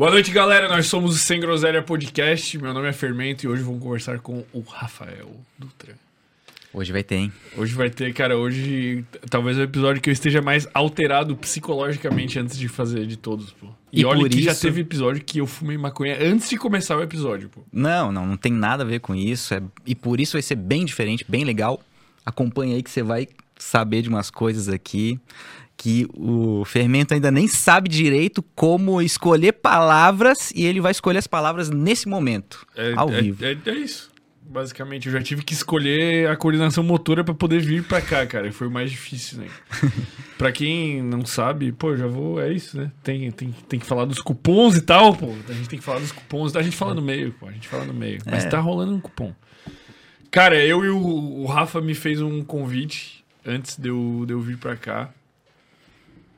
Boa 0.00 0.10
noite, 0.12 0.30
galera. 0.30 0.66
Nós 0.66 0.86
somos 0.86 1.14
o 1.14 1.18
Sem 1.18 1.38
Groselha 1.38 1.82
Podcast. 1.82 2.56
Meu 2.56 2.72
nome 2.72 2.88
é 2.88 2.92
Fermento 2.92 3.44
e 3.44 3.48
hoje 3.50 3.62
vamos 3.62 3.82
conversar 3.82 4.18
com 4.20 4.42
o 4.50 4.60
Rafael 4.60 5.30
Dutra. 5.58 5.94
Hoje 6.72 6.90
vai 6.90 7.02
ter, 7.02 7.16
hein? 7.16 7.32
Hoje 7.54 7.74
vai 7.74 7.90
ter, 7.90 8.10
cara, 8.14 8.38
hoje 8.38 9.04
talvez 9.28 9.58
é 9.58 9.60
o 9.60 9.64
episódio 9.64 10.00
que 10.00 10.08
eu 10.08 10.12
esteja 10.14 10.40
mais 10.40 10.66
alterado 10.72 11.36
psicologicamente 11.36 12.38
antes 12.38 12.56
de 12.56 12.66
fazer 12.66 13.06
de 13.06 13.18
todos, 13.18 13.52
pô. 13.52 13.66
E, 13.92 14.00
E 14.00 14.04
olha 14.06 14.26
que 14.26 14.40
já 14.42 14.52
isso- 14.52 14.62
teve 14.62 14.80
episódio 14.80 15.22
que 15.22 15.36
eu 15.38 15.46
fumei 15.46 15.76
maconha 15.76 16.16
antes 16.18 16.48
de 16.48 16.56
começar 16.56 16.96
o 16.96 17.02
episódio, 17.02 17.50
pô. 17.50 17.60
Não, 17.70 18.10
não, 18.10 18.24
não 18.26 18.38
tem 18.38 18.52
nada 18.54 18.82
a 18.82 18.86
ver 18.86 19.00
com 19.00 19.14
isso. 19.14 19.52
é- 19.52 19.60
E 19.84 19.94
por 19.94 20.18
isso 20.18 20.32
vai 20.32 20.40
ser 20.40 20.54
bem 20.54 20.86
diferente, 20.86 21.26
bem 21.28 21.44
legal. 21.44 21.78
Acompanha 22.24 22.74
aí 22.74 22.82
que 22.82 22.90
você 22.90 23.02
vai 23.02 23.28
saber 23.58 24.00
de 24.00 24.08
umas 24.08 24.30
coisas 24.30 24.66
aqui 24.66 25.20
que 25.82 26.06
o 26.14 26.62
Fermento 26.66 27.14
ainda 27.14 27.30
nem 27.30 27.48
sabe 27.48 27.88
direito 27.88 28.42
como 28.54 29.00
escolher 29.00 29.52
palavras 29.52 30.50
e 30.54 30.66
ele 30.66 30.78
vai 30.78 30.90
escolher 30.92 31.16
as 31.16 31.26
palavras 31.26 31.70
nesse 31.70 32.06
momento, 32.06 32.66
É, 32.76 32.92
ao 32.94 33.10
é- 33.10 33.22
vivo. 33.22 33.42
É, 33.42 33.56
é 33.64 33.74
isso. 33.74 34.10
Basicamente, 34.42 35.06
eu 35.06 35.12
já 35.12 35.22
tive 35.22 35.42
que 35.42 35.54
escolher 35.54 36.28
a 36.28 36.36
coordenação 36.36 36.82
motora 36.84 37.22
pra 37.24 37.32
poder 37.32 37.60
vir 37.60 37.82
pra 37.84 38.02
cá, 38.02 38.26
cara. 38.26 38.48
E 38.48 38.52
foi 38.52 38.66
o 38.66 38.70
mais 38.70 38.90
difícil, 38.90 39.38
né? 39.38 39.46
pra 40.36 40.50
quem 40.52 41.00
não 41.02 41.24
sabe, 41.24 41.70
pô, 41.72 41.96
já 41.96 42.06
vou. 42.08 42.38
É 42.42 42.52
isso, 42.52 42.76
né? 42.76 42.90
Tem, 43.02 43.30
tem, 43.30 43.54
tem 43.68 43.78
que 43.80 43.86
falar 43.86 44.04
dos 44.04 44.18
cupons 44.20 44.76
e 44.76 44.82
tal, 44.82 45.14
pô. 45.14 45.32
A 45.48 45.52
gente 45.52 45.68
tem 45.68 45.78
que 45.78 45.84
falar 45.84 46.00
dos 46.00 46.10
cupons. 46.12 46.54
A 46.56 46.62
gente 46.62 46.76
fala 46.76 46.92
no 46.94 47.00
meio, 47.00 47.32
pô. 47.40 47.46
A 47.46 47.52
gente 47.52 47.68
fala 47.68 47.84
no 47.86 47.94
meio. 47.94 48.18
Mas 48.26 48.44
É. 48.44 48.48
tá 48.48 48.58
rolando 48.58 48.92
um 48.92 49.00
cupom. 49.00 49.32
Cara, 50.30 50.62
eu 50.62 50.84
e 50.84 50.88
o, 50.90 50.98
o 50.98 51.46
Rafa 51.46 51.80
me 51.80 51.94
fez 51.94 52.20
um 52.20 52.42
convite 52.44 53.24
antes 53.46 53.76
de 53.78 53.88
eu, 53.88 54.24
de 54.26 54.32
eu 54.34 54.40
vir 54.40 54.58
pra 54.58 54.76
cá. 54.76 55.10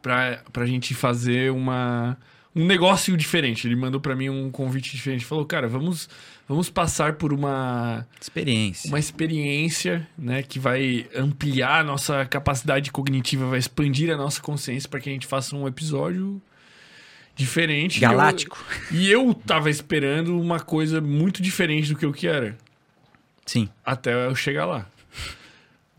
Pra, 0.02 0.42
pra 0.52 0.66
gente 0.66 0.94
fazer 0.94 1.52
uma, 1.52 2.18
um 2.54 2.64
negócio 2.66 3.16
diferente. 3.16 3.66
Ele 3.66 3.76
mandou 3.76 4.00
pra 4.00 4.14
mim 4.14 4.28
um 4.28 4.50
convite 4.50 4.96
diferente. 4.96 5.24
Falou, 5.24 5.44
cara, 5.44 5.68
vamos, 5.68 6.08
vamos 6.48 6.68
passar 6.68 7.14
por 7.14 7.32
uma, 7.32 8.06
Experiência. 8.20 8.88
uma 8.88 8.98
experiência 8.98 10.06
né, 10.18 10.42
que 10.42 10.58
vai 10.58 11.06
ampliar 11.14 11.80
a 11.80 11.84
nossa 11.84 12.26
capacidade 12.26 12.90
cognitiva, 12.90 13.46
vai 13.46 13.58
expandir 13.58 14.12
a 14.12 14.16
nossa 14.16 14.40
consciência 14.40 14.88
para 14.88 15.00
que 15.00 15.08
a 15.08 15.12
gente 15.12 15.26
faça 15.26 15.56
um 15.56 15.66
episódio 15.66 16.42
diferente. 17.34 18.00
Galáctico. 18.00 18.62
E 18.90 19.10
eu, 19.10 19.22
e 19.28 19.28
eu 19.30 19.34
tava 19.34 19.70
esperando 19.70 20.38
uma 20.38 20.60
coisa 20.60 21.00
muito 21.00 21.40
diferente 21.40 21.88
do 21.88 21.96
que 21.96 22.04
eu 22.04 22.12
que 22.12 22.26
era. 22.26 22.56
Sim. 23.46 23.68
Até 23.84 24.26
eu 24.26 24.34
chegar 24.34 24.66
lá. 24.66 24.86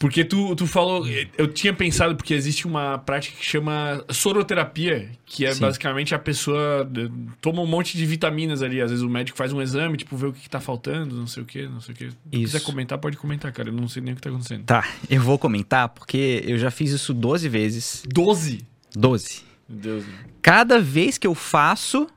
Porque 0.04 0.26
tu, 0.26 0.54
tu 0.54 0.68
falou. 0.68 1.08
Eu 1.38 1.48
tinha 1.48 1.74
pensado, 1.74 2.14
porque 2.14 2.34
existe 2.34 2.68
uma 2.68 2.98
prática 2.98 3.38
que 3.38 3.46
chama 3.46 4.04
soroterapia, 4.10 5.10
que 5.26 5.46
é 5.46 5.54
Sim. 5.54 5.62
basicamente 5.62 6.14
a 6.14 6.20
pessoa 6.20 6.86
eh, 6.94 7.10
toma 7.40 7.62
um 7.62 7.66
monte 7.66 7.98
de 7.98 8.06
vitaminas 8.06 8.62
ali. 8.62 8.82
Às 8.82 8.92
vezes 8.92 9.02
o 9.02 9.10
médico 9.10 9.38
faz 9.38 9.54
um 9.54 9.62
exame, 9.62 9.96
tipo, 9.96 10.18
vê 10.18 10.28
o 10.28 10.34
que, 10.34 10.42
que 10.42 10.50
tá 10.50 10.60
faltando, 10.60 11.16
não 11.16 11.26
sei 11.26 11.44
o 11.44 11.46
que, 11.46 11.66
não 11.70 11.80
sei 11.80 11.94
o 11.94 11.98
que. 11.98 12.10
Se 12.10 12.18
quiser 12.30 12.60
comentar, 12.64 12.98
pode 12.98 13.16
comentar, 13.16 13.50
cara. 13.54 13.70
Eu 13.70 13.74
não 13.74 13.88
sei 13.88 14.04
nem 14.04 14.12
o 14.12 14.18
que 14.18 14.22
tá 14.22 14.28
acontecendo. 14.28 14.66
Tá, 14.66 14.86
eu 15.10 15.22
vou 15.22 15.40
comentar 15.40 15.88
porque 15.88 16.44
eu 16.46 16.58
já 16.58 16.70
fiz 16.70 16.92
isso 16.92 17.14
12 17.14 17.48
vezes. 17.48 18.04
12! 18.06 18.60
12. 18.94 19.42
Meu 19.70 19.80
Deus. 19.80 20.06
Cada 20.42 20.82
vez 20.82 21.18
que 21.18 21.26
eu 21.26 21.34
faço 21.34 22.10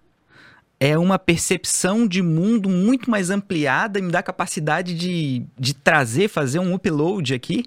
é 0.79 0.99
uma 0.99 1.19
percepção 1.19 2.07
de 2.07 2.23
mundo 2.23 2.69
muito 2.69 3.11
mais 3.11 3.31
ampliada 3.31 3.99
e 3.99 4.03
me 4.03 4.11
dá 4.11 4.23
capacidade 4.23 4.95
de, 4.95 5.43
de 5.59 5.75
trazer, 5.75 6.29
fazer 6.29 6.59
um 6.59 6.75
upload 6.75 7.35
aqui 7.35 7.65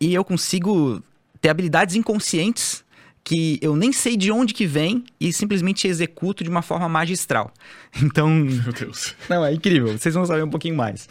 e 0.00 0.14
eu 0.14 0.24
consigo 0.24 1.02
ter 1.40 1.48
habilidades 1.48 1.96
inconscientes 1.96 2.84
que 3.24 3.58
eu 3.60 3.74
nem 3.74 3.92
sei 3.92 4.16
de 4.16 4.30
onde 4.30 4.54
que 4.54 4.66
vem 4.66 5.04
e 5.20 5.32
simplesmente 5.32 5.88
executo 5.88 6.44
de 6.44 6.50
uma 6.50 6.62
forma 6.62 6.88
magistral. 6.88 7.52
Então, 8.00 8.28
Meu 8.28 8.72
Deus. 8.72 9.16
não, 9.28 9.44
é 9.44 9.52
incrível. 9.52 9.98
Vocês 9.98 10.14
vão 10.14 10.24
saber 10.24 10.44
um 10.44 10.50
pouquinho 10.50 10.76
mais. 10.76 11.08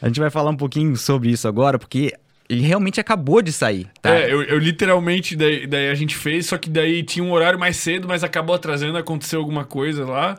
A 0.00 0.06
gente 0.06 0.20
vai 0.20 0.30
falar 0.30 0.50
um 0.50 0.56
pouquinho 0.56 0.94
sobre 0.96 1.30
isso 1.30 1.48
agora, 1.48 1.78
porque 1.78 2.12
ele 2.48 2.60
realmente 2.60 3.00
acabou 3.00 3.42
de 3.42 3.50
sair, 3.52 3.88
tá? 4.00 4.14
É, 4.14 4.32
eu, 4.32 4.42
eu 4.42 4.58
literalmente, 4.58 5.34
daí, 5.34 5.66
daí 5.66 5.88
a 5.88 5.94
gente 5.94 6.14
fez, 6.14 6.46
só 6.46 6.58
que 6.58 6.70
daí 6.70 7.02
tinha 7.02 7.24
um 7.24 7.32
horário 7.32 7.58
mais 7.58 7.76
cedo, 7.78 8.06
mas 8.06 8.22
acabou 8.22 8.54
atrasando, 8.54 8.96
aconteceu 8.96 9.40
alguma 9.40 9.64
coisa 9.64 10.04
lá. 10.04 10.38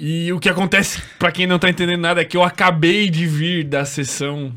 E 0.00 0.32
o 0.32 0.38
que 0.38 0.48
acontece, 0.48 1.02
pra 1.18 1.32
quem 1.32 1.44
não 1.44 1.58
tá 1.58 1.68
entendendo 1.68 2.00
nada, 2.00 2.20
é 2.20 2.24
que 2.24 2.36
eu 2.36 2.44
acabei 2.44 3.10
de 3.10 3.26
vir 3.26 3.64
da 3.64 3.84
sessão 3.84 4.52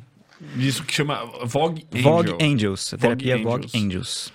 disso 0.56 0.84
que 0.84 0.94
chama 0.94 1.26
Vogue 1.44 1.88
Angel. 1.92 2.04
Vogue 2.04 2.36
Angels, 2.40 2.94
a 2.94 2.98
terapia 2.98 3.38
Vogue 3.40 3.66
Angels. 3.66 3.84
Angels. 3.84 4.34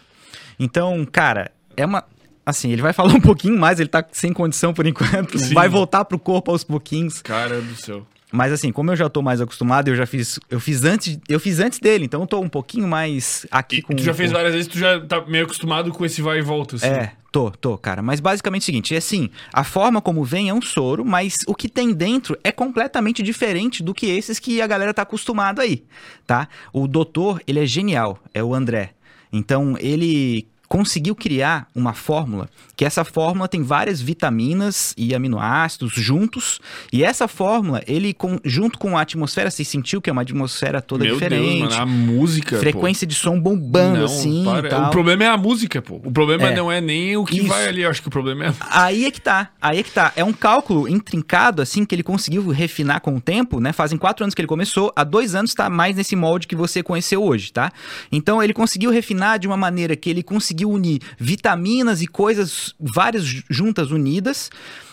Então, 0.58 1.06
cara, 1.06 1.52
é 1.76 1.86
uma. 1.86 2.04
Assim, 2.44 2.72
ele 2.72 2.82
vai 2.82 2.92
falar 2.92 3.12
um 3.14 3.20
pouquinho 3.20 3.56
mais, 3.56 3.78
ele 3.78 3.88
tá 3.88 4.04
sem 4.10 4.32
condição 4.32 4.74
por 4.74 4.84
enquanto. 4.84 5.38
Sim. 5.38 5.54
Vai 5.54 5.68
voltar 5.68 6.04
pro 6.04 6.18
corpo 6.18 6.50
aos 6.50 6.64
pouquinhos. 6.64 7.22
Cara 7.22 7.60
do 7.60 7.76
céu. 7.76 8.04
Mas 8.36 8.52
assim, 8.52 8.70
como 8.70 8.90
eu 8.90 8.96
já 8.96 9.08
tô 9.08 9.22
mais 9.22 9.40
acostumado, 9.40 9.88
eu 9.88 9.96
já 9.96 10.04
fiz. 10.04 10.38
Eu 10.50 10.60
fiz 10.60 10.84
antes, 10.84 11.18
eu 11.26 11.40
fiz 11.40 11.58
antes 11.58 11.78
dele, 11.78 12.04
então 12.04 12.20
eu 12.20 12.26
tô 12.26 12.38
um 12.38 12.48
pouquinho 12.48 12.86
mais 12.86 13.46
aqui 13.50 13.76
E 13.76 13.82
com. 13.82 13.96
tu 13.96 14.02
já 14.02 14.12
fez 14.12 14.30
várias 14.30 14.52
vezes, 14.52 14.68
tu 14.68 14.78
já 14.78 15.00
tá 15.00 15.24
meio 15.26 15.44
acostumado 15.44 15.90
com 15.90 16.04
esse 16.04 16.20
vai 16.20 16.38
e 16.38 16.42
volta, 16.42 16.76
assim. 16.76 16.86
É, 16.86 17.12
tô, 17.32 17.50
tô, 17.50 17.78
cara. 17.78 18.02
Mas 18.02 18.20
basicamente 18.20 18.62
é 18.62 18.64
o 18.64 18.66
seguinte, 18.66 18.94
é 18.94 18.98
assim, 18.98 19.30
a 19.52 19.64
forma 19.64 20.02
como 20.02 20.22
vem 20.22 20.50
é 20.50 20.54
um 20.54 20.60
soro, 20.60 21.02
mas 21.02 21.38
o 21.46 21.54
que 21.54 21.68
tem 21.68 21.94
dentro 21.94 22.38
é 22.44 22.52
completamente 22.52 23.22
diferente 23.22 23.82
do 23.82 23.94
que 23.94 24.06
esses 24.06 24.38
que 24.38 24.60
a 24.60 24.66
galera 24.66 24.92
tá 24.92 25.00
acostumado 25.02 25.62
aí, 25.62 25.84
tá? 26.26 26.46
O 26.72 26.86
doutor, 26.86 27.40
ele 27.46 27.60
é 27.60 27.66
genial, 27.66 28.18
é 28.34 28.44
o 28.44 28.54
André. 28.54 28.90
Então, 29.32 29.76
ele 29.80 30.46
conseguiu 30.68 31.14
criar 31.14 31.68
uma 31.74 31.92
fórmula, 31.92 32.48
que 32.76 32.84
essa 32.84 33.04
fórmula 33.04 33.48
tem 33.48 33.62
várias 33.62 34.00
vitaminas 34.00 34.92
e 34.96 35.14
aminoácidos 35.14 35.92
juntos, 35.94 36.60
e 36.92 37.04
essa 37.04 37.28
fórmula, 37.28 37.82
ele 37.86 38.12
com- 38.12 38.38
junto 38.44 38.78
com 38.78 38.98
a 38.98 39.00
atmosfera, 39.02 39.50
você 39.50 39.64
sentiu 39.64 40.00
que 40.02 40.10
é 40.10 40.12
uma 40.12 40.22
atmosfera 40.22 40.80
toda 40.80 41.04
Meu 41.04 41.14
diferente, 41.14 41.60
Deus, 41.60 41.74
mano, 41.78 41.82
a 41.82 41.86
música, 41.86 42.56
pô. 42.56 42.60
frequência 42.60 43.06
de 43.06 43.14
som 43.14 43.40
bombando 43.40 43.98
Não, 43.98 44.04
assim. 44.06 44.44
O 44.46 44.90
problema 44.90 45.24
é 45.24 45.28
a 45.28 45.36
música, 45.36 45.80
pô. 45.80 46.00
O 46.04 46.10
problema 46.10 46.48
É. 46.48 46.54
não 46.56 46.70
é 46.70 46.80
nem 46.80 47.16
o 47.16 47.24
que 47.24 47.38
Isso. 47.38 47.48
vai 47.48 47.68
ali, 47.68 47.82
eu 47.82 47.90
acho 47.90 48.02
que 48.02 48.08
o 48.08 48.10
problema 48.10 48.46
é 48.46 48.52
Aí 48.70 49.04
é 49.04 49.10
que 49.10 49.20
tá, 49.20 49.50
aí 49.62 49.78
é 49.78 49.82
que 49.82 49.90
tá. 49.90 50.12
É 50.16 50.24
um 50.24 50.32
cálculo 50.32 50.88
intrincado, 50.88 51.62
assim, 51.62 51.84
que 51.84 51.94
ele 51.94 52.02
conseguiu 52.02 52.48
refinar 52.50 53.00
com 53.00 53.14
o 53.16 53.20
tempo, 53.20 53.60
né? 53.60 53.72
Fazem 53.72 53.96
quatro 53.98 54.24
anos 54.24 54.34
que 54.34 54.40
ele 54.40 54.48
começou, 54.48 54.92
há 54.96 55.04
dois 55.04 55.34
anos 55.34 55.54
tá 55.54 55.70
mais 55.70 55.96
nesse 55.96 56.16
molde 56.16 56.46
que 56.46 56.56
você 56.56 56.82
conheceu 56.82 57.22
hoje, 57.22 57.52
tá? 57.52 57.70
Então 58.10 58.42
ele 58.42 58.52
conseguiu 58.52 58.90
refinar 58.90 59.38
de 59.38 59.46
uma 59.46 59.56
maneira 59.56 59.94
que 59.96 60.10
ele 60.10 60.22
conseguiu 60.22 60.55
unir 60.64 61.00
vitaminas 61.18 62.00
e 62.02 62.06
coisas 62.06 62.74
várias 62.80 63.24
ju- 63.24 63.42
juntas 63.50 63.90
unidas, 63.90 64.50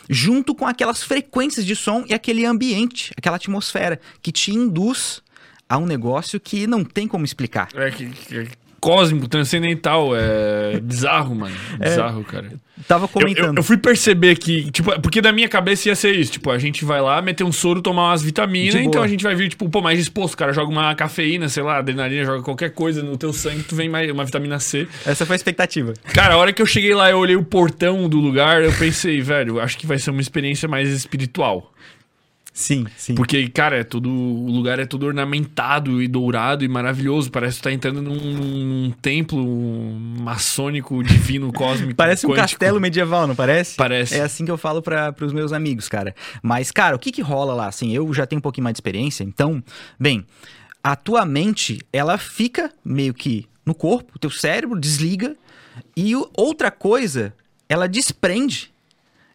junto 0.10 0.54
com 0.54 0.66
aquelas 0.68 1.02
frequências 1.04 1.66
de 1.66 1.76
som 1.76 2.04
e 2.08 2.14
aquele 2.14 2.46
ambiente, 2.46 3.12
aquela 3.18 3.38
atmosfera 3.38 4.00
que 4.22 4.32
te 4.32 4.52
induz 4.52 5.22
a 5.70 5.78
um 5.78 5.86
negócio 5.86 6.40
que 6.40 6.68
não 6.68 6.84
tem 6.84 7.08
como 7.08 7.24
explicar. 7.26 7.70
É 7.76 7.90
que, 7.90 8.08
que- 8.10 8.50
cósmico, 8.84 9.30
transcendental, 9.30 10.14
é 10.14 10.78
bizarro, 10.82 11.34
mano. 11.34 11.56
Bizarro, 11.80 12.22
cara. 12.26 12.52
Tava 12.86 13.06
Eu, 13.06 13.08
comentando. 13.08 13.48
eu, 13.48 13.54
eu 13.56 13.64
fui 13.64 13.78
perceber 13.78 14.36
que, 14.36 14.70
tipo, 14.72 15.00
porque 15.00 15.22
da 15.22 15.32
minha 15.32 15.48
cabeça 15.48 15.88
ia 15.88 15.96
ser 15.96 16.12
isso, 16.12 16.34
tipo, 16.34 16.52
a 16.52 16.58
gente 16.58 16.84
vai 16.84 17.00
lá 17.00 17.22
meter 17.22 17.46
um 17.46 17.52
soro, 17.52 17.82
tomar 17.82 18.10
umas 18.10 18.22
vitaminas, 18.22 18.76
então 18.76 19.02
a 19.02 19.08
gente 19.08 19.24
vai 19.24 19.34
vir, 19.36 19.48
tipo, 19.48 19.70
pô, 19.70 19.82
mais 19.82 19.98
disposto, 19.98 20.34
o 20.34 20.38
cara 20.38 20.52
joga 20.52 20.70
uma 20.70 20.94
cafeína, 20.96 21.48
sei 21.48 21.64
lá, 21.64 21.78
adrenalina, 21.78 22.26
joga 22.26 22.44
qualquer 22.44 22.72
coisa 22.72 23.02
no 23.02 23.16
teu 23.16 23.32
sangue, 23.32 23.64
tu 23.64 23.74
vem 23.74 23.88
mais 23.88 24.12
uma 24.12 24.26
vitamina 24.26 24.60
C. 24.60 24.86
Essa 25.06 25.26
foi 25.26 25.36
a 25.36 25.38
expectativa. 25.38 25.94
Cara, 26.14 26.34
a 26.34 26.38
hora 26.38 26.52
que 26.52 26.62
eu 26.62 26.66
cheguei 26.66 26.94
lá, 26.94 27.10
eu 27.10 27.20
olhei 27.20 27.38
o 27.38 27.44
portão 27.44 28.10
do 28.10 28.20
lugar, 28.20 28.62
eu 28.62 28.74
pensei, 28.74 29.22
velho, 29.24 29.62
acho 29.62 29.78
que 29.78 29.88
vai 29.88 29.98
ser 29.98 30.12
uma 30.12 30.20
experiência 30.22 30.68
mais 30.68 30.90
espiritual. 30.90 31.72
Sim, 32.54 32.86
sim. 32.96 33.16
Porque, 33.16 33.50
cara, 33.50 33.80
é 33.80 33.84
tudo. 33.84 34.12
O 34.12 34.52
lugar 34.52 34.78
é 34.78 34.86
todo 34.86 35.08
ornamentado 35.08 36.02
e 36.04 36.08
dourado 36.08 36.64
e 36.64 36.68
maravilhoso. 36.68 37.32
Parece 37.32 37.56
que 37.56 37.62
tu 37.62 37.64
tá 37.64 37.72
entrando 37.72 38.00
num, 38.00 38.16
num 38.16 38.92
templo 39.02 39.44
maçônico, 40.20 41.04
divino, 41.04 41.52
cósmico. 41.54 41.96
Parece 41.96 42.28
um 42.28 42.30
quântico. 42.30 42.48
castelo 42.48 42.80
medieval, 42.80 43.26
não 43.26 43.36
parece? 43.36 43.76
Parece. 43.76 44.16
É 44.16 44.22
assim 44.22 44.46
que 44.46 44.52
eu 44.52 44.58
falo 44.58 44.84
para 44.84 45.16
os 45.22 45.34
meus 45.34 45.52
amigos, 45.52 45.90
cara. 45.90 46.14
Mas, 46.44 46.72
cara, 46.72 46.96
o 46.96 47.00
que 47.00 47.12
que 47.12 47.24
rola 47.24 47.56
lá? 47.56 47.68
Assim, 47.68 47.92
eu 47.92 48.14
já 48.14 48.28
tenho 48.28 48.38
um 48.38 48.44
pouquinho 48.44 48.66
mais 48.66 48.76
de 48.76 48.78
experiência, 48.78 49.24
então, 49.24 49.64
bem, 50.00 50.24
a 50.84 50.96
tua 50.96 51.26
mente, 51.26 51.80
ela 51.92 52.20
fica 52.20 52.72
meio 52.86 53.16
que 53.16 53.48
no 53.66 53.74
corpo, 53.74 54.12
o 54.16 54.20
teu 54.20 54.30
cérebro 54.30 54.80
desliga 54.80 55.36
e 55.96 56.14
outra 56.36 56.70
coisa, 56.70 57.34
ela 57.68 57.88
desprende. 57.88 58.73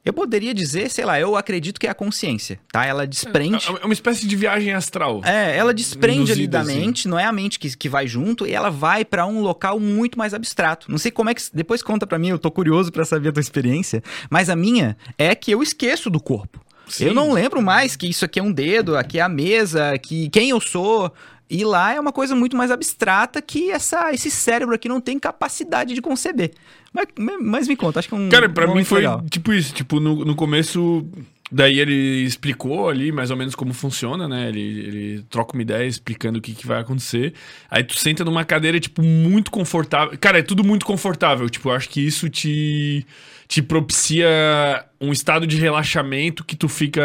Eu 0.08 0.12
poderia 0.14 0.54
dizer, 0.54 0.88
sei 0.90 1.04
lá, 1.04 1.20
eu 1.20 1.36
acredito 1.36 1.78
que 1.78 1.86
é 1.86 1.90
a 1.90 1.94
consciência, 1.94 2.58
tá? 2.72 2.82
Ela 2.86 3.06
desprende. 3.06 3.68
É 3.68 3.84
uma 3.84 3.92
espécie 3.92 4.26
de 4.26 4.36
viagem 4.36 4.72
astral. 4.72 5.20
É, 5.22 5.54
ela 5.54 5.74
desprende 5.74 6.32
ali 6.32 6.46
da 6.46 6.60
assim. 6.60 6.80
mente, 6.80 7.06
não 7.06 7.18
é 7.18 7.24
a 7.26 7.32
mente 7.32 7.58
que, 7.58 7.76
que 7.76 7.90
vai 7.90 8.08
junto, 8.08 8.46
e 8.46 8.54
ela 8.54 8.70
vai 8.70 9.04
pra 9.04 9.26
um 9.26 9.42
local 9.42 9.78
muito 9.78 10.16
mais 10.16 10.32
abstrato. 10.32 10.90
Não 10.90 10.96
sei 10.96 11.10
como 11.10 11.28
é 11.28 11.34
que. 11.34 11.42
Depois 11.52 11.82
conta 11.82 12.06
pra 12.06 12.18
mim, 12.18 12.28
eu 12.28 12.38
tô 12.38 12.50
curioso 12.50 12.90
pra 12.90 13.04
saber 13.04 13.28
a 13.28 13.32
tua 13.32 13.42
experiência. 13.42 14.02
Mas 14.30 14.48
a 14.48 14.56
minha 14.56 14.96
é 15.18 15.34
que 15.34 15.50
eu 15.50 15.62
esqueço 15.62 16.08
do 16.08 16.18
corpo. 16.18 16.58
Sim. 16.88 17.04
Eu 17.04 17.14
não 17.14 17.30
lembro 17.30 17.60
mais 17.60 17.94
que 17.94 18.08
isso 18.08 18.24
aqui 18.24 18.40
é 18.40 18.42
um 18.42 18.50
dedo, 18.50 18.96
aqui 18.96 19.18
é 19.18 19.22
a 19.22 19.28
mesa, 19.28 19.98
que 19.98 20.30
quem 20.30 20.48
eu 20.48 20.58
sou. 20.58 21.12
E 21.50 21.64
lá 21.64 21.94
é 21.94 22.00
uma 22.00 22.12
coisa 22.12 22.34
muito 22.34 22.56
mais 22.56 22.70
abstrata 22.70 23.40
que 23.40 23.70
essa, 23.70 24.12
esse 24.12 24.30
cérebro 24.30 24.74
aqui 24.74 24.88
não 24.88 25.00
tem 25.00 25.18
capacidade 25.18 25.94
de 25.94 26.02
conceber. 26.02 26.52
Mas, 26.92 27.06
mas 27.40 27.68
me 27.68 27.76
conta, 27.76 27.98
acho 27.98 28.08
que 28.08 28.14
é 28.14 28.18
um. 28.18 28.28
Cara, 28.28 28.48
pra 28.48 28.70
um 28.70 28.74
mim 28.74 28.84
foi 28.84 28.98
legal. 28.98 29.24
tipo 29.30 29.52
isso. 29.52 29.72
Tipo, 29.72 29.98
no, 30.00 30.24
no 30.24 30.34
começo. 30.34 31.06
Daí 31.50 31.80
ele 31.80 32.24
explicou 32.24 32.90
ali 32.90 33.10
mais 33.10 33.30
ou 33.30 33.36
menos 33.36 33.54
como 33.54 33.72
funciona, 33.72 34.28
né? 34.28 34.50
Ele, 34.50 34.60
ele 34.60 35.24
troca 35.30 35.54
uma 35.54 35.62
ideia 35.62 35.86
explicando 35.86 36.38
o 36.38 36.42
que, 36.42 36.52
que 36.54 36.66
vai 36.66 36.80
acontecer. 36.80 37.32
Aí 37.70 37.82
tu 37.82 37.98
senta 37.98 38.22
numa 38.22 38.44
cadeira, 38.44 38.78
tipo, 38.78 39.02
muito 39.02 39.50
confortável. 39.50 40.18
Cara, 40.18 40.40
é 40.40 40.42
tudo 40.42 40.62
muito 40.62 40.84
confortável. 40.84 41.48
Tipo, 41.48 41.70
eu 41.70 41.72
acho 41.72 41.88
que 41.88 42.06
isso 42.06 42.28
te, 42.28 43.06
te 43.46 43.62
propicia 43.62 44.84
um 45.00 45.10
estado 45.10 45.46
de 45.46 45.56
relaxamento 45.56 46.44
que 46.44 46.54
tu 46.54 46.68
fica. 46.68 47.02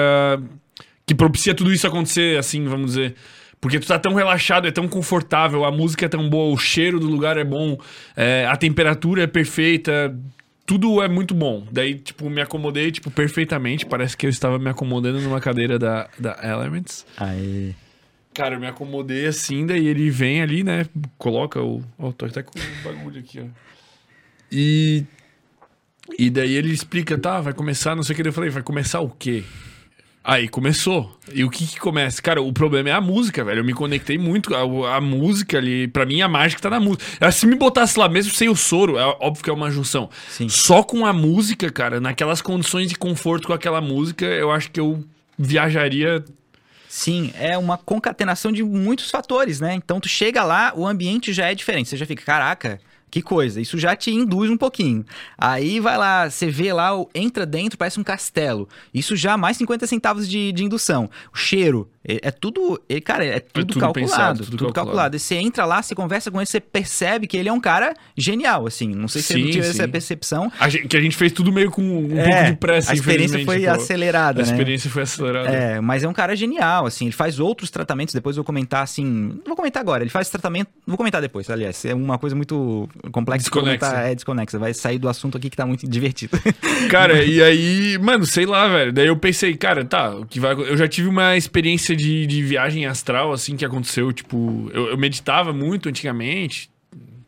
Que 1.05 1.15
propicia 1.15 1.53
tudo 1.53 1.71
isso 1.71 1.87
acontecer, 1.87 2.37
assim, 2.37 2.65
vamos 2.65 2.87
dizer. 2.87 3.15
Porque 3.63 3.79
tu 3.79 3.87
tá 3.87 3.97
tão 3.97 4.13
relaxado, 4.13 4.67
é 4.67 4.71
tão 4.71 4.89
confortável, 4.89 5.63
a 5.63 5.71
música 5.71 6.05
é 6.05 6.09
tão 6.09 6.29
boa, 6.29 6.53
o 6.53 6.57
cheiro 6.57 6.99
do 6.99 7.07
lugar 7.07 7.37
é 7.37 7.45
bom, 7.45 7.77
é, 8.13 8.45
a 8.45 8.57
temperatura 8.57 9.23
é 9.23 9.27
perfeita, 9.27 10.13
tudo 10.65 11.01
é 11.01 11.07
muito 11.07 11.33
bom. 11.33 11.65
Daí, 11.71 11.95
tipo, 11.95 12.29
me 12.29 12.41
acomodei, 12.41 12.91
tipo, 12.91 13.09
perfeitamente. 13.09 13.85
Parece 13.85 14.17
que 14.17 14.25
eu 14.25 14.29
estava 14.29 14.59
me 14.59 14.69
acomodando 14.69 15.21
numa 15.21 15.39
cadeira 15.39 15.79
da, 15.79 16.09
da 16.19 16.37
Elements. 16.43 17.05
Aí. 17.15 17.73
Cara, 18.33 18.55
eu 18.55 18.59
me 18.59 18.67
acomodei 18.67 19.27
assim, 19.27 19.65
daí 19.65 19.87
ele 19.87 20.09
vem 20.09 20.41
ali, 20.41 20.61
né? 20.61 20.85
Coloca 21.17 21.61
o. 21.61 21.81
Ó, 21.97 22.11
tô 22.11 22.25
até 22.25 22.43
com 22.43 22.51
o 22.59 22.83
bagulho 22.83 23.21
aqui, 23.21 23.39
ó. 23.39 23.45
E. 24.51 25.05
E 26.19 26.29
daí 26.29 26.53
ele 26.53 26.73
explica, 26.73 27.17
tá, 27.17 27.39
vai 27.39 27.53
começar, 27.53 27.95
não 27.95 28.03
sei 28.03 28.13
o 28.13 28.17
que. 28.21 28.27
Eu 28.27 28.33
falei, 28.33 28.49
vai 28.49 28.61
começar 28.61 28.99
o 28.99 29.09
quê? 29.09 29.45
Aí 30.23 30.47
começou. 30.47 31.13
E 31.33 31.43
o 31.43 31.49
que 31.49 31.67
que 31.67 31.77
começa? 31.77 32.21
Cara, 32.21 32.41
o 32.41 32.53
problema 32.53 32.87
é 32.87 32.93
a 32.93 33.01
música, 33.01 33.43
velho. 33.43 33.59
Eu 33.59 33.63
me 33.65 33.73
conectei 33.73 34.17
muito. 34.17 34.55
A, 34.55 34.95
a 34.95 35.01
música 35.01 35.57
ali, 35.57 35.87
pra 35.89 36.05
mim, 36.05 36.21
a 36.21 36.29
mágica 36.29 36.61
tá 36.61 36.69
na 36.69 36.79
música. 36.79 37.03
Eu, 37.19 37.31
Se 37.31 37.45
me 37.45 37.55
botasse 37.55 37.99
lá 37.99 38.07
mesmo 38.07 38.33
sem 38.33 38.47
o 38.47 38.55
soro, 38.55 38.97
é 38.97 39.05
óbvio 39.19 39.43
que 39.43 39.49
é 39.49 39.53
uma 39.53 39.69
junção. 39.69 40.09
Sim. 40.29 40.47
Só 40.47 40.81
com 40.81 41.05
a 41.05 41.11
música, 41.11 41.69
cara, 41.69 41.99
naquelas 41.99 42.41
condições 42.41 42.87
de 42.87 42.95
conforto 42.95 43.47
com 43.47 43.53
aquela 43.53 43.81
música, 43.81 44.25
eu 44.25 44.49
acho 44.49 44.71
que 44.71 44.79
eu 44.79 45.03
viajaria. 45.37 46.23
Sim, 46.87 47.33
é 47.37 47.57
uma 47.57 47.77
concatenação 47.77 48.51
de 48.51 48.63
muitos 48.63 49.11
fatores, 49.11 49.59
né? 49.59 49.73
Então 49.73 49.99
tu 49.99 50.07
chega 50.07 50.43
lá, 50.43 50.71
o 50.73 50.87
ambiente 50.87 51.33
já 51.33 51.51
é 51.51 51.55
diferente. 51.55 51.89
Você 51.89 51.97
já 51.97 52.05
fica, 52.05 52.23
caraca, 52.23 52.79
que 53.13 53.21
coisa. 53.21 53.61
Isso 53.61 53.77
já 53.77 53.95
te 53.95 54.09
induz 54.09 54.49
um 54.49 54.57
pouquinho. 54.57 55.05
Aí 55.37 55.79
vai 55.79 55.99
lá, 55.99 56.27
você 56.27 56.49
vê 56.49 56.73
lá, 56.73 56.89
entra 57.13 57.45
dentro, 57.45 57.77
parece 57.77 57.99
um 57.99 58.03
castelo. 58.03 58.67
Isso 58.91 59.15
já 59.15 59.37
mais 59.37 59.55
50 59.57 59.85
centavos 59.85 60.27
de, 60.27 60.51
de 60.51 60.63
indução. 60.63 61.07
O 61.31 61.37
cheiro, 61.37 61.87
é, 62.07 62.19
é 62.27 62.31
tudo, 62.31 62.81
é, 62.89 62.99
cara, 62.99 63.25
é 63.25 63.39
tudo, 63.39 63.67
tudo 63.67 63.79
calculado, 63.79 63.93
pensado, 63.93 64.37
tudo, 64.39 64.57
tudo 64.57 64.73
calculado. 64.73 64.85
calculado. 64.87 65.15
E 65.15 65.19
você 65.19 65.35
entra 65.35 65.65
lá, 65.65 65.81
você 65.81 65.95
conversa 65.95 66.29
com 66.31 66.39
ele, 66.39 66.45
você 66.45 66.59
percebe 66.59 67.27
que 67.27 67.37
ele 67.37 67.49
é 67.49 67.53
um 67.53 67.59
cara 67.59 67.93
genial, 68.17 68.67
assim. 68.67 68.87
Não 68.93 69.07
sei 69.07 69.21
se 69.21 69.27
você 69.29 69.33
Sim, 69.35 69.43
não 69.43 69.51
tive 69.51 69.67
essa 69.67 69.87
percepção. 69.87 70.51
A 70.59 70.69
gente, 70.69 70.87
que 70.87 70.97
a 70.97 71.01
gente 71.01 71.15
fez 71.15 71.31
tudo 71.31 71.51
meio 71.51 71.71
com 71.71 71.81
um 71.81 72.17
É, 72.19 72.23
pouco 72.29 72.43
de 72.51 72.55
pressa, 72.57 72.91
a 72.91 72.95
experiência 72.95 73.43
foi 73.45 73.61
pô. 73.61 73.69
acelerada, 73.71 74.41
A 74.41 74.45
né? 74.45 74.51
experiência 74.51 74.89
foi 74.89 75.03
acelerada. 75.03 75.49
É, 75.49 75.79
mas 75.81 76.03
é 76.03 76.07
um 76.07 76.13
cara 76.13 76.35
genial, 76.35 76.85
assim, 76.85 77.05
ele 77.05 77.13
faz 77.13 77.39
outros 77.39 77.69
tratamentos, 77.69 78.13
depois 78.13 78.35
eu 78.35 78.43
vou 78.43 78.45
comentar 78.47 78.83
assim, 78.83 79.03
não 79.05 79.41
vou 79.47 79.55
comentar 79.55 79.81
agora, 79.81 80.03
ele 80.03 80.09
faz 80.09 80.29
tratamento, 80.29 80.69
vou 80.85 80.97
comentar 80.97 81.21
depois, 81.21 81.49
aliás, 81.49 81.83
é 81.85 81.93
uma 81.93 82.17
coisa 82.17 82.35
muito 82.35 82.89
complexa 83.11 83.43
Desconexa. 83.43 83.79
comentar, 83.79 84.05
é 84.11 84.15
desconexa, 84.15 84.59
vai 84.59 84.73
sair 84.73 84.97
do 84.99 85.07
assunto 85.09 85.37
aqui 85.37 85.49
que 85.49 85.57
tá 85.57 85.65
muito 85.65 85.87
divertido. 85.87 86.37
Cara, 86.89 87.23
e 87.25 87.41
aí, 87.41 87.97
mano, 87.99 88.25
sei 88.25 88.45
lá, 88.45 88.67
velho. 88.67 88.91
Daí 88.91 89.07
eu 89.07 89.15
pensei, 89.17 89.55
cara, 89.55 89.83
tá, 89.85 90.09
o 90.15 90.25
que 90.25 90.39
vai. 90.39 90.53
Eu 90.53 90.75
já 90.77 90.87
tive 90.87 91.07
uma 91.07 91.35
experiência 91.37 91.92
de, 91.95 92.25
de 92.27 92.41
viagem 92.43 92.85
astral, 92.85 93.31
assim, 93.31 93.55
que 93.55 93.65
aconteceu. 93.65 94.11
Tipo, 94.11 94.69
eu, 94.73 94.87
eu 94.89 94.97
meditava 94.97 95.51
muito 95.53 95.89
antigamente. 95.89 96.69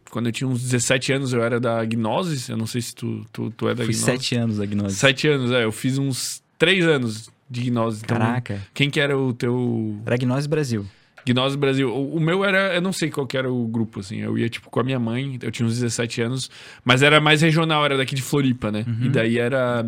Quando 0.10 0.28
eu 0.28 0.32
tinha 0.32 0.48
uns 0.48 0.62
17 0.62 1.14
anos, 1.14 1.34
eu 1.34 1.44
era 1.44 1.60
da 1.60 1.84
Gnosis. 1.84 2.48
Eu 2.50 2.58
não 2.58 2.68
sei 2.68 2.82
se 2.82 2.96
tu, 2.96 3.26
tu, 3.34 3.52
tu 3.52 3.68
é 3.68 3.76
da 3.76 3.84
Fui 3.84 3.94
Gnosis. 3.94 4.02
sete 4.06 4.36
anos 4.36 4.58
da 4.58 4.66
gnose. 4.66 4.96
Sete 4.96 5.28
anos, 5.28 5.52
é. 5.52 5.64
Eu 5.64 5.72
fiz 5.72 5.98
uns 5.98 6.42
três 6.58 6.86
anos 6.86 7.30
de 7.50 7.70
Gnosis. 7.70 8.02
Então, 8.04 8.18
Caraca, 8.18 8.62
Quem 8.74 8.90
que 8.90 9.00
era 9.00 9.18
o 9.18 9.34
teu. 9.34 10.00
era 10.06 10.16
Gnose 10.18 10.48
Brasil. 10.48 10.86
Gnosis 11.28 11.56
Brasil. 11.56 11.90
O, 11.90 12.16
o 12.16 12.20
meu 12.20 12.46
era, 12.46 12.76
eu 12.76 12.82
não 12.82 12.94
sei 12.94 13.10
qual 13.10 13.26
que 13.26 13.36
era 13.36 13.52
o 13.52 13.68
grupo, 13.68 14.00
assim. 14.00 14.18
Eu 14.18 14.38
ia, 14.38 14.48
tipo, 14.48 14.70
com 14.70 14.80
a 14.80 14.84
minha 14.84 15.00
mãe, 15.00 15.38
eu 15.42 15.52
tinha 15.52 15.66
uns 15.66 15.74
17 15.74 16.22
anos, 16.22 16.52
mas 16.84 17.02
era 17.02 17.20
mais 17.20 17.42
regional, 17.42 17.84
era 17.84 17.98
daqui 17.98 18.14
de 18.16 18.22
Floripa, 18.22 18.72
né? 18.72 18.86
Uhum. 18.88 19.06
E 19.08 19.10
daí 19.10 19.38
era. 19.40 19.86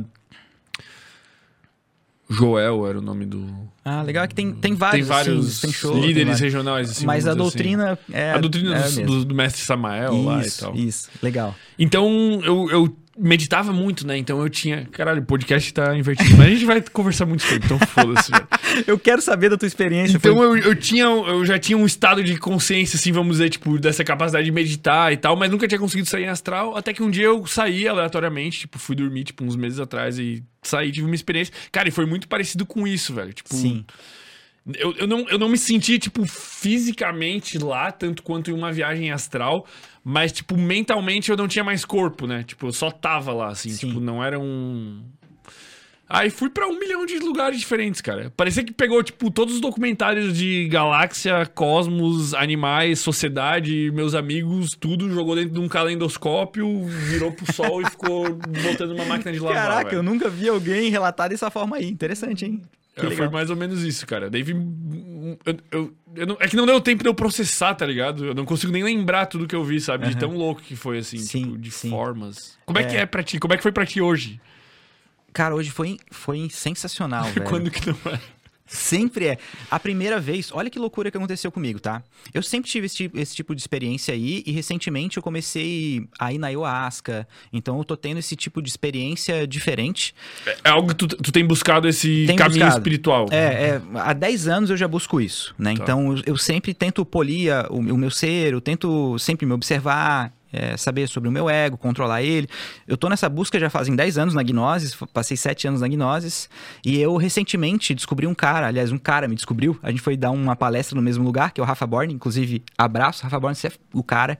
Joel 2.30 2.86
era 2.88 3.00
o 3.00 3.02
nome 3.02 3.26
do. 3.26 3.46
Ah, 3.86 4.02
legal 4.02 4.26
é 4.26 4.28
que 4.28 4.36
tem, 4.36 4.48
tem 4.52 4.60
Tem 4.62 4.74
vários, 4.76 5.08
vários 5.08 5.48
assim, 5.48 5.62
tem 5.68 5.72
show, 5.72 5.94
tem 5.94 6.02
líderes 6.02 6.24
vários. 6.26 6.42
regionais, 6.42 6.90
assim. 6.92 7.06
mas 7.06 7.26
a 7.26 7.30
dizer 7.30 7.38
doutrina 7.38 7.98
é 8.12 8.30
assim. 8.32 8.38
A 8.38 8.42
doutrina 8.42 8.76
é 8.76 8.90
do, 9.06 9.24
do- 9.26 9.36
mestre 9.36 9.62
Samael 9.62 10.24
lá 10.24 10.44
e 10.44 10.48
Isso, 10.48 10.60
tal. 10.60 10.76
isso, 10.76 11.10
legal. 11.24 11.56
Então 11.80 12.42
eu, 12.44 12.70
eu 12.70 12.98
meditava 13.18 13.74
muito, 13.74 14.06
né? 14.06 14.18
Então 14.18 14.42
eu 14.42 14.50
tinha. 14.50 14.86
Caralho, 14.92 15.22
o 15.22 15.26
podcast 15.26 15.74
tá 15.74 15.96
invertido. 15.98 16.38
Mas 16.38 16.48
a 16.48 16.50
gente 16.50 16.66
vai 16.66 16.82
conversar 16.82 17.26
muito 17.26 17.46
tempo, 17.48 17.66
então 17.66 17.80
foda-se, 17.80 18.32
velho. 18.32 18.48
Eu 18.86 19.00
quero 19.00 19.22
saber 19.24 19.50
da 19.50 19.58
tua 19.58 19.66
experiência. 19.66 20.18
Então 20.18 20.36
foi- 20.36 20.46
eu, 20.46 20.58
eu 20.58 20.76
tinha, 20.76 21.06
eu 21.06 21.44
já 21.44 21.58
tinha 21.58 21.76
um 21.76 21.86
estado 21.86 22.24
de 22.24 22.38
consciência, 22.38 22.96
assim, 22.96 23.12
vamos 23.12 23.38
dizer, 23.38 23.50
tipo, 23.50 23.80
dessa 23.80 24.04
capacidade 24.04 24.46
de 24.46 24.52
meditar 24.52 25.12
e 25.12 25.18
tal, 25.18 25.36
mas 25.36 25.50
nunca 25.50 25.68
tinha 25.68 25.80
conseguido 25.80 26.08
sair 26.08 26.26
em 26.26 26.28
astral, 26.28 26.78
até 26.78 26.94
que 26.94 27.02
um 27.02 27.10
dia 27.10 27.26
eu 27.26 27.44
saí 27.48 27.88
aleatoriamente, 27.88 28.60
tipo, 28.60 28.78
fui 28.78 28.96
dormir, 28.96 29.24
tipo, 29.24 29.44
uns 29.44 29.56
meses 29.56 29.80
atrás 29.80 30.20
e 30.20 30.44
saí, 30.62 30.92
tive 30.92 31.08
uma 31.08 31.16
experiência. 31.16 31.52
Cara, 31.72 31.88
e 31.88 31.92
foi 31.92 32.06
muito 32.06 32.28
parecido 32.28 32.68
com 32.68 32.88
isso, 32.88 33.16
velho. 33.16 33.34
Tipo, 33.34 33.56
Sim, 33.56 33.84
eu, 34.76 34.94
eu, 34.98 35.08
não, 35.08 35.28
eu 35.30 35.38
não 35.38 35.48
me 35.48 35.58
senti, 35.58 35.98
tipo, 35.98 36.26
fisicamente 36.26 37.58
lá, 37.58 37.92
tanto 37.92 38.22
quanto 38.22 38.52
em 38.52 38.54
uma 38.54 38.72
viagem 38.72 39.12
astral, 39.12 39.66
mas, 40.04 40.32
tipo, 40.32 40.58
mentalmente 40.58 41.32
eu 41.32 41.38
não 41.38 41.48
tinha 41.48 41.64
mais 41.64 41.86
corpo, 41.86 42.28
né? 42.28 42.44
Tipo, 42.44 42.68
eu 42.68 42.74
só 42.74 42.92
tava 42.92 43.34
lá, 43.34 43.48
assim, 43.48 43.70
Sim. 43.70 43.88
tipo, 43.88 44.00
não 44.00 44.24
era 44.24 44.40
um. 44.40 45.02
Aí 46.10 46.30
fui 46.30 46.50
pra 46.50 46.66
um 46.68 46.80
milhão 46.80 47.06
de 47.06 47.20
lugares 47.20 47.60
diferentes, 47.60 48.00
cara. 48.00 48.32
Parecia 48.36 48.64
que 48.64 48.72
pegou, 48.72 49.04
tipo, 49.04 49.30
todos 49.30 49.56
os 49.56 49.62
documentários 49.62 50.38
de 50.38 50.66
galáxia, 50.70 51.46
cosmos, 51.46 52.34
animais, 52.34 53.00
sociedade, 53.00 53.92
meus 53.94 54.16
amigos, 54.16 54.72
tudo, 54.72 55.10
jogou 55.10 55.36
dentro 55.36 55.52
de 55.52 55.60
um 55.60 55.68
calendoscópio, 55.68 56.86
virou 56.86 57.34
pro 57.34 57.54
sol 57.54 57.82
e 57.82 57.90
ficou 57.90 58.24
botando 58.64 58.92
uma 58.92 59.04
máquina 59.04 59.34
de 59.34 59.40
lavar. 59.40 59.64
Caraca, 59.64 59.96
eu 59.96 60.04
nunca 60.04 60.30
vi 60.30 60.48
alguém 60.48 60.90
relatar 60.90 61.30
dessa 61.30 61.52
forma 61.52 61.76
aí. 61.76 61.90
Interessante, 61.90 62.46
hein? 62.46 62.62
Que 63.00 63.06
É, 63.06 63.12
foi 63.12 63.30
mais 63.30 63.50
ou 63.50 63.56
menos 63.56 63.84
isso, 63.84 64.06
cara. 64.08 64.30
Daí 64.30 64.44
eu, 65.46 65.58
eu- 65.72 65.94
eu 66.16 66.26
não- 66.28 66.38
é 66.40 66.48
que 66.48 66.56
não 66.56 66.66
deu 66.66 66.82
tempo 66.82 67.04
de 67.04 67.10
eu 67.10 67.14
processar, 67.14 67.76
tá 67.76 67.86
ligado? 67.86 68.26
Eu 68.26 68.34
não 68.34 68.44
consigo 68.46 68.72
nem 68.74 68.84
lembrar 68.84 69.28
tudo 69.28 69.46
que 69.48 69.56
eu 69.56 69.64
vi, 69.64 69.80
sabe? 69.80 70.06
De 70.06 70.12
Aham. 70.12 70.20
tão 70.20 70.32
louco 70.36 70.62
que 70.62 70.76
foi, 70.76 70.98
assim, 70.98 71.18
Sim, 71.20 71.44
tipo, 71.44 71.58
de 71.60 71.70
sim. 71.72 71.90
formas. 71.90 72.58
Como 72.66 72.80
é, 72.80 72.84
que 72.84 72.96
É. 72.96 73.02
é 73.02 73.06
pra 73.06 73.22
ti? 73.22 73.40
Como 73.40 73.54
é 73.54 73.58
que 73.58 73.64
foi 73.64 73.72
pra 73.72 73.86
ti 73.86 74.02
hoje? 74.02 74.42
Cara, 75.34 75.54
hoje 75.54 75.70
foi, 75.70 75.98
foi 76.10 76.48
sensacional, 76.50 77.26
velho. 77.32 77.46
Quando 77.46 77.70
que 77.70 77.86
não 77.88 77.98
é? 78.12 78.20
Sempre 78.68 79.28
é. 79.28 79.38
A 79.72 79.80
primeira 79.80 80.20
vez, 80.20 80.52
olha 80.52 80.70
que 80.70 80.78
loucura 80.78 81.10
que 81.10 81.18
aconteceu 81.18 81.52
comigo, 81.52 81.80
tá? 81.80 82.04
Eu 82.34 82.44
sempre 82.44 82.70
tive 82.70 82.86
esse 82.86 82.96
tipo, 82.96 83.18
esse 83.18 83.36
tipo 83.36 83.56
de 83.56 83.62
experiência 83.62 84.14
aí 84.14 84.44
e 84.46 84.52
recentemente 84.52 85.18
eu 85.18 85.24
comecei 85.24 86.08
a 86.20 86.34
ir 86.34 86.38
na 86.38 86.48
ayahuasca. 86.48 87.28
Então 87.52 87.78
eu 87.78 87.84
tô 87.84 87.96
tendo 87.96 88.18
esse 88.18 88.36
tipo 88.36 88.62
de 88.62 88.70
experiência 88.70 89.48
diferente. 89.48 90.14
É 90.64 90.70
algo 90.70 90.90
que 90.90 90.96
tu, 90.96 91.08
tu 91.08 91.32
tem 91.32 91.46
buscado 91.46 91.88
esse 91.88 92.26
Tenho 92.26 92.38
caminho 92.38 92.66
buscado. 92.66 92.80
espiritual. 92.80 93.28
É, 93.32 93.38
é, 93.38 93.82
há 93.96 94.14
10 94.14 94.48
anos 94.48 94.70
eu 94.70 94.78
já 94.78 94.88
busco 94.88 95.22
isso, 95.22 95.56
né? 95.58 95.74
Tá. 95.74 95.84
Então 95.84 96.16
eu, 96.26 96.38
sempre 96.38 96.74
tento 96.74 97.06
polir 97.06 97.54
o, 97.70 97.78
o 97.78 97.98
meu 97.98 98.12
ser, 98.12 98.54
eu 98.54 98.62
tento 98.62 99.18
sempre 99.18 99.46
me 99.46 99.54
observar, 99.54 100.34
é, 100.52 100.78
saber 100.78 101.08
sobre 101.08 101.30
o 101.30 101.32
meu 101.32 101.50
ego, 101.50 101.78
controlar 101.78 102.22
ele. 102.22 102.48
Eu 102.88 102.98
tô 102.98 103.10
nessa 103.10 103.30
busca 103.30 103.60
já 103.60 103.70
fazem 103.70 103.96
10 103.96 104.18
anos 104.18 104.34
na 104.34 104.44
Gnosis, 104.44 104.96
passei 105.14 105.38
7 105.38 105.68
anos 105.68 105.82
na 105.82 105.88
Gnosis, 105.88 106.50
e 106.86 107.00
eu 107.00 107.16
recentemente 107.18 107.94
descobri 107.94 108.28
um 108.28 108.34
cara, 108.34 108.68
aliás, 108.68 108.92
um 108.92 108.98
cara 108.98 109.28
me 109.28 109.36
descobriu. 109.36 109.78
A 109.82 109.90
gente 109.90 110.02
foi 110.02 110.16
dar 110.16 110.32
uma 110.32 110.56
palestra 110.56 110.96
no 110.96 111.02
mesmo 111.02 111.24
lugar, 111.24 111.52
que 111.52 111.62
é 111.62 111.64
o 111.64 111.68
Rafa 111.68 111.86
Borne, 111.86 112.14
inclusive, 112.14 112.64
abraço, 112.78 113.24
Rafa 113.24 113.40
Borne, 113.40 113.56
você 113.56 113.68
é 113.68 113.72
o 113.94 114.04
cara. 114.04 114.40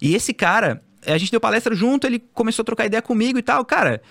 E 0.00 0.14
esse 0.14 0.32
cara, 0.32 0.82
a 1.06 1.18
gente 1.18 1.30
deu 1.30 1.40
palestra 1.40 1.74
junto, 1.74 2.06
ele 2.06 2.18
começou 2.32 2.62
a 2.62 2.66
trocar 2.66 2.86
ideia 2.86 3.02
comigo 3.02 3.38
e 3.38 3.42
tal, 3.42 3.64
cara. 3.64 4.02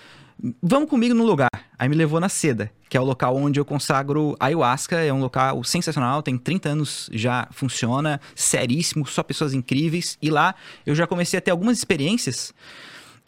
Vamos 0.62 0.90
comigo 0.90 1.14
no 1.14 1.24
lugar. 1.24 1.48
Aí 1.78 1.88
me 1.88 1.94
levou 1.94 2.20
na 2.20 2.28
Seda, 2.28 2.70
que 2.88 2.96
é 2.96 3.00
o 3.00 3.04
local 3.04 3.36
onde 3.36 3.58
eu 3.58 3.64
consagro 3.64 4.36
ayahuasca. 4.38 4.96
É 4.96 5.12
um 5.12 5.20
local 5.20 5.62
sensacional, 5.64 6.22
tem 6.22 6.36
30 6.36 6.68
anos 6.68 7.10
já 7.12 7.48
funciona, 7.50 8.20
seríssimo, 8.34 9.06
só 9.06 9.22
pessoas 9.22 9.54
incríveis. 9.54 10.18
E 10.20 10.30
lá 10.30 10.54
eu 10.84 10.94
já 10.94 11.06
comecei 11.06 11.38
a 11.38 11.40
ter 11.42 11.50
algumas 11.50 11.78
experiências. 11.78 12.54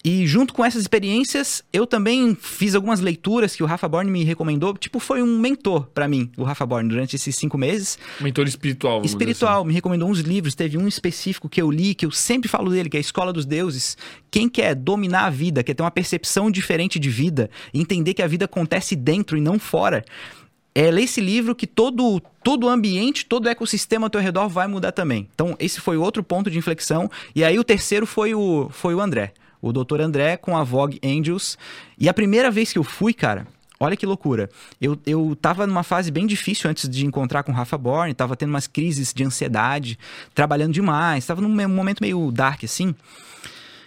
E 0.04 0.26
junto 0.26 0.54
com 0.54 0.64
essas 0.64 0.82
experiências, 0.82 1.62
eu 1.72 1.86
também 1.86 2.36
fiz 2.40 2.74
algumas 2.74 3.00
leituras 3.00 3.56
que 3.56 3.62
o 3.64 3.66
Rafa 3.66 3.88
Borne 3.88 4.10
me 4.10 4.22
recomendou. 4.22 4.76
Tipo, 4.76 5.00
foi 5.00 5.22
um 5.22 5.38
mentor 5.38 5.88
pra 5.92 6.06
mim, 6.06 6.30
o 6.36 6.44
Rafa 6.44 6.64
Borne, 6.64 6.88
durante 6.88 7.16
esses 7.16 7.34
cinco 7.34 7.58
meses. 7.58 7.98
Mentor 8.20 8.46
espiritual. 8.46 9.02
Espiritual, 9.04 9.64
me 9.64 9.74
recomendou 9.74 10.08
uns 10.08 10.20
livros. 10.20 10.54
Teve 10.54 10.78
um 10.78 10.86
específico 10.86 11.48
que 11.48 11.60
eu 11.60 11.70
li, 11.70 11.94
que 11.94 12.06
eu 12.06 12.12
sempre 12.12 12.48
falo 12.48 12.70
dele, 12.70 12.88
que 12.88 12.96
é 12.96 12.98
a 12.98 13.00
Escola 13.00 13.32
dos 13.32 13.44
Deuses. 13.44 13.96
Quem 14.30 14.48
quer 14.48 14.74
dominar 14.74 15.26
a 15.26 15.30
vida, 15.30 15.64
quer 15.64 15.74
ter 15.74 15.82
uma 15.82 15.90
percepção 15.90 16.48
diferente 16.48 16.98
de 16.98 17.10
vida, 17.10 17.50
entender 17.74 18.14
que 18.14 18.22
a 18.22 18.26
vida 18.26 18.44
acontece 18.44 18.94
dentro 18.94 19.36
e 19.36 19.40
não 19.40 19.58
fora. 19.58 20.04
é 20.74 20.92
ler 20.92 21.02
esse 21.02 21.20
livro 21.20 21.56
que 21.56 21.66
todo 21.66 22.22
todo 22.44 22.64
o 22.64 22.68
ambiente, 22.70 23.26
todo 23.26 23.46
o 23.46 23.48
ecossistema 23.48 24.06
ao 24.06 24.10
teu 24.10 24.20
redor 24.20 24.48
vai 24.48 24.68
mudar 24.68 24.92
também. 24.92 25.28
Então, 25.34 25.56
esse 25.58 25.80
foi 25.80 25.96
outro 25.96 26.22
ponto 26.22 26.50
de 26.50 26.56
inflexão. 26.56 27.10
E 27.34 27.42
aí 27.44 27.58
o 27.58 27.64
terceiro 27.64 28.06
foi 28.06 28.32
o, 28.34 28.70
foi 28.70 28.94
o 28.94 29.00
André. 29.00 29.34
O 29.60 29.72
Dr. 29.72 30.00
André 30.00 30.36
com 30.36 30.56
a 30.56 30.62
Vogue 30.62 31.00
Angels. 31.04 31.58
E 31.98 32.08
a 32.08 32.14
primeira 32.14 32.50
vez 32.50 32.72
que 32.72 32.78
eu 32.78 32.84
fui, 32.84 33.12
cara, 33.12 33.46
Olha 33.80 33.96
que 33.96 34.04
loucura. 34.04 34.50
Eu, 34.80 34.98
eu 35.06 35.36
tava 35.40 35.66
numa 35.66 35.84
fase 35.84 36.10
bem 36.10 36.26
difícil 36.26 36.68
antes 36.68 36.88
de 36.88 37.06
encontrar 37.06 37.44
com 37.44 37.52
o 37.52 37.54
Rafa 37.54 37.78
Borne, 37.78 38.12
tava 38.12 38.34
tendo 38.34 38.50
umas 38.50 38.66
crises 38.66 39.12
de 39.14 39.22
ansiedade, 39.22 39.96
trabalhando 40.34 40.72
demais, 40.72 41.24
tava 41.24 41.40
num 41.40 41.68
momento 41.68 42.00
meio 42.00 42.32
dark 42.32 42.64
assim. 42.64 42.92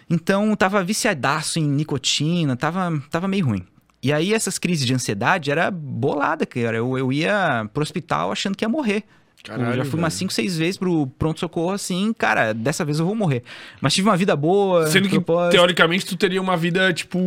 Então, 0.08 0.54
tava 0.56 0.82
viciadaço 0.82 1.58
em 1.58 1.68
nicotina, 1.68 2.56
tava, 2.56 3.02
tava 3.10 3.28
meio 3.28 3.46
ruim. 3.46 3.66
E 4.02 4.12
aí, 4.12 4.32
essas 4.34 4.58
crises 4.58 4.86
de 4.86 4.94
ansiedade 4.94 5.50
era 5.50 5.70
bolada, 5.70 6.44
cara. 6.44 6.76
Eu, 6.76 6.98
eu 6.98 7.12
ia 7.12 7.68
pro 7.72 7.82
hospital 7.82 8.32
achando 8.32 8.56
que 8.56 8.64
ia 8.64 8.68
morrer. 8.68 9.04
Caralho, 9.44 9.72
eu 9.72 9.76
já 9.78 9.84
fui 9.84 9.98
umas 9.98 10.14
5, 10.14 10.32
6 10.32 10.58
vezes 10.58 10.76
pro 10.76 11.06
pronto-socorro 11.18 11.72
assim, 11.72 12.12
cara, 12.12 12.52
dessa 12.52 12.84
vez 12.84 12.98
eu 12.98 13.06
vou 13.06 13.14
morrer. 13.14 13.42
Mas 13.80 13.92
tive 13.92 14.08
uma 14.08 14.16
vida 14.16 14.36
boa. 14.36 14.86
Sendo 14.86 15.08
que, 15.08 15.16
propósito. 15.16 15.52
teoricamente, 15.52 16.06
tu 16.06 16.16
teria 16.16 16.40
uma 16.40 16.56
vida, 16.56 16.92
tipo. 16.92 17.18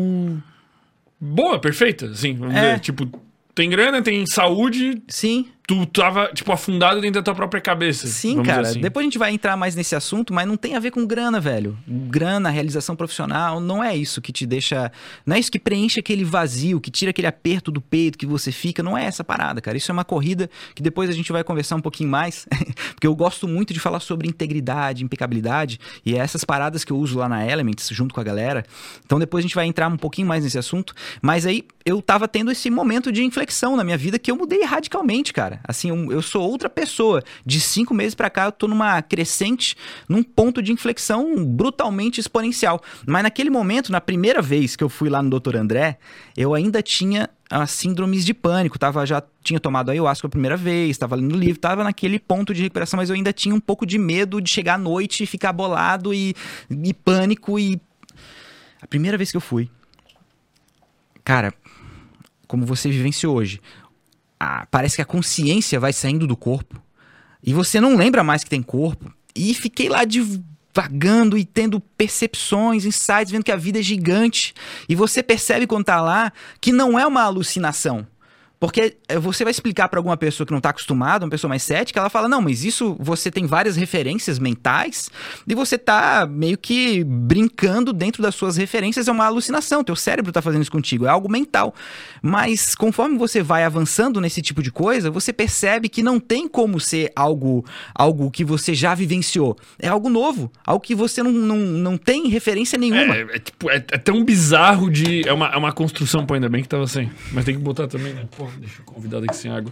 Boa, 1.20 1.60
perfeita, 1.60 2.06
assim. 2.08 2.34
Vamos 2.36 2.56
é. 2.56 2.62
dizer, 2.62 2.80
tipo, 2.80 3.10
tem 3.54 3.70
grana, 3.70 4.02
tem 4.02 4.26
saúde. 4.26 5.02
Sim 5.08 5.48
tu 5.68 5.86
tava, 5.88 6.30
tipo, 6.34 6.52
afundado 6.52 7.02
dentro 7.02 7.20
da 7.20 7.24
tua 7.24 7.34
própria 7.34 7.60
cabeça. 7.60 8.08
Sim, 8.08 8.44
cara. 8.44 8.62
Assim. 8.62 8.80
Depois 8.80 9.04
a 9.04 9.08
gente 9.08 9.18
vai 9.18 9.32
entrar 9.32 9.58
mais 9.58 9.76
nesse 9.76 9.96
assunto, 9.96 10.34
mas 10.34 10.48
não 10.48 10.56
tem 10.56 10.76
a 10.76 10.80
ver 10.80 10.92
com 10.92 11.06
grana, 11.06 11.40
velho. 11.40 11.78
Grana, 11.88 12.50
realização 12.50 12.96
profissional, 12.96 13.60
não 13.60 13.84
é 13.84 13.96
isso 13.96 14.22
que 14.22 14.32
te 14.32 14.46
deixa. 14.46 14.92
Não 15.26 15.36
é 15.36 15.40
isso 15.40 15.52
que 15.52 15.58
preenche 15.58 16.00
aquele 16.00 16.24
vazio, 16.24 16.80
que 16.80 16.92
tira 16.92 17.10
aquele 17.10 17.28
aperto 17.28 17.72
do 17.72 17.82
peito 17.82 18.18
que 18.18 18.26
você 18.26 18.52
fica. 18.52 18.84
Não 18.84 18.98
é 18.98 19.06
essa 19.06 19.24
parada, 19.24 19.60
cara. 19.60 19.76
Isso 19.76 19.92
é 19.92 19.94
uma 19.94 20.06
corrida 20.06 20.50
que 20.76 20.84
depois 20.84 21.10
a 21.10 21.14
gente 21.14 21.32
vai 21.32 21.44
conversar 21.44 21.76
um 21.76 21.82
pouquinho 21.82 22.10
mais, 22.10 22.48
porque 22.94 23.08
eu 23.08 23.16
gosto 23.16 23.48
muito 23.48 23.74
de 23.74 23.80
falar 23.80 24.00
sobre 24.00 24.28
integridade, 24.28 25.04
impecabilidade, 25.04 25.80
e 26.06 26.16
é 26.16 26.20
essas 26.20 26.44
paradas 26.44 26.84
que 26.84 26.92
eu 26.92 26.98
uso 26.98 27.18
lá 27.18 27.28
na 27.28 27.46
Elements, 27.46 27.90
junto 27.92 28.14
com 28.14 28.22
a 28.22 28.24
galera. 28.24 28.64
Então 29.04 29.18
depois 29.18 29.44
a 29.44 29.48
gente 29.48 29.56
vai 29.56 29.66
entrar 29.66 29.88
um 29.88 29.98
pouquinho 29.98 30.28
mais 30.28 30.44
nesse 30.44 30.60
assunto. 30.60 30.94
Mas 31.22 31.46
aí 31.46 31.64
eu 31.84 32.02
tava 32.02 32.28
tendo 32.28 32.52
esse 32.52 32.70
momento 32.70 33.12
de 33.12 33.24
inflexão 33.24 33.76
na 33.76 33.84
minha 33.84 33.98
vida 33.98 34.20
que 34.20 34.30
eu 34.30 34.36
mudei 34.36 34.64
radicalmente, 34.64 35.34
cara 35.34 35.55
cara. 35.56 35.60
Assim, 35.64 35.90
eu, 35.90 36.12
eu 36.12 36.22
sou 36.22 36.42
outra 36.42 36.70
pessoa. 36.70 37.24
De 37.46 37.60
cinco 37.60 37.94
meses 37.94 38.16
para 38.16 38.30
cá, 38.30 38.46
eu 38.46 38.52
tô 38.52 38.68
numa 38.68 39.02
crescente, 39.02 39.76
num 40.08 40.24
ponto 40.24 40.62
de 40.62 40.72
inflexão 40.72 41.44
brutalmente 41.46 42.20
exponencial. 42.20 42.82
Mas 43.06 43.24
naquele 43.24 43.50
momento, 43.50 43.92
na 43.92 44.02
primeira 44.02 44.42
vez 44.42 44.76
que 44.76 44.84
eu 44.84 44.90
fui 44.90 45.10
lá 45.10 45.22
no 45.22 45.40
Dr. 45.40 45.56
André, 45.56 45.98
eu 46.36 46.54
ainda 46.54 46.82
tinha 46.82 47.30
as 47.50 47.72
síndromes 47.72 48.26
de 48.26 48.34
pânico, 48.34 48.80
tava, 48.80 49.06
já 49.06 49.22
tinha 49.44 49.60
tomado 49.60 49.92
ayahuasca 49.92 50.26
a 50.26 50.30
primeira 50.30 50.58
vez, 50.58 50.92
estava 50.92 51.16
lendo 51.16 51.38
livro, 51.38 51.58
estava 51.58 51.84
naquele 51.84 52.18
ponto 52.18 52.54
de 52.54 52.64
recuperação, 52.64 52.98
mas 52.98 53.10
eu 53.10 53.16
ainda 53.16 53.32
tinha 53.32 53.54
um 53.54 53.60
pouco 53.60 53.86
de 53.86 54.00
medo 54.00 54.42
de 54.42 54.50
chegar 54.50 54.74
à 54.74 54.78
noite 54.80 55.24
e 55.24 55.28
ficar 55.28 55.54
bolado 55.54 56.14
e, 56.14 56.36
e 56.70 56.94
pânico 56.94 57.60
e... 57.60 57.80
A 58.82 58.88
primeira 58.88 59.18
vez 59.18 59.32
que 59.32 59.38
eu 59.38 59.42
fui, 59.42 59.70
cara, 61.24 61.54
como 62.48 62.66
você 62.66 62.90
vivenciou 62.90 63.36
hoje, 63.36 63.60
a, 64.40 64.66
parece 64.66 64.96
que 64.96 65.02
a 65.02 65.06
consciência 65.06 65.80
vai 65.80 65.94
saindo 65.94 66.28
do 66.28 66.36
corpo 66.36 66.82
e 67.46 67.54
você 67.54 67.80
não 67.80 67.96
lembra 67.96 68.24
mais 68.24 68.44
que 68.44 68.50
tem 68.50 68.64
corpo. 68.64 69.14
E 69.36 69.54
fiquei 69.54 69.88
lá 69.88 70.04
divagando 70.04 71.38
e 71.38 71.46
tendo 71.46 71.80
percepções, 71.80 72.86
insights, 72.86 73.32
vendo 73.32 73.44
que 73.44 73.52
a 73.52 73.56
vida 73.56 73.80
é 73.80 73.84
gigante. 73.84 74.56
E 74.90 74.96
você 74.96 75.22
percebe 75.22 75.68
quando 75.68 75.86
tá 75.86 76.02
lá 76.02 76.34
que 76.60 76.72
não 76.72 76.98
é 76.98 77.06
uma 77.06 77.22
alucinação. 77.22 78.08
Porque 78.66 78.98
eh, 79.08 79.20
você 79.20 79.44
vai 79.44 79.52
explicar 79.52 79.88
para 79.90 80.00
alguma 80.00 80.18
pessoa 80.18 80.44
que 80.44 80.52
não 80.52 80.58
está 80.58 80.70
acostumada, 80.72 81.24
uma 81.24 81.30
pessoa 81.30 81.48
mais 81.48 81.62
cética, 81.62 82.00
ela 82.00 82.10
fala: 82.10 82.28
não, 82.28 82.42
mas 82.42 82.66
isso 82.66 82.98
você 83.00 83.30
tem 83.30 83.46
várias 83.46 83.76
referências 83.76 84.40
mentais 84.40 85.08
e 85.48 85.54
você 85.54 85.78
tá 85.78 86.28
meio 86.28 86.58
que 86.58 87.04
brincando 87.04 87.94
dentro 87.94 88.24
das 88.24 88.34
suas 88.34 88.58
referências, 88.58 89.08
é 89.08 89.12
uma 89.12 89.26
alucinação. 89.26 89.84
Teu 89.84 89.96
cérebro 89.96 90.32
está 90.32 90.42
fazendo 90.42 90.64
isso 90.64 90.72
contigo, 90.72 91.06
é 91.06 91.10
algo 91.10 91.32
mental. 91.32 91.76
Mas 92.24 92.74
conforme 92.74 93.20
você 93.20 93.44
vai 93.44 93.64
avançando 93.64 94.20
nesse 94.20 94.42
tipo 94.42 94.64
de 94.64 94.72
coisa, 94.72 95.12
você 95.12 95.32
percebe 95.32 95.88
que 95.88 96.02
não 96.02 96.20
tem 96.20 96.48
como 96.48 96.80
ser 96.80 97.12
algo, 97.16 97.64
algo 97.94 98.32
que 98.32 98.44
você 98.44 98.74
já 98.74 98.96
vivenciou. 98.96 99.56
É 99.78 99.90
algo 99.90 100.10
novo, 100.10 100.52
algo 100.66 100.84
que 100.84 100.96
você 100.96 101.22
não, 101.22 101.32
não, 101.32 101.58
não 101.58 101.98
tem 101.98 102.30
referência 102.30 102.80
nenhuma. 102.80 103.16
É, 103.16 103.22
é, 103.22 103.38
tipo, 103.38 103.70
é, 103.70 103.76
é 103.76 103.98
tão 104.00 104.26
bizarro 104.26 104.90
de. 104.90 105.28
É 105.28 105.34
uma, 105.34 105.50
é 105.50 105.56
uma 105.56 105.72
construção, 105.72 106.26
pô, 106.26 106.34
ainda 106.34 106.50
bem 106.50 106.64
que 106.64 106.68
tava 106.68 106.88
sem. 106.88 107.12
Mas 107.32 107.46
tem 107.46 107.54
que 107.54 107.62
botar 107.62 107.88
também, 107.88 108.12
né? 108.12 108.26
Porra, 108.36 108.55
deixa 108.60 108.82
o 108.82 108.86
convidado 108.86 109.26
aqui 109.26 109.36
sem 109.36 109.52
água. 109.52 109.72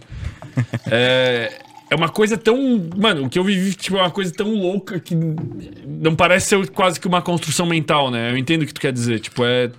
É, 0.86 1.60
é 1.90 1.94
uma 1.94 2.08
coisa 2.08 2.36
tão. 2.36 2.56
Mano, 2.96 3.26
o 3.26 3.28
que 3.28 3.38
eu 3.38 3.44
vivi, 3.44 3.74
tipo, 3.74 3.96
é 3.96 4.00
uma 4.00 4.10
coisa 4.10 4.32
tão 4.32 4.52
louca 4.54 4.98
que 4.98 5.14
não 5.86 6.14
parece 6.14 6.48
ser 6.48 6.70
quase 6.70 6.98
que 6.98 7.06
uma 7.06 7.22
construção 7.22 7.66
mental, 7.66 8.10
né? 8.10 8.30
Eu 8.30 8.36
entendo 8.36 8.62
o 8.62 8.66
que 8.66 8.74
tu 8.74 8.80
quer 8.80 8.92
dizer. 8.92 9.20
Tipo, 9.20 9.44
é. 9.44 9.70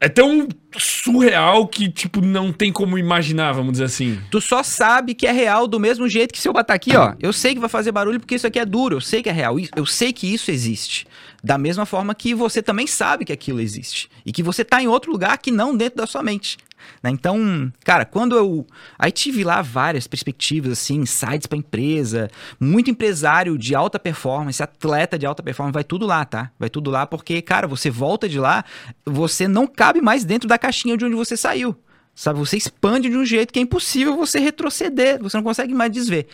É 0.00 0.08
tão 0.08 0.48
surreal 0.76 1.68
que, 1.68 1.88
tipo, 1.88 2.20
não 2.20 2.52
tem 2.52 2.72
como 2.72 2.98
imaginar, 2.98 3.52
vamos 3.52 3.72
dizer 3.72 3.84
assim. 3.84 4.18
Tu 4.32 4.40
só 4.40 4.60
sabe 4.64 5.14
que 5.14 5.28
é 5.28 5.30
real 5.30 5.68
do 5.68 5.78
mesmo 5.78 6.08
jeito 6.08 6.34
que 6.34 6.40
se 6.40 6.48
eu 6.48 6.52
botar 6.52 6.74
aqui, 6.74 6.96
ó. 6.96 7.14
Eu 7.20 7.32
sei 7.32 7.54
que 7.54 7.60
vai 7.60 7.68
fazer 7.68 7.92
barulho 7.92 8.18
porque 8.18 8.34
isso 8.34 8.46
aqui 8.46 8.58
é 8.58 8.66
duro. 8.66 8.96
Eu 8.96 9.00
sei 9.00 9.22
que 9.22 9.28
é 9.28 9.32
real. 9.32 9.54
Eu 9.76 9.86
sei 9.86 10.12
que 10.12 10.26
isso 10.26 10.50
existe. 10.50 11.06
Da 11.42 11.58
mesma 11.58 11.84
forma 11.84 12.14
que 12.14 12.34
você 12.34 12.62
também 12.62 12.86
sabe 12.86 13.24
que 13.24 13.32
aquilo 13.32 13.60
existe. 13.60 14.08
E 14.24 14.32
que 14.32 14.42
você 14.42 14.64
tá 14.64 14.80
em 14.80 14.86
outro 14.86 15.10
lugar 15.10 15.36
que 15.38 15.50
não 15.50 15.76
dentro 15.76 15.96
da 15.96 16.06
sua 16.06 16.22
mente. 16.22 16.56
Né? 17.02 17.10
Então, 17.10 17.72
cara, 17.84 18.04
quando 18.04 18.36
eu. 18.36 18.66
Aí 18.98 19.10
tive 19.10 19.42
lá 19.44 19.60
várias 19.62 20.06
perspectivas, 20.06 20.72
assim, 20.72 21.00
insights 21.00 21.46
para 21.46 21.58
empresa, 21.58 22.30
muito 22.60 22.90
empresário 22.90 23.58
de 23.58 23.74
alta 23.74 23.98
performance, 23.98 24.62
atleta 24.62 25.18
de 25.18 25.26
alta 25.26 25.42
performance, 25.42 25.74
vai 25.74 25.84
tudo 25.84 26.06
lá, 26.06 26.24
tá? 26.24 26.50
Vai 26.58 26.70
tudo 26.70 26.90
lá 26.90 27.06
porque, 27.06 27.42
cara, 27.42 27.66
você 27.66 27.90
volta 27.90 28.28
de 28.28 28.38
lá, 28.38 28.64
você 29.04 29.48
não 29.48 29.66
cabe 29.66 30.00
mais 30.00 30.24
dentro 30.24 30.48
da 30.48 30.58
caixinha 30.58 30.96
de 30.96 31.04
onde 31.04 31.14
você 31.14 31.36
saiu. 31.36 31.76
Sabe, 32.14 32.38
você 32.38 32.58
expande 32.58 33.08
de 33.08 33.16
um 33.16 33.24
jeito 33.24 33.52
que 33.52 33.58
é 33.58 33.62
impossível 33.62 34.14
você 34.14 34.38
retroceder, 34.38 35.18
você 35.18 35.34
não 35.36 35.42
consegue 35.42 35.72
mais 35.72 35.90
desver. 35.90 36.26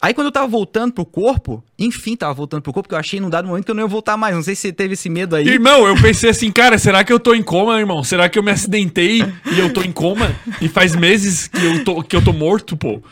Aí 0.00 0.14
quando 0.14 0.28
eu 0.28 0.32
tava 0.32 0.46
voltando 0.46 0.92
pro 0.92 1.04
corpo, 1.04 1.62
enfim, 1.76 2.14
tava 2.14 2.32
voltando 2.32 2.62
pro 2.62 2.72
corpo, 2.72 2.86
porque 2.86 2.94
eu 2.94 3.00
achei 3.00 3.18
num 3.18 3.28
dado 3.28 3.48
momento 3.48 3.64
que 3.64 3.70
eu 3.70 3.74
não 3.74 3.82
ia 3.82 3.88
voltar 3.88 4.16
mais. 4.16 4.34
Não 4.34 4.44
sei 4.44 4.54
se 4.54 4.62
você 4.62 4.72
teve 4.72 4.94
esse 4.94 5.10
medo 5.10 5.34
aí. 5.34 5.46
Irmão, 5.46 5.88
eu 5.88 6.00
pensei 6.00 6.30
assim, 6.30 6.52
cara, 6.52 6.78
será 6.78 7.02
que 7.02 7.12
eu 7.12 7.18
tô 7.18 7.34
em 7.34 7.42
coma, 7.42 7.78
irmão? 7.78 8.04
Será 8.04 8.28
que 8.28 8.38
eu 8.38 8.44
me 8.44 8.52
acidentei 8.52 9.22
e 9.22 9.58
eu 9.58 9.72
tô 9.72 9.82
em 9.82 9.90
coma? 9.90 10.34
E 10.60 10.68
faz 10.68 10.94
meses 10.94 11.48
que 11.48 11.64
eu 11.64 11.84
tô, 11.84 12.02
que 12.02 12.14
eu 12.14 12.22
tô 12.22 12.32
morto, 12.32 12.76
pô. 12.76 13.02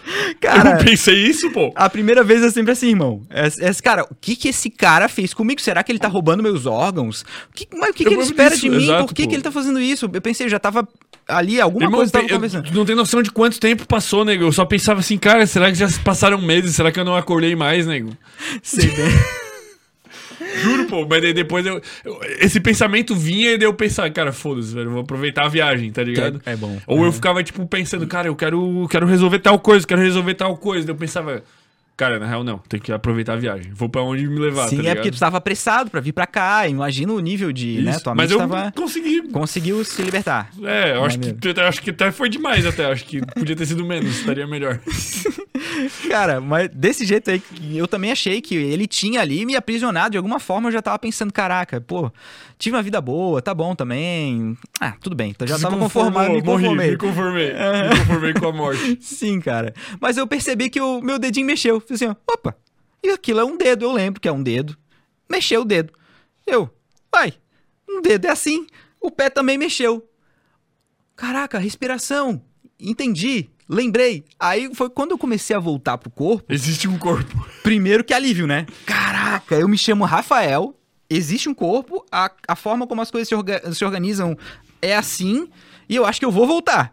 Cara, 0.40 0.78
eu 0.78 0.84
pensei 0.84 1.26
isso, 1.26 1.50
pô. 1.50 1.72
A 1.74 1.90
primeira 1.90 2.22
vez 2.22 2.40
é 2.42 2.50
sempre 2.50 2.70
assim, 2.70 2.90
irmão. 2.90 3.20
É, 3.30 3.46
é, 3.46 3.74
cara, 3.82 4.04
o 4.04 4.14
que 4.14 4.36
que 4.36 4.48
esse 4.48 4.70
cara 4.70 5.08
fez 5.08 5.34
comigo? 5.34 5.60
Será 5.60 5.82
que 5.82 5.90
ele 5.90 5.98
tá 5.98 6.08
roubando 6.08 6.40
meus 6.40 6.66
órgãos? 6.66 7.22
O 7.50 7.52
que, 7.52 7.66
mas 7.76 7.90
o 7.90 7.94
que, 7.94 8.04
que 8.04 8.14
ele 8.14 8.22
espera 8.22 8.56
de 8.56 8.70
mim? 8.70 8.84
Exato, 8.84 9.06
Por 9.06 9.14
que, 9.14 9.26
que 9.26 9.34
ele 9.34 9.42
tá 9.42 9.50
fazendo 9.50 9.80
isso? 9.80 10.08
Eu 10.10 10.20
pensei, 10.22 10.46
eu 10.46 10.50
já 10.50 10.60
tava 10.60 10.86
ali, 11.36 11.60
alguma 11.60 11.84
Irmão, 11.84 11.98
coisa 11.98 12.12
tava 12.12 12.28
conversando. 12.28 12.70
não 12.72 12.84
tem 12.84 12.94
noção 12.94 13.22
de 13.22 13.30
quanto 13.30 13.58
tempo 13.58 13.86
passou, 13.86 14.24
nego. 14.24 14.44
Eu 14.44 14.52
só 14.52 14.64
pensava 14.64 15.00
assim, 15.00 15.18
cara, 15.18 15.46
será 15.46 15.70
que 15.70 15.76
já 15.76 15.88
passaram 16.04 16.40
meses? 16.40 16.76
Será 16.76 16.92
que 16.92 17.00
eu 17.00 17.04
não 17.04 17.16
acordei 17.16 17.54
mais, 17.56 17.86
nego? 17.86 18.16
Sei 18.62 18.88
bem. 18.88 19.10
Juro, 20.62 20.86
pô, 20.86 21.06
mas 21.08 21.22
daí 21.22 21.32
depois 21.32 21.64
eu, 21.64 21.80
eu, 22.04 22.20
Esse 22.38 22.60
pensamento 22.60 23.14
vinha 23.14 23.52
e 23.52 23.58
daí 23.58 23.66
eu 23.66 23.74
pensava, 23.74 24.10
cara, 24.10 24.32
foda-se, 24.32 24.74
velho, 24.74 24.90
vou 24.90 25.00
aproveitar 25.00 25.44
a 25.46 25.48
viagem, 25.48 25.90
tá 25.90 26.02
ligado? 26.02 26.42
É, 26.44 26.52
é 26.52 26.56
bom. 26.56 26.78
Ou 26.86 27.04
é. 27.04 27.08
eu 27.08 27.12
ficava, 27.12 27.42
tipo, 27.42 27.66
pensando, 27.66 28.06
cara, 28.06 28.28
eu 28.28 28.36
quero, 28.36 28.86
quero 28.90 29.06
resolver 29.06 29.38
tal 29.38 29.58
coisa, 29.58 29.86
quero 29.86 30.00
resolver 30.00 30.34
tal 30.34 30.56
coisa. 30.56 30.86
Daí 30.86 30.94
eu 30.94 30.98
pensava, 30.98 31.42
Cara, 32.02 32.18
na 32.18 32.26
real 32.26 32.42
não, 32.42 32.58
tem 32.58 32.80
que 32.80 32.90
aproveitar 32.90 33.34
a 33.34 33.36
viagem. 33.36 33.70
Vou 33.72 33.88
para 33.88 34.02
onde 34.02 34.26
me 34.26 34.36
levar, 34.40 34.66
Sim, 34.66 34.82
tá 34.82 34.88
é 34.88 34.94
porque 34.96 35.12
tu 35.12 35.14
estava 35.14 35.36
apressado 35.36 35.88
para 35.88 36.00
vir 36.00 36.12
para 36.12 36.26
cá. 36.26 36.66
Imagina 36.66 37.12
o 37.12 37.20
nível 37.20 37.52
de, 37.52 37.74
né, 37.74 37.78
Isso. 37.78 37.90
né? 37.90 37.98
Tua 38.00 38.14
Mas 38.16 38.28
eu 38.28 38.38
tava... 38.38 38.72
consegui. 38.72 39.22
Conseguiu 39.28 39.84
se 39.84 40.02
libertar. 40.02 40.50
É, 40.64 40.96
eu 40.96 41.04
acho 41.04 41.16
que, 41.20 41.60
acho 41.60 41.80
que 41.80 41.90
até 41.90 42.10
foi 42.10 42.28
demais 42.28 42.66
até. 42.66 42.86
Acho 42.86 43.04
que 43.04 43.24
podia 43.24 43.54
ter 43.54 43.66
sido 43.66 43.84
menos, 43.84 44.18
estaria 44.18 44.48
melhor. 44.48 44.80
Cara, 46.10 46.40
mas 46.40 46.68
desse 46.74 47.04
jeito 47.04 47.30
aí, 47.30 47.40
eu 47.72 47.86
também 47.86 48.10
achei 48.10 48.40
que 48.40 48.56
ele 48.56 48.88
tinha 48.88 49.20
ali 49.20 49.46
me 49.46 49.54
aprisionado. 49.54 50.10
De 50.10 50.16
alguma 50.16 50.40
forma 50.40 50.70
eu 50.70 50.72
já 50.72 50.82
tava 50.82 50.98
pensando, 50.98 51.32
caraca, 51.32 51.80
pô, 51.80 52.10
tive 52.62 52.76
uma 52.76 52.82
vida 52.82 53.00
boa, 53.00 53.42
tá 53.42 53.52
bom 53.52 53.74
também. 53.74 54.56
Ah, 54.80 54.92
tudo 55.00 55.16
bem. 55.16 55.30
Então 55.30 55.46
já 55.46 55.56
Se 55.56 55.62
tava 55.62 55.76
conformado, 55.76 56.32
me 56.32 56.42
conformei. 56.42 56.90
Me 56.92 56.96
conformei. 56.96 57.50
É. 57.50 57.88
Me 57.88 57.98
conformei 57.98 58.34
com 58.34 58.46
a 58.46 58.52
morte. 58.52 58.98
Sim, 59.02 59.40
cara. 59.40 59.74
Mas 60.00 60.16
eu 60.16 60.26
percebi 60.28 60.70
que 60.70 60.80
o 60.80 61.00
meu 61.00 61.18
dedinho 61.18 61.46
mexeu. 61.46 61.80
Falei 61.80 61.94
assim, 61.96 62.06
ó, 62.06 62.14
opa, 62.32 62.56
e 63.02 63.10
aquilo 63.10 63.40
é 63.40 63.44
um 63.44 63.56
dedo, 63.56 63.84
eu 63.84 63.92
lembro 63.92 64.20
que 64.20 64.28
é 64.28 64.32
um 64.32 64.42
dedo. 64.42 64.78
Mexeu 65.28 65.62
o 65.62 65.64
dedo. 65.64 65.92
Eu, 66.46 66.70
vai, 67.10 67.34
um 67.88 68.00
dedo 68.00 68.26
é 68.26 68.30
assim. 68.30 68.64
O 69.00 69.10
pé 69.10 69.28
também 69.28 69.58
mexeu. 69.58 70.08
Caraca, 71.16 71.58
respiração. 71.58 72.40
Entendi. 72.78 73.50
Lembrei. 73.68 74.24
Aí 74.38 74.72
foi 74.74 74.88
quando 74.88 75.12
eu 75.12 75.18
comecei 75.18 75.56
a 75.56 75.58
voltar 75.58 75.98
pro 75.98 76.10
corpo. 76.10 76.52
Existe 76.52 76.86
um 76.86 76.96
corpo. 76.96 77.44
Primeiro 77.62 78.04
que 78.04 78.14
alívio, 78.14 78.46
né? 78.46 78.66
Caraca, 78.86 79.56
eu 79.56 79.68
me 79.68 79.78
chamo 79.78 80.04
Rafael. 80.04 80.76
Existe 81.14 81.48
um 81.48 81.54
corpo. 81.54 82.04
A, 82.10 82.30
a 82.48 82.56
forma 82.56 82.86
como 82.86 83.00
as 83.02 83.10
coisas 83.10 83.28
se, 83.28 83.34
orga 83.34 83.72
se 83.72 83.84
organizam 83.84 84.36
é 84.80 84.96
assim. 84.96 85.48
E 85.88 85.96
eu 85.96 86.04
acho 86.06 86.18
que 86.18 86.24
eu 86.26 86.30
vou 86.30 86.46
voltar. 86.46 86.92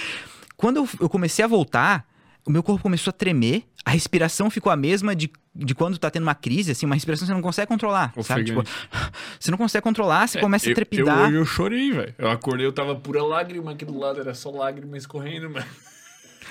Quando 0.56 0.78
eu, 0.78 0.88
eu 1.00 1.08
comecei 1.08 1.44
a 1.44 1.48
voltar, 1.48 2.06
o 2.46 2.50
meu 2.50 2.62
corpo 2.62 2.82
começou 2.82 3.10
a 3.10 3.12
tremer, 3.12 3.62
a 3.84 3.90
respiração 3.90 4.50
ficou 4.50 4.72
a 4.72 4.76
mesma 4.76 5.14
de, 5.14 5.30
de 5.54 5.74
quando 5.74 5.98
tá 5.98 6.10
tendo 6.10 6.24
uma 6.24 6.34
crise, 6.34 6.72
assim, 6.72 6.84
uma 6.86 6.94
respiração 6.94 7.24
que 7.26 7.28
você 7.30 7.34
não 7.34 7.42
consegue 7.42 7.68
controlar, 7.68 8.12
sabe? 8.22 8.44
Tipo, 8.44 8.64
você 9.38 9.50
não 9.50 9.58
consegue 9.58 9.82
controlar, 9.84 10.26
você 10.26 10.38
É, 10.38 10.40
começa 10.40 10.66
a 10.68 10.70
eu- 10.70 10.74
trepidar. 10.74 11.18
Eu, 11.18 11.24
hoje 11.26 11.34
eu 11.36 11.44
chorei, 11.44 11.92
velho. 11.92 12.14
Eu 12.18 12.30
acordei, 12.30 12.66
eu 12.66 12.72
tava 12.72 12.96
pura 12.96 13.22
lágrima 13.22 13.72
aqui 13.72 13.84
do 13.84 13.96
lado, 13.98 14.18
era 14.20 14.34
só 14.34 14.50
lágrima 14.50 14.96
escorrendo, 14.96 15.48
mano. 15.50 15.66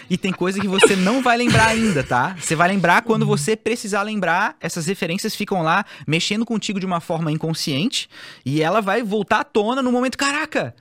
E 0.10 0.18
tem 0.18 0.32
coisa 0.32 0.60
que 0.60 0.68
você 0.68 0.96
não 0.96 1.22
vai 1.22 1.38
lembrar 1.38 1.68
ainda, 1.68 2.04
tá? 2.04 2.36
Você 2.40 2.56
vai 2.56 2.70
lembrar 2.70 3.02
quando 3.02 3.26
você 3.26 3.56
precisar 3.56 4.04
lembrar. 4.04 4.56
Essas 4.60 4.86
referências 4.86 5.36
ficam 5.36 5.62
lá 5.62 5.86
mexendo 6.08 6.46
contigo 6.46 6.80
de 6.80 6.86
uma 6.86 7.00
forma 7.00 7.32
inconsciente 7.32 8.10
e 8.46 8.62
ela 8.62 8.82
vai 8.82 9.04
voltar 9.04 9.42
à 9.42 9.44
tona 9.44 9.82
no 9.82 9.92
momento, 9.92 10.18
caraca, 10.18 10.74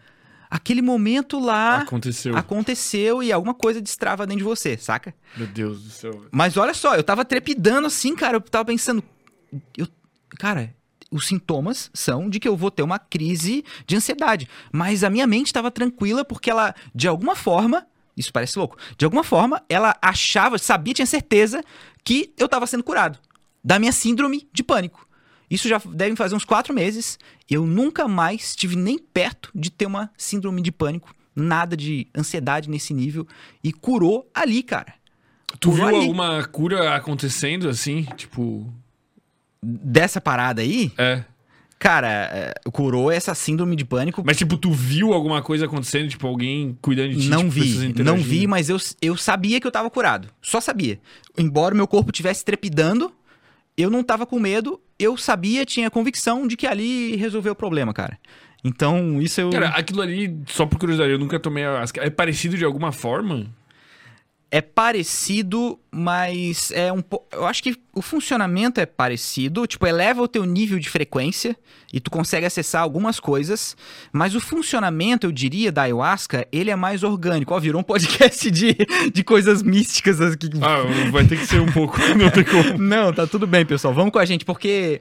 aquele 0.50 0.80
momento 0.80 1.40
lá 1.40 1.78
Aconteceu. 1.78 2.37
aconteceu 2.37 3.23
e 3.23 3.33
alguma 3.33 3.54
coisa 3.54 3.80
destrava 3.80 4.26
dentro 4.26 4.38
de 4.38 4.45
você, 4.45 4.76
saca? 4.76 5.14
Meu 5.37 5.47
Deus 5.47 5.83
do 5.83 5.90
céu. 5.90 6.26
Mas 6.30 6.56
olha 6.56 6.73
só, 6.75 6.95
eu 6.95 7.02
tava 7.02 7.25
trepidando 7.25 7.87
assim, 7.88 8.14
cara, 8.14 8.37
eu 8.37 8.40
tava 8.40 8.66
pensando, 8.66 9.02
eu, 9.76 9.88
cara, 10.38 10.73
os 11.11 11.26
sintomas 11.26 11.90
são 11.92 12.28
de 12.28 12.38
que 12.38 12.49
eu 12.49 12.56
vou 12.56 12.71
ter 12.71 12.83
uma 12.83 12.99
crise 12.99 13.64
de 13.87 13.97
ansiedade, 13.97 14.49
mas 14.73 15.02
a 15.02 15.11
minha 15.11 15.26
mente 15.26 15.47
estava 15.47 15.71
tranquila 15.71 16.25
porque 16.25 16.50
ela, 16.50 16.75
de 16.95 17.09
alguma 17.09 17.35
forma, 17.35 17.87
isso 18.16 18.32
parece 18.32 18.58
louco, 18.58 18.76
de 18.96 19.04
alguma 19.04 19.23
forma, 19.23 19.62
ela 19.68 19.96
achava, 20.00 20.58
sabia, 20.58 20.94
tinha 20.94 21.06
certeza 21.06 21.62
que 22.02 22.32
eu 22.38 22.49
tava 22.49 22.66
sendo 22.66 22.82
curado 22.85 23.18
da 23.62 23.78
minha 23.78 23.92
síndrome 23.92 24.49
de 24.52 24.62
pânico. 24.62 25.06
Isso 25.50 25.68
já 25.68 25.80
devem 25.92 26.16
fazer 26.16 26.35
uns 26.35 26.44
quatro 26.44 26.73
meses. 26.75 27.18
Eu 27.49 27.66
nunca 27.66 28.08
mais 28.08 28.50
estive 28.50 28.76
nem 28.76 28.99
perto 28.99 29.50
de 29.54 29.70
ter 29.70 29.87
uma 29.87 30.11
síndrome 30.16 30.61
de 30.61 30.73
pânico, 30.73 31.14
nada 31.35 31.76
de 31.76 32.08
ansiedade 32.16 32.68
nesse 32.68 32.94
nível 32.94 33.26
e 33.62 33.73
curou 33.73 34.28
ali, 34.35 34.62
cara. 34.62 34.94
Tu 35.61 35.70
viu 35.70 35.87
ali. 35.87 35.96
alguma 35.96 36.44
cura 36.44 36.94
acontecendo 36.94 37.68
assim? 37.68 38.04
Tipo. 38.16 38.73
Dessa 39.62 40.20
parada 40.20 40.62
aí, 40.62 40.92
É. 40.96 41.25
Cara, 41.78 42.09
é, 42.09 42.54
curou 42.71 43.11
essa 43.11 43.35
síndrome 43.35 43.76
de 43.76 43.85
pânico. 43.85 44.23
Mas, 44.25 44.38
tipo, 44.38 44.56
tu 44.56 44.71
viu 44.73 45.12
alguma 45.12 45.42
coisa 45.42 45.66
acontecendo? 45.66 46.09
Tipo, 46.09 46.26
alguém 46.26 46.76
cuidando 46.80 47.11
de 47.11 47.21
ti? 47.21 47.28
não 47.28 47.49
tipo, 47.49 47.50
vi, 47.50 48.02
não 48.02 48.16
vi, 48.16 48.47
mas 48.47 48.71
eu, 48.71 48.78
eu 49.02 49.16
sabia 49.16 49.61
que 49.61 49.66
eu 49.66 49.71
tava 49.71 49.90
curado. 49.90 50.28
Só 50.40 50.61
sabia. 50.61 50.99
Embora 51.37 51.75
o 51.75 51.76
meu 51.76 51.87
corpo 51.87 52.11
estivesse 52.11 52.45
trepidando, 52.45 53.12
eu 53.76 53.90
não 53.90 54.02
tava 54.02 54.25
com 54.25 54.38
medo, 54.38 54.80
eu 54.99 55.16
sabia, 55.18 55.66
tinha 55.66 55.90
convicção 55.90 56.47
de 56.47 56.56
que 56.56 56.66
ali 56.66 57.14
resolveu 57.16 57.52
o 57.52 57.56
problema, 57.56 57.92
cara. 57.92 58.18
Então, 58.64 59.21
isso 59.21 59.40
eu. 59.40 59.50
Cara, 59.50 59.68
aquilo 59.68 60.00
ali, 60.00 60.35
só 60.47 60.64
por 60.64 60.78
curiosidade, 60.78 61.12
eu 61.12 61.18
nunca 61.18 61.38
tomei. 61.38 61.62
É 61.97 62.11
parecido 62.11 62.56
de 62.56 62.64
alguma 62.64 62.90
forma? 62.90 63.47
É 64.49 64.61
parecido, 64.61 65.79
mas 65.91 66.71
é 66.71 66.93
um 66.93 67.03
pouco. 67.03 67.26
Eu 67.33 67.47
acho 67.47 67.62
que 67.62 67.76
o 67.93 68.00
funcionamento 68.00 68.81
é 68.81 68.87
parecido. 68.87 69.67
Tipo, 69.67 69.87
eleva 69.87 70.23
o 70.23 70.29
teu 70.29 70.45
nível 70.45 70.79
de 70.79 70.88
frequência 70.88 71.57
e 71.93 71.99
tu 71.99 72.11
consegue 72.11 72.47
acessar 72.47 72.83
algumas 72.83 73.19
coisas. 73.19 73.76
Mas 74.12 74.37
o 74.37 74.41
funcionamento, 74.41 75.26
eu 75.26 75.33
diria, 75.33 75.73
da 75.73 75.83
ayahuasca, 75.83 76.47
ele 76.53 76.71
é 76.71 76.76
mais 76.76 77.03
orgânico. 77.03 77.55
Ó, 77.55 77.59
virou 77.59 77.81
um 77.81 77.85
podcast 77.85 78.49
de, 78.50 78.76
de 79.12 79.25
coisas 79.25 79.65
místicas 79.65 80.21
aqui. 80.21 80.49
Ah, 80.62 81.11
vai 81.11 81.26
ter 81.26 81.38
que 81.38 81.47
ser 81.47 81.61
um 81.61 81.73
pouco, 81.73 81.99
não 82.17 82.31
tem 82.31 82.45
como. 82.45 82.79
Não, 82.79 83.12
tá 83.12 83.26
tudo 83.26 83.47
bem, 83.49 83.67
pessoal. 83.67 83.93
Vamos 83.93 84.12
com 84.12 84.19
a 84.21 84.25
gente, 84.25 84.45
porque 84.45 85.00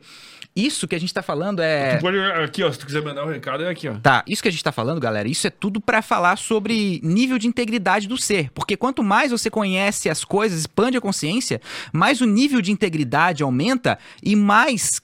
isso 0.55 0.87
que 0.87 0.95
a 0.95 0.99
gente 0.99 1.13
tá 1.13 1.21
falando 1.21 1.59
é. 1.61 1.97
Tu 1.97 2.01
pode, 2.01 2.17
aqui, 2.17 2.63
ó, 2.63 2.71
se 2.71 2.79
tu 2.79 2.85
quiser 2.85 3.03
mandar 3.03 3.25
o 3.25 3.29
recado, 3.29 3.63
é 3.63 3.69
aqui, 3.69 3.89
ó. 3.89 3.95
Tá, 3.95 4.23
isso 4.25 4.41
que 4.41 4.47
a 4.47 4.51
gente 4.51 4.63
tá 4.63 4.71
falando, 4.71 5.01
galera, 5.01 5.27
isso 5.27 5.45
é 5.45 5.49
tudo 5.49 5.81
pra 5.81 6.01
falar 6.01 6.37
sobre 6.37 7.01
nível 7.03 7.37
de 7.37 7.47
integridade 7.47 8.07
do 8.07 8.17
ser. 8.17 8.49
Porque 8.51 8.77
quanto 8.77 9.03
mais 9.03 9.31
você 9.31 9.49
conhece 9.49 10.09
as 10.09 10.23
coisas, 10.23 10.61
expande 10.61 10.97
a 10.97 11.01
consciência, 11.01 11.61
mais 11.91 12.21
o 12.21 12.25
nível 12.25 12.61
de 12.61 12.71
integridade 12.71 13.43
aumenta 13.43 13.99
e 14.23 14.35
mais 14.35 15.01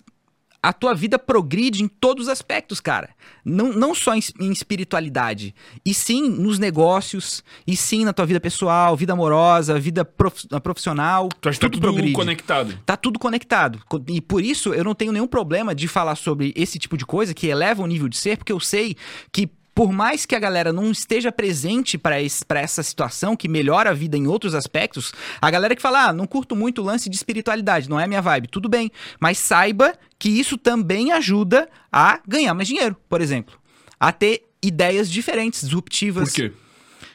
a 0.63 0.71
tua 0.71 0.93
vida 0.93 1.17
progride 1.17 1.81
em 1.83 1.87
todos 1.87 2.25
os 2.25 2.29
aspectos, 2.29 2.79
cara. 2.79 3.09
Não, 3.43 3.73
não 3.73 3.95
só 3.95 4.13
em, 4.13 4.19
em 4.39 4.51
espiritualidade, 4.51 5.55
e 5.85 5.93
sim 5.93 6.29
nos 6.29 6.59
negócios, 6.59 7.43
e 7.65 7.75
sim 7.75 8.05
na 8.05 8.13
tua 8.13 8.25
vida 8.25 8.39
pessoal, 8.39 8.95
vida 8.95 9.13
amorosa, 9.13 9.79
vida 9.79 10.05
prof- 10.05 10.45
profissional. 10.61 11.29
Tu 11.39 11.49
acha 11.49 11.59
que 11.59 11.65
tá 11.65 11.69
tudo 11.71 11.87
conectado? 12.13 12.79
Tá 12.85 12.95
tudo 12.97 13.17
conectado. 13.19 13.79
Co- 13.87 14.03
E 14.07 14.21
por 14.21 14.43
isso 14.43 14.73
eu 14.73 14.83
não 14.83 14.93
tenho 14.93 15.11
nenhum 15.11 15.27
problema 15.27 15.73
de 15.73 15.87
falar 15.87 16.15
sobre 16.15 16.53
esse 16.55 16.77
tipo 16.77 16.95
de 16.97 17.05
coisa 17.05 17.33
que 17.33 17.47
eleva 17.47 17.81
o 17.81 17.87
nível 17.87 18.07
de 18.07 18.17
ser, 18.17 18.37
porque 18.37 18.51
eu 18.53 18.59
sei 18.59 18.95
que 19.31 19.49
por 19.81 19.91
mais 19.91 20.27
que 20.27 20.35
a 20.35 20.39
galera 20.39 20.71
não 20.71 20.91
esteja 20.91 21.31
presente 21.31 21.97
para 21.97 22.19
essa 22.61 22.83
situação, 22.83 23.35
que 23.35 23.47
melhora 23.47 23.89
a 23.89 23.93
vida 23.93 24.15
em 24.15 24.27
outros 24.27 24.53
aspectos, 24.53 25.11
a 25.41 25.49
galera 25.49 25.75
que 25.75 25.81
fala, 25.81 26.09
ah, 26.09 26.13
não 26.13 26.27
curto 26.27 26.55
muito 26.55 26.83
o 26.83 26.85
lance 26.85 27.09
de 27.09 27.15
espiritualidade, 27.15 27.89
não 27.89 27.99
é 27.99 28.05
minha 28.05 28.21
vibe, 28.21 28.47
tudo 28.47 28.69
bem. 28.69 28.91
Mas 29.19 29.39
saiba 29.39 29.95
que 30.19 30.29
isso 30.29 30.55
também 30.55 31.11
ajuda 31.11 31.67
a 31.91 32.19
ganhar 32.27 32.53
mais 32.53 32.67
dinheiro, 32.67 32.95
por 33.09 33.21
exemplo. 33.21 33.57
A 33.99 34.11
ter 34.11 34.43
ideias 34.61 35.09
diferentes, 35.09 35.61
disruptivas. 35.61 36.29
Por 36.29 36.35
quê? 36.35 36.53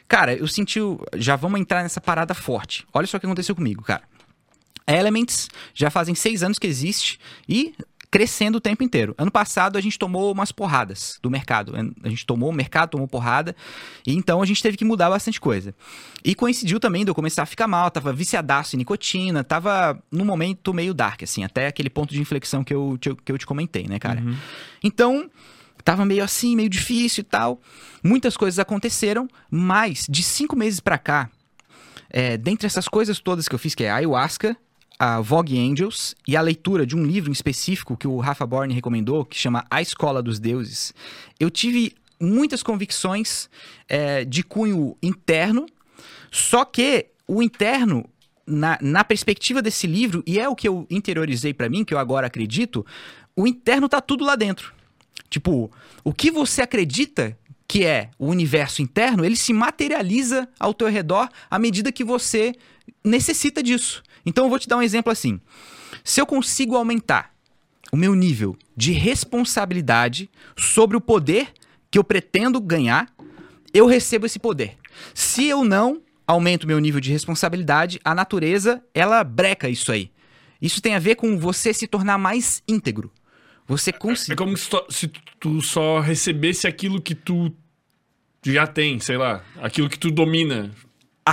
Cara, 0.05 0.33
eu 0.35 0.45
senti. 0.45 0.81
o- 0.81 0.99
Já 1.15 1.37
vamos 1.37 1.61
entrar 1.61 1.83
nessa 1.83 2.01
parada 2.01 2.33
forte. 2.33 2.85
Olha 2.93 3.07
só 3.07 3.15
o 3.15 3.19
que 3.21 3.25
aconteceu 3.25 3.55
comigo, 3.55 3.81
cara. 3.81 4.03
A 4.85 4.93
Elements 4.93 5.47
já 5.73 5.89
fazem 5.89 6.15
seis 6.15 6.43
anos 6.43 6.59
que 6.59 6.67
existe 6.67 7.17
e 7.47 7.73
crescendo 8.09 8.55
o 8.55 8.61
tempo 8.61 8.83
inteiro. 8.83 9.13
Ano 9.17 9.29
passado 9.29 9.77
a 9.77 9.81
gente 9.81 9.99
tomou 9.99 10.31
umas 10.31 10.51
porradas 10.51 11.19
do 11.21 11.29
mercado. 11.29 11.73
A 12.03 12.09
gente 12.09 12.25
tomou, 12.25 12.49
o 12.49 12.53
mercado 12.53 12.91
tomou 12.91 13.07
porrada, 13.07 13.55
e 14.05 14.13
então 14.15 14.41
a 14.41 14.45
gente 14.45 14.63
teve 14.63 14.77
que 14.77 14.85
mudar 14.85 15.09
bastante 15.09 15.39
coisa. 15.41 15.75
E 16.23 16.33
coincidiu 16.33 16.79
também 16.79 17.03
de 17.03 17.11
eu 17.11 17.15
começar 17.15 17.43
a 17.43 17.45
ficar 17.45 17.67
mal, 17.67 17.91
tava 17.91 18.13
viciadaço 18.13 18.75
em 18.75 18.79
nicotina, 18.79 19.43
tava 19.43 20.01
num 20.11 20.23
momento 20.25 20.73
meio 20.73 20.93
dark, 20.93 21.23
assim, 21.23 21.43
até 21.43 21.67
aquele 21.67 21.89
ponto 21.89 22.13
de 22.13 22.21
inflexão 22.21 22.63
que 22.63 22.73
eu, 22.73 22.97
te- 22.99 23.15
que 23.15 23.31
eu 23.31 23.37
te 23.37 23.45
comentei, 23.45 23.85
né, 23.87 23.99
cara? 23.99 24.21
Então, 24.83 25.29
tava 25.83 26.05
meio 26.05 26.23
assim, 26.23 26.55
meio 26.55 26.69
difícil 26.69 27.21
e 27.21 27.25
tal. 27.25 27.61
Muitas 28.03 28.37
coisas 28.37 28.57
aconteceram, 28.59 29.27
mas 29.51 30.05
de 30.09 30.23
cinco 30.23 30.55
meses 30.55 30.79
pra 30.79 30.97
cá, 30.97 31.29
é, 32.09 32.37
dentre 32.37 32.65
essas 32.67 32.87
coisas 32.87 33.19
todas 33.19 33.47
que 33.49 33.55
eu 33.55 33.59
fiz, 33.59 33.75
que 33.75 33.83
é 33.83 33.91
ayahuasca, 33.91 34.55
a 34.99 35.21
Vogue 35.21 35.57
Angels 35.57 36.15
e 36.27 36.35
a 36.35 36.41
leitura 36.41 36.85
de 36.85 36.95
um 36.95 37.05
livro 37.05 37.29
em 37.29 37.33
específico 37.33 37.95
que 37.95 38.07
o 38.07 38.17
Rafa 38.17 38.45
Borne 38.45 38.73
recomendou, 38.73 39.23
que 39.25 39.37
chama 39.37 39.65
A 39.69 39.81
Escola 39.81 40.21
dos 40.21 40.39
Deuses, 40.39 40.93
eu 41.39 41.49
tive 41.49 41.93
muitas 42.19 42.63
convicções 42.63 43.49
é, 43.87 44.25
de 44.25 44.43
cunho 44.43 44.97
interno, 45.01 45.67
só 46.31 46.65
que 46.65 47.07
o 47.27 47.43
interno, 47.43 48.09
na, 48.45 48.77
na 48.81 49.03
perspectiva 49.03 49.61
desse 49.61 49.85
livro, 49.85 50.23
e 50.25 50.39
é 50.39 50.49
o 50.49 50.55
que 50.55 50.67
eu 50.67 50.87
interiorizei 50.89 51.53
pra 51.53 51.69
mim, 51.69 51.83
que 51.83 51.93
eu 51.93 51.99
agora 51.99 52.27
acredito, 52.27 52.85
o 53.35 53.45
interno 53.45 53.87
tá 53.87 54.01
tudo 54.01 54.25
lá 54.25 54.35
dentro. 54.35 54.73
Tipo, 55.29 55.69
o 56.03 56.13
que 56.13 56.31
você 56.31 56.61
acredita 56.61 57.37
que 57.67 57.83
é 57.83 58.09
o 58.17 58.27
universo 58.27 58.81
interno, 58.81 59.25
ele 59.25 59.35
se 59.35 59.51
materializa 59.51 60.47
ao 60.57 60.73
teu 60.73 60.87
redor 60.87 61.27
à 61.51 61.59
medida 61.59 61.91
que 61.91 62.03
você 62.03 62.55
necessita 63.03 63.61
disso. 63.61 64.01
Então 64.27 64.43
eu 64.45 64.49
vou 64.49 64.59
te 64.59 64.67
dar 64.67 64.77
um 64.77 64.81
exemplo 64.81 65.11
assim. 65.11 65.39
Se 66.03 66.19
eu 66.21 66.25
consigo 66.25 66.75
aumentar 66.75 67.33
o 67.91 67.95
meu 67.97 68.13
nível 68.13 68.55
de 68.75 68.91
responsabilidade 68.91 70.29
sobre 70.57 70.97
o 70.97 71.01
poder 71.01 71.47
que 71.89 71.97
eu 71.97 72.03
pretendo 72.03 72.59
ganhar, 72.59 73.09
eu 73.73 73.85
recebo 73.87 74.25
esse 74.25 74.37
poder. 74.37 74.77
Se 75.13 75.45
eu 75.45 75.63
não 75.63 76.01
aumento 76.27 76.67
meu 76.67 76.79
nível 76.79 76.99
de 76.99 77.11
responsabilidade, 77.11 77.99
a 78.03 78.13
natureza, 78.13 78.83
ela 78.93 79.23
breca 79.23 79.69
isso 79.69 79.91
aí. 79.91 80.11
Isso 80.61 80.81
tem 80.81 80.95
a 80.95 80.99
ver 80.99 81.15
com 81.15 81.37
você 81.39 81.73
se 81.73 81.87
tornar 81.87 82.17
mais 82.17 82.61
íntegro. 82.67 83.11
Você 83.65 83.91
É 83.91 83.93
conseguir. 83.93 84.35
como 84.35 84.57
se, 84.57 84.69
to- 84.69 84.85
se 84.89 85.07
tu 85.39 85.61
só 85.61 85.99
recebesse 85.99 86.67
aquilo 86.67 87.01
que 87.01 87.15
tu 87.15 87.53
já 88.45 88.65
tem, 88.67 88.99
sei 88.99 89.17
lá. 89.17 89.41
Aquilo 89.61 89.87
que 89.89 89.99
tu 89.99 90.09
domina. 90.11 90.71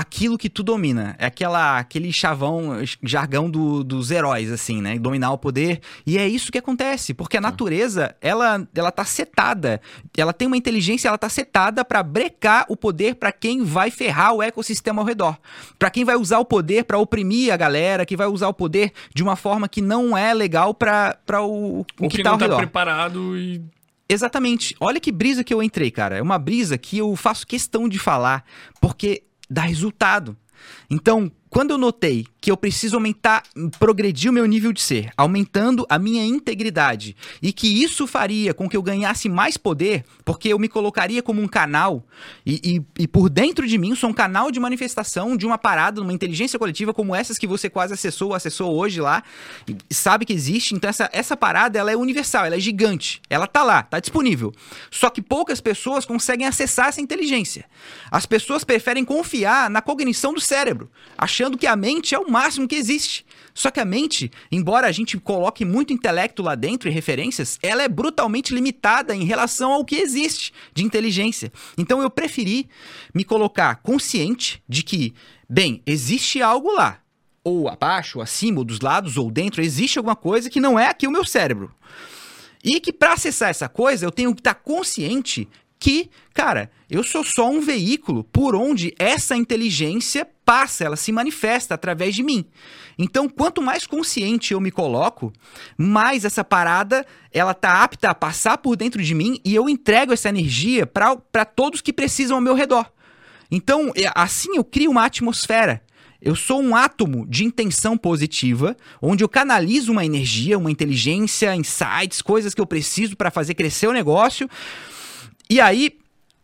Aquilo 0.01 0.37
que 0.39 0.49
tu 0.51 0.63
domina. 0.63 1.15
É 1.19 1.27
aquela, 1.27 1.79
aquele 1.79 2.13
chavão, 2.13 2.71
jargão 3.03 3.49
do- 3.51 3.83
dos 3.85 4.11
heróis, 4.11 4.51
assim, 4.51 4.81
né? 4.83 4.99
Dominar 4.99 5.33
o 5.33 5.39
poder. 5.39 5.81
E 6.07 6.19
é 6.19 6.27
isso 6.29 6.51
que 6.51 6.59
acontece, 6.59 7.15
porque 7.15 7.37
a 7.37 7.41
natureza, 7.41 8.15
ela, 8.21 8.67
ela 8.75 8.91
tá 8.91 9.05
setada. 9.05 9.81
Ela 10.17 10.33
tem 10.33 10.47
uma 10.49 10.57
inteligência, 10.57 11.09
ela 11.09 11.19
tá 11.19 11.29
setada 11.29 11.85
pra 11.85 12.03
brecar 12.03 12.67
o 12.69 12.77
poder 12.77 13.15
pra 13.15 13.31
quem 13.33 13.63
vai 13.65 13.91
ferrar 13.91 14.35
o 14.35 14.43
ecossistema 14.43 15.01
ao 15.01 15.07
redor. 15.07 15.39
Pra 15.79 15.91
quem 15.91 16.05
vai 16.05 16.17
usar 16.17 16.39
o 16.39 16.45
poder 16.45 16.85
pra 16.85 16.99
oprimir 16.99 17.53
a 17.53 17.57
galera, 17.57 18.05
que 18.05 18.17
vai 18.17 18.27
usar 18.27 18.49
o 18.49 18.55
poder 18.55 18.93
de 19.15 19.23
uma 19.23 19.37
forma 19.37 19.69
que 19.69 19.81
não 19.81 20.17
é 20.17 20.35
legal 20.35 20.75
pra, 20.75 21.17
pra 21.25 21.43
o, 21.43 21.81
o 21.81 21.87
Ou 22.01 22.09
que, 22.09 22.17
que, 22.17 22.23
tá 22.23 22.31
não 22.31 22.33
ao 22.35 22.39
tá 22.39 22.45
redor. 22.47 22.57
preparado 22.59 23.39
e. 23.39 23.63
Exatamente. 24.09 24.77
Olha 24.81 25.01
que 25.01 25.11
brisa 25.11 25.43
que 25.43 25.53
eu 25.53 25.63
entrei, 25.63 25.91
cara. 25.91 26.19
É 26.19 26.23
uma 26.23 26.39
brisa 26.39 26.77
que 26.77 26.99
eu 26.99 27.17
faço 27.17 27.47
questão 27.47 27.89
de 27.89 27.99
falar, 27.99 28.45
porque 28.81 29.23
dá 29.49 29.63
resultado. 29.63 30.37
Então, 30.91 31.31
quando 31.55 31.71
eu 31.71 31.79
notei 31.79 32.27
que 32.41 32.51
eu 32.51 32.57
preciso 32.59 32.97
aumentar, 32.97 33.45
progredir 33.79 34.31
o 34.31 34.35
meu 34.35 34.45
nível 34.45 34.71
de 34.71 34.83
ser, 34.83 35.11
aumentando 35.17 35.87
a 35.89 35.99
minha 35.99 36.23
integridade, 36.23 37.17
e 37.41 37.55
que 37.55 37.83
isso 37.83 38.07
faria 38.07 38.53
com 38.53 38.69
que 38.69 38.77
eu 38.77 38.83
ganhasse 38.83 39.31
mais 39.31 39.57
poder, 39.57 40.05
porque 40.27 40.49
eu 40.49 40.59
me 40.59 40.69
colocaria 40.69 41.23
como 41.23 41.41
um 41.41 41.47
canal, 41.47 42.05
e, 42.45 42.83
e, 42.97 43.03
e 43.05 43.09
por 43.09 43.31
dentro 43.31 43.67
de 43.67 43.79
mim 43.79 43.95
sou 43.95 44.11
um 44.11 44.13
canal 44.13 44.51
de 44.51 44.61
manifestação 44.61 45.37
de 45.37 45.47
uma 45.47 45.57
parada, 45.57 46.03
uma 46.03 46.13
inteligência 46.13 46.59
coletiva 46.59 46.93
como 46.93 47.15
essas 47.15 47.39
que 47.39 47.47
você 47.47 47.71
quase 47.71 47.95
acessou, 47.95 48.35
acessou 48.35 48.75
hoje 48.77 49.01
lá, 49.01 49.23
sabe 49.91 50.27
que 50.27 50.33
existe. 50.33 50.75
Então 50.75 50.91
essa, 50.91 51.09
essa 51.13 51.37
parada 51.37 51.79
ela 51.79 51.91
é 51.91 51.97
universal, 51.97 52.45
ela 52.45 52.57
é 52.57 52.61
gigante, 52.61 53.23
ela 53.31 53.47
tá 53.47 53.63
lá, 53.63 53.83
tá 53.83 54.01
disponível. 54.01 54.53
Só 54.91 55.09
que 55.09 55.23
poucas 55.23 55.61
pessoas 55.63 56.05
conseguem 56.05 56.47
acessar 56.47 56.89
essa 56.89 57.01
inteligência. 57.01 57.65
As 58.11 58.27
pessoas 58.27 58.65
preferem 58.65 59.05
confiar 59.05 59.71
na 59.71 59.81
cognição 59.81 60.35
do 60.35 60.41
cérebro, 60.41 60.91
achando 61.17 61.44
que 61.51 61.67
a 61.67 61.77
mente 61.77 62.15
é 62.15 62.19
o 62.19 62.31
máximo 62.31 62.67
que 62.67 62.75
existe. 62.75 63.25
Só 63.55 63.71
que 63.71 63.79
a 63.79 63.85
mente, 63.85 64.31
embora 64.51 64.87
a 64.87 64.93
gente 64.93 65.19
coloque 65.19 65.65
muito 65.65 65.93
intelecto 65.93 66.43
lá 66.43 66.55
dentro 66.55 66.89
e 66.89 66.93
referências, 66.93 67.59
ela 67.63 67.83
é 67.83 67.89
brutalmente 67.89 68.53
limitada 68.53 69.15
em 69.15 69.25
relação 69.25 69.73
ao 69.73 69.85
que 69.85 69.97
existe 69.97 70.53
de 70.75 70.85
inteligência. 70.85 71.53
Então 71.79 72.03
eu 72.03 72.11
preferi 72.11 72.69
me 73.15 73.23
colocar 73.25 73.77
consciente 73.77 74.63
de 74.69 74.83
que, 74.83 75.15
bem, 75.49 75.81
existe 75.87 76.43
algo 76.43 76.73
lá. 76.73 76.99
Ou 77.45 77.69
abaixo, 77.69 78.19
ou 78.19 78.23
acima, 78.23 78.59
ou 78.59 78.65
dos 78.65 78.81
lados, 78.81 79.17
ou 79.17 79.31
dentro, 79.31 79.63
existe 79.63 79.99
alguma 79.99 80.17
coisa 80.17 80.51
que 80.51 80.61
não 80.61 80.79
é 80.79 80.89
aqui 80.89 81.07
o 81.07 81.11
meu 81.11 81.25
cérebro. 81.25 81.73
E 82.65 82.81
que 82.81 82.93
para 82.93 83.13
acessar 83.13 83.51
essa 83.51 83.69
coisa, 83.69 84.07
eu 84.07 84.11
tenho 84.11 84.35
que 84.35 84.41
estar 84.41 84.55
consciente 84.55 85.47
que, 85.79 86.09
cara, 86.33 86.71
eu 86.89 87.03
sou 87.03 87.25
só 87.25 87.51
um 87.51 87.61
veículo 87.61 88.25
por 88.25 88.55
onde 88.55 88.95
essa 88.99 89.37
inteligência 89.37 90.27
passa, 90.45 90.85
ela 90.85 90.97
se 90.97 91.13
manifesta 91.13 91.75
através 91.75 92.15
de 92.15 92.23
mim. 92.23 92.47
Então, 92.99 93.29
quanto 93.29 93.61
mais 93.61 93.87
consciente 93.87 94.53
eu 94.53 94.61
me 94.61 94.71
coloco, 94.71 95.33
mais 95.77 96.25
essa 96.25 96.45
parada 96.45 97.05
ela 97.33 97.55
tá 97.55 97.83
apta 97.83 98.11
a 98.11 98.15
passar 98.15 98.59
por 98.59 98.77
dentro 98.77 99.03
de 99.03 99.15
mim 99.15 99.41
e 99.45 99.55
eu 99.55 99.69
entrego 99.69 100.13
essa 100.13 100.29
energia 100.29 100.87
para 100.87 101.45
todos 101.45 101.81
que 101.81 101.93
precisam 101.93 102.37
ao 102.37 102.43
meu 102.43 102.55
redor. 102.55 102.91
Então, 103.51 103.93
é, 103.97 104.11
assim 104.15 104.57
eu 104.57 104.65
crio 104.65 104.91
uma 104.91 105.05
atmosfera. 105.05 105.83
Eu 106.21 106.35
sou 106.35 106.63
um 106.63 106.75
átomo 106.75 107.27
de 107.27 107.45
intenção 107.45 107.99
positiva, 107.99 108.75
onde 109.03 109.23
eu 109.23 109.29
canalizo 109.29 109.93
uma 109.93 110.07
energia, 110.07 110.57
uma 110.57 110.71
inteligência, 110.71 111.55
insights, 111.55 112.23
coisas 112.23 112.55
que 112.55 112.61
eu 112.63 112.67
preciso 112.67 113.15
para 113.15 113.31
fazer 113.31 113.53
crescer 113.53 113.89
o 113.89 113.93
negócio. 113.93 114.49
E 115.49 115.61
aí, 115.61 115.99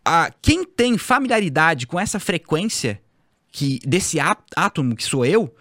a, 0.04 0.30
quem 0.42 0.64
tem 0.64 0.98
familiaridade 0.98 1.86
com 1.86 1.98
essa 1.98 2.18
frequência 2.18 3.00
que 3.52 3.80
desse 3.84 4.18
átomo 4.56 4.94
que 4.94 5.04
sou 5.04 5.24
eu, 5.24 5.52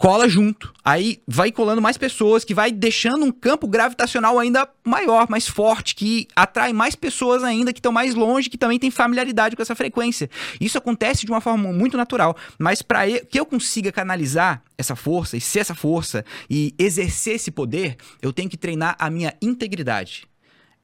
cola 0.00 0.26
junto. 0.26 0.72
Aí 0.82 1.20
vai 1.28 1.52
colando 1.52 1.82
mais 1.82 1.98
pessoas, 1.98 2.42
que 2.42 2.54
vai 2.54 2.72
deixando 2.72 3.22
um 3.22 3.30
campo 3.30 3.68
gravitacional 3.68 4.38
ainda 4.38 4.66
maior, 4.82 5.28
mais 5.28 5.46
forte, 5.46 5.94
que 5.94 6.26
atrai 6.34 6.72
mais 6.72 6.96
pessoas 6.96 7.44
ainda 7.44 7.70
que 7.70 7.80
estão 7.80 7.92
mais 7.92 8.14
longe, 8.14 8.48
que 8.48 8.56
também 8.56 8.78
tem 8.78 8.90
familiaridade 8.90 9.54
com 9.54 9.60
essa 9.60 9.74
frequência. 9.74 10.30
Isso 10.58 10.78
acontece 10.78 11.26
de 11.26 11.30
uma 11.30 11.42
forma 11.42 11.70
muito 11.70 11.98
natural, 11.98 12.34
mas 12.58 12.80
para 12.80 13.06
que 13.20 13.38
eu 13.38 13.44
consiga 13.44 13.92
canalizar 13.92 14.62
essa 14.78 14.96
força 14.96 15.36
e 15.36 15.40
ser 15.40 15.58
essa 15.58 15.74
força 15.74 16.24
e 16.48 16.74
exercer 16.78 17.34
esse 17.34 17.50
poder, 17.50 17.98
eu 18.22 18.32
tenho 18.32 18.48
que 18.48 18.56
treinar 18.56 18.96
a 18.98 19.10
minha 19.10 19.34
integridade. 19.42 20.29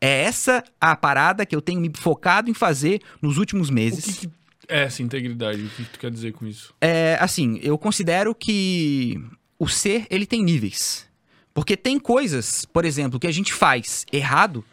É 0.00 0.22
essa 0.22 0.62
a 0.80 0.94
parada 0.94 1.46
que 1.46 1.56
eu 1.56 1.62
tenho 1.62 1.80
me 1.80 1.90
focado 1.96 2.50
em 2.50 2.54
fazer 2.54 3.00
nos 3.20 3.38
últimos 3.38 3.70
meses. 3.70 4.04
O 4.04 4.20
que, 4.20 4.26
que 4.26 4.32
é 4.68 4.84
essa 4.84 5.02
integridade? 5.02 5.62
O 5.62 5.68
que 5.70 5.84
tu 5.84 5.98
quer 5.98 6.10
dizer 6.10 6.32
com 6.32 6.46
isso? 6.46 6.74
É, 6.80 7.16
assim, 7.20 7.58
eu 7.62 7.78
considero 7.78 8.34
que 8.34 9.20
o 9.58 9.68
ser, 9.68 10.06
ele 10.10 10.26
tem 10.26 10.42
níveis. 10.42 11.06
Porque 11.54 11.76
tem 11.76 11.98
coisas, 11.98 12.66
por 12.66 12.84
exemplo, 12.84 13.18
que 13.18 13.26
a 13.26 13.32
gente 13.32 13.52
faz 13.52 14.04
errado 14.12 14.64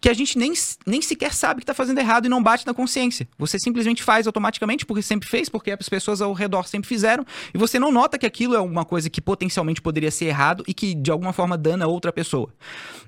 que 0.00 0.08
a 0.08 0.14
gente 0.14 0.38
nem, 0.38 0.52
nem 0.86 1.02
sequer 1.02 1.34
sabe 1.34 1.60
que 1.60 1.64
está 1.64 1.74
fazendo 1.74 1.98
errado 1.98 2.26
e 2.26 2.28
não 2.28 2.42
bate 2.42 2.66
na 2.66 2.72
consciência. 2.72 3.28
Você 3.38 3.58
simplesmente 3.58 4.02
faz 4.02 4.26
automaticamente 4.26 4.86
porque 4.86 5.02
sempre 5.02 5.28
fez, 5.28 5.48
porque 5.48 5.70
as 5.70 5.88
pessoas 5.88 6.20
ao 6.20 6.32
redor 6.32 6.66
sempre 6.66 6.88
fizeram, 6.88 7.24
e 7.52 7.58
você 7.58 7.78
não 7.78 7.90
nota 7.90 8.18
que 8.18 8.26
aquilo 8.26 8.54
é 8.54 8.58
alguma 8.58 8.84
coisa 8.84 9.10
que 9.10 9.20
potencialmente 9.20 9.82
poderia 9.82 10.10
ser 10.10 10.26
errado 10.26 10.62
e 10.66 10.74
que 10.74 10.94
de 10.94 11.10
alguma 11.10 11.32
forma 11.32 11.58
dana 11.58 11.86
outra 11.86 12.12
pessoa. 12.12 12.52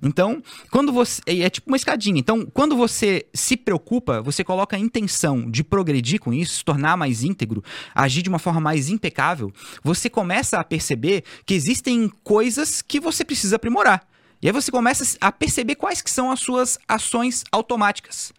Então, 0.02 0.42
quando 0.70 0.92
você. 0.92 1.20
É 1.26 1.48
tipo 1.48 1.70
uma 1.70 1.76
escadinha. 1.76 2.18
Então, 2.18 2.46
quando 2.52 2.76
você 2.76 3.26
se 3.32 3.56
preocupa, 3.56 4.20
você 4.20 4.42
coloca 4.42 4.76
a 4.76 4.78
intenção 4.78 5.50
de 5.50 5.62
progredir 5.62 6.18
com 6.18 6.32
isso, 6.32 6.58
se 6.58 6.64
tornar 6.64 6.96
mais 6.96 7.22
íntegro, 7.22 7.62
agir 7.94 8.22
de 8.22 8.28
uma 8.28 8.38
forma 8.38 8.60
mais 8.60 8.88
impecável, 8.88 9.52
você 9.82 10.10
começa 10.10 10.58
a 10.58 10.64
perceber 10.64 11.24
que 11.46 11.54
existem 11.54 12.10
coisas 12.24 12.82
que 12.82 12.98
você 12.98 13.24
precisa 13.24 13.56
aprimorar. 13.56 14.06
E 14.42 14.46
aí 14.46 14.52
você 14.52 14.70
começa 14.70 15.18
a 15.20 15.30
perceber 15.30 15.74
quais 15.74 16.00
que 16.00 16.10
são 16.10 16.30
as 16.30 16.40
suas 16.40 16.78
ações 16.88 17.44
automáticas. 17.52 18.32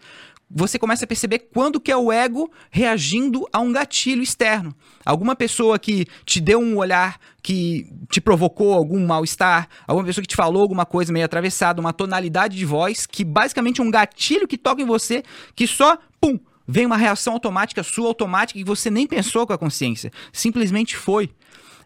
Você 0.53 0.77
começa 0.77 1.05
a 1.05 1.07
perceber 1.07 1.47
quando 1.53 1.79
que 1.79 1.91
é 1.91 1.95
o 1.95 2.11
ego 2.11 2.51
reagindo 2.69 3.47
a 3.53 3.59
um 3.59 3.71
gatilho 3.71 4.21
externo. 4.21 4.75
Alguma 5.05 5.33
pessoa 5.33 5.79
que 5.79 6.05
te 6.25 6.41
deu 6.41 6.59
um 6.59 6.75
olhar 6.75 7.17
que 7.41 7.87
te 8.09 8.19
provocou 8.19 8.73
algum 8.73 9.05
mal-estar, 9.05 9.69
alguma 9.87 10.05
pessoa 10.05 10.21
que 10.21 10.27
te 10.27 10.35
falou 10.35 10.61
alguma 10.61 10.85
coisa 10.85 11.13
meio 11.13 11.25
atravessada, 11.25 11.79
uma 11.79 11.93
tonalidade 11.93 12.57
de 12.57 12.65
voz 12.65 13.05
que 13.05 13.23
basicamente 13.23 13.79
é 13.79 13.83
um 13.83 13.89
gatilho 13.89 14.47
que 14.47 14.57
toca 14.57 14.81
em 14.81 14.85
você, 14.85 15.23
que 15.55 15.65
só, 15.65 15.97
pum, 16.19 16.37
vem 16.67 16.85
uma 16.85 16.97
reação 16.97 17.33
automática 17.33 17.81
sua, 17.81 18.07
automática, 18.07 18.59
que 18.59 18.65
você 18.65 18.89
nem 18.89 19.07
pensou 19.07 19.47
com 19.47 19.53
a 19.53 19.57
consciência. 19.57 20.11
Simplesmente 20.33 20.97
foi. 20.97 21.29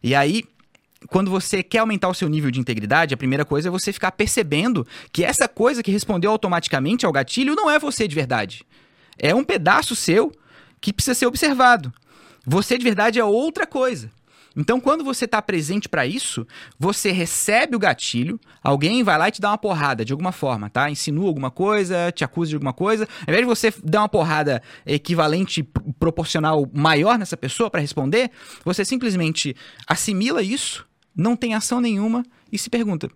E 0.02 0.16
aí, 0.16 0.44
quando 1.08 1.30
você 1.30 1.62
quer 1.62 1.80
aumentar 1.80 2.10
o 2.10 2.14
seu 2.14 2.28
nível 2.30 2.52
de 2.52 2.60
integridade, 2.60 3.14
a 3.14 3.18
primeira 3.18 3.46
coisa 3.46 3.68
é 3.68 3.72
você 3.72 3.94
ficar 3.94 4.12
percebendo 4.12 4.86
que 5.12 5.24
essa 5.24 5.48
coisa 5.48 5.84
que 5.84 5.92
respondeu 5.92 6.32
automaticamente 6.32 7.06
ao 7.06 7.12
gatilho 7.12 7.56
não 7.56 7.70
é 7.70 7.78
você 7.80 8.08
de 8.08 8.16
verdade. 8.16 8.66
É 9.18 9.34
um 9.34 9.44
pedaço 9.44 9.96
seu 9.96 10.32
que 10.82 10.94
precisa 10.94 11.16
ser 11.16 11.26
observado. 11.26 11.94
Você 12.46 12.78
de 12.78 12.84
verdade 12.84 13.20
é 13.20 13.24
outra 13.24 13.66
coisa. 13.66 14.12
Então, 14.58 14.80
quando 14.80 15.04
você 15.04 15.26
está 15.26 15.42
presente 15.42 15.90
para 15.90 16.06
isso, 16.06 16.48
você 16.80 17.12
recebe 17.12 17.76
o 17.76 17.80
gatilho, 17.80 18.40
alguém 18.64 19.04
vai 19.04 19.18
lá 19.18 19.28
e 19.28 19.32
te 19.32 19.42
dá 19.42 19.50
uma 19.50 19.58
porrada 19.58 20.06
de 20.06 20.14
alguma 20.14 20.32
forma, 20.32 20.70
tá? 20.70 20.90
Insinua 20.90 21.28
alguma 21.28 21.52
coisa, 21.52 22.10
te 22.14 22.24
acusa 22.24 22.50
de 22.50 22.56
alguma 22.56 22.72
coisa. 22.72 23.06
Ao 23.28 23.34
invés 23.34 23.40
de 23.40 23.46
você 23.46 23.74
dar 23.84 24.00
uma 24.00 24.10
porrada 24.10 24.62
equivalente, 24.86 25.62
proporcional 26.00 26.66
maior 26.74 27.20
nessa 27.20 27.36
pessoa 27.36 27.70
para 27.70 27.82
responder, 27.82 28.32
você 28.64 28.86
simplesmente 28.86 29.54
assimila 29.88 30.42
isso 30.42 30.86
não 31.16 31.36
tem 31.36 31.54
ação 31.54 31.80
nenhuma 31.80 32.26
e 32.52 32.58
se 32.58 32.70
pergunta: 32.70 33.10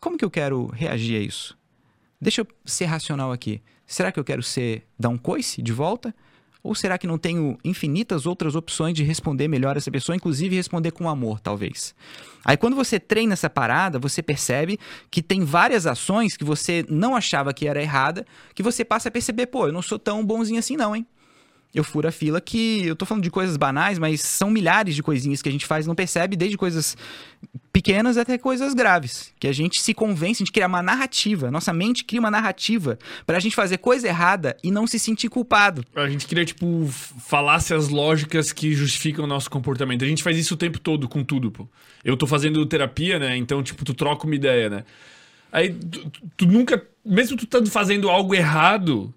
como 0.00 0.16
que 0.16 0.24
eu 0.24 0.30
quero 0.30 0.66
reagir 0.66 1.16
a 1.16 1.20
isso? 1.20 1.56
Deixa 2.20 2.40
eu 2.40 2.46
ser 2.64 2.86
racional 2.86 3.32
aqui. 3.32 3.60
Será 3.86 4.10
que 4.10 4.18
eu 4.18 4.24
quero 4.24 4.42
ser 4.42 4.86
dar 4.98 5.08
um 5.08 5.18
coice 5.18 5.60
de 5.60 5.72
volta? 5.72 6.14
Ou 6.62 6.76
será 6.76 6.96
que 6.96 7.08
não 7.08 7.18
tenho 7.18 7.58
infinitas 7.64 8.24
outras 8.24 8.54
opções 8.54 8.94
de 8.94 9.02
responder 9.02 9.48
melhor 9.48 9.76
essa 9.76 9.90
pessoa, 9.90 10.14
inclusive 10.14 10.54
responder 10.54 10.92
com 10.92 11.08
amor, 11.08 11.40
talvez? 11.40 11.92
Aí 12.44 12.56
quando 12.56 12.76
você 12.76 13.00
treina 13.00 13.32
essa 13.32 13.50
parada, 13.50 13.98
você 13.98 14.22
percebe 14.22 14.78
que 15.10 15.20
tem 15.20 15.44
várias 15.44 15.86
ações 15.86 16.36
que 16.36 16.44
você 16.44 16.86
não 16.88 17.16
achava 17.16 17.52
que 17.52 17.66
era 17.66 17.82
errada, 17.82 18.24
que 18.54 18.62
você 18.62 18.84
passa 18.84 19.08
a 19.08 19.12
perceber, 19.12 19.46
pô, 19.46 19.66
eu 19.66 19.72
não 19.72 19.82
sou 19.82 19.98
tão 19.98 20.24
bonzinho 20.24 20.60
assim 20.60 20.76
não, 20.76 20.94
hein? 20.94 21.04
Eu 21.74 21.82
furo 21.82 22.06
a 22.06 22.12
fila 22.12 22.40
que 22.40 22.86
eu 22.86 22.94
tô 22.94 23.06
falando 23.06 23.24
de 23.24 23.30
coisas 23.30 23.56
banais, 23.56 23.98
mas 23.98 24.20
são 24.20 24.50
milhares 24.50 24.94
de 24.94 25.02
coisinhas 25.02 25.40
que 25.40 25.48
a 25.48 25.52
gente 25.52 25.64
faz 25.64 25.86
não 25.86 25.94
percebe, 25.94 26.36
desde 26.36 26.56
coisas 26.56 26.96
pequenas 27.72 28.18
até 28.18 28.36
coisas 28.36 28.74
graves, 28.74 29.32
que 29.40 29.48
a 29.48 29.52
gente 29.52 29.80
se 29.80 29.94
convence, 29.94 30.42
a 30.42 30.44
gente 30.44 30.52
cria 30.52 30.66
uma 30.66 30.82
narrativa, 30.82 31.50
nossa 31.50 31.72
mente 31.72 32.04
cria 32.04 32.20
uma 32.20 32.30
narrativa 32.30 32.98
pra 33.26 33.40
gente 33.40 33.56
fazer 33.56 33.78
coisa 33.78 34.06
errada 34.06 34.56
e 34.62 34.70
não 34.70 34.86
se 34.86 34.98
sentir 34.98 35.30
culpado. 35.30 35.82
A 35.94 36.08
gente 36.08 36.26
cria, 36.26 36.44
tipo, 36.44 36.86
falácias 36.88 37.88
lógicas 37.88 38.52
que 38.52 38.74
justificam 38.74 39.24
o 39.24 39.28
nosso 39.28 39.50
comportamento. 39.50 40.04
A 40.04 40.08
gente 40.08 40.22
faz 40.22 40.36
isso 40.36 40.54
o 40.54 40.56
tempo 40.56 40.78
todo 40.78 41.08
com 41.08 41.24
tudo, 41.24 41.50
pô. 41.50 41.66
Eu 42.04 42.16
tô 42.16 42.26
fazendo 42.26 42.64
terapia, 42.66 43.18
né? 43.18 43.36
Então, 43.36 43.62
tipo, 43.62 43.84
tu 43.84 43.94
troca 43.94 44.26
uma 44.26 44.34
ideia, 44.34 44.68
né? 44.68 44.84
Aí 45.50 45.72
tu, 45.72 46.10
tu 46.36 46.46
nunca, 46.46 46.82
mesmo 47.04 47.36
tu 47.36 47.44
estando 47.44 47.70
fazendo 47.70 48.10
algo 48.10 48.34
errado, 48.34 49.12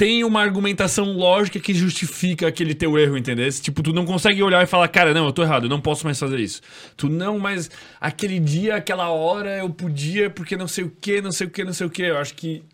tem 0.00 0.24
uma 0.24 0.40
argumentação 0.40 1.12
lógica 1.12 1.60
que 1.60 1.74
justifica 1.74 2.48
aquele 2.48 2.74
teu 2.74 2.98
erro, 2.98 3.18
entendeu? 3.18 3.46
Tipo, 3.52 3.82
tu 3.82 3.92
não 3.92 4.06
consegue 4.06 4.42
olhar 4.42 4.62
e 4.62 4.66
falar, 4.66 4.88
cara, 4.88 5.12
não, 5.12 5.26
eu 5.26 5.32
tô 5.32 5.42
errado, 5.42 5.64
eu 5.64 5.68
não 5.68 5.78
posso 5.78 6.06
mais 6.06 6.18
fazer 6.18 6.40
isso. 6.40 6.62
Tu 6.96 7.06
não, 7.06 7.38
mas 7.38 7.70
aquele 8.00 8.40
dia, 8.40 8.76
aquela 8.76 9.10
hora 9.10 9.58
eu 9.58 9.68
podia 9.68 10.30
porque 10.30 10.56
não 10.56 10.66
sei 10.66 10.84
o 10.84 10.90
que, 10.90 11.20
não 11.20 11.30
sei 11.30 11.46
o 11.46 11.50
que, 11.50 11.62
não 11.64 11.74
sei 11.74 11.86
o 11.86 11.90
que. 11.90 12.00
Eu 12.00 12.16
acho 12.16 12.32
que. 12.32 12.64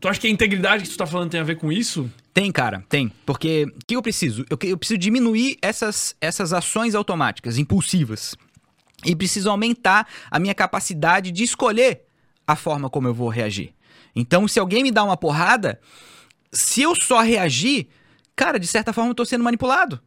Tu 0.00 0.08
acha 0.08 0.18
que 0.18 0.26
a 0.26 0.30
integridade 0.30 0.84
que 0.84 0.88
tu 0.88 0.96
tá 0.96 1.06
falando 1.06 1.28
tem 1.28 1.40
a 1.40 1.44
ver 1.44 1.56
com 1.56 1.70
isso? 1.70 2.10
Tem, 2.32 2.50
cara, 2.50 2.82
tem. 2.88 3.12
Porque 3.26 3.64
o 3.64 3.86
que 3.86 3.94
eu 3.94 4.00
preciso? 4.00 4.46
Eu, 4.48 4.56
eu 4.62 4.78
preciso 4.78 4.96
diminuir 4.96 5.58
essas, 5.60 6.16
essas 6.22 6.54
ações 6.54 6.94
automáticas, 6.94 7.58
impulsivas. 7.58 8.34
E 9.04 9.14
preciso 9.14 9.50
aumentar 9.50 10.08
a 10.30 10.38
minha 10.38 10.54
capacidade 10.54 11.32
de 11.32 11.44
escolher 11.44 12.06
a 12.46 12.56
forma 12.56 12.88
como 12.88 13.08
eu 13.08 13.12
vou 13.12 13.28
reagir. 13.28 13.74
Então, 14.16 14.48
se 14.48 14.58
alguém 14.58 14.82
me 14.82 14.90
dá 14.90 15.04
uma 15.04 15.18
porrada, 15.18 15.78
se 16.52 16.82
eu 16.82 16.94
só 16.94 17.20
reagir, 17.20 17.88
cara, 18.36 18.58
de 18.58 18.66
certa 18.66 18.92
forma 18.92 19.10
eu 19.10 19.14
tô 19.14 19.24
sendo 19.24 19.44
manipulado. 19.44 20.00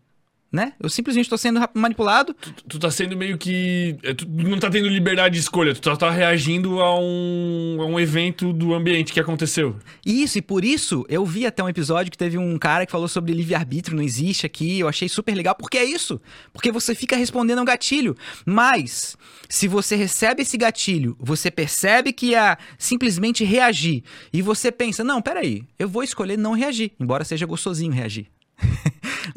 Né? 0.56 0.74
Eu 0.80 0.90
simplesmente 0.90 1.30
tô 1.30 1.38
sendo 1.38 1.60
manipulado. 1.74 2.34
Tu, 2.34 2.54
tu 2.70 2.80
tá 2.80 2.90
sendo 2.90 3.16
meio 3.16 3.38
que. 3.38 3.98
é, 4.02 4.14
Tu 4.14 4.26
não 4.28 4.58
tá 4.58 4.70
tendo 4.70 4.88
liberdade 4.88 5.36
de 5.36 5.42
escolha, 5.42 5.76
tu 5.76 5.84
só 5.84 5.96
tá 5.96 6.10
reagindo 6.10 6.80
a 6.80 7.00
um, 7.00 7.78
a 7.82 7.86
um 7.86 8.00
evento 8.00 8.54
do 8.54 8.74
ambiente 8.74 9.12
que 9.12 9.20
aconteceu. 9.20 9.76
Isso, 10.06 10.38
e 10.38 10.42
por 10.42 10.64
isso 10.64 11.06
eu 11.10 11.26
vi 11.26 11.46
até 11.46 11.62
um 11.62 11.70
episódio 11.70 12.12
que 12.12 12.18
teve 12.18 12.38
um 12.38 12.58
cara 12.58 12.86
que 12.86 12.92
falou 12.92 13.08
sobre 13.08 13.34
livre-arbítrio, 13.34 13.98
não 13.98 14.04
existe 14.04 14.46
aqui. 14.46 14.80
Eu 14.80 14.88
achei 14.88 15.10
super 15.10 15.36
legal, 15.36 15.54
porque 15.56 15.78
é 15.78 15.84
isso. 15.84 16.20
Porque 16.54 16.72
você 16.72 16.96
fica 16.96 17.16
respondendo 17.16 17.60
a 17.60 17.62
um 17.62 17.66
gatilho. 17.66 18.16
Mas, 18.46 19.18
se 19.50 19.68
você 19.68 19.96
recebe 19.96 20.44
esse 20.44 20.58
gatilho, 20.58 21.18
você 21.20 21.52
percebe 21.52 22.14
que 22.14 22.34
é 22.34 22.56
simplesmente 22.78 23.44
reagir, 23.44 24.04
e 24.32 24.42
você 24.42 24.72
pensa, 24.72 25.04
não, 25.04 25.22
peraí, 25.22 25.64
eu 25.78 25.90
vou 25.90 26.04
escolher 26.04 26.38
não 26.38 26.54
reagir, 26.54 26.94
embora 27.00 27.26
seja 27.26 27.46
gostosinho 27.46 27.92
reagir. 27.92 28.28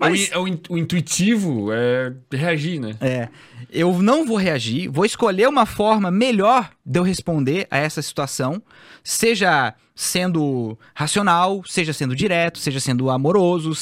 O, 0.00 0.08
in- 0.14 0.28
é 0.30 0.38
o 0.38 0.46
in- 0.48 0.60
o 0.68 0.78
intuitivo 0.78 1.72
é 1.72 2.12
reagir, 2.32 2.78
né? 2.80 2.94
É, 3.00 3.28
eu 3.70 4.00
não 4.02 4.24
vou 4.24 4.36
reagir, 4.36 4.88
vou 4.88 5.04
escolher 5.04 5.48
uma 5.48 5.66
forma 5.66 6.10
melhor 6.10 6.70
de 6.84 6.98
eu 6.98 7.02
responder 7.02 7.66
a 7.70 7.78
essa 7.78 8.00
situação, 8.02 8.62
seja 9.02 9.74
sendo 9.94 10.78
racional, 10.94 11.62
seja 11.66 11.92
sendo 11.92 12.14
direto, 12.14 12.58
seja 12.58 12.78
sendo 12.80 13.10
amoroso, 13.10 13.72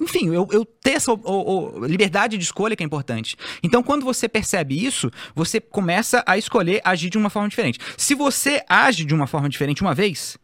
enfim, 0.00 0.28
eu, 0.34 0.46
eu 0.50 0.64
ter 0.64 0.92
essa 0.92 1.12
o- 1.12 1.20
o- 1.24 1.84
liberdade 1.86 2.36
de 2.36 2.44
escolha 2.44 2.74
que 2.76 2.82
é 2.82 2.86
importante. 2.86 3.36
Então, 3.62 3.82
quando 3.82 4.04
você 4.04 4.28
percebe 4.28 4.84
isso, 4.84 5.10
você 5.34 5.60
começa 5.60 6.22
a 6.26 6.36
escolher 6.36 6.80
agir 6.84 7.08
de 7.10 7.16
uma 7.16 7.30
forma 7.30 7.48
diferente. 7.48 7.78
Se 7.96 8.14
você 8.14 8.62
age 8.68 9.04
de 9.04 9.14
uma 9.14 9.26
forma 9.26 9.48
diferente 9.48 9.80
uma 9.82 9.94
vez, 9.94 10.36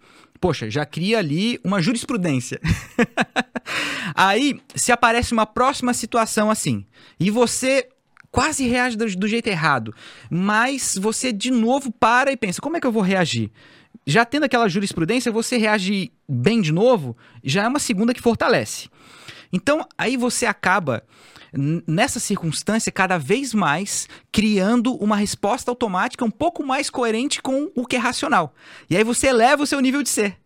poxa, 0.44 0.68
já 0.68 0.84
cria 0.84 1.20
ali 1.20 1.58
uma 1.64 1.80
jurisprudência. 1.80 2.60
Aí, 4.14 4.60
se 4.74 4.92
aparece 4.92 5.32
uma 5.32 5.46
próxima 5.46 5.94
situação 5.94 6.50
assim, 6.50 6.84
e 7.18 7.30
você 7.30 7.88
quase 8.30 8.68
reage 8.68 8.94
do, 8.94 9.06
do 9.16 9.26
jeito 9.26 9.46
errado, 9.46 9.94
mas 10.28 10.98
você 11.00 11.32
de 11.32 11.50
novo 11.50 11.90
para 11.90 12.30
e 12.30 12.36
pensa: 12.36 12.60
como 12.60 12.76
é 12.76 12.80
que 12.80 12.86
eu 12.86 12.92
vou 12.92 13.02
reagir? 13.02 13.50
Já 14.06 14.26
tendo 14.26 14.44
aquela 14.44 14.68
jurisprudência, 14.68 15.32
você 15.32 15.56
reage 15.56 16.12
bem 16.28 16.60
de 16.60 16.72
novo, 16.72 17.16
já 17.42 17.62
é 17.62 17.68
uma 17.68 17.78
segunda 17.78 18.12
que 18.12 18.20
fortalece. 18.20 18.90
Então, 19.54 19.86
aí 19.96 20.16
você 20.16 20.46
acaba, 20.46 21.04
nessa 21.86 22.18
circunstância, 22.18 22.90
cada 22.90 23.18
vez 23.18 23.54
mais 23.54 24.08
criando 24.32 24.96
uma 24.96 25.14
resposta 25.14 25.70
automática 25.70 26.24
um 26.24 26.30
pouco 26.30 26.66
mais 26.66 26.90
coerente 26.90 27.40
com 27.40 27.70
o 27.72 27.86
que 27.86 27.94
é 27.94 27.98
racional. 28.00 28.52
E 28.90 28.96
aí 28.96 29.04
você 29.04 29.28
eleva 29.28 29.62
o 29.62 29.66
seu 29.66 29.78
nível 29.78 30.02
de 30.02 30.08
ser. 30.08 30.36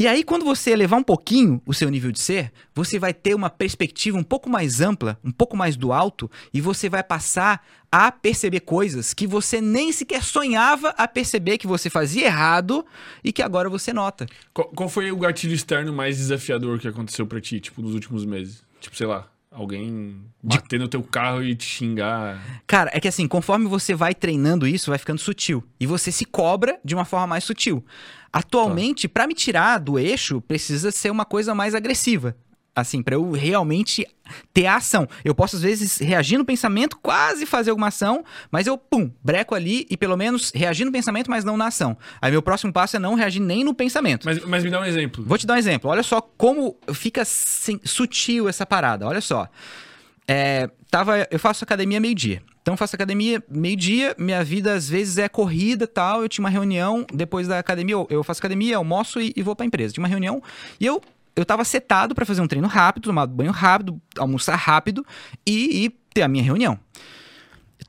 E 0.00 0.08
aí, 0.08 0.24
quando 0.24 0.46
você 0.46 0.70
elevar 0.70 0.98
um 0.98 1.02
pouquinho 1.02 1.60
o 1.66 1.74
seu 1.74 1.90
nível 1.90 2.10
de 2.10 2.20
ser, 2.20 2.50
você 2.74 2.98
vai 2.98 3.12
ter 3.12 3.34
uma 3.34 3.50
perspectiva 3.50 4.16
um 4.16 4.22
pouco 4.22 4.48
mais 4.48 4.80
ampla, 4.80 5.20
um 5.22 5.30
pouco 5.30 5.54
mais 5.54 5.76
do 5.76 5.92
alto, 5.92 6.30
e 6.54 6.58
você 6.58 6.88
vai 6.88 7.02
passar 7.02 7.62
a 7.92 8.10
perceber 8.10 8.60
coisas 8.60 9.12
que 9.12 9.26
você 9.26 9.60
nem 9.60 9.92
sequer 9.92 10.22
sonhava 10.22 10.94
a 10.96 11.06
perceber 11.06 11.58
que 11.58 11.66
você 11.66 11.90
fazia 11.90 12.24
errado 12.24 12.82
e 13.22 13.30
que 13.30 13.42
agora 13.42 13.68
você 13.68 13.92
nota. 13.92 14.24
Qual, 14.54 14.68
qual 14.68 14.88
foi 14.88 15.12
o 15.12 15.18
gatilho 15.18 15.52
externo 15.52 15.92
mais 15.92 16.16
desafiador 16.16 16.78
que 16.78 16.88
aconteceu 16.88 17.26
pra 17.26 17.38
ti, 17.38 17.60
tipo, 17.60 17.82
nos 17.82 17.92
últimos 17.92 18.24
meses? 18.24 18.62
Tipo, 18.80 18.96
sei 18.96 19.06
lá, 19.06 19.28
alguém 19.50 20.16
bater 20.42 20.78
no 20.78 20.88
teu 20.88 21.02
carro 21.02 21.42
e 21.42 21.54
te 21.54 21.66
xingar. 21.66 22.40
Cara, 22.66 22.90
é 22.94 23.00
que 23.00 23.08
assim, 23.08 23.26
conforme 23.26 23.66
você 23.66 23.94
vai 23.94 24.14
treinando 24.14 24.66
isso, 24.66 24.90
vai 24.90 24.98
ficando 24.98 25.18
sutil. 25.18 25.62
E 25.78 25.86
você 25.86 26.12
se 26.12 26.24
cobra 26.24 26.78
de 26.84 26.94
uma 26.94 27.04
forma 27.04 27.26
mais 27.26 27.44
sutil. 27.44 27.84
Atualmente, 28.32 29.08
pra 29.08 29.26
me 29.26 29.34
tirar 29.34 29.78
do 29.78 29.98
eixo, 29.98 30.40
precisa 30.40 30.90
ser 30.90 31.10
uma 31.10 31.24
coisa 31.24 31.54
mais 31.54 31.74
agressiva. 31.74 32.36
Assim, 32.74 33.02
pra 33.02 33.16
eu 33.16 33.32
realmente 33.32 34.06
ter 34.54 34.66
a 34.66 34.76
ação. 34.76 35.08
Eu 35.24 35.34
posso, 35.34 35.56
às 35.56 35.62
vezes, 35.62 35.98
reagir 35.98 36.38
no 36.38 36.44
pensamento, 36.44 36.96
quase 37.02 37.44
fazer 37.44 37.70
alguma 37.70 37.88
ação, 37.88 38.24
mas 38.50 38.66
eu, 38.66 38.78
pum, 38.78 39.10
breco 39.22 39.56
ali 39.56 39.86
e 39.90 39.96
pelo 39.96 40.16
menos 40.16 40.52
reagir 40.54 40.84
no 40.84 40.92
pensamento, 40.92 41.28
mas 41.28 41.44
não 41.44 41.56
na 41.56 41.66
ação. 41.66 41.98
Aí 42.22 42.30
meu 42.30 42.40
próximo 42.40 42.72
passo 42.72 42.96
é 42.96 43.00
não 43.00 43.14
reagir 43.14 43.40
nem 43.40 43.64
no 43.64 43.74
pensamento. 43.74 44.24
Mas, 44.24 44.44
mas 44.44 44.62
me 44.62 44.70
dá 44.70 44.80
um 44.80 44.84
exemplo. 44.84 45.24
Vou 45.26 45.36
te 45.36 45.46
dar 45.46 45.54
um 45.54 45.58
exemplo. 45.58 45.90
Olha 45.90 46.04
só 46.04 46.20
como 46.20 46.78
fica 46.94 47.24
sutil 47.24 48.48
essa 48.48 48.64
parada. 48.64 49.04
Olha 49.06 49.20
só. 49.20 49.48
É, 50.32 50.70
tava, 50.88 51.26
eu 51.28 51.40
faço 51.40 51.64
academia 51.64 51.98
meio-dia. 51.98 52.40
Então, 52.62 52.74
eu 52.74 52.78
faço 52.78 52.94
academia 52.94 53.42
meio-dia, 53.48 54.14
minha 54.16 54.44
vida 54.44 54.72
às 54.74 54.88
vezes 54.88 55.18
é 55.18 55.28
corrida 55.28 55.88
tal. 55.88 56.22
Eu 56.22 56.28
tinha 56.28 56.44
uma 56.44 56.50
reunião 56.50 57.04
depois 57.12 57.48
da 57.48 57.58
academia, 57.58 57.94
eu, 57.94 58.06
eu 58.08 58.22
faço 58.22 58.38
academia, 58.40 58.76
almoço 58.76 59.20
e, 59.20 59.32
e 59.34 59.42
vou 59.42 59.56
pra 59.56 59.66
empresa. 59.66 59.92
Tinha 59.92 60.02
uma 60.02 60.08
reunião 60.08 60.40
e 60.78 60.86
eu, 60.86 61.02
eu 61.34 61.44
tava 61.44 61.64
setado 61.64 62.14
pra 62.14 62.24
fazer 62.24 62.40
um 62.42 62.46
treino 62.46 62.68
rápido, 62.68 63.04
tomar 63.04 63.26
banho 63.26 63.50
rápido, 63.50 64.00
almoçar 64.16 64.54
rápido 64.54 65.04
e, 65.44 65.86
e 65.86 65.90
ter 66.14 66.22
a 66.22 66.28
minha 66.28 66.44
reunião. 66.44 66.78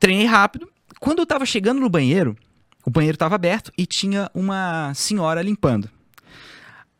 Treinei 0.00 0.26
rápido. 0.26 0.68
Quando 0.98 1.20
eu 1.20 1.26
tava 1.26 1.46
chegando 1.46 1.80
no 1.80 1.88
banheiro, 1.88 2.36
o 2.84 2.90
banheiro 2.90 3.16
tava 3.16 3.36
aberto 3.36 3.70
e 3.78 3.86
tinha 3.86 4.28
uma 4.34 4.92
senhora 4.94 5.42
limpando. 5.42 5.88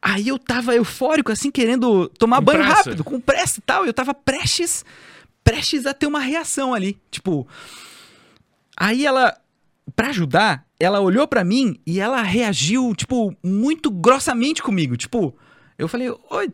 Aí 0.00 0.28
eu 0.28 0.38
tava 0.38 0.74
eufórico, 0.74 1.32
assim, 1.32 1.50
querendo 1.50 2.08
tomar 2.10 2.38
Com 2.38 2.44
banho 2.44 2.58
pressa. 2.60 2.74
rápido, 2.76 3.02
com 3.02 3.20
pressa 3.20 3.58
e 3.58 3.62
tal. 3.62 3.86
Eu 3.86 3.92
tava 3.92 4.12
prestes, 4.12 4.84
prestes 5.52 5.84
a 5.84 5.92
ter 5.92 6.06
uma 6.06 6.20
reação 6.20 6.72
ali. 6.72 6.98
Tipo. 7.10 7.46
Aí 8.74 9.04
ela, 9.04 9.36
pra 9.94 10.08
ajudar, 10.08 10.66
ela 10.80 11.00
olhou 11.00 11.28
pra 11.28 11.44
mim 11.44 11.78
e 11.86 12.00
ela 12.00 12.22
reagiu, 12.22 12.94
tipo, 12.94 13.36
muito 13.42 13.90
grossamente 13.90 14.62
comigo. 14.62 14.96
Tipo, 14.96 15.36
eu 15.76 15.86
falei, 15.86 16.08
oi, 16.30 16.48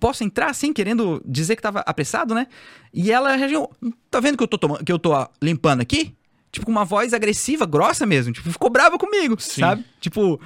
posso 0.00 0.24
entrar 0.24 0.50
assim, 0.50 0.72
querendo 0.72 1.22
dizer 1.24 1.54
que 1.54 1.62
tava 1.62 1.80
apressado, 1.86 2.34
né? 2.34 2.48
E 2.92 3.12
ela 3.12 3.36
reagiu, 3.36 3.70
tá 4.10 4.18
vendo 4.18 4.36
que 4.36 4.42
eu 4.42 4.48
tô, 4.48 4.58
tomando, 4.58 4.84
que 4.84 4.90
eu 4.90 4.98
tô 4.98 5.12
ó, 5.12 5.28
limpando 5.40 5.80
aqui? 5.80 6.12
Tipo, 6.50 6.66
com 6.66 6.72
uma 6.72 6.84
voz 6.84 7.14
agressiva, 7.14 7.64
grossa 7.64 8.04
mesmo. 8.04 8.32
Tipo, 8.32 8.50
ficou 8.50 8.68
brava 8.68 8.98
comigo, 8.98 9.40
Sim. 9.40 9.60
sabe? 9.60 9.84
Tipo. 10.00 10.40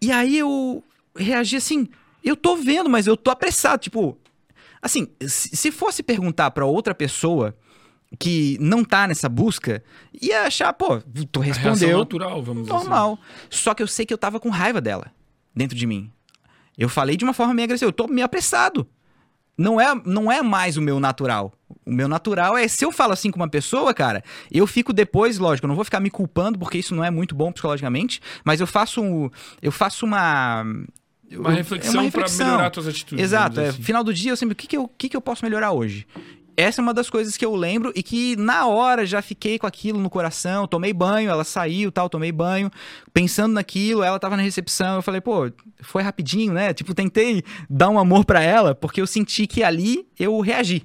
E 0.00 0.12
aí 0.12 0.38
eu 0.38 0.84
reagi 1.16 1.56
assim, 1.56 1.88
eu 2.22 2.36
tô 2.36 2.54
vendo, 2.54 2.90
mas 2.90 3.06
eu 3.06 3.16
tô 3.16 3.30
apressado, 3.30 3.80
tipo, 3.80 4.16
assim, 4.82 5.08
se 5.26 5.54
se 5.56 5.70
fosse 5.72 6.02
perguntar 6.02 6.50
pra 6.52 6.64
outra 6.66 6.94
pessoa 6.94 7.54
que 8.18 8.56
não 8.60 8.82
tá 8.84 9.06
nessa 9.06 9.28
busca, 9.28 9.82
ia 10.20 10.42
achar, 10.42 10.72
pô, 10.72 10.98
tu 11.30 11.40
respondeu 11.40 11.98
natural, 11.98 12.42
vamos 12.42 12.62
dizer 12.62 12.74
assim. 12.74 12.84
normal. 12.88 13.18
Só 13.50 13.74
que 13.74 13.82
eu 13.82 13.86
sei 13.86 14.06
que 14.06 14.14
eu 14.14 14.18
tava 14.18 14.40
com 14.40 14.48
raiva 14.48 14.80
dela 14.80 15.12
dentro 15.54 15.76
de 15.76 15.86
mim. 15.86 16.10
Eu 16.76 16.88
falei 16.88 17.16
de 17.16 17.24
uma 17.24 17.34
forma 17.34 17.52
meio 17.52 17.64
agressiva, 17.64 17.88
eu 17.88 17.92
tô 17.92 18.06
meio 18.06 18.24
apressado. 18.24 18.88
Não 19.58 19.80
é, 19.80 19.92
não 20.06 20.30
é 20.30 20.40
mais 20.40 20.76
o 20.76 20.80
meu 20.80 21.00
natural. 21.00 21.52
O 21.84 21.92
meu 21.92 22.06
natural 22.06 22.56
é, 22.56 22.66
se 22.68 22.84
eu 22.84 22.92
falo 22.92 23.12
assim 23.12 23.30
com 23.30 23.40
uma 23.40 23.48
pessoa, 23.48 23.92
cara, 23.92 24.22
eu 24.52 24.66
fico 24.68 24.92
depois, 24.92 25.36
lógico, 25.38 25.66
eu 25.66 25.68
não 25.68 25.74
vou 25.74 25.84
ficar 25.84 25.98
me 25.98 26.10
culpando, 26.10 26.56
porque 26.58 26.78
isso 26.78 26.94
não 26.94 27.02
é 27.04 27.10
muito 27.10 27.34
bom 27.34 27.50
psicologicamente, 27.50 28.20
mas 28.44 28.60
eu 28.60 28.66
faço, 28.68 29.02
um- 29.02 29.28
eu 29.60 29.72
faço 29.72 30.06
uma... 30.06 30.64
Uma 31.32 31.50
reflexão, 31.50 32.00
é 32.00 32.04
uma 32.04 32.10
pra 32.10 32.22
reflexão. 32.22 32.46
melhorar 32.46 32.70
tuas 32.70 32.86
atitudes. 32.88 33.22
Exato, 33.24 33.60
é, 33.60 33.68
assim. 33.68 33.82
final 33.82 34.02
do 34.02 34.14
dia 34.14 34.32
eu 34.32 34.36
sempre, 34.36 34.52
o 34.54 34.56
que 34.56 34.66
que 34.66 34.76
eu, 34.76 34.88
que 34.96 35.08
que 35.08 35.16
eu 35.16 35.20
posso 35.20 35.44
melhorar 35.44 35.72
hoje? 35.72 36.06
Essa 36.56 36.80
é 36.80 36.82
uma 36.82 36.92
das 36.92 37.08
coisas 37.08 37.36
que 37.36 37.44
eu 37.44 37.54
lembro 37.54 37.92
e 37.94 38.02
que 38.02 38.34
na 38.34 38.66
hora 38.66 39.06
já 39.06 39.22
fiquei 39.22 39.60
com 39.60 39.66
aquilo 39.66 40.00
no 40.00 40.10
coração, 40.10 40.66
tomei 40.66 40.92
banho, 40.92 41.30
ela 41.30 41.44
saiu, 41.44 41.92
tal, 41.92 42.08
tomei 42.08 42.32
banho, 42.32 42.68
pensando 43.12 43.52
naquilo, 43.54 44.02
ela 44.02 44.18
tava 44.18 44.36
na 44.36 44.42
recepção, 44.42 44.96
eu 44.96 45.02
falei, 45.02 45.20
pô, 45.20 45.52
foi 45.82 46.02
rapidinho, 46.02 46.52
né? 46.52 46.74
Tipo, 46.74 46.94
tentei 46.94 47.44
dar 47.70 47.88
um 47.90 47.98
amor 47.98 48.24
pra 48.24 48.42
ela, 48.42 48.74
porque 48.74 49.00
eu 49.00 49.06
senti 49.06 49.46
que 49.46 49.62
ali 49.62 50.04
eu 50.18 50.40
reagi. 50.40 50.84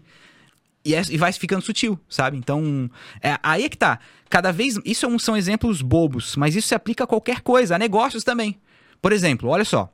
E, 0.86 0.94
é- 0.94 1.02
e 1.10 1.18
vai 1.18 1.32
ficando 1.34 1.64
sutil, 1.64 1.98
sabe? 2.08 2.38
Então, 2.38 2.88
é, 3.22 3.38
aí 3.42 3.64
é 3.64 3.70
que 3.70 3.78
tá. 3.78 3.98
Cada 4.30 4.52
vez. 4.52 4.78
Isso 4.86 5.06
é 5.08 5.18
são 5.18 5.36
exemplos 5.36 5.82
bobos, 5.82 6.36
mas 6.36 6.56
isso 6.56 6.68
se 6.68 6.76
aplica 6.76 7.06
a 7.06 7.08
qualquer 7.08 7.42
coisa, 7.42 7.76
a 7.76 7.80
negócios 7.80 8.24
também. 8.24 8.60
Por 9.02 9.12
exemplo, 9.12 9.50
olha 9.50 9.66
só. 9.66 9.92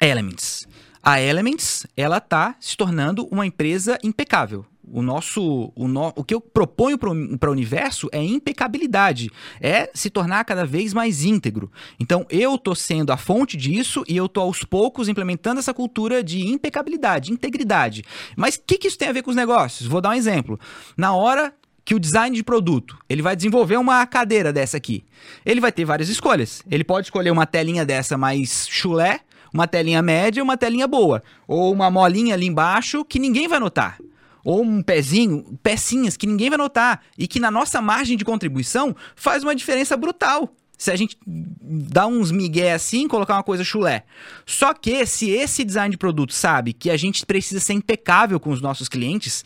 Elements. 0.00 0.66
A 1.02 1.20
Elements, 1.20 1.86
ela 1.96 2.20
tá 2.20 2.54
se 2.60 2.76
tornando 2.76 3.26
uma 3.30 3.46
empresa 3.46 3.98
impecável. 4.02 4.64
O 4.90 5.02
nosso, 5.02 5.70
o, 5.74 5.86
no, 5.86 6.12
o 6.16 6.24
que 6.24 6.34
eu 6.34 6.40
proponho 6.40 6.96
para 6.96 7.10
o 7.10 7.52
universo 7.52 8.08
é 8.10 8.22
impecabilidade, 8.22 9.30
é 9.60 9.90
se 9.92 10.08
tornar 10.08 10.44
cada 10.44 10.64
vez 10.64 10.94
mais 10.94 11.24
íntegro. 11.24 11.70
Então 12.00 12.24
eu 12.30 12.56
tô 12.56 12.74
sendo 12.74 13.10
a 13.10 13.16
fonte 13.16 13.56
disso 13.56 14.02
e 14.08 14.16
eu 14.16 14.28
tô 14.28 14.40
aos 14.40 14.64
poucos 14.64 15.08
implementando 15.08 15.60
essa 15.60 15.74
cultura 15.74 16.22
de 16.22 16.46
impecabilidade, 16.46 17.32
integridade. 17.32 18.02
Mas 18.34 18.54
o 18.54 18.62
que, 18.66 18.78
que 18.78 18.88
isso 18.88 18.96
tem 18.96 19.08
a 19.08 19.12
ver 19.12 19.22
com 19.22 19.30
os 19.30 19.36
negócios? 19.36 19.86
Vou 19.86 20.00
dar 20.00 20.10
um 20.10 20.14
exemplo. 20.14 20.58
Na 20.96 21.12
hora 21.14 21.52
que 21.84 21.94
o 21.94 22.00
design 22.00 22.36
de 22.36 22.42
produto, 22.42 22.98
ele 23.08 23.22
vai 23.22 23.34
desenvolver 23.34 23.78
uma 23.78 24.06
cadeira 24.06 24.52
dessa 24.52 24.76
aqui. 24.76 25.04
Ele 25.44 25.58
vai 25.58 25.72
ter 25.72 25.86
várias 25.86 26.10
escolhas. 26.10 26.62
Ele 26.70 26.84
pode 26.84 27.06
escolher 27.06 27.30
uma 27.30 27.46
telinha 27.46 27.84
dessa 27.84 28.18
mais 28.18 28.66
chulé, 28.68 29.20
uma 29.52 29.66
telinha 29.66 30.02
média, 30.02 30.42
uma 30.42 30.56
telinha 30.56 30.86
boa, 30.86 31.22
ou 31.46 31.72
uma 31.72 31.90
molinha 31.90 32.34
ali 32.34 32.46
embaixo 32.46 33.04
que 33.04 33.18
ninguém 33.18 33.48
vai 33.48 33.58
notar. 33.58 33.98
Ou 34.44 34.62
um 34.62 34.82
pezinho, 34.82 35.58
pecinhas 35.62 36.16
que 36.16 36.26
ninguém 36.26 36.48
vai 36.48 36.58
notar 36.58 37.02
e 37.18 37.26
que 37.26 37.40
na 37.40 37.50
nossa 37.50 37.82
margem 37.82 38.16
de 38.16 38.24
contribuição 38.24 38.94
faz 39.14 39.42
uma 39.42 39.54
diferença 39.54 39.96
brutal. 39.96 40.54
se 40.78 40.92
a 40.92 40.96
gente 40.96 41.18
dá 41.26 42.06
uns 42.06 42.30
migué 42.30 42.72
assim, 42.72 43.08
colocar 43.08 43.34
uma 43.34 43.42
coisa 43.42 43.64
chulé. 43.64 44.04
Só 44.46 44.72
que 44.72 45.04
se 45.04 45.28
esse 45.28 45.64
design 45.64 45.90
de 45.90 45.98
produto 45.98 46.32
sabe 46.32 46.72
que 46.72 46.88
a 46.88 46.96
gente 46.96 47.26
precisa 47.26 47.60
ser 47.60 47.72
impecável 47.72 48.38
com 48.38 48.50
os 48.50 48.60
nossos 48.60 48.88
clientes, 48.88 49.44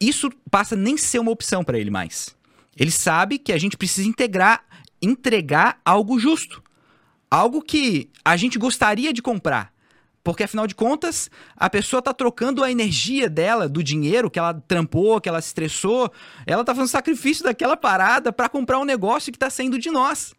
isso 0.00 0.30
passa 0.50 0.74
nem 0.74 0.96
ser 0.96 1.20
uma 1.20 1.30
opção 1.30 1.62
para 1.62 1.78
ele 1.78 1.90
mais. 1.90 2.34
Ele 2.76 2.90
sabe 2.90 3.38
que 3.38 3.52
a 3.52 3.58
gente 3.58 3.76
precisa 3.76 4.08
integrar, 4.08 4.64
entregar 5.00 5.80
algo 5.84 6.18
justo. 6.18 6.60
Algo 7.30 7.62
que 7.62 8.10
a 8.24 8.36
gente 8.36 8.58
gostaria 8.58 9.12
de 9.12 9.22
comprar. 9.22 9.72
Porque 10.22 10.42
afinal 10.42 10.66
de 10.66 10.74
contas, 10.74 11.30
a 11.54 11.68
pessoa 11.68 12.00
tá 12.00 12.14
trocando 12.14 12.64
a 12.64 12.70
energia 12.70 13.28
dela, 13.28 13.68
do 13.68 13.82
dinheiro 13.82 14.30
que 14.30 14.38
ela 14.38 14.54
trampou, 14.66 15.20
que 15.20 15.28
ela 15.28 15.40
se 15.40 15.48
estressou, 15.48 16.10
ela 16.46 16.64
tá 16.64 16.74
fazendo 16.74 16.88
sacrifício 16.88 17.44
daquela 17.44 17.76
parada 17.76 18.32
para 18.32 18.48
comprar 18.48 18.78
um 18.78 18.84
negócio 18.84 19.30
que 19.30 19.38
tá 19.38 19.50
saindo 19.50 19.78
de 19.78 19.90
nós. 19.90 20.34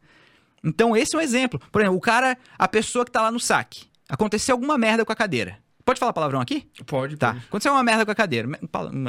Então, 0.64 0.98
esse 0.98 1.16
é 1.16 1.20
um 1.20 1.22
exemplo. 1.22 1.62
Por 1.72 1.82
exemplo, 1.82 1.98
o 1.98 2.02
cara, 2.02 2.36
a 2.58 2.68
pessoa 2.68 3.06
que 3.06 3.12
tá 3.12 3.22
lá 3.22 3.30
no 3.30 3.40
saque, 3.40 3.86
aconteceu 4.10 4.54
alguma 4.54 4.76
merda 4.76 5.06
com 5.06 5.12
a 5.12 5.16
cadeira. 5.16 5.60
Pode 5.86 6.00
falar 6.00 6.14
palavrão 6.14 6.42
aqui? 6.42 6.68
Pode, 6.88 7.16
Tá. 7.16 7.34
pode. 7.34 7.46
Aconteceu 7.46 7.72
uma 7.72 7.84
merda 7.84 8.04
com 8.04 8.12
a 8.12 8.16
cadeira. 8.16 8.50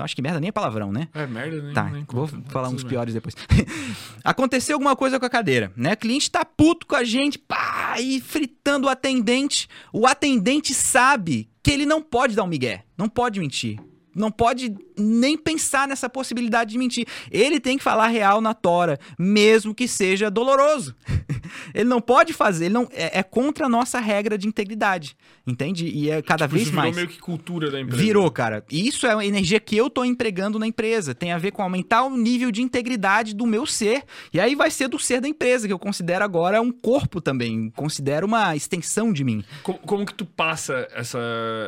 Acho 0.05 0.15
que 0.15 0.21
merda 0.21 0.39
nem 0.39 0.49
é 0.49 0.53
palavrão, 0.53 0.93
né? 0.93 1.09
É 1.15 1.27
merda, 1.27 1.63
nem, 1.63 1.73
Tá, 1.73 1.85
nem 1.85 2.05
vou 2.07 2.29
conta. 2.29 2.51
falar 2.51 2.67
Tudo 2.67 2.77
uns 2.77 2.83
bem. 2.83 2.91
piores 2.91 3.15
depois. 3.15 3.35
Aconteceu 4.23 4.75
alguma 4.77 4.95
coisa 4.95 5.19
com 5.19 5.25
a 5.27 5.31
cadeira, 5.31 5.73
né? 5.75 5.95
O 5.95 5.97
cliente 5.97 6.31
tá 6.31 6.45
puto 6.45 6.87
com 6.87 6.95
a 6.95 7.03
gente, 7.05 7.39
pá, 7.39 7.95
e 7.99 8.21
fritando 8.21 8.87
o 8.87 8.91
atendente. 8.91 9.69
O 9.93 10.07
atendente 10.07 10.75
sabe 10.75 11.49
que 11.63 11.71
ele 11.71 11.87
não 11.87 12.03
pode 12.03 12.37
dar 12.37 12.45
um 12.45 12.49
migué, 12.49 12.85
não 12.97 13.09
pode 13.09 13.41
mentir. 13.41 13.81
Não 14.17 14.31
pode 14.31 14.75
nem 14.99 15.37
pensar 15.37 15.87
nessa 15.87 16.09
possibilidade 16.09 16.71
de 16.73 16.79
mentir. 16.79 17.07
Ele 17.31 17.61
tem 17.61 17.77
que 17.77 17.85
falar 17.85 18.07
real 18.09 18.41
na 18.41 18.55
tora, 18.55 18.99
mesmo 19.19 19.75
que 19.75 19.87
seja 19.87 20.31
doloroso. 20.31 20.97
ele 21.75 21.89
não 21.89 22.01
pode 22.01 22.33
fazer, 22.33 22.67
ele 22.67 22.75
não 22.75 22.89
é, 22.93 23.19
é 23.19 23.23
contra 23.23 23.67
a 23.67 23.69
nossa 23.69 24.01
regra 24.01 24.39
de 24.39 24.49
integridade, 24.49 25.17
entende? 25.47 25.87
E 25.87 26.11
é 26.11 26.23
cada 26.23 26.47
Tipo, 26.47 26.55
vez 26.55 26.63
isso 26.63 26.71
virou 26.73 26.85
mais. 26.85 26.97
meio 26.97 27.09
que 27.09 27.19
cultura 27.19 27.71
da 27.71 27.81
empresa. 27.81 28.03
Virou, 28.03 28.31
cara. 28.31 28.65
E 28.71 28.89
isso 28.89 29.07
é 29.07 29.15
a 29.15 29.25
energia 29.25 29.61
que 29.61 29.77
eu 29.77 29.91
tô 29.91 30.05
empregando 30.05 30.59
na 30.59 30.67
empresa. 30.67 31.15
Tem 31.15 31.33
a 31.33 31.39
ver 31.39 31.51
com 31.53 31.63
aumentar 31.63 32.05
o 32.05 32.17
nível 32.17 32.51
de 32.51 32.63
integridade 32.63 33.35
do 33.35 33.45
meu 33.47 33.67
ser. 33.67 34.03
E 34.33 34.41
aí 34.41 34.55
vai 34.55 34.71
ser 34.71 34.89
do 34.89 34.99
ser 34.99 35.21
da 35.21 35.29
empresa, 35.29 35.67
que 35.67 35.73
eu 35.73 35.79
considero 35.79 36.25
agora 36.25 36.61
um 36.63 36.73
corpo 36.73 37.21
também. 37.21 37.71
Considero 37.77 38.27
uma 38.27 38.57
extensão 38.57 39.13
de 39.13 39.23
mim. 39.25 39.45
Como, 39.63 39.79
como 39.81 40.07
que 40.07 40.15
tu 40.15 40.25
passa 40.25 40.89
essa, 40.95 41.19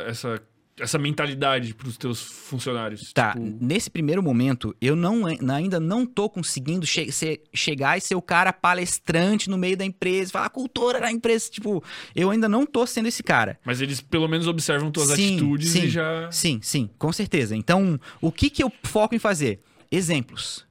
essa, 0.07 0.41
essa 0.79 0.97
mentalidade 0.97 1.73
pros 1.73 1.97
teus 1.97 2.21
funcionários? 2.21 3.11
Tá, 3.13 3.33
Tipo, 3.33 3.57
nesse 3.61 3.89
primeiro 3.89 4.21
momento, 4.23 4.75
eu 4.81 4.95
não, 4.95 5.23
ainda 5.25 5.79
não 5.79 6.05
tô 6.05 6.29
conseguindo 6.29 6.85
che- 6.85 7.11
ser- 7.11 7.43
chegar 7.53 7.97
e 7.97 8.01
ser 8.01 8.15
o 8.15 8.21
cara 8.21 8.51
palestrante 8.53 9.49
no 9.49 9.57
meio 9.57 9.75
da 9.77 9.85
empresa, 9.85 10.31
falar 10.31 10.45
a 10.45 10.49
cultura 10.49 10.99
da 10.99 11.11
empresa. 11.11 11.49
Tipo, 11.49 11.83
eu 12.15 12.29
ainda 12.29 12.47
não 12.49 12.65
tô 12.65 12.85
sendo 12.87 13.07
esse 13.07 13.21
cara. 13.23 13.59
mas 13.65 13.81
eles 13.81 14.01
pelo 14.01 14.27
menos 14.27 14.47
observam 14.47 14.91
tuas 14.91 15.09
Sim, 15.09 15.35
atitudes 15.35 15.69
sim. 15.69 15.83
e 15.83 15.89
já. 15.89 16.31
Sim, 16.31 16.59
sim, 16.61 16.89
com 16.97 17.11
certeza. 17.11 17.55
Então, 17.55 17.99
o 18.21 18.31
que, 18.31 18.49
que 18.49 18.63
eu 18.63 18.71
foco 18.83 19.13
em 19.15 19.19
fazer? 19.19 19.61
Exemplos. 19.91 20.65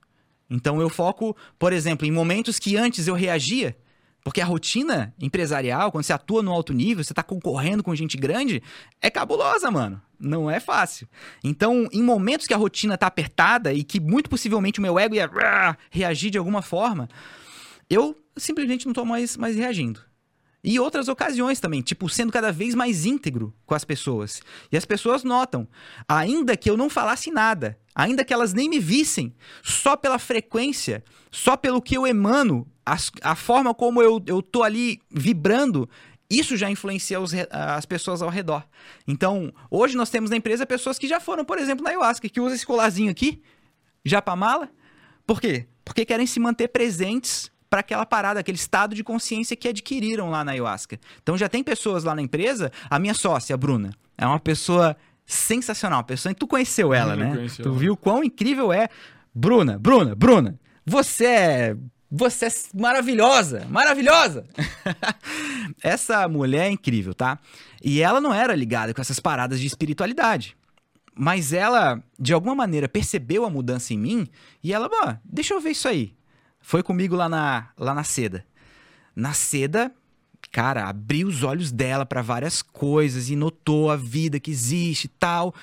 Então, 0.51 0.81
eu 0.81 0.88
foco, 0.88 1.37
por 1.59 1.73
exemplo, 1.73 2.07
em 2.07 2.11
momentos 2.11 2.59
que 2.59 2.77
antes 2.77 3.07
eu 3.07 3.14
reagia, 3.14 3.77
porque 4.24 4.40
a 4.40 4.44
rotina 4.44 5.14
empresarial, 5.20 5.90
quando 5.90 6.04
você 6.04 6.12
atua 6.12 6.42
no 6.42 6.52
alto 6.52 6.72
nível, 6.72 7.02
você 7.02 7.12
está 7.12 7.22
concorrendo 7.22 7.83
com 7.83 7.94
gente 7.94 8.16
grande, 8.16 8.62
é 9.00 9.09
cabulosa, 9.09 9.70
mano. 9.70 10.00
Não 10.18 10.50
é 10.50 10.59
fácil. 10.59 11.09
Então, 11.42 11.88
em 11.92 12.02
momentos 12.02 12.46
que 12.46 12.52
a 12.52 12.57
rotina 12.57 12.98
tá 12.98 13.07
apertada 13.07 13.72
e 13.72 13.85
que 13.85 14.00
muito 14.00 14.28
possivelmente 14.28 14.81
o 14.81 14.83
meu 14.83 14.98
ego 14.98 15.14
ia 15.14 15.26
rah, 15.26 15.76
reagir 15.90 16.31
de 16.31 16.38
alguma 16.38 16.61
forma, 16.61 17.09
eu 17.88 18.16
simplesmente 18.37 18.87
não 18.87 18.92
tô 18.92 19.04
mais, 19.04 19.37
mais 19.37 19.57
reagindo. 19.57 20.08
E 20.62 20.81
outras 20.81 21.07
ocasiões 21.09 21.61
também, 21.61 21.81
tipo, 21.83 22.09
sendo 22.09 22.33
cada 22.33 22.51
vez 22.51 22.75
mais 22.75 23.07
íntegro 23.07 23.55
com 23.64 23.75
as 23.75 23.85
pessoas. 23.85 24.42
E 24.73 24.77
as 24.77 24.85
pessoas 24.85 25.23
notam, 25.23 25.68
ainda 26.09 26.57
que 26.57 26.68
eu 26.68 26.77
não 26.77 26.90
falasse 26.90 27.31
nada, 27.31 27.79
ainda 27.94 28.25
que 28.25 28.35
elas 28.35 28.53
nem 28.53 28.68
me 28.68 28.81
vissem, 28.81 29.33
só 29.62 29.97
pela 29.97 30.18
frequência, 30.18 31.05
só 31.31 31.57
pelo 31.57 31.81
que 31.81 31.97
eu 31.97 32.07
emano, 32.07 32.66
as- 32.85 33.12
a 33.23 33.37
forma 33.37 33.73
como 33.73 34.03
eu, 34.03 34.21
eu 34.27 34.42
tô 34.42 34.64
ali 34.64 35.01
vibrando, 35.11 35.88
isso 36.29 36.57
já 36.57 36.68
influencia 36.68 37.21
os 37.21 37.33
as 37.51 37.87
pessoas 37.87 38.21
ao 38.21 38.29
redor. 38.29 38.66
Então, 39.07 39.53
hoje 39.71 39.97
nós 39.97 40.11
temos 40.11 40.29
na 40.29 40.37
empresa 40.37 40.66
pessoas 40.66 40.99
que 40.99 41.07
já 41.07 41.21
foram, 41.21 41.44
por 41.44 41.59
exemplo, 41.59 41.85
na 41.85 41.90
ayahuasca, 41.90 42.29
que 42.29 42.40
usa 42.40 42.57
esse 42.57 42.66
colarzinho 42.66 43.11
aqui, 43.11 43.40
já 44.05 44.21
pra 44.21 44.35
mala. 44.35 44.68
Por 45.25 45.40
quê? 45.40 45.66
Porque 45.85 46.05
querem 46.05 46.27
se 46.27 46.40
manter 46.40 46.68
presentes 46.68 47.51
para 47.70 47.81
aquela 47.81 48.07
parada, 48.07 48.40
aquele 48.40 48.57
estado 48.57 48.94
de 48.94 49.04
consciência 49.04 49.57
que 49.57 49.68
adquiriram 49.68 50.31
lá 50.31 50.42
na 50.44 50.52
ayahuasca. 50.52 50.98
Então 51.22 51.37
já 51.37 51.48
tem 51.48 51.62
pessoas 51.62 52.04
lá 52.04 52.14
na 52.14 52.22
empresa, 52.22 52.72
a 52.88 52.98
minha 52.98 53.14
sócia, 53.14 53.54
a 53.54 53.57
Bruna, 53.57 53.90
é 54.16 54.26
uma 54.26 54.40
pessoa 54.40 54.96
sensacional, 55.26 55.98
uma 55.98 56.04
pessoa 56.04 56.35
tu 56.35 56.46
conheceu 56.46 56.94
ela, 56.94 57.14
Hum, 57.14 57.20
eu 57.20 57.24
né? 57.24 57.37
conheci 57.37 57.62
Tu 57.62 57.68
ela. 57.68 57.78
viu 57.78 57.96
quão 57.96 58.24
incrível 58.24 58.72
é. 58.72 58.88
Bruna, 59.35 59.78
Bruna, 59.78 60.14
Bruna, 60.14 60.59
você 60.87 61.26
é 61.26 61.76
você 62.11 62.46
é 62.46 62.50
maravilhosa, 62.74 63.66
maravilhosa. 63.68 64.46
Essa 65.83 66.26
mulher 66.28 66.66
é 66.66 66.70
incrível, 66.70 67.14
tá? 67.14 67.38
E 67.83 68.00
ela 68.00 68.20
não 68.20 68.33
era 68.33 68.54
ligada 68.54 68.94
com 68.94 69.00
essas 69.00 69.20
paradas 69.20 69.61
de 69.61 69.66
espiritualidade. 69.66 70.57
Mas 71.14 71.52
ela, 71.52 72.02
de 72.18 72.33
alguma 72.33 72.54
maneira, 72.54 72.88
percebeu 72.88 73.44
a 73.44 73.50
mudança 73.50 73.92
em 73.92 73.98
mim 73.98 74.26
e 74.62 74.72
ela, 74.72 74.88
"Bom, 74.88 75.16
deixa 75.24 75.52
eu 75.52 75.61
ver 75.61 75.70
isso 75.70 75.88
aí. 75.88 76.14
Foi 76.68 76.83
comigo 76.83 77.16
lá 77.16 77.31
na, 77.31 77.70
lá 77.78 77.94
na 77.94 78.04
seda. 78.04 78.44
Na 79.16 79.33
seda, 79.33 79.90
cara, 80.52 80.87
abriu 80.87 81.26
os 81.26 81.42
olhos 81.42 81.72
dela 81.72 82.04
para 82.04 82.20
várias 82.20 82.61
coisas 82.61 83.31
e 83.31 83.37
notou 83.37 83.90
a 83.90 83.96
vida 83.96 84.38
que 84.38 84.50
existe 84.50 85.07
e 85.07 85.09
tal. 85.09 85.54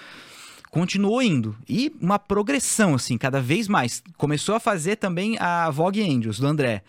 Continuou 0.72 1.22
indo. 1.22 1.56
E 1.70 1.96
uma 2.02 2.18
progressão, 2.18 2.96
assim, 2.96 3.20
cada 3.20 3.40
vez 3.40 3.68
mais. 3.68 4.02
Começou 4.18 4.56
a 4.56 4.60
fazer 4.60 4.96
também 4.96 5.38
a 5.38 5.70
Vogue 5.70 6.02
Angels, 6.02 6.40
do 6.40 6.48
André. 6.48 6.82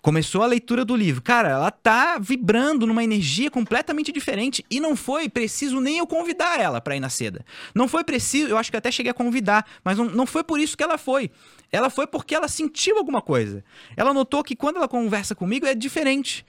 Começou 0.00 0.42
a 0.42 0.46
leitura 0.46 0.84
do 0.84 0.94
livro. 0.94 1.20
Cara, 1.20 1.48
ela 1.48 1.70
tá 1.70 2.18
vibrando 2.18 2.86
numa 2.86 3.02
energia 3.02 3.50
completamente 3.50 4.12
diferente 4.12 4.64
e 4.70 4.78
não 4.78 4.94
foi 4.94 5.28
preciso 5.28 5.80
nem 5.80 5.98
eu 5.98 6.06
convidar 6.06 6.60
ela 6.60 6.80
pra 6.80 6.96
ir 6.96 7.00
na 7.00 7.08
seda. 7.08 7.44
Não 7.74 7.88
foi 7.88 8.04
preciso, 8.04 8.48
eu 8.48 8.56
acho 8.56 8.70
que 8.70 8.76
até 8.76 8.92
cheguei 8.92 9.10
a 9.10 9.14
convidar, 9.14 9.66
mas 9.82 9.98
não, 9.98 10.04
não 10.06 10.26
foi 10.26 10.44
por 10.44 10.60
isso 10.60 10.76
que 10.76 10.82
ela 10.82 10.96
foi. 10.96 11.30
Ela 11.70 11.90
foi 11.90 12.06
porque 12.06 12.34
ela 12.34 12.48
sentiu 12.48 12.96
alguma 12.96 13.20
coisa. 13.20 13.64
Ela 13.96 14.14
notou 14.14 14.42
que 14.44 14.56
quando 14.56 14.76
ela 14.76 14.88
conversa 14.88 15.34
comigo 15.34 15.66
é 15.66 15.74
diferente. 15.74 16.46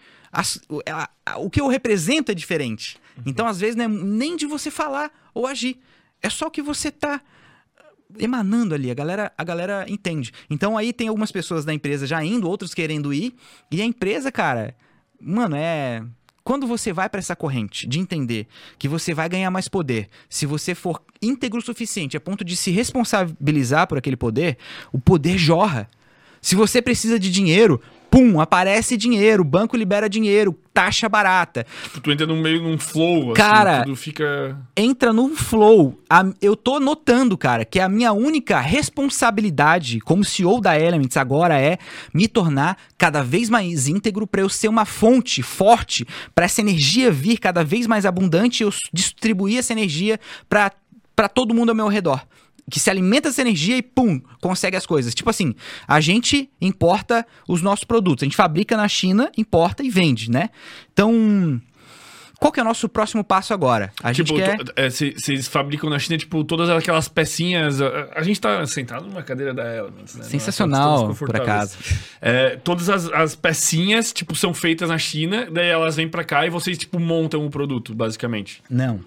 O 1.38 1.50
que 1.50 1.60
eu 1.60 1.68
represento 1.68 2.32
é 2.32 2.36
diferente. 2.36 2.98
Então, 3.26 3.48
às 3.48 3.60
vezes, 3.60 3.76
não 3.76 3.86
é 3.86 3.88
nem 3.88 4.36
de 4.38 4.46
você 4.46 4.70
falar 4.72 5.12
ou 5.34 5.48
agir. 5.48 5.80
É 6.22 6.30
só 6.30 6.48
o 6.48 6.52
que 6.52 6.62
você 6.62 6.92
tá 6.92 7.20
emanando 8.18 8.74
ali, 8.74 8.90
a 8.90 8.94
galera, 8.94 9.32
a 9.38 9.44
galera 9.44 9.86
entende. 9.88 10.32
Então 10.50 10.78
aí 10.78 10.92
tem 10.92 11.08
algumas 11.08 11.32
pessoas 11.32 11.66
da 11.66 11.74
empresa 11.74 12.08
já 12.08 12.24
indo, 12.24 12.50
outros 12.50 12.74
querendo 12.74 13.14
ir, 13.14 13.36
e 13.72 13.82
a 13.82 13.86
empresa, 13.86 14.32
cara, 14.32 14.76
mano, 15.22 15.56
é 15.56 16.04
quando 16.44 16.66
você 16.66 16.92
vai 16.92 17.08
pra 17.08 17.20
essa 17.20 17.36
corrente 17.36 17.88
de 17.88 18.00
entender 18.00 18.48
que 18.80 18.88
você 18.88 19.14
vai 19.14 19.30
ganhar 19.30 19.52
mais 19.52 19.68
poder, 19.68 20.10
se 20.28 20.48
você 20.48 20.74
for 20.74 21.00
íntegro 21.22 21.60
o 21.60 21.62
suficiente 21.62 22.18
a 22.18 22.20
ponto 22.20 22.44
de 22.44 22.56
se 22.56 22.72
responsabilizar 22.72 23.88
por 23.88 23.98
aquele 24.00 24.18
poder, 24.18 24.58
o 24.92 25.00
poder 25.00 25.38
jorra. 25.38 25.88
Se 26.42 26.56
você 26.56 26.82
precisa 26.82 27.20
de 27.20 27.30
dinheiro, 27.30 27.80
pum, 28.10 28.40
aparece 28.42 28.98
dinheiro, 28.98 29.42
o 29.42 29.46
banco 29.46 29.76
libera 29.78 30.10
dinheiro, 30.10 30.58
taxa 30.74 31.08
barata. 31.10 31.66
Tipo, 31.84 32.00
tu 32.02 32.12
entra 32.12 32.26
no 32.26 32.36
meio 32.38 32.62
num 32.64 32.78
flow, 32.78 33.34
Cara, 33.34 33.78
assim, 33.78 33.84
tudo 33.86 33.96
fica. 33.96 34.58
entra 34.76 35.12
no 35.14 35.36
flow. 35.36 36.00
A- 36.10 36.26
eu 36.42 36.56
tô 36.56 36.80
notando, 36.80 37.38
cara, 37.38 37.66
que 37.66 37.80
a 37.80 37.90
minha 37.90 38.12
única 38.14 38.60
responsabilidade 38.60 40.00
como 40.00 40.24
CEO 40.24 40.62
da 40.62 40.80
Elements 40.80 41.18
agora 41.18 41.60
é 41.60 41.78
me 42.14 42.28
tornar 42.28 42.78
cada 42.98 43.22
vez 43.24 43.50
mais 43.50 43.88
íntegro 43.88 44.26
para 44.26 44.42
eu 44.42 44.50
ser 44.50 44.68
uma 44.68 44.86
fonte 44.86 45.42
forte 45.44 46.06
para 46.34 46.46
essa 46.46 46.62
energia 46.62 47.12
vir 47.12 47.38
cada 47.38 47.64
vez 47.64 47.86
mais 47.88 48.06
abundante 48.06 48.62
e 48.62 48.66
eu 48.66 48.74
distribuir 48.94 49.60
essa 49.60 49.74
energia 49.74 50.20
para 50.48 50.72
para 51.16 51.28
todo 51.28 51.54
mundo 51.54 51.70
ao 51.72 51.76
meu 51.76 51.90
redor. 51.90 52.22
Que 52.70 52.80
se 52.80 52.90
alimenta 52.90 53.30
dessa 53.30 53.42
energia 53.42 53.78
e 53.78 53.82
pum, 53.82 54.22
consegue 54.42 54.78
as 54.78 54.86
coisas. 54.86 55.14
Tipo 55.16 55.30
assim, 55.30 55.56
a 55.88 56.00
gente 56.00 56.50
importa 56.62 57.26
os 57.48 57.62
nossos 57.62 57.84
produtos. 57.84 58.24
A 58.24 58.26
gente 58.26 58.36
fabrica 58.36 58.76
na 58.78 58.88
China, 58.88 59.32
importa 59.38 59.84
e 59.84 59.90
vende, 59.90 60.30
né? 60.30 60.50
Então, 60.94 61.62
qual 62.40 62.54
que 62.54 62.60
é 62.60 62.64
o 62.64 62.66
nosso 62.66 62.88
próximo 62.88 63.22
passo 63.24 63.54
agora? 63.54 63.92
A 64.02 64.14
gente 64.14 64.28
Tipo, 64.28 64.40
quer... 64.40 64.58
to- 64.58 64.72
é, 64.76 64.90
cê- 64.90 65.14
vocês 65.18 65.48
fabricam 65.48 65.90
na 65.90 66.00
China, 66.00 66.18
tipo, 66.18 66.42
todas 66.44 66.70
aquelas 66.70 67.08
pecinhas. 67.10 67.82
A, 67.82 68.10
a 68.16 68.24
gente 68.24 68.40
tá 68.40 68.66
sentado 68.66 69.06
numa 69.08 69.22
cadeira 69.22 69.54
da 69.54 69.76
Elements, 69.76 70.16
né? 70.16 70.24
Sensacional, 70.24 71.14
por 71.16 71.36
acaso. 71.36 71.78
É, 72.22 72.56
todas 72.58 72.90
as, 72.90 73.12
as 73.12 73.36
pecinhas, 73.36 74.14
tipo, 74.14 74.36
são 74.36 74.54
feitas 74.54 74.88
na 74.90 74.98
China, 74.98 75.50
daí 75.52 75.68
elas 75.68 75.96
vêm 75.98 76.08
pra 76.08 76.24
cá 76.24 76.46
e 76.46 76.50
vocês, 76.50 76.78
tipo, 76.78 76.98
montam 77.00 77.46
o 77.46 77.50
produto, 77.50 77.94
basicamente. 77.94 78.62
Não. 78.70 79.02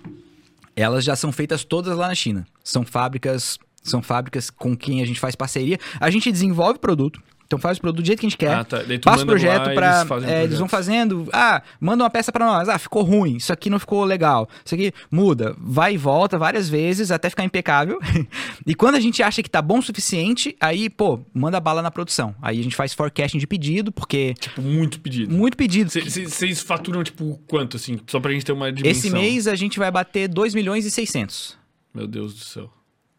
Elas 0.74 1.04
já 1.04 1.14
são 1.14 1.30
feitas 1.32 1.64
todas 1.64 1.96
lá 1.96 2.08
na 2.08 2.14
China. 2.14 2.46
São 2.64 2.84
fábricas, 2.84 3.58
são 3.82 4.02
fábricas 4.02 4.50
com 4.50 4.76
quem 4.76 5.02
a 5.02 5.06
gente 5.06 5.20
faz 5.20 5.34
parceria. 5.34 5.78
A 6.00 6.10
gente 6.10 6.30
desenvolve 6.32 6.78
produto. 6.78 7.20
Então 7.52 7.60
faz 7.60 7.76
o 7.76 7.82
produto 7.82 8.02
do 8.02 8.06
jeito 8.06 8.20
que 8.20 8.24
a 8.24 8.30
gente 8.30 8.38
quer. 8.38 8.54
Ah, 8.54 8.64
tá. 8.64 8.78
Passa 9.04 9.24
o 9.24 9.26
projeto 9.26 9.74
pra. 9.74 9.96
eles 9.98 10.08
fazem 10.08 10.30
é, 10.30 10.44
eles 10.44 10.58
vão 10.58 10.68
fazendo. 10.68 11.28
Ah, 11.34 11.62
manda 11.78 12.02
uma 12.02 12.08
peça 12.08 12.32
pra 12.32 12.46
nós. 12.46 12.66
Ah, 12.66 12.78
ficou 12.78 13.02
ruim. 13.02 13.36
Isso 13.36 13.52
aqui 13.52 13.68
não 13.68 13.78
ficou 13.78 14.02
legal. 14.04 14.48
Isso 14.64 14.74
aqui 14.74 14.90
muda. 15.10 15.54
Vai 15.58 15.92
e 15.92 15.98
volta 15.98 16.38
várias 16.38 16.66
vezes 16.70 17.10
até 17.10 17.28
ficar 17.28 17.44
impecável. 17.44 18.00
e 18.66 18.74
quando 18.74 18.94
a 18.94 19.00
gente 19.00 19.22
acha 19.22 19.42
que 19.42 19.50
tá 19.50 19.60
bom 19.60 19.80
o 19.80 19.82
suficiente, 19.82 20.56
aí, 20.58 20.88
pô, 20.88 21.20
manda 21.34 21.60
bala 21.60 21.82
na 21.82 21.90
produção. 21.90 22.34
Aí 22.40 22.58
a 22.58 22.62
gente 22.62 22.74
faz 22.74 22.94
forecasting 22.94 23.36
de 23.38 23.46
pedido, 23.46 23.92
porque. 23.92 24.32
Tipo, 24.40 24.62
muito 24.62 24.98
pedido. 24.98 25.34
Muito 25.34 25.54
pedido. 25.54 25.90
Vocês 25.90 26.62
faturam, 26.62 27.04
tipo, 27.04 27.38
quanto, 27.46 27.76
assim? 27.76 28.00
Só 28.06 28.18
pra 28.18 28.32
gente 28.32 28.46
ter 28.46 28.52
uma 28.52 28.72
dimensão. 28.72 28.98
Esse 28.98 29.10
mês 29.10 29.46
a 29.46 29.54
gente 29.54 29.78
vai 29.78 29.90
bater 29.90 30.26
2 30.26 30.54
milhões 30.54 30.86
e 30.86 30.90
600. 30.90 31.58
Meu 31.94 32.06
Deus 32.06 32.32
do 32.32 32.40
céu. 32.40 32.70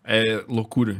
É 0.05 0.43
loucura. 0.47 0.97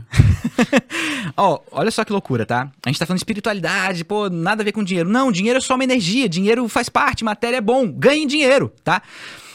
Ó, 1.36 1.60
olha 1.72 1.92
só 1.92 2.06
que 2.06 2.12
loucura, 2.12 2.46
tá? 2.46 2.72
A 2.86 2.90
gente 2.90 3.00
tá 3.00 3.06
falando 3.06 3.18
de 3.18 3.22
espiritualidade, 3.22 4.06
pô, 4.06 4.30
nada 4.30 4.62
a 4.62 4.66
ver 4.66 4.72
com 4.72 4.84
dinheiro. 4.84 5.10
Não, 5.10 5.32
dinheiro 5.32 5.58
é 5.58 5.62
só 5.62 5.76
uma 5.76 5.84
energia, 5.84 6.30
dinheiro 6.30 6.68
faz 6.70 6.88
parte, 6.88 7.24
matéria 7.24 7.58
é 7.58 7.62
bom, 7.62 7.92
ganhem 7.92 8.26
dinheiro, 8.26 8.72
tá? 8.84 9.02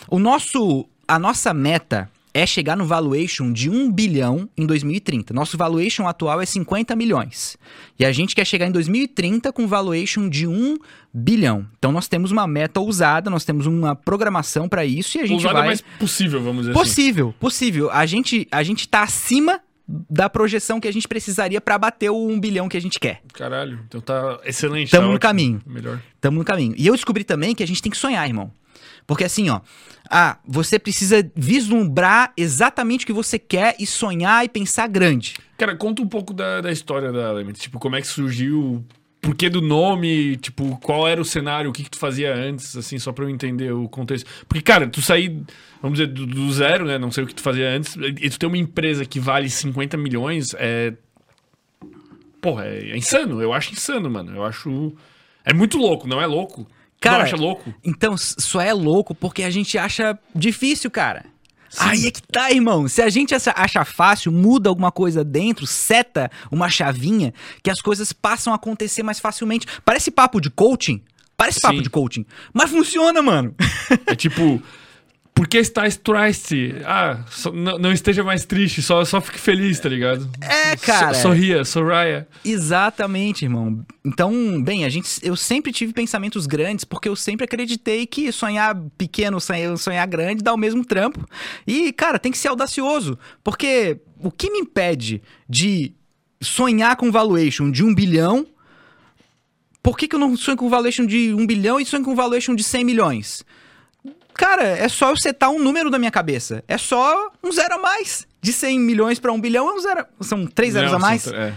O 0.09 0.19
nosso, 0.19 0.87
a 1.07 1.19
nossa 1.19 1.55
meta 1.55 2.11
é 2.33 2.47
chegar 2.47 2.77
no 2.77 2.85
valuation 2.85 3.53
de 3.53 3.71
1 3.71 3.91
bilhão 3.93 4.49
em 4.57 4.67
2030. 4.67 5.33
Nosso 5.35 5.57
valuation 5.57 6.07
atual 6.07 6.41
é 6.41 6.47
50 6.47 6.95
milhões. 6.95 7.57
E 7.99 8.05
a 8.05 8.13
gente 8.13 8.35
quer 8.35 8.45
chegar 8.45 8.67
em 8.67 8.73
2030 8.73 9.53
com 9.53 9.67
valuation 9.67 10.29
de 10.29 10.47
1 10.47 10.77
bilhão. 11.13 11.67
Então 11.79 11.91
nós 11.93 12.09
temos 12.09 12.31
uma 12.31 12.47
meta 12.47 12.81
ousada, 12.81 13.31
nós 13.31 13.45
temos 13.45 13.67
uma 13.67 13.95
programação 13.95 14.69
para 14.69 14.85
isso 14.85 15.19
e 15.19 15.21
a 15.21 15.27
gente 15.27 15.45
Ousada 15.45 15.55
vai 15.55 15.67
mais 15.67 15.81
possível, 15.99 16.43
vamos 16.43 16.67
dizer 16.67 16.73
assim. 16.73 16.81
Possível, 16.81 17.35
possível. 17.39 17.91
A 17.91 18.07
gente, 18.07 18.47
a 18.51 18.63
gente 18.63 18.89
tá 18.89 19.03
acima 19.03 19.61
da 19.89 20.29
projeção 20.29 20.79
que 20.79 20.87
a 20.87 20.93
gente 20.93 21.09
precisaria 21.09 21.61
pra 21.61 21.79
bater 21.79 22.11
o 22.11 22.29
1 22.29 22.39
bilhão 22.39 22.69
que 22.69 22.77
a 22.77 22.81
gente 22.81 23.01
quer. 23.01 23.23
Caralho, 23.33 23.81
então 23.89 24.01
tá 24.01 24.39
excelente. 24.45 24.91
Tamo 24.91 25.03
tá 25.03 25.07
no 25.07 25.15
ótimo. 25.15 25.21
caminho. 25.21 25.63
Melhor. 25.67 26.03
Tamo 26.21 26.39
no 26.39 26.45
caminho. 26.45 26.75
E 26.77 26.87
eu 26.87 26.95
descobri 26.95 27.25
também 27.25 27.55
que 27.55 27.63
a 27.63 27.67
gente 27.67 27.81
tem 27.81 27.91
que 27.91 27.97
sonhar, 27.97 28.27
irmão. 28.27 28.53
Porque 29.07 29.25
assim, 29.25 29.49
ó, 29.51 29.61
ah, 30.11 30.39
você 30.47 30.79
precisa 30.79 31.31
vislumbrar 31.35 32.33
exatamente 32.37 33.05
o 33.05 33.07
que 33.07 33.13
você 33.13 33.39
quer 33.39 33.77
e 33.79 33.87
sonhar 33.87 34.45
e 34.45 34.49
pensar 34.49 34.87
grande. 34.87 35.35
Cara, 35.57 35.77
conta 35.77 36.03
um 36.03 36.09
pouco 36.09 36.33
da, 36.33 36.61
da 36.61 36.73
história 36.73 37.13
da 37.13 37.31
Element. 37.31 37.55
Tipo, 37.55 37.79
como 37.79 37.97
é 37.97 38.01
que 38.01 38.07
surgiu, 38.07 38.85
por 39.21 39.35
que 39.35 39.49
do 39.49 39.61
nome, 39.61 40.37
tipo, 40.37 40.79
qual 40.79 41.07
era 41.07 41.21
o 41.21 41.25
cenário, 41.25 41.71
o 41.71 41.73
que, 41.73 41.85
que 41.85 41.91
tu 41.91 41.99
fazia 41.99 42.35
antes, 42.35 42.77
assim, 42.77 42.99
só 42.99 43.13
pra 43.13 43.25
eu 43.25 43.31
entender 43.31 43.73
o 43.73 43.89
contexto. 43.89 44.29
Porque, 44.49 44.63
cara, 44.63 44.89
tu 44.89 45.03
sair, 45.03 45.43
vamos 45.83 45.99
dizer, 45.99 46.13
do, 46.13 46.27
do 46.27 46.53
zero, 46.53 46.87
né? 46.87 46.99
Não 46.99 47.11
sei 47.11 47.25
o 47.25 47.27
que 47.27 47.35
tu 47.35 47.43
fazia 47.43 47.69
antes, 47.69 47.97
e 47.97 48.31
tu 48.31 48.39
ter 48.39 48.47
uma 48.47 48.57
empresa 48.57 49.05
que 49.05 49.19
vale 49.19 49.51
50 49.51 49.97
milhões, 49.97 50.55
é. 50.59 50.95
Porra, 52.41 52.67
é, 52.67 52.91
é 52.91 52.97
insano. 52.97 53.43
Eu 53.43 53.53
acho 53.53 53.73
insano, 53.73 54.09
mano. 54.09 54.35
Eu 54.35 54.45
acho. 54.45 54.93
É 55.45 55.53
muito 55.53 55.77
louco, 55.77 56.07
não 56.07 56.21
é 56.21 56.27
louco? 56.27 56.67
Cara, 57.01 57.19
não 57.19 57.25
acha 57.25 57.37
louco? 57.37 57.73
Então, 57.85 58.17
só 58.17 58.61
é 58.61 58.73
louco 58.73 59.15
porque 59.15 59.43
a 59.43 59.51
gente 59.51 59.79
acha 59.79 60.19
difícil, 60.35 60.91
cara. 60.91 61.25
Aí 61.79 62.07
é 62.07 62.11
que 62.11 62.23
tá, 62.23 62.51
irmão. 62.51 62.89
Se 62.89 63.03
a 63.03 63.11
gente 63.11 63.35
acha- 63.35 63.85
fácil, 63.85 64.33
muda 64.33 64.69
alguma 64.71 64.91
coisa 64.91 65.23
dentro, 65.23 65.67
seta 65.67 66.31
uma 66.51 66.69
chavinha, 66.71 67.33
que 67.63 67.71
as 67.71 67.81
coisas 67.81 68.13
passam 68.13 68.53
a 68.53 68.57
acontecer 68.57 69.03
mais 69.03 69.21
facilmente. 69.21 69.67
Parece 69.85 70.11
papo 70.11 70.41
de 70.41 70.51
coaching. 70.51 71.03
Parece 71.37 71.61
papo 71.61 71.77
Sim. 71.77 71.83
de 71.83 71.91
coaching. 71.91 72.27
Mas 72.53 72.71
funciona, 72.71 73.23
mano. 73.23 73.55
É 74.07 74.15
tipo. 74.15 74.61
Por 75.39 75.47
que 75.47 75.59
estás 75.59 75.97
triste? 75.97 76.75
Ah, 76.85 77.21
só- 77.31 77.53
não, 77.53 77.93
esteja 77.93 78.25
mais 78.25 78.45
triste, 78.45 78.83
só, 78.83 79.05
só 79.05 79.21
fique 79.21 79.39
feliz, 79.39 79.79
tá 79.79 79.89
ligado? 79.89 80.29
É, 80.41 80.75
cara. 80.77 81.15
So- 81.15 81.23
sorria, 81.23 81.65
sorria. 81.65 82.27
Exatamente, 82.45 83.45
irmão. 83.45 83.87
Então, 84.05 84.61
bem, 84.61 84.85
a 84.85 84.89
gente, 84.89 85.09
eu 85.23 85.37
sempre 85.37 85.71
tive 85.71 85.93
pensamentos 85.93 86.45
grandes 86.45 86.85
porque 86.85 87.09
eu 87.09 87.15
sempre 87.15 87.45
acreditei 87.45 88.05
que 88.05 88.33
sonhar 88.33 88.75
pequeno, 88.99 89.41
sonhar, 89.41 89.79
sonhar 89.79 90.05
grande 90.09 90.43
dá 90.43 90.53
o 90.53 90.57
mesmo 90.59 90.85
trampo. 90.85 91.25
E, 91.65 91.93
cara, 91.93 92.19
tem 92.19 92.33
que 92.33 92.39
ser 92.39 92.49
audacioso, 92.49 93.17
porque 93.45 94.01
o 94.19 94.33
que 94.33 94.51
me 94.51 94.59
impede 94.59 95.23
de 95.49 95.93
sonhar 96.41 96.97
com 96.97 97.13
valuation 97.13 97.71
de 97.71 97.85
um 97.85 97.95
bilhão? 97.95 98.45
Por 99.81 99.97
que, 99.97 100.09
que 100.09 100.17
eu 100.17 100.21
não 100.21 100.37
sonho 100.37 100.57
com 100.57 100.69
valuation 100.69 101.07
de 101.07 101.33
um 101.33 101.47
bilhão 101.47 101.79
e 101.79 101.87
sonho 101.87 102.03
com 102.05 102.17
valuation 102.17 102.57
de 102.57 102.65
100 102.65 102.85
milhões? 102.85 103.45
Cara, 104.39 104.63
é 104.63 104.89
só 104.89 105.11
eu 105.11 105.17
setar 105.17 105.51
um 105.51 105.59
número 105.59 105.91
na 105.91 105.99
minha 105.99 106.13
cabeça. 106.13 106.63
É 106.69 106.79
só 106.79 107.31
um 107.43 107.51
zero 107.51 107.75
a 107.75 107.79
mais. 107.79 108.25
De 108.41 108.53
100 108.53 108.79
milhões 108.79 109.19
pra 109.19 109.33
um 109.33 109.41
bilhão 109.41 109.69
é 109.69 109.73
um 109.75 109.81
zero. 109.81 110.07
São 110.21 110.47
três 110.47 110.75
zeros 110.75 110.93
Não, 110.93 110.99
a 110.99 111.01
mais. 111.01 111.23
são- 111.23 111.35
é. 111.35 111.53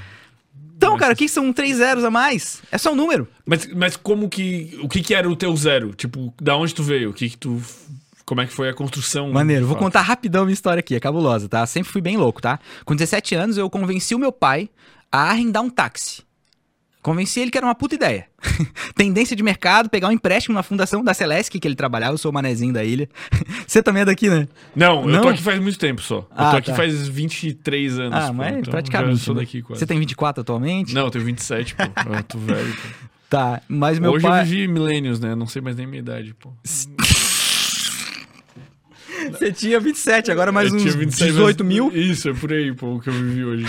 Então, 0.76 0.98
cara, 0.98 1.14
o 1.14 1.16
que 1.16 1.30
são 1.30 1.54
três 1.54 1.78
zeros 1.78 2.04
a 2.04 2.10
mais? 2.10 2.60
É 2.72 2.78
só 2.80 2.92
um 2.92 2.96
número. 2.96 3.28
Mas, 3.46 3.68
mas 3.68 3.96
como 3.96 4.28
que. 4.28 4.80
O 4.82 4.90
que 4.90 5.02
que 5.02 5.14
era 5.14 5.30
o 5.30 5.36
teu 5.36 5.56
zero? 5.56 5.94
Tipo, 5.94 6.34
da 6.42 6.58
onde 6.58 6.74
tu 6.74 6.82
veio? 6.82 7.12
O 7.12 7.14
que 7.14 7.30
que 7.30 7.38
tu. 7.38 7.62
Como 8.26 8.42
é 8.42 8.48
que 8.48 8.54
foi 8.54 8.68
a 8.68 8.74
construção? 8.74 9.32
Maneiro, 9.32 9.68
vou 9.68 9.76
contar 9.76 10.02
rapidão 10.02 10.42
a 10.42 10.46
minha 10.46 10.54
história 10.56 10.80
aqui, 10.80 10.96
é 10.96 11.00
cabulosa, 11.00 11.48
tá? 11.48 11.64
Sempre 11.68 11.92
fui 11.92 12.02
bem 12.02 12.18
louco, 12.18 12.42
tá? 12.42 12.60
Com 12.84 12.96
17 12.96 13.36
anos, 13.36 13.58
eu 13.58 13.70
convenci 13.70 14.16
o 14.16 14.20
meu 14.20 14.32
pai 14.32 14.70
a 15.12 15.30
arrendar 15.30 15.62
um 15.62 15.70
táxi. 15.70 16.24
Convenci 17.02 17.40
ele 17.40 17.50
que 17.50 17.58
era 17.58 17.66
uma 17.66 17.74
puta 17.74 17.96
ideia. 17.96 18.28
Tendência 18.96 19.36
de 19.36 19.42
mercado, 19.42 19.90
pegar 19.90 20.08
um 20.08 20.12
empréstimo 20.12 20.54
na 20.54 20.62
fundação 20.62 21.04
da 21.04 21.14
Celeste, 21.16 21.60
que 21.60 21.68
ele 21.68 21.76
trabalhava, 21.76 22.14
eu 22.14 22.18
sou 22.18 22.30
o 22.30 22.34
manezinho 22.34 22.72
da 22.72 22.84
ilha. 22.84 23.10
Você 23.66 23.82
também 23.82 24.04
é 24.04 24.06
daqui, 24.06 24.30
né? 24.30 24.48
Não, 24.76 25.02
eu 25.02 25.08
Não? 25.08 25.22
tô 25.24 25.30
aqui 25.30 25.42
faz 25.42 25.60
muito 25.60 25.80
tempo 25.80 26.00
só. 26.02 26.18
Eu 26.20 26.28
Ah, 26.36 26.52
tô 26.52 26.58
aqui 26.58 26.70
tá. 26.70 26.76
faz 26.76 27.08
23 27.08 27.98
anos. 28.00 28.14
Ah, 28.18 28.28
pô, 28.28 28.34
mas 28.34 28.58
então 28.58 28.72
praticamente. 28.72 29.18
Já 29.18 29.24
sou 29.26 29.34
né? 29.36 29.42
daqui 29.42 29.62
quase. 29.64 29.80
Você 29.80 29.86
tem 29.88 29.98
24 30.00 30.42
atualmente? 30.42 30.94
Não, 30.94 31.06
eu 31.06 31.12
tenho 31.12 31.26
27, 31.26 31.76
pô. 31.76 31.84
Eu 32.14 32.24
tô 32.24 32.38
velho, 32.38 32.72
pô. 32.74 32.82
Tá, 33.30 33.62
mas 33.68 33.98
meu 33.98 34.12
Hoje 34.12 34.24
pai... 34.28 34.42
eu 34.42 34.46
vivi 34.46 34.68
milênios, 34.68 35.20
né? 35.20 35.34
Não 35.36 35.48
sei 35.48 35.62
mais 35.62 35.76
nem 35.78 35.88
minha 35.88 36.00
idade, 36.02 36.36
pô. 36.40 36.52
Você 39.32 39.52
tinha 39.54 39.80
27, 39.80 40.32
agora 40.32 40.52
mais 40.52 40.70
Eu 40.70 40.76
uns 40.76 40.82
tinha 40.84 40.94
27, 40.96 41.32
18 41.32 41.64
mas- 41.64 41.74
mil. 41.74 41.92
Isso, 41.96 42.30
é 42.30 42.34
por 42.34 42.52
aí, 42.52 42.74
pô, 42.74 42.96
o 42.96 43.00
que 43.00 43.08
eu 43.10 43.14
vivi 43.14 43.44
hoje. 43.46 43.66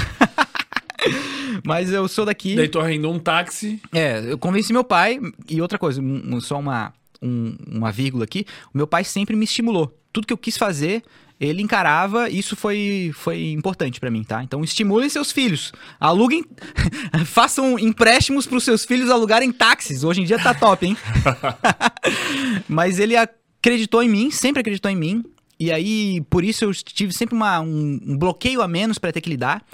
Mas 1.64 1.90
eu 1.92 2.06
sou 2.08 2.24
daqui. 2.24 2.54
Daí 2.54 2.68
tu 2.68 2.78
arrendou 2.80 3.12
um 3.14 3.18
táxi. 3.18 3.80
É, 3.92 4.22
eu 4.32 4.38
convenci 4.38 4.72
meu 4.72 4.84
pai, 4.84 5.18
e 5.48 5.60
outra 5.60 5.78
coisa, 5.78 6.00
um- 6.00 6.40
só 6.40 6.58
uma, 6.58 6.92
um- 7.20 7.56
uma 7.70 7.90
vírgula 7.92 8.24
aqui, 8.24 8.44
o 8.74 8.76
meu 8.78 8.86
pai 8.86 9.04
sempre 9.04 9.36
me 9.36 9.44
estimulou. 9.44 9.96
Tudo 10.12 10.26
que 10.26 10.32
eu 10.32 10.38
quis 10.38 10.56
fazer, 10.58 11.02
ele 11.40 11.62
encarava, 11.62 12.28
isso 12.28 12.54
foi, 12.54 13.10
foi 13.14 13.50
importante 13.50 13.98
pra 13.98 14.10
mim, 14.10 14.22
tá? 14.22 14.42
Então 14.44 14.62
estimulem 14.62 15.08
seus 15.08 15.32
filhos, 15.32 15.72
aluguem, 15.98 16.44
façam 17.24 17.78
empréstimos 17.78 18.46
pros 18.46 18.62
seus 18.64 18.84
filhos 18.84 19.10
alugarem 19.10 19.50
táxis, 19.50 20.04
hoje 20.04 20.20
em 20.20 20.24
dia 20.24 20.38
tá 20.38 20.52
top, 20.54 20.86
hein? 20.86 20.96
Mas 22.68 22.98
ele 22.98 23.16
acreditou 23.16 24.02
em 24.02 24.08
mim, 24.08 24.30
sempre 24.30 24.60
acreditou 24.60 24.90
em 24.90 24.96
mim, 24.96 25.24
e 25.58 25.70
aí 25.72 26.20
por 26.28 26.44
isso 26.44 26.64
eu 26.64 26.72
tive 26.74 27.12
sempre 27.12 27.34
uma- 27.34 27.60
um, 27.60 28.00
um 28.06 28.16
bloqueio 28.18 28.62
a 28.62 28.68
menos 28.68 28.98
pra 28.98 29.12
ter 29.12 29.20
que 29.20 29.30
lidar. 29.30 29.64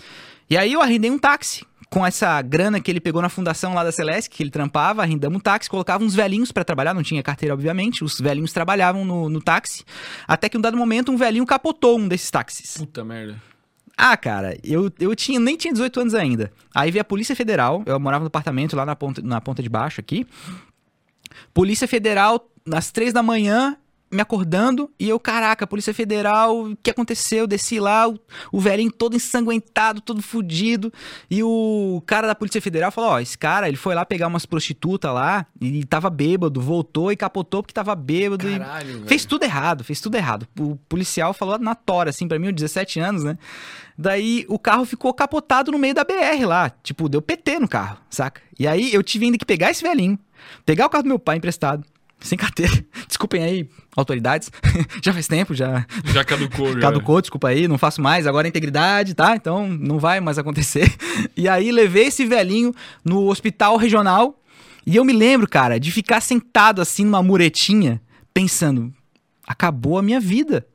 E 0.50 0.56
aí 0.56 0.72
eu 0.72 0.80
arrendei 0.80 1.10
um 1.10 1.18
táxi. 1.18 1.66
Com 1.90 2.04
essa 2.04 2.42
grana 2.42 2.82
que 2.82 2.90
ele 2.90 3.00
pegou 3.00 3.22
na 3.22 3.30
fundação 3.30 3.72
lá 3.72 3.82
da 3.82 3.90
Celeste, 3.90 4.28
que 4.28 4.42
ele 4.42 4.50
trampava, 4.50 5.00
arrendamos 5.00 5.38
um 5.38 5.40
táxi, 5.40 5.70
colocava 5.70 6.04
uns 6.04 6.14
velhinhos 6.14 6.52
pra 6.52 6.62
trabalhar, 6.62 6.92
não 6.92 7.02
tinha 7.02 7.22
carteira, 7.22 7.54
obviamente. 7.54 8.04
Os 8.04 8.20
velhinhos 8.20 8.52
trabalhavam 8.52 9.06
no, 9.06 9.30
no 9.30 9.40
táxi. 9.40 9.84
Até 10.26 10.50
que 10.50 10.58
um 10.58 10.60
dado 10.60 10.76
momento, 10.76 11.10
um 11.10 11.16
velhinho 11.16 11.46
capotou 11.46 11.98
um 11.98 12.06
desses 12.06 12.30
táxis. 12.30 12.76
Puta 12.76 13.02
merda. 13.02 13.40
Ah, 13.96 14.16
cara, 14.16 14.56
eu, 14.62 14.92
eu 15.00 15.16
tinha, 15.16 15.40
nem 15.40 15.56
tinha 15.56 15.72
18 15.72 16.00
anos 16.00 16.14
ainda. 16.14 16.52
Aí 16.74 16.90
veio 16.90 17.00
a 17.00 17.04
Polícia 17.04 17.34
Federal, 17.34 17.82
eu 17.84 17.98
morava 17.98 18.22
no 18.22 18.28
apartamento 18.28 18.76
lá 18.76 18.86
na 18.86 18.94
ponta, 18.94 19.22
na 19.22 19.40
ponta 19.40 19.62
de 19.62 19.68
baixo 19.68 19.98
aqui. 19.98 20.26
Polícia 21.52 21.88
Federal, 21.88 22.48
às 22.70 22.92
três 22.92 23.12
da 23.12 23.22
manhã, 23.22 23.76
me 24.10 24.20
acordando, 24.20 24.90
e 24.98 25.08
eu, 25.08 25.20
caraca, 25.20 25.66
Polícia 25.66 25.92
Federal, 25.92 26.64
o 26.64 26.76
que 26.76 26.90
aconteceu? 26.90 27.40
Eu 27.40 27.46
desci 27.46 27.78
lá, 27.78 28.08
o, 28.08 28.18
o 28.50 28.60
velhinho 28.60 28.90
todo 28.90 29.14
ensanguentado, 29.14 30.00
todo 30.00 30.22
fudido, 30.22 30.92
e 31.30 31.42
o 31.42 32.02
cara 32.06 32.26
da 32.26 32.34
Polícia 32.34 32.60
Federal 32.60 32.90
falou, 32.90 33.10
ó, 33.10 33.20
esse 33.20 33.36
cara, 33.36 33.68
ele 33.68 33.76
foi 33.76 33.94
lá 33.94 34.04
pegar 34.04 34.26
umas 34.26 34.46
prostitutas 34.46 35.12
lá, 35.12 35.46
e 35.60 35.84
tava 35.84 36.08
bêbado, 36.08 36.60
voltou 36.60 37.12
e 37.12 37.16
capotou 37.16 37.62
porque 37.62 37.74
tava 37.74 37.94
bêbado, 37.94 38.48
Caralho, 38.48 38.94
velho. 38.94 39.06
Fez 39.06 39.24
tudo 39.24 39.44
errado, 39.44 39.84
fez 39.84 40.00
tudo 40.00 40.16
errado. 40.16 40.46
O 40.58 40.76
policial 40.88 41.34
falou 41.34 41.58
na 41.58 41.74
tora, 41.74 42.10
assim, 42.10 42.26
pra 42.26 42.38
mim, 42.38 42.46
eu 42.46 42.52
17 42.52 43.00
anos, 43.00 43.24
né? 43.24 43.38
Daí 43.96 44.46
o 44.48 44.58
carro 44.58 44.84
ficou 44.84 45.12
capotado 45.12 45.72
no 45.72 45.78
meio 45.78 45.94
da 45.94 46.04
BR 46.04 46.44
lá. 46.46 46.70
Tipo, 46.70 47.08
deu 47.08 47.20
PT 47.20 47.58
no 47.58 47.68
carro, 47.68 47.98
saca? 48.08 48.40
E 48.58 48.66
aí 48.66 48.94
eu 48.94 49.02
tive 49.02 49.26
ainda 49.26 49.38
que 49.38 49.44
pegar 49.44 49.70
esse 49.70 49.82
velhinho, 49.82 50.18
pegar 50.64 50.86
o 50.86 50.88
carro 50.88 51.02
do 51.02 51.08
meu 51.08 51.18
pai 51.18 51.36
emprestado, 51.36 51.84
sem 52.20 52.36
carteira. 52.38 52.72
Desculpem 53.06 53.42
aí, 53.42 53.68
autoridades. 53.96 54.50
já 55.02 55.12
faz 55.12 55.26
tempo, 55.26 55.54
já 55.54 55.86
Já 56.04 56.24
caducou, 56.24 56.72
já. 56.74 56.80
caducou, 56.80 57.20
desculpa 57.20 57.48
aí, 57.48 57.68
não 57.68 57.78
faço 57.78 58.00
mais, 58.00 58.26
agora 58.26 58.46
é 58.46 58.50
integridade, 58.50 59.14
tá? 59.14 59.36
Então 59.36 59.68
não 59.68 59.98
vai 59.98 60.20
mais 60.20 60.38
acontecer. 60.38 60.92
E 61.36 61.48
aí 61.48 61.70
levei 61.70 62.06
esse 62.06 62.24
velhinho 62.26 62.74
no 63.04 63.28
hospital 63.28 63.76
regional 63.76 64.40
e 64.86 64.96
eu 64.96 65.04
me 65.04 65.12
lembro, 65.12 65.46
cara, 65.48 65.78
de 65.78 65.92
ficar 65.92 66.20
sentado 66.20 66.80
assim 66.80 67.04
numa 67.04 67.22
muretinha, 67.22 68.00
pensando, 68.32 68.92
acabou 69.46 69.98
a 69.98 70.02
minha 70.02 70.18
vida. 70.18 70.66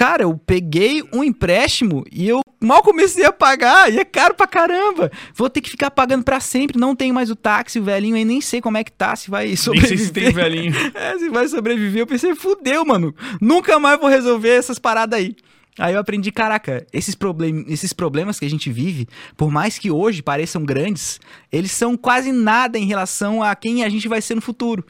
Cara, 0.00 0.22
eu 0.22 0.34
peguei 0.34 1.04
um 1.12 1.22
empréstimo 1.22 2.06
e 2.10 2.26
eu 2.26 2.40
mal 2.58 2.82
comecei 2.82 3.22
a 3.22 3.30
pagar, 3.30 3.92
e 3.92 3.98
é 3.98 4.04
caro 4.04 4.32
pra 4.32 4.46
caramba. 4.46 5.12
Vou 5.34 5.50
ter 5.50 5.60
que 5.60 5.68
ficar 5.68 5.90
pagando 5.90 6.24
pra 6.24 6.40
sempre, 6.40 6.80
não 6.80 6.96
tenho 6.96 7.12
mais 7.12 7.30
o 7.30 7.36
táxi, 7.36 7.78
o 7.78 7.84
velhinho 7.84 8.16
aí 8.16 8.24
nem 8.24 8.40
sei 8.40 8.62
como 8.62 8.78
é 8.78 8.82
que 8.84 8.90
tá, 8.90 9.14
se 9.14 9.28
vai 9.30 9.48
Nem 9.48 9.56
sobreviver. 9.56 9.98
sei 9.98 10.06
se 10.06 10.10
tem 10.10 10.32
velhinho. 10.32 10.72
É, 10.94 11.18
se 11.18 11.28
vai 11.28 11.46
sobreviver, 11.48 12.00
eu 12.00 12.06
pensei, 12.06 12.34
fudeu, 12.34 12.82
mano. 12.82 13.14
Nunca 13.42 13.78
mais 13.78 14.00
vou 14.00 14.08
resolver 14.08 14.48
essas 14.48 14.78
paradas 14.78 15.18
aí. 15.18 15.36
Aí 15.78 15.92
eu 15.92 16.00
aprendi, 16.00 16.32
caraca, 16.32 16.86
esses, 16.94 17.14
problem 17.14 17.66
esses 17.68 17.92
problemas 17.92 18.38
que 18.38 18.46
a 18.46 18.50
gente 18.50 18.72
vive, 18.72 19.06
por 19.36 19.50
mais 19.50 19.78
que 19.78 19.90
hoje 19.90 20.22
pareçam 20.22 20.64
grandes, 20.64 21.20
eles 21.52 21.72
são 21.72 21.94
quase 21.94 22.32
nada 22.32 22.78
em 22.78 22.86
relação 22.86 23.42
a 23.42 23.54
quem 23.54 23.84
a 23.84 23.88
gente 23.90 24.08
vai 24.08 24.22
ser 24.22 24.34
no 24.34 24.40
futuro. 24.40 24.82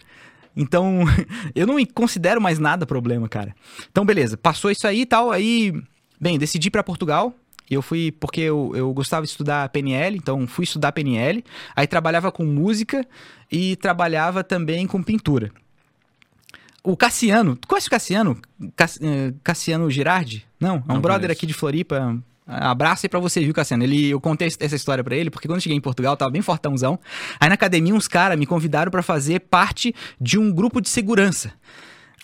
Então, 0.57 1.05
eu 1.55 1.67
não 1.67 1.77
considero 1.87 2.41
mais 2.41 2.59
nada 2.59 2.85
problema, 2.87 3.29
cara. 3.29 3.55
Então, 3.91 4.05
beleza, 4.05 4.37
passou 4.37 4.71
isso 4.71 4.87
aí 4.87 5.03
e 5.03 5.07
tal, 5.07 5.31
aí, 5.31 5.73
bem, 6.21 6.39
decidi 6.39 6.69
ir 6.69 6.71
pra 6.71 6.83
Portugal. 6.83 7.35
Eu 7.71 7.83
fui 7.83 8.11
porque 8.11 8.41
eu, 8.41 8.73
eu 8.75 8.93
gostava 8.93 9.25
de 9.25 9.31
estudar 9.31 9.69
PNL, 9.69 10.17
então 10.17 10.45
fui 10.47 10.65
estudar 10.65 10.91
PNL. 10.91 11.45
Aí 11.77 11.87
trabalhava 11.87 12.33
com 12.33 12.45
música 12.45 13.07
e 13.51 13.77
trabalhava 13.77 14.43
também 14.43 14.89
com 14.89 15.01
pintura. 15.03 15.53
O 16.83 16.97
Cassiano, 16.97 17.55
tu 17.57 17.69
conhece 17.69 17.87
o 17.87 17.91
Cassiano? 17.91 18.39
Cass- 18.75 18.99
eh, 19.01 19.33
Cassiano 19.45 19.89
Girardi? 19.91 20.47
Não, 20.59 20.77
é 20.77 20.79
um 20.79 20.95
Não 20.95 21.01
brother 21.01 21.29
conheço. 21.29 21.39
aqui 21.39 21.47
de 21.47 21.53
Floripa. 21.55 22.19
Abraço 22.51 23.07
aí 23.07 23.09
pra 23.09 23.21
você, 23.21 23.41
viu, 23.41 23.55
Cassiano? 23.55 23.85
Ele, 23.85 24.11
eu 24.11 24.21
contei 24.21 24.49
essa 24.49 24.75
história 24.75 25.05
pra 25.05 25.15
ele, 25.15 25.31
porque 25.31 25.47
quando 25.47 25.59
eu 25.59 25.63
cheguei 25.63 25.79
em 25.79 25.81
Portugal, 25.81 26.15
eu 26.15 26.17
tava 26.17 26.31
bem 26.33 26.43
fortãozão. 26.43 26.99
Aí 27.39 27.49
na 27.49 27.55
academia, 27.55 27.95
uns 27.95 28.09
caras 28.09 28.37
me 28.37 28.45
convidaram 28.45 28.91
pra 28.91 29.03
fazer 29.03 29.41
parte 29.41 29.95
de 30.21 30.37
um 30.37 30.53
grupo 30.53 30.81
de 30.81 30.89
segurança. 30.89 31.53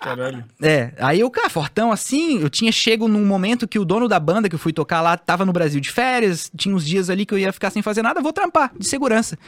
Caralho. 0.00 0.44
É, 0.60 0.92
aí 0.98 1.20
eu, 1.20 1.30
cara, 1.30 1.48
fortão 1.48 1.90
assim, 1.90 2.40
eu 2.40 2.50
tinha 2.50 2.70
chego 2.70 3.08
num 3.08 3.24
momento 3.24 3.66
que 3.66 3.78
o 3.78 3.84
dono 3.84 4.08
da 4.08 4.20
banda 4.20 4.48
que 4.48 4.54
eu 4.54 4.58
fui 4.58 4.72
tocar 4.72 5.00
lá 5.00 5.16
tava 5.16 5.44
no 5.44 5.52
Brasil 5.52 5.80
de 5.80 5.90
férias, 5.90 6.50
tinha 6.54 6.74
uns 6.74 6.84
dias 6.84 7.08
ali 7.08 7.24
que 7.24 7.32
eu 7.32 7.38
ia 7.38 7.52
ficar 7.52 7.70
sem 7.70 7.80
fazer 7.80 8.02
nada, 8.02 8.20
vou 8.20 8.32
trampar, 8.32 8.72
de 8.78 8.86
segurança. 8.86 9.38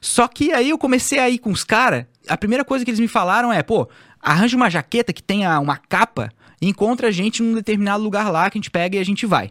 Só 0.00 0.28
que 0.28 0.52
aí 0.52 0.70
eu 0.70 0.78
comecei 0.78 1.18
a 1.18 1.30
ir 1.30 1.38
com 1.38 1.50
os 1.50 1.64
caras, 1.64 2.04
a 2.28 2.36
primeira 2.36 2.64
coisa 2.64 2.84
que 2.84 2.90
eles 2.90 3.00
me 3.00 3.08
falaram 3.08 3.52
é, 3.52 3.62
pô, 3.62 3.88
arranja 4.20 4.56
uma 4.56 4.68
jaqueta 4.68 5.12
que 5.12 5.22
tenha 5.22 5.58
uma 5.58 5.76
capa 5.76 6.30
e 6.60 6.68
encontra 6.68 7.08
a 7.08 7.10
gente 7.10 7.42
num 7.42 7.54
determinado 7.54 8.02
lugar 8.02 8.30
lá 8.30 8.50
que 8.50 8.58
a 8.58 8.60
gente 8.60 8.70
pega 8.70 8.96
e 8.96 9.00
a 9.00 9.04
gente 9.04 9.24
vai. 9.24 9.50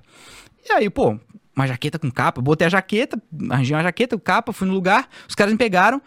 E 0.70 0.74
aí, 0.74 0.90
pô, 0.90 1.18
uma 1.56 1.68
jaqueta 1.68 1.98
com 1.98 2.12
capa, 2.12 2.42
botei 2.42 2.68
a 2.68 2.70
jaqueta, 2.70 3.22
arranjei 3.50 3.76
uma 3.76 3.84
jaqueta, 3.84 4.18
capa, 4.20 4.52
fui 4.54 4.68
no 4.68 4.74
lugar, 4.74 5.08
os 5.28 5.34
caras 5.34 5.52
me 5.54 5.58
pegaram 5.58 6.02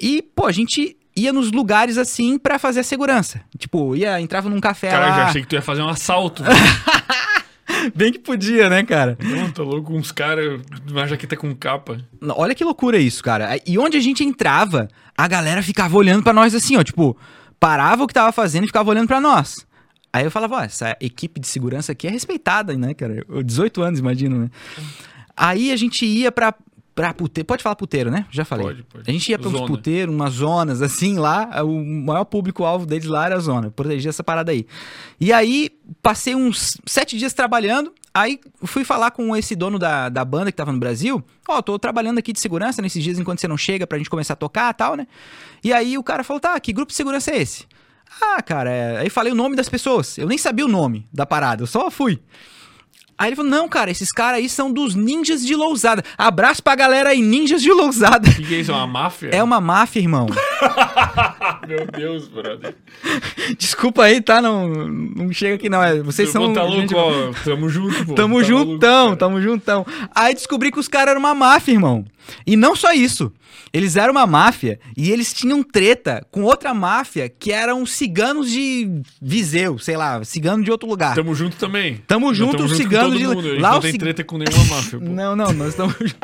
e, 0.00 0.22
pô, 0.22 0.46
a 0.46 0.52
gente 0.52 0.96
ia 1.16 1.32
nos 1.32 1.50
lugares 1.52 1.96
assim 1.96 2.38
pra 2.38 2.58
fazer 2.58 2.80
a 2.80 2.84
segurança. 2.84 3.40
Tipo, 3.58 3.94
ia, 3.96 4.20
entrava 4.20 4.48
num 4.48 4.60
café 4.60 4.90
Cara, 4.90 5.06
lá. 5.08 5.16
já 5.16 5.24
achei 5.26 5.42
que 5.42 5.48
tu 5.48 5.54
ia 5.54 5.62
fazer 5.62 5.82
um 5.82 5.88
assalto. 5.88 6.42
Bem 7.94 8.12
que 8.12 8.18
podia, 8.18 8.68
né, 8.68 8.82
cara? 8.82 9.16
Não, 9.22 9.50
tô 9.50 9.62
louco, 9.62 9.92
uns 9.94 10.12
caras, 10.12 10.60
uma 10.90 11.06
jaqueta 11.06 11.36
com 11.36 11.54
capa. 11.54 11.98
Olha 12.30 12.54
que 12.54 12.64
loucura 12.64 12.98
isso, 12.98 13.22
cara. 13.22 13.58
E 13.66 13.78
onde 13.78 13.96
a 13.96 14.00
gente 14.00 14.24
entrava, 14.24 14.88
a 15.16 15.28
galera 15.28 15.62
ficava 15.62 15.96
olhando 15.96 16.22
pra 16.22 16.32
nós 16.32 16.54
assim, 16.54 16.76
ó, 16.76 16.82
tipo, 16.82 17.16
parava 17.58 18.04
o 18.04 18.06
que 18.06 18.14
tava 18.14 18.32
fazendo 18.32 18.64
e 18.64 18.66
ficava 18.66 18.90
olhando 18.90 19.08
pra 19.08 19.20
nós. 19.20 19.66
Aí 20.14 20.22
eu 20.22 20.30
falava, 20.30 20.58
ó, 20.58 20.60
essa 20.60 20.96
equipe 21.00 21.40
de 21.40 21.48
segurança 21.48 21.90
aqui 21.90 22.06
é 22.06 22.10
respeitada, 22.10 22.76
né, 22.76 22.94
cara? 22.94 23.26
Eu, 23.28 23.42
18 23.42 23.82
anos, 23.82 23.98
imagino, 23.98 24.38
né? 24.38 24.50
Aí 25.36 25.72
a 25.72 25.76
gente 25.76 26.06
ia 26.06 26.30
pra, 26.30 26.54
pra 26.94 27.12
puteiro. 27.12 27.44
Pode 27.44 27.64
falar 27.64 27.74
puteiro, 27.74 28.12
né? 28.12 28.24
Já 28.30 28.44
falei. 28.44 28.64
Pode, 28.64 28.82
pode. 28.84 29.10
A 29.10 29.12
gente 29.12 29.28
ia 29.28 29.36
pra 29.36 29.48
uns 29.48 29.62
puteiros, 29.62 30.14
umas 30.14 30.34
zonas, 30.34 30.82
assim, 30.82 31.18
lá. 31.18 31.64
O 31.64 31.84
maior 31.84 32.24
público-alvo 32.26 32.86
deles 32.86 33.06
lá 33.06 33.26
era 33.26 33.34
a 33.34 33.40
zona. 33.40 33.72
Proteger 33.72 34.08
essa 34.08 34.22
parada 34.22 34.52
aí. 34.52 34.64
E 35.18 35.32
aí, 35.32 35.68
passei 36.00 36.36
uns 36.36 36.78
sete 36.86 37.18
dias 37.18 37.32
trabalhando. 37.32 37.92
Aí, 38.14 38.38
fui 38.62 38.84
falar 38.84 39.10
com 39.10 39.34
esse 39.34 39.56
dono 39.56 39.80
da, 39.80 40.08
da 40.08 40.24
banda 40.24 40.52
que 40.52 40.56
tava 40.56 40.70
no 40.70 40.78
Brasil. 40.78 41.24
Ó, 41.48 41.60
tô 41.60 41.76
trabalhando 41.76 42.18
aqui 42.18 42.32
de 42.32 42.38
segurança 42.38 42.80
nesses 42.80 43.02
dias 43.02 43.18
enquanto 43.18 43.40
você 43.40 43.48
não 43.48 43.56
chega 43.56 43.84
pra 43.84 43.98
gente 43.98 44.08
começar 44.08 44.34
a 44.34 44.36
tocar 44.36 44.70
e 44.70 44.74
tal, 44.74 44.94
né? 44.94 45.08
E 45.64 45.72
aí, 45.72 45.98
o 45.98 46.04
cara 46.04 46.22
falou, 46.22 46.38
tá, 46.38 46.60
que 46.60 46.72
grupo 46.72 46.92
de 46.92 46.96
segurança 46.96 47.32
é 47.32 47.42
esse? 47.42 47.66
Ah, 48.20 48.42
cara, 48.42 48.70
é... 48.70 48.98
aí 48.98 49.10
falei 49.10 49.32
o 49.32 49.36
nome 49.36 49.56
das 49.56 49.68
pessoas. 49.68 50.16
Eu 50.18 50.26
nem 50.26 50.38
sabia 50.38 50.64
o 50.64 50.68
nome 50.68 51.06
da 51.12 51.24
parada, 51.26 51.62
eu 51.62 51.66
só 51.66 51.90
fui. 51.90 52.20
Aí 53.16 53.28
ele 53.28 53.36
falou: 53.36 53.50
Não, 53.50 53.68
cara, 53.68 53.90
esses 53.90 54.10
caras 54.10 54.38
aí 54.40 54.48
são 54.48 54.72
dos 54.72 54.94
ninjas 54.94 55.44
de 55.44 55.54
Lousada. 55.54 56.02
Abraço 56.18 56.62
pra 56.62 56.74
galera 56.74 57.10
aí, 57.10 57.22
ninjas 57.22 57.62
de 57.62 57.72
Lousada. 57.72 58.28
O 58.28 58.34
que, 58.34 58.42
que 58.42 58.54
é 58.54 58.58
isso? 58.58 58.72
É 58.72 58.74
uma 58.74 58.86
máfia? 58.86 59.28
É 59.32 59.42
uma 59.42 59.60
máfia, 59.60 60.00
irmão. 60.00 60.26
Meu 61.66 61.86
Deus, 61.86 62.28
brother. 62.28 62.74
Desculpa 63.56 64.04
aí, 64.04 64.20
tá? 64.20 64.42
Não, 64.42 64.68
não 64.68 65.32
chega 65.32 65.54
aqui, 65.54 65.68
não. 65.68 65.82
É, 65.82 66.02
vocês 66.02 66.32
vou 66.32 66.46
são. 66.46 66.52
Tá 66.54 66.62
louco, 66.62 66.80
gente- 66.80 66.94
ó. 66.94 67.30
Tamo 67.44 67.68
junto, 67.68 68.04
pô. 68.04 68.14
Tamo 68.14 68.38
Tá 68.40 68.44
juntão, 68.46 69.04
maluco, 69.04 69.16
tamo 69.16 69.40
juntão. 69.40 69.86
Aí 70.14 70.34
descobri 70.34 70.72
que 70.72 70.80
os 70.80 70.88
caras 70.88 71.10
eram 71.12 71.20
uma 71.20 71.34
máfia, 71.34 71.72
irmão. 71.72 72.04
E 72.46 72.56
não 72.56 72.76
só 72.76 72.92
isso. 72.92 73.32
Eles 73.72 73.96
eram 73.96 74.12
uma 74.12 74.26
máfia 74.26 74.78
e 74.96 75.10
eles 75.10 75.32
tinham 75.32 75.62
treta 75.62 76.24
com 76.30 76.42
outra 76.42 76.72
máfia 76.72 77.28
que 77.28 77.50
eram 77.52 77.84
ciganos 77.84 78.50
de 78.50 79.02
Viseu, 79.20 79.78
sei 79.78 79.96
lá, 79.96 80.22
cigano 80.24 80.62
de 80.62 80.70
outro 80.70 80.88
lugar. 80.88 81.14
Tamo 81.14 81.34
junto 81.34 81.56
também. 81.56 81.96
Tamo 82.06 82.32
junto, 82.32 82.52
tamo 82.52 82.64
os 82.64 82.70
junto 82.78 82.88
todo 82.90 83.18
de- 83.18 83.26
mundo. 83.26 83.60
Lá 83.60 83.72
não 83.72 83.80
tem 83.80 83.92
cig- 83.92 84.00
treta 84.00 84.22
com 84.24 84.38
nenhuma 84.38 84.64
máfia, 84.76 84.98
pô. 84.98 85.04
Não, 85.04 85.34
não, 85.34 85.52
nós 85.52 85.70
estamos. 85.70 85.94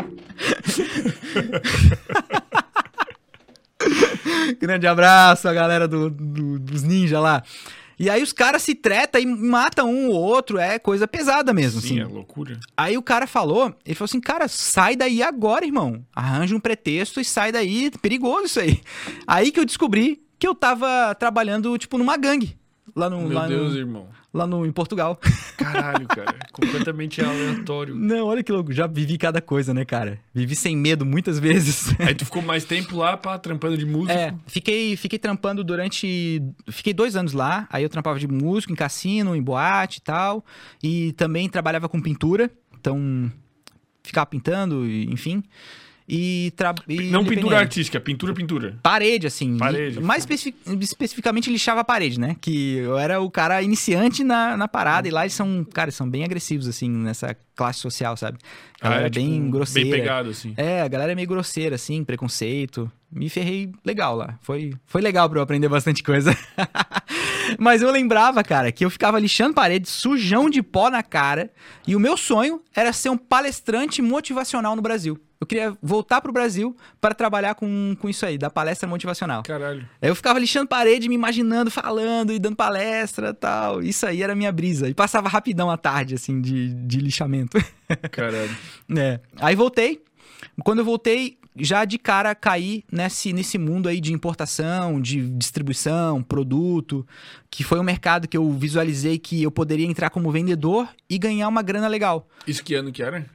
Grande 4.60 4.86
abraço 4.86 5.48
a 5.48 5.54
galera 5.54 5.88
do, 5.88 6.10
do- 6.10 6.58
dos 6.58 6.82
ninja 6.82 7.18
lá. 7.18 7.42
E 8.02 8.08
aí 8.08 8.22
os 8.22 8.32
caras 8.32 8.62
se 8.62 8.74
tretam 8.74 9.20
e 9.20 9.26
matam 9.26 9.92
um 9.92 10.08
ou 10.08 10.14
outro, 10.14 10.56
é 10.56 10.78
coisa 10.78 11.06
pesada 11.06 11.52
mesmo, 11.52 11.82
Sim, 11.82 11.86
assim. 11.86 12.00
é 12.00 12.04
loucura. 12.06 12.58
Aí 12.74 12.96
o 12.96 13.02
cara 13.02 13.26
falou, 13.26 13.76
ele 13.84 13.94
falou 13.94 14.06
assim, 14.06 14.22
cara, 14.22 14.48
sai 14.48 14.96
daí 14.96 15.22
agora, 15.22 15.66
irmão. 15.66 16.02
Arranja 16.16 16.56
um 16.56 16.60
pretexto 16.60 17.20
e 17.20 17.24
sai 17.26 17.52
daí, 17.52 17.90
perigoso 18.00 18.46
isso 18.46 18.58
aí. 18.58 18.80
Aí 19.26 19.52
que 19.52 19.60
eu 19.60 19.66
descobri 19.66 20.24
que 20.38 20.48
eu 20.48 20.54
tava 20.54 21.14
trabalhando, 21.16 21.76
tipo, 21.76 21.98
numa 21.98 22.16
gangue. 22.16 22.56
Lá 22.96 23.10
no, 23.10 23.20
Meu 23.20 23.32
lá 23.32 23.46
Deus, 23.46 23.72
no, 23.74 23.78
irmão. 23.78 24.08
Lá 24.32 24.46
no, 24.46 24.64
em 24.64 24.72
Portugal. 24.72 25.18
Caralho, 25.56 26.06
cara. 26.06 26.38
Completamente 26.52 27.20
aleatório. 27.22 27.94
Não, 27.94 28.26
olha 28.26 28.42
que 28.42 28.52
louco, 28.52 28.72
já 28.72 28.86
vivi 28.86 29.18
cada 29.18 29.40
coisa, 29.40 29.74
né, 29.74 29.84
cara? 29.84 30.18
Vivi 30.32 30.54
sem 30.54 30.76
medo 30.76 31.04
muitas 31.04 31.38
vezes. 31.38 31.94
Aí 32.00 32.14
tu 32.14 32.24
ficou 32.24 32.42
mais 32.42 32.64
tempo 32.64 32.96
lá, 32.96 33.16
pá, 33.16 33.38
trampando 33.38 33.76
de 33.76 33.84
música. 33.84 34.12
É, 34.12 34.34
fiquei, 34.46 34.96
fiquei 34.96 35.18
trampando 35.18 35.62
durante. 35.62 36.42
Fiquei 36.68 36.92
dois 36.92 37.16
anos 37.16 37.32
lá. 37.32 37.66
Aí 37.70 37.82
eu 37.82 37.88
trampava 37.88 38.18
de 38.18 38.28
músico 38.28 38.72
em 38.72 38.76
cassino, 38.76 39.34
em 39.34 39.42
boate 39.42 39.98
e 39.98 40.02
tal. 40.02 40.44
E 40.82 41.12
também 41.12 41.48
trabalhava 41.48 41.88
com 41.88 42.00
pintura. 42.00 42.50
Então, 42.78 43.30
ficava 44.02 44.26
pintando, 44.26 44.86
enfim. 44.86 45.42
E, 46.12 46.52
tra... 46.56 46.74
e 46.88 47.02
Não 47.02 47.24
pintura 47.24 47.56
artística, 47.60 48.00
pintura, 48.00 48.34
pintura. 48.34 48.76
Parede, 48.82 49.28
assim. 49.28 49.56
Parede. 49.56 50.00
Mais 50.00 50.22
especifi- 50.24 50.56
especificamente 50.80 51.48
lixava 51.48 51.82
a 51.82 51.84
parede, 51.84 52.18
né? 52.18 52.34
Que 52.40 52.78
eu 52.78 52.98
era 52.98 53.20
o 53.20 53.30
cara 53.30 53.62
iniciante 53.62 54.24
na, 54.24 54.56
na 54.56 54.66
parada. 54.66 55.06
E 55.06 55.10
lá 55.12 55.22
eles 55.22 55.34
são, 55.34 55.64
cara, 55.72 55.86
eles 55.86 55.94
são 55.94 56.10
bem 56.10 56.24
agressivos, 56.24 56.66
assim, 56.66 56.90
nessa 56.90 57.36
classe 57.54 57.78
social, 57.78 58.16
sabe? 58.16 58.38
A 58.80 58.88
galera 58.88 59.06
é, 59.06 59.10
tipo, 59.10 59.24
bem 59.24 59.50
grosseira. 59.52 59.88
Bem 59.88 60.00
pegado, 60.00 60.30
assim. 60.30 60.52
É, 60.56 60.82
a 60.82 60.88
galera 60.88 61.12
é 61.12 61.14
meio 61.14 61.28
grosseira, 61.28 61.76
assim, 61.76 62.02
preconceito. 62.02 62.90
Me 63.12 63.28
ferrei 63.28 63.70
legal 63.84 64.16
lá. 64.16 64.36
Foi, 64.42 64.74
foi 64.86 65.00
legal 65.00 65.30
pra 65.30 65.38
eu 65.38 65.42
aprender 65.44 65.68
bastante 65.68 66.02
coisa. 66.02 66.36
Mas 67.56 67.82
eu 67.82 67.90
lembrava, 67.92 68.42
cara, 68.42 68.72
que 68.72 68.84
eu 68.84 68.90
ficava 68.90 69.18
lixando 69.20 69.54
parede, 69.54 69.88
sujão 69.88 70.50
de 70.50 70.60
pó 70.60 70.90
na 70.90 71.04
cara. 71.04 71.52
E 71.86 71.94
o 71.94 72.00
meu 72.00 72.16
sonho 72.16 72.60
era 72.74 72.92
ser 72.92 73.10
um 73.10 73.16
palestrante 73.16 74.02
motivacional 74.02 74.74
no 74.74 74.82
Brasil. 74.82 75.16
Eu 75.40 75.46
queria 75.46 75.74
voltar 75.80 76.20
pro 76.20 76.32
Brasil 76.32 76.76
para 77.00 77.14
trabalhar 77.14 77.54
com, 77.54 77.96
com 77.98 78.10
isso 78.10 78.26
aí, 78.26 78.36
da 78.36 78.50
palestra 78.50 78.86
motivacional. 78.86 79.42
Caralho. 79.42 79.88
Aí 80.00 80.10
eu 80.10 80.14
ficava 80.14 80.38
lixando 80.38 80.68
parede, 80.68 81.08
me 81.08 81.14
imaginando, 81.14 81.70
falando 81.70 82.30
e 82.30 82.38
dando 82.38 82.56
palestra 82.56 83.32
tal. 83.32 83.82
Isso 83.82 84.04
aí 84.04 84.22
era 84.22 84.34
minha 84.34 84.52
brisa. 84.52 84.86
E 84.86 84.92
passava 84.92 85.30
rapidão 85.30 85.70
a 85.70 85.78
tarde, 85.78 86.14
assim, 86.14 86.42
de, 86.42 86.74
de 86.74 86.98
lixamento. 86.98 87.56
Caralho. 88.12 88.54
É. 88.94 89.18
Aí 89.40 89.54
voltei. 89.54 90.02
Quando 90.62 90.80
eu 90.80 90.84
voltei, 90.84 91.38
já 91.56 91.86
de 91.86 91.98
cara 91.98 92.34
caí 92.34 92.84
nesse, 92.92 93.32
nesse 93.32 93.56
mundo 93.56 93.88
aí 93.88 93.98
de 93.98 94.12
importação, 94.12 95.00
de 95.00 95.26
distribuição, 95.30 96.22
produto, 96.22 97.06
que 97.50 97.64
foi 97.64 97.80
um 97.80 97.82
mercado 97.82 98.28
que 98.28 98.36
eu 98.36 98.50
visualizei 98.52 99.18
que 99.18 99.42
eu 99.42 99.50
poderia 99.50 99.86
entrar 99.86 100.10
como 100.10 100.30
vendedor 100.30 100.88
e 101.08 101.18
ganhar 101.18 101.48
uma 101.48 101.62
grana 101.62 101.88
legal. 101.88 102.28
Isso 102.46 102.62
que 102.62 102.74
ano 102.74 102.92
que 102.92 103.02
era? 103.02 103.26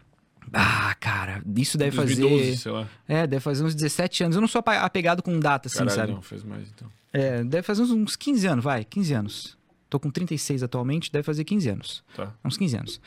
Ah, 0.53 0.95
cara, 0.99 1.41
isso 1.57 1.77
deve 1.77 1.95
2012, 1.95 2.37
fazer. 2.37 2.57
sei 2.57 2.71
lá. 2.71 2.87
É, 3.07 3.27
deve 3.27 3.39
fazer 3.41 3.63
uns 3.63 3.75
17 3.75 4.23
anos. 4.23 4.35
Eu 4.35 4.41
não 4.41 4.47
sou 4.47 4.63
apegado 4.65 5.21
com 5.21 5.39
data, 5.39 5.67
assim, 5.67 5.79
Caralho, 5.79 5.95
sabe? 5.95 6.11
não, 6.13 6.21
fez 6.21 6.43
mais 6.43 6.69
então. 6.69 6.87
É, 7.11 7.43
deve 7.43 7.63
fazer 7.63 7.81
uns, 7.81 7.91
uns 7.91 8.15
15 8.15 8.47
anos, 8.47 8.63
vai, 8.63 8.83
15 8.83 9.13
anos. 9.13 9.57
Tô 9.89 9.99
com 9.99 10.09
36 10.09 10.63
atualmente, 10.63 11.11
deve 11.11 11.23
fazer 11.23 11.43
15 11.43 11.69
anos. 11.69 12.03
Tá. 12.15 12.33
Uns 12.43 12.57
15 12.57 12.77
anos. 12.77 13.01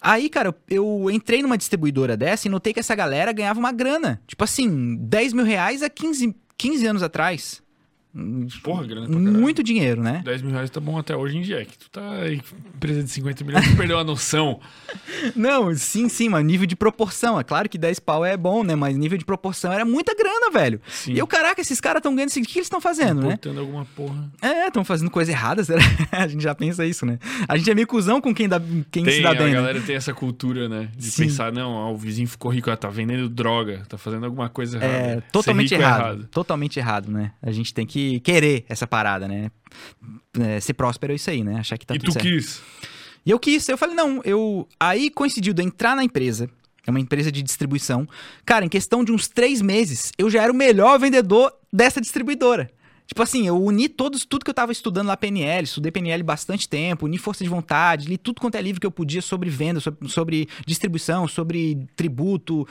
Aí, 0.00 0.28
cara, 0.28 0.54
eu 0.68 1.10
entrei 1.10 1.42
numa 1.42 1.58
distribuidora 1.58 2.16
dessa 2.16 2.46
e 2.46 2.50
notei 2.50 2.72
que 2.72 2.80
essa 2.80 2.94
galera 2.94 3.32
ganhava 3.32 3.58
uma 3.58 3.72
grana. 3.72 4.20
Tipo 4.26 4.44
assim, 4.44 4.96
10 4.96 5.32
mil 5.32 5.44
reais 5.44 5.82
há 5.82 5.90
15, 5.90 6.34
15 6.56 6.86
anos 6.86 7.02
atrás. 7.02 7.62
Porra, 8.62 8.86
grana 8.86 9.06
pra 9.06 9.14
caralho. 9.16 9.38
Muito 9.38 9.62
dinheiro, 9.62 10.02
né? 10.02 10.22
10 10.24 10.42
mil 10.42 10.52
reais 10.52 10.70
tá 10.70 10.80
bom 10.80 10.98
até 10.98 11.14
hoje 11.14 11.36
em 11.36 11.42
dia. 11.42 11.60
é 11.60 11.64
Que 11.64 11.78
tu 11.78 11.90
tá 11.90 12.12
aí, 12.12 12.40
empresa 12.74 13.02
de 13.02 13.10
50 13.10 13.44
milhões, 13.44 13.68
tu 13.68 13.76
perdeu 13.76 13.98
a 13.98 14.04
noção. 14.04 14.60
Não, 15.36 15.74
sim, 15.74 16.08
sim, 16.08 16.28
mas 16.28 16.44
nível 16.44 16.66
de 16.66 16.74
proporção. 16.74 17.38
É 17.38 17.44
claro 17.44 17.68
que 17.68 17.76
10 17.76 18.00
pau 18.00 18.24
é 18.24 18.36
bom, 18.36 18.64
né? 18.64 18.74
Mas 18.74 18.96
nível 18.96 19.18
de 19.18 19.24
proporção 19.24 19.72
era 19.72 19.84
muita 19.84 20.14
grana, 20.14 20.50
velho. 20.50 20.80
Sim. 20.88 21.12
E 21.12 21.18
eu, 21.18 21.26
caraca, 21.26 21.60
esses 21.60 21.80
caras 21.80 22.00
estão 22.00 22.14
ganhando. 22.14 22.30
O 22.30 22.32
que 22.32 22.58
eles 22.58 22.66
estão 22.66 22.80
fazendo, 22.80 23.20
né? 23.20 23.34
Importando 23.34 23.60
alguma 23.60 23.84
porra. 23.84 24.30
É, 24.40 24.68
estão 24.68 24.84
fazendo 24.84 25.10
coisa 25.10 25.30
errada. 25.30 25.62
será? 25.64 25.82
a 26.10 26.26
gente 26.26 26.42
já 26.42 26.54
pensa 26.54 26.86
isso, 26.86 27.04
né? 27.04 27.18
A 27.46 27.56
gente 27.56 27.70
é 27.70 27.74
meio 27.74 27.86
cuzão 27.86 28.20
com 28.20 28.34
quem, 28.34 28.48
dá, 28.48 28.60
quem 28.90 29.04
se 29.04 29.10
Tem, 29.10 29.22
dá 29.22 29.30
a 29.30 29.34
bem. 29.34 29.48
né? 29.48 29.52
galera 29.52 29.80
tem 29.80 29.96
essa 29.96 30.14
cultura, 30.14 30.68
né? 30.68 30.88
De 30.96 31.10
Sim. 31.10 31.24
pensar, 31.24 31.52
não, 31.52 31.72
ó, 31.72 31.92
o 31.92 31.96
vizinho 31.96 32.28
ficou 32.28 32.50
rico, 32.50 32.70
ó, 32.70 32.76
tá 32.76 32.88
vendendo 32.88 33.28
droga, 33.28 33.82
tá 33.88 33.98
fazendo 33.98 34.24
alguma 34.24 34.48
coisa 34.48 34.78
errada. 34.78 34.94
É 34.94 35.20
totalmente 35.32 35.70
rico 35.70 35.82
é 35.82 35.86
errado, 35.86 36.28
Totalmente 36.30 36.78
errado, 36.78 37.10
né? 37.10 37.32
A 37.42 37.50
gente 37.50 37.74
tem 37.74 37.86
que 37.86 37.97
querer 38.24 38.64
essa 38.68 38.86
parada, 38.86 39.26
né? 39.28 39.50
É, 40.40 40.60
ser 40.60 40.74
próspero 40.74 41.12
é 41.12 41.16
isso 41.16 41.30
aí, 41.30 41.42
né? 41.42 41.58
Achar 41.58 41.78
que 41.78 41.86
tá 41.86 41.94
e 41.94 41.98
tudo 41.98 42.08
tu 42.08 42.12
certo. 42.12 42.24
quis. 42.24 42.62
E 43.24 43.30
eu 43.30 43.38
quis, 43.38 43.68
eu 43.68 43.76
falei, 43.76 43.94
não, 43.94 44.20
eu. 44.24 44.66
Aí 44.78 45.10
coincidiu 45.10 45.52
de 45.52 45.62
entrar 45.62 45.94
na 45.94 46.04
empresa, 46.04 46.48
é 46.86 46.90
uma 46.90 47.00
empresa 47.00 47.30
de 47.30 47.42
distribuição. 47.42 48.08
Cara, 48.44 48.64
em 48.64 48.68
questão 48.68 49.04
de 49.04 49.12
uns 49.12 49.28
três 49.28 49.60
meses, 49.60 50.12
eu 50.16 50.30
já 50.30 50.42
era 50.42 50.52
o 50.52 50.56
melhor 50.56 50.98
vendedor 50.98 51.52
dessa 51.72 52.00
distribuidora. 52.00 52.70
Tipo 53.08 53.22
assim, 53.22 53.46
eu 53.46 53.62
uni 53.62 53.88
todos, 53.88 54.26
tudo 54.26 54.44
que 54.44 54.50
eu 54.50 54.54
tava 54.54 54.70
estudando 54.70 55.06
lá 55.06 55.16
PNL, 55.16 55.64
estudei 55.64 55.90
PNL 55.90 56.22
bastante 56.22 56.68
tempo, 56.68 57.06
uni 57.06 57.16
força 57.16 57.42
de 57.42 57.48
vontade, 57.48 58.06
li 58.06 58.18
tudo 58.18 58.38
quanto 58.38 58.56
é 58.56 58.60
livro 58.60 58.78
que 58.78 58.86
eu 58.86 58.90
podia 58.90 59.22
sobre 59.22 59.48
venda, 59.48 59.80
sobre, 59.80 60.08
sobre 60.10 60.48
distribuição, 60.66 61.26
sobre 61.26 61.86
tributo, 61.96 62.68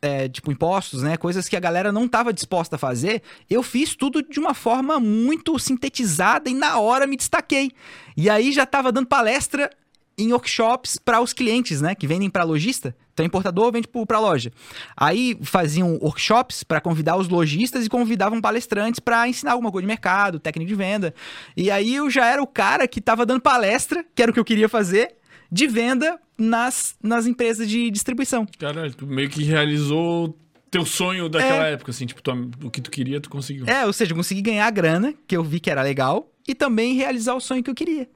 é, 0.00 0.28
tipo 0.28 0.52
impostos, 0.52 1.02
né? 1.02 1.16
Coisas 1.16 1.48
que 1.48 1.56
a 1.56 1.60
galera 1.60 1.90
não 1.90 2.08
tava 2.08 2.32
disposta 2.32 2.76
a 2.76 2.78
fazer. 2.78 3.22
Eu 3.48 3.62
fiz 3.62 3.94
tudo 3.94 4.22
de 4.22 4.38
uma 4.38 4.54
forma 4.54 5.00
muito 5.00 5.58
sintetizada 5.58 6.48
e 6.48 6.54
na 6.54 6.78
hora 6.78 7.06
me 7.06 7.16
destaquei. 7.16 7.72
E 8.16 8.30
aí 8.30 8.52
já 8.52 8.64
tava 8.64 8.92
dando 8.92 9.06
palestra 9.06 9.70
em 10.16 10.32
workshops 10.32 10.98
para 10.98 11.20
os 11.20 11.32
clientes, 11.32 11.80
né? 11.80 11.94
Que 11.94 12.06
vendem 12.06 12.28
para 12.28 12.42
lojista. 12.42 12.94
Então, 13.14 13.26
importador 13.26 13.72
vende 13.72 13.88
para 13.88 14.20
loja. 14.20 14.52
Aí 14.96 15.36
faziam 15.42 15.98
workshops 16.00 16.62
para 16.62 16.80
convidar 16.80 17.16
os 17.16 17.28
lojistas 17.28 17.84
e 17.84 17.88
convidavam 17.88 18.40
palestrantes 18.40 19.00
para 19.00 19.28
ensinar 19.28 19.52
alguma 19.52 19.72
coisa 19.72 19.82
de 19.82 19.88
mercado, 19.88 20.38
técnica 20.38 20.68
de 20.68 20.74
venda. 20.74 21.14
E 21.56 21.68
aí 21.68 21.96
eu 21.96 22.08
já 22.10 22.26
era 22.26 22.40
o 22.40 22.46
cara 22.46 22.86
que 22.86 23.00
estava 23.00 23.26
dando 23.26 23.40
palestra, 23.40 24.04
que 24.14 24.22
era 24.22 24.30
o 24.30 24.34
que 24.34 24.38
eu 24.38 24.44
queria 24.44 24.68
fazer, 24.68 25.16
de 25.50 25.66
venda 25.66 26.18
nas, 26.36 26.94
nas 27.02 27.26
empresas 27.26 27.68
de 27.68 27.90
distribuição. 27.90 28.46
Caralho, 28.58 28.94
tu 28.94 29.06
meio 29.06 29.28
que 29.28 29.42
realizou 29.42 30.38
teu 30.70 30.84
sonho 30.84 31.28
daquela 31.28 31.66
É. 31.68 31.72
época, 31.72 31.90
assim, 31.90 32.04
tipo, 32.06 32.20
tu- 32.22 32.50
o 32.64 32.70
que 32.70 32.80
tu 32.80 32.90
queria, 32.90 33.20
tu 33.20 33.30
conseguiu. 33.30 33.66
É, 33.66 33.86
ou 33.86 33.92
seja, 33.92 34.12
eu 34.12 34.16
consegui 34.16 34.42
ganhar 34.42 34.66
a 34.66 34.70
grana, 34.70 35.14
que 35.26 35.36
eu 35.36 35.42
vi 35.42 35.58
que 35.60 35.70
era 35.70 35.82
legal, 35.82 36.30
e 36.46 36.54
também 36.54 36.94
realizar 36.94 37.34
o 37.34 37.40
sonho 37.40 37.62
que 37.62 37.70
eu 37.70 37.74
queria. 37.74 38.08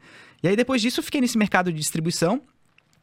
E 0.43 0.49
aí, 0.49 0.57
depois 0.57 0.83
disso, 0.83 1.01
eu 1.01 1.05
fiquei 1.05 1.21
nesse 1.21 1.39
mercado 1.39 1.73
de 1.73 1.79
distribuição, 1.79 2.43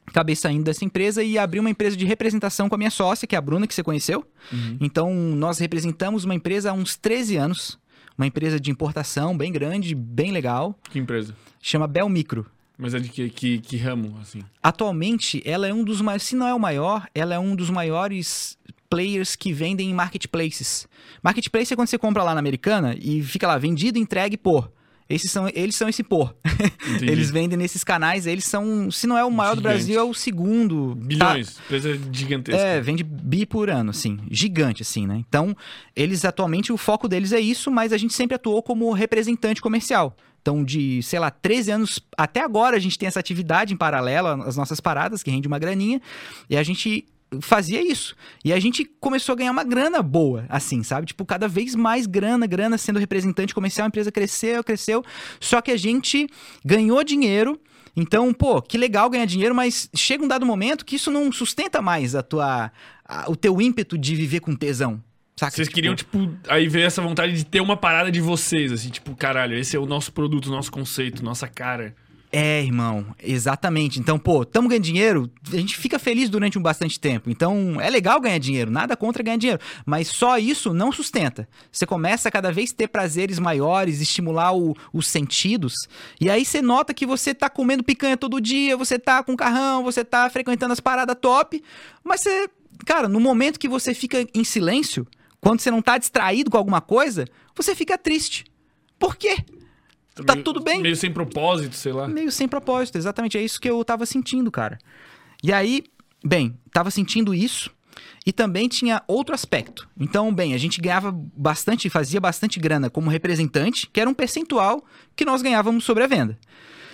acabei 0.06 0.36
saindo 0.36 0.64
dessa 0.64 0.84
empresa 0.86 1.24
e 1.24 1.38
abri 1.38 1.60
uma 1.60 1.70
empresa 1.70 1.96
de 1.98 2.06
representação 2.06 2.68
com 2.70 2.76
a 2.76 2.78
minha 2.78 2.90
sócia, 2.92 3.28
que 3.28 3.36
é 3.36 3.38
a 3.38 3.42
Bruna, 3.42 3.66
que 3.66 3.74
você 3.74 3.82
conheceu. 3.84 4.26
Uhum. 4.52 4.78
Então, 4.82 5.14
nós 5.14 5.58
representamos 5.60 6.26
uma 6.26 6.36
empresa 6.36 6.70
há 6.72 6.74
uns 6.74 6.96
13 6.98 7.36
anos, 7.38 7.80
uma 8.18 8.28
empresa 8.28 8.60
de 8.60 8.70
importação 8.70 9.36
bem 9.38 9.52
grande, 9.52 9.96
bem 9.96 10.32
legal, 10.32 10.78
Que 10.92 11.00
empresa? 11.00 11.34
chama 11.62 11.88
Bel 11.88 12.10
Micro. 12.10 12.46
Mas 12.82 12.94
é 12.94 13.00
de 13.00 13.10
que, 13.10 13.30
que, 13.30 13.60
que 13.60 13.76
ramo, 13.76 14.18
assim? 14.22 14.40
Atualmente, 14.64 15.42
ela 15.46 15.68
é 15.68 15.74
um 15.74 15.84
dos 15.84 16.00
maiores, 16.00 16.24
se 16.24 16.34
não 16.36 16.48
é 16.48 16.54
o 16.54 16.60
maior, 16.60 17.06
ela 17.14 17.36
é 17.36 17.40
um 17.40 17.54
dos 17.54 17.70
maiores 17.70 18.58
players 18.90 19.36
que 19.36 19.52
vendem 19.52 19.90
em 19.90 19.94
marketplaces. 19.94 20.88
Marketplace 21.22 21.74
é 21.74 21.76
quando 21.76 21.90
você 21.90 21.98
compra 21.98 22.24
lá 22.24 22.34
na 22.34 22.40
Americana 22.40 22.96
e 22.98 23.22
fica 23.22 23.46
lá 23.46 23.58
vendido, 23.58 24.00
entregue 24.00 24.38
por. 24.38 24.72
Esses 25.10 25.32
são, 25.32 25.50
eles 25.54 25.76
são 25.76 25.90
esse 25.90 26.04
por. 26.04 26.36
Entendi. 26.88 27.12
Eles 27.12 27.32
vendem 27.32 27.58
nesses 27.58 27.84
canais, 27.84 28.26
eles 28.28 28.46
são, 28.46 28.90
se 28.92 29.08
não 29.08 29.18
é 29.18 29.26
o 29.26 29.32
maior 29.32 29.56
do 29.56 29.62
Gigante. 29.62 29.74
Brasil, 29.76 30.00
é 30.00 30.04
o 30.04 30.14
segundo. 30.14 30.96
Tá- 30.96 31.02
Bilhões. 31.04 31.58
Empresa 31.66 32.00
gigantesca. 32.12 32.62
é, 32.62 32.80
vende 32.80 33.04
bi 33.04 33.46
por 33.46 33.70
ano, 33.70 33.90
assim, 33.90 34.20
gigante, 34.32 34.84
assim, 34.84 35.06
né? 35.08 35.18
Então, 35.28 35.56
eles 35.96 36.24
atualmente, 36.24 36.72
o 36.72 36.78
foco 36.78 37.08
deles 37.10 37.34
é 37.34 37.40
isso, 37.40 37.70
mas 37.72 37.92
a 37.92 37.98
gente 37.98 38.14
sempre 38.14 38.36
atuou 38.36 38.62
como 38.64 38.92
representante 38.94 39.60
comercial. 39.62 40.16
Então, 40.50 40.64
de, 40.64 41.04
sei 41.04 41.20
lá, 41.20 41.30
13 41.30 41.72
anos 41.72 42.00
até 42.18 42.42
agora, 42.42 42.76
a 42.76 42.80
gente 42.80 42.98
tem 42.98 43.06
essa 43.06 43.20
atividade 43.20 43.72
em 43.72 43.78
paralelo 43.78 44.30
às 44.42 44.58
nossas 44.58 44.80
paradas, 44.80 45.22
que 45.22 45.30
rende 45.30 45.48
uma 45.48 45.60
graninha, 45.60 46.02
e 46.50 46.58
a 46.58 46.64
gente 46.64 47.06
fazia 47.40 47.80
isso. 47.80 48.16
E 48.44 48.52
a 48.52 48.60
gente 48.60 48.84
começou 49.00 49.34
a 49.34 49.36
ganhar 49.36 49.52
uma 49.52 49.64
grana 49.64 50.02
boa, 50.02 50.48
assim, 50.50 50.82
sabe? 50.82 51.06
Tipo, 51.06 51.24
cada 51.24 51.48
vez 51.48 51.76
mais 51.76 52.08
grana, 52.08 52.48
grana 52.48 52.80
sendo 52.80 52.98
representante 52.98 53.54
comercial, 53.54 53.86
a 53.86 53.90
empresa 53.90 54.12
cresceu, 54.12 54.64
cresceu, 54.64 55.06
só 55.40 55.62
que 55.62 55.70
a 55.70 55.78
gente 55.78 56.28
ganhou 56.66 57.04
dinheiro 57.04 57.60
então, 57.96 58.34
pô, 58.34 58.62
que 58.62 58.78
legal 58.78 59.10
ganhar 59.10 59.26
dinheiro, 59.26 59.54
mas 59.54 59.90
chega 59.96 60.24
um 60.24 60.28
dado 60.28 60.46
momento 60.46 60.86
que 60.86 60.96
isso 60.96 61.12
não 61.12 61.32
sustenta 61.32 61.82
mais 61.82 62.16
a 62.16 62.24
tua, 62.24 62.72
a- 63.04 63.26
o 63.30 63.36
teu 63.36 63.60
ímpeto 63.62 63.98
de 63.98 64.16
viver 64.16 64.40
com 64.40 64.56
tesão. 64.56 65.04
Saca? 65.40 65.56
Vocês 65.56 65.70
queriam, 65.70 65.96
tipo, 65.96 66.30
aí 66.50 66.68
ver 66.68 66.82
essa 66.82 67.02
vontade 67.02 67.32
de 67.32 67.46
ter 67.46 67.62
uma 67.62 67.78
parada 67.78 68.12
de 68.12 68.20
vocês, 68.20 68.74
assim, 68.74 68.90
tipo, 68.90 69.16
caralho, 69.16 69.58
esse 69.58 69.74
é 69.74 69.80
o 69.80 69.86
nosso 69.86 70.12
produto, 70.12 70.48
o 70.48 70.52
nosso 70.52 70.70
conceito, 70.70 71.24
nossa 71.24 71.48
cara. 71.48 71.96
É, 72.30 72.62
irmão, 72.62 73.06
exatamente. 73.24 74.02
Então, 74.02 74.20
pô, 74.20 74.44
tamo 74.44 74.68
ganhando 74.68 74.84
dinheiro, 74.84 75.32
a 75.48 75.56
gente 75.56 75.78
fica 75.78 75.98
feliz 75.98 76.30
durante 76.30 76.60
um 76.60 76.62
bastante 76.62 77.00
tempo. 77.00 77.30
Então, 77.30 77.80
é 77.80 77.90
legal 77.90 78.20
ganhar 78.20 78.38
dinheiro, 78.38 78.70
nada 78.70 78.98
contra 78.98 79.24
ganhar 79.24 79.38
dinheiro. 79.38 79.62
Mas 79.86 80.10
só 80.10 80.38
isso 80.38 80.74
não 80.74 80.92
sustenta. 80.92 81.48
Você 81.72 81.86
começa 81.86 82.28
a 82.28 82.32
cada 82.32 82.52
vez 82.52 82.74
ter 82.74 82.90
prazeres 82.90 83.40
maiores, 83.40 84.02
estimular 84.02 84.54
o- 84.54 84.76
os 84.92 85.08
sentidos. 85.08 85.74
E 86.20 86.30
aí 86.30 86.44
você 86.44 86.62
nota 86.62 86.94
que 86.94 87.06
você 87.06 87.34
tá 87.34 87.50
comendo 87.50 87.82
picanha 87.82 88.18
todo 88.18 88.42
dia, 88.42 88.76
você 88.76 89.00
tá 89.00 89.24
com 89.24 89.38
carrão, 89.38 89.84
você 89.86 90.04
tá 90.04 90.30
frequentando 90.30 90.74
as 90.74 90.82
paradas 90.82 91.16
top. 91.20 91.64
Mas 92.04 92.20
você, 92.20 92.50
cara, 92.86 93.08
no 93.08 93.22
momento 93.22 93.58
que 93.58 93.70
você 93.70 93.94
fica 93.94 94.28
em 94.36 94.44
silêncio, 94.44 95.08
quando 95.42 95.60
você 95.62 95.72
não 95.72 95.82
tá 95.82 95.98
distraído 95.98 96.50
com 96.52 96.58
alguma 96.58 96.82
coisa, 96.82 97.26
você 97.56 97.76
fica 97.76 97.98
triste. 97.98 98.46
Por 98.98 99.16
quê? 99.16 99.38
Tá 100.26 100.34
meio- 100.34 100.44
tudo 100.44 100.62
bem. 100.62 100.82
Meio 100.82 100.96
sem 100.96 101.12
propósito, 101.12 101.76
sei 101.76 101.94
lá. 101.94 102.08
Meio 102.08 102.32
sem 102.32 102.48
propósito, 102.48 102.98
exatamente. 102.98 103.38
É 103.38 103.42
isso 103.42 103.60
que 103.60 103.70
eu 103.70 103.84
tava 103.86 104.06
sentindo, 104.06 104.52
cara. 104.52 104.78
E 105.42 105.54
aí, 105.54 105.84
bem, 106.24 106.58
tava 106.74 106.92
sentindo 106.92 107.34
isso. 107.34 107.72
E 108.26 108.34
também 108.34 108.68
tinha 108.68 109.02
outro 109.08 109.34
aspecto. 109.34 109.88
Então, 109.98 110.34
bem, 110.34 110.54
a 110.54 110.58
gente 110.58 110.80
ganhava 110.82 111.12
bastante, 111.14 111.90
fazia 111.90 112.20
bastante 112.20 112.60
grana 112.60 112.90
como 112.90 113.10
representante, 113.10 113.88
que 113.92 114.00
era 114.00 114.10
um 114.10 114.14
percentual 114.14 114.84
que 115.16 115.26
nós 115.26 115.42
ganhávamos 115.42 115.84
sobre 115.86 116.04
a 116.04 116.08
venda. 116.08 116.38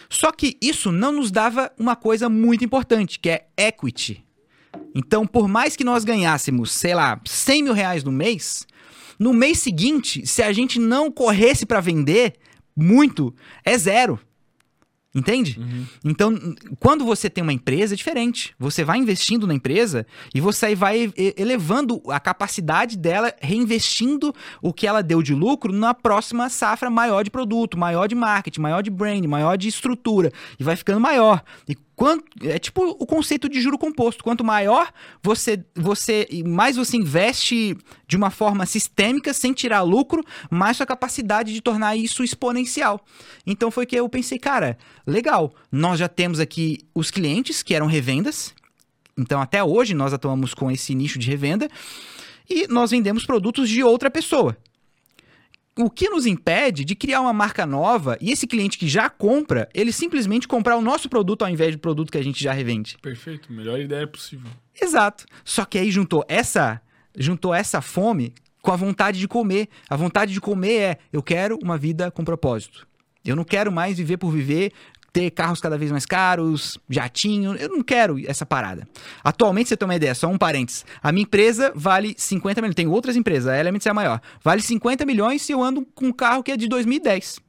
Só 0.10 0.32
que 0.32 0.56
isso 0.62 0.92
não 0.92 1.12
nos 1.12 1.32
dava 1.32 1.72
uma 1.80 1.96
coisa 1.96 2.30
muito 2.30 2.64
importante, 2.64 3.20
que 3.20 3.30
é 3.30 3.48
equity. 3.58 4.24
Então, 4.96 5.28
por 5.28 5.48
mais 5.48 5.76
que 5.76 5.84
nós 5.84 6.06
ganhássemos, 6.06 6.72
sei 6.72 6.96
lá, 6.96 7.20
100 7.26 7.64
mil 7.64 7.74
reais 7.74 8.04
no 8.04 8.12
mês, 8.14 8.66
no 9.20 9.34
mês 9.34 9.60
seguinte, 9.60 10.26
se 10.26 10.42
a 10.42 10.54
gente 10.54 10.80
não 10.80 11.12
corresse 11.12 11.66
para 11.66 11.82
vender 11.82 12.36
muito, 12.76 13.36
é 13.64 13.78
zero. 13.78 14.18
Entende? 15.18 15.58
Então, 16.04 16.30
n- 16.32 16.56
quando 16.78 17.06
você 17.06 17.30
tem 17.30 17.42
uma 17.42 17.54
empresa, 17.54 17.94
é 17.94 17.98
diferente. 17.98 18.54
Você 18.60 18.84
vai 18.84 18.98
investindo 18.98 19.48
na 19.48 19.54
empresa 19.54 20.06
e 20.34 20.42
você 20.42 20.76
vai 20.76 21.14
elevando 21.38 22.02
a 22.10 22.20
capacidade 22.20 22.98
dela, 22.98 23.34
reinvestindo 23.42 24.36
o 24.62 24.74
que 24.74 24.86
ela 24.86 25.02
deu 25.02 25.24
de 25.24 25.34
lucro 25.34 25.72
na 25.72 25.94
próxima 25.94 26.50
safra 26.50 26.90
maior 26.90 27.24
de 27.24 27.32
produto, 27.32 27.78
maior 27.78 28.08
de 28.08 28.16
marketing, 28.16 28.60
maior 28.60 28.84
de 28.84 28.90
brand, 28.92 29.24
maior 29.24 29.58
de 29.58 29.70
estrutura. 29.70 30.34
E 30.60 30.64
vai 30.66 30.76
ficando 30.76 31.00
maior. 31.00 31.42
E 31.66 31.76
quanto, 31.96 32.26
é 32.48 32.60
tipo 32.60 32.84
o 32.84 33.06
conceito 33.06 33.48
de 33.48 33.62
juro 33.62 33.78
composto. 33.78 34.24
Quanto 34.24 34.44
maior 34.44 34.92
você, 35.24 35.64
você 35.74 36.28
mais 36.46 36.76
você 36.76 36.98
investe 36.98 37.78
de 38.08 38.18
uma 38.18 38.30
forma 38.30 38.66
sistêmica, 38.66 39.34
sem 39.34 39.54
tirar 39.54 39.82
lucro, 39.82 40.24
mais 40.50 40.78
sua 40.78 40.86
capacidade 40.86 41.54
de 41.54 41.62
tornar 41.62 41.96
isso 41.96 42.24
exponencial. 42.24 43.00
Então 43.46 43.72
foi 43.72 43.86
que 43.86 43.96
eu 43.96 44.08
pensei, 44.10 44.38
cara, 44.38 44.78
legal, 45.06 45.54
nós 45.72 46.00
já 46.00 46.08
temos 46.08 46.40
aqui 46.40 46.80
os 46.94 47.10
clientes 47.10 47.64
que 47.64 47.74
eram 47.74 47.88
revendas. 47.88 48.54
Então 49.18 49.42
até 49.42 49.64
hoje 49.64 49.94
nós 49.94 50.14
atuamos 50.14 50.54
com 50.54 50.70
esse 50.70 50.94
nicho 50.94 51.18
de 51.18 51.30
revenda 51.30 51.70
e 52.50 52.68
nós 52.68 52.92
vendemos 52.92 53.26
produtos 53.26 53.70
de 53.70 53.84
outra 53.84 54.12
pessoa. 54.12 54.58
O 55.78 55.90
que 55.90 56.10
nos 56.10 56.26
impede 56.26 56.86
de 56.86 56.96
criar 56.96 57.20
uma 57.20 57.34
marca 57.34 57.66
nova 57.66 58.18
e 58.22 58.32
esse 58.32 58.48
cliente 58.48 58.78
que 58.78 58.88
já 58.88 59.10
compra, 59.10 59.68
ele 59.74 59.92
simplesmente 59.92 60.48
comprar 60.48 60.78
o 60.78 60.82
nosso 60.82 61.10
produto 61.10 61.44
ao 61.44 61.50
invés 61.50 61.76
do 61.76 61.80
produto 61.80 62.10
que 62.10 62.18
a 62.18 62.24
gente 62.24 62.42
já 62.42 62.54
revende. 62.54 62.98
Perfeito, 63.02 63.52
melhor 63.52 63.78
ideia 63.78 64.08
possível. 64.08 64.50
Exato. 64.82 65.26
Só 65.44 65.66
que 65.66 65.78
aí 65.78 65.92
juntou 65.92 66.24
essa, 66.30 66.82
juntou 67.18 67.54
essa 67.54 67.82
fome 67.82 68.34
com 68.62 68.72
a 68.72 68.78
vontade 68.78 69.20
de 69.20 69.28
comer. 69.28 69.68
A 69.90 69.98
vontade 69.98 70.32
de 70.32 70.40
comer 70.40 70.80
é, 70.80 70.98
eu 71.12 71.22
quero 71.22 71.60
uma 71.62 71.78
vida 71.78 72.10
com 72.10 72.24
propósito. 72.24 72.88
Eu 73.26 73.36
não 73.36 73.44
quero 73.44 73.70
mais 73.70 73.98
viver 73.98 74.16
por 74.16 74.32
viver, 74.32 74.72
ter 75.16 75.32
carros 75.32 75.62
cada 75.62 75.78
vez 75.78 75.90
mais 75.92 76.06
caros, 76.06 76.78
jatinho. 76.90 77.56
Eu 77.56 77.70
não 77.70 77.82
quero 77.82 78.20
essa 78.30 78.46
parada. 78.46 78.86
Atualmente, 79.24 79.70
você 79.70 79.78
tem 79.78 79.88
uma 79.88 79.96
ideia, 79.96 80.14
só 80.14 80.28
um 80.28 80.38
parênteses. 80.38 80.84
A 81.02 81.10
minha 81.10 81.24
empresa 81.24 81.72
vale 81.74 82.14
50 82.18 82.60
milhões. 82.60 82.76
Tem 82.76 82.86
outras 82.86 83.16
empresas, 83.16 83.48
a 83.48 83.58
Elements 83.58 83.86
é 83.86 83.92
a 83.92 83.94
maior. 83.94 84.20
Vale 84.44 84.62
50 84.62 85.06
milhões 85.06 85.42
se 85.42 85.54
eu 85.54 85.64
ando 85.64 85.88
com 85.96 86.08
um 86.08 86.12
carro 86.12 86.44
que 86.44 86.52
é 86.52 86.58
de 86.58 86.68
2010. 86.68 87.40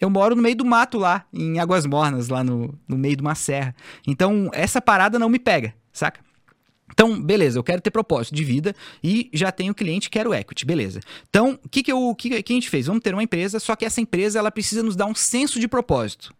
Eu 0.00 0.10
moro 0.10 0.34
no 0.34 0.42
meio 0.42 0.56
do 0.56 0.64
mato 0.64 0.98
lá, 0.98 1.24
em 1.32 1.60
Águas 1.60 1.86
Mornas, 1.86 2.28
lá 2.28 2.42
no, 2.42 2.76
no 2.88 2.98
meio 2.98 3.14
de 3.14 3.22
uma 3.22 3.36
serra. 3.36 3.72
Então, 4.04 4.50
essa 4.52 4.82
parada 4.82 5.16
não 5.16 5.28
me 5.28 5.38
pega, 5.38 5.72
saca? 5.92 6.18
Então, 6.92 7.20
beleza, 7.20 7.58
eu 7.58 7.62
quero 7.62 7.80
ter 7.80 7.90
propósito 7.90 8.34
de 8.34 8.44
vida 8.44 8.74
e 9.02 9.30
já 9.32 9.50
tenho 9.52 9.74
cliente, 9.74 10.10
quero 10.10 10.34
equity, 10.34 10.64
beleza. 10.64 11.00
Então, 11.28 11.58
o 11.64 11.68
que, 11.68 11.82
que, 11.82 11.92
que, 12.16 12.42
que 12.42 12.52
a 12.52 12.54
gente 12.54 12.70
fez? 12.70 12.86
Vamos 12.86 13.02
ter 13.02 13.14
uma 13.14 13.22
empresa, 13.22 13.58
só 13.60 13.76
que 13.76 13.84
essa 13.84 14.00
empresa 14.00 14.38
ela 14.38 14.50
precisa 14.50 14.82
nos 14.82 14.96
dar 14.96 15.06
um 15.06 15.14
senso 15.14 15.58
de 15.60 15.68
propósito. 15.68 16.34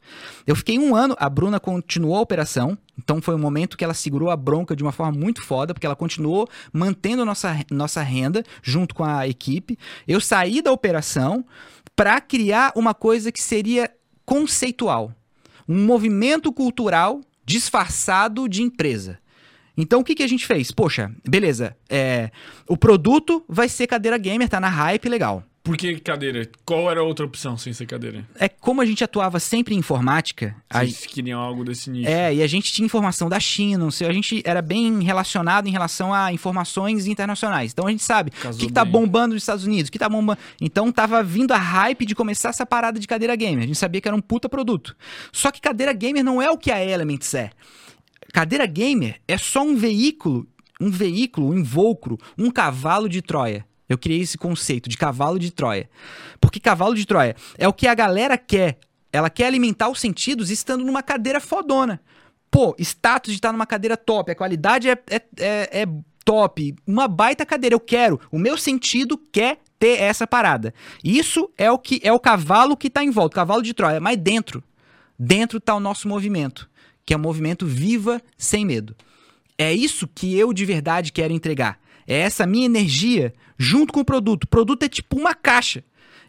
Eu 0.47 0.57
fiquei 0.57 0.79
um 0.79 0.95
ano, 0.95 1.17
a 1.19 1.29
Bruna 1.29 1.61
continuou 1.61 2.17
a 2.17 2.21
operação, 2.21 2.77
então 2.99 3.21
foi 3.23 3.35
um 3.35 3.39
momento 3.39 3.77
que 3.77 3.85
ela 3.85 3.95
segurou 3.95 4.31
a 4.31 4.37
bronca 4.37 4.77
de 4.77 4.83
uma 4.83 4.93
forma 4.93 5.19
muito 5.19 5.43
foda, 5.43 5.73
porque 5.73 5.87
ela 5.87 5.97
continuou 5.97 6.49
mantendo 6.73 7.25
nossa, 7.25 7.65
nossa 7.71 8.03
renda 8.03 8.45
junto 8.63 8.95
com 8.95 9.05
a 9.05 9.27
equipe. 9.27 9.79
Eu 10.07 10.21
saí 10.21 10.61
da 10.61 10.73
operação 10.73 11.45
para 11.97 12.21
criar 12.21 12.73
uma 12.75 12.95
coisa 12.95 13.33
que 13.33 13.43
seria 13.43 13.91
conceitual, 14.25 15.15
um 15.69 15.85
movimento 15.85 16.53
cultural 16.53 17.21
disfarçado 17.45 18.49
de 18.49 18.63
empresa. 18.63 19.19
Então 19.77 20.01
o 20.01 20.05
que, 20.05 20.15
que 20.15 20.23
a 20.23 20.29
gente 20.29 20.47
fez? 20.47 20.71
Poxa, 20.71 21.11
beleza. 21.29 21.77
É, 21.89 22.31
o 22.69 22.77
produto 22.77 23.45
vai 23.49 23.69
ser 23.69 23.87
cadeira 23.87 24.19
gamer, 24.19 24.49
tá 24.49 24.61
na 24.61 24.69
hype, 24.69 25.09
legal. 25.09 25.45
Por 25.63 25.77
que 25.77 26.01
cadeira? 26.01 26.49
Qual 26.65 26.91
era 26.91 27.01
a 27.01 27.03
outra 27.03 27.25
opção 27.27 27.55
sem 27.57 27.71
ser 27.75 27.85
cadeira? 27.85 28.27
É 28.37 28.49
como 28.49 28.81
a 28.81 28.87
gente 28.87 29.05
atuava 29.05 29.39
sempre 29.39 29.75
em 29.75 29.79
informática. 29.79 30.57
a- 30.71 30.79
Vocês 30.79 31.05
queriam 31.05 31.39
algo 31.39 31.63
desse 31.63 31.91
nicho. 31.91 32.09
é, 32.09 32.35
e 32.35 32.43
a 32.43 32.47
gente 32.47 32.73
tinha 32.73 32.87
informação 32.87 33.29
da 33.29 33.39
China, 33.39 33.85
não 33.85 33.91
sei, 33.91 34.09
a 34.09 34.13
gente 34.13 34.43
era 34.47 34.63
bem 34.63 35.03
relacionado 35.03 35.67
em 35.67 35.71
relação 35.71 36.15
a 36.15 36.33
informações 36.33 37.07
internacionais. 37.07 37.73
Então 37.73 37.87
a 37.87 37.91
gente 37.91 38.03
sabe 38.03 38.31
o 38.31 38.57
que, 38.57 38.67
que 38.69 38.73
tá 38.73 38.87
bombando 38.87 39.35
nos 39.35 39.43
Estados 39.43 39.67
Unidos, 39.67 39.91
o 39.91 39.93
que 39.93 39.99
tá 39.99 40.09
bombando. 40.09 40.39
Então 40.63 40.91
tava 40.91 41.23
vindo 41.23 41.53
a 41.53 41.59
hype 41.59 42.07
de 42.07 42.15
começar 42.15 42.49
essa 42.49 42.65
parada 42.65 42.99
de 42.99 43.07
cadeira 43.07 43.37
gamer. 43.37 43.65
A 43.65 43.67
gente 43.67 43.79
sabia 43.79 44.01
que 44.01 44.09
era 44.09 44.17
um 44.17 44.21
puta 44.23 44.49
produto. 44.49 44.97
Só 45.31 45.51
que 45.51 45.61
cadeira 45.61 45.93
gamer 45.93 46.25
não 46.25 46.41
é 46.41 46.51
o 46.51 46.57
que 46.57 46.71
a 46.73 46.83
Elements 46.83 47.35
é. 47.35 47.51
Cadeira 48.33 48.67
gamer 48.67 49.21
é 49.27 49.37
só 49.37 49.63
um 49.63 49.77
veículo, 49.77 50.47
um 50.81 50.91
veículo, 50.91 51.51
um 51.51 51.59
invólucro, 51.59 52.19
um 52.39 52.51
cavalo 52.51 53.09
de 53.09 53.21
Troia. 53.21 53.67
Eu 53.89 53.99
criei 53.99 54.21
esse 54.21 54.39
conceito 54.39 54.89
de 54.89 54.97
cavalo 54.97 55.39
de 55.39 55.51
Troia. 55.51 55.91
Porque 56.41 56.61
cavalo 56.61 56.95
de 56.95 57.05
Troia 57.05 57.35
é 57.59 57.67
o 57.67 57.73
que 57.73 57.89
a 57.89 57.95
galera 57.95 58.39
quer. 58.39 58.79
Ela 59.13 59.29
quer 59.29 59.47
alimentar 59.47 59.89
os 59.89 59.99
sentidos 59.99 60.49
estando 60.49 60.85
numa 60.85 61.03
cadeira 61.03 61.41
fodona. 61.41 62.01
Pô, 62.51 62.77
status 62.79 63.33
de 63.33 63.39
estar 63.39 63.53
numa 63.53 63.67
cadeira 63.67 63.97
top, 63.97 64.31
a 64.31 64.35
qualidade 64.35 64.89
é, 64.89 64.99
é, 65.09 65.23
é, 65.39 65.83
é 65.83 65.87
top, 66.25 66.75
uma 66.87 67.09
baita 67.09 67.45
cadeira. 67.45 67.75
Eu 67.75 67.81
quero, 67.81 68.21
o 68.31 68.39
meu 68.39 68.57
sentido 68.57 69.19
quer 69.19 69.59
ter 69.77 70.01
essa 70.01 70.25
parada. 70.25 70.73
Isso 71.03 71.51
é 71.59 71.69
o 71.71 71.79
que 71.79 72.01
é 72.05 72.13
o 72.13 72.21
cavalo 72.21 72.77
que 72.77 72.89
tá 72.89 73.03
em 73.03 73.11
volta, 73.11 73.35
o 73.35 73.37
cavalo 73.37 73.63
de 73.63 73.75
Troia, 73.75 73.99
mas 73.99 74.17
dentro, 74.17 74.63
dentro 75.19 75.61
tá 75.61 75.75
o 75.75 75.81
nosso 75.81 76.07
movimento, 76.07 76.70
que 77.11 77.15
é 77.15 77.17
o 77.17 77.21
movimento 77.21 77.67
viva 77.67 78.23
sem 78.39 78.65
medo. 78.65 78.95
É 79.59 79.75
isso 79.75 80.07
que 80.07 80.39
eu 80.39 80.53
de 80.53 80.65
verdade 80.65 81.11
quero 81.11 81.33
entregar. 81.33 81.81
É 82.07 82.21
essa 82.21 82.47
minha 82.47 82.67
energia 82.67 83.35
junto 83.59 83.93
com 83.93 83.99
o 83.99 84.05
produto. 84.05 84.45
O 84.45 84.47
produto 84.47 84.85
é 84.85 84.89
tipo 84.89 85.19
uma 85.19 85.35
caixa. 85.35 85.83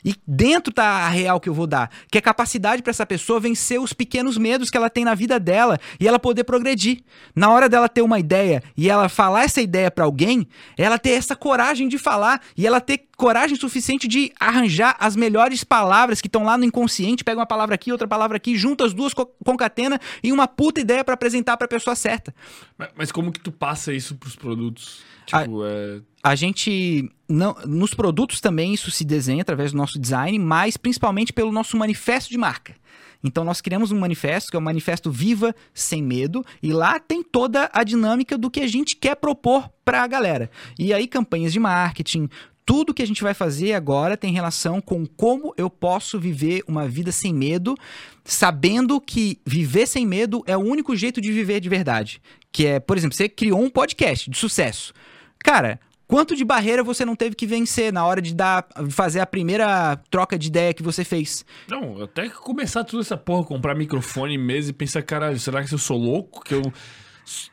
E 0.03 0.15
dentro 0.27 0.73
tá 0.73 0.83
a 1.05 1.09
real 1.09 1.39
que 1.39 1.47
eu 1.49 1.53
vou 1.53 1.67
dar, 1.67 1.89
que 2.11 2.17
é 2.17 2.21
capacidade 2.21 2.81
para 2.81 2.89
essa 2.91 3.05
pessoa 3.05 3.39
vencer 3.39 3.79
os 3.79 3.93
pequenos 3.93 4.37
medos 4.37 4.69
que 4.69 4.77
ela 4.77 4.89
tem 4.89 5.05
na 5.05 5.13
vida 5.13 5.39
dela 5.39 5.79
e 5.99 6.07
ela 6.07 6.17
poder 6.19 6.43
progredir. 6.43 7.03
Na 7.35 7.49
hora 7.51 7.69
dela 7.69 7.87
ter 7.87 8.01
uma 8.01 8.19
ideia 8.19 8.63
e 8.75 8.89
ela 8.89 9.07
falar 9.09 9.43
essa 9.43 9.61
ideia 9.61 9.91
para 9.91 10.03
alguém, 10.05 10.47
ela 10.77 10.97
ter 10.97 11.11
essa 11.11 11.35
coragem 11.35 11.87
de 11.87 11.97
falar 11.97 12.41
e 12.57 12.65
ela 12.65 12.81
ter 12.81 13.05
coragem 13.15 13.55
suficiente 13.55 14.07
de 14.07 14.31
arranjar 14.39 14.95
as 14.99 15.15
melhores 15.15 15.63
palavras 15.63 16.19
que 16.19 16.27
estão 16.27 16.43
lá 16.43 16.57
no 16.57 16.65
inconsciente, 16.65 17.23
pega 17.23 17.39
uma 17.39 17.45
palavra 17.45 17.75
aqui, 17.75 17.91
outra 17.91 18.07
palavra 18.07 18.37
aqui, 18.37 18.55
junta 18.55 18.83
as 18.83 18.93
duas, 18.93 19.13
co- 19.13 19.27
concatena 19.45 19.99
e 20.23 20.31
uma 20.31 20.47
puta 20.47 20.81
ideia 20.81 21.03
para 21.03 21.13
apresentar 21.13 21.55
para 21.57 21.65
a 21.65 21.69
pessoa 21.69 21.95
certa. 21.95 22.33
Mas, 22.75 22.89
mas 22.95 23.11
como 23.11 23.31
que 23.31 23.39
tu 23.39 23.51
passa 23.51 23.93
isso 23.93 24.15
pros 24.15 24.35
produtos? 24.35 25.03
Ah, 25.31 25.43
Tipo, 25.43 25.63
é... 25.65 26.01
A 26.23 26.35
gente 26.35 27.09
não, 27.27 27.55
nos 27.65 27.93
produtos 27.93 28.39
também 28.39 28.73
isso 28.73 28.91
se 28.91 29.03
desenha 29.03 29.41
através 29.41 29.71
do 29.71 29.77
nosso 29.77 29.99
design, 29.99 30.37
mas 30.37 30.77
principalmente 30.77 31.33
pelo 31.33 31.51
nosso 31.51 31.75
manifesto 31.77 32.29
de 32.29 32.37
marca. 32.37 32.75
Então 33.23 33.43
nós 33.43 33.61
criamos 33.61 33.91
um 33.91 33.99
manifesto 33.99 34.49
que 34.49 34.55
é 34.55 34.59
o 34.59 34.61
manifesto 34.61 35.11
Viva 35.11 35.55
Sem 35.73 36.01
Medo 36.01 36.43
e 36.61 36.73
lá 36.73 36.99
tem 36.99 37.23
toda 37.23 37.69
a 37.73 37.83
dinâmica 37.83 38.37
do 38.37 38.49
que 38.49 38.59
a 38.59 38.67
gente 38.67 38.95
quer 38.95 39.15
propor 39.15 39.69
para 39.85 40.03
a 40.03 40.07
galera. 40.07 40.49
E 40.77 40.93
aí 40.93 41.07
campanhas 41.07 41.53
de 41.53 41.59
marketing, 41.59 42.27
tudo 42.65 42.93
que 42.93 43.01
a 43.01 43.07
gente 43.07 43.23
vai 43.23 43.33
fazer 43.33 43.73
agora 43.73 44.17
tem 44.17 44.33
relação 44.33 44.81
com 44.81 45.05
como 45.05 45.53
eu 45.57 45.69
posso 45.69 46.19
viver 46.19 46.63
uma 46.67 46.87
vida 46.87 47.11
sem 47.11 47.33
medo, 47.33 47.75
sabendo 48.23 48.99
que 48.99 49.39
viver 49.45 49.87
sem 49.87 50.05
medo 50.05 50.43
é 50.45 50.55
o 50.55 50.61
único 50.61 50.95
jeito 50.95 51.19
de 51.21 51.31
viver 51.31 51.59
de 51.59 51.69
verdade. 51.69 52.21
Que 52.51 52.65
é, 52.65 52.79
por 52.79 52.97
exemplo, 52.97 53.15
você 53.15 53.27
criou 53.29 53.61
um 53.61 53.69
podcast 53.69 54.29
de 54.29 54.37
sucesso. 54.37 54.93
Cara, 55.39 55.79
quanto 56.11 56.35
de 56.35 56.43
barreira 56.43 56.83
você 56.83 57.05
não 57.05 57.15
teve 57.15 57.37
que 57.37 57.47
vencer 57.47 57.93
na 57.93 58.05
hora 58.05 58.21
de 58.21 58.35
dar, 58.35 58.67
fazer 58.89 59.21
a 59.21 59.25
primeira 59.25 59.95
troca 60.09 60.37
de 60.37 60.47
ideia 60.47 60.73
que 60.73 60.83
você 60.83 61.05
fez? 61.05 61.45
Não, 61.69 62.03
até 62.03 62.27
começar 62.27 62.83
toda 62.83 63.01
essa 63.01 63.15
porra, 63.15 63.45
comprar 63.45 63.73
microfone, 63.73 64.37
mesa 64.37 64.71
e 64.71 64.73
pensar, 64.73 65.01
caralho, 65.03 65.39
será 65.39 65.63
que 65.63 65.73
eu 65.73 65.77
sou 65.77 65.97
louco? 65.97 66.43
Que 66.43 66.55
eu 66.55 66.73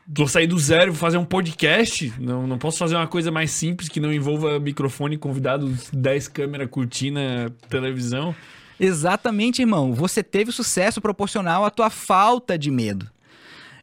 vou 0.08 0.26
sair 0.26 0.48
do 0.48 0.58
zero 0.58 0.86
e 0.86 0.90
vou 0.90 0.96
fazer 0.96 1.18
um 1.18 1.24
podcast? 1.24 2.12
Não, 2.18 2.48
não 2.48 2.58
posso 2.58 2.78
fazer 2.78 2.96
uma 2.96 3.06
coisa 3.06 3.30
mais 3.30 3.52
simples 3.52 3.88
que 3.88 4.00
não 4.00 4.12
envolva 4.12 4.58
microfone, 4.58 5.16
convidados, 5.16 5.88
10 5.92 6.26
câmeras, 6.26 6.68
cortina, 6.68 7.54
televisão? 7.70 8.34
Exatamente, 8.80 9.62
irmão. 9.62 9.94
Você 9.94 10.20
teve 10.20 10.50
sucesso 10.50 11.00
proporcional 11.00 11.64
à 11.64 11.70
tua 11.70 11.90
falta 11.90 12.58
de 12.58 12.72
medo. 12.72 13.08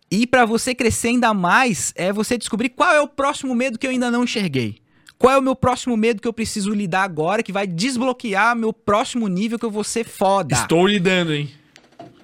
E 0.09 0.27
para 0.27 0.45
você 0.45 0.73
crescer 0.75 1.09
ainda 1.09 1.33
mais, 1.33 1.91
é 1.95 2.13
você 2.13 2.37
descobrir 2.37 2.69
qual 2.69 2.93
é 2.93 3.01
o 3.01 3.07
próximo 3.07 3.53
medo 3.55 3.77
que 3.79 3.87
eu 3.87 3.91
ainda 3.91 4.11
não 4.11 4.23
enxerguei. 4.23 4.77
Qual 5.17 5.33
é 5.33 5.37
o 5.37 5.41
meu 5.41 5.55
próximo 5.55 5.95
medo 5.95 6.21
que 6.21 6.27
eu 6.27 6.33
preciso 6.33 6.71
lidar 6.73 7.03
agora 7.03 7.41
que 7.41 7.51
vai 7.51 7.65
desbloquear 7.65 8.55
meu 8.55 8.71
próximo 8.73 9.27
nível 9.27 9.57
que 9.57 9.65
eu 9.65 9.71
vou 9.71 9.83
ser 9.83 10.03
foda? 10.05 10.53
Estou 10.55 10.85
lidando, 10.85 11.33
hein? 11.33 11.49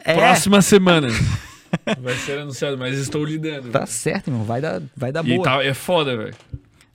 É, 0.03 0.15
Próxima 0.15 0.61
semana. 0.61 1.07
Vai 2.01 2.15
ser 2.15 2.37
anunciado, 2.39 2.77
mas 2.77 2.97
estou 2.97 3.23
lidando. 3.23 3.69
Tá 3.69 3.85
certo, 3.85 4.27
irmão. 4.27 4.43
Vai 4.43 4.59
dar, 4.59 4.81
vai 4.95 5.09
dar 5.11 5.25
E 5.25 5.35
boa. 5.35 5.43
tá, 5.43 5.63
é 5.63 5.73
foda, 5.73 6.17
velho. 6.17 6.35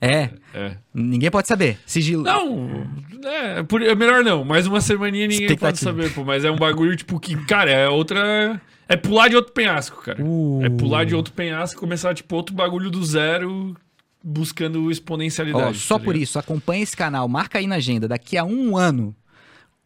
É, 0.07 0.30
É. 0.54 0.76
ninguém 0.94 1.30
pode 1.30 1.48
saber. 1.48 1.78
Sigilo. 1.86 2.22
Não, 2.22 2.86
é, 3.24 3.62
por- 3.62 3.82
é 3.82 3.94
melhor 3.94 4.22
não. 4.24 4.44
Mais 4.44 4.66
uma 4.66 4.80
semaninha 4.80 5.26
ninguém 5.26 5.57
pode 5.57 5.78
saber, 5.78 6.12
pô. 6.12 6.24
Mas 6.24 6.44
é 6.44 6.50
um 6.50 6.57
bagulho, 6.57 6.94
tipo, 6.96 7.18
que, 7.20 7.36
cara, 7.44 7.70
é 7.70 7.88
outra. 7.88 8.61
É 8.88 8.96
pular 8.96 9.28
de 9.28 9.36
outro 9.36 9.52
penhasco, 9.52 10.00
cara. 10.02 10.22
Uh. 10.22 10.61
É 10.64 10.68
pular 10.70 11.04
de 11.04 11.14
outro 11.14 11.32
penhasco 11.34 11.76
e 11.78 11.80
começar, 11.80 12.14
tipo, 12.14 12.34
outro 12.36 12.54
bagulho 12.54 12.88
do 12.90 13.04
zero, 13.04 13.76
buscando 14.22 14.90
exponencialidade. 14.90 15.70
Ó, 15.70 15.72
só 15.74 15.98
tá 15.98 16.04
por 16.04 16.16
isso, 16.16 16.38
acompanha 16.38 16.82
esse 16.82 16.96
canal, 16.96 17.26
marca 17.28 17.59
aí 17.59 17.66
na 17.66 17.76
agenda, 17.76 18.07
daqui 18.09 18.36
a 18.38 18.44
um 18.44 18.76
ano, 18.76 19.14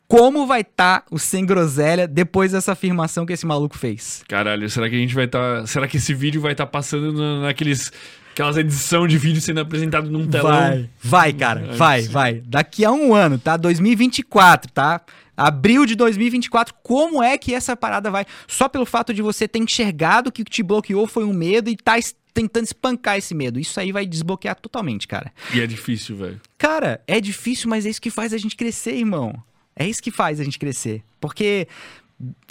como 0.07 0.47
vai 0.47 0.63
estar 0.63 1.05
o 1.11 1.19
Sem 1.19 1.47
Groselha 1.47 2.07
depois 2.09 2.51
dessa 2.53 2.73
afirmação 2.73 3.25
que 3.25 3.33
esse 3.33 3.47
maluco 3.47 3.79
fez? 3.79 4.25
Caralho, 4.29 4.69
será 4.69 4.89
que 4.91 4.97
a 4.97 4.99
gente 4.99 5.15
vai 5.15 5.27
estar. 5.27 5.67
será 5.69 5.87
que 5.87 5.97
esse 5.99 6.13
vídeo 6.13 6.41
vai 6.41 6.53
estar 6.53 6.67
passando 6.67 7.13
na- 7.13 7.43
naqueles. 7.43 7.93
Aquelas 8.33 8.57
edição 8.57 9.07
de 9.07 9.19
vídeo 9.19 9.41
sendo 9.41 9.61
apresentado 9.61 10.11
num 10.11 10.27
telão? 10.27 10.51
Vai, 10.51 10.91
vai, 11.03 11.33
cara, 11.33 11.61
É, 11.61 11.77
vai, 11.77 12.03
sim. 12.03 12.09
vai. 12.11 12.35
Daqui 12.47 12.85
a 12.85 12.93
um 12.93 13.15
ano, 13.15 13.39
tá? 13.39 13.57
2024, 13.57 14.71
tá? 14.73 15.01
Abril 15.37 15.87
de 15.87 15.95
2024, 15.95 16.75
como 16.83 17.23
é 17.23 17.37
que 17.39 17.55
essa 17.55 17.75
parada 17.77 18.11
vai? 18.11 18.27
Só 18.47 18.69
pelo 18.69 18.85
fato 18.85 19.13
de 19.15 19.23
você 19.23 19.49
ter 19.49 19.59
enxergado 19.59 20.31
que 20.31 20.43
o 20.43 20.45
que 20.45 20.51
te 20.51 20.63
bloqueou 20.63 21.07
foi 21.07 21.25
um 21.25 21.33
medo 21.33 21.71
e 21.71 21.77
tá 21.77 21.95
tentando 22.35 22.65
espancar 22.65 23.17
esse 23.17 23.35
medo. 23.35 23.59
Isso 23.59 23.81
aí 23.81 23.91
vai 23.91 24.07
desbloquear 24.07 24.55
totalmente, 24.57 25.09
cara. 25.09 25.33
E 25.55 25.61
é 25.61 25.67
difícil, 25.67 26.17
velho. 26.17 26.41
Cara, 26.59 27.01
é 27.07 27.21
difícil, 27.21 27.69
mas 27.71 27.87
é 27.87 27.91
isso 27.91 28.01
que 28.03 28.11
faz 28.11 28.33
a 28.35 28.39
gente 28.39 28.55
crescer, 28.55 28.95
irmão. 28.95 29.35
É 29.75 29.89
isso 29.89 30.03
que 30.03 30.11
faz 30.11 30.39
a 30.41 30.45
gente 30.45 30.59
crescer. 30.59 31.03
Porque, 31.21 31.67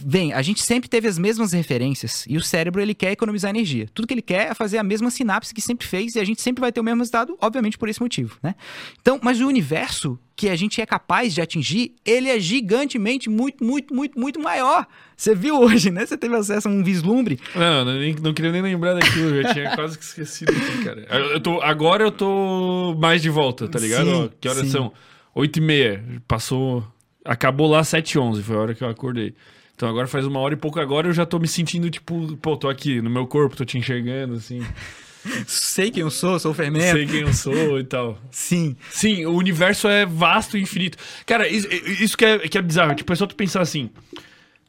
bem, 0.03 0.33
a 0.33 0.41
gente 0.41 0.61
sempre 0.63 0.89
teve 0.89 1.07
as 1.07 1.17
mesmas 1.19 1.51
referências 1.53 2.25
e 2.27 2.35
o 2.37 2.41
cérebro 2.41 2.81
ele 2.81 2.95
quer 2.95 3.11
economizar 3.11 3.49
energia. 3.49 3.87
Tudo 3.93 4.07
que 4.07 4.13
ele 4.13 4.21
quer 4.21 4.49
é 4.51 4.53
fazer 4.53 4.77
a 4.79 4.83
mesma 4.83 5.11
sinapse 5.11 5.53
que 5.53 5.61
sempre 5.61 5.85
fez 5.85 6.15
e 6.15 6.19
a 6.19 6.23
gente 6.23 6.41
sempre 6.41 6.61
vai 6.61 6.71
ter 6.71 6.79
o 6.79 6.83
mesmo 6.83 6.99
resultado, 7.01 7.37
obviamente 7.41 7.77
por 7.77 7.87
esse 7.87 8.01
motivo, 8.01 8.37
né? 8.41 8.55
Então, 9.01 9.19
mas 9.21 9.39
o 9.39 9.47
universo 9.47 10.19
que 10.35 10.49
a 10.49 10.55
gente 10.55 10.81
é 10.81 10.85
capaz 10.85 11.33
de 11.33 11.41
atingir, 11.41 11.93
ele 12.05 12.29
é 12.29 12.39
gigantemente 12.39 13.29
muito, 13.29 13.63
muito, 13.63 13.93
muito, 13.93 14.17
muito 14.19 14.39
maior. 14.39 14.87
Você 15.15 15.35
viu 15.35 15.59
hoje, 15.59 15.91
né? 15.91 16.05
Você 16.05 16.17
teve 16.17 16.35
acesso 16.35 16.67
a 16.67 16.71
um 16.71 16.81
vislumbre. 16.83 17.39
Não, 17.53 17.83
não, 17.85 17.93
nem- 17.99 18.15
não 18.15 18.33
queria 18.33 18.51
nem 18.51 18.61
lembrar 18.61 18.93
daquilo, 18.95 19.35
eu 19.35 19.43
já 19.43 19.53
tinha 19.53 19.75
quase 19.75 19.97
que 19.97 20.03
esquecido 20.03 20.51
aqui, 20.51 20.83
cara. 20.83 21.01
Eu, 21.33 21.39
tô, 21.41 21.61
agora 21.61 22.03
eu 22.05 22.11
tô 22.11 22.95
mais 22.99 23.21
de 23.21 23.29
volta, 23.29 23.67
tá 23.67 23.77
ligado? 23.79 24.05
Sim, 24.05 24.13
Ó, 24.25 24.29
que 24.39 24.47
horas 24.47 24.61
sim. 24.63 24.69
são? 24.71 24.93
8 25.35 25.57
e 25.57 25.61
meia. 25.61 26.03
Passou. 26.27 26.85
Acabou 27.25 27.69
lá 27.69 27.83
7 27.83 28.17
h 28.17 28.25
11 28.25 28.41
foi 28.43 28.55
a 28.55 28.59
hora 28.59 28.73
que 28.73 28.83
eu 28.83 28.89
acordei. 28.89 29.35
Então 29.79 29.87
agora 29.87 30.07
faz 30.07 30.25
uma 30.25 30.41
hora 30.41 30.55
e 30.55 30.57
pouco 30.57 30.77
agora 30.77 31.07
eu 31.07 31.13
já 31.13 31.25
tô 31.25 31.39
me 31.39 31.47
sentindo, 31.47 31.89
tipo, 31.89 32.35
pô, 32.41 32.57
tô 32.57 32.67
aqui 32.67 33.01
no 33.01 33.09
meu 33.09 33.25
corpo, 33.25 33.55
tô 33.55 33.63
te 33.63 33.77
enxergando, 33.77 34.33
assim. 34.33 34.61
Sei 35.47 35.89
quem 35.89 36.01
eu 36.01 36.09
sou, 36.09 36.37
sou 36.37 36.51
o 36.51 36.53
fermento. 36.53 36.97
Sei 36.97 37.07
quem 37.07 37.21
eu 37.21 37.33
sou 37.33 37.79
e 37.79 37.85
tal. 37.85 38.19
Sim. 38.29 38.75
Sim, 38.89 39.25
o 39.25 39.37
universo 39.37 39.87
é 39.87 40.05
vasto 40.05 40.57
e 40.57 40.61
infinito. 40.61 40.97
Cara, 41.25 41.47
isso, 41.47 41.65
isso 41.71 42.17
que, 42.17 42.25
é, 42.25 42.39
que 42.39 42.57
é 42.57 42.61
bizarro. 42.61 42.93
Tipo, 42.93 43.13
é 43.13 43.15
só 43.15 43.25
tu 43.25 43.37
pensar 43.37 43.61
assim. 43.61 43.89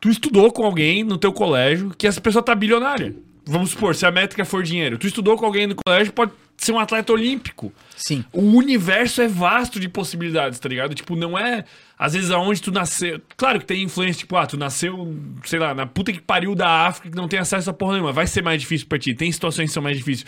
Tu 0.01 0.11
estudou 0.11 0.53
com 0.53 0.65
alguém 0.65 1.03
no 1.03 1.19
teu 1.19 1.33
colégio 1.33 1.91
que 1.91 2.07
essa 2.07 2.21
pessoa 2.21 2.41
tá 2.41 2.55
bilionária. 2.55 3.13
Vamos 3.45 3.71
supor, 3.71 3.97
se 3.97 4.07
a 4.07 4.13
métrica 4.13 4.45
for 4.45 4.63
dinheiro. 4.63 4.97
Tu 4.97 5.09
estudou 5.09 5.37
com 5.37 5.45
alguém 5.45 5.67
no 5.67 5.75
colégio, 5.75 6.13
pode 6.13 6.31
ser 6.57 6.71
um 6.71 6.79
atleta 6.79 7.13
olímpico. 7.13 7.73
Sim. 7.97 8.25
O 8.33 8.43
universo 8.43 9.21
é 9.23 9.27
vasto 9.27 9.81
de 9.81 9.89
possibilidades, 9.89 10.61
tá 10.61 10.69
ligado? 10.69 10.95
Tipo, 10.95 11.17
não 11.17 11.37
é. 11.37 11.65
Às 12.01 12.15
vezes 12.15 12.31
aonde 12.31 12.63
tu 12.63 12.73
nasceu. 12.73 13.21
Claro 13.37 13.61
que 13.61 13.67
tem 13.67 13.83
influência, 13.83 14.21
tipo, 14.21 14.35
ah, 14.35 14.47
tu 14.47 14.57
nasceu, 14.57 15.15
sei 15.45 15.59
lá, 15.59 15.75
na 15.75 15.85
puta 15.85 16.11
que 16.11 16.19
pariu 16.19 16.55
da 16.55 16.87
África 16.87 17.11
que 17.11 17.17
não 17.17 17.29
tem 17.29 17.39
acesso 17.39 17.69
a 17.69 17.75
porra 17.75 17.93
nenhuma. 17.93 18.11
Vai 18.11 18.27
ser 18.27 18.43
mais 18.43 18.59
difícil 18.59 18.87
pra 18.87 18.99
ti. 18.99 19.13
Tem 19.13 19.31
situações 19.31 19.69
que 19.69 19.75
são 19.75 19.83
mais 19.83 19.99
difíceis. 19.99 20.25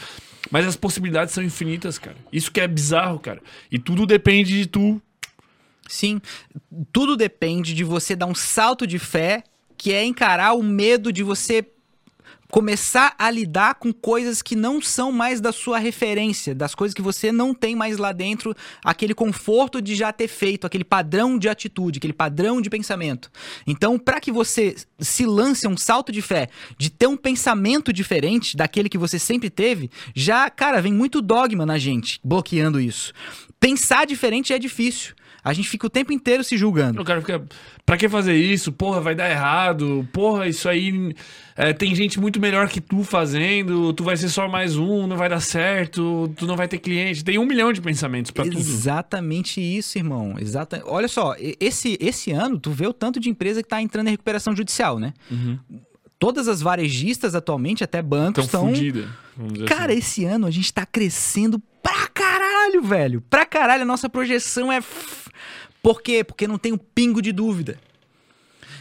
Mas 0.51 0.67
as 0.67 0.77
possibilidades 0.77 1.33
são 1.33 1.43
infinitas, 1.43 1.99
cara. 1.99 2.19
Isso 2.31 2.53
que 2.53 2.61
é 2.61 2.69
bizarro, 2.69 3.19
cara. 3.19 3.41
E 3.71 3.79
tudo 3.79 4.05
depende 4.05 4.53
de 4.53 4.67
tu. 4.67 5.01
Sim. 5.89 6.21
Tudo 6.93 7.17
depende 7.17 7.73
de 7.73 7.85
você 7.85 8.15
dar 8.15 8.27
um 8.27 8.35
salto 8.35 8.87
de 8.87 8.99
fé, 8.99 9.43
que 9.79 9.95
é 9.95 10.05
encarar 10.05 10.53
o 10.53 10.63
medo 10.63 11.11
de 11.11 11.23
você 11.23 11.67
começar 12.53 13.15
a 13.19 13.31
lidar 13.31 13.77
com 13.77 13.95
coisas 13.95 14.43
que 14.43 14.55
não 14.55 14.79
são 14.79 15.11
mais 15.11 15.41
da 15.41 15.53
sua 15.53 15.79
referência, 15.79 16.55
das 16.55 16.75
coisas 16.75 16.93
que 16.93 17.01
você 17.01 17.33
não 17.33 17.55
tem 17.55 17.75
mais 17.75 17.97
lá 17.97 18.13
dentro, 18.13 18.55
aquele 18.85 19.15
conforto 19.15 19.81
de 19.81 19.95
já 19.95 20.13
ter 20.13 20.29
feito, 20.29 20.67
aquele 20.67 20.85
padrão 20.85 21.39
de 21.39 21.49
atitude, 21.49 21.97
aquele 21.97 22.13
padrão 22.13 22.61
de 22.61 22.69
pensamento. 22.69 23.31
Então, 23.67 23.99
para 23.99 24.21
que 24.21 24.31
você 24.31 24.77
se 24.99 25.25
lance 25.25 25.67
um 25.67 25.79
salto 25.79 26.13
de 26.13 26.21
fé, 26.21 26.51
de 26.77 26.91
ter 26.91 27.07
um 27.07 27.17
pensamento 27.17 27.91
diferente 27.91 28.55
daquele 28.55 28.91
que 28.91 28.99
você 28.99 29.19
sempre 29.19 29.49
teve, 29.49 29.91
já, 30.15 30.51
cara, 30.51 30.83
vem 30.83 30.93
muito 30.93 31.23
dogma 31.23 31.65
na 31.65 31.79
gente 31.79 32.21
bloqueando 32.23 32.79
isso. 32.79 33.15
Pensar 33.59 34.05
diferente 34.05 34.53
é 34.53 34.59
difícil. 34.59 35.15
A 35.45 35.53
gente 35.53 35.69
fica 35.69 35.87
o 35.87 35.91
tempo 35.91 36.13
inteiro 36.13 36.45
se 36.45 36.57
julgando. 36.57 37.03
O 37.03 37.05
cara 37.05 37.21
fica. 37.21 37.43
Pra 37.85 37.97
que 37.97 38.09
fazer 38.09 38.37
isso? 38.37 38.71
Porra, 38.71 39.01
vai 39.01 39.15
dar 39.15 39.29
errado. 39.29 40.09
Porra, 40.13 40.47
isso 40.47 40.69
aí. 40.69 41.15
É, 41.57 41.73
tem 41.73 41.95
gente 41.95 42.21
muito 42.21 42.41
melhor 42.41 42.69
que 42.69 42.81
tu 42.81 43.03
fazendo. 43.03 43.93
Tu 43.93 44.05
vai 44.05 44.17
ser 44.17 44.29
só 44.29 44.49
mais 44.49 44.77
um, 44.77 45.07
não 45.07 45.17
vai 45.17 45.29
dar 45.29 45.41
certo. 45.41 46.33
Tu 46.37 46.47
não 46.47 46.57
vai 46.57 46.69
ter 46.69 46.79
cliente. 46.79 47.25
Tem 47.25 47.39
um 47.39 47.45
milhão 47.45 47.73
de 47.73 47.81
pensamentos 47.81 48.31
pra 48.31 48.45
tudo. 48.45 48.57
Exatamente 48.57 49.61
isso, 49.61 49.99
irmão. 49.99 50.37
Exata... 50.39 50.81
Olha 50.87 51.09
só, 51.09 51.35
esse, 51.61 51.99
esse 52.01 52.31
ano, 52.31 52.59
tu 52.59 52.71
vê 52.71 52.87
o 52.87 52.93
tanto 52.93 53.19
de 53.19 53.29
empresa 53.29 53.63
que 53.65 53.69
tá 53.69 53.83
entrando 53.83 54.07
em 54.07 54.13
recuperação 54.13 54.55
judicial, 54.55 54.99
né? 55.01 55.13
Uhum. 55.29 55.59
Todas 56.21 56.47
as 56.47 56.63
varejistas 56.63 57.35
atualmente, 57.35 57.83
até 57.83 58.01
bancos, 58.01 58.47
Tão 58.47 58.69
estão. 58.69 58.69
fudida. 58.69 59.09
Cara, 59.67 59.93
assim. 59.93 59.99
esse 59.99 60.25
ano 60.25 60.47
a 60.47 60.51
gente 60.53 60.73
tá 60.73 60.87
crescendo 60.87 61.61
pra 61.83 62.07
caralho, 62.15 62.81
velho. 62.83 63.21
Pra 63.29 63.45
caralho, 63.45 63.83
a 63.83 63.87
nossa 63.87 64.09
projeção 64.09 64.71
é. 64.71 64.81
Por 65.83 66.01
quê? 66.01 66.23
Porque 66.23 66.47
não 66.47 66.59
tem 66.59 66.73
um 66.73 66.79
pingo 66.79 67.21
de 67.21 67.33
dúvida. 67.33 67.79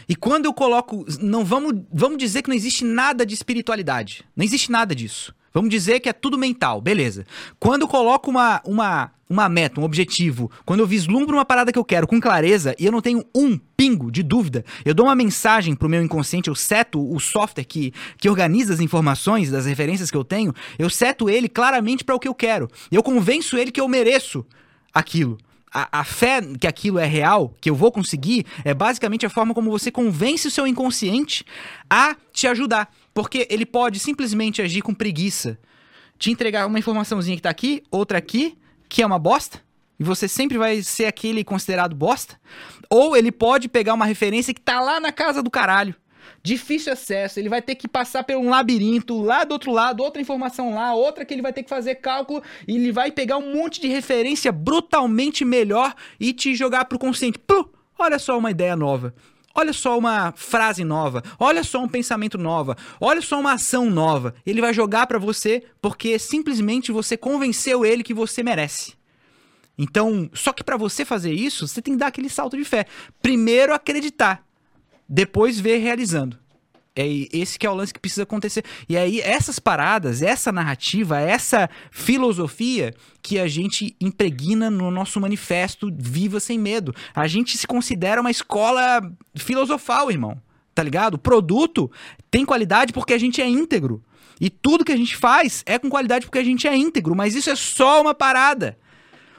E 0.08 0.14
quando 0.14 0.46
eu 0.46 0.54
coloco. 0.54 1.04
Não 1.20 1.44
vamos, 1.44 1.82
vamos 1.92 2.18
dizer 2.18 2.42
que 2.42 2.48
não 2.48 2.56
existe 2.56 2.84
nada 2.84 3.26
de 3.26 3.34
espiritualidade. 3.34 4.24
Não 4.36 4.44
existe 4.44 4.70
nada 4.70 4.94
disso. 4.94 5.34
Vamos 5.54 5.68
dizer 5.68 6.00
que 6.00 6.08
é 6.08 6.12
tudo 6.14 6.38
mental, 6.38 6.80
beleza. 6.80 7.26
Quando 7.60 7.82
eu 7.82 7.88
coloco 7.88 8.30
uma, 8.30 8.62
uma, 8.64 9.10
uma 9.28 9.48
meta, 9.50 9.80
um 9.80 9.84
objetivo, 9.84 10.50
quando 10.64 10.80
eu 10.80 10.86
vislumbro 10.86 11.36
uma 11.36 11.44
parada 11.44 11.70
que 11.70 11.78
eu 11.78 11.84
quero 11.84 12.06
com 12.06 12.18
clareza 12.18 12.74
e 12.78 12.86
eu 12.86 12.92
não 12.92 13.02
tenho 13.02 13.22
um 13.34 13.58
pingo 13.76 14.10
de 14.10 14.22
dúvida, 14.22 14.64
eu 14.82 14.94
dou 14.94 15.06
uma 15.06 15.14
mensagem 15.14 15.74
pro 15.74 15.90
meu 15.90 16.02
inconsciente, 16.02 16.48
eu 16.48 16.54
seto 16.54 17.06
o 17.06 17.20
software 17.20 17.64
que, 17.64 17.92
que 18.16 18.30
organiza 18.30 18.72
as 18.72 18.80
informações 18.80 19.50
das 19.50 19.66
referências 19.66 20.10
que 20.10 20.16
eu 20.16 20.24
tenho, 20.24 20.54
eu 20.78 20.88
seto 20.88 21.28
ele 21.28 21.50
claramente 21.50 22.02
para 22.02 22.14
o 22.14 22.18
que 22.18 22.28
eu 22.28 22.34
quero. 22.34 22.66
Eu 22.90 23.02
convenço 23.02 23.58
ele 23.58 23.70
que 23.70 23.80
eu 23.80 23.88
mereço 23.88 24.46
aquilo. 24.94 25.36
A, 25.72 26.00
a 26.00 26.04
fé 26.04 26.40
que 26.60 26.66
aquilo 26.66 26.98
é 26.98 27.06
real, 27.06 27.54
que 27.60 27.70
eu 27.70 27.74
vou 27.74 27.90
conseguir, 27.90 28.44
é 28.64 28.74
basicamente 28.74 29.24
a 29.24 29.30
forma 29.30 29.54
como 29.54 29.70
você 29.70 29.90
convence 29.90 30.46
o 30.46 30.50
seu 30.50 30.66
inconsciente 30.66 31.44
a 31.88 32.14
te 32.32 32.46
ajudar. 32.46 32.92
Porque 33.14 33.46
ele 33.50 33.64
pode 33.64 33.98
simplesmente 33.98 34.60
agir 34.60 34.82
com 34.82 34.92
preguiça. 34.94 35.58
Te 36.18 36.30
entregar 36.30 36.66
uma 36.66 36.78
informaçãozinha 36.78 37.36
que 37.36 37.42
tá 37.42 37.50
aqui, 37.50 37.82
outra 37.90 38.18
aqui, 38.18 38.56
que 38.88 39.02
é 39.02 39.06
uma 39.06 39.18
bosta, 39.18 39.60
e 39.98 40.04
você 40.04 40.26
sempre 40.28 40.58
vai 40.58 40.82
ser 40.82 41.06
aquele 41.06 41.44
considerado 41.44 41.94
bosta. 41.94 42.38
Ou 42.90 43.16
ele 43.16 43.32
pode 43.32 43.68
pegar 43.68 43.94
uma 43.94 44.04
referência 44.04 44.52
que 44.52 44.60
tá 44.60 44.80
lá 44.80 45.00
na 45.00 45.12
casa 45.12 45.42
do 45.42 45.50
caralho. 45.50 45.94
Difícil 46.44 46.92
acesso, 46.92 47.38
ele 47.38 47.48
vai 47.48 47.62
ter 47.62 47.76
que 47.76 47.86
passar 47.86 48.24
por 48.24 48.34
um 48.34 48.48
labirinto 48.48 49.22
lá 49.22 49.44
do 49.44 49.52
outro 49.52 49.70
lado, 49.70 50.02
outra 50.02 50.20
informação 50.20 50.74
lá, 50.74 50.92
outra 50.92 51.24
que 51.24 51.32
ele 51.32 51.42
vai 51.42 51.52
ter 51.52 51.62
que 51.62 51.68
fazer 51.68 51.96
cálculo 51.96 52.42
e 52.66 52.74
ele 52.74 52.90
vai 52.90 53.12
pegar 53.12 53.38
um 53.38 53.54
monte 53.54 53.80
de 53.80 53.86
referência 53.86 54.50
brutalmente 54.50 55.44
melhor 55.44 55.94
e 56.18 56.32
te 56.32 56.54
jogar 56.54 56.86
pro 56.86 56.98
consciente. 56.98 57.38
Plu! 57.38 57.70
Olha 57.96 58.18
só 58.18 58.36
uma 58.36 58.50
ideia 58.50 58.74
nova. 58.74 59.14
Olha 59.54 59.72
só 59.72 59.98
uma 59.98 60.32
frase 60.32 60.82
nova, 60.82 61.22
olha 61.38 61.62
só 61.62 61.82
um 61.82 61.88
pensamento 61.88 62.38
nova, 62.38 62.74
olha 62.98 63.20
só 63.20 63.38
uma 63.38 63.52
ação 63.52 63.90
nova. 63.90 64.34
Ele 64.46 64.62
vai 64.62 64.72
jogar 64.72 65.06
pra 65.06 65.18
você 65.18 65.62
porque 65.80 66.18
simplesmente 66.18 66.90
você 66.90 67.18
convenceu 67.18 67.84
ele 67.84 68.02
que 68.02 68.14
você 68.14 68.42
merece. 68.42 68.94
Então, 69.76 70.30
só 70.32 70.52
que 70.52 70.64
pra 70.64 70.76
você 70.76 71.04
fazer 71.04 71.32
isso, 71.32 71.68
você 71.68 71.82
tem 71.82 71.94
que 71.94 72.00
dar 72.00 72.06
aquele 72.06 72.30
salto 72.30 72.56
de 72.56 72.64
fé. 72.64 72.86
Primeiro 73.20 73.74
acreditar, 73.74 74.42
depois 75.12 75.60
ver 75.60 75.76
realizando. 75.76 76.38
É 76.96 77.06
esse 77.32 77.58
que 77.58 77.66
é 77.66 77.70
o 77.70 77.74
lance 77.74 77.92
que 77.92 78.00
precisa 78.00 78.22
acontecer. 78.22 78.64
E 78.88 78.96
aí, 78.96 79.20
essas 79.20 79.58
paradas, 79.58 80.22
essa 80.22 80.50
narrativa, 80.50 81.20
essa 81.20 81.68
filosofia 81.90 82.94
que 83.22 83.38
a 83.38 83.46
gente 83.46 83.94
impregna 84.00 84.70
no 84.70 84.90
nosso 84.90 85.20
manifesto 85.20 85.90
Viva 85.94 86.40
Sem 86.40 86.58
Medo. 86.58 86.94
A 87.14 87.26
gente 87.26 87.58
se 87.58 87.66
considera 87.66 88.20
uma 88.20 88.30
escola 88.30 89.00
filosofal, 89.34 90.10
irmão. 90.10 90.40
Tá 90.74 90.82
ligado? 90.82 91.14
O 91.14 91.18
produto 91.18 91.90
tem 92.30 92.44
qualidade 92.46 92.92
porque 92.92 93.12
a 93.12 93.18
gente 93.18 93.40
é 93.42 93.48
íntegro. 93.48 94.02
E 94.40 94.48
tudo 94.48 94.84
que 94.84 94.92
a 94.92 94.96
gente 94.96 95.16
faz 95.16 95.62
é 95.66 95.78
com 95.78 95.90
qualidade 95.90 96.24
porque 96.24 96.38
a 96.38 96.44
gente 96.44 96.66
é 96.66 96.74
íntegro. 96.74 97.14
Mas 97.14 97.34
isso 97.34 97.50
é 97.50 97.56
só 97.56 98.00
uma 98.00 98.14
parada. 98.14 98.78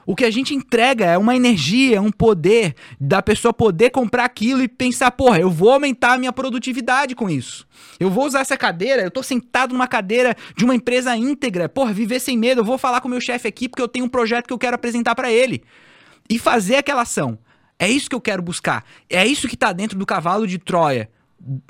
O 0.05 0.15
que 0.15 0.25
a 0.25 0.31
gente 0.31 0.53
entrega 0.53 1.05
é 1.05 1.17
uma 1.17 1.35
energia, 1.35 2.01
um 2.01 2.11
poder 2.11 2.75
da 2.99 3.21
pessoa 3.21 3.53
poder 3.53 3.89
comprar 3.89 4.25
aquilo 4.25 4.61
e 4.61 4.67
pensar, 4.67 5.11
porra, 5.11 5.39
eu 5.39 5.49
vou 5.49 5.71
aumentar 5.71 6.13
a 6.13 6.17
minha 6.17 6.33
produtividade 6.33 7.15
com 7.15 7.29
isso. 7.29 7.67
Eu 7.99 8.09
vou 8.09 8.25
usar 8.25 8.41
essa 8.41 8.57
cadeira, 8.57 9.03
eu 9.03 9.11
tô 9.11 9.23
sentado 9.23 9.73
numa 9.73 9.87
cadeira 9.87 10.35
de 10.55 10.65
uma 10.65 10.75
empresa 10.75 11.15
íntegra, 11.15 11.69
porra, 11.69 11.93
viver 11.93 12.19
sem 12.19 12.37
medo, 12.37 12.61
eu 12.61 12.65
vou 12.65 12.77
falar 12.77 13.01
com 13.01 13.07
o 13.07 13.11
meu 13.11 13.21
chefe 13.21 13.47
aqui 13.47 13.69
porque 13.69 13.81
eu 13.81 13.87
tenho 13.87 14.05
um 14.05 14.09
projeto 14.09 14.47
que 14.47 14.53
eu 14.53 14.59
quero 14.59 14.75
apresentar 14.75 15.15
pra 15.15 15.31
ele. 15.31 15.63
E 16.29 16.37
fazer 16.39 16.75
aquela 16.77 17.01
ação. 17.01 17.37
É 17.77 17.89
isso 17.89 18.09
que 18.09 18.15
eu 18.15 18.21
quero 18.21 18.41
buscar. 18.41 18.85
É 19.09 19.25
isso 19.25 19.47
que 19.47 19.57
tá 19.57 19.73
dentro 19.73 19.97
do 19.97 20.05
cavalo 20.05 20.47
de 20.47 20.57
Troia 20.57 21.09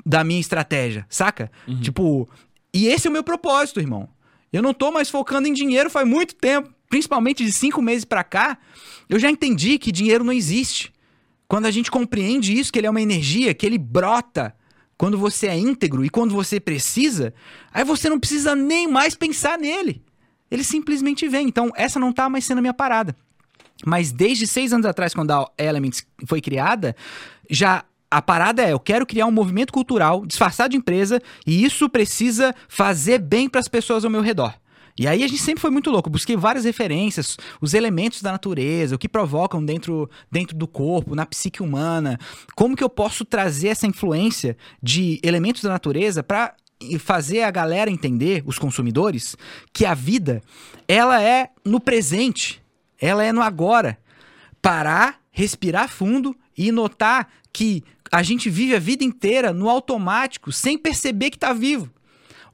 da 0.06 0.22
minha 0.22 0.40
estratégia, 0.40 1.04
saca? 1.08 1.50
Tipo, 1.80 2.28
e 2.72 2.86
esse 2.86 3.06
é 3.06 3.10
o 3.10 3.12
meu 3.12 3.24
propósito, 3.24 3.80
irmão. 3.80 4.08
Eu 4.52 4.62
não 4.62 4.72
tô 4.72 4.92
mais 4.92 5.10
focando 5.10 5.48
em 5.48 5.52
dinheiro 5.52 5.90
faz 5.90 6.06
muito 6.06 6.36
tempo 6.36 6.72
principalmente 6.94 7.44
de 7.44 7.50
cinco 7.50 7.82
meses 7.82 8.04
pra 8.04 8.22
cá, 8.22 8.56
eu 9.08 9.18
já 9.18 9.28
entendi 9.28 9.80
que 9.80 9.90
dinheiro 9.90 10.22
não 10.22 10.32
existe. 10.32 10.92
Quando 11.48 11.66
a 11.66 11.70
gente 11.72 11.90
compreende 11.90 12.56
isso, 12.56 12.72
que 12.72 12.78
ele 12.78 12.86
é 12.86 12.90
uma 12.90 13.02
energia, 13.02 13.52
que 13.52 13.66
ele 13.66 13.78
brota 13.78 14.54
quando 14.96 15.18
você 15.18 15.48
é 15.48 15.58
íntegro 15.58 16.04
e 16.04 16.08
quando 16.08 16.32
você 16.32 16.60
precisa, 16.60 17.34
aí 17.72 17.82
você 17.82 18.08
não 18.08 18.20
precisa 18.20 18.54
nem 18.54 18.86
mais 18.86 19.16
pensar 19.16 19.58
nele. 19.58 20.04
Ele 20.48 20.62
simplesmente 20.62 21.26
vem. 21.26 21.48
Então, 21.48 21.72
essa 21.74 21.98
não 21.98 22.12
tá 22.12 22.28
mais 22.28 22.44
sendo 22.44 22.58
a 22.58 22.60
minha 22.60 22.72
parada. 22.72 23.16
Mas 23.84 24.12
desde 24.12 24.46
seis 24.46 24.72
anos 24.72 24.86
atrás, 24.86 25.12
quando 25.12 25.32
a 25.32 25.50
Elements 25.58 26.06
foi 26.28 26.40
criada, 26.40 26.94
já 27.50 27.84
a 28.08 28.22
parada 28.22 28.62
é: 28.62 28.72
eu 28.72 28.78
quero 28.78 29.04
criar 29.04 29.26
um 29.26 29.32
movimento 29.32 29.72
cultural 29.72 30.24
disfarçado 30.24 30.70
de 30.70 30.76
empresa 30.76 31.20
e 31.44 31.64
isso 31.64 31.88
precisa 31.88 32.54
fazer 32.68 33.18
bem 33.18 33.48
para 33.48 33.58
as 33.58 33.66
pessoas 33.66 34.04
ao 34.04 34.10
meu 34.12 34.20
redor. 34.20 34.54
E 34.96 35.08
aí 35.08 35.24
a 35.24 35.28
gente 35.28 35.42
sempre 35.42 35.60
foi 35.60 35.70
muito 35.70 35.90
louco, 35.90 36.08
busquei 36.08 36.36
várias 36.36 36.64
referências, 36.64 37.36
os 37.60 37.74
elementos 37.74 38.22
da 38.22 38.30
natureza, 38.30 38.94
o 38.94 38.98
que 38.98 39.08
provocam 39.08 39.64
dentro, 39.64 40.08
dentro 40.30 40.56
do 40.56 40.68
corpo, 40.68 41.16
na 41.16 41.26
psique 41.26 41.62
humana, 41.62 42.18
como 42.54 42.76
que 42.76 42.84
eu 42.84 42.88
posso 42.88 43.24
trazer 43.24 43.68
essa 43.68 43.88
influência 43.88 44.56
de 44.80 45.18
elementos 45.22 45.62
da 45.62 45.70
natureza 45.70 46.22
para 46.22 46.54
fazer 47.00 47.42
a 47.42 47.50
galera 47.50 47.90
entender, 47.90 48.44
os 48.46 48.56
consumidores, 48.56 49.36
que 49.72 49.84
a 49.84 49.94
vida, 49.94 50.40
ela 50.86 51.20
é 51.20 51.50
no 51.64 51.80
presente, 51.80 52.62
ela 53.00 53.24
é 53.24 53.32
no 53.32 53.42
agora. 53.42 53.98
Parar, 54.62 55.20
respirar 55.30 55.88
fundo 55.88 56.36
e 56.56 56.70
notar 56.70 57.28
que 57.52 57.82
a 58.12 58.22
gente 58.22 58.48
vive 58.48 58.76
a 58.76 58.78
vida 58.78 59.02
inteira 59.02 59.52
no 59.52 59.68
automático, 59.68 60.52
sem 60.52 60.78
perceber 60.78 61.30
que 61.30 61.38
tá 61.38 61.52
vivo 61.52 61.90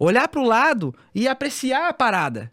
olhar 0.01 0.27
para 0.27 0.41
o 0.41 0.47
lado 0.47 0.95
e 1.15 1.29
apreciar 1.29 1.91
a 1.91 1.93
parada. 1.93 2.51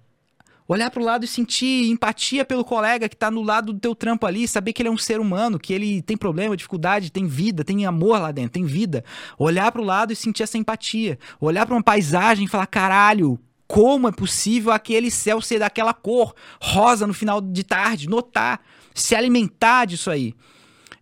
Olhar 0.68 0.92
pro 0.92 1.02
lado 1.02 1.24
e 1.24 1.28
sentir 1.28 1.90
empatia 1.90 2.44
pelo 2.44 2.66
colega 2.66 3.08
que 3.08 3.16
tá 3.16 3.32
no 3.32 3.42
lado 3.42 3.72
do 3.72 3.80
teu 3.80 3.96
trampo 3.96 4.26
ali, 4.26 4.46
saber 4.46 4.74
que 4.74 4.82
ele 4.82 4.90
é 4.90 4.92
um 4.92 4.98
ser 4.98 5.18
humano, 5.18 5.58
que 5.58 5.72
ele 5.72 6.02
tem 6.02 6.18
problema, 6.18 6.58
dificuldade, 6.58 7.10
tem 7.10 7.26
vida, 7.26 7.64
tem 7.64 7.86
amor 7.86 8.20
lá 8.20 8.34
dentro, 8.34 8.52
tem 8.52 8.66
vida. 8.66 9.02
Olhar 9.40 9.72
pro 9.72 9.82
lado 9.82 10.12
e 10.12 10.16
sentir 10.16 10.44
essa 10.44 10.58
empatia. 10.58 11.18
Olhar 11.40 11.66
para 11.66 11.74
uma 11.74 11.82
paisagem 11.82 12.44
e 12.44 12.50
falar: 12.50 12.68
caralho, 12.68 13.40
como 13.66 14.10
é 14.10 14.12
possível 14.12 14.74
aquele 14.74 15.10
céu 15.10 15.40
ser 15.40 15.60
daquela 15.60 15.94
cor 15.94 16.36
rosa 16.62 17.08
no 17.08 17.14
final 17.14 17.40
de 17.40 17.64
tarde? 17.64 18.10
Notar, 18.10 18.60
se 18.94 19.16
alimentar 19.16 19.86
disso 19.86 20.12
aí. 20.12 20.36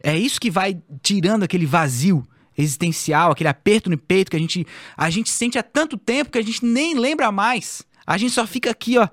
É 0.04 0.16
isso 0.16 0.40
que 0.40 0.52
vai 0.52 0.80
tirando 1.02 1.42
aquele 1.42 1.66
vazio 1.66 2.24
existencial, 2.58 3.32
aquele 3.32 3.50
aperto 3.50 3.90
no 3.90 3.98
peito 3.98 4.32
que 4.32 4.38
a 4.38 4.40
gente, 4.40 4.66
a 4.96 5.10
gente 5.10 5.30
sente 5.30 5.58
há 5.58 5.64
tanto 5.64 5.98
tempo 5.98 6.32
que 6.32 6.38
a 6.38 6.42
gente 6.44 6.64
nem 6.66 6.98
lembra 6.98 7.32
mais. 7.32 7.84
A 8.08 8.18
gente 8.18 8.34
só 8.34 8.46
fica 8.46 8.70
aqui, 8.70 8.98
ó, 8.98 9.08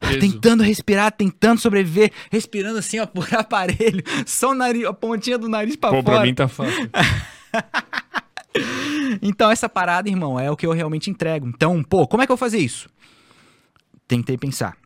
Preso. 0.00 0.20
tentando 0.20 0.62
respirar, 0.62 1.12
tentando 1.12 1.60
sobreviver, 1.60 2.10
respirando 2.30 2.78
assim, 2.78 2.98
ó, 2.98 3.04
por 3.08 3.32
aparelho, 3.34 4.02
só 4.26 4.50
o 4.50 4.54
nariz, 4.54 4.84
a 4.86 4.92
pontinha 4.92 5.36
do 5.36 5.48
nariz 5.48 5.76
pra 5.76 5.90
Pô, 5.90 6.02
fora. 6.02 6.16
pra 6.18 6.26
mim 6.26 6.34
tá 6.34 6.48
fácil. 6.48 6.90
Então, 9.22 9.50
essa 9.50 9.68
parada, 9.68 10.08
irmão, 10.08 10.38
é 10.38 10.50
o 10.50 10.56
que 10.56 10.66
eu 10.66 10.72
realmente 10.72 11.10
entrego. 11.10 11.46
Então, 11.46 11.82
pô, 11.82 12.06
como 12.08 12.22
é 12.22 12.26
que 12.26 12.32
eu 12.32 12.36
vou 12.36 12.38
fazer 12.40 12.58
isso? 12.58 12.88
Tentei 14.06 14.36
pensar. 14.36 14.76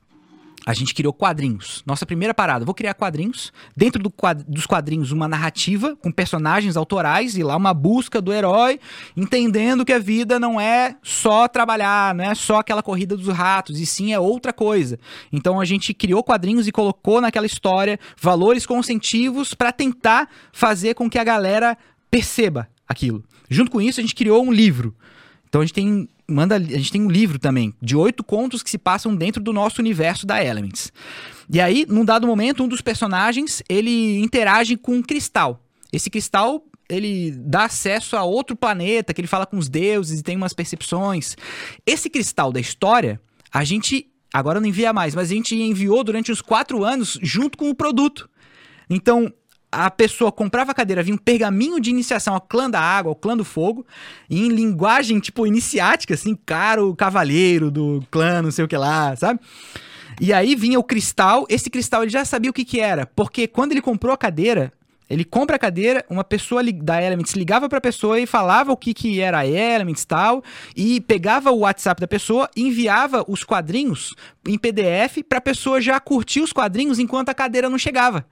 A 0.64 0.74
gente 0.74 0.94
criou 0.94 1.12
quadrinhos. 1.12 1.82
Nossa 1.84 2.06
primeira 2.06 2.32
parada, 2.32 2.64
vou 2.64 2.74
criar 2.74 2.94
quadrinhos. 2.94 3.52
Dentro 3.76 4.00
do 4.02 4.12
dos 4.46 4.66
quadrinhos, 4.66 5.10
uma 5.10 5.26
narrativa 5.26 5.96
com 5.96 6.12
personagens 6.12 6.76
autorais 6.76 7.36
e 7.36 7.42
lá 7.42 7.56
uma 7.56 7.74
busca 7.74 8.20
do 8.20 8.32
herói, 8.32 8.78
entendendo 9.16 9.84
que 9.84 9.92
a 9.92 9.98
vida 9.98 10.38
não 10.38 10.60
é 10.60 10.96
só 11.02 11.48
trabalhar, 11.48 12.14
não 12.14 12.24
é 12.24 12.34
só 12.34 12.58
aquela 12.58 12.82
corrida 12.82 13.16
dos 13.16 13.28
ratos, 13.28 13.80
e 13.80 13.86
sim 13.86 14.12
é 14.12 14.20
outra 14.20 14.52
coisa. 14.52 14.98
Então 15.32 15.60
a 15.60 15.64
gente 15.64 15.92
criou 15.92 16.22
quadrinhos 16.22 16.68
e 16.68 16.72
colocou 16.72 17.20
naquela 17.20 17.46
história 17.46 17.98
valores 18.20 18.64
consentivos 18.64 19.54
para 19.54 19.72
tentar 19.72 20.28
fazer 20.52 20.94
com 20.94 21.10
que 21.10 21.18
a 21.18 21.24
galera 21.24 21.76
perceba 22.10 22.68
aquilo. 22.86 23.24
Junto 23.50 23.70
com 23.70 23.80
isso, 23.80 23.98
a 23.98 24.02
gente 24.02 24.14
criou 24.14 24.44
um 24.44 24.52
livro. 24.52 24.94
Então 25.48 25.60
a 25.60 25.64
gente 25.64 25.74
tem 25.74 26.08
manda 26.32 26.56
a 26.56 26.60
gente 26.60 26.90
tem 26.90 27.02
um 27.02 27.10
livro 27.10 27.38
também 27.38 27.74
de 27.80 27.96
oito 27.96 28.24
contos 28.24 28.62
que 28.62 28.70
se 28.70 28.78
passam 28.78 29.14
dentro 29.14 29.42
do 29.42 29.52
nosso 29.52 29.80
universo 29.80 30.26
da 30.26 30.42
Elements. 30.42 30.92
E 31.50 31.60
aí, 31.60 31.86
num 31.88 32.04
dado 32.04 32.26
momento, 32.26 32.62
um 32.64 32.68
dos 32.68 32.80
personagens 32.80 33.62
ele 33.68 34.20
interage 34.20 34.76
com 34.76 34.96
um 34.96 35.02
cristal. 35.02 35.62
Esse 35.92 36.08
cristal 36.08 36.64
ele 36.88 37.30
dá 37.32 37.64
acesso 37.64 38.16
a 38.16 38.22
outro 38.22 38.56
planeta, 38.56 39.14
que 39.14 39.20
ele 39.20 39.28
fala 39.28 39.46
com 39.46 39.56
os 39.56 39.68
deuses 39.68 40.20
e 40.20 40.22
tem 40.22 40.36
umas 40.36 40.52
percepções. 40.52 41.36
Esse 41.86 42.10
cristal 42.10 42.52
da 42.52 42.60
história, 42.60 43.20
a 43.52 43.64
gente 43.64 44.06
agora 44.32 44.60
não 44.60 44.68
envia 44.68 44.92
mais, 44.92 45.14
mas 45.14 45.30
a 45.30 45.34
gente 45.34 45.54
enviou 45.54 46.02
durante 46.02 46.32
uns 46.32 46.40
quatro 46.40 46.84
anos 46.84 47.18
junto 47.22 47.56
com 47.56 47.70
o 47.70 47.74
produto. 47.74 48.28
Então, 48.88 49.32
a 49.72 49.90
pessoa 49.90 50.30
comprava 50.30 50.70
a 50.72 50.74
cadeira, 50.74 51.02
vinha 51.02 51.14
um 51.14 51.18
pergaminho 51.18 51.80
de 51.80 51.88
iniciação 51.88 52.34
ao 52.34 52.40
clã 52.42 52.68
da 52.68 52.78
água, 52.78 53.10
ao 53.10 53.16
clã 53.16 53.34
do 53.34 53.44
fogo, 53.44 53.86
em 54.28 54.48
linguagem, 54.48 55.18
tipo, 55.18 55.46
iniciática, 55.46 56.12
assim, 56.12 56.36
caro 56.44 56.94
cavaleiro 56.94 57.70
do 57.70 58.04
clã, 58.10 58.42
não 58.42 58.50
sei 58.50 58.66
o 58.66 58.68
que 58.68 58.76
lá, 58.76 59.16
sabe? 59.16 59.40
E 60.20 60.30
aí 60.30 60.54
vinha 60.54 60.78
o 60.78 60.84
cristal, 60.84 61.46
esse 61.48 61.70
cristal 61.70 62.02
ele 62.02 62.10
já 62.10 62.22
sabia 62.22 62.50
o 62.50 62.54
que 62.54 62.66
que 62.66 62.78
era, 62.78 63.06
porque 63.06 63.48
quando 63.48 63.72
ele 63.72 63.80
comprou 63.80 64.12
a 64.12 64.16
cadeira, 64.18 64.70
ele 65.08 65.24
compra 65.24 65.56
a 65.56 65.58
cadeira, 65.58 66.04
uma 66.08 66.24
pessoa 66.24 66.62
da 66.62 67.02
Elements 67.02 67.34
ligava 67.34 67.68
pra 67.68 67.80
pessoa 67.80 68.20
e 68.20 68.26
falava 68.26 68.72
o 68.72 68.76
que 68.76 68.92
que 68.92 69.20
era 69.20 69.38
a 69.38 69.46
Elements 69.46 70.04
tal, 70.04 70.42
e 70.76 71.00
pegava 71.00 71.50
o 71.50 71.60
WhatsApp 71.60 72.00
da 72.00 72.06
pessoa 72.06 72.48
enviava 72.54 73.24
os 73.26 73.42
quadrinhos 73.42 74.14
em 74.46 74.58
PDF 74.58 75.22
pra 75.26 75.40
pessoa 75.40 75.80
já 75.80 75.98
curtir 75.98 76.40
os 76.40 76.52
quadrinhos 76.52 76.98
enquanto 76.98 77.30
a 77.30 77.34
cadeira 77.34 77.70
não 77.70 77.78
chegava. 77.78 78.26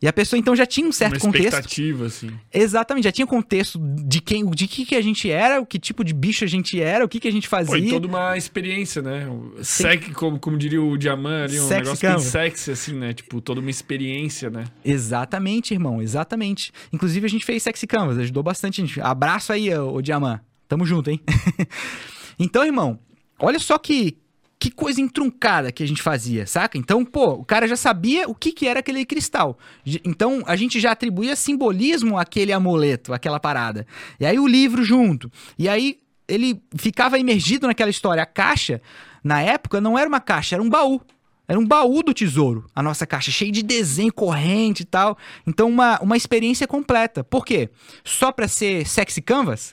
E 0.00 0.06
a 0.06 0.12
pessoa 0.12 0.38
então 0.38 0.54
já 0.54 0.64
tinha 0.64 0.86
um 0.86 0.92
certo 0.92 1.14
Uma 1.14 1.20
contexto. 1.20 1.46
expectativa, 1.48 2.06
assim. 2.06 2.30
Exatamente, 2.54 3.04
já 3.04 3.12
tinha 3.12 3.26
contexto 3.26 3.80
de 3.80 4.20
quem, 4.20 4.48
de 4.48 4.68
que, 4.68 4.86
que 4.86 4.94
a 4.94 5.00
gente 5.02 5.28
era, 5.28 5.60
o 5.60 5.66
que 5.66 5.76
tipo 5.78 6.04
de 6.04 6.14
bicho 6.14 6.44
a 6.44 6.46
gente 6.46 6.80
era, 6.80 7.04
o 7.04 7.08
que, 7.08 7.18
que 7.18 7.26
a 7.26 7.32
gente 7.32 7.48
fazia. 7.48 7.78
E 7.78 7.88
toda 7.88 8.06
uma 8.06 8.36
experiência, 8.36 9.02
né? 9.02 9.26
O 9.28 9.64
Sec, 9.64 10.12
como, 10.12 10.38
como 10.38 10.56
diria 10.56 10.80
o 10.80 10.96
Diamant 10.96 11.48
ali, 11.48 11.58
um 11.58 11.66
Sexy 11.66 11.84
negócio 11.84 12.08
bem 12.08 12.18
sexy, 12.20 12.70
assim, 12.70 12.94
né? 12.94 13.12
Tipo, 13.12 13.40
toda 13.40 13.60
uma 13.60 13.70
experiência, 13.70 14.48
né? 14.50 14.66
Exatamente, 14.84 15.74
irmão, 15.74 16.00
exatamente. 16.00 16.70
Inclusive 16.92 17.26
a 17.26 17.30
gente 17.30 17.44
fez 17.44 17.64
Sexy 17.64 17.86
Canvas, 17.86 18.18
ajudou 18.18 18.42
bastante 18.42 18.80
a 18.80 18.86
gente. 18.86 19.00
Abraço 19.00 19.52
aí, 19.52 19.74
ô, 19.74 19.94
ô 19.94 20.00
Diamant. 20.00 20.40
Tamo 20.68 20.84
junto, 20.84 21.10
hein? 21.10 21.20
então, 22.38 22.64
irmão, 22.64 23.00
olha 23.38 23.58
só 23.58 23.78
que, 23.78 24.18
que 24.58 24.70
coisa 24.70 25.00
entruncada 25.00 25.70
que 25.70 25.82
a 25.82 25.86
gente 25.86 26.02
fazia, 26.02 26.46
saca? 26.46 26.76
Então, 26.76 27.04
pô, 27.04 27.30
o 27.30 27.44
cara 27.44 27.68
já 27.68 27.76
sabia 27.76 28.28
o 28.28 28.34
que, 28.34 28.50
que 28.50 28.66
era 28.66 28.80
aquele 28.80 29.06
cristal. 29.06 29.56
Então, 30.04 30.42
a 30.46 30.56
gente 30.56 30.80
já 30.80 30.90
atribuía 30.90 31.36
simbolismo 31.36 32.18
àquele 32.18 32.52
amuleto, 32.52 33.12
àquela 33.12 33.38
parada. 33.38 33.86
E 34.18 34.26
aí 34.26 34.38
o 34.38 34.48
livro 34.48 34.82
junto. 34.82 35.30
E 35.56 35.68
aí 35.68 35.98
ele 36.26 36.60
ficava 36.76 37.18
imergido 37.18 37.68
naquela 37.68 37.90
história. 37.90 38.22
A 38.22 38.26
caixa, 38.26 38.82
na 39.22 39.40
época, 39.40 39.80
não 39.80 39.96
era 39.96 40.08
uma 40.08 40.20
caixa, 40.20 40.56
era 40.56 40.62
um 40.62 40.68
baú. 40.68 41.00
Era 41.46 41.58
um 41.58 41.66
baú 41.66 42.02
do 42.02 42.12
tesouro, 42.12 42.66
a 42.74 42.82
nossa 42.82 43.06
caixa, 43.06 43.30
cheio 43.30 43.50
de 43.50 43.62
desenho, 43.62 44.12
corrente 44.12 44.82
e 44.82 44.84
tal. 44.84 45.16
Então, 45.46 45.68
uma, 45.68 45.98
uma 46.00 46.16
experiência 46.16 46.66
completa. 46.66 47.22
Por 47.24 47.44
quê? 47.44 47.70
Só 48.04 48.32
pra 48.32 48.48
ser 48.48 48.86
sexy 48.86 49.22
canvas? 49.22 49.72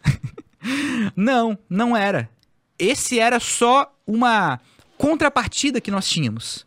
não, 1.17 1.57
não 1.69 1.97
era. 1.97 2.29
Esse 2.79 3.19
era 3.19 3.39
só 3.39 3.93
uma 4.07 4.61
contrapartida 4.97 5.81
que 5.81 5.91
nós 5.91 6.07
tínhamos. 6.07 6.65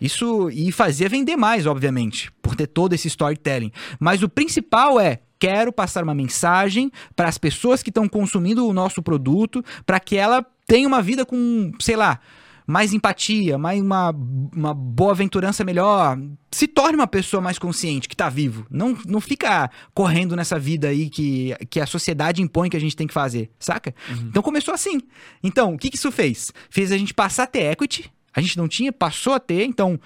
Isso 0.00 0.50
e 0.50 0.72
fazia 0.72 1.08
vender 1.08 1.36
mais, 1.36 1.66
obviamente, 1.66 2.30
por 2.42 2.56
ter 2.56 2.66
todo 2.66 2.92
esse 2.92 3.08
storytelling. 3.08 3.72
Mas 3.98 4.22
o 4.22 4.28
principal 4.28 4.98
é 4.98 5.20
quero 5.38 5.72
passar 5.72 6.02
uma 6.02 6.14
mensagem 6.14 6.90
para 7.14 7.28
as 7.28 7.38
pessoas 7.38 7.82
que 7.82 7.90
estão 7.90 8.08
consumindo 8.08 8.66
o 8.66 8.72
nosso 8.72 9.02
produto, 9.02 9.62
para 9.84 10.00
que 10.00 10.16
ela 10.16 10.44
tenha 10.66 10.88
uma 10.88 11.02
vida 11.02 11.24
com, 11.24 11.70
sei 11.80 11.96
lá, 11.96 12.18
mais 12.66 12.92
empatia, 12.94 13.58
mais 13.58 13.80
uma, 13.80 14.10
uma 14.10 14.72
boa 14.72 15.12
aventurança 15.12 15.64
melhor, 15.64 16.18
se 16.50 16.66
torne 16.66 16.96
uma 16.96 17.06
pessoa 17.06 17.40
mais 17.40 17.58
consciente, 17.58 18.08
que 18.08 18.16
tá 18.16 18.28
vivo. 18.28 18.66
Não, 18.70 18.96
não 19.06 19.20
fica 19.20 19.70
correndo 19.92 20.34
nessa 20.34 20.58
vida 20.58 20.88
aí 20.88 21.10
que, 21.10 21.54
que 21.68 21.80
a 21.80 21.86
sociedade 21.86 22.40
impõe 22.40 22.70
que 22.70 22.76
a 22.76 22.80
gente 22.80 22.96
tem 22.96 23.06
que 23.06 23.14
fazer, 23.14 23.50
saca? 23.58 23.94
Então 24.28 24.42
começou 24.42 24.72
assim. 24.72 25.00
Então, 25.42 25.74
o 25.74 25.78
que, 25.78 25.90
que 25.90 25.96
isso 25.96 26.10
fez? 26.10 26.52
Fez 26.70 26.90
a 26.90 26.96
gente 26.96 27.12
passar 27.12 27.44
a 27.44 27.46
ter 27.46 27.70
equity, 27.72 28.10
a 28.34 28.40
gente 28.40 28.56
não 28.56 28.66
tinha, 28.66 28.92
passou 28.92 29.34
a 29.34 29.40
ter, 29.40 29.64
então 29.64 30.00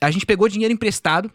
a 0.00 0.10
gente 0.10 0.24
pegou 0.24 0.48
dinheiro 0.48 0.72
emprestado 0.72 1.30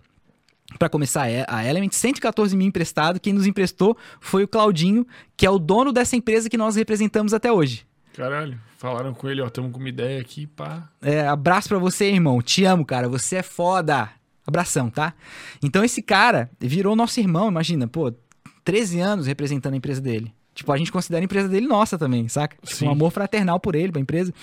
para 0.80 0.89
começar 0.89 1.28
a 1.47 1.57
a 1.57 1.66
Element, 1.66 1.91
114 1.91 2.55
mil 2.55 2.68
emprestado. 2.68 3.20
Quem 3.20 3.34
nos 3.34 3.45
emprestou 3.45 3.97
foi 4.20 4.43
o 4.43 4.47
Claudinho, 4.47 5.05
que 5.36 5.45
é 5.45 5.49
o 5.49 5.59
dono 5.59 5.91
dessa 5.91 6.16
empresa 6.16 6.49
que 6.49 6.57
nós 6.57 6.76
representamos 6.76 7.34
até 7.34 7.51
hoje. 7.51 7.86
Caralho, 8.14 8.59
falaram 8.78 9.14
com 9.14 9.28
ele, 9.28 9.41
ó, 9.41 9.49
tamo 9.49 9.72
com 9.72 9.80
uma 9.80 9.89
ideia 9.89 10.22
aqui, 10.22 10.45
pá. 10.45 10.88
É, 11.01 11.28
abraço 11.28 11.68
pra 11.68 11.80
você, 11.80 12.05
irmão. 12.05 12.41
Te 12.41 12.64
amo, 12.64 12.86
cara. 12.86 13.09
Você 13.09 13.38
é 13.38 13.43
foda. 13.43 14.09
Abração, 14.45 14.89
tá? 14.89 15.14
Então 15.64 15.84
esse 15.84 16.01
cara 16.01 16.51
virou 16.59 16.95
nosso 16.95 17.20
irmão, 17.20 17.47
imagina, 17.47 17.88
pô, 17.88 18.14
13 18.64 18.99
anos 18.99 19.28
representando 19.28 19.74
a 19.74 19.78
empresa 19.78 20.01
dele. 20.01 20.34
Tipo, 20.53 20.72
a 20.72 20.78
gente 20.78 20.91
considera 20.91 21.24
a 21.24 21.26
empresa 21.26 21.49
dele 21.49 21.66
nossa 21.66 21.97
também, 21.97 22.28
saca? 22.28 22.55
Tipo, 22.64 22.86
um 22.86 22.91
amor 22.91 23.11
fraternal 23.11 23.59
por 23.59 23.74
ele, 23.74 23.91
pra 23.91 24.01
empresa. 24.01 24.34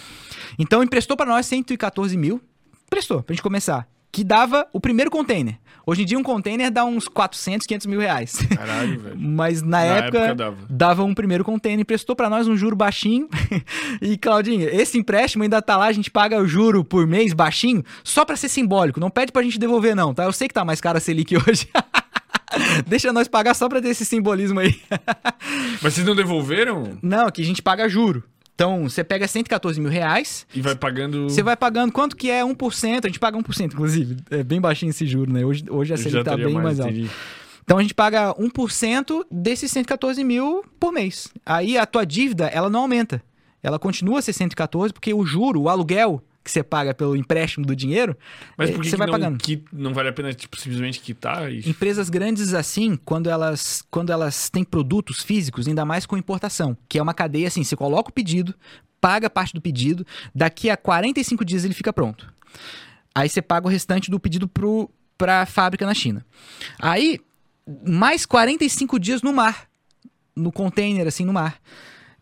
Então 0.58 0.82
emprestou 0.82 1.16
pra 1.16 1.26
nós 1.26 1.46
114 1.46 2.16
mil. 2.16 2.40
Prestou, 2.88 3.22
pra 3.22 3.34
gente 3.34 3.42
começar. 3.42 3.86
Que 4.12 4.24
dava 4.24 4.66
o 4.72 4.80
primeiro 4.80 5.10
container. 5.10 5.56
Hoje 5.86 6.02
em 6.02 6.04
dia 6.04 6.18
um 6.18 6.22
container 6.22 6.70
dá 6.70 6.84
uns 6.84 7.08
400, 7.08 7.66
500 7.66 7.86
mil 7.86 8.00
reais. 8.00 8.34
Caralho, 8.56 8.98
velho. 9.00 9.16
Mas 9.18 9.62
na, 9.62 9.68
Na 9.68 9.84
época, 9.84 10.18
época 10.18 10.34
dava. 10.34 10.56
dava 10.68 11.04
um 11.04 11.14
primeiro 11.14 11.44
container, 11.44 11.80
emprestou 11.80 12.14
pra 12.16 12.28
nós 12.28 12.46
um 12.48 12.56
juro 12.56 12.76
baixinho. 12.76 13.28
e 14.02 14.16
Claudinho, 14.18 14.68
esse 14.68 14.98
empréstimo 14.98 15.42
ainda 15.42 15.62
tá 15.62 15.76
lá, 15.76 15.86
a 15.86 15.92
gente 15.92 16.10
paga 16.10 16.38
o 16.40 16.46
juro 16.46 16.84
por 16.84 17.06
mês 17.06 17.32
baixinho, 17.32 17.84
só 18.04 18.24
pra 18.24 18.36
ser 18.36 18.48
simbólico. 18.48 19.00
Não 19.00 19.10
pede 19.10 19.32
pra 19.32 19.42
gente 19.42 19.58
devolver 19.58 19.94
não, 19.96 20.12
tá? 20.12 20.24
Eu 20.24 20.32
sei 20.32 20.48
que 20.48 20.54
tá 20.54 20.64
mais 20.64 20.80
caro 20.80 20.98
a 20.98 21.00
Selic 21.00 21.36
hoje. 21.36 21.68
Deixa 22.86 23.12
nós 23.12 23.28
pagar 23.28 23.54
só 23.54 23.68
pra 23.68 23.80
ter 23.80 23.88
esse 23.90 24.04
simbolismo 24.04 24.58
aí. 24.60 24.80
Mas 25.80 25.94
vocês 25.94 26.06
não 26.06 26.16
devolveram? 26.16 26.98
Não, 27.00 27.26
aqui 27.26 27.42
a 27.42 27.44
gente 27.44 27.62
paga 27.62 27.88
juro. 27.88 28.24
Então, 28.60 28.82
você 28.90 29.02
pega 29.02 29.26
114 29.26 29.80
mil 29.80 29.88
reais, 29.90 30.46
E 30.54 30.60
vai 30.60 30.76
pagando. 30.76 31.30
você 31.30 31.42
vai 31.42 31.56
pagando 31.56 31.90
quanto 31.90 32.14
que 32.14 32.30
é 32.30 32.44
1%, 32.44 33.04
a 33.06 33.08
gente 33.08 33.18
paga 33.18 33.38
1%, 33.38 33.72
inclusive. 33.72 34.18
É 34.30 34.42
bem 34.42 34.60
baixinho 34.60 34.90
esse 34.90 35.06
juro, 35.06 35.32
né? 35.32 35.42
Hoje, 35.46 35.64
hoje 35.70 35.94
a 35.94 35.96
Selic 35.96 36.22
tá 36.24 36.36
bem 36.36 36.52
mais, 36.52 36.78
alta. 36.78 36.92
entendi. 36.92 37.10
Então 37.64 37.78
a 37.78 37.82
gente 37.82 37.94
paga 37.94 38.34
1% 38.34 39.24
desses 39.30 39.70
114 39.70 40.22
mil 40.22 40.62
por 40.78 40.92
mês. 40.92 41.28
Aí 41.46 41.78
a 41.78 41.86
tua 41.86 42.04
dívida, 42.04 42.48
ela 42.48 42.68
não 42.68 42.80
aumenta. 42.80 43.22
Ela 43.62 43.78
continua 43.78 44.18
a 44.18 44.22
ser 44.22 44.34
114, 44.34 44.92
porque 44.92 45.14
o 45.14 45.24
juro, 45.24 45.62
o 45.62 45.68
aluguel 45.70 46.22
que 46.42 46.50
você 46.50 46.62
paga 46.62 46.94
pelo 46.94 47.14
empréstimo 47.14 47.66
do 47.66 47.76
dinheiro, 47.76 48.16
Mas 48.56 48.70
eh, 48.70 48.72
por 48.72 48.82
que, 48.82 48.88
você 48.88 48.92
que 48.92 48.98
vai 48.98 49.06
não, 49.06 49.12
pagando. 49.12 49.38
qui- 49.38 49.62
não 49.72 49.92
vale 49.92 50.08
a 50.08 50.12
pena, 50.12 50.32
tipo, 50.32 50.58
simplesmente 50.58 51.00
quitar? 51.00 51.52
E... 51.52 51.68
Empresas 51.68 52.08
grandes 52.08 52.54
assim, 52.54 52.96
quando 53.04 53.28
elas, 53.28 53.82
quando 53.90 54.10
elas 54.10 54.48
têm 54.48 54.64
produtos 54.64 55.22
físicos, 55.22 55.68
ainda 55.68 55.84
mais 55.84 56.06
com 56.06 56.16
importação, 56.16 56.76
que 56.88 56.98
é 56.98 57.02
uma 57.02 57.12
cadeia 57.14 57.48
assim, 57.48 57.62
você 57.62 57.76
coloca 57.76 58.08
o 58.10 58.12
pedido, 58.12 58.54
paga 59.00 59.28
parte 59.28 59.52
do 59.54 59.60
pedido, 59.60 60.06
daqui 60.34 60.70
a 60.70 60.76
45 60.76 61.44
dias 61.44 61.64
ele 61.64 61.74
fica 61.74 61.92
pronto. 61.92 62.32
Aí 63.14 63.28
você 63.28 63.42
paga 63.42 63.66
o 63.66 63.70
restante 63.70 64.10
do 64.10 64.18
pedido 64.18 64.48
pro, 64.48 64.90
pra 65.18 65.44
fábrica 65.44 65.84
na 65.84 65.92
China. 65.94 66.24
Aí, 66.78 67.20
mais 67.86 68.24
45 68.24 68.98
dias 68.98 69.20
no 69.22 69.32
mar. 69.32 69.68
No 70.34 70.50
container, 70.52 71.06
assim, 71.06 71.24
no 71.24 71.32
mar. 71.32 71.60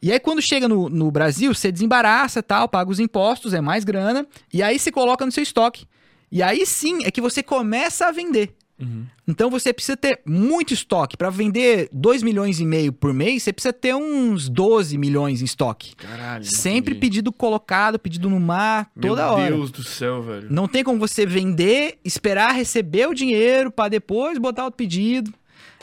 E 0.01 0.13
aí, 0.13 0.21
quando 0.21 0.41
chega 0.41 0.69
no, 0.69 0.89
no 0.89 1.11
Brasil, 1.11 1.55
você 1.55 1.73
desembaraça 1.73 2.43
tal, 2.43 2.69
paga 2.69 2.91
os 2.91 3.01
impostos, 3.01 3.53
é 3.53 3.61
mais 3.61 3.85
grana, 3.85 4.27
e 4.53 4.63
aí 4.63 4.79
você 4.79 4.93
coloca 4.93 5.27
no 5.27 5.33
seu 5.33 5.43
estoque. 5.43 5.87
E 6.31 6.43
aí 6.43 6.65
sim 6.67 7.05
é 7.05 7.11
que 7.11 7.21
você 7.21 7.43
começa 7.43 8.07
a 8.07 8.13
vender. 8.13 8.55
Uhum. 8.81 9.07
Então 9.27 9.51
você 9.51 9.73
precisa 9.73 9.97
ter 9.97 10.21
muito 10.25 10.73
estoque. 10.73 11.17
Para 11.17 11.31
vender 11.31 11.89
2 11.93 12.23
milhões 12.23 12.61
e 12.61 12.67
meio 12.67 12.93
por 12.93 13.13
mês, 13.13 13.43
você 13.43 13.53
precisa 13.53 13.73
ter 13.73 13.95
uns 13.95 14.49
12 14.49 14.97
milhões 14.97 15.43
em 15.43 15.45
estoque. 15.45 15.97
Caralho. 15.97 16.45
Sempre 16.45 16.93
entendi. 16.93 17.01
pedido 17.01 17.33
colocado, 17.33 17.99
pedido 17.99 18.31
no 18.31 18.39
mar, 18.39 18.91
toda 19.01 19.25
Meu 19.25 19.35
hora. 19.35 19.51
Deus 19.51 19.71
do 19.71 19.83
céu, 19.83 20.23
velho. 20.23 20.47
Não 20.51 20.69
tem 20.69 20.85
como 20.85 20.99
você 20.99 21.27
vender, 21.27 21.99
esperar 22.05 22.55
receber 22.55 23.09
o 23.09 23.15
dinheiro 23.15 23.71
para 23.71 23.89
depois 23.89 24.39
botar 24.39 24.67
o 24.67 24.73
pedido. 24.73 25.35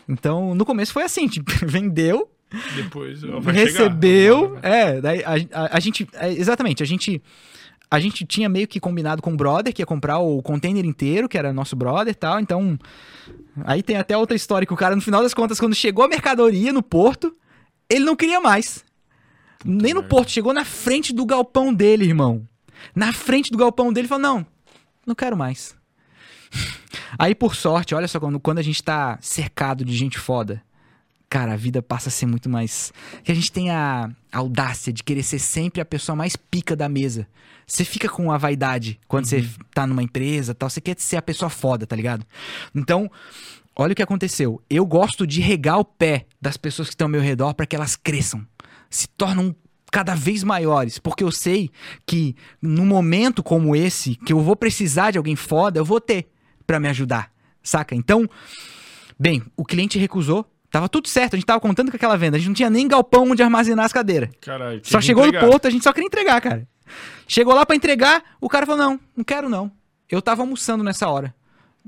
Então, 0.08 0.56
no 0.56 0.66
começo 0.66 0.94
foi 0.94 1.04
assim, 1.04 1.28
tipo, 1.28 1.52
vendeu, 1.66 2.30
Depois 2.76 3.22
recebeu, 3.56 4.48
chegar. 4.56 4.62
Vai. 4.62 4.72
é, 4.72 5.02
daí 5.02 5.24
a, 5.24 5.34
a- 5.64 5.70
a 5.78 5.80
gente, 5.80 6.08
é, 6.14 6.32
exatamente, 6.32 6.82
a 6.84 6.86
gente 6.86 7.22
a 7.90 8.00
gente 8.00 8.26
tinha 8.26 8.50
meio 8.50 8.68
que 8.68 8.80
combinado 8.80 9.22
com 9.22 9.32
o 9.34 9.38
brother 9.38 9.72
que 9.74 9.82
ia 9.82 9.86
comprar 9.86 10.18
o 10.20 10.42
container 10.42 10.84
inteiro, 10.86 11.30
que 11.30 11.38
era 11.38 11.54
nosso 11.54 11.76
brother 11.76 12.12
e 12.12 12.16
tal, 12.16 12.40
então 12.40 12.78
aí 13.64 13.84
tem 13.84 13.96
até 13.98 14.18
outra 14.18 14.36
história 14.36 14.66
que 14.66 14.74
o 14.74 14.78
cara 14.78 14.96
no 14.96 15.02
final 15.02 15.22
das 15.22 15.34
contas 15.34 15.60
quando 15.60 15.76
chegou 15.76 16.04
a 16.04 16.08
mercadoria 16.08 16.74
no 16.74 16.82
porto, 16.82 17.36
ele 17.90 18.04
não 18.06 18.16
queria 18.16 18.42
mais. 18.42 18.84
Nem 19.64 19.94
no 19.94 20.02
merda. 20.02 20.10
porto, 20.16 20.32
chegou 20.32 20.54
na 20.54 20.66
frente 20.66 21.14
do 21.14 21.26
galpão 21.26 21.74
dele, 21.74 22.06
irmão. 22.06 22.48
Na 22.96 23.12
frente 23.14 23.52
do 23.52 23.58
galpão 23.58 23.92
dele, 23.94 24.08
falou: 24.08 24.22
"Não, 24.22 24.46
não 25.06 25.16
quero 25.16 25.36
mais". 25.38 25.76
Aí, 27.18 27.34
por 27.36 27.56
sorte, 27.56 27.94
olha 27.96 28.08
só, 28.08 28.20
quando, 28.20 28.40
quando 28.40 28.60
a 28.60 28.64
gente 28.64 28.84
tá 28.84 29.18
cercado 29.22 29.84
de 29.86 29.96
gente 29.96 30.18
foda, 30.20 30.62
cara, 31.30 31.54
a 31.54 31.58
vida 31.58 31.82
passa 31.82 32.10
a 32.10 32.12
ser 32.12 32.26
muito 32.26 32.50
mais. 32.50 32.94
Que 33.24 33.32
a 33.32 33.36
gente 33.36 33.52
tem 33.52 33.70
a 33.70 34.10
audácia 34.32 34.92
de 34.92 35.04
querer 35.04 35.24
ser 35.24 35.40
sempre 35.40 35.82
a 35.82 35.86
pessoa 35.86 36.16
mais 36.16 36.36
pica 36.36 36.76
da 36.76 36.88
mesa. 36.88 37.28
Você 37.68 37.84
fica 37.84 38.08
com 38.08 38.32
a 38.32 38.38
vaidade 38.38 39.00
quando 39.08 39.26
você 39.26 39.48
tá 39.74 39.88
numa 39.88 40.04
empresa 40.04 40.52
e 40.52 40.56
tal, 40.56 40.70
você 40.70 40.80
quer 40.80 40.96
ser 41.00 41.18
a 41.18 41.22
pessoa 41.22 41.50
foda, 41.50 41.88
tá 41.88 41.96
ligado? 41.96 42.26
Então, 42.74 43.10
olha 43.76 43.94
o 43.94 43.96
que 43.96 44.04
aconteceu. 44.04 44.62
Eu 44.70 44.86
gosto 44.86 45.26
de 45.26 45.42
regar 45.42 45.80
o 45.80 45.86
pé 45.86 46.26
das 46.40 46.58
pessoas 46.58 46.90
que 46.90 46.94
estão 46.94 47.06
ao 47.06 47.12
meu 47.12 47.22
redor 47.22 47.54
para 47.54 47.66
que 47.66 47.76
elas 47.76 47.96
cresçam, 47.96 48.46
se 48.90 49.08
tornam 49.08 49.56
cada 49.92 50.14
vez 50.14 50.44
maiores, 50.44 51.00
porque 51.00 51.24
eu 51.24 51.32
sei 51.32 51.72
que 52.06 52.36
num 52.62 52.86
momento 52.86 53.42
como 53.42 53.76
esse, 53.76 54.16
que 54.16 54.34
eu 54.34 54.42
vou 54.42 54.56
precisar 54.56 55.12
de 55.12 55.18
alguém 55.18 55.36
foda, 55.36 55.80
eu 55.80 55.86
vou 55.86 56.02
ter 56.02 56.28
pra 56.68 56.80
me 56.80 56.90
ajudar, 56.90 57.32
saca? 57.64 57.96
Então, 57.96 58.30
bem, 59.18 59.42
o 59.56 59.64
cliente 59.64 59.98
recusou, 59.98 60.46
tava 60.76 60.90
tudo 60.90 61.08
certo, 61.08 61.36
a 61.36 61.38
gente 61.38 61.46
tava 61.46 61.62
contando 61.62 61.90
com 61.90 61.96
aquela 61.96 62.18
venda, 62.18 62.36
a 62.36 62.40
gente 62.40 62.48
não 62.50 62.54
tinha 62.54 62.70
nem 62.70 62.86
galpão 62.86 63.32
onde 63.32 63.42
armazenar 63.42 63.86
as 63.86 63.94
cadeiras. 63.94 64.30
Caralho. 64.42 64.82
Só 64.84 65.00
chegou 65.00 65.26
entregar. 65.26 65.46
no 65.46 65.52
porto, 65.52 65.68
a 65.68 65.70
gente 65.70 65.84
só 65.84 65.94
queria 65.94 66.08
entregar, 66.08 66.42
cara. 66.42 66.68
Chegou 67.26 67.54
lá 67.54 67.66
pra 67.66 67.78
entregar, 67.78 68.22
o 68.42 68.50
cara 68.50 68.66
falou: 68.66 68.84
"Não, 68.84 69.00
não 69.16 69.24
quero 69.24 69.48
não. 69.48 69.72
Eu 70.10 70.22
tava 70.22 70.42
almoçando 70.42 70.84
nessa 70.84 71.08
hora. 71.08 71.34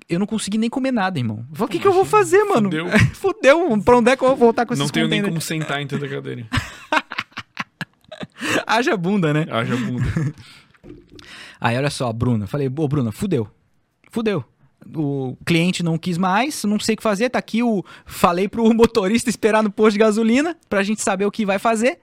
Eu 0.08 0.20
não 0.20 0.26
consegui 0.26 0.58
nem 0.58 0.70
comer 0.70 0.92
nada, 0.92 1.20
irmão. 1.20 1.46
Eu 1.50 1.56
falei, 1.56 1.68
o 1.68 1.72
que, 1.72 1.80
que 1.80 1.88
eu 1.88 1.92
vou 1.92 2.06
fazer, 2.06 2.44
mano? 2.46 2.70
Fudeu. 2.70 2.88
Fudeu. 3.14 3.82
Pra 3.82 3.98
onde 3.98 4.12
é 4.12 4.16
que 4.16 4.24
eu 4.24 4.30
vou 4.30 4.38
voltar 4.38 4.66
com 4.66 4.74
esses 4.74 4.82
Não 4.86 4.90
tenho 4.90 5.08
nem 5.08 5.22
como 5.22 5.42
sentar 5.42 5.82
em 5.82 5.88
tanta 5.88 6.08
cadeira. 6.08 6.48
Haja 8.66 8.96
bunda, 8.96 9.34
né? 9.34 9.46
Haja 9.50 9.76
bunda. 9.76 10.06
Aí 11.60 11.76
olha 11.76 11.90
só, 11.90 12.14
Bruna. 12.14 12.48
Falei, 12.48 12.68
ô 12.68 12.88
Bruna, 12.88 13.12
fudeu. 13.12 13.50
Fudeu. 14.12 14.46
O 14.96 15.38
cliente 15.46 15.84
não 15.84 15.98
quis 15.98 16.18
mais, 16.18 16.64
não 16.64 16.80
sei 16.80 16.94
o 16.94 16.98
que 16.98 17.04
fazer. 17.04 17.30
Tá 17.30 17.40
aqui 17.40 17.62
o. 17.64 17.84
Falei 18.06 18.48
pro 18.48 18.64
motorista 18.74 19.30
esperar 19.30 19.64
no 19.64 19.72
posto 19.72 19.94
de 19.94 20.00
gasolina 20.00 20.58
pra 20.70 20.84
gente 20.84 21.02
saber 21.02 21.26
o 21.26 21.32
que 21.32 21.46
vai 21.46 21.60
fazer. 21.60 22.00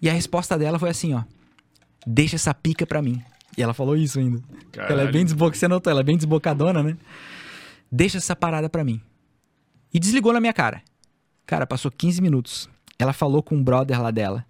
E 0.00 0.08
a 0.08 0.12
resposta 0.12 0.58
dela 0.58 0.78
foi 0.78 0.90
assim, 0.90 1.14
ó. 1.14 1.22
Deixa 2.06 2.36
essa 2.36 2.52
pica 2.52 2.86
pra 2.86 3.00
mim. 3.00 3.22
E 3.56 3.62
ela 3.62 3.72
falou 3.72 3.96
isso 3.96 4.18
ainda. 4.18 4.38
Ela 4.72 4.84
é 4.84 4.88
Caralho. 4.88 5.12
bem 5.12 5.24
desboc... 5.24 5.56
Você 5.56 5.68
notou? 5.68 5.90
Ela 5.90 6.00
é 6.00 6.04
bem 6.04 6.16
desbocadona, 6.16 6.82
né? 6.82 6.96
Deixa 7.90 8.18
essa 8.18 8.34
parada 8.34 8.68
pra 8.68 8.84
mim. 8.84 9.00
E 9.92 9.98
desligou 9.98 10.32
na 10.32 10.40
minha 10.40 10.52
cara. 10.52 10.82
Cara, 11.46 11.66
passou 11.66 11.90
15 11.90 12.20
minutos. 12.20 12.68
Ela 12.98 13.12
falou 13.12 13.42
com 13.42 13.56
o 13.56 13.62
brother 13.62 14.00
lá 14.02 14.10
dela. 14.10 14.44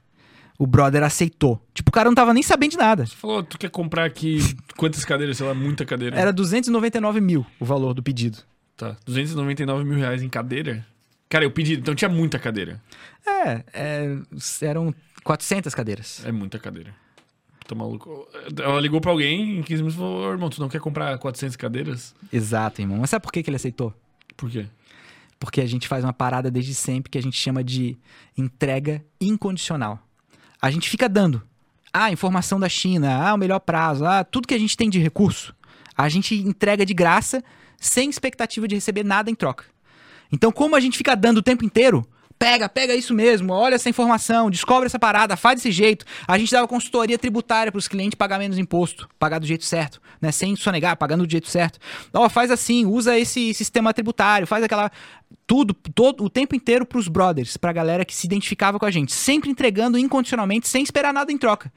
O 0.59 0.67
brother 0.67 1.03
aceitou. 1.03 1.61
Tipo, 1.75 1.91
o 1.91 1.93
cara 1.93 2.09
não 2.09 2.15
tava 2.15 2.33
nem 2.33 2.43
sabendo 2.43 2.73
de 2.73 2.77
nada. 2.77 3.07
Você 3.07 3.15
falou, 3.17 3.43
tu 3.43 3.59
quer 3.59 3.71
comprar 3.71 4.05
aqui 4.05 4.39
quantas 4.77 5.05
cadeiras? 5.05 5.37
Sei 5.37 5.47
lá, 5.47 5.55
muita 5.55 5.85
cadeira. 5.85 6.17
Era 6.17 6.33
299 6.33 7.21
mil 7.21 7.45
o 7.59 7.65
valor 7.65 7.93
do 7.93 8.03
pedido. 8.03 8.39
Tá. 8.77 8.97
299 9.05 9.85
mil 9.85 9.99
reais 9.99 10.23
em 10.23 10.29
cadeira? 10.29 10.87
Cara, 11.29 11.45
eu 11.45 11.51
pedi, 11.51 11.75
então 11.75 11.95
tinha 11.95 12.09
muita 12.09 12.39
cadeira. 12.39 12.81
É, 13.27 13.65
é, 13.73 14.19
eram 14.63 14.95
400 15.25 15.75
cadeiras. 15.75 16.25
É 16.25 16.31
muita 16.31 16.59
cadeira. 16.59 16.95
Tô 17.67 17.75
maluco. 17.75 18.29
Ela 18.63 18.81
ligou 18.81 19.01
pra 19.01 19.11
alguém 19.11 19.59
em 19.59 19.63
15 19.63 19.83
minutos 19.83 19.95
e 19.95 19.99
falou: 19.99 20.29
"Ô, 20.29 20.31
irmão, 20.31 20.51
tu 20.51 20.61
não 20.61 20.69
quer 20.69 20.81
comprar 20.81 21.17
400 21.19 21.57
cadeiras? 21.57 22.15
Exato, 22.33 22.83
irmão. 22.83 22.99
Mas 22.99 23.11
sabe 23.11 23.23
por 23.23 23.33
que, 23.33 23.43
que 23.43 23.49
ele 23.49 23.57
aceitou? 23.57 23.93
Por 24.37 24.51
quê? 24.51 24.67
Porque 25.39 25.61
a 25.61 25.67
gente 25.67 25.89
faz 25.89 26.05
uma 26.05 26.13
parada 26.13 26.51
desde 26.51 26.75
sempre 26.75 27.11
que 27.11 27.19
a 27.19 27.23
gente 27.23 27.37
chama 27.37 27.65
de 27.65 27.97
entrega 28.37 29.03
incondicional. 29.21 30.04
A 30.65 30.71
gente 30.71 30.89
fica 30.89 31.11
dando. 31.11 31.43
Ah, 31.93 32.11
informação 32.11 32.59
da 32.59 32.71
China, 32.71 33.15
ah, 33.23 33.35
o 33.35 33.37
melhor 33.37 33.61
prazo, 33.61 34.07
ah, 34.07 34.25
tudo 34.25 34.49
que 34.49 34.55
a 34.55 34.59
gente 34.59 34.79
tem 34.79 34.89
de 34.89 34.99
recurso. 34.99 35.55
A 35.95 36.09
gente 36.09 36.35
entrega 36.37 36.87
de 36.87 36.95
graça, 36.95 37.45
sem 37.79 38.09
expectativa 38.09 38.67
de 38.67 38.75
receber 38.75 39.05
nada 39.05 39.31
em 39.31 39.35
troca. 39.35 39.67
Então, 40.33 40.51
como 40.51 40.75
a 40.75 40.81
gente 40.81 40.97
fica 40.97 41.15
dando 41.15 41.37
o 41.37 41.43
tempo 41.43 41.67
inteiro, 41.67 42.03
pega, 42.45 42.69
pega 42.69 42.95
isso 42.95 43.15
mesmo, 43.15 43.55
olha 43.55 43.77
essa 43.77 43.89
informação, 43.89 44.51
descobre 44.51 44.85
essa 44.85 44.99
parada, 44.99 45.35
faz 45.35 45.57
desse 45.57 45.73
jeito. 45.73 46.05
A 46.29 46.37
gente 46.37 46.53
dava 46.53 46.69
consultoria 46.69 47.19
tributária 47.19 47.73
para 47.73 47.79
os 47.79 47.89
clientes 47.89 48.17
pagar 48.17 48.39
menos 48.39 48.59
imposto, 48.59 49.09
pagar 49.19 49.39
do 49.39 49.47
jeito 49.47 49.65
certo, 49.65 49.99
né? 50.21 50.31
Sem 50.31 50.55
sonegar, 50.55 50.95
pagando 50.99 51.27
do 51.27 51.31
jeito 51.31 51.49
certo. 51.49 51.79
Ó, 52.13 52.29
faz 52.29 52.51
assim, 52.51 52.85
usa 52.85 53.19
esse 53.19 53.55
sistema 53.55 53.95
tributário, 53.95 54.47
faz 54.47 54.63
aquela 54.63 54.91
tudo, 55.47 55.73
todo 55.73 56.23
o 56.23 56.29
tempo 56.29 56.55
inteiro 56.55 56.85
pros 56.85 57.09
brothers, 57.09 57.57
pra 57.57 57.73
galera 57.73 58.05
que 58.05 58.15
se 58.15 58.27
identificava 58.27 58.79
com 58.79 58.85
a 58.85 58.91
gente, 58.91 59.15
sempre 59.15 59.49
entregando 59.49 59.97
incondicionalmente, 59.97 60.69
sem 60.69 60.83
esperar 60.83 61.15
nada 61.15 61.33
em 61.33 61.39
troca. 61.39 61.73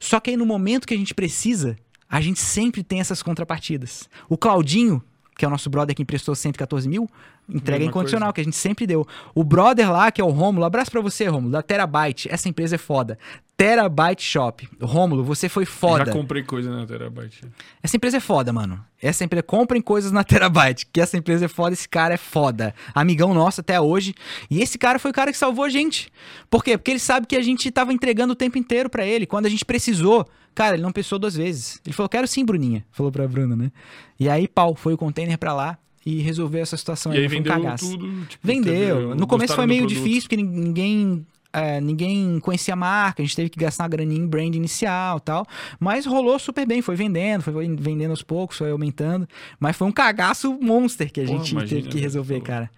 Só 0.00 0.18
que 0.18 0.30
aí 0.30 0.36
no 0.36 0.44
momento 0.44 0.84
que 0.84 0.94
a 0.94 0.98
gente 0.98 1.14
precisa, 1.14 1.76
a 2.10 2.20
gente 2.20 2.40
sempre 2.40 2.82
tem 2.82 2.98
essas 2.98 3.22
contrapartidas. 3.22 4.08
O 4.28 4.36
Claudinho, 4.36 5.00
que 5.36 5.44
é 5.44 5.48
o 5.48 5.50
nosso 5.50 5.70
brother 5.70 5.94
que 5.94 6.02
emprestou 6.02 6.34
114 6.34 6.88
mil, 6.88 7.08
entrega 7.48 7.78
Mesma 7.78 7.90
incondicional, 7.90 8.26
coisa. 8.28 8.34
que 8.34 8.40
a 8.42 8.44
gente 8.44 8.56
sempre 8.56 8.86
deu. 8.86 9.06
O 9.34 9.42
brother 9.42 9.90
lá, 9.90 10.10
que 10.10 10.20
é 10.20 10.24
o 10.24 10.28
Rômulo, 10.30 10.64
abraço 10.64 10.90
pra 10.90 11.00
você, 11.00 11.26
Rômulo, 11.26 11.50
da 11.50 11.62
Terabyte. 11.62 12.28
Essa 12.30 12.48
empresa 12.48 12.74
é 12.74 12.78
foda. 12.78 13.18
Terabyte 13.56 14.22
Shop. 14.22 14.68
Rômulo, 14.80 15.24
você 15.24 15.48
foi 15.48 15.64
foda. 15.64 16.04
Já 16.04 16.12
comprei 16.12 16.44
coisa 16.44 16.70
na 16.70 16.86
Terabyte. 16.86 17.44
Essa 17.82 17.96
empresa 17.96 18.18
é 18.18 18.20
foda, 18.20 18.52
mano. 18.52 18.84
Essa 19.02 19.24
empresa, 19.24 19.42
comprem 19.42 19.82
coisas 19.82 20.12
na 20.12 20.22
Terabyte, 20.24 20.86
que 20.92 21.00
essa 21.00 21.16
empresa 21.16 21.46
é 21.46 21.48
foda, 21.48 21.72
esse 21.72 21.88
cara 21.88 22.14
é 22.14 22.18
foda. 22.18 22.74
Amigão 22.94 23.34
nosso 23.34 23.60
até 23.60 23.80
hoje. 23.80 24.14
E 24.50 24.60
esse 24.60 24.78
cara 24.78 24.98
foi 24.98 25.10
o 25.10 25.14
cara 25.14 25.32
que 25.32 25.38
salvou 25.38 25.64
a 25.64 25.68
gente. 25.68 26.12
Por 26.48 26.62
quê? 26.62 26.76
Porque 26.78 26.92
ele 26.92 27.00
sabe 27.00 27.26
que 27.26 27.34
a 27.36 27.42
gente 27.42 27.70
tava 27.70 27.92
entregando 27.92 28.32
o 28.32 28.36
tempo 28.36 28.58
inteiro 28.58 28.88
pra 28.88 29.04
ele. 29.04 29.26
Quando 29.26 29.46
a 29.46 29.50
gente 29.50 29.64
precisou, 29.64 30.28
cara, 30.54 30.76
ele 30.76 30.82
não 30.82 30.92
pensou 30.92 31.18
duas 31.18 31.34
vezes. 31.34 31.80
Ele 31.84 31.92
falou, 31.94 32.08
quero 32.08 32.28
sim, 32.28 32.44
Bruninha. 32.44 32.84
Falou 32.92 33.10
pra 33.10 33.26
Bruna, 33.26 33.56
né? 33.56 33.72
E 34.20 34.28
aí, 34.28 34.46
pau, 34.46 34.76
foi 34.76 34.92
o 34.92 34.98
container 34.98 35.36
pra 35.36 35.52
lá 35.52 35.78
e 36.18 36.20
resolveu 36.20 36.62
essa 36.62 36.76
situação 36.76 37.12
E 37.14 37.18
aí 37.18 37.26
um 37.26 37.28
vendeu 37.28 37.52
cagaço. 37.52 37.90
tudo. 37.90 38.26
Tipo, 38.26 38.46
Vendeu. 38.46 38.96
teve- 39.08 39.14
No 39.14 39.26
começo 39.26 39.54
foi 39.54 39.66
meio 39.66 39.82
produto. 39.82 39.96
difícil, 39.96 40.22
porque 40.22 40.36
nin- 40.36 40.48
ninguém. 40.48 41.26
é, 41.52 41.80
ninguém 41.80 42.38
conhecia 42.40 42.74
a 42.74 42.76
marca, 42.76 43.22
a 43.22 43.24
gente 43.24 43.34
teve 43.34 43.48
que 43.48 43.58
gastar 43.58 43.84
uma 43.84 43.88
graninha 43.88 44.20
em 44.20 44.26
brand 44.26 44.54
inicial 44.54 45.16
e 45.16 45.20
tal. 45.22 45.46
Mas 45.80 46.04
rolou 46.04 46.38
super 46.38 46.66
bem, 46.66 46.82
foi 46.82 46.94
vendendo, 46.94 47.42
foi 47.42 47.52
vendendo 47.76 48.10
aos 48.10 48.22
poucos, 48.22 48.58
foi 48.58 48.70
aumentando. 48.70 49.26
Mas 49.58 49.74
foi 49.76 49.88
um 49.88 49.92
cagaço 49.92 50.56
monster 50.60 51.10
que 51.10 51.20
a 51.20 51.26
gente 51.26 51.52
imagina, 51.52 51.80
teve 51.82 51.88
que 51.88 51.98
resolver, 51.98 52.38
pô. 52.40 52.44
cara. 52.44 52.70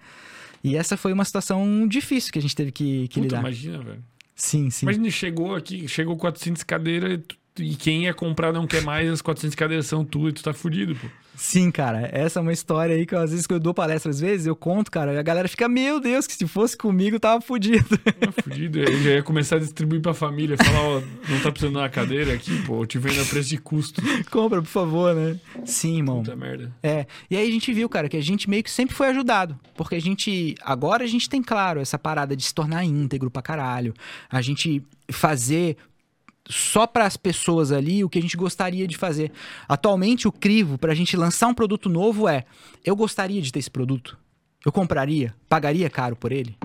E 0.63 0.77
essa 0.77 0.97
foi 0.97 1.13
uma 1.13 1.25
situação 1.25 1.87
difícil 1.89 2.33
que 2.33 2.39
a 2.39 2.43
gente 2.43 2.55
teve 2.55 2.71
que, 2.71 3.09
que 3.09 3.15
Puta, 3.21 3.21
lidar. 3.23 3.41
imagina, 3.41 3.79
velho. 3.79 4.05
Sim, 4.37 4.71
sim. 4.71 4.87
Imagina, 4.87 5.11
chegou 5.11 5.55
aqui, 5.55 5.89
chegou 5.89 6.17
400 6.17 6.63
cadeiras 6.63 7.19
e 7.19 7.41
e 7.59 7.75
quem 7.75 8.05
ia 8.05 8.15
comprar 8.15 8.53
não 8.53 8.67
quer 8.67 8.81
mais, 8.83 9.11
as 9.11 9.21
400 9.21 9.55
cadeiras 9.57 9.85
são 9.85 10.03
tu 10.05 10.29
e 10.29 10.33
tu 10.33 10.43
tá 10.43 10.55
fudido, 10.55 10.95
pô. 10.95 11.09
Sim, 11.41 11.71
cara. 11.71 12.07
Essa 12.13 12.39
é 12.39 12.43
uma 12.43 12.53
história 12.53 12.95
aí 12.95 13.07
que 13.07 13.15
eu, 13.15 13.19
às 13.19 13.31
vezes 13.31 13.47
que 13.47 13.55
eu 13.55 13.59
dou 13.59 13.73
palestra, 13.73 14.11
às 14.11 14.21
vezes 14.21 14.47
eu 14.47 14.55
conto, 14.55 14.91
cara, 14.91 15.15
e 15.15 15.19
a 15.19 15.23
galera 15.23 15.49
fica, 15.49 15.67
meu 15.71 15.99
Deus, 15.99 16.27
que 16.27 16.35
se 16.35 16.47
fosse 16.47 16.77
comigo 16.77 17.19
tava 17.19 17.41
fudido. 17.41 17.97
Tá 17.97 18.31
fudido. 18.43 18.79
Eu 18.79 19.03
já 19.03 19.11
ia 19.13 19.23
começar 19.23 19.57
a 19.57 19.59
distribuir 19.59 20.03
pra 20.03 20.13
família, 20.13 20.59
falar, 20.59 20.83
ó, 20.83 21.01
não 21.31 21.41
tá 21.41 21.51
precisando 21.51 21.73
de 21.73 21.79
uma 21.79 21.89
cadeira 21.89 22.35
aqui, 22.35 22.63
pô, 22.67 22.83
eu 22.83 22.87
te 22.87 22.99
vendo 22.99 23.23
a 23.23 23.25
preço 23.25 23.49
de 23.49 23.57
custo. 23.57 24.03
Compra, 24.31 24.61
por 24.61 24.69
favor, 24.69 25.15
né? 25.15 25.41
Sim, 25.65 25.97
irmão. 25.97 26.23
Puta 26.23 26.37
merda. 26.37 26.71
É, 26.83 27.07
e 27.31 27.37
aí 27.37 27.49
a 27.49 27.51
gente 27.51 27.73
viu, 27.73 27.89
cara, 27.89 28.07
que 28.07 28.19
a 28.19 28.23
gente 28.23 28.49
meio 28.49 28.63
que 28.63 28.71
sempre 28.71 28.95
foi 28.95 29.09
ajudado. 29.09 29.59
Porque 29.75 29.95
a 29.95 30.01
gente. 30.01 30.55
Agora 30.61 31.05
a 31.05 31.07
gente 31.07 31.27
tem, 31.27 31.43
claro, 31.43 31.81
essa 31.81 31.99
parada 31.99 32.37
de 32.37 32.45
se 32.45 32.55
tornar 32.55 32.85
íntegro 32.85 33.31
pra 33.31 33.41
caralho. 33.41 33.95
A 34.31 34.43
gente 34.43 34.83
fazer 35.11 35.77
só 36.49 36.87
para 36.87 37.07
as 37.07 37.17
pessoas 37.17 37.73
ali 37.73 38.03
o 38.03 38.09
que 38.09 38.19
a 38.19 38.23
gente 38.23 38.37
gostaria 38.37 38.87
de 38.87 38.97
fazer. 38.97 39.31
Atualmente, 39.69 40.27
o 40.27 40.33
crivo 40.33 40.79
para 40.79 40.93
a 40.93 40.95
gente 40.95 41.17
lançar 41.17 41.49
um 41.49 41.55
produto 41.55 41.89
novo 41.89 42.29
é: 42.29 42.45
eu 42.85 42.97
gostaria 42.97 43.41
de 43.41 43.53
ter 43.53 43.59
esse 43.59 43.71
produto. 43.71 44.19
Eu 44.65 44.73
compraria, 44.73 45.35
pagaria 45.49 45.89
caro 45.89 46.15
por 46.17 46.33
ele. 46.33 46.57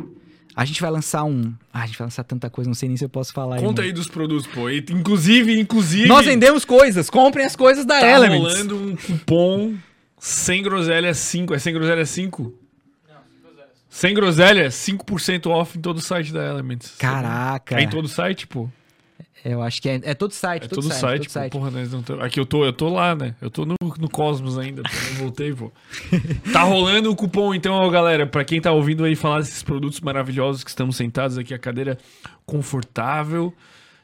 A 0.55 0.63
gente 0.63 0.81
vai 0.81 0.89
lançar 0.89 1.23
um. 1.25 1.53
Ah, 1.73 1.83
a 1.83 1.85
gente 1.85 1.97
vai 1.97 2.05
lançar 2.05 2.23
tanta 2.23 2.49
coisa, 2.49 2.69
não 2.69 2.75
sei 2.75 2.87
nem 2.87 2.97
se 2.97 3.03
eu 3.03 3.09
posso 3.09 3.33
falar. 3.33 3.57
Conta 3.57 3.81
irmão. 3.81 3.83
aí 3.83 3.91
dos 3.91 4.07
produtos, 4.07 4.47
pô. 4.47 4.69
E, 4.69 4.83
inclusive, 4.89 5.59
inclusive. 5.59 6.07
Nós 6.07 6.25
vendemos 6.25 6.63
coisas, 6.63 7.09
comprem 7.09 7.45
as 7.45 7.55
coisas 7.55 7.85
da 7.85 7.99
tá 7.99 8.07
Elements. 8.07 8.53
rolando 8.53 8.77
um 8.77 8.95
cupom 8.95 9.75
sem 10.17 10.63
groselha 10.63 11.13
5. 11.13 11.53
É 11.53 11.59
sem 11.59 11.73
groselha 11.73 12.05
5? 12.05 12.53
Sem 13.89 14.13
groselha, 14.13 14.67
5% 14.67 15.47
off 15.47 15.77
em 15.77 15.81
todo 15.81 15.97
o 15.97 16.01
site 16.01 16.33
da 16.33 16.43
Elements. 16.45 16.95
Caraca. 16.97 17.79
É 17.79 17.83
em 17.83 17.89
todo 17.89 18.05
o 18.05 18.09
site, 18.09 18.47
pô. 18.47 18.69
Eu 19.47 19.61
acho 19.61 19.79
que 19.79 19.87
é, 19.87 20.01
é 20.03 20.13
todo 20.15 20.31
site, 20.31 20.63
É 20.63 20.67
todo, 20.67 20.81
todo 20.81 20.91
site, 20.91 21.29
site, 21.29 21.51
todo 21.51 21.61
pô. 21.61 21.69
Porra, 21.69 21.87
tamo- 22.03 22.21
Aqui 22.23 22.39
eu 22.39 22.45
tô, 22.47 22.65
eu 22.65 22.73
tô 22.73 22.89
lá, 22.89 23.15
né? 23.15 23.35
Eu 23.39 23.49
tô 23.51 23.63
no, 23.63 23.75
no 23.99 24.09
Cosmos 24.09 24.57
ainda, 24.57 24.81
não 24.81 25.15
voltei, 25.19 25.53
pô. 25.53 25.71
Tá 26.51 26.63
rolando 26.63 27.11
o 27.11 27.15
cupom, 27.15 27.53
então, 27.53 27.75
ó, 27.75 27.87
galera, 27.89 28.25
pra 28.25 28.43
quem 28.43 28.59
tá 28.59 28.71
ouvindo 28.71 29.03
aí 29.03 29.15
falar 29.15 29.39
desses 29.39 29.61
produtos 29.61 30.01
maravilhosos 30.01 30.63
que 30.63 30.69
estamos 30.71 30.95
sentados 30.95 31.37
aqui, 31.37 31.53
a 31.53 31.59
cadeira 31.59 31.97
confortável. 32.45 33.53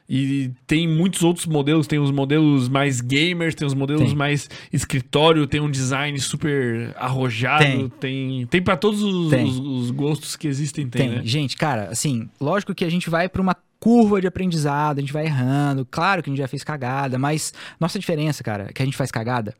E 0.08 0.50
tem 0.66 0.86
muitos 0.86 1.22
outros 1.22 1.46
modelos, 1.46 1.86
tem 1.86 1.98
os 1.98 2.10
modelos 2.10 2.68
mais 2.68 3.00
gamers, 3.00 3.54
tem 3.54 3.66
os 3.66 3.72
modelos 3.72 4.08
Tem. 4.08 4.14
mais 4.14 4.50
escritório, 4.70 5.46
tem 5.46 5.60
um 5.60 5.70
design 5.70 6.18
super 6.20 6.92
arrojado, 6.98 7.64
Tem. 7.64 7.88
tem 7.88 8.46
tem 8.46 8.60
para 8.62 8.76
todos 8.76 9.02
os, 9.02 9.32
os- 9.32 9.58
os 9.58 9.90
gostos 9.90 10.36
que 10.36 10.46
existem, 10.46 10.86
tem, 10.86 11.08
Tem. 11.08 11.16
né? 11.18 11.22
Gente, 11.24 11.56
cara, 11.56 11.88
assim, 11.90 12.28
lógico 12.38 12.74
que 12.74 12.84
a 12.84 12.90
gente 12.90 13.08
vai 13.08 13.26
pra 13.28 13.40
uma 13.40 13.56
curva 13.82 14.20
de 14.20 14.28
aprendizado, 14.28 14.98
a 14.98 15.00
gente 15.00 15.12
vai 15.12 15.24
errando, 15.26 15.84
claro 15.90 16.22
que 16.22 16.30
a 16.30 16.32
gente 16.32 16.38
já 16.38 16.46
fez 16.46 16.62
cagada, 16.62 17.18
mas 17.18 17.52
nossa 17.80 17.98
diferença, 17.98 18.40
cara, 18.44 18.66
é 18.68 18.72
que 18.72 18.80
a 18.80 18.84
gente 18.84 18.96
faz 18.96 19.10
cagada, 19.10 19.56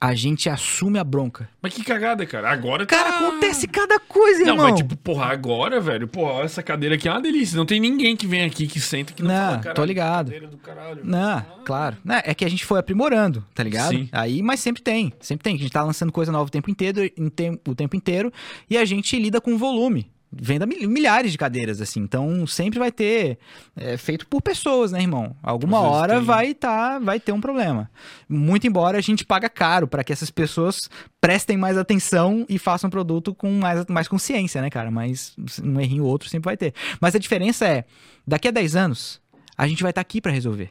a 0.00 0.14
gente 0.14 0.48
assume 0.48 0.96
a 0.96 1.02
bronca. 1.02 1.48
Mas 1.60 1.74
que 1.74 1.82
cagada, 1.82 2.24
cara. 2.24 2.52
Agora 2.52 2.86
Cara, 2.86 3.10
tá... 3.10 3.18
acontece 3.18 3.66
cada 3.66 3.98
coisa, 3.98 4.44
Não, 4.44 4.52
irmão. 4.52 4.68
mas 4.70 4.76
tipo, 4.78 4.96
porra, 4.96 5.24
agora, 5.26 5.80
velho, 5.80 6.06
porra, 6.06 6.44
essa 6.44 6.62
cadeira 6.62 6.94
aqui 6.94 7.08
é 7.08 7.10
uma 7.10 7.20
delícia. 7.20 7.56
Não 7.56 7.66
tem 7.66 7.80
ninguém 7.80 8.14
que 8.14 8.24
vem 8.28 8.44
aqui 8.44 8.68
que 8.68 8.78
senta 8.78 9.12
que 9.12 9.22
não, 9.24 9.28
Não, 9.28 9.36
fala, 9.36 9.56
tô 9.56 9.62
"Caralho, 9.64 9.82
que 9.82 9.86
ligado. 9.88 10.26
cadeira 10.26 10.46
do 10.46 10.56
caralho." 10.58 11.00
Não, 11.02 11.44
claro. 11.64 11.96
Né, 12.04 12.22
É 12.24 12.34
que 12.34 12.44
a 12.44 12.48
gente 12.48 12.64
foi 12.64 12.78
aprimorando, 12.78 13.44
tá 13.52 13.64
ligado? 13.64 13.90
Sim. 13.90 14.08
Aí, 14.12 14.40
mas 14.40 14.60
sempre 14.60 14.82
tem, 14.82 15.12
sempre 15.18 15.42
tem. 15.42 15.56
A 15.56 15.58
gente 15.58 15.72
tá 15.72 15.82
lançando 15.82 16.12
coisa 16.12 16.30
nova 16.30 16.46
o 16.46 16.50
tempo 16.50 16.70
inteiro, 16.70 17.00
o 17.66 17.74
tempo 17.74 17.96
inteiro, 17.96 18.32
e 18.70 18.78
a 18.78 18.84
gente 18.84 19.18
lida 19.18 19.40
com 19.40 19.58
volume. 19.58 20.08
Venda 20.30 20.66
mil- 20.66 20.88
milhares 20.90 21.32
de 21.32 21.38
cadeiras, 21.38 21.80
assim. 21.80 22.00
Então, 22.00 22.46
sempre 22.46 22.78
vai 22.78 22.92
ter. 22.92 23.38
é, 23.74 23.96
feito 23.96 24.26
por 24.26 24.42
pessoas, 24.42 24.92
né, 24.92 25.00
irmão? 25.00 25.34
Alguma 25.42 25.80
hora 25.80 26.16
tem. 26.16 26.22
vai, 26.24 26.54
tá, 26.54 26.98
vai 26.98 27.18
ter 27.18 27.32
um 27.32 27.40
problema. 27.40 27.90
Muito 28.28 28.66
embora 28.66 28.98
a 28.98 29.00
gente 29.00 29.24
paga 29.24 29.48
caro 29.48 29.88
para 29.88 30.04
que 30.04 30.12
essas 30.12 30.30
pessoas 30.30 30.76
prestem 31.20 31.56
mais 31.56 31.78
atenção 31.78 32.44
e 32.48 32.58
façam 32.58 32.88
um 32.88 32.90
produto 32.90 33.34
com 33.34 33.50
mais, 33.52 33.86
mais 33.86 34.06
consciência, 34.06 34.60
né, 34.60 34.68
cara? 34.68 34.90
Mas 34.90 35.34
um 35.64 35.80
errinho 35.80 36.04
ou 36.04 36.10
outro 36.10 36.28
sempre 36.28 36.44
vai 36.44 36.56
ter. 36.58 36.74
Mas 37.00 37.14
a 37.14 37.18
diferença 37.18 37.66
é: 37.66 37.84
daqui 38.26 38.48
a 38.48 38.50
10 38.50 38.76
anos, 38.76 39.20
a 39.56 39.66
gente 39.66 39.82
vai 39.82 39.90
estar 39.90 40.02
aqui 40.02 40.20
para 40.20 40.30
resolver. 40.32 40.70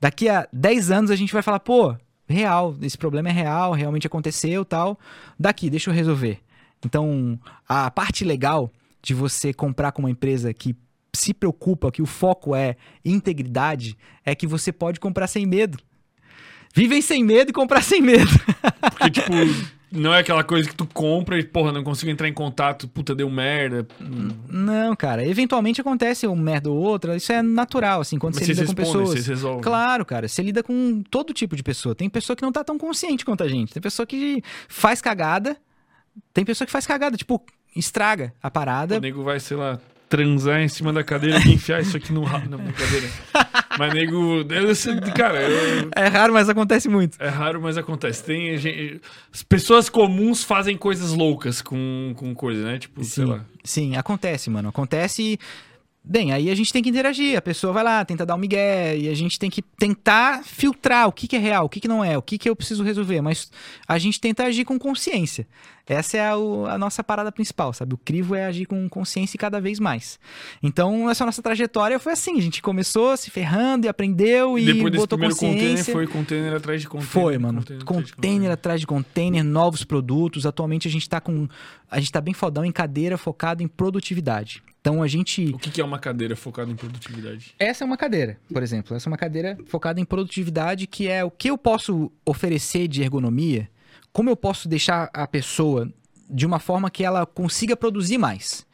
Daqui 0.00 0.28
a 0.28 0.48
10 0.52 0.90
anos 0.90 1.10
a 1.12 1.16
gente 1.16 1.32
vai 1.32 1.42
falar, 1.42 1.60
pô, 1.60 1.94
real, 2.28 2.74
esse 2.82 2.98
problema 2.98 3.28
é 3.28 3.32
real, 3.32 3.72
realmente 3.72 4.06
aconteceu 4.06 4.64
tal. 4.64 4.98
Daqui, 5.38 5.70
deixa 5.70 5.90
eu 5.90 5.94
resolver. 5.94 6.40
Então, 6.84 7.38
a 7.68 7.90
parte 7.90 8.24
legal 8.24 8.70
de 9.02 9.14
você 9.14 9.52
comprar 9.52 9.92
com 9.92 10.02
uma 10.02 10.10
empresa 10.10 10.52
que 10.52 10.76
se 11.14 11.32
preocupa, 11.32 11.92
que 11.92 12.02
o 12.02 12.06
foco 12.06 12.54
é 12.54 12.76
integridade, 13.04 13.96
é 14.24 14.34
que 14.34 14.46
você 14.46 14.72
pode 14.72 14.98
comprar 14.98 15.26
sem 15.26 15.46
medo. 15.46 15.78
Vivem 16.74 17.00
sem 17.00 17.22
medo 17.22 17.50
e 17.50 17.52
comprar 17.52 17.82
sem 17.82 18.02
medo. 18.02 18.30
Porque, 18.80 19.10
tipo, 19.20 19.32
não 19.94 20.12
é 20.12 20.18
aquela 20.18 20.42
coisa 20.42 20.68
que 20.68 20.74
tu 20.74 20.86
compra 20.86 21.38
e, 21.38 21.44
porra, 21.44 21.70
não 21.70 21.84
consigo 21.84 22.10
entrar 22.10 22.28
em 22.28 22.32
contato, 22.32 22.88
puta, 22.88 23.14
deu 23.14 23.30
merda. 23.30 23.86
Não, 24.48 24.96
cara. 24.96 25.24
Eventualmente 25.24 25.80
acontece 25.80 26.26
um 26.26 26.34
merda 26.34 26.68
ou 26.68 26.76
outra. 26.76 27.16
Isso 27.16 27.32
é 27.32 27.40
natural, 27.42 28.00
assim, 28.00 28.18
quando 28.18 28.34
Mas 28.34 28.44
você 28.44 28.52
lida 28.52 28.66
com 28.66 28.74
pessoas. 28.74 29.10
vocês 29.10 29.26
resolvem. 29.28 29.62
Claro, 29.62 30.04
cara. 30.04 30.26
Você 30.26 30.42
lida 30.42 30.64
com 30.64 31.00
todo 31.08 31.32
tipo 31.32 31.54
de 31.54 31.62
pessoa. 31.62 31.94
Tem 31.94 32.10
pessoa 32.10 32.36
que 32.36 32.42
não 32.42 32.50
tá 32.50 32.64
tão 32.64 32.76
consciente 32.76 33.24
quanto 33.24 33.44
a 33.44 33.48
gente. 33.48 33.72
Tem 33.72 33.80
pessoa 33.80 34.04
que 34.04 34.42
faz 34.68 35.00
cagada. 35.00 35.56
Tem 36.32 36.44
pessoa 36.44 36.66
que 36.66 36.72
faz 36.72 36.86
cagada, 36.86 37.16
tipo, 37.16 37.42
estraga 37.74 38.32
a 38.42 38.50
parada. 38.50 38.98
O 38.98 39.00
nego 39.00 39.22
vai, 39.22 39.38
sei 39.40 39.56
lá, 39.56 39.78
transar 40.08 40.60
em 40.60 40.68
cima 40.68 40.92
da 40.92 41.02
cadeira 41.04 41.38
e 41.46 41.52
enfiar 41.54 41.80
isso 41.80 41.96
aqui 41.96 42.12
no 42.12 42.22
rabo. 42.24 42.48
Não, 42.50 42.58
brincadeira. 42.58 43.08
Mas 43.78 43.92
nego. 43.92 44.44
sei- 44.76 45.00
Cara, 45.16 45.42
eu- 45.42 45.90
É 45.96 46.06
raro, 46.06 46.32
mas 46.32 46.48
acontece 46.48 46.88
muito. 46.88 47.16
é 47.20 47.28
raro, 47.28 47.60
mas 47.60 47.76
acontece. 47.76 48.22
Tem 48.22 48.56
gente. 48.56 49.00
As 49.32 49.42
pessoas 49.42 49.88
comuns 49.88 50.44
fazem 50.44 50.76
coisas 50.76 51.10
loucas 51.12 51.60
com, 51.60 52.12
com 52.16 52.32
coisa, 52.36 52.62
né? 52.64 52.78
Tipo, 52.78 53.02
sei 53.02 53.24
Sim, 53.24 53.30
lá. 53.32 53.44
sim, 53.64 53.96
acontece, 53.96 54.48
mano. 54.48 54.68
Acontece. 54.68 55.22
e, 55.32 55.38
Bem, 56.06 56.32
aí 56.32 56.50
a 56.50 56.54
gente 56.54 56.70
tem 56.70 56.82
que 56.82 56.90
interagir. 56.90 57.38
A 57.38 57.40
pessoa 57.40 57.72
vai 57.72 57.82
lá, 57.82 58.04
tenta 58.04 58.26
dar 58.26 58.34
um 58.34 58.38
migué, 58.38 58.94
e 58.94 59.08
a 59.08 59.14
gente 59.14 59.38
tem 59.38 59.48
que 59.48 59.62
tentar 59.62 60.44
filtrar 60.44 61.08
o 61.08 61.12
que, 61.12 61.26
que 61.26 61.34
é 61.34 61.38
real, 61.38 61.64
o 61.64 61.68
que, 61.68 61.80
que 61.80 61.88
não 61.88 62.04
é, 62.04 62.18
o 62.18 62.20
que, 62.20 62.36
que 62.36 62.46
eu 62.46 62.54
preciso 62.54 62.84
resolver. 62.84 63.22
Mas 63.22 63.50
a 63.88 63.96
gente 63.98 64.20
tenta 64.20 64.44
agir 64.44 64.66
com 64.66 64.78
consciência. 64.78 65.46
Essa 65.86 66.18
é 66.18 66.20
a, 66.20 66.34
a 66.34 66.78
nossa 66.78 67.02
parada 67.02 67.32
principal, 67.32 67.72
sabe? 67.72 67.94
O 67.94 67.98
crivo 67.98 68.34
é 68.34 68.44
agir 68.44 68.66
com 68.66 68.86
consciência 68.86 69.36
e 69.36 69.38
cada 69.38 69.62
vez 69.62 69.80
mais. 69.80 70.18
Então, 70.62 71.08
essa 71.08 71.24
nossa 71.24 71.40
trajetória 71.40 71.98
foi 71.98 72.12
assim: 72.12 72.36
a 72.36 72.42
gente 72.42 72.60
começou 72.60 73.16
se 73.16 73.30
ferrando 73.30 73.86
e 73.86 73.88
aprendeu 73.88 74.58
e 74.58 74.66
Depois 74.66 74.94
botou 74.94 75.18
primeiro 75.18 75.34
container, 75.34 75.68
consciência. 75.70 75.92
foi 75.94 76.06
container 76.06 76.54
atrás 76.54 76.82
de 76.82 76.88
container. 76.88 77.10
Foi, 77.10 77.38
mano. 77.38 77.64
de 77.64 77.82
Container 77.82 78.50
atrás 78.50 78.78
de 78.78 78.86
container, 78.86 79.42
novos 79.42 79.84
produtos. 79.84 80.44
Atualmente 80.44 80.86
a 80.86 80.90
gente 80.90 81.08
tá 81.08 81.18
com. 81.18 81.48
A 81.90 81.98
gente 81.98 82.12
tá 82.12 82.20
bem 82.20 82.34
fodão 82.34 82.62
em 82.62 82.72
cadeira 82.72 83.16
focado 83.16 83.62
em 83.62 83.68
produtividade. 83.68 84.62
Então 84.84 85.02
a 85.02 85.08
gente. 85.08 85.46
O 85.46 85.58
que 85.58 85.80
é 85.80 85.84
uma 85.84 85.98
cadeira 85.98 86.36
focada 86.36 86.70
em 86.70 86.76
produtividade? 86.76 87.54
Essa 87.58 87.84
é 87.84 87.86
uma 87.86 87.96
cadeira, 87.96 88.38
por 88.52 88.62
exemplo. 88.62 88.94
Essa 88.94 89.08
é 89.08 89.10
uma 89.10 89.16
cadeira 89.16 89.56
focada 89.64 89.98
em 89.98 90.04
produtividade, 90.04 90.86
que 90.86 91.08
é 91.08 91.24
o 91.24 91.30
que 91.30 91.48
eu 91.48 91.56
posso 91.56 92.12
oferecer 92.22 92.86
de 92.86 93.00
ergonomia, 93.00 93.66
como 94.12 94.28
eu 94.28 94.36
posso 94.36 94.68
deixar 94.68 95.08
a 95.14 95.26
pessoa 95.26 95.90
de 96.28 96.44
uma 96.44 96.58
forma 96.58 96.90
que 96.90 97.02
ela 97.02 97.24
consiga 97.24 97.74
produzir 97.74 98.18
mais. 98.18 98.66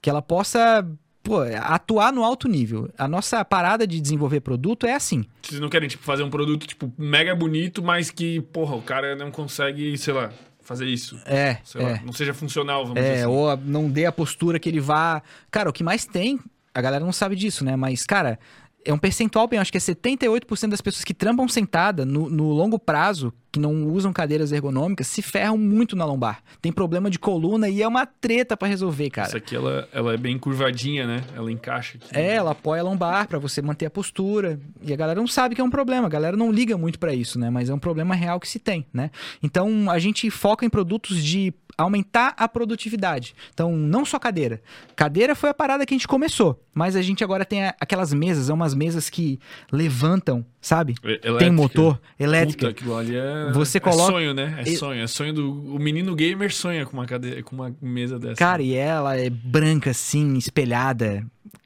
Que 0.00 0.10
ela 0.10 0.20
possa. 0.20 0.84
Pô, 1.22 1.38
atuar 1.60 2.12
no 2.12 2.24
alto 2.24 2.48
nível. 2.48 2.90
A 2.98 3.06
nossa 3.06 3.44
parada 3.44 3.86
de 3.86 4.00
desenvolver 4.00 4.40
produto 4.40 4.84
é 4.84 4.94
assim. 4.94 5.24
Vocês 5.40 5.60
não 5.60 5.68
querem, 5.68 5.88
tipo, 5.88 6.02
fazer 6.02 6.24
um 6.24 6.30
produto, 6.30 6.66
tipo, 6.66 6.92
mega 6.98 7.32
bonito, 7.36 7.80
mas 7.80 8.10
que, 8.10 8.40
porra, 8.40 8.74
o 8.74 8.82
cara 8.82 9.14
não 9.14 9.30
consegue, 9.30 9.96
sei 9.96 10.12
lá, 10.12 10.32
fazer 10.72 10.86
isso. 10.86 11.20
É, 11.26 11.58
Sei 11.64 11.80
é. 11.80 11.84
lá, 11.84 12.00
não 12.04 12.12
seja 12.12 12.34
funcional, 12.34 12.82
vamos 12.84 13.00
dizer 13.00 13.08
É, 13.14 13.18
assim. 13.22 13.26
ou 13.26 13.50
a- 13.50 13.56
não 13.56 13.88
dê 13.90 14.06
a 14.06 14.12
postura 14.12 14.58
que 14.58 14.68
ele 14.68 14.80
vá. 14.80 15.22
Cara, 15.50 15.68
o 15.70 15.72
que 15.72 15.84
mais 15.84 16.04
tem, 16.04 16.38
a 16.74 16.80
galera 16.80 17.04
não 17.04 17.12
sabe 17.12 17.36
disso, 17.36 17.64
né? 17.64 17.76
Mas, 17.76 18.04
cara, 18.04 18.38
é 18.84 18.92
um 18.92 18.98
percentual 18.98 19.46
bem, 19.46 19.58
acho 19.58 19.70
que 19.70 19.78
é 19.78 19.80
78% 19.80 20.68
das 20.68 20.80
pessoas 20.80 21.04
que 21.04 21.14
trampam 21.14 21.46
sentada 21.48 22.04
no, 22.04 22.28
no 22.28 22.50
longo 22.50 22.78
prazo, 22.78 23.32
que 23.50 23.60
não 23.60 23.86
usam 23.86 24.12
cadeiras 24.12 24.50
ergonômicas, 24.50 25.06
se 25.06 25.20
ferram 25.20 25.58
muito 25.58 25.94
na 25.94 26.04
lombar. 26.04 26.42
Tem 26.60 26.72
problema 26.72 27.10
de 27.10 27.18
coluna 27.18 27.68
e 27.68 27.82
é 27.82 27.88
uma 27.88 28.06
treta 28.06 28.56
pra 28.56 28.66
resolver, 28.66 29.10
cara. 29.10 29.28
Essa 29.28 29.36
aqui, 29.36 29.54
ela, 29.54 29.88
ela 29.92 30.14
é 30.14 30.16
bem 30.16 30.38
curvadinha, 30.38 31.06
né? 31.06 31.24
Ela 31.34 31.52
encaixa 31.52 31.98
aqui. 31.98 32.16
É, 32.16 32.34
ela 32.34 32.52
apoia 32.52 32.80
a 32.80 32.84
lombar 32.84 33.28
pra 33.28 33.38
você 33.38 33.60
manter 33.60 33.86
a 33.86 33.90
postura. 33.90 34.58
E 34.82 34.92
a 34.92 34.96
galera 34.96 35.20
não 35.20 35.26
sabe 35.26 35.54
que 35.54 35.60
é 35.60 35.64
um 35.64 35.70
problema, 35.70 36.06
a 36.06 36.10
galera 36.10 36.36
não 36.36 36.50
liga 36.50 36.78
muito 36.78 36.98
pra 36.98 37.14
isso, 37.14 37.38
né? 37.38 37.50
Mas 37.50 37.68
é 37.68 37.74
um 37.74 37.78
problema 37.78 38.14
real 38.14 38.40
que 38.40 38.48
se 38.48 38.58
tem, 38.58 38.86
né? 38.92 39.10
Então 39.42 39.90
a 39.90 39.98
gente 39.98 40.30
foca 40.30 40.64
em 40.64 40.70
produtos 40.70 41.22
de 41.22 41.52
aumentar 41.82 42.34
a 42.36 42.48
produtividade. 42.48 43.34
Então, 43.52 43.76
não 43.76 44.04
só 44.04 44.18
cadeira. 44.18 44.60
Cadeira 44.96 45.34
foi 45.34 45.50
a 45.50 45.54
parada 45.54 45.84
que 45.86 45.94
a 45.94 45.96
gente 45.96 46.08
começou, 46.08 46.62
mas 46.74 46.96
a 46.96 47.02
gente 47.02 47.22
agora 47.24 47.44
tem 47.44 47.64
a- 47.64 47.74
aquelas 47.80 48.12
mesas, 48.12 48.46
são 48.46 48.56
umas 48.56 48.74
mesas 48.74 49.08
que 49.10 49.38
levantam, 49.70 50.44
sabe? 50.60 50.94
É- 51.02 51.16
Tem 51.18 51.30
elétrica. 51.30 51.52
motor, 51.52 52.00
elétrica. 52.18 52.66
Puta, 52.68 52.70
aquilo 52.80 52.96
ali 52.96 53.16
é, 53.16 53.50
Você 53.52 53.78
é 53.78 53.80
coloca- 53.80 54.12
sonho, 54.12 54.34
né? 54.34 54.56
É 54.58 54.64
sonho. 54.76 55.02
É 55.02 55.06
sonho 55.06 55.32
do... 55.32 55.74
O 55.74 55.78
menino 55.78 56.14
gamer 56.14 56.52
sonha 56.54 56.84
com 56.86 56.92
uma, 56.96 57.06
cadeira, 57.06 57.42
com 57.42 57.54
uma 57.56 57.74
mesa 57.80 58.18
dessa. 58.18 58.36
Cara, 58.36 58.62
e 58.62 58.74
ela 58.74 59.16
é 59.16 59.28
branca 59.30 59.90
assim, 59.90 60.36
espelhada. 60.36 61.24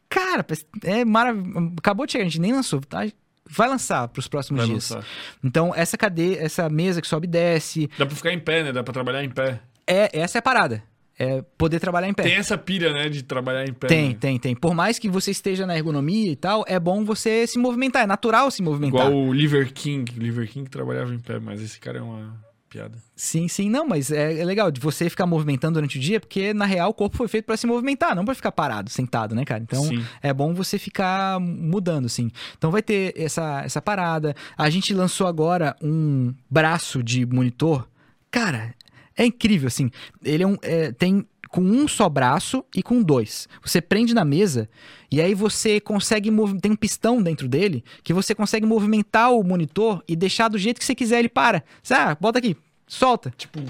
Cara, 0.08 0.44
é 0.84 1.04
maravilhoso. 1.04 1.72
Acabou 1.78 2.06
de 2.06 2.12
chegar, 2.12 2.24
a 2.24 2.28
gente 2.28 2.40
nem 2.40 2.52
lançou, 2.52 2.80
tá? 2.80 3.06
Vai 3.48 3.68
lançar 3.68 4.08
pros 4.08 4.26
próximos 4.26 4.60
Vai 4.62 4.68
dias. 4.70 4.90
lançar. 4.90 5.06
Então, 5.44 5.72
essa 5.74 5.96
cadeira, 5.96 6.42
essa 6.42 6.68
mesa 6.68 7.00
que 7.00 7.06
sobe 7.06 7.26
e 7.26 7.30
desce, 7.30 7.88
Dá 7.98 8.04
pra 8.06 8.16
ficar 8.16 8.32
em 8.32 8.38
pé, 8.40 8.62
né? 8.64 8.72
Dá 8.72 8.82
pra 8.82 8.92
trabalhar 8.92 9.22
em 9.22 9.30
pé. 9.30 9.60
É, 9.86 10.10
essa 10.12 10.38
é 10.38 10.40
a 10.40 10.42
parada. 10.42 10.82
É 11.18 11.42
poder 11.56 11.80
trabalhar 11.80 12.08
em 12.08 12.12
pé. 12.12 12.24
Tem 12.24 12.34
essa 12.34 12.58
pira, 12.58 12.92
né? 12.92 13.08
De 13.08 13.22
trabalhar 13.22 13.66
em 13.66 13.72
pé. 13.72 13.86
tem, 13.86 14.08
né? 14.10 14.16
tem, 14.20 14.38
tem. 14.38 14.54
Por 14.54 14.74
mais 14.74 14.98
que 14.98 15.08
você 15.08 15.30
esteja 15.30 15.66
na 15.66 15.74
ergonomia 15.74 16.30
e 16.30 16.36
tal, 16.36 16.62
é 16.68 16.78
bom 16.78 17.04
você 17.04 17.46
se 17.46 17.58
movimentar. 17.58 18.02
É 18.02 18.06
natural 18.06 18.50
se 18.50 18.62
movimentar. 18.62 19.06
Igual 19.06 19.22
o 19.22 19.32
Liver 19.32 19.72
King. 19.72 20.12
O 20.14 20.20
Liver 20.20 20.46
King 20.46 20.68
trabalhava 20.68 21.14
em 21.14 21.18
pé, 21.18 21.38
mas 21.38 21.62
esse 21.62 21.80
cara 21.80 22.00
é 22.00 22.02
uma... 22.02 22.38
piada. 22.68 22.98
Sim, 23.14 23.48
sim, 23.48 23.70
não, 23.70 23.88
mas 23.88 24.12
é, 24.12 24.38
é 24.38 24.44
legal 24.44 24.70
de 24.70 24.78
você 24.78 25.08
ficar 25.08 25.24
movimentando 25.24 25.74
durante 25.74 25.96
o 25.96 26.00
dia, 26.00 26.20
porque 26.20 26.52
na 26.52 26.66
real 26.66 26.90
o 26.90 26.94
corpo 26.94 27.16
foi 27.16 27.28
feito 27.28 27.46
pra 27.46 27.56
se 27.56 27.66
movimentar, 27.66 28.14
não 28.14 28.26
pra 28.26 28.34
ficar 28.34 28.52
parado, 28.52 28.90
sentado, 28.90 29.34
né, 29.34 29.42
cara? 29.46 29.62
Então 29.62 29.84
Sim. 29.84 30.04
é 30.20 30.34
bom 30.34 30.52
você 30.52 30.78
ficar 30.78 31.40
mudando, 31.40 32.04
assim. 32.04 32.30
Então 32.58 32.70
vai 32.70 32.82
ter 32.82 33.14
essa, 33.16 33.62
essa 33.64 33.80
parada. 33.80 34.36
A 34.54 34.68
gente 34.68 34.92
lançou 34.92 35.26
agora 35.26 35.74
um 35.80 36.34
braço 36.50 37.02
de 37.02 37.24
monitor. 37.24 37.88
Cara, 38.30 38.74
é 39.16 39.24
incrível, 39.26 39.66
assim. 39.68 39.90
Ele 40.22 40.42
é 40.42 40.46
um, 40.46 40.56
é, 40.62 40.92
tem 40.92 41.26
com 41.48 41.62
um 41.62 41.86
só 41.88 42.08
braço 42.08 42.64
e 42.74 42.82
com 42.82 43.02
dois. 43.02 43.48
Você 43.62 43.80
prende 43.80 44.12
na 44.12 44.24
mesa 44.24 44.68
e 45.10 45.20
aí 45.20 45.32
você 45.34 45.80
consegue 45.80 46.30
tem 46.60 46.72
um 46.72 46.76
pistão 46.76 47.22
dentro 47.22 47.48
dele 47.48 47.82
que 48.02 48.12
você 48.12 48.34
consegue 48.34 48.66
movimentar 48.66 49.32
o 49.32 49.42
monitor 49.42 50.02
e 50.08 50.14
deixar 50.16 50.48
do 50.48 50.58
jeito 50.58 50.78
que 50.78 50.84
você 50.84 50.94
quiser 50.94 51.20
ele 51.20 51.28
para. 51.28 51.62
Você, 51.82 51.94
ah, 51.94 52.16
bota 52.20 52.38
aqui, 52.40 52.56
solta. 52.86 53.32
Tipo, 53.36 53.60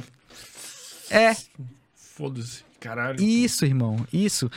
É, 1.10 1.36
foda-se. 1.94 2.64
Caralho. 2.80 3.20
isso, 3.22 3.64
irmão, 3.64 4.04
isso. 4.12 4.50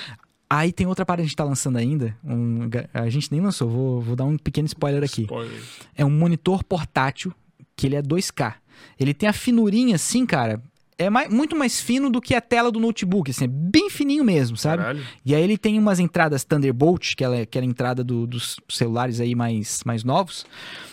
Aí 0.50 0.72
tem 0.72 0.88
outra 0.88 1.06
parada 1.06 1.22
que 1.22 1.26
a 1.26 1.28
gente 1.28 1.36
tá 1.36 1.44
lançando 1.44 1.78
ainda. 1.78 2.18
um- 2.24 2.70
a 2.94 3.10
gente 3.10 3.32
nem 3.32 3.40
lançou, 3.42 3.70
vou, 3.70 4.02
vou 4.02 4.16
dar 4.16 4.26
um 4.26 4.38
pequeno 4.38 4.66
spoiler 4.66 5.04
aqui. 5.04 5.22
Spoiler. 5.24 5.62
É 5.96 6.04
um 6.04 6.10
monitor 6.10 6.64
portátil, 6.64 7.34
que 7.76 7.86
ele 7.88 7.96
é 7.96 8.02
2K. 8.02 8.56
Ele 9.00 9.14
tem 9.14 9.30
a 9.30 9.34
finurinha 9.34 9.96
assim, 9.96 10.26
cara. 10.26 10.62
É 11.00 11.10
mai- 11.10 11.30
muito 11.30 11.56
mais 11.56 11.80
fino 11.80 12.10
do 12.10 12.20
que 12.20 12.36
a 12.36 12.42
tela 12.42 12.70
do 12.70 12.80
notebook, 12.80 13.32
assim, 13.32 13.46
é 13.46 13.48
bem 13.48 13.90
fininho 13.90 14.24
mesmo, 14.24 14.58
sabe? 14.58 14.84
Caralho. 14.84 15.02
E 15.26 15.34
aí 15.34 15.42
ele 15.42 15.58
tem 15.58 15.80
umas 15.80 15.98
entradas 15.98 16.44
Thunderbolt, 16.44 17.16
que 17.16 17.24
é 17.24 17.42
aquela 17.44 17.66
entrada 17.66 18.04
do- 18.04 18.28
dos 18.28 18.58
celulares 18.68 19.22
aí 19.22 19.34
mais, 19.34 19.80
mais 19.86 20.04
novos. 20.04 20.46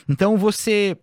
Então 0.09 0.37
você. 0.37 0.97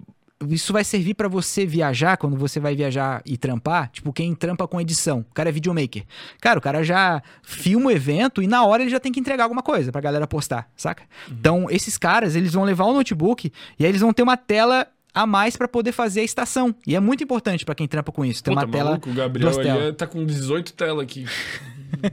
Isso 0.49 0.73
vai 0.73 0.83
servir 0.83 1.13
pra 1.13 1.29
você 1.29 1.65
viajar, 1.65 2.17
quando 2.17 2.35
você 2.35 2.59
vai 2.59 2.75
viajar 2.75 3.21
e 3.25 3.37
trampar, 3.37 3.89
tipo 3.89 4.11
quem 4.11 4.35
trampa 4.35 4.67
com 4.67 4.81
edição. 4.81 5.19
O 5.29 5.33
cara 5.33 5.47
é 5.47 5.51
videomaker. 5.53 6.03
Cara, 6.41 6.59
o 6.59 6.61
cara 6.61 6.83
já 6.83 7.21
filma 7.43 7.85
o 7.87 7.91
evento 7.91 8.41
e 8.41 8.47
na 8.47 8.65
hora 8.65 8.83
ele 8.83 8.91
já 8.91 8.99
tem 8.99 9.09
que 9.11 9.21
entregar 9.21 9.43
alguma 9.45 9.61
coisa 9.63 9.89
pra 9.89 10.01
galera 10.01 10.27
postar, 10.27 10.69
saca? 10.75 11.03
Então 11.31 11.67
esses 11.69 11.97
caras, 11.97 12.35
eles 12.35 12.51
vão 12.53 12.65
levar 12.65 12.83
o 12.85 12.93
notebook 12.93 13.51
e 13.79 13.85
aí 13.85 13.89
eles 13.89 14.01
vão 14.01 14.11
ter 14.11 14.23
uma 14.23 14.35
tela 14.35 14.85
a 15.13 15.25
mais 15.25 15.55
pra 15.55 15.67
poder 15.67 15.91
fazer 15.91 16.21
a 16.21 16.23
estação. 16.23 16.73
E 16.87 16.95
é 16.95 16.99
muito 16.99 17.23
importante 17.23 17.63
pra 17.65 17.75
quem 17.75 17.87
trampa 17.87 18.11
com 18.11 18.25
isso, 18.25 18.43
ter 18.43 18.51
Puta, 18.51 18.65
uma 18.65 18.71
tela 18.71 18.89
maluco, 18.91 19.09
o 19.09 19.13
Gabriel 19.13 19.49
duas 19.51 19.57
ali 19.59 19.67
telas. 19.67 19.83
é- 19.89 19.91
tá 19.91 20.07
com 20.07 20.25
18 20.25 20.73
telas 20.73 21.03
aqui. 21.03 21.25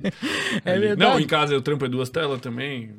É 0.64 0.78
verdade. 0.78 1.01
Não, 1.01 1.18
em 1.18 1.27
casa 1.27 1.55
eu 1.55 1.62
trampo 1.62 1.85
é 1.86 1.89
duas 1.89 2.10
telas 2.10 2.39
também. 2.40 2.90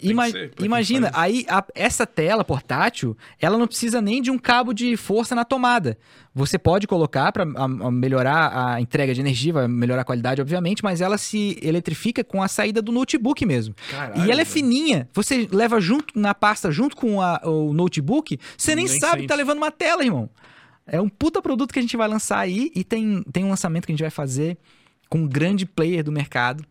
Ima- 0.00 0.30
ser, 0.30 0.52
imagina, 0.60 1.10
aí 1.14 1.44
a- 1.48 1.64
essa 1.74 2.06
tela 2.06 2.44
portátil, 2.44 3.16
ela 3.40 3.58
não 3.58 3.66
precisa 3.66 4.00
nem 4.00 4.22
de 4.22 4.30
um 4.30 4.38
cabo 4.38 4.72
de 4.72 4.96
força 4.96 5.34
na 5.34 5.44
tomada. 5.44 5.98
Você 6.34 6.56
pode 6.58 6.86
colocar 6.86 7.32
para 7.32 7.44
melhorar 7.90 8.74
a 8.74 8.80
entrega 8.80 9.12
de 9.12 9.20
energia, 9.20 9.52
vai 9.52 9.66
melhorar 9.68 10.02
a 10.02 10.04
qualidade, 10.04 10.40
obviamente, 10.40 10.84
mas 10.84 11.00
ela 11.00 11.18
se 11.18 11.58
eletrifica 11.62 12.22
com 12.22 12.42
a 12.42 12.48
saída 12.48 12.80
do 12.80 12.92
notebook 12.92 13.44
mesmo. 13.44 13.74
Caralho, 13.90 14.24
e 14.24 14.30
ela 14.30 14.40
é 14.40 14.44
fininha. 14.44 15.08
Você 15.14 15.48
leva 15.50 15.80
junto 15.80 16.18
na 16.18 16.34
pasta 16.34 16.70
junto 16.70 16.96
com 16.96 17.20
a- 17.20 17.40
o 17.44 17.72
notebook, 17.72 18.38
você 18.56 18.74
nem, 18.76 18.86
Nem 18.86 19.00
sabe 19.00 19.22
que 19.22 19.26
tá 19.28 19.34
sente. 19.34 19.38
levando 19.38 19.58
uma 19.58 19.70
tela, 19.70 20.04
irmão. 20.04 20.30
É 20.86 21.00
um 21.00 21.08
puta 21.08 21.42
produto 21.42 21.72
que 21.72 21.78
a 21.78 21.82
gente 21.82 21.96
vai 21.96 22.08
lançar 22.08 22.38
aí 22.38 22.70
e 22.74 22.82
tem, 22.84 23.22
tem 23.32 23.44
um 23.44 23.50
lançamento 23.50 23.84
que 23.86 23.92
a 23.92 23.94
gente 23.94 24.00
vai 24.02 24.10
fazer 24.10 24.56
com 25.08 25.18
um 25.18 25.26
grande 25.28 25.66
player 25.66 26.02
do 26.04 26.12
mercado 26.12 26.64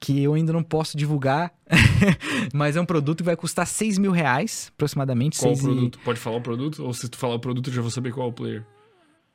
que 0.00 0.22
eu 0.22 0.34
ainda 0.34 0.52
não 0.52 0.62
posso 0.62 0.96
divulgar, 0.96 1.52
mas 2.54 2.76
é 2.76 2.80
um 2.80 2.86
produto 2.86 3.18
que 3.18 3.24
vai 3.24 3.36
custar 3.36 3.66
6 3.66 3.98
mil 3.98 4.12
reais, 4.12 4.70
aproximadamente. 4.74 5.38
Qual 5.38 5.52
o 5.52 5.56
seis 5.56 5.64
e- 5.64 5.68
produto? 5.68 5.98
Pode 6.04 6.20
falar 6.20 6.36
o 6.36 6.40
produto? 6.40 6.84
Ou 6.84 6.94
se 6.94 7.08
tu 7.08 7.18
falar 7.18 7.34
o 7.34 7.40
produto, 7.40 7.68
eu 7.68 7.74
já 7.74 7.82
vou 7.82 7.90
saber 7.90 8.12
qual 8.12 8.28
é 8.28 8.30
o 8.30 8.32
player. 8.32 8.64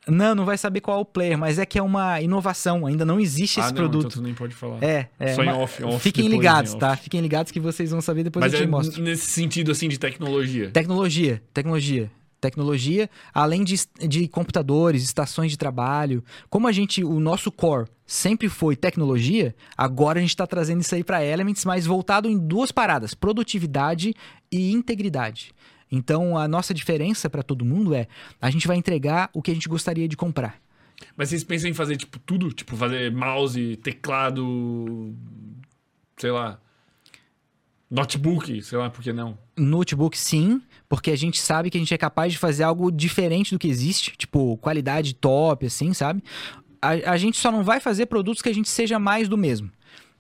Não, 0.07 0.35
não 0.35 0.44
vai 0.44 0.57
saber 0.57 0.81
qual 0.81 0.98
é 0.98 1.02
o 1.02 1.06
player, 1.06 1.38
mas 1.38 1.57
é 1.57 1.65
que 1.65 1.80
é 1.80 1.81
uma 1.81 2.19
inovação, 2.19 2.85
ainda 2.85 3.06
não 3.06 3.19
existe 3.19 3.60
ah, 3.60 3.64
esse 3.64 3.72
não, 3.72 3.77
produto. 3.77 4.07
então 4.07 4.22
tu 4.22 4.22
nem 4.22 4.34
pode 4.34 4.53
falar. 4.53 4.84
É, 4.84 5.07
é. 5.18 5.34
Só 5.34 5.44
em 5.44 5.49
off, 5.49 5.84
off, 5.84 5.99
Fiquem 5.99 6.27
ligados, 6.27 6.73
tá? 6.76 6.95
Fiquem 6.98 7.22
ligados 7.22 7.52
que 7.52 7.60
vocês 7.60 7.90
vão 7.91 8.02
saber 8.02 8.23
depois 8.23 8.44
Mas 8.44 8.53
eu 8.53 8.60
te 8.60 8.64
é 8.65 8.68
mostro. 8.68 9.02
nesse 9.02 9.27
sentido, 9.27 9.72
assim, 9.72 9.88
de 9.88 9.98
tecnologia. 9.98 10.69
Tecnologia, 10.72 11.41
tecnologia. 11.53 12.11
Tecnologia, 12.44 13.10
além 13.34 13.64
de, 13.64 13.76
de 14.06 14.28
computadores, 14.28 15.02
estações 15.02 15.49
de 15.49 15.57
trabalho. 15.57 16.22
Como 16.49 16.68
a 16.68 16.74
gente, 16.74 17.02
o 17.02 17.18
nosso 17.22 17.49
core 17.49 17.88
sempre 18.06 18.49
foi 18.49 18.76
tecnologia, 18.76 19.56
agora 19.78 20.20
a 20.20 20.22
gente 20.22 20.32
está 20.32 20.45
trazendo 20.45 20.82
isso 20.82 20.94
aí 20.94 21.06
para 21.06 21.24
Elements, 21.24 21.64
mas 21.64 21.86
voltado 21.86 22.30
em 22.30 22.38
duas 22.38 22.70
paradas: 22.70 23.14
produtividade 23.14 24.14
e 24.52 24.74
integridade. 24.74 25.53
Então, 25.90 26.38
a 26.38 26.45
nossa 26.45 26.74
diferença 26.74 27.30
para 27.30 27.44
todo 27.44 27.64
mundo 27.64 27.95
é: 27.95 28.07
a 28.41 28.49
gente 28.49 28.68
vai 28.68 28.76
entregar 28.76 29.30
o 29.34 29.41
que 29.41 29.49
a 29.49 29.53
gente 29.53 29.70
gostaria 29.70 30.06
de 30.06 30.18
comprar. 30.18 30.60
Mas 31.15 31.30
vocês 31.30 31.45
pensam 31.45 31.70
em 31.70 31.74
fazer, 31.74 31.95
tipo, 31.95 32.20
tudo? 32.20 32.52
Tipo, 32.52 32.76
fazer 32.76 33.10
mouse, 33.10 33.78
teclado, 33.78 35.15
sei 36.18 36.32
lá, 36.32 36.60
notebook, 37.94 38.60
sei 38.64 38.78
lá, 38.78 38.90
por 38.90 39.03
que 39.03 39.14
não? 39.14 39.38
Notebook, 39.56 40.18
sim, 40.18 40.60
porque 40.90 41.11
a 41.11 41.15
gente 41.15 41.40
sabe 41.40 41.70
que 41.70 41.78
a 41.78 41.80
gente 41.80 41.94
é 41.94 41.98
capaz 41.98 42.34
de 42.34 42.40
fazer 42.40 42.64
algo 42.64 42.91
diferente 42.91 43.53
do 43.53 43.60
que 43.60 43.68
existe, 43.68 44.15
tipo, 44.18 44.57
qualidade 44.57 45.14
top, 45.14 45.68
assim, 45.68 45.94
sabe? 45.94 46.24
A, 46.82 47.11
a 47.11 47.18
gente 47.18 47.38
só 47.38 47.52
não 47.52 47.64
vai 47.64 47.80
fazer 47.80 48.07
produtos 48.07 48.41
que 48.41 48.49
a 48.49 48.53
gente 48.53 48.68
seja 48.68 48.98
mais 48.98 49.30
do 49.30 49.38
mesmo. 49.38 49.72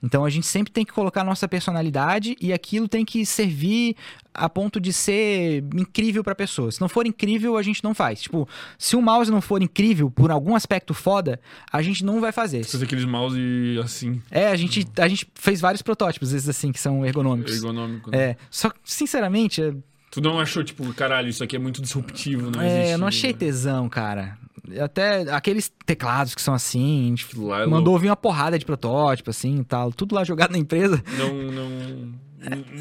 Então 0.03 0.25
a 0.25 0.29
gente 0.29 0.45
sempre 0.45 0.71
tem 0.73 0.83
que 0.83 0.91
colocar 0.91 1.21
a 1.21 1.23
nossa 1.23 1.47
personalidade 1.47 2.35
e 2.41 2.51
aquilo 2.51 2.89
tem 2.89 3.05
que 3.05 3.25
servir 3.25 3.95
a 4.33 4.49
ponto 4.49 4.79
de 4.79 4.91
ser 4.91 5.63
incrível 5.73 6.23
pra 6.23 6.35
pessoa. 6.35 6.71
Se 6.71 6.81
não 6.81 6.89
for 6.89 7.07
incrível, 7.07 7.55
a 7.55 7.61
gente 7.63 7.81
não 7.83 7.93
faz. 7.93 8.21
Tipo, 8.23 8.47
se 8.77 8.95
o 8.97 9.01
mouse 9.01 9.31
não 9.31 9.39
for 9.41 9.61
incrível 9.61 10.11
por 10.11 10.29
algum 10.29 10.55
aspecto 10.55 10.93
foda, 10.93 11.39
a 11.71 11.81
gente 11.81 12.03
não 12.03 12.19
vai 12.19 12.31
fazer. 12.33 12.63
Fazer 12.65 12.83
aqueles 12.83 13.05
mouse 13.05 13.39
assim, 13.81 14.21
É, 14.29 14.47
a 14.47 14.55
gente, 14.57 14.85
a 14.99 15.07
gente 15.07 15.25
fez 15.35 15.61
vários 15.61 15.81
protótipos, 15.81 16.33
esses 16.33 16.49
assim, 16.49 16.71
que 16.71 16.79
são 16.79 17.05
ergonômicos. 17.05 17.55
ergonômico. 17.55 18.11
né? 18.11 18.17
É, 18.17 18.37
só 18.51 18.69
que, 18.69 18.79
sinceramente, 18.83 19.61
é- 19.61 19.73
Tu 20.11 20.21
não 20.21 20.39
achou, 20.39 20.63
tipo, 20.63 20.93
caralho, 20.93 21.29
isso 21.29 21.43
aqui 21.43 21.55
é 21.55 21.59
muito 21.59 21.81
disruptivo, 21.81 22.51
não 22.51 22.61
é, 22.61 22.67
existe. 22.75 22.91
eu 22.91 22.97
não 22.99 23.07
achei 23.07 23.33
tesão, 23.33 23.89
cara. 23.89 24.37
Até 24.81 25.29
aqueles 25.33 25.71
teclados 25.85 26.33
que 26.33 26.41
são 26.41 26.53
assim, 26.53 27.07
a 27.07 27.09
gente 27.09 27.37
Lá 27.37 27.63
é 27.63 27.65
mandou 27.67 27.99
vir 27.99 28.09
uma 28.09 28.15
porrada 28.15 28.57
de 28.57 28.65
protótipo, 28.65 29.29
assim 29.29 29.59
e 29.59 29.63
tal. 29.65 29.91
Tudo 29.91 30.15
lá 30.15 30.23
jogado 30.23 30.51
na 30.51 30.57
empresa. 30.57 31.03
Não, 31.17 31.33
não... 31.51 32.23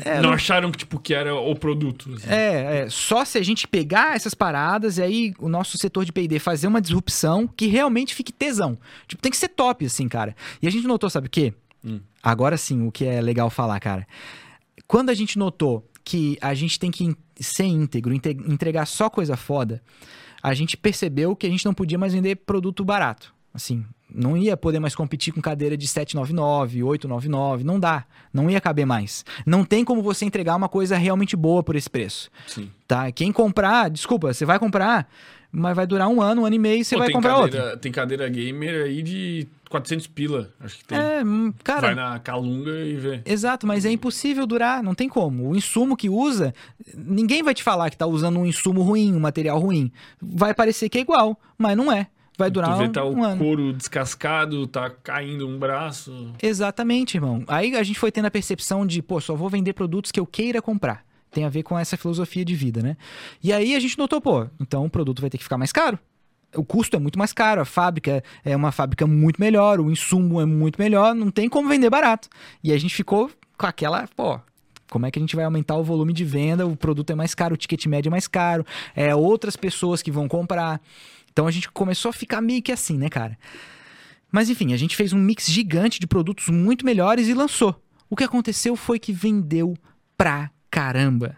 É, 0.05 0.17
não 0.17 0.23
não- 0.23 0.33
acharam 0.33 0.71
que, 0.73 0.79
tipo, 0.79 0.99
que 0.99 1.15
era 1.15 1.35
o 1.35 1.55
produto. 1.55 2.13
assim. 2.15 2.29
É, 2.29 2.79
é, 2.79 2.91
só 2.91 3.25
se 3.25 3.39
a 3.39 3.43
gente 3.43 3.69
pegar 3.69 4.17
essas 4.17 4.35
paradas 4.35 4.99
e 4.99 5.03
aí 5.03 5.35
o 5.39 5.49
nosso 5.49 5.79
setor 5.79 6.05
de 6.05 6.13
P&D 6.13 6.39
fazer 6.41 6.67
uma 6.67 6.81
disrupção 6.81 7.47
que 7.47 7.67
realmente 7.67 8.15
fique 8.15 8.33
tesão. 8.33 8.77
Tipo, 9.07 9.23
tem 9.23 9.31
que 9.31 9.37
ser 9.39 9.49
top, 9.49 9.85
assim, 9.85 10.09
cara. 10.09 10.35
E 10.61 10.67
a 10.67 10.71
gente 10.71 10.87
notou, 10.87 11.09
sabe 11.09 11.29
o 11.29 11.31
quê? 11.31 11.55
Hum. 11.85 12.01
Agora 12.23 12.57
sim, 12.57 12.87
o 12.87 12.91
que 12.91 13.05
é 13.05 13.21
legal 13.21 13.51
falar, 13.51 13.79
cara. 13.79 14.07
Quando 14.87 15.11
a 15.11 15.15
gente 15.15 15.39
notou 15.39 15.89
que 16.05 16.37
a 16.41 16.55
gente 16.55 16.79
tem 16.79 16.91
que 16.91 17.15
ser 17.41 17.65
íntegro, 17.65 18.13
entregar 18.15 18.87
só 18.87 19.09
coisa 19.09 19.37
foda, 19.37 19.81
a 20.43 20.55
gente 20.55 20.77
percebeu 20.77 21.37
que 21.37 21.47
a 21.47 21.51
gente 21.51 21.65
não 21.65 21.73
podia 21.73 21.99
mais 21.99 22.13
vender 22.13 22.37
produto 22.37 22.85
barato. 22.85 23.33
Assim, 23.55 23.85
não 24.15 24.37
ia 24.37 24.57
poder 24.57 24.81
mais 24.81 24.95
competir 24.95 25.33
com 25.33 25.41
cadeira 25.41 25.77
de 25.77 25.87
799, 25.87 26.83
899, 26.83 27.65
não 27.65 27.79
dá. 27.79 28.05
Não 28.33 28.51
ia 28.51 28.61
caber 28.61 28.87
mais. 28.87 29.25
Não 29.45 29.65
tem 29.65 29.85
como 29.85 30.03
você 30.03 30.25
entregar 30.25 30.57
uma 30.57 30.69
coisa 30.69 30.97
realmente 30.97 31.37
boa 31.37 31.63
por 31.63 31.77
esse 31.77 31.89
preço 31.89 32.31
Sim. 32.47 32.71
tá? 32.89 33.13
Quem 33.13 33.31
comprar, 33.31 33.91
desculpa, 33.91 34.33
você 34.33 34.45
vai 34.45 34.59
comprar, 34.59 35.09
mas 35.51 35.77
vai 35.77 35.87
durar 35.87 36.09
um 36.09 36.21
ano, 36.21 36.43
um 36.43 36.47
ano 36.47 36.57
e 36.57 36.59
meio 36.59 36.81
e 36.81 36.85
você 36.85 36.95
Pô, 36.95 37.03
vai 37.03 37.11
comprar 37.13 37.35
cadeira, 37.35 37.65
outra. 37.65 37.77
Tem 37.77 37.93
cadeira 37.93 38.29
gamer 38.29 38.85
aí 38.87 39.03
de 39.03 39.47
400 39.73 40.07
pila, 40.07 40.53
acho 40.61 40.79
que 40.79 40.85
tem. 40.85 40.99
É, 40.99 41.25
hum, 41.25 41.53
cara, 41.65 41.81
Vai 41.81 41.95
na 41.95 42.19
Calunga 42.19 42.71
e 42.85 42.95
vê. 42.97 43.23
exato, 43.25 43.67
mas 43.67 43.87
é 43.87 43.91
impossível 43.91 44.47
durar, 44.47 44.83
não 44.83 44.95
tem 44.95 45.09
como. 45.09 45.49
O 45.49 45.57
insumo 45.57 45.97
que 45.97 46.11
usa, 46.11 46.55
ninguém 46.95 47.43
vai 47.43 47.55
te 47.55 47.63
falar 47.63 47.89
que 47.89 47.97
tá 47.97 48.07
usando 48.07 48.39
um 48.39 48.45
insumo 48.45 48.83
ruim, 48.83 49.15
um 49.15 49.19
material 49.19 49.59
ruim. 49.59 49.91
Vai 50.21 50.53
parecer 50.53 50.91
que 50.91 50.99
é 50.99 51.01
igual, 51.01 51.41
mas 51.57 51.75
não 51.75 51.91
é. 51.91 52.07
Vai 52.37 52.51
durar 52.51 52.73
tu 52.73 52.79
vê 52.79 52.85
um, 52.85 52.93
tá 52.93 53.05
o 53.05 53.15
um 53.15 53.25
ano. 53.25 53.39
couro 53.43 53.73
descascado, 53.73 54.67
tá 54.67 54.91
caindo 54.91 55.49
um 55.49 55.59
braço. 55.59 56.33
Exatamente, 56.43 57.17
irmão. 57.17 57.43
Aí 57.47 57.75
a 57.75 57.83
gente 57.83 57.99
foi 57.99 58.13
tendo 58.13 58.27
a 58.27 58.31
percepção 58.31 58.87
de, 58.87 59.01
pô, 59.01 59.21
só 59.21 59.35
vou 59.35 59.49
vender 59.49 59.73
produtos 59.73 60.13
que 60.13 60.21
eu 60.21 60.27
queira 60.27 60.61
comprar. 60.61 61.05
Tem 61.31 61.45
a 61.45 61.49
ver 61.49 61.63
com 61.63 61.79
essa 61.79 61.97
filosofia 61.97 62.45
de 62.45 62.55
vida, 62.55 62.83
né? 62.83 62.97
E 63.43 63.53
aí 63.53 63.75
a 63.75 63.81
gente 63.81 63.97
notou, 63.97 64.21
pô, 64.21 64.47
então 64.61 64.85
o 64.85 64.91
produto 64.91 65.21
vai 65.21 65.31
ter 65.31 65.39
que 65.39 65.45
ficar 65.45 65.57
mais 65.57 65.73
caro. 65.73 65.99
O 66.55 66.65
custo 66.65 66.97
é 66.97 66.99
muito 66.99 67.19
mais 67.19 67.33
caro, 67.33 67.61
a 67.61 67.65
fábrica 67.65 68.23
é 68.45 68.55
uma 68.55 68.71
fábrica 68.73 69.07
muito 69.07 69.41
melhor, 69.41 69.81
o 69.81 69.91
insumo 69.91 70.41
é 70.41 70.45
muito 70.45 70.81
melhor, 70.81 71.15
não 71.15 71.31
tem 71.31 71.49
como 71.49 71.69
vender 71.69 71.89
barato. 71.89 72.29
E 72.63 72.73
a 72.73 72.79
gente 72.79 72.95
ficou 72.95 73.31
com 73.57 73.67
aquela, 73.67 74.07
pô, 74.15 74.39
como 74.91 75.07
é 75.07 75.11
que 75.11 75.19
a 75.19 75.23
gente 75.23 75.35
vai 75.35 75.47
aumentar 75.47 75.77
o 75.77 75.83
volume 75.83 76.13
de 76.13 76.25
venda? 76.25 76.67
O 76.67 76.77
produto 76.77 77.11
é 77.11 77.15
mais 77.15 77.35
caro, 77.35 77.55
o 77.55 77.57
ticket 77.57 77.87
médio 77.87 78.11
é 78.11 78.11
mais 78.11 78.29
caro, 78.29 78.67
é 78.95 79.15
outras 79.15 79.57
pessoas 79.57 80.03
que 80.03 80.11
vão 80.11 80.29
comprar. 80.29 80.81
Então 81.33 81.47
a 81.47 81.51
gente 81.51 81.71
começou 81.71 82.11
a 82.11 82.13
ficar 82.13 82.43
meio 82.43 82.61
que 82.61 82.71
assim, 82.71 82.99
né, 82.99 83.09
cara? 83.09 83.39
Mas 84.31 84.51
enfim, 84.51 84.75
a 84.75 84.77
gente 84.77 84.95
fez 84.95 85.15
um 85.15 85.19
mix 85.19 85.47
gigante 85.47 85.99
de 85.99 86.07
produtos 86.07 86.49
muito 86.49 86.85
melhores 86.85 87.29
e 87.29 87.35
lançou. 87.35 87.81
O 88.11 88.17
que 88.17 88.25
aconteceu 88.25 88.77
foi 88.77 88.99
que 88.99 89.13
vendeu 89.13 89.75
pra 90.17 90.51
caramba. 90.71 91.37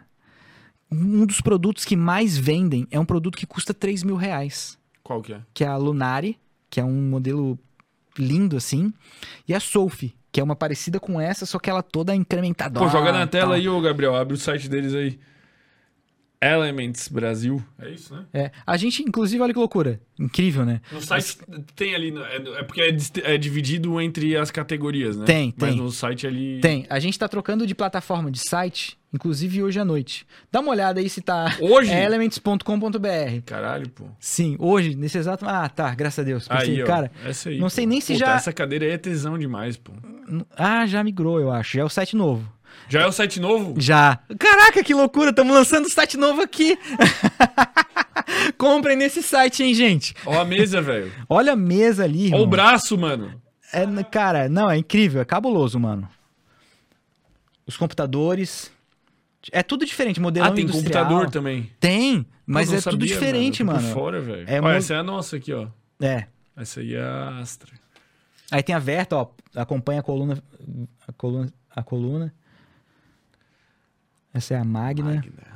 Um 0.91 1.25
dos 1.25 1.41
produtos 1.41 1.85
que 1.85 1.97
mais 1.97 2.37
vendem 2.37 2.87
é 2.91 2.99
um 2.99 3.05
produto 3.05 3.39
que 3.39 3.47
custa 3.47 3.73
3 3.73 4.03
mil 4.03 4.17
reais. 4.17 4.77
Qual 5.05 5.21
que 5.23 5.35
é? 5.35 5.41
que 5.53 5.63
é 5.63 5.67
a 5.69 5.77
Lunari, 5.77 6.39
que 6.69 6.81
é 6.81 6.85
um 6.85 7.01
modelo 7.03 7.59
lindo 8.19 8.57
assim, 8.57 8.93
e 9.47 9.55
a 9.55 9.61
Sophie, 9.61 10.15
que 10.33 10.41
é 10.41 10.43
uma 10.43 10.57
parecida 10.57 10.99
com 10.99 11.21
essa, 11.21 11.47
só 11.47 11.59
que 11.59 11.71
ela 11.71 11.83
toda 11.83 12.15
incrementada. 12.15 12.81
Pô, 12.81 12.89
joga 12.89 13.13
na 13.13 13.27
tela 13.27 13.57
aí, 13.57 13.69
ô 13.69 13.81
Gabriel. 13.81 14.17
Abre 14.17 14.35
o 14.35 14.39
site 14.39 14.69
deles 14.69 14.95
aí. 14.95 15.21
Elements 16.53 17.09
Brasil. 17.09 17.63
É 17.79 17.89
isso, 17.91 18.15
né? 18.15 18.25
É, 18.33 18.51
a 18.67 18.77
gente, 18.77 19.03
inclusive, 19.03 19.43
olha 19.43 19.53
que 19.53 19.59
loucura. 19.59 20.01
Incrível, 20.19 20.65
né? 20.65 20.81
No 20.93 21.01
site 21.01 21.39
tem 21.75 21.95
ali. 21.95 22.15
É, 22.17 22.61
é 22.61 22.63
porque 22.63 22.81
é, 22.81 22.97
é 23.35 23.39
dividido 23.39 24.01
entre 24.01 24.37
as 24.37 24.51
categorias, 24.51 25.17
né? 25.17 25.25
Tem, 25.25 25.55
Mas 25.57 25.71
tem. 25.71 25.79
no 25.83 25.91
site 25.91 26.27
ali. 26.27 26.61
Tem. 26.61 26.87
A 26.91 26.99
gente 26.99 27.19
tá 27.19 27.27
trocando 27.29 27.67
de 27.67 27.75
plataforma 27.75 28.31
de 28.31 28.39
site, 28.39 28.97
inclusive 29.13 29.63
hoje 29.63 29.81
à 29.81 29.85
noite. 29.85 30.27
Dá 30.53 30.61
uma 30.61 30.71
olhada 30.71 31.01
aí 31.01 31.09
se 31.09 31.21
tá. 31.21 31.57
Hoje? 31.61 31.91
É 31.93 32.05
elements.com.br. 32.05 33.41
Caralho, 33.45 33.89
pô. 33.91 34.05
Sim, 34.21 34.57
hoje, 34.59 34.95
nesse 34.95 35.19
exato. 35.19 35.45
Ah, 35.49 35.69
tá, 35.69 35.95
graças 35.95 36.19
a 36.21 36.23
Deus. 36.23 36.47
Pensei, 36.49 36.75
Aí, 36.77 36.83
ó. 36.83 36.87
cara. 36.87 37.11
essa 37.25 37.49
aí. 37.49 37.57
não 37.59 37.67
pô. 37.67 37.71
sei 37.71 37.87
nem 37.87 38.01
se 38.01 38.13
Puta, 38.15 38.25
já- 38.27 38.35
Essa 38.37 38.53
cadeira 38.53 38.85
aí 38.85 38.93
é 38.93 38.99
tesão 38.99 39.39
demais, 39.39 39.77
pô. 39.77 39.93
Ah, 40.57 40.87
já 40.87 41.03
migrou, 41.05 41.41
eu 41.41 41.51
acho. 41.51 41.77
Já 41.77 41.83
é 41.83 41.85
o 41.85 41.89
site 41.89 42.17
novo. 42.17 42.49
Já 42.89 43.03
é 43.03 43.07
o 43.07 43.13
site 43.13 43.41
novo? 43.41 43.75
Já. 43.81 44.19
Caraca, 44.39 44.83
que 44.85 44.95
loucura! 44.95 45.31
Estamos 45.31 45.55
lançando 45.55 45.89
site 45.89 46.17
novo 46.17 46.43
aqui. 46.43 46.79
Comprem 48.59 48.97
nesse 48.97 49.23
site, 49.23 49.63
hein, 49.63 49.75
gente? 49.75 50.15
Ó 50.25 50.41
a 50.41 50.45
mesa, 50.45 50.81
velho. 50.81 51.13
Olha 51.29 51.53
a 51.53 51.57
mesa 51.57 52.05
ali, 52.05 52.31
Ó 52.33 52.39
o 52.43 52.47
braço, 52.47 52.97
mano. 52.97 53.41
É, 53.73 53.85
cara, 54.05 54.49
não, 54.49 54.71
é 54.71 54.77
incrível, 54.77 55.21
é 55.21 55.25
cabuloso, 55.25 55.79
mano. 55.81 56.09
Os 57.67 57.77
computadores. 57.77 58.71
É 59.53 59.63
tudo 59.63 59.85
diferente, 59.85 60.21
modelão 60.21 60.49
Ah, 60.49 60.53
tem 60.53 60.65
industrial. 60.65 61.05
computador 61.05 61.31
também. 61.31 61.71
Tem, 61.79 62.25
mas 62.47 62.73
é 62.73 62.77
tudo 62.77 62.93
sabia, 62.93 63.09
diferente, 63.09 63.59
Tô 63.59 63.65
mano. 63.73 63.89
Por 63.89 63.93
fora, 63.95 64.21
velho. 64.21 64.45
É 64.49 64.59
Ó, 64.59 64.63
mo- 64.63 64.69
essa 64.71 64.95
é 64.95 64.97
a 64.99 65.03
nossa 65.03 65.37
aqui, 65.37 65.53
ó. 65.53 65.67
É. 66.01 66.27
Essa 66.57 66.81
aí 66.81 66.95
é 66.95 67.03
a 67.03 67.39
Astra. 67.41 67.73
Aí 68.51 68.63
tem 68.63 68.75
a 68.75 68.79
Verta, 68.79 69.17
ó, 69.17 69.29
acompanha 69.57 70.01
a 70.01 70.03
coluna, 70.03 70.43
a 71.07 71.13
coluna, 71.13 71.53
a 71.75 71.83
coluna. 71.83 72.33
Essa 74.35 74.55
é 74.55 74.59
a 74.59 74.65
Magna. 74.65 75.15
Magna. 75.15 75.55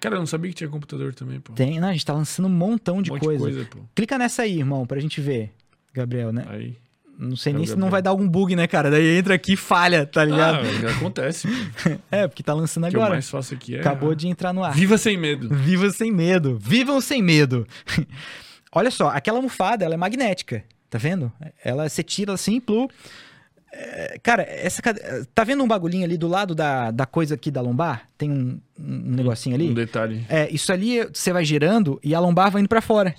Cara, 0.00 0.14
eu 0.16 0.18
não 0.20 0.26
sabia 0.26 0.50
que 0.50 0.56
tinha 0.56 0.70
computador 0.70 1.14
também, 1.14 1.38
pô. 1.38 1.52
Tem, 1.52 1.78
não, 1.78 1.88
a 1.88 1.92
gente 1.92 2.06
tá 2.06 2.14
lançando 2.14 2.46
um 2.46 2.50
montão 2.52 3.02
de 3.02 3.12
um 3.12 3.18
coisa. 3.18 3.46
de 3.46 3.52
coisa, 3.54 3.68
pô. 3.70 3.80
Clica 3.94 4.16
nessa 4.16 4.42
aí, 4.42 4.58
irmão, 4.58 4.86
pra 4.86 4.98
gente 4.98 5.20
ver, 5.20 5.52
Gabriel, 5.92 6.32
né? 6.32 6.46
Aí. 6.48 6.76
Não 7.18 7.36
sei 7.36 7.52
É 7.52 7.54
o 7.54 7.58
nem 7.58 7.66
se 7.66 7.76
não 7.76 7.90
vai 7.90 8.00
dar 8.00 8.08
algum 8.08 8.26
bug, 8.26 8.56
né, 8.56 8.66
cara? 8.66 8.90
Daí 8.90 9.18
entra 9.18 9.34
aqui 9.34 9.52
e 9.52 9.56
falha, 9.56 10.06
tá 10.06 10.24
ligado? 10.24 10.60
Ah, 10.86 10.90
acontece. 10.96 11.46
É, 12.10 12.26
porque 12.26 12.42
tá 12.42 12.54
lançando 12.54 12.86
O 12.86 12.88
que 12.88 12.96
eu 12.96 13.00
agora. 13.00 13.12
mais 13.16 13.28
faço 13.28 13.52
aqui 13.52 13.76
é. 13.76 13.80
Acabou 13.80 14.14
de 14.14 14.26
entrar 14.26 14.54
no 14.54 14.64
ar. 14.64 14.72
Viva 14.74 14.96
sem 14.96 15.18
medo. 15.18 15.54
Viva 15.54 15.90
sem 15.90 16.10
medo. 16.10 16.58
Vivam 16.58 16.98
sem 16.98 17.22
medo. 17.22 17.66
Olha 18.72 18.90
só, 18.90 19.08
aquela 19.10 19.36
almofada, 19.36 19.84
ela 19.84 19.92
é 19.92 19.96
magnética. 19.98 20.64
Tá 20.88 20.96
vendo? 20.96 21.30
Ela, 21.62 21.86
você 21.90 22.02
tira 22.02 22.32
assim, 22.32 22.58
plu. 22.58 22.88
É, 23.72 24.18
cara, 24.22 24.42
essa 24.42 24.82
Tá 25.34 25.44
vendo 25.44 25.62
um 25.62 25.68
bagulhinho 25.68 26.04
ali 26.04 26.16
do 26.16 26.26
lado 26.26 26.54
da, 26.54 26.90
da 26.90 27.06
coisa 27.06 27.34
aqui 27.34 27.50
da 27.50 27.60
lombar? 27.60 28.08
Tem 28.18 28.30
um, 28.30 28.60
um 28.78 29.14
negocinho 29.14 29.54
ali? 29.54 29.68
Um 29.70 29.74
detalhe. 29.74 30.24
É, 30.28 30.50
isso 30.50 30.72
ali 30.72 31.04
você 31.12 31.32
vai 31.32 31.44
girando 31.44 32.00
e 32.02 32.14
a 32.14 32.20
lombar 32.20 32.50
vai 32.50 32.60
indo 32.60 32.68
pra 32.68 32.80
fora. 32.80 33.14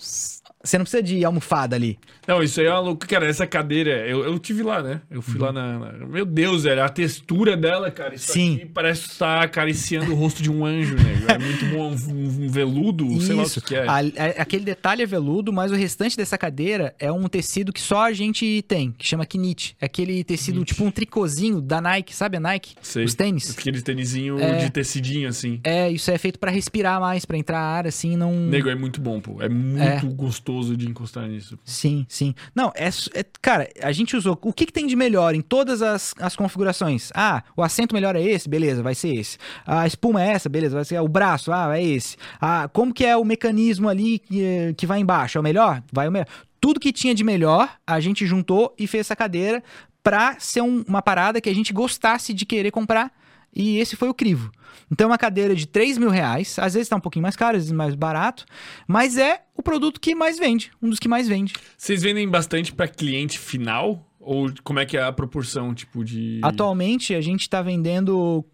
Você 0.64 0.78
não 0.78 0.84
precisa 0.86 1.02
de 1.02 1.26
almofada 1.26 1.76
ali. 1.76 1.98
Não, 2.28 2.42
isso 2.44 2.60
aí 2.60 2.68
é 2.68 2.70
uma 2.70 2.80
loucura. 2.80 3.08
Cara, 3.10 3.26
essa 3.28 3.48
cadeira, 3.48 4.08
eu, 4.08 4.24
eu 4.24 4.38
tive 4.38 4.62
lá, 4.62 4.82
né? 4.84 5.02
Eu 5.10 5.22
fui 5.22 5.40
lá 5.40 5.52
na, 5.52 5.80
na- 5.80 5.92
Meu 6.06 6.26
Deus, 6.26 6.64
velho, 6.64 6.84
a 6.84 6.90
textura 6.90 7.58
dela, 7.58 7.90
cara. 7.90 8.14
Isso 8.16 8.30
Uhum. 8.30 8.34
Sim. 8.36 8.56
aqui 8.58 8.66
parece 8.68 9.02
estar 9.08 9.42
acariciando 9.42 10.12
o 10.12 10.16
rosto 10.16 10.42
de 10.44 10.52
um 10.52 10.64
anjo, 10.64 10.96
né? 10.96 11.34
É 11.34 11.38
muito 11.40 11.66
bom, 11.66 11.92
um, 11.92 12.46
um 12.46 12.48
veludo, 12.50 13.20
sei 13.22 13.36
lá 13.36 13.42
o 13.42 13.46
Isso. 13.46 13.60
que 13.62 13.74
é. 13.76 13.88
A- 13.88 13.96
a- 13.98 14.42
aquele 14.42 14.64
detalhe 14.64 15.02
é 15.02 15.06
veludo, 15.06 15.52
mas 15.52 15.72
o 15.72 15.76
restante 15.76 16.16
dessa 16.16 16.38
cadeira 16.38 16.94
é 17.00 17.12
um 17.12 17.28
tecido 17.28 17.74
que 17.74 17.82
só 17.82 18.06
a 18.06 18.14
gente 18.14 18.64
tem, 18.68 18.92
que 18.92 19.08
chama 19.08 19.26
Knit. 19.26 19.76
É 19.82 19.86
aquele 19.88 20.24
tecido, 20.24 20.58
Knit. 20.60 20.74
tipo 20.74 20.84
um 20.86 20.92
tricôzinho 20.92 21.60
da 21.60 21.82
Nike, 21.82 22.16
sabe 22.16 22.38
a 22.38 22.40
Nike? 22.40 22.76
Sei. 22.84 23.04
Os 23.04 23.16
tênis. 23.16 23.58
Aquele 23.58 23.82
tênisinho 23.82 24.40
É. 24.40 24.58
de 24.58 24.70
tecidinho, 24.70 25.28
assim. 25.28 25.60
É, 25.64 25.90
isso 25.90 26.12
é 26.12 26.18
feito 26.20 26.38
pra 26.38 26.52
respirar 26.52 27.00
mais, 27.00 27.26
pra 27.26 27.36
entrar 27.38 27.60
ar 27.60 27.88
assim, 27.88 28.16
não. 28.16 28.32
Nego, 28.36 28.70
é 28.70 28.76
muito 28.76 29.02
bom, 29.02 29.20
pô. 29.20 29.42
É 29.42 29.50
muito 29.50 30.08
gostoso 30.08 30.51
de 30.78 30.88
encostar 30.90 31.28
nisso. 31.28 31.58
Sim, 31.66 32.06
sim. 32.10 32.34
Não, 32.54 32.72
é, 32.76 32.88
é- 33.14 33.26
Cara, 33.42 33.70
a 33.82 33.92
gente 33.92 34.16
usou. 34.16 34.38
O 34.42 34.54
que, 34.54 34.66
que 34.66 34.74
tem 34.74 34.86
de 34.86 34.96
melhor 34.96 35.34
em 35.34 35.42
todas 35.42 35.82
as, 35.82 36.14
as 36.20 36.36
configurações? 36.36 37.10
Ah, 37.16 37.44
o 37.56 37.64
assento 37.64 37.94
melhor 37.94 38.16
é 38.16 38.22
esse? 38.22 38.48
Beleza, 38.50 38.84
vai 38.84 38.94
ser 38.96 39.16
esse. 39.16 39.38
A 39.66 39.88
espuma 39.88 40.24
é 40.24 40.30
essa? 40.32 40.50
Beleza, 40.50 40.76
vai 40.76 40.86
ser. 40.86 41.00
O 41.00 41.08
braço, 41.08 41.52
ah, 41.52 41.78
é 41.78 41.84
esse. 41.84 42.18
Ah, 42.40 42.70
como 42.72 42.94
que 42.94 43.06
é 43.06 43.16
o 43.18 43.24
mecanismo 43.26 43.88
ali 43.90 44.20
que, 44.20 44.44
eh, 44.44 44.74
que 44.78 44.86
vai 44.86 45.00
embaixo? 45.00 45.38
É 45.38 45.42
o 45.42 45.44
melhor? 45.44 45.82
Vai 45.92 46.08
o 46.08 46.12
melhor. 46.12 46.28
Tudo 46.60 46.80
que 46.80 46.92
tinha 46.94 47.16
de 47.16 47.24
melhor, 47.24 47.70
a 47.88 48.00
gente 48.00 48.26
juntou 48.28 48.76
e 48.78 48.86
fez 48.86 49.08
essa 49.08 49.16
cadeira 49.16 49.64
pra 50.04 50.40
ser 50.40 50.62
um- 50.62 50.84
uma 50.88 51.02
parada 51.02 51.40
que 51.42 51.50
a 51.50 51.56
gente 51.56 51.74
gostasse 51.74 52.34
de 52.34 52.46
querer 52.46 52.72
comprar. 52.72 53.12
E 53.54 53.78
esse 53.80 53.96
foi 53.96 54.08
o 54.10 54.14
crivo. 54.14 54.52
Então, 54.90 55.06
é 55.06 55.12
uma 55.12 55.18
cadeira 55.18 55.54
de 55.56 55.66
3 55.68 55.98
mil 55.98 56.10
reais. 56.10 56.58
Às 56.58 56.74
vezes 56.74 56.88
tá 56.90 56.96
um 56.96 57.00
pouquinho 57.02 57.24
mais 57.24 57.36
caro, 57.36 57.58
às 57.58 57.64
vezes 57.64 57.72
mais 57.76 57.96
barato. 57.96 58.46
Mas 58.88 59.18
é 59.18 59.42
o 59.56 59.62
produto 59.62 60.00
que 60.00 60.16
mais 60.16 60.38
vende. 60.40 60.72
Um 60.82 60.90
dos 60.90 61.00
que 61.00 61.08
mais 61.08 61.28
vende. 61.28 61.54
Vocês 61.78 62.02
vendem 62.02 62.28
bastante 62.30 62.72
pra 62.74 62.88
cliente 62.88 63.38
final? 63.38 64.08
Ou 64.20 64.52
como 64.64 64.80
é 64.80 64.86
que 64.86 64.96
é 64.96 65.02
a 65.04 65.12
proporção, 65.12 65.74
tipo, 65.74 66.04
de. 66.06 66.40
Atualmente, 66.44 67.14
a 67.16 67.22
gente 67.22 67.50
tá 67.50 67.62
vendendo 67.62 68.46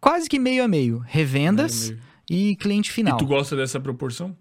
quase 0.00 0.28
que 0.28 0.38
meio 0.38 0.62
a 0.64 0.68
meio. 0.68 0.98
Revendas 1.06 1.90
Meio 1.90 2.00
a 2.00 2.12
e 2.30 2.56
cliente 2.56 2.90
E 2.90 2.92
final. 2.92 3.16
tu 3.18 3.26
gosta 3.26 3.54
dessa 3.56 3.78
proporção? 3.80 4.34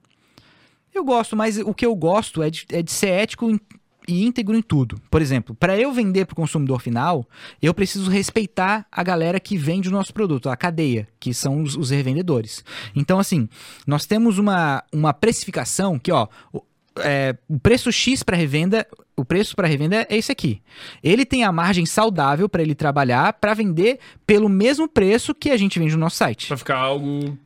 Eu 0.94 1.04
gosto, 1.04 1.36
mas 1.36 1.58
o 1.58 1.74
que 1.74 1.86
eu 1.86 1.96
gosto 1.96 2.44
é 2.44 2.50
de, 2.50 2.66
é 2.70 2.82
de 2.82 2.92
ser 2.92 3.08
ético 3.10 3.50
em- 3.50 3.60
e 4.08 4.24
íntegro 4.26 4.56
em 4.56 4.62
tudo. 4.62 5.00
Por 5.10 5.22
exemplo, 5.22 5.56
para 5.56 5.78
eu 5.78 5.92
vender 5.92 6.26
para 6.26 6.34
o 6.34 6.36
consumidor 6.36 6.82
final, 6.82 7.26
eu 7.62 7.74
preciso 7.74 8.10
respeitar 8.10 8.86
a 8.92 9.04
galera 9.04 9.40
que 9.40 9.58
vende 9.58 9.90
o 9.90 9.92
nosso 9.92 10.14
produto, 10.14 10.50
a 10.50 10.58
cadeia, 10.58 11.08
que 11.20 11.34
são 11.34 11.62
os, 11.62 11.76
os 11.76 11.90
revendedores. 11.90 12.64
Então, 12.96 13.20
assim, 13.20 13.48
nós 13.86 14.06
temos 14.06 14.38
uma, 14.38 14.84
uma 14.92 15.14
precificação 15.14 16.00
que, 16.00 16.12
ó, 16.12 16.28
o, 16.52 16.64
é, 17.00 17.36
o 17.48 17.60
preço 17.60 17.92
X 17.92 18.24
para 18.24 18.36
revenda, 18.36 18.88
o 19.16 19.24
preço 19.24 19.56
para 19.56 19.68
revenda 19.68 20.08
é 20.10 20.18
esse 20.18 20.32
aqui. 20.32 20.62
Ele 21.04 21.26
tem 21.26 21.44
a 21.44 21.52
margem 21.52 21.86
saudável 21.86 22.50
para 22.50 22.62
ele 22.62 22.76
trabalhar 22.76 23.34
para 23.34 23.54
vender 23.54 24.00
pelo 24.26 24.50
mesmo 24.50 24.88
preço 24.88 25.36
que 25.36 25.52
a 25.52 25.58
gente 25.58 25.80
vende 25.80 25.94
no 25.94 26.00
nosso 26.00 26.18
site. 26.18 26.48
Pra 26.48 26.58
ficar 26.58 26.78
algo 26.78 27.38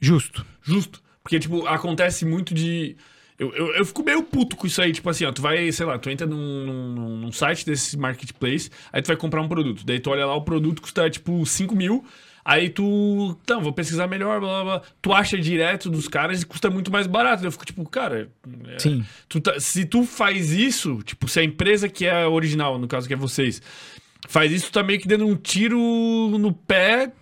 Justo. 0.00 0.46
justo. 0.62 1.02
Porque, 1.22 1.38
tipo, 1.38 1.66
acontece 1.66 2.24
muito 2.24 2.54
de. 2.54 2.96
Eu, 3.38 3.54
eu, 3.54 3.66
eu 3.74 3.84
fico 3.84 4.02
meio 4.02 4.22
puto 4.22 4.56
com 4.56 4.66
isso 4.66 4.82
aí, 4.82 4.92
tipo 4.92 5.08
assim, 5.08 5.24
ó, 5.24 5.30
tu 5.30 5.40
vai, 5.40 5.70
sei 5.70 5.86
lá, 5.86 5.96
tu 5.96 6.10
entra 6.10 6.26
num, 6.26 6.64
num, 6.66 7.16
num 7.18 7.32
site 7.32 7.64
desse 7.64 7.96
marketplace, 7.96 8.68
aí 8.92 9.00
tu 9.00 9.06
vai 9.06 9.16
comprar 9.16 9.40
um 9.40 9.48
produto. 9.48 9.86
Daí 9.86 10.00
tu 10.00 10.10
olha 10.10 10.26
lá, 10.26 10.34
o 10.34 10.42
produto 10.42 10.82
custa, 10.82 11.08
tipo, 11.08 11.46
5 11.46 11.74
mil. 11.76 12.04
Aí 12.44 12.70
tu. 12.70 13.38
Não, 13.46 13.60
vou 13.60 13.74
pesquisar 13.74 14.06
melhor, 14.06 14.40
blá 14.40 14.64
blá 14.64 14.78
blá. 14.78 14.88
Tu 15.02 15.12
acha 15.12 15.38
direto 15.38 15.90
dos 15.90 16.08
caras 16.08 16.40
e 16.40 16.46
custa 16.46 16.70
muito 16.70 16.90
mais 16.90 17.06
barato. 17.06 17.44
Eu 17.44 17.52
fico 17.52 17.66
tipo, 17.66 17.86
cara. 17.88 18.30
é, 18.68 18.78
Sim. 18.78 19.04
tu 19.28 19.38
tá- 19.38 19.60
se 19.60 19.84
tu 19.84 20.02
faz 20.04 20.50
isso, 20.50 21.02
tipo, 21.04 21.28
se 21.28 21.40
a 21.40 21.44
empresa 21.44 21.90
que 21.90 22.06
é 22.06 22.26
original, 22.26 22.78
no 22.78 22.88
caso 22.88 23.06
que 23.06 23.12
é 23.12 23.16
vocês, 23.16 23.60
faz 24.26 24.50
isso, 24.50 24.66
tu 24.66 24.72
tá 24.72 24.82
meio 24.82 24.98
que 24.98 25.06
dando 25.06 25.26
um 25.26 25.36
tiro 25.36 25.78
no 26.38 26.50
pé 26.52 27.12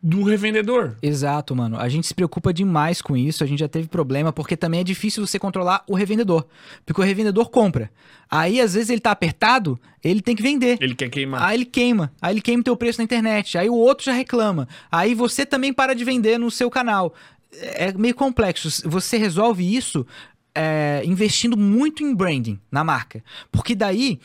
do 0.00 0.22
revendedor. 0.22 0.96
Exato, 1.02 1.54
mano. 1.56 1.76
A 1.76 1.88
gente 1.88 2.06
se 2.06 2.14
preocupa 2.14 2.52
demais 2.52 3.02
com 3.02 3.16
isso. 3.16 3.42
A 3.42 3.46
gente 3.46 3.58
já 3.58 3.68
teve 3.68 3.88
problema 3.88 4.32
porque 4.32 4.56
também 4.56 4.80
é 4.80 4.84
difícil 4.84 5.26
você 5.26 5.38
controlar 5.38 5.82
o 5.88 5.94
revendedor. 5.94 6.46
Porque 6.86 7.00
o 7.00 7.04
revendedor 7.04 7.50
compra. 7.50 7.90
Aí, 8.30 8.60
às 8.60 8.74
vezes, 8.74 8.90
ele 8.90 9.00
tá 9.00 9.10
apertado, 9.10 9.78
ele 10.02 10.20
tem 10.20 10.36
que 10.36 10.42
vender. 10.42 10.78
Ele 10.80 10.94
quer 10.94 11.08
queimar. 11.08 11.42
Aí 11.42 11.56
ele 11.56 11.64
queima. 11.64 12.12
Aí 12.22 12.34
ele 12.34 12.40
queima 12.40 12.60
o 12.60 12.64
teu 12.64 12.76
preço 12.76 12.98
na 13.00 13.04
internet. 13.04 13.58
Aí 13.58 13.68
o 13.68 13.74
outro 13.74 14.04
já 14.04 14.12
reclama. 14.12 14.68
Aí 14.90 15.14
você 15.14 15.44
também 15.44 15.72
para 15.72 15.94
de 15.94 16.04
vender 16.04 16.38
no 16.38 16.50
seu 16.50 16.70
canal. 16.70 17.12
É 17.50 17.92
meio 17.92 18.14
complexo. 18.14 18.88
Você 18.88 19.16
resolve 19.16 19.74
isso 19.74 20.06
é, 20.54 21.02
investindo 21.04 21.56
muito 21.56 22.02
em 22.02 22.14
branding 22.14 22.58
na 22.70 22.84
marca. 22.84 23.22
Porque 23.50 23.74
daí 23.74 24.20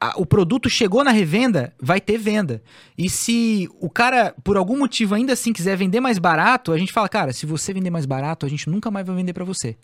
a- 0.00 0.14
o 0.16 0.24
produto 0.26 0.68
chegou 0.70 1.02
na 1.04 1.10
revenda, 1.10 1.72
vai 1.80 2.00
ter 2.00 2.18
venda. 2.18 2.62
E 2.96 3.08
se 3.10 3.68
o 3.80 3.90
cara, 3.90 4.34
por 4.44 4.56
algum 4.56 4.78
motivo, 4.78 5.14
ainda 5.14 5.32
assim 5.32 5.52
quiser 5.52 5.76
vender 5.76 6.00
mais 6.00 6.18
barato, 6.18 6.72
a 6.72 6.78
gente 6.78 6.92
fala, 6.92 7.08
cara, 7.08 7.32
se 7.32 7.46
você 7.46 7.72
vender 7.72 7.90
mais 7.90 8.06
barato, 8.06 8.46
a 8.46 8.48
gente 8.48 8.68
nunca 8.70 8.90
mais 8.90 9.06
vai 9.06 9.16
vender 9.16 9.32
pra 9.32 9.44
você. 9.44 9.76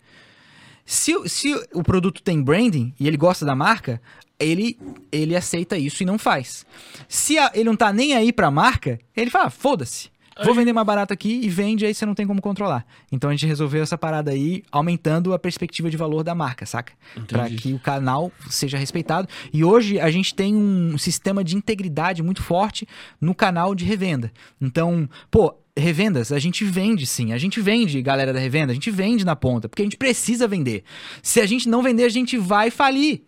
Se, 0.85 1.13
se 1.27 1.53
o 1.73 1.81
produto 1.83 2.21
tem 2.21 2.41
branding 2.41 2.93
e 2.99 3.07
ele 3.07 3.17
gosta 3.17 3.43
da 3.45 3.55
marca, 3.55 3.99
ele, 4.39 4.77
ele 5.11 5.35
aceita 5.35 5.77
isso 5.77 6.03
e 6.03 6.05
não 6.05 6.17
faz. 6.19 6.65
Se 7.07 7.37
a- 7.37 7.51
ele 7.53 7.63
não 7.63 7.75
tá 7.75 7.91
nem 7.91 8.13
aí 8.15 8.31
pra 8.31 8.51
marca, 8.51 8.99
ele 9.15 9.31
fala, 9.31 9.45
ah, 9.45 9.49
foda-se. 9.49 10.09
Vou 10.43 10.53
vender 10.53 10.73
mais 10.73 10.85
barato 10.85 11.13
aqui 11.13 11.39
e 11.43 11.47
vende, 11.47 11.85
aí 11.85 11.93
você 11.93 12.05
não 12.05 12.13
tem 12.13 12.27
como 12.27 12.41
controlar. 12.41 12.85
Então 13.09 13.29
a 13.29 13.33
gente 13.33 13.45
resolveu 13.45 13.81
essa 13.81 13.97
parada 13.97 14.31
aí, 14.31 14.63
aumentando 14.69 15.33
a 15.33 15.39
perspectiva 15.39 15.89
de 15.89 15.95
valor 15.95 16.23
da 16.23 16.35
marca, 16.35 16.65
saca? 16.65 16.93
Pra 17.27 17.45
Entendi. 17.45 17.61
que 17.61 17.73
o 17.73 17.79
canal 17.79 18.31
seja 18.49 18.77
respeitado. 18.77 19.29
E 19.53 19.63
hoje 19.63 19.99
a 19.99 20.11
gente 20.11 20.35
tem 20.35 20.53
um 20.53 20.97
sistema 20.97 21.43
de 21.43 21.55
integridade 21.55 22.21
muito 22.21 22.43
forte 22.43 22.85
no 23.21 23.33
canal 23.33 23.73
de 23.73 23.85
revenda. 23.85 24.31
Então, 24.59 25.07
pô, 25.31 25.55
revendas, 25.77 26.31
a 26.31 26.39
gente 26.39 26.65
vende 26.65 27.05
sim. 27.05 27.31
A 27.31 27.37
gente 27.37 27.61
vende, 27.61 28.01
galera 28.01 28.33
da 28.33 28.39
revenda, 28.39 28.71
a 28.71 28.75
gente 28.75 28.91
vende 28.91 29.25
na 29.25 29.35
ponta, 29.35 29.69
porque 29.69 29.83
a 29.83 29.85
gente 29.85 29.97
precisa 29.97 30.47
vender. 30.47 30.83
Se 31.21 31.39
a 31.39 31.45
gente 31.45 31.69
não 31.69 31.81
vender, 31.81 32.03
a 32.03 32.09
gente 32.09 32.37
vai 32.37 32.69
falir. 32.69 33.23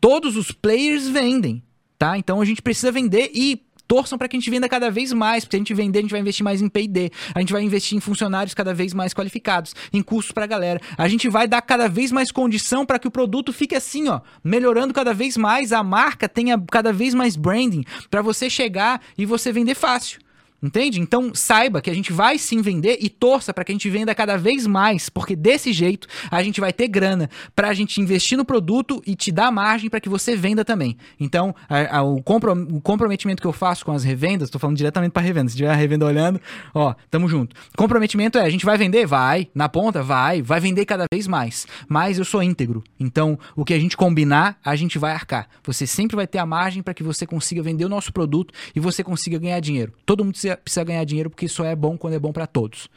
Todos 0.00 0.36
os 0.36 0.50
players 0.50 1.08
vendem, 1.08 1.62
tá? 1.98 2.16
Então 2.18 2.40
a 2.40 2.44
gente 2.44 2.62
precisa 2.62 2.90
vender 2.90 3.30
e 3.34 3.62
torçam 3.86 4.18
para 4.18 4.28
que 4.28 4.36
a 4.36 4.40
gente 4.40 4.50
venda 4.50 4.68
cada 4.68 4.90
vez 4.90 5.12
mais, 5.12 5.44
porque 5.44 5.56
se 5.56 5.58
a 5.58 5.60
gente 5.60 5.74
vender, 5.74 6.00
a 6.00 6.02
gente 6.02 6.10
vai 6.10 6.20
investir 6.20 6.44
mais 6.44 6.60
em 6.60 6.68
P&D, 6.68 7.10
a 7.34 7.40
gente 7.40 7.52
vai 7.52 7.62
investir 7.62 7.96
em 7.96 8.00
funcionários 8.00 8.54
cada 8.54 8.74
vez 8.74 8.92
mais 8.92 9.14
qualificados, 9.14 9.74
em 9.92 10.02
cursos 10.02 10.32
para 10.32 10.44
a 10.44 10.46
galera. 10.46 10.80
A 10.96 11.08
gente 11.08 11.28
vai 11.28 11.46
dar 11.46 11.62
cada 11.62 11.88
vez 11.88 12.12
mais 12.12 12.30
condição 12.30 12.84
para 12.84 12.98
que 12.98 13.08
o 13.08 13.10
produto 13.10 13.52
fique 13.52 13.74
assim, 13.74 14.08
ó, 14.08 14.20
melhorando 14.42 14.92
cada 14.92 15.14
vez 15.14 15.36
mais, 15.36 15.72
a 15.72 15.82
marca 15.82 16.28
tenha 16.28 16.60
cada 16.70 16.92
vez 16.92 17.14
mais 17.14 17.36
branding 17.36 17.84
para 18.10 18.22
você 18.22 18.50
chegar 18.50 19.00
e 19.16 19.24
você 19.24 19.52
vender 19.52 19.74
fácil. 19.74 20.25
Entende? 20.62 21.00
Então 21.00 21.34
saiba 21.34 21.80
que 21.80 21.90
a 21.90 21.94
gente 21.94 22.12
vai 22.12 22.38
sim 22.38 22.62
vender 22.62 22.98
e 23.00 23.10
torça 23.10 23.52
para 23.52 23.62
que 23.62 23.72
a 23.72 23.74
gente 23.74 23.90
venda 23.90 24.14
cada 24.14 24.36
vez 24.36 24.66
mais, 24.66 25.08
porque 25.08 25.36
desse 25.36 25.72
jeito 25.72 26.08
a 26.30 26.42
gente 26.42 26.60
vai 26.60 26.72
ter 26.72 26.88
grana 26.88 27.28
para 27.54 27.68
a 27.68 27.74
gente 27.74 28.00
investir 28.00 28.38
no 28.38 28.44
produto 28.44 29.02
e 29.06 29.14
te 29.14 29.30
dar 29.30 29.50
margem 29.52 29.90
para 29.90 30.00
que 30.00 30.08
você 30.08 30.34
venda 30.34 30.64
também. 30.64 30.96
Então, 31.20 31.54
a, 31.68 31.98
a, 31.98 32.02
o, 32.02 32.22
comprom 32.22 32.66
o, 32.70 32.80
comprometimento 32.80 33.42
que 33.42 33.46
eu 33.46 33.52
faço 33.52 33.84
com 33.84 33.92
as 33.92 34.02
revendas, 34.02 34.48
estou 34.48 34.60
falando 34.60 34.76
diretamente 34.76 35.12
para 35.12 35.22
revenda. 35.22 35.50
Se 35.50 35.56
tiver 35.56 35.70
a 35.70 35.74
revenda 35.74 36.06
olhando, 36.06 36.40
ó, 36.74 36.94
tamo 37.10 37.28
junto. 37.28 37.54
Comprometimento 37.76 38.38
é: 38.38 38.42
a 38.42 38.50
gente 38.50 38.64
vai 38.64 38.78
vender? 38.78 39.06
Vai. 39.06 39.48
Na 39.54 39.68
ponta? 39.68 40.02
Vai. 40.02 40.40
Vai 40.40 40.58
vender 40.58 40.86
cada 40.86 41.04
vez 41.12 41.26
mais. 41.26 41.66
Mas 41.88 42.18
eu 42.18 42.24
sou 42.24 42.42
íntegro. 42.42 42.82
Então, 42.98 43.38
o 43.54 43.64
que 43.64 43.74
a 43.74 43.78
gente 43.78 43.96
combinar, 43.96 44.58
a 44.64 44.74
gente 44.74 44.98
vai 44.98 45.12
arcar. 45.12 45.48
Você 45.64 45.86
sempre 45.86 46.16
vai 46.16 46.26
ter 46.26 46.38
a 46.38 46.46
margem 46.46 46.82
para 46.82 46.94
que 46.94 47.02
você 47.02 47.26
consiga 47.26 47.62
vender 47.62 47.84
o 47.84 47.88
nosso 47.88 48.12
produto 48.12 48.54
e 48.74 48.80
você 48.80 49.04
consiga 49.04 49.38
ganhar 49.38 49.60
dinheiro. 49.60 49.92
Todo 50.04 50.24
mundo 50.24 50.36
precisa, 50.56 50.62
precisa 50.64 50.84
ganhar 50.84 51.04
dinheiro 51.04 51.30
porque 51.30 51.46
isso 51.46 51.62
é 51.64 51.74
bom 51.76 51.96
quando 51.96 52.14
é 52.14 52.18
bom 52.18 52.32
para 52.32 52.46
todos. 52.46 52.88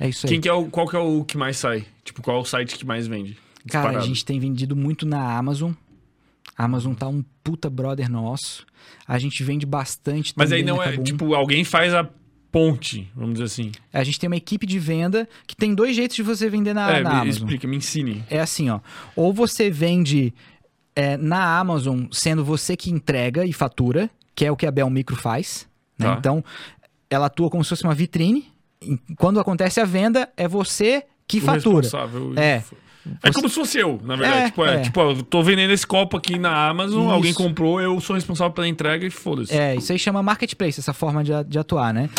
É 0.00 0.08
isso 0.08 0.26
aí. 0.26 0.30
Quem 0.32 0.40
que 0.40 0.48
é 0.48 0.52
o, 0.52 0.66
qual 0.66 0.86
que 0.86 0.96
é 0.96 0.98
o 0.98 1.24
que 1.24 1.36
mais 1.36 1.56
sai? 1.56 1.84
Tipo, 2.04 2.22
qual 2.22 2.36
é 2.38 2.40
o 2.40 2.44
site 2.44 2.76
que 2.78 2.86
mais 2.86 3.06
vende? 3.06 3.36
Cara, 3.68 3.88
a 3.88 3.90
Disparado. 3.90 4.06
gente 4.06 4.24
tem 4.24 4.38
vendido 4.38 4.74
muito 4.76 5.04
na 5.04 5.36
Amazon. 5.36 5.72
A 6.56 6.64
Amazon 6.64 6.94
tá 6.94 7.06
um 7.08 7.24
puta 7.42 7.68
brother 7.68 8.10
nosso. 8.10 8.64
A 9.06 9.18
gente 9.18 9.42
vende 9.42 9.66
bastante 9.66 10.32
Mas 10.36 10.52
aí 10.52 10.62
não 10.62 10.76
na 10.78 10.84
é, 10.86 10.90
Kabum. 10.92 11.04
tipo, 11.04 11.34
alguém 11.34 11.64
faz 11.64 11.92
a 11.94 12.08
ponte, 12.50 13.10
vamos 13.14 13.34
dizer 13.34 13.44
assim. 13.44 13.72
A 13.92 14.02
gente 14.02 14.18
tem 14.18 14.26
uma 14.28 14.36
equipe 14.36 14.66
de 14.66 14.78
venda 14.78 15.28
que 15.46 15.54
tem 15.54 15.74
dois 15.74 15.94
jeitos 15.94 16.16
de 16.16 16.22
você 16.22 16.48
vender 16.48 16.72
na, 16.74 16.90
é, 16.90 17.02
na 17.02 17.10
me 17.10 17.16
Amazon. 17.16 17.28
explica, 17.28 17.68
me 17.68 17.76
ensine. 17.76 18.24
É 18.30 18.40
assim, 18.40 18.70
ó. 18.70 18.80
Ou 19.14 19.32
você 19.32 19.70
vende 19.70 20.32
é, 20.96 21.16
na 21.16 21.58
Amazon 21.58 22.06
sendo 22.10 22.44
você 22.44 22.76
que 22.76 22.90
entrega 22.90 23.44
e 23.44 23.52
fatura, 23.52 24.08
que 24.34 24.44
é 24.46 24.50
o 24.50 24.56
que 24.56 24.66
a 24.66 24.70
Bel 24.70 24.88
Micro 24.88 25.16
faz. 25.16 25.68
né? 25.98 26.06
Tá. 26.06 26.16
Então, 26.18 26.42
ela 27.10 27.26
atua 27.26 27.50
como 27.50 27.62
se 27.64 27.70
fosse 27.70 27.84
uma 27.84 27.94
vitrine. 27.94 28.46
Quando 29.16 29.40
acontece 29.40 29.80
a 29.80 29.84
venda, 29.84 30.28
é 30.36 30.46
você 30.46 31.04
que 31.26 31.38
O 31.38 31.42
fatura. 31.42 31.82
responsável. 31.82 32.32
É. 32.36 32.62
É 33.22 33.32
como 33.32 33.48
se 33.48 33.54
fosse 33.54 33.78
eu, 33.78 33.98
na 34.04 34.16
verdade. 34.16 34.38
É, 34.38 34.44
tipo, 34.46 34.64
é, 34.64 34.74
é. 34.74 34.80
tipo, 34.80 35.00
eu 35.00 35.22
tô 35.22 35.42
vendendo 35.42 35.72
esse 35.72 35.86
copo 35.86 36.16
aqui 36.16 36.38
na 36.38 36.68
Amazon, 36.68 37.04
Isso. 37.04 37.10
alguém 37.10 37.32
comprou, 37.32 37.80
eu 37.80 37.98
sou 38.00 38.14
responsável 38.14 38.52
pela 38.52 38.68
entrega 38.68 39.06
e 39.06 39.10
foda-se. 39.10 39.56
É, 39.56 39.74
isso 39.74 39.90
aí 39.92 39.98
chama 39.98 40.22
marketplace, 40.22 40.78
essa 40.78 40.92
forma 40.92 41.24
de, 41.24 41.32
de 41.44 41.58
atuar, 41.58 41.94
né? 41.94 42.10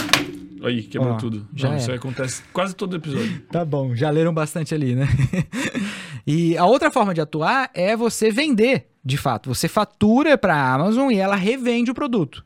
Aí, 0.64 0.84
quebrou 0.84 1.14
Ó, 1.14 1.18
tudo. 1.18 1.48
já 1.56 1.70
Não, 1.70 1.78
isso 1.78 1.90
aí 1.90 1.98
acontece 1.98 2.42
quase 2.52 2.76
todo 2.76 2.96
episódio. 2.96 3.42
Tá 3.52 3.64
bom, 3.64 3.96
já 3.96 4.10
leram 4.10 4.34
bastante 4.34 4.74
ali, 4.74 4.96
né? 4.96 5.08
e 6.28 6.58
a 6.58 6.66
outra 6.66 6.92
forma 6.92 7.14
de 7.14 7.22
atuar 7.22 7.70
é 7.74 7.96
você 7.96 8.30
vender, 8.32 8.88
de 9.04 9.16
fato. 9.16 9.54
Você 9.54 9.68
fatura 9.68 10.38
para 10.38 10.56
a 10.56 10.74
Amazon 10.74 11.12
e 11.12 11.18
ela 11.18 11.36
revende 11.36 11.92
o 11.92 11.94
produto. 11.94 12.44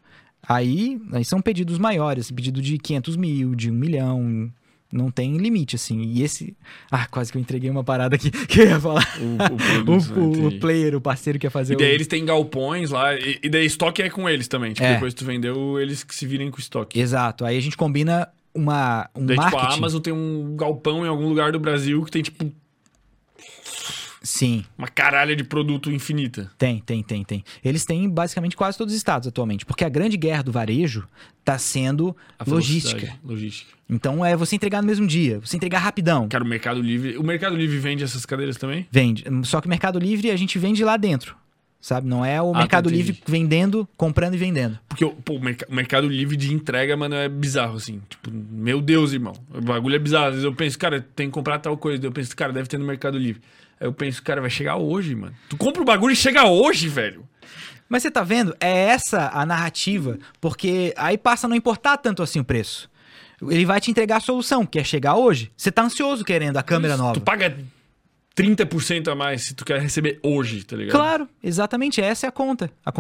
Aí, 0.48 1.00
aí 1.12 1.24
são 1.24 1.42
pedidos 1.42 1.78
maiores, 1.78 2.30
pedido 2.32 2.62
de 2.62 2.78
500 2.78 3.16
mil, 3.16 3.56
de 3.56 3.72
1 3.72 3.74
milhão, 3.74 4.52
não 4.92 5.10
tem 5.10 5.38
limite, 5.38 5.76
assim. 5.76 6.02
E 6.02 6.22
esse... 6.22 6.56
Ah, 6.92 7.08
quase 7.08 7.32
que 7.32 7.38
eu 7.38 7.42
entreguei 7.42 7.70
uma 7.70 7.84
parada 7.84 8.16
aqui 8.16 8.30
que 8.48 8.60
eu 8.62 8.66
ia 8.68 8.80
falar. 8.80 9.08
O, 9.20 9.92
o 9.92 10.26
O, 10.30 10.50
né, 10.50 10.56
o- 10.56 10.60
player, 10.60 10.96
o 10.96 11.02
parceiro 11.02 11.40
que 11.40 11.46
ia 11.48 11.52
fazer 11.52 11.74
E 11.74 11.78
daí 11.78 11.92
o... 11.92 11.94
eles 11.94 12.08
têm 12.08 12.24
galpões 12.26 12.92
lá, 12.92 13.16
e, 13.16 13.40
e 13.42 13.50
daí 13.50 13.66
estoque 13.66 14.02
é 14.02 14.10
com 14.10 14.30
eles 14.30 14.48
também. 14.48 14.74
Tipo, 14.74 14.86
É. 14.86 14.94
depois 14.96 15.14
que 15.14 15.20
tu 15.20 15.26
vendeu, 15.26 15.80
eles 15.80 16.04
que 16.04 16.14
se 16.14 16.26
virem 16.28 16.52
com 16.52 16.58
o 16.58 16.60
estoque. 16.60 17.00
Exato, 17.00 17.46
aí 17.46 17.58
a 17.58 17.62
gente 17.62 17.76
combina 17.78 18.28
uma, 18.54 19.10
um 19.16 19.26
daí, 19.26 19.36
tipo, 19.38 19.50
marketing... 19.52 19.74
a 19.74 19.76
Amazon 19.78 20.02
tem 20.02 20.14
um 20.14 20.56
galpão 20.56 21.04
em 21.04 21.08
algum 21.08 21.28
lugar 21.28 21.52
do 21.52 21.60
Brasil 21.60 22.04
que 22.04 22.12
tem, 22.12 22.22
tipo, 22.22 22.52
Sim. 24.24 24.64
uma 24.78 24.88
caralha 24.88 25.36
de 25.36 25.44
produto 25.44 25.92
infinita. 25.92 26.50
Tem, 26.58 26.80
tem, 26.80 27.04
tem, 27.04 27.24
tem. 27.26 27.44
Eles 27.64 27.84
têm 27.84 28.10
basicamente 28.10 28.56
quase 28.56 28.78
todos 28.78 28.94
os 28.94 28.98
estados 28.98 29.28
atualmente, 29.28 29.66
porque 29.66 29.84
a 29.84 29.90
grande 29.90 30.16
guerra 30.16 30.42
do 30.42 30.52
varejo 30.52 31.06
tá 31.44 31.58
sendo 31.58 32.16
A 32.40 32.50
logística. 32.50 33.14
Logística. 33.22 33.74
Então 33.90 34.26
é 34.26 34.36
você 34.36 34.56
entregar 34.56 34.82
no 34.82 34.88
mesmo 34.88 35.06
dia, 35.06 35.40
você 35.40 35.58
entregar 35.58 35.80
rapidão. 35.80 36.30
Cara, 36.30 36.44
o 36.44 36.48
Mercado 36.48 36.82
Livre. 36.82 37.18
O 37.18 37.24
Mercado 37.24 37.56
Livre 37.56 37.78
vende 37.78 38.04
essas 38.04 38.26
cadeiras 38.26 38.56
também? 38.56 38.88
Vende. 38.90 39.26
Só 39.44 39.60
que 39.60 39.68
o 39.68 39.70
Mercado 39.70 40.00
Livre 40.00 40.32
a 40.32 40.38
gente 40.38 40.58
vende 40.58 40.84
lá 40.84 40.96
dentro. 40.96 41.36
Sabe? 41.86 42.08
Não 42.08 42.24
é 42.24 42.42
o 42.42 42.56
Ah, 42.56 42.60
Mercado 42.60 42.88
entendi. 42.90 43.04
Livre 43.12 43.24
vendendo, 43.28 43.86
comprando 43.98 44.36
e 44.36 44.38
vendendo. 44.38 44.80
Porque 44.88 45.06
pô, 45.06 45.34
o 45.34 45.40
merc- 45.44 45.66
o 45.70 45.76
Mercado 45.76 46.08
Livre 46.08 46.38
de 46.38 46.54
entrega, 46.54 46.96
mano, 46.96 47.14
é 47.14 47.28
bizarro, 47.28 47.76
assim. 47.76 48.02
Tipo, 48.10 48.32
meu 48.32 48.80
Deus, 48.80 49.12
irmão. 49.12 49.34
O 49.54 49.60
bagulho 49.60 49.94
é 49.98 50.00
bizarro. 50.00 50.28
Às 50.28 50.32
vezes 50.32 50.46
eu 50.46 50.56
penso, 50.56 50.80
cara, 50.80 51.06
tem 51.14 51.28
que 51.28 51.34
comprar 51.34 51.60
tal 51.60 51.76
coisa. 51.76 52.02
Eu 52.08 52.12
penso, 52.14 52.34
cara, 52.38 52.54
deve 52.54 52.70
ter 52.70 52.78
no 52.78 52.86
Mercado 52.86 53.18
Livre. 53.18 53.42
Aí 53.82 53.86
eu 53.86 53.92
penso, 53.92 54.24
cara, 54.24 54.40
vai 54.40 54.50
chegar 54.50 54.78
hoje, 54.78 55.14
mano. 55.14 55.36
Tu 55.50 55.58
compra 55.58 55.82
o 55.82 55.86
bagulho 55.86 56.14
e 56.14 56.16
chega 56.16 56.46
hoje, 56.46 56.88
velho. 56.88 57.28
Mas 57.90 58.02
você 58.02 58.10
tá 58.10 58.24
vendo? 58.24 58.56
É 58.62 58.86
essa 58.86 59.30
a 59.34 59.46
narrativa, 59.46 60.18
porque 60.40 60.94
aí 60.96 61.18
passa 61.18 61.48
a 61.48 61.50
não 61.50 61.56
importar 61.58 61.98
tanto 61.98 62.24
assim 62.24 62.40
o 62.40 62.46
preço. 62.46 62.90
Ele 63.50 63.66
vai 63.66 63.82
te 63.82 63.92
entregar 63.92 64.18
a 64.18 64.22
solução, 64.22 64.66
que 64.66 64.80
é 64.80 64.86
chegar 64.86 65.16
hoje. 65.16 65.52
Você 65.58 65.70
tá 65.70 65.84
ansioso 65.84 66.24
querendo 66.24 66.56
a 66.56 66.64
câmera 66.64 66.96
nova. 66.96 67.16
Tu 67.16 67.20
paga 67.22 67.58
30% 68.36 69.10
a 69.10 69.16
mais 69.16 69.44
se 69.44 69.54
tu 69.54 69.64
quer 69.64 69.80
receber 69.80 70.20
hoje, 70.24 70.64
tá 70.64 70.76
ligado? 70.76 70.96
Claro, 70.96 71.30
exatamente, 71.44 72.02
essa 72.02 72.26
é 72.26 72.30
a 72.30 72.32
conta. 72.32 72.72
A 72.84 72.92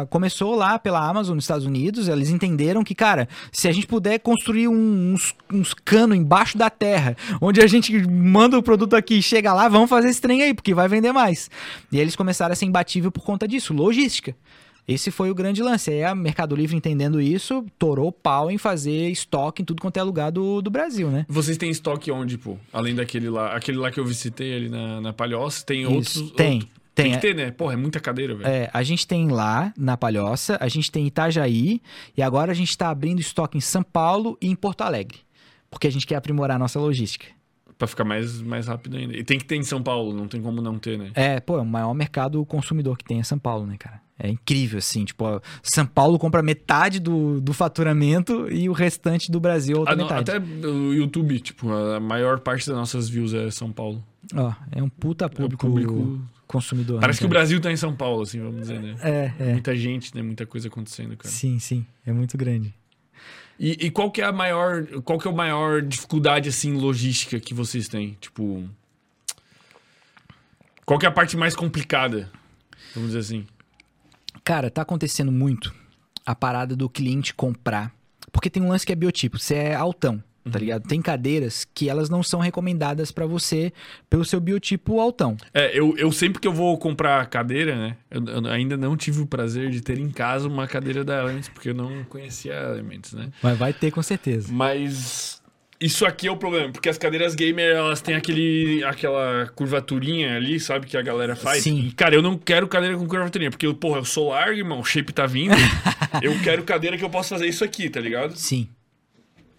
a- 0.00 0.06
começou 0.06 0.54
lá 0.54 0.78
pela 0.78 1.00
Amazon 1.08 1.34
nos 1.34 1.44
Estados 1.44 1.64
Unidos, 1.64 2.08
eles 2.08 2.28
entenderam 2.28 2.84
que, 2.84 2.94
cara, 2.94 3.26
se 3.50 3.66
a 3.68 3.72
gente 3.72 3.86
puder 3.86 4.18
construir 4.18 4.68
um- 4.68 5.14
uns, 5.14 5.34
uns 5.50 5.72
canos 5.72 6.16
embaixo 6.18 6.58
da 6.58 6.68
terra, 6.68 7.16
onde 7.40 7.62
a 7.62 7.66
gente 7.66 8.06
manda 8.06 8.58
o 8.58 8.62
produto 8.62 8.94
aqui 8.94 9.22
chega 9.22 9.54
lá, 9.54 9.66
vamos 9.66 9.88
fazer 9.88 10.08
esse 10.10 10.20
trem 10.20 10.42
aí, 10.42 10.52
porque 10.52 10.74
vai 10.74 10.88
vender 10.88 11.12
mais. 11.12 11.48
E 11.90 11.98
eles 11.98 12.14
começaram 12.14 12.52
a 12.52 12.56
ser 12.56 12.66
imbatível 12.66 13.10
por 13.10 13.22
conta 13.24 13.48
disso, 13.48 13.72
logística. 13.72 14.36
Esse 14.86 15.10
foi 15.10 15.30
o 15.30 15.34
grande 15.34 15.62
lance. 15.62 15.90
Aí 15.90 16.02
a 16.02 16.14
Mercado 16.14 16.56
Livre 16.56 16.76
entendendo 16.76 17.20
isso, 17.20 17.64
torou 17.78 18.10
pau 18.10 18.50
em 18.50 18.58
fazer 18.58 19.08
estoque 19.10 19.62
em 19.62 19.64
tudo 19.64 19.80
quanto 19.80 19.96
é 19.96 20.02
lugar 20.02 20.30
do, 20.32 20.60
do 20.60 20.70
Brasil, 20.70 21.08
né? 21.10 21.24
Vocês 21.28 21.56
têm 21.56 21.70
estoque 21.70 22.10
onde, 22.10 22.36
pô? 22.36 22.56
Além 22.72 22.94
daquele 22.94 23.30
lá. 23.30 23.54
Aquele 23.54 23.78
lá 23.78 23.90
que 23.90 24.00
eu 24.00 24.04
visitei 24.04 24.54
ali 24.54 24.68
na, 24.68 25.00
na 25.00 25.12
Palhoça, 25.12 25.64
tem 25.64 25.82
Isso, 25.82 25.92
outros. 25.92 26.14
tem, 26.32 26.54
outro- 26.54 26.68
tem. 26.68 26.82
Tem 26.94 27.12
que 27.12 27.18
ter, 27.20 27.34
né? 27.34 27.50
Porra, 27.50 27.72
é 27.72 27.76
muita 27.76 27.98
cadeira, 27.98 28.34
velho. 28.34 28.46
É, 28.46 28.68
a 28.70 28.82
gente 28.82 29.06
tem 29.06 29.26
lá 29.28 29.72
na 29.78 29.96
Palhoça, 29.96 30.58
a 30.60 30.68
gente 30.68 30.92
tem 30.92 31.04
em 31.04 31.06
Itajaí 31.06 31.80
e 32.14 32.20
agora 32.20 32.52
a 32.52 32.54
gente 32.54 32.68
está 32.68 32.90
abrindo 32.90 33.18
estoque 33.18 33.56
em 33.56 33.62
São 33.62 33.82
Paulo 33.82 34.36
e 34.42 34.48
em 34.48 34.54
Porto 34.54 34.82
Alegre. 34.82 35.20
Porque 35.70 35.86
a 35.86 35.90
gente 35.90 36.06
quer 36.06 36.16
aprimorar 36.16 36.56
a 36.56 36.58
nossa 36.58 36.78
logística. 36.78 37.24
Pra 37.78 37.88
ficar 37.88 38.04
mais, 38.04 38.42
mais 38.42 38.66
rápido 38.66 38.98
ainda. 38.98 39.16
E 39.16 39.24
tem 39.24 39.38
que 39.38 39.44
ter 39.46 39.56
em 39.56 39.62
São 39.62 39.82
Paulo, 39.82 40.12
não 40.12 40.28
tem 40.28 40.42
como 40.42 40.60
não 40.60 40.78
ter, 40.78 40.98
né? 40.98 41.12
É, 41.14 41.40
pô, 41.40 41.56
é 41.56 41.62
o 41.62 41.64
maior 41.64 41.94
mercado 41.94 42.44
consumidor 42.44 42.98
que 42.98 43.04
tem 43.04 43.20
é 43.20 43.22
São 43.22 43.38
Paulo, 43.38 43.64
né, 43.66 43.76
cara? 43.78 44.01
É 44.18 44.28
incrível, 44.28 44.78
assim, 44.78 45.04
tipo, 45.04 45.24
ó, 45.24 45.40
São 45.62 45.84
Paulo 45.84 46.18
compra 46.18 46.42
metade 46.42 47.00
do, 47.00 47.40
do 47.40 47.52
faturamento 47.52 48.48
e 48.52 48.68
o 48.68 48.72
restante 48.72 49.32
do 49.32 49.40
Brasil 49.40 49.78
outra 49.78 49.94
Ah, 49.94 49.96
não, 49.96 50.04
metade. 50.04 50.30
até 50.30 50.38
o 50.68 50.92
YouTube, 50.92 51.40
tipo, 51.40 51.72
a 51.72 51.98
maior 51.98 52.38
parte 52.38 52.66
das 52.68 52.76
nossas 52.76 53.08
views 53.08 53.34
é 53.34 53.50
São 53.50 53.72
Paulo. 53.72 54.04
Ó, 54.34 54.52
é 54.70 54.82
um 54.82 54.88
puta 54.88 55.24
É 55.24 55.26
o 55.26 55.30
público, 55.30 55.66
público. 55.66 56.20
consumidor. 56.46 57.00
Parece 57.00 57.18
que 57.18 57.24
né, 57.24 57.28
o 57.28 57.30
cara? 57.30 57.40
Brasil 57.40 57.60
tá 57.60 57.72
em 57.72 57.76
São 57.76 57.96
Paulo, 57.96 58.22
assim, 58.22 58.38
vamos 58.38 58.60
dizer, 58.60 58.80
né? 58.80 58.94
É, 59.00 59.32
é. 59.40 59.52
Muita 59.52 59.74
gente, 59.74 60.14
né? 60.14 60.22
Muita 60.22 60.46
coisa 60.46 60.68
acontecendo, 60.68 61.16
cara. 61.16 61.32
Sim, 61.34 61.58
sim, 61.58 61.84
é 62.06 62.12
muito 62.12 62.36
grande. 62.38 62.72
E, 63.58 63.86
e 63.86 63.90
qual 63.90 64.10
que 64.10 64.20
é 64.20 64.24
a 64.24 64.32
maior. 64.32 64.84
Qual 65.04 65.18
que 65.18 65.26
é 65.26 65.30
a 65.30 65.34
maior 65.34 65.82
dificuldade, 65.82 66.48
assim, 66.48 66.74
logística 66.74 67.40
que 67.40 67.54
vocês 67.54 67.88
têm? 67.88 68.16
Tipo. 68.20 68.68
Qual 70.84 70.98
que 70.98 71.06
é 71.06 71.08
a 71.08 71.12
parte 71.12 71.36
mais 71.36 71.54
complicada? 71.56 72.30
Vamos 72.94 73.10
dizer 73.10 73.20
assim. 73.20 73.46
Cara, 74.44 74.70
tá 74.70 74.82
acontecendo 74.82 75.30
muito 75.30 75.72
a 76.24 76.34
parada 76.34 76.74
do 76.74 76.88
cliente 76.88 77.34
comprar. 77.34 77.92
Porque 78.32 78.48
tem 78.48 78.62
um 78.62 78.68
lance 78.68 78.86
que 78.86 78.92
é 78.92 78.96
biotipo, 78.96 79.38
você 79.38 79.54
é 79.54 79.74
altão, 79.74 80.22
tá 80.50 80.58
ligado? 80.58 80.88
Tem 80.88 81.02
cadeiras 81.02 81.66
que 81.74 81.88
elas 81.88 82.08
não 82.08 82.22
são 82.22 82.40
recomendadas 82.40 83.12
pra 83.12 83.26
você 83.26 83.72
pelo 84.08 84.24
seu 84.24 84.40
biotipo 84.40 85.00
altão. 85.00 85.36
É, 85.52 85.78
eu, 85.78 85.94
eu 85.98 86.10
sempre 86.10 86.40
que 86.40 86.48
eu 86.48 86.52
vou 86.52 86.78
comprar 86.78 87.26
cadeira, 87.26 87.76
né? 87.76 87.96
Eu, 88.10 88.24
eu 88.24 88.46
ainda 88.46 88.76
não 88.76 88.96
tive 88.96 89.20
o 89.20 89.26
prazer 89.26 89.70
de 89.70 89.82
ter 89.82 89.98
em 89.98 90.10
casa 90.10 90.48
uma 90.48 90.66
cadeira 90.66 91.04
da 91.04 91.20
Elements, 91.22 91.48
porque 91.48 91.70
eu 91.70 91.74
não 91.74 92.04
conhecia 92.04 92.58
a 92.58 92.72
Elements, 92.72 93.12
né? 93.12 93.30
Mas 93.42 93.58
vai 93.58 93.72
ter 93.72 93.90
com 93.90 94.02
certeza. 94.02 94.48
Mas 94.50 95.41
isso 95.82 96.06
aqui 96.06 96.28
é 96.28 96.30
o 96.30 96.36
problema, 96.36 96.70
porque 96.70 96.88
as 96.88 96.96
cadeiras 96.96 97.34
gamer, 97.34 97.74
elas 97.74 98.00
têm 98.00 98.14
aquele, 98.14 98.84
aquela 98.84 99.50
curvaturinha 99.54 100.36
ali, 100.36 100.60
sabe, 100.60 100.86
que 100.86 100.96
a 100.96 101.02
galera 101.02 101.34
faz. 101.34 101.64
Sim. 101.64 101.88
E, 101.88 101.92
cara, 101.92 102.14
eu 102.14 102.22
não 102.22 102.38
quero 102.38 102.68
cadeira 102.68 102.96
com 102.96 103.06
curvaturinha, 103.06 103.50
porque, 103.50 103.66
eu, 103.66 103.74
porra, 103.74 103.98
eu 103.98 104.04
sou 104.04 104.28
largo, 104.28 104.56
irmão, 104.56 104.78
o 104.78 104.84
shape 104.84 105.12
tá 105.12 105.26
vindo. 105.26 105.54
eu 106.22 106.38
quero 106.40 106.62
cadeira 106.62 106.96
que 106.96 107.04
eu 107.04 107.10
possa 107.10 107.30
fazer 107.30 107.48
isso 107.48 107.64
aqui, 107.64 107.90
tá 107.90 108.00
ligado? 108.00 108.36
Sim. 108.36 108.68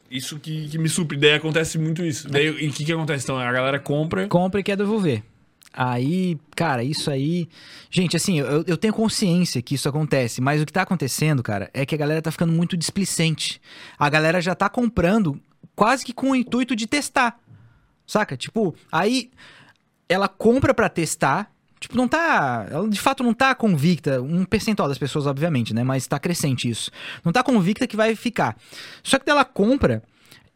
isso 0.09 0.39
que, 0.39 0.69
que 0.69 0.77
me 0.77 0.87
supre. 0.87 1.17
Daí 1.17 1.33
acontece 1.33 1.77
muito 1.77 2.05
isso. 2.05 2.29
Daí, 2.29 2.45
e 2.47 2.69
o 2.69 2.71
que, 2.71 2.85
que 2.85 2.93
acontece? 2.93 3.25
Então, 3.25 3.37
a 3.37 3.51
galera 3.51 3.77
compra. 3.77 4.25
compra 4.29 4.61
e 4.61 4.63
quer 4.63 4.77
devolver. 4.77 5.21
Aí, 5.73 6.37
cara, 6.55 6.83
isso 6.83 7.11
aí. 7.11 7.49
Gente, 7.89 8.15
assim, 8.15 8.39
eu, 8.39 8.63
eu 8.65 8.77
tenho 8.77 8.93
consciência 8.93 9.61
que 9.61 9.75
isso 9.75 9.89
acontece, 9.89 10.39
mas 10.39 10.61
o 10.61 10.65
que 10.65 10.71
tá 10.71 10.83
acontecendo, 10.83 11.43
cara, 11.43 11.69
é 11.73 11.85
que 11.85 11.95
a 11.95 11.97
galera 11.97 12.21
tá 12.21 12.31
ficando 12.31 12.53
muito 12.53 12.77
displicente. 12.77 13.59
A 13.97 14.07
galera 14.07 14.39
já 14.39 14.55
tá 14.55 14.69
comprando 14.69 15.37
quase 15.75 16.05
que 16.05 16.13
com 16.13 16.31
o 16.31 16.35
intuito 16.35 16.75
de 16.75 16.87
testar. 16.87 17.39
Saca? 18.05 18.35
Tipo, 18.35 18.75
aí 18.91 19.31
ela 20.07 20.27
compra 20.27 20.73
pra 20.73 20.89
testar. 20.89 21.51
Tipo, 21.79 21.97
não 21.97 22.07
tá. 22.07 22.67
Ela 22.69 22.87
de 22.87 22.99
fato 22.99 23.23
não 23.23 23.33
tá 23.33 23.53
convicta. 23.53 24.21
Um 24.21 24.45
percentual 24.45 24.87
das 24.87 24.97
pessoas, 24.97 25.27
obviamente, 25.27 25.73
né? 25.73 25.83
Mas 25.83 26.07
tá 26.07 26.19
crescente 26.19 26.69
isso. 26.69 26.91
Não 27.23 27.31
tá 27.31 27.43
convicta 27.43 27.87
que 27.87 27.95
vai 27.95 28.15
ficar. 28.15 28.55
Só 29.01 29.19
que 29.19 29.29
ela 29.29 29.43
compra 29.43 30.03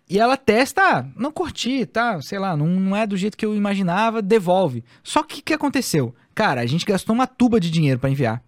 e 0.09 0.19
ela 0.19 0.37
testa, 0.37 0.81
ah, 0.81 1.05
não 1.17 1.31
curti, 1.31 1.85
tá? 1.85 2.21
Sei 2.21 2.39
lá, 2.39 2.55
não, 2.55 2.67
não 2.67 2.95
é 2.95 3.05
do 3.05 3.17
jeito 3.17 3.37
que 3.37 3.45
eu 3.45 3.53
imaginava, 3.53 4.21
devolve. 4.21 4.83
Só 5.03 5.21
que 5.21 5.41
o 5.41 5.43
que 5.43 5.53
aconteceu? 5.53 6.15
Cara, 6.33 6.61
a 6.61 6.65
gente 6.65 6.85
gastou 6.85 7.13
uma 7.13 7.27
tuba 7.27 7.59
de 7.59 7.69
dinheiro 7.69 7.99
pra 7.99 8.09
enviar. 8.09 8.41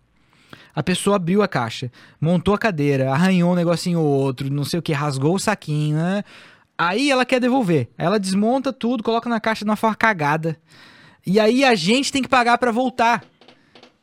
A 0.74 0.82
pessoa 0.82 1.18
abriu 1.18 1.42
a 1.42 1.48
caixa, 1.48 1.92
montou 2.22 2.54
a 2.54 2.58
cadeira, 2.58 3.12
arranhou 3.12 3.52
um 3.52 3.56
negocinho 3.56 4.00
ou 4.00 4.06
outro, 4.06 4.50
não 4.50 4.64
sei 4.64 4.80
o 4.80 4.82
que, 4.82 4.94
rasgou 4.94 5.36
o 5.36 5.40
saquinho, 5.40 5.98
né? 5.98 6.24
Aí 6.82 7.12
ela 7.12 7.26
quer 7.26 7.42
devolver. 7.42 7.90
Aí 7.98 8.06
Ela 8.06 8.18
desmonta 8.18 8.72
tudo, 8.72 9.04
coloca 9.04 9.28
na 9.30 9.40
caixa 9.42 9.66
de 9.66 9.70
uma 9.70 9.76
forma 9.76 9.98
cagada. 9.98 10.58
E 11.28 11.38
aí 11.38 11.66
a 11.66 11.76
gente 11.76 12.10
tem 12.10 12.22
que 12.24 12.30
pagar 12.30 12.58
pra 12.58 12.72
voltar. 12.72 13.26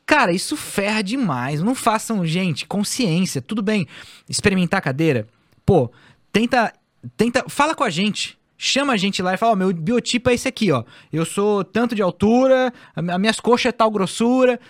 Cara, 0.05 0.31
isso 0.31 0.57
ferra 0.59 1.03
demais. 1.03 1.63
Não 1.63 1.75
façam, 1.75 2.25
gente, 2.27 2.67
consciência. 2.67 3.41
Tudo 3.41 3.63
bem, 3.63 3.87
experimentar 4.29 4.79
a 4.79 4.83
cadeira. 4.83 5.27
Pô, 5.65 5.91
tenta, 6.31 6.71
tenta, 7.17 7.45
fala 7.49 7.75
com 7.75 7.83
a 7.83 7.89
gente. 7.91 8.39
Chama 8.59 8.93
a 8.93 8.97
gente 8.97 9.23
lá 9.23 9.33
e 9.35 9.37
fala, 9.39 9.53
ó, 9.53 9.57
meu 9.57 9.73
biotipo 9.73 10.29
é 10.31 10.35
esse 10.35 10.47
aqui, 10.47 10.71
ó. 10.71 10.85
Eu 11.13 11.25
sou 11.25 11.65
tanto 11.65 11.95
de 11.95 12.03
altura, 12.03 12.73
a 12.95 13.01
mi- 13.03 13.13
as 13.13 13.19
minhas 13.19 13.41
coxas 13.41 13.67
é 13.67 13.73
tal 13.73 13.91
grossura. 13.91 14.61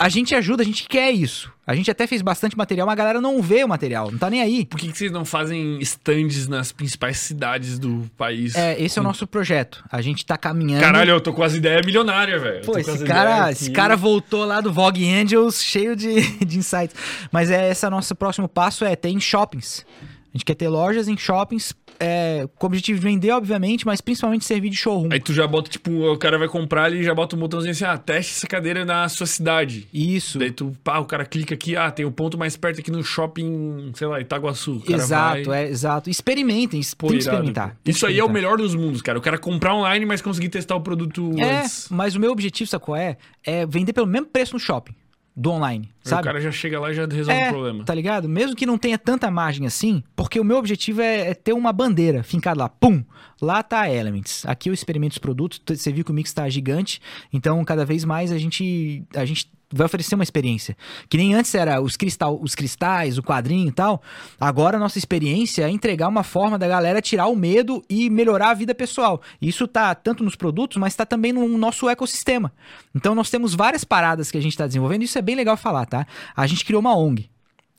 A 0.00 0.08
gente 0.08 0.34
ajuda, 0.34 0.62
a 0.62 0.66
gente 0.66 0.88
quer 0.88 1.10
isso. 1.10 1.52
A 1.66 1.74
gente 1.74 1.90
até 1.90 2.06
fez 2.06 2.22
bastante 2.22 2.56
material, 2.56 2.86
mas 2.86 2.94
a 2.94 2.96
galera 2.96 3.20
não 3.20 3.42
vê 3.42 3.62
o 3.62 3.68
material, 3.68 4.10
não 4.10 4.18
tá 4.18 4.30
nem 4.30 4.40
aí. 4.40 4.64
Por 4.64 4.80
que, 4.80 4.90
que 4.90 4.96
vocês 4.96 5.12
não 5.12 5.26
fazem 5.26 5.78
stands 5.82 6.48
nas 6.48 6.72
principais 6.72 7.18
cidades 7.18 7.78
do 7.78 8.10
país? 8.16 8.54
É, 8.54 8.80
esse 8.82 8.98
é 8.98 9.02
o 9.02 9.04
nosso 9.04 9.26
projeto. 9.26 9.84
A 9.92 10.00
gente 10.00 10.24
tá 10.24 10.38
caminhando. 10.38 10.80
Caralho, 10.80 11.10
eu 11.10 11.20
tô 11.20 11.34
com 11.34 11.42
as 11.42 11.54
ideias 11.54 11.84
milionárias, 11.84 12.40
velho. 12.40 12.64
Pô, 12.64 12.78
esse 12.78 13.04
cara, 13.04 13.52
esse 13.52 13.70
cara 13.72 13.94
voltou 13.94 14.46
lá 14.46 14.62
do 14.62 14.72
Vogue 14.72 15.06
Angels 15.06 15.62
cheio 15.62 15.94
de, 15.94 16.22
de 16.46 16.56
insights. 16.56 16.96
Mas 17.30 17.50
é 17.50 17.70
esse 17.70 17.86
nosso 17.90 18.14
próximo 18.14 18.48
passo 18.48 18.86
é 18.86 18.96
ter 18.96 19.10
em 19.10 19.20
shoppings. 19.20 19.84
A 20.00 20.32
gente 20.32 20.46
quer 20.46 20.54
ter 20.54 20.68
lojas 20.68 21.08
em 21.08 21.16
shoppings 21.18 21.74
é, 22.00 22.48
com 22.56 22.66
o 22.66 22.68
objetivo 22.68 22.98
de 22.98 23.04
vender, 23.04 23.30
obviamente, 23.30 23.84
mas 23.86 24.00
principalmente 24.00 24.44
servir 24.44 24.70
de 24.70 24.76
showroom. 24.76 25.10
Aí 25.12 25.20
tu 25.20 25.32
já 25.34 25.46
bota, 25.46 25.68
tipo, 25.70 25.90
o 26.10 26.16
cara 26.18 26.38
vai 26.38 26.48
comprar 26.48 26.84
ali 26.84 27.00
e 27.00 27.02
já 27.04 27.14
bota 27.14 27.36
um 27.36 27.38
botãozinho 27.38 27.72
assim, 27.72 27.84
ah, 27.84 27.98
teste 27.98 28.32
essa 28.32 28.46
cadeira 28.46 28.84
na 28.84 29.08
sua 29.08 29.26
cidade. 29.26 29.86
Isso. 29.92 30.38
Daí 30.38 30.50
tu, 30.50 30.74
pá, 30.82 30.98
o 30.98 31.04
cara 31.04 31.24
clica 31.26 31.54
aqui, 31.54 31.76
ah, 31.76 31.90
tem 31.90 32.06
o 32.06 32.10
ponto 32.10 32.38
mais 32.38 32.56
perto 32.56 32.80
aqui 32.80 32.90
no 32.90 33.04
shopping, 33.04 33.92
sei 33.94 34.06
lá, 34.06 34.20
Itaguaçu. 34.20 34.82
Exato, 34.88 35.50
vai... 35.50 35.64
é, 35.64 35.68
exato. 35.68 36.08
Experimentem, 36.08 36.80
Pô, 36.96 37.08
tem 37.08 37.16
que 37.18 37.22
experimentar. 37.24 37.68
tem 37.68 37.76
que 37.84 37.90
Isso 37.90 38.06
aí 38.06 38.18
é 38.18 38.22
o 38.22 38.26
experimentar. 38.26 38.56
melhor 38.56 38.56
dos 38.56 38.74
mundos, 38.74 39.02
cara. 39.02 39.18
O 39.18 39.22
cara 39.22 39.36
comprar 39.38 39.74
online, 39.74 40.06
mas 40.06 40.22
conseguir 40.22 40.48
testar 40.48 40.76
o 40.76 40.80
produto 40.80 41.32
É, 41.38 41.60
antes. 41.60 41.88
mas 41.90 42.14
o 42.14 42.20
meu 42.20 42.30
objetivo, 42.32 42.70
sabe 42.70 42.84
qual 42.84 42.96
é? 42.96 43.16
É 43.44 43.66
vender 43.66 43.92
pelo 43.92 44.06
mesmo 44.06 44.26
preço 44.26 44.54
no 44.54 44.58
shopping, 44.60 44.94
do 45.36 45.50
online, 45.50 45.88
sabe? 46.10 46.22
O 46.22 46.24
cara 46.24 46.40
já 46.40 46.52
chega 46.52 46.78
lá 46.78 46.90
e 46.90 46.94
já 46.94 47.06
resolve 47.06 47.40
é, 47.40 47.48
o 47.48 47.52
problema. 47.52 47.84
Tá 47.84 47.94
ligado? 47.94 48.28
Mesmo 48.28 48.56
que 48.56 48.66
não 48.66 48.78
tenha 48.78 48.98
tanta 48.98 49.30
margem 49.30 49.66
assim, 49.66 50.02
porque 50.14 50.38
o 50.38 50.44
meu 50.44 50.58
objetivo 50.58 51.00
é, 51.00 51.30
é 51.30 51.34
ter 51.34 51.52
uma 51.52 51.72
bandeira 51.72 52.22
fincada 52.22 52.60
lá. 52.60 52.68
Pum! 52.68 53.02
Lá 53.40 53.62
tá 53.62 53.80
a 53.80 53.90
Elements. 53.90 54.44
Aqui 54.46 54.68
eu 54.68 54.74
experimento 54.74 55.12
os 55.12 55.18
produtos. 55.18 55.60
Você 55.66 55.90
viu 55.90 56.04
que 56.04 56.10
o 56.10 56.14
mix 56.14 56.32
tá 56.32 56.48
gigante. 56.48 57.00
Então, 57.32 57.64
cada 57.64 57.84
vez 57.86 58.04
mais 58.04 58.30
a 58.30 58.38
gente, 58.38 59.02
a 59.14 59.24
gente 59.24 59.50
vai 59.72 59.86
oferecer 59.86 60.14
uma 60.14 60.24
experiência. 60.24 60.76
Que 61.08 61.16
nem 61.16 61.34
antes 61.34 61.54
era 61.54 61.80
os, 61.80 61.96
cristal, 61.96 62.38
os 62.42 62.54
cristais, 62.54 63.18
o 63.18 63.22
quadrinho 63.22 63.68
e 63.68 63.72
tal. 63.72 64.02
Agora 64.38 64.76
a 64.76 64.80
nossa 64.80 64.98
experiência 64.98 65.64
é 65.64 65.70
entregar 65.70 66.08
uma 66.08 66.24
forma 66.24 66.58
da 66.58 66.66
galera 66.66 67.00
tirar 67.00 67.26
o 67.26 67.36
medo 67.36 67.82
e 67.88 68.10
melhorar 68.10 68.50
a 68.50 68.54
vida 68.54 68.74
pessoal. 68.74 69.22
Isso 69.40 69.68
tá 69.68 69.94
tanto 69.94 70.24
nos 70.24 70.34
produtos, 70.34 70.76
mas 70.76 70.94
tá 70.94 71.06
também 71.06 71.32
no 71.32 71.46
nosso 71.56 71.88
ecossistema. 71.88 72.52
Então 72.94 73.14
nós 73.14 73.30
temos 73.30 73.54
várias 73.54 73.84
paradas 73.84 74.30
que 74.30 74.38
a 74.38 74.42
gente 74.42 74.52
está 74.52 74.66
desenvolvendo. 74.66 75.02
Isso 75.02 75.18
é 75.18 75.22
bem 75.22 75.36
legal 75.36 75.56
falar, 75.56 75.86
tá? 75.86 75.99
A 76.36 76.46
gente 76.46 76.64
criou 76.64 76.80
uma 76.80 76.96
ONG. 76.96 77.30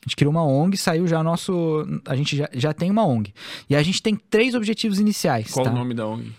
A 0.04 0.08
gente 0.08 0.16
criou 0.16 0.32
uma 0.32 0.44
ONG, 0.44 0.76
saiu 0.76 1.06
já 1.06 1.22
nosso. 1.22 1.86
A 2.06 2.16
gente 2.16 2.36
já, 2.36 2.48
já 2.52 2.72
tem 2.72 2.90
uma 2.90 3.06
ONG. 3.06 3.32
E 3.70 3.76
a 3.76 3.82
gente 3.82 4.02
tem 4.02 4.16
três 4.16 4.54
objetivos 4.54 4.98
iniciais. 4.98 5.50
Qual 5.52 5.64
tá? 5.64 5.70
o 5.70 5.74
nome 5.74 5.94
da 5.94 6.06
ONG? 6.06 6.32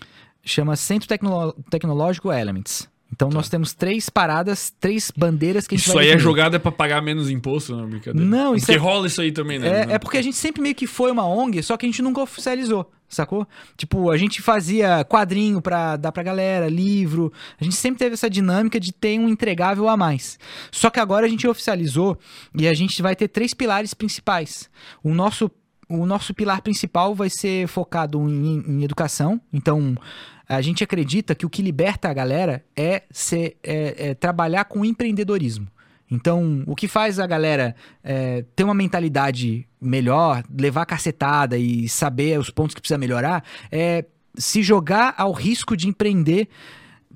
Chama 0.44 0.76
Centro 0.76 1.08
Tecno- 1.08 1.54
Tecnológico 1.70 2.30
Elements. 2.30 2.86
Então 3.14 3.28
nós 3.28 3.48
temos 3.48 3.72
três 3.72 4.10
paradas, 4.10 4.74
três 4.80 5.12
bandeiras 5.16 5.68
que 5.68 5.76
a 5.76 5.78
gente 5.78 5.86
Isso 5.86 5.94
vai 5.94 6.06
aí 6.06 6.12
é 6.12 6.18
jogada 6.18 6.58
pra 6.58 6.72
pagar 6.72 7.00
menos 7.00 7.30
imposto, 7.30 7.76
não, 7.76 7.88
brincadeira. 7.88 8.28
Não, 8.28 8.56
isso 8.56 8.66
Porque 8.66 8.76
é- 8.76 8.82
rola 8.82 9.06
isso 9.06 9.20
aí 9.20 9.30
também, 9.30 9.60
né? 9.60 9.86
É, 9.88 9.92
é 9.94 9.98
porque 10.00 10.18
a 10.18 10.22
gente 10.22 10.36
sempre 10.36 10.60
meio 10.60 10.74
que 10.74 10.84
foi 10.86 11.12
uma 11.12 11.24
ONG, 11.24 11.62
só 11.62 11.76
que 11.76 11.86
a 11.86 11.88
gente 11.88 12.02
nunca 12.02 12.20
oficializou, 12.20 12.90
sacou? 13.08 13.46
Tipo, 13.76 14.10
a 14.10 14.16
gente 14.16 14.42
fazia 14.42 15.04
quadrinho 15.04 15.62
pra 15.62 15.96
dar 15.96 16.10
pra 16.10 16.24
galera, 16.24 16.68
livro. 16.68 17.32
A 17.60 17.62
gente 17.62 17.76
sempre 17.76 18.00
teve 18.00 18.14
essa 18.14 18.28
dinâmica 18.28 18.80
de 18.80 18.92
ter 18.92 19.16
um 19.16 19.28
entregável 19.28 19.88
a 19.88 19.96
mais. 19.96 20.36
Só 20.72 20.90
que 20.90 20.98
agora 20.98 21.24
a 21.24 21.28
gente 21.28 21.46
oficializou 21.46 22.18
e 22.58 22.66
a 22.66 22.74
gente 22.74 23.00
vai 23.00 23.14
ter 23.14 23.28
três 23.28 23.54
pilares 23.54 23.94
principais. 23.94 24.68
O 25.04 25.14
nosso, 25.14 25.48
o 26.00 26.06
nosso 26.06 26.34
pilar 26.34 26.62
principal 26.62 27.14
vai 27.14 27.30
ser 27.30 27.66
focado 27.68 28.18
em, 28.28 28.62
em 28.66 28.84
educação. 28.84 29.40
Então. 29.52 29.96
A 30.46 30.60
gente 30.60 30.84
acredita 30.84 31.34
que 31.34 31.46
o 31.46 31.48
que 31.48 31.62
liberta 31.62 32.10
a 32.10 32.12
galera 32.12 32.62
é, 32.76 33.04
ser, 33.10 33.56
é- 33.62 34.10
é 34.10 34.14
trabalhar 34.14 34.66
com 34.66 34.84
empreendedorismo. 34.84 35.66
Então, 36.10 36.62
o 36.66 36.76
que 36.76 36.86
faz 36.86 37.18
a 37.18 37.26
galera 37.26 37.74
é, 38.02 38.44
ter 38.54 38.62
uma 38.62 38.74
mentalidade 38.74 39.66
melhor, 39.80 40.44
levar 40.56 40.84
cacetada 40.84 41.56
e 41.56 41.88
saber 41.88 42.38
os 42.38 42.50
pontos 42.50 42.74
que 42.74 42.80
precisa 42.80 42.98
melhorar, 42.98 43.42
é 43.72 44.04
se 44.36 44.62
jogar 44.62 45.14
ao 45.16 45.32
risco 45.32 45.74
de 45.76 45.88
empreender 45.88 46.48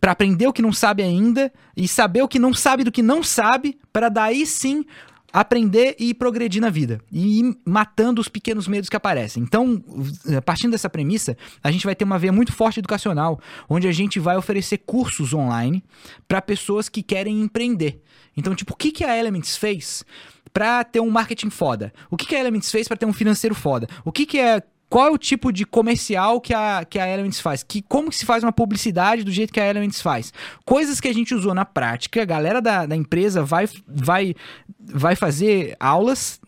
para 0.00 0.12
aprender 0.12 0.46
o 0.46 0.52
que 0.52 0.62
não 0.62 0.72
sabe 0.72 1.02
ainda 1.02 1.52
e 1.76 1.86
saber 1.86 2.22
o 2.22 2.28
que 2.28 2.38
não 2.38 2.55
sabe 2.55 2.82
do 2.82 2.92
que 2.92 3.02
não 3.02 3.22
sabe, 3.22 3.78
para 3.92 4.09
daí 4.09 4.46
sim 4.46 4.84
aprender 5.32 5.94
e 5.98 6.14
progredir 6.14 6.60
na 6.60 6.70
vida 6.70 7.00
e 7.12 7.40
ir 7.40 7.56
matando 7.64 8.20
os 8.20 8.28
pequenos 8.28 8.66
medos 8.66 8.88
que 8.88 8.96
aparecem. 8.96 9.42
Então, 9.42 9.82
eh, 10.28 10.40
partindo 10.40 10.72
dessa 10.72 10.88
premissa, 10.88 11.36
a 11.62 11.70
gente 11.70 11.84
vai 11.84 11.94
ter 11.94 12.05
uma 12.05 12.18
veia 12.18 12.32
muito 12.32 12.52
forte 12.52 12.80
educacional, 12.80 13.38
onde 13.68 13.86
a 13.86 13.92
gente 13.92 14.18
vai 14.18 14.36
oferecer 14.36 14.78
cursos 14.78 15.34
online 15.34 15.84
para 16.26 16.40
pessoas 16.40 16.88
que 16.88 17.02
querem 17.02 17.42
empreender. 17.42 18.02
Então, 18.36 18.55
tipo, 18.55 18.72
o 18.72 18.76
que, 18.76 18.90
que 18.90 19.05
a 19.05 19.16
Elements 19.16 19.56
fez 19.56 20.05
para 20.52 20.82
ter 20.84 21.00
um 21.00 21.10
marketing 21.10 21.50
foda? 21.50 21.92
O 22.10 22.16
que, 22.16 22.26
que 22.26 22.34
a 22.34 22.40
Elements 22.40 22.70
fez 22.70 22.88
para 22.88 22.96
ter 22.96 23.06
um 23.06 23.12
financeiro 23.12 23.55
foda? 23.55 23.86
O 24.05 24.12
que, 24.12 24.24
que 24.24 24.38
é 24.38 24.62
qual 24.89 25.09
é 25.09 25.10
o 25.10 25.19
tipo 25.19 25.52
de 25.52 25.66
comercial 25.66 26.40
que 26.40 26.55
a, 26.55 26.85
que 26.85 26.98
a 26.98 27.06
Elements 27.06 27.40
faz? 27.40 27.62
Que, 27.62 27.82
como 27.82 28.10
que 28.10 28.16
se 28.16 28.24
faz 28.24 28.43
uma 28.43 28.52
publicidade 28.52 29.23
do 29.23 29.31
jeito 29.31 29.52
que 29.52 29.60
a 29.60 29.69
Elements 29.69 30.01
faz? 30.01 30.32
Coisas 30.65 31.01
que 31.01 31.09
a 31.09 31.15
gente 31.15 31.35
usou 31.35 31.55
na 31.55 31.65
prática, 31.65 32.23
a 32.23 32.24
galera 32.24 32.60
da, 32.60 32.86
da 32.86 32.97
empresa 32.97 33.43
vai, 33.43 33.69
vai, 33.86 34.35
vai 34.81 35.15
fazer 35.15 35.77
aulas, 35.78 36.40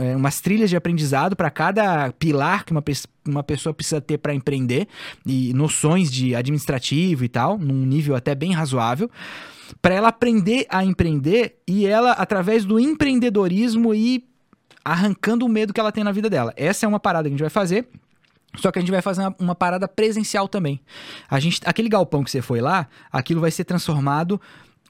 é, 0.00 0.16
umas 0.16 0.40
trilhas 0.40 0.70
de 0.70 0.76
aprendizado 0.76 1.36
para 1.36 1.50
cada 1.50 2.12
pilar 2.12 2.64
que 2.64 2.72
uma, 2.72 2.82
uma 3.26 3.42
pessoa 3.42 3.72
precisa 3.72 4.00
ter 4.00 4.18
para 4.18 4.34
empreender, 4.34 4.88
e 5.24 5.52
noções 5.54 6.10
de 6.10 6.34
administrativo 6.34 7.24
e 7.24 7.28
tal, 7.28 7.56
num 7.56 7.86
nível 7.86 8.16
até 8.16 8.34
bem 8.34 8.52
razoável 8.52 9.10
para 9.80 9.94
ela 9.94 10.08
aprender 10.08 10.66
a 10.68 10.84
empreender 10.84 11.58
e 11.66 11.86
ela, 11.86 12.12
através 12.12 12.64
do 12.64 12.80
empreendedorismo, 12.80 13.94
ir 13.94 14.24
arrancando 14.84 15.44
o 15.44 15.48
medo 15.48 15.72
que 15.72 15.80
ela 15.80 15.92
tem 15.92 16.02
na 16.04 16.12
vida 16.12 16.28
dela. 16.30 16.52
Essa 16.56 16.86
é 16.86 16.88
uma 16.88 17.00
parada 17.00 17.24
que 17.28 17.34
a 17.34 17.36
gente 17.36 17.40
vai 17.42 17.50
fazer. 17.50 17.88
Só 18.56 18.72
que 18.72 18.78
a 18.78 18.82
gente 18.82 18.90
vai 18.90 19.00
fazer 19.00 19.20
uma, 19.22 19.36
uma 19.38 19.54
parada 19.54 19.86
presencial 19.86 20.48
também. 20.48 20.80
A 21.30 21.38
gente, 21.38 21.60
aquele 21.64 21.88
galpão 21.88 22.24
que 22.24 22.30
você 22.30 22.42
foi 22.42 22.60
lá, 22.60 22.88
aquilo 23.12 23.40
vai 23.40 23.50
ser 23.52 23.62
transformado, 23.62 24.40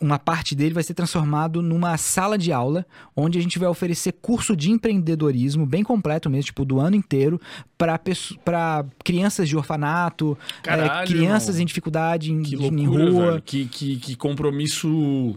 uma 0.00 0.18
parte 0.18 0.54
dele 0.54 0.72
vai 0.72 0.82
ser 0.82 0.94
transformado 0.94 1.60
numa 1.60 1.94
sala 1.98 2.38
de 2.38 2.50
aula, 2.54 2.86
onde 3.14 3.38
a 3.38 3.42
gente 3.42 3.58
vai 3.58 3.68
oferecer 3.68 4.12
curso 4.12 4.56
de 4.56 4.70
empreendedorismo 4.70 5.66
bem 5.66 5.82
completo 5.82 6.30
mesmo, 6.30 6.44
tipo, 6.44 6.64
do 6.64 6.80
ano 6.80 6.96
inteiro, 6.96 7.38
para 7.76 8.84
crianças 9.04 9.46
de 9.46 9.58
orfanato, 9.58 10.38
eh, 10.40 10.62
Caralho, 10.62 11.06
crianças 11.06 11.50
irmão. 11.56 11.62
em 11.62 11.66
dificuldade 11.66 12.32
em, 12.32 12.42
Que 12.42 12.56
de- 12.56 12.64
em 12.64 12.86
loucura, 12.86 13.10
rua. 13.10 13.30
velho. 13.32 13.42
Que, 13.42 13.66
que, 13.66 13.96
que 13.96 14.16
compromisso 14.16 15.36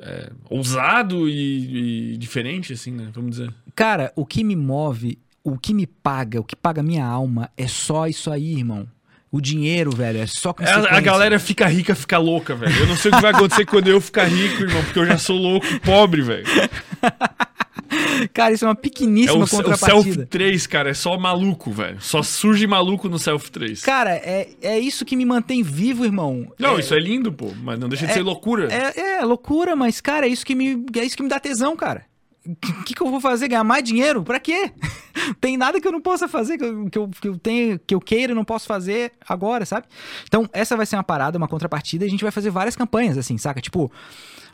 é, 0.00 0.30
ousado 0.50 1.28
e, 1.28 2.12
e 2.12 2.16
diferente, 2.16 2.72
assim, 2.72 2.90
né? 2.90 3.08
Vamos 3.14 3.30
dizer. 3.32 3.52
Cara, 3.74 4.12
o 4.16 4.24
que 4.26 4.42
me 4.44 4.54
move, 4.56 5.18
o 5.42 5.58
que 5.58 5.72
me 5.74 5.86
paga, 5.86 6.40
o 6.40 6.44
que 6.44 6.54
paga 6.56 6.82
minha 6.82 7.04
alma 7.04 7.50
é 7.56 7.66
só 7.66 8.06
isso 8.06 8.30
aí, 8.30 8.52
irmão. 8.58 8.86
O 9.30 9.40
dinheiro, 9.40 9.90
velho, 9.94 10.18
é 10.18 10.26
só 10.26 10.50
É, 10.50 10.52
consequência. 10.54 10.90
a, 10.90 10.96
a 10.96 11.00
galera 11.00 11.38
fica 11.38 11.66
rica, 11.66 11.94
fica 11.94 12.16
louca, 12.16 12.54
velho. 12.54 12.74
Eu 12.78 12.86
não 12.86 12.96
sei 12.96 13.10
o 13.10 13.14
que 13.16 13.20
vai 13.20 13.32
acontecer 13.32 13.66
quando 13.66 13.88
eu 13.88 14.00
ficar 14.00 14.24
rico, 14.24 14.62
irmão, 14.62 14.82
porque 14.84 14.98
eu 14.98 15.06
já 15.06 15.18
sou 15.18 15.36
louco, 15.36 15.66
pobre, 15.80 16.22
velho. 16.22 16.46
Cara, 18.32 18.52
isso 18.54 18.64
é 18.64 18.68
uma 18.68 18.72
É 18.72 18.76
pequeníssima 18.76 19.38
o, 19.38 19.42
o 19.42 19.46
Self 19.46 19.64
contrapartida. 19.64 20.26
3, 20.26 20.66
cara, 20.66 20.90
é 20.90 20.94
só 20.94 21.18
maluco, 21.18 21.70
velho. 21.70 22.00
Só 22.00 22.22
surge 22.22 22.66
maluco 22.66 23.08
no 23.08 23.18
Self 23.18 23.50
3. 23.50 23.82
Cara, 23.82 24.10
é, 24.14 24.48
é 24.62 24.78
isso 24.78 25.04
que 25.04 25.16
me 25.16 25.24
mantém 25.24 25.62
vivo, 25.62 26.04
irmão. 26.04 26.52
Não, 26.58 26.76
é, 26.76 26.80
isso 26.80 26.94
é 26.94 26.98
lindo, 26.98 27.32
pô, 27.32 27.52
mas 27.62 27.78
não 27.78 27.88
deixa 27.88 28.06
de 28.06 28.12
É- 28.12 28.14
ser 28.14 28.22
loucura. 28.22 28.68
É, 28.72 29.18
é 29.20 29.24
loucura, 29.24 29.74
mas, 29.76 30.00
cara, 30.00 30.26
é 30.26 30.28
isso 30.28 30.44
que 30.44 30.54
me, 30.54 30.84
é 30.96 31.04
isso 31.04 31.16
que 31.16 31.22
me 31.22 31.28
dá 31.28 31.38
tesão, 31.40 31.76
cara. 31.76 32.04
O 32.48 32.84
que, 32.84 32.94
que 32.94 33.02
eu 33.02 33.10
vou 33.10 33.20
fazer? 33.20 33.48
Ganhar 33.48 33.64
mais 33.64 33.82
dinheiro? 33.82 34.22
Pra 34.22 34.38
quê? 34.38 34.70
Tem 35.40 35.56
nada 35.56 35.80
que 35.80 35.88
eu 35.88 35.90
não 35.90 36.00
possa 36.00 36.28
fazer, 36.28 36.56
que 36.56 36.64
eu, 36.64 36.88
que 36.90 36.98
eu, 36.98 37.10
que 37.20 37.28
eu 37.28 37.36
tenho, 37.38 37.78
que 37.84 37.92
eu 37.92 38.00
queira 38.00 38.30
e 38.32 38.36
não 38.36 38.44
posso 38.44 38.68
fazer 38.68 39.10
agora, 39.28 39.66
sabe? 39.66 39.86
Então, 40.28 40.48
essa 40.52 40.76
vai 40.76 40.86
ser 40.86 40.94
uma 40.94 41.02
parada, 41.02 41.36
uma 41.36 41.48
contrapartida, 41.48 42.04
e 42.04 42.06
a 42.06 42.10
gente 42.10 42.22
vai 42.22 42.30
fazer 42.30 42.50
várias 42.50 42.76
campanhas, 42.76 43.18
assim, 43.18 43.36
saca? 43.36 43.60
Tipo, 43.60 43.90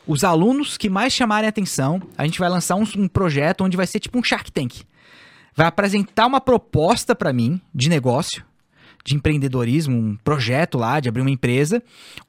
os 0.07 0.23
alunos 0.23 0.77
que 0.77 0.89
mais 0.89 1.13
chamarem 1.13 1.47
atenção, 1.47 2.01
a 2.17 2.25
gente 2.25 2.39
vai 2.39 2.49
lançar 2.49 2.75
um, 2.75 2.83
um 2.97 3.07
projeto 3.07 3.63
onde 3.63 3.77
vai 3.77 3.87
ser 3.87 3.99
tipo 3.99 4.17
um 4.17 4.23
Shark 4.23 4.51
Tank. 4.51 4.81
Vai 5.55 5.67
apresentar 5.67 6.25
uma 6.25 6.41
proposta 6.41 7.15
pra 7.15 7.31
mim 7.31 7.61
de 7.73 7.87
negócio, 7.89 8.43
de 9.05 9.15
empreendedorismo, 9.15 9.95
um 9.97 10.15
projeto 10.23 10.77
lá, 10.77 10.99
de 10.99 11.09
abrir 11.09 11.21
uma 11.21 11.29
empresa, 11.29 11.83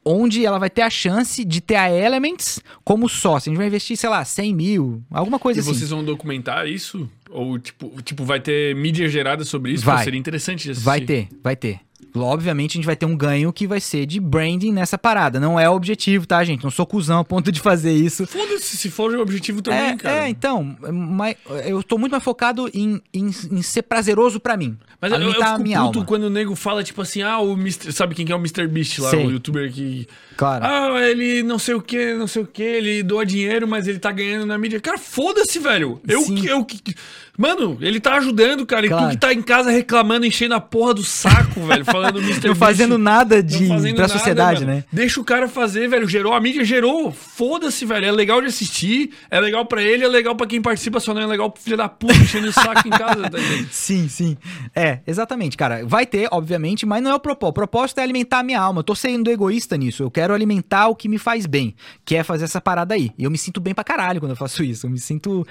onde 0.05 0.45
ela 0.45 0.59
vai 0.59 0.69
ter 0.69 0.83
a 0.83 0.91
chance 0.91 1.45
de 1.45 1.61
ter 1.61 1.77
a 1.77 1.89
Elements 1.91 2.61
como 2.85 3.09
sócio. 3.09 3.49
A 3.49 3.51
gente 3.51 3.59
vai 3.59 3.69
investir, 3.69 3.97
sei 3.97 4.11
lá, 4.11 4.25
100 4.25 4.55
mil, 4.55 5.03
alguma 5.11 5.39
coisa 5.39 5.59
E 5.59 5.63
assim. 5.63 5.73
vocês 5.73 5.91
vão 5.91 6.05
documentar 6.05 6.69
isso? 6.69 7.09
Ou, 7.31 7.59
tipo, 7.59 8.03
tipo, 8.03 8.25
vai 8.25 8.41
ter 8.41 8.75
mídia 8.77 9.09
gerada 9.09 9.45
sobre 9.45 9.73
isso? 9.73 9.85
Vai. 9.85 9.99
Pô, 9.99 10.05
seria 10.05 10.19
interessante 10.21 10.65
de 10.65 10.71
assistir. 10.73 10.85
Vai 10.85 11.01
ter, 11.01 11.29
vai 11.43 11.57
ter. 11.57 11.81
Obviamente 12.15 12.73
a 12.73 12.77
gente 12.77 12.87
vai 12.87 12.97
ter 12.97 13.07
um 13.07 13.17
ganho 13.17 13.53
que 13.53 13.67
vai 13.67 13.81
ser 13.81 14.07
de 14.07 14.21
branding 14.21 14.73
nessa 14.73 14.99
parada. 14.99 15.39
Não 15.39 15.59
é 15.59 15.69
o 15.69 15.75
objetivo, 15.75 16.27
tá, 16.27 16.43
gente? 16.45 16.63
Não 16.65 16.71
sou 16.71 16.87
cuzão 16.87 17.21
a 17.21 17.25
ponto 17.25 17.51
de 17.53 17.61
fazer 17.61 17.93
isso. 17.93 18.27
Foda-se, 18.27 18.77
se 18.77 18.91
for 18.91 19.13
o 19.15 19.21
objetivo 19.21 19.63
também, 19.63 19.91
é, 19.91 19.97
cara. 19.97 20.27
é, 20.27 20.29
então, 20.29 20.77
mas 20.93 21.37
eu 21.67 21.83
tô 21.83 21.99
muito 21.99 22.13
mais 22.13 22.23
focado 22.25 22.69
em, 22.75 23.01
em, 23.13 23.27
em 23.27 23.63
ser 23.63 23.83
prazeroso 23.83 24.41
pra 24.41 24.57
mim. 24.57 24.77
Mas 25.01 25.13
eu, 25.13 25.19
eu 25.19 25.25
alimentar 25.25 25.47
fico 25.51 25.61
a 25.61 25.65
minha 25.65 25.81
puto 25.81 25.99
alma. 25.99 26.07
quando 26.07 26.25
o 26.25 26.31
nego 26.31 26.55
fala, 26.55 26.83
tipo 26.83 27.03
assim, 27.03 27.23
ah, 27.23 27.39
o 27.39 27.53
Mr. 27.55 27.93
Sabe 27.93 28.15
quem 28.15 28.25
que 28.27 28.33
é 28.33 28.37
o 28.37 28.39
Mr. 28.39 28.67
Beast 28.67 28.99
lá, 28.99 29.11
Sei. 29.11 29.27
o 29.27 29.31
youtuber 29.31 29.73
que. 29.73 30.07
Claro. 30.37 30.65
Ah, 30.65 31.09
ele 31.09 31.43
não 31.43 31.59
sei 31.59 31.75
o 31.75 31.81
que, 31.81 32.15
não 32.15 32.27
sei 32.27 32.43
o 32.43 32.47
que, 32.47 32.63
ele 32.63 33.03
doa 33.03 33.25
dinheiro, 33.27 33.69
mas 33.69 33.87
ele 33.87 33.99
tá 33.99 34.11
ganhando 34.11 34.47
na 34.47 34.57
mídia. 34.59 34.81
Cara, 34.81 34.99
foda-se, 34.99 35.59
velho. 35.59 36.01
Eu 36.09 36.23
Sim. 36.23 36.35
que. 36.37 36.47
Eu, 36.47 36.65
que- 36.65 36.95
Mano, 37.37 37.77
ele 37.81 37.99
tá 37.99 38.15
ajudando, 38.17 38.65
cara. 38.65 38.87
E 38.87 38.89
Claro. 38.89 39.07
tu 39.07 39.11
que 39.11 39.17
tá 39.17 39.33
em 39.35 39.43
casa 39.43 39.71
reclamando, 39.71 40.25
enchendo 40.25 40.55
a 40.55 40.61
porra 40.61 40.95
do 40.95 41.03
saco, 41.03 41.61
velho, 41.63 41.85
falando 41.87 42.21
do 42.21 42.23
Mr. 42.23 42.47
Não 42.49 42.55
fazendo 42.55 42.97
nada 42.97 43.43
de, 43.43 43.67
fazendo 43.67 43.95
pra 43.97 44.07
nada, 44.07 44.13
sociedade, 44.19 44.61
mano. 44.65 44.77
né? 44.79 44.85
Deixa 44.93 45.21
o 45.21 45.25
cara 45.25 45.49
fazer, 45.49 45.89
velho. 45.89 46.09
Gerou, 46.09 46.33
a 46.33 46.41
mídia 46.41 46.65
gerou. 46.65 47.11
Foda-se, 47.11 47.85
velho. 47.85 48.07
É 48.07 48.13
legal 48.13 48.41
de 48.41 48.47
assistir, 48.47 49.11
é 49.29 49.41
legal 49.41 49.67
pra 49.67 49.83
ele, 49.83 50.05
é 50.05 50.09
legal 50.09 50.37
pra 50.37 50.47
quem 50.47 50.63
participa, 50.63 51.01
só 51.01 51.13
não 51.13 51.23
é 51.23 51.27
legal 51.27 51.51
pro 51.51 51.61
filho 51.61 51.77
da 51.77 51.89
puta 51.89 52.15
enchendo 52.15 52.49
o 52.49 52.53
saco 52.53 52.87
em 52.87 52.91
casa. 52.91 53.29
Tá 53.29 53.39
ligado? 53.39 53.67
Sim, 53.73 54.09
sim. 54.09 54.37
É, 54.75 55.01
exatamente, 55.05 55.57
cara. 55.57 55.85
Vai 55.85 56.07
ter, 56.07 56.29
obviamente, 56.31 56.87
mas 56.87 57.03
não 57.03 57.11
é 57.11 57.15
o 57.15 57.21
propósito. 57.21 57.51
O 57.51 57.53
propósito 57.53 57.99
é 57.99 58.03
alimentar 58.05 58.39
a 58.39 58.43
minha 58.45 58.61
alma. 58.61 58.79
Eu 58.79 58.85
tô 58.85 58.95
sendo 58.95 59.29
egoísta 59.31 59.77
nisso. 59.77 60.05
Eu 60.05 60.11
quero 60.11 60.33
alimentar 60.33 60.87
o 60.89 60.95
que 60.95 61.09
me 61.09 61.19
faz 61.19 61.47
bem, 61.47 61.75
que 62.05 62.15
é 62.15 62.23
fazer 62.23 62.45
essa 62.45 62.61
parada 62.61 62.95
aí. 62.95 63.11
E 63.19 63.25
eu 63.25 63.31
me 63.31 63.39
sinto 63.39 63.61
bem 63.61 63.75
pra 63.75 63.83
caralho 63.83 64.21
quando 64.21 64.31
eu 64.31 64.37
faço 64.37 64.63
isso. 64.63 64.87
Eu 64.87 64.91
me 64.91 64.99
sinto. 65.01 65.45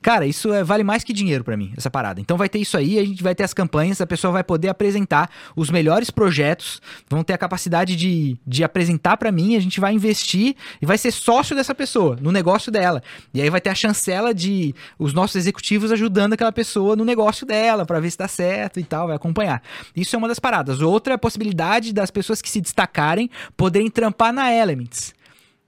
Cara, 0.00 0.26
isso 0.26 0.50
é- 0.54 0.64
vale 0.64 0.82
mais 0.82 1.04
que 1.04 1.12
dinheiro 1.12 1.25
pra 1.44 1.56
mim, 1.56 1.72
essa 1.76 1.90
parada. 1.90 2.20
Então 2.20 2.36
vai 2.36 2.48
ter 2.48 2.58
isso 2.58 2.76
aí, 2.76 2.98
a 2.98 3.04
gente 3.04 3.22
vai 3.22 3.34
ter 3.34 3.44
as 3.44 3.54
campanhas, 3.54 4.00
a 4.00 4.06
pessoa 4.06 4.32
vai 4.32 4.44
poder 4.44 4.68
apresentar 4.68 5.30
os 5.54 5.70
melhores 5.70 6.10
projetos, 6.10 6.80
vão 7.08 7.22
ter 7.22 7.32
a 7.32 7.38
capacidade 7.38 7.96
de, 7.96 8.36
de 8.46 8.64
apresentar 8.64 9.16
pra 9.16 9.32
mim, 9.32 9.56
a 9.56 9.60
gente 9.60 9.80
vai 9.80 9.92
investir 9.92 10.56
e 10.80 10.86
vai 10.86 10.98
ser 10.98 11.10
sócio 11.10 11.54
dessa 11.56 11.74
pessoa, 11.74 12.16
no 12.20 12.30
negócio 12.30 12.70
dela. 12.70 13.02
E 13.32 13.40
aí 13.40 13.50
vai 13.50 13.60
ter 13.60 13.70
a 13.70 13.74
chancela 13.74 14.34
de 14.34 14.74
os 14.98 15.12
nossos 15.12 15.36
executivos 15.36 15.92
ajudando 15.92 16.32
aquela 16.34 16.52
pessoa 16.52 16.96
no 16.96 17.04
negócio 17.04 17.46
dela, 17.46 17.84
pra 17.84 18.00
ver 18.00 18.10
se 18.10 18.18
dá 18.18 18.28
certo 18.28 18.80
e 18.80 18.84
tal, 18.84 19.06
vai 19.06 19.16
acompanhar. 19.16 19.62
Isso 19.94 20.14
é 20.14 20.18
uma 20.18 20.28
das 20.28 20.38
paradas. 20.38 20.80
Outra 20.80 21.14
é 21.14 21.16
a 21.16 21.18
possibilidade 21.18 21.92
das 21.92 22.10
pessoas 22.10 22.42
que 22.42 22.48
se 22.48 22.60
destacarem 22.60 23.30
poderem 23.56 23.90
trampar 23.90 24.32
na 24.32 24.52
Elements. 24.52 25.15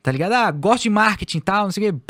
Tá 0.09 0.13
ligado? 0.13 0.33
Ah, 0.33 0.51
gosto 0.51 0.85
de 0.85 0.89
marketing 0.89 1.37
e 1.37 1.41
tal, 1.43 1.65
não 1.65 1.71
sei 1.71 1.91
o 1.91 1.93
quê. 1.93 2.01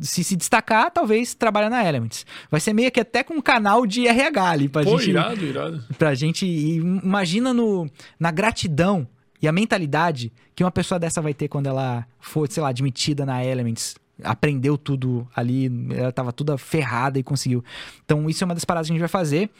Se 0.00 0.24
se 0.24 0.36
destacar, 0.36 0.90
talvez 0.90 1.34
trabalhar 1.34 1.68
na 1.68 1.86
Elements. 1.86 2.24
Vai 2.50 2.60
ser 2.60 2.72
meio 2.72 2.90
que 2.90 2.98
até 2.98 3.22
com 3.22 3.34
um 3.34 3.42
canal 3.42 3.86
de 3.86 4.06
RH 4.08 4.42
ali 4.48 4.68
pra 4.70 4.82
Pô, 4.82 4.98
gente 4.98 5.10
irado, 5.10 5.44
irado. 5.44 5.84
pra 5.98 6.14
gente. 6.14 6.46
Imagina 6.46 7.52
no, 7.52 7.90
na 8.18 8.30
gratidão 8.30 9.06
e 9.42 9.46
a 9.46 9.52
mentalidade 9.52 10.32
que 10.56 10.64
uma 10.64 10.70
pessoa 10.70 10.98
dessa 10.98 11.20
vai 11.20 11.34
ter 11.34 11.46
quando 11.46 11.66
ela 11.66 12.06
for, 12.18 12.50
sei 12.50 12.62
lá, 12.62 12.70
admitida 12.70 13.26
na 13.26 13.44
Elements. 13.44 13.96
Aprendeu 14.24 14.78
tudo 14.78 15.28
ali, 15.36 15.70
ela 15.94 16.10
tava 16.10 16.32
toda 16.32 16.56
ferrada 16.56 17.18
e 17.18 17.22
conseguiu. 17.22 17.62
Então, 18.02 18.30
isso 18.30 18.42
é 18.42 18.46
uma 18.46 18.54
das 18.54 18.64
paradas 18.64 18.86
que 18.86 18.92
a 18.92 18.94
gente 18.94 19.00
vai 19.00 19.10
fazer. 19.10 19.50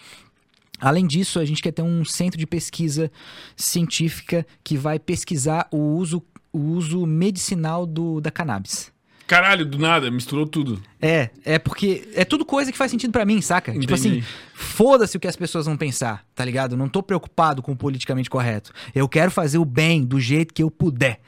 Além 0.81 1.07
disso, 1.07 1.39
a 1.39 1.45
gente 1.45 1.63
quer 1.63 1.71
ter 1.73 1.83
um 1.83 2.05
centro 2.05 2.37
de 2.37 2.47
pesquisa 2.47 3.13
científica 3.55 4.45
que 4.65 4.77
vai 4.77 4.99
pesquisar 4.99 5.69
o 5.71 5.77
uso, 5.77 6.21
o 6.53 6.59
uso 6.59 7.07
medicinal 7.07 7.87
do, 7.87 8.21
da 8.21 8.31
cannabis. 8.31 8.93
Caralho, 9.27 9.65
do 9.65 9.79
nada, 9.79 10.11
misturou 10.11 10.47
tudo. 10.47 10.83
É, 11.01 11.31
é 11.45 11.59
porque 11.59 12.07
é 12.15 12.25
tudo 12.25 12.45
coisa 12.45 12.71
que 12.71 12.77
faz 12.77 12.91
sentido 12.91 13.13
pra 13.13 13.25
mim, 13.25 13.41
saca? 13.41 13.73
Tipo 13.73 13.85
Entendi. 13.85 14.19
assim, 14.19 14.25
foda-se 14.53 15.17
o 15.17 15.21
que 15.21 15.27
as 15.27 15.37
pessoas 15.37 15.65
vão 15.65 15.77
pensar, 15.77 16.23
tá 16.35 16.45
ligado? 16.45 16.77
Não 16.77 16.87
tô 16.89 17.03
preocupado 17.03 17.63
com 17.63 17.73
o 17.73 17.77
politicamente 17.77 18.29
correto. 18.29 18.73
Eu 18.95 19.09
quero 19.09 19.31
fazer 19.31 19.57
o 19.57 19.65
bem 19.65 20.05
do 20.05 20.21
jeito 20.21 20.53
que 20.53 20.63
eu 20.63 20.71
puder. 20.71 21.19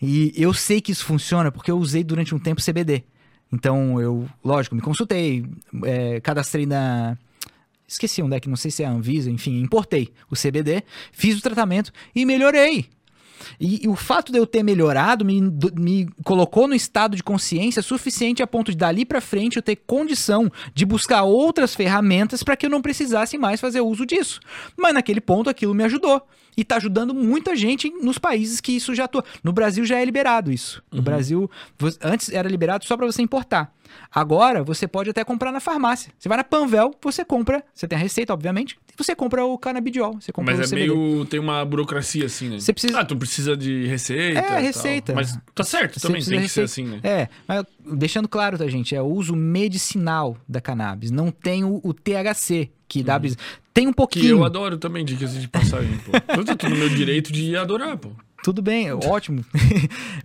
E 0.00 0.32
eu 0.36 0.52
sei 0.52 0.80
que 0.80 0.90
isso 0.90 1.04
funciona 1.04 1.52
porque 1.52 1.70
eu 1.70 1.78
usei 1.78 2.02
durante 2.02 2.34
um 2.34 2.38
tempo 2.38 2.60
CBD. 2.60 3.04
Então 3.52 4.00
eu, 4.00 4.28
lógico, 4.42 4.74
me 4.74 4.80
consultei, 4.80 5.46
é, 5.84 6.20
cadastrei 6.20 6.66
na. 6.66 7.16
Esqueci 7.86 8.22
onde 8.22 8.34
é 8.34 8.40
que, 8.40 8.48
não 8.48 8.56
sei 8.56 8.70
se 8.70 8.82
é 8.82 8.86
a 8.86 8.90
Anvisa, 8.90 9.30
enfim, 9.30 9.60
importei 9.60 10.12
o 10.30 10.34
CBD, 10.34 10.82
fiz 11.12 11.38
o 11.38 11.42
tratamento 11.42 11.92
e 12.12 12.24
melhorei. 12.24 12.88
E, 13.58 13.84
e 13.84 13.88
o 13.88 13.96
fato 13.96 14.30
de 14.32 14.38
eu 14.38 14.46
ter 14.46 14.62
melhorado 14.62 15.24
me, 15.24 15.40
me 15.74 16.08
colocou 16.24 16.66
no 16.68 16.74
estado 16.74 17.16
de 17.16 17.22
consciência 17.22 17.82
suficiente 17.82 18.42
a 18.42 18.46
ponto 18.46 18.70
de 18.70 18.76
dali 18.76 19.04
pra 19.04 19.20
frente 19.20 19.56
eu 19.56 19.62
ter 19.62 19.76
condição 19.76 20.50
de 20.74 20.84
buscar 20.86 21.22
outras 21.22 21.74
ferramentas 21.74 22.42
para 22.42 22.56
que 22.56 22.66
eu 22.66 22.70
não 22.70 22.82
precisasse 22.82 23.36
mais 23.38 23.60
fazer 23.60 23.80
uso 23.80 24.06
disso. 24.06 24.40
Mas 24.76 24.94
naquele 24.94 25.20
ponto 25.20 25.50
aquilo 25.50 25.74
me 25.74 25.84
ajudou. 25.84 26.22
E 26.54 26.62
tá 26.62 26.76
ajudando 26.76 27.14
muita 27.14 27.56
gente 27.56 27.88
nos 28.02 28.18
países 28.18 28.60
que 28.60 28.72
isso 28.72 28.94
já 28.94 29.04
atua. 29.04 29.24
No 29.42 29.54
Brasil 29.54 29.86
já 29.86 29.98
é 29.98 30.04
liberado 30.04 30.52
isso. 30.52 30.82
No 30.92 31.00
Brasil, 31.00 31.50
vo- 31.78 31.88
antes 32.02 32.28
era 32.30 32.46
liberado 32.46 32.84
só 32.84 32.94
para 32.94 33.06
você 33.06 33.22
importar. 33.22 33.72
Agora 34.10 34.62
você 34.62 34.86
pode 34.86 35.08
até 35.08 35.24
comprar 35.24 35.50
na 35.50 35.60
farmácia. 35.60 36.12
Você 36.18 36.28
vai 36.28 36.36
na 36.36 36.44
Panvel, 36.44 36.94
você 37.02 37.24
compra, 37.24 37.64
você 37.72 37.88
tem 37.88 37.96
a 37.96 38.00
receita, 38.00 38.34
obviamente, 38.34 38.78
você 38.96 39.14
compra 39.14 39.44
o 39.44 39.56
canabidiol, 39.58 40.14
você 40.20 40.30
compra 40.32 40.54
Mas 40.56 40.66
é 40.66 40.68
CBD. 40.74 40.88
meio. 40.94 41.24
Tem 41.26 41.38
uma 41.40 41.64
burocracia 41.64 42.26
assim, 42.26 42.48
né? 42.48 42.58
Você 42.60 42.72
precisa- 42.72 43.00
Ah, 43.00 43.04
tu 43.04 43.16
precisa 43.16 43.56
de 43.56 43.86
receita. 43.86 44.38
É, 44.38 44.42
e 44.44 44.48
tal. 44.48 44.60
receita. 44.60 45.12
Mas 45.14 45.38
tá 45.54 45.64
certo 45.64 45.98
Você 45.98 46.06
também, 46.06 46.22
tem 46.22 46.40
que 46.42 46.48
ser 46.48 46.62
receita. 46.62 46.64
assim, 46.64 46.84
né? 46.86 47.00
É, 47.02 47.28
mas 47.48 47.64
deixando 47.96 48.28
claro, 48.28 48.58
tá, 48.58 48.66
gente? 48.68 48.94
É 48.94 49.00
o 49.02 49.06
uso 49.06 49.34
medicinal 49.36 50.36
da 50.48 50.60
cannabis. 50.60 51.10
Não 51.10 51.30
tem 51.30 51.64
o, 51.64 51.80
o 51.82 51.92
THC, 51.94 52.70
que 52.88 53.02
dá. 53.02 53.18
bis- 53.18 53.36
Tem 53.74 53.86
um 53.86 53.90
Que 53.90 53.96
pouquinho. 53.96 54.28
eu 54.38 54.44
adoro 54.44 54.76
também, 54.76 55.02
dicas 55.04 55.32
de 55.40 55.48
passagem, 55.48 55.98
pô. 55.98 56.12
Eu 56.36 56.56
tô 56.56 56.68
no 56.68 56.76
meu 56.76 56.88
direito 56.90 57.32
de 57.32 57.56
adorar, 57.56 57.96
pô. 57.96 58.10
Tudo 58.42 58.60
bem, 58.60 58.92
ótimo. 58.92 59.44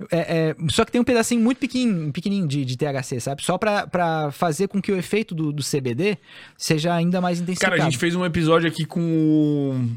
É, 0.10 0.50
é, 0.50 0.56
só 0.70 0.86
que 0.86 0.92
tem 0.92 1.02
um 1.02 1.04
pedacinho 1.04 1.42
muito 1.42 1.58
pequenininho, 1.58 2.14
pequenininho 2.14 2.48
de, 2.48 2.64
de 2.64 2.78
THC, 2.78 3.20
sabe? 3.20 3.44
Só 3.44 3.58
pra, 3.58 3.88
pra 3.88 4.32
fazer 4.32 4.68
com 4.68 4.82
que 4.82 4.92
o 4.92 4.98
efeito 4.98 5.36
do, 5.36 5.52
do 5.52 5.62
CBD 5.62 6.18
seja 6.58 6.94
ainda 6.94 7.20
mais 7.20 7.40
intensificado. 7.40 7.72
Cara, 7.76 7.84
a 7.84 7.90
gente 7.90 8.00
fez 8.00 8.16
um 8.16 8.24
episódio 8.24 8.70
aqui 8.70 8.86
com. 8.86 9.90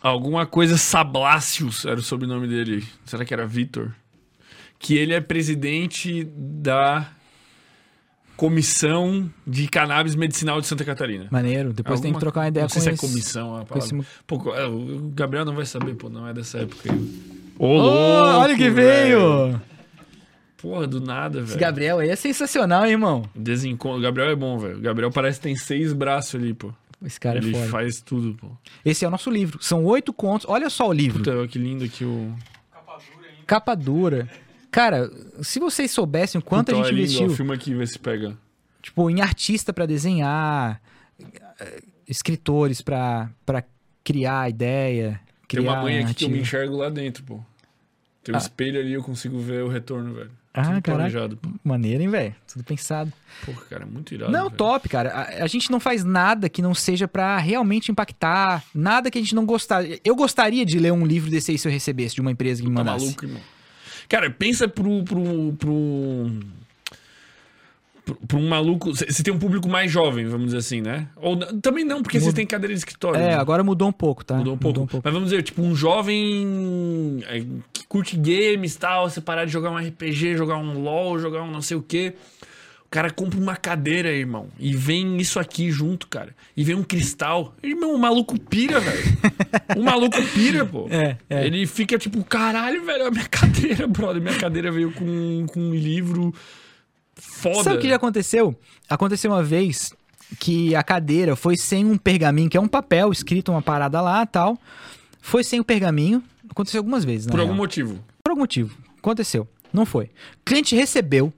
Alguma 0.00 0.46
coisa 0.46 0.78
Sablácios, 0.78 1.84
era 1.84 2.00
o 2.00 2.02
sobrenome 2.02 2.48
dele. 2.48 2.86
Será 3.04 3.24
que 3.24 3.34
era 3.34 3.46
Vitor? 3.46 3.92
Que 4.78 4.96
ele 4.96 5.12
é 5.12 5.20
presidente 5.20 6.24
da 6.24 7.10
Comissão 8.40 9.30
de 9.46 9.68
Cannabis 9.68 10.14
Medicinal 10.14 10.60
de 10.62 10.66
Santa 10.66 10.82
Catarina. 10.84 11.28
Maneiro. 11.30 11.72
Depois 11.74 12.00
tem 12.00 12.10
que 12.10 12.16
Alguma- 12.16 12.20
trocar 12.20 12.40
uma 12.40 12.48
ideia 12.48 12.64
não 12.64 12.68
com 12.68 12.72
sei 12.72 12.82
se 12.82 12.88
é 12.88 12.92
esse- 12.94 13.00
comissão 13.06 13.56
a 13.56 13.66
com 13.66 13.78
esse-. 13.78 14.00
Pô, 14.26 14.54
é, 14.54 14.66
o 14.66 15.10
Gabriel 15.14 15.44
não 15.44 15.54
vai 15.54 15.66
saber, 15.66 15.94
pô, 15.94 16.08
não 16.08 16.26
é 16.26 16.32
dessa 16.32 16.58
época. 16.60 16.90
aí. 16.90 16.98
Ô, 17.58 17.66
Ô, 17.66 18.38
olha 18.38 18.56
que 18.56 18.70
veio! 18.70 19.60
Porra, 20.56 20.86
do 20.86 21.00
nada, 21.00 21.38
Esse 21.40 21.48
velho. 21.48 21.60
Gabriel 21.60 21.98
aí 21.98 22.08
é 22.08 22.16
sensacional, 22.16 22.84
hein, 22.86 22.92
irmão? 22.92 23.24
Desencontro. 23.34 23.98
O 23.98 24.02
Gabriel 24.02 24.30
é 24.30 24.36
bom, 24.36 24.58
velho. 24.58 24.78
O 24.78 24.80
Gabriel 24.80 25.10
parece 25.10 25.38
que 25.38 25.42
tem 25.44 25.56
seis 25.56 25.92
braços 25.92 26.34
ali, 26.34 26.54
pô. 26.54 26.72
Esse 27.04 27.20
cara 27.20 27.38
Ele 27.38 27.50
é 27.50 27.58
foda. 27.58 27.66
faz 27.70 28.00
tudo, 28.00 28.34
pô. 28.34 28.48
Esse 28.84 29.04
é 29.04 29.08
o 29.08 29.10
nosso 29.10 29.30
livro. 29.30 29.58
São 29.62 29.84
oito 29.84 30.12
contos. 30.12 30.46
Olha 30.48 30.68
só 30.70 30.88
o 30.88 30.92
livro. 30.92 31.18
Puta, 31.18 31.36
olha 31.36 31.48
que 31.48 31.58
lindo 31.58 31.86
que 31.88 32.04
o. 32.04 32.34
Capa 33.46 33.74
dura. 33.74 34.28
Cara, 34.70 35.10
se 35.42 35.58
vocês 35.58 35.90
soubessem 35.90 36.38
o 36.38 36.42
quanto 36.44 36.66
Puta, 36.66 36.80
a 36.80 36.84
gente 36.84 36.86
é 36.86 36.90
lindo, 36.92 37.02
investiu, 37.04 37.26
ó, 37.32 37.36
Filma 37.36 37.54
aqui, 37.54 37.74
vê 37.74 37.86
se 37.86 37.98
pega. 37.98 38.36
tipo, 38.80 39.10
em 39.10 39.20
artista 39.20 39.72
pra 39.72 39.84
desenhar, 39.86 40.80
escritores 42.08 42.80
pra 42.80 43.30
pra 43.44 43.62
criar 44.02 44.48
ideia, 44.48 45.20
Tem 45.48 45.60
criar 45.60 45.72
uma 45.72 45.82
mãe 45.82 45.98
aqui 45.98 46.14
que 46.14 46.24
eu 46.24 46.30
me 46.30 46.40
enxergo 46.40 46.76
lá 46.76 46.88
dentro, 46.88 47.22
pô. 47.24 47.40
Tem 48.24 48.34
um 48.34 48.38
Ah. 48.38 48.40
espelho 48.40 48.80
ali, 48.80 48.92
eu 48.92 49.02
consigo 49.02 49.38
ver 49.38 49.62
o 49.62 49.68
retorno, 49.68 50.14
velho. 50.14 50.30
Ah, 50.52 50.80
pô. 51.40 51.48
Maneiro, 51.62 52.02
hein, 52.02 52.08
velho? 52.08 52.34
Tudo 52.52 52.64
pensado. 52.64 53.12
Porra, 53.46 53.62
cara, 53.70 53.82
é 53.84 53.86
muito 53.86 54.12
irado. 54.12 54.32
Não, 54.32 54.46
velho. 54.46 54.56
top, 54.56 54.88
cara. 54.88 55.10
A, 55.10 55.44
a 55.44 55.46
gente 55.46 55.70
não 55.70 55.78
faz 55.78 56.02
nada 56.02 56.48
que 56.48 56.60
não 56.60 56.74
seja 56.74 57.06
pra 57.06 57.38
realmente 57.38 57.92
impactar. 57.92 58.64
Nada 58.74 59.10
que 59.12 59.18
a 59.18 59.20
gente 59.20 59.34
não 59.34 59.46
gostar. 59.46 59.84
Eu 60.04 60.16
gostaria 60.16 60.66
de 60.66 60.76
ler 60.78 60.92
um 60.92 61.06
livro 61.06 61.30
desse 61.30 61.52
aí 61.52 61.58
se 61.58 61.68
eu 61.68 61.72
recebesse 61.72 62.16
de 62.16 62.20
uma 62.20 62.32
empresa 62.32 62.60
que 62.62 62.68
me 62.68 62.74
Tá 62.74 62.80
mandasse. 62.84 63.04
maluco, 63.04 63.24
irmão. 63.24 63.40
Cara, 64.10 64.28
pensa 64.28 64.66
pro. 64.66 65.04
pro, 65.04 65.52
pro... 65.56 66.30
Pra 68.26 68.38
um 68.38 68.48
maluco. 68.48 68.92
Você 68.92 69.22
tem 69.22 69.32
um 69.32 69.38
público 69.38 69.68
mais 69.68 69.92
jovem, 69.92 70.26
vamos 70.26 70.46
dizer 70.46 70.58
assim, 70.58 70.80
né? 70.80 71.06
Ou 71.14 71.36
também 71.60 71.84
não, 71.84 72.02
porque 72.02 72.18
vocês 72.18 72.34
têm 72.34 72.44
cadeira 72.44 72.74
de 72.74 72.78
escritório. 72.80 73.20
É, 73.20 73.28
né? 73.28 73.34
agora 73.34 73.62
mudou 73.62 73.86
um 73.86 73.92
pouco, 73.92 74.24
tá? 74.24 74.36
Mudou 74.36 74.54
um 74.54 74.58
pouco. 74.58 75.00
Mas 75.04 75.14
vamos 75.14 75.30
dizer, 75.30 75.44
tipo, 75.44 75.62
um 75.62 75.76
jovem 75.76 77.22
é, 77.28 77.44
que 77.72 77.86
curte 77.86 78.16
games 78.16 78.74
e 78.74 78.78
tal, 78.80 79.08
você 79.08 79.20
parar 79.20 79.44
de 79.44 79.52
jogar 79.52 79.70
um 79.70 79.76
RPG, 79.76 80.36
jogar 80.36 80.56
um 80.56 80.82
LOL, 80.82 81.20
jogar 81.20 81.42
um 81.42 81.50
não 81.52 81.62
sei 81.62 81.76
o 81.76 81.82
quê. 81.82 82.14
O 82.90 82.92
cara 82.92 83.08
compra 83.08 83.38
uma 83.38 83.54
cadeira, 83.54 84.10
irmão, 84.10 84.48
e 84.58 84.74
vem 84.74 85.16
isso 85.18 85.38
aqui 85.38 85.70
junto, 85.70 86.08
cara. 86.08 86.34
E 86.56 86.64
vem 86.64 86.74
um 86.74 86.82
cristal. 86.82 87.54
Irmão, 87.62 87.94
o 87.94 87.98
maluco 87.98 88.36
pira, 88.36 88.80
velho. 88.80 89.04
o 89.76 89.82
maluco 89.84 90.20
pira, 90.34 90.66
pô. 90.66 90.88
É, 90.90 91.16
é. 91.30 91.46
Ele 91.46 91.68
fica 91.68 91.96
tipo, 91.96 92.24
caralho, 92.24 92.84
velho, 92.84 93.06
a 93.06 93.10
minha 93.12 93.26
cadeira, 93.30 93.86
brother. 93.86 94.20
Minha 94.20 94.36
cadeira 94.36 94.72
veio 94.72 94.90
com, 94.90 95.46
com 95.46 95.60
um 95.60 95.72
livro 95.72 96.34
foda. 97.14 97.62
Sabe 97.62 97.76
o 97.76 97.80
que 97.80 97.88
já 97.88 97.94
aconteceu? 97.94 98.58
Aconteceu 98.88 99.30
uma 99.30 99.44
vez 99.44 99.92
que 100.40 100.74
a 100.74 100.82
cadeira 100.82 101.36
foi 101.36 101.56
sem 101.56 101.84
um 101.84 101.96
pergaminho, 101.96 102.50
que 102.50 102.56
é 102.56 102.60
um 102.60 102.66
papel 102.66 103.12
escrito 103.12 103.52
uma 103.52 103.62
parada 103.62 104.00
lá 104.00 104.26
tal. 104.26 104.58
Foi 105.20 105.44
sem 105.44 105.60
o 105.60 105.64
pergaminho. 105.64 106.20
Aconteceu 106.50 106.80
algumas 106.80 107.04
vezes, 107.04 107.26
né? 107.26 107.30
Por 107.30 107.38
algum 107.38 107.54
motivo. 107.54 108.00
Por 108.24 108.30
algum 108.30 108.40
motivo. 108.40 108.76
Aconteceu. 108.98 109.46
Não 109.72 109.86
foi. 109.86 110.06
O 110.06 110.44
cliente 110.44 110.74
recebeu 110.74 111.32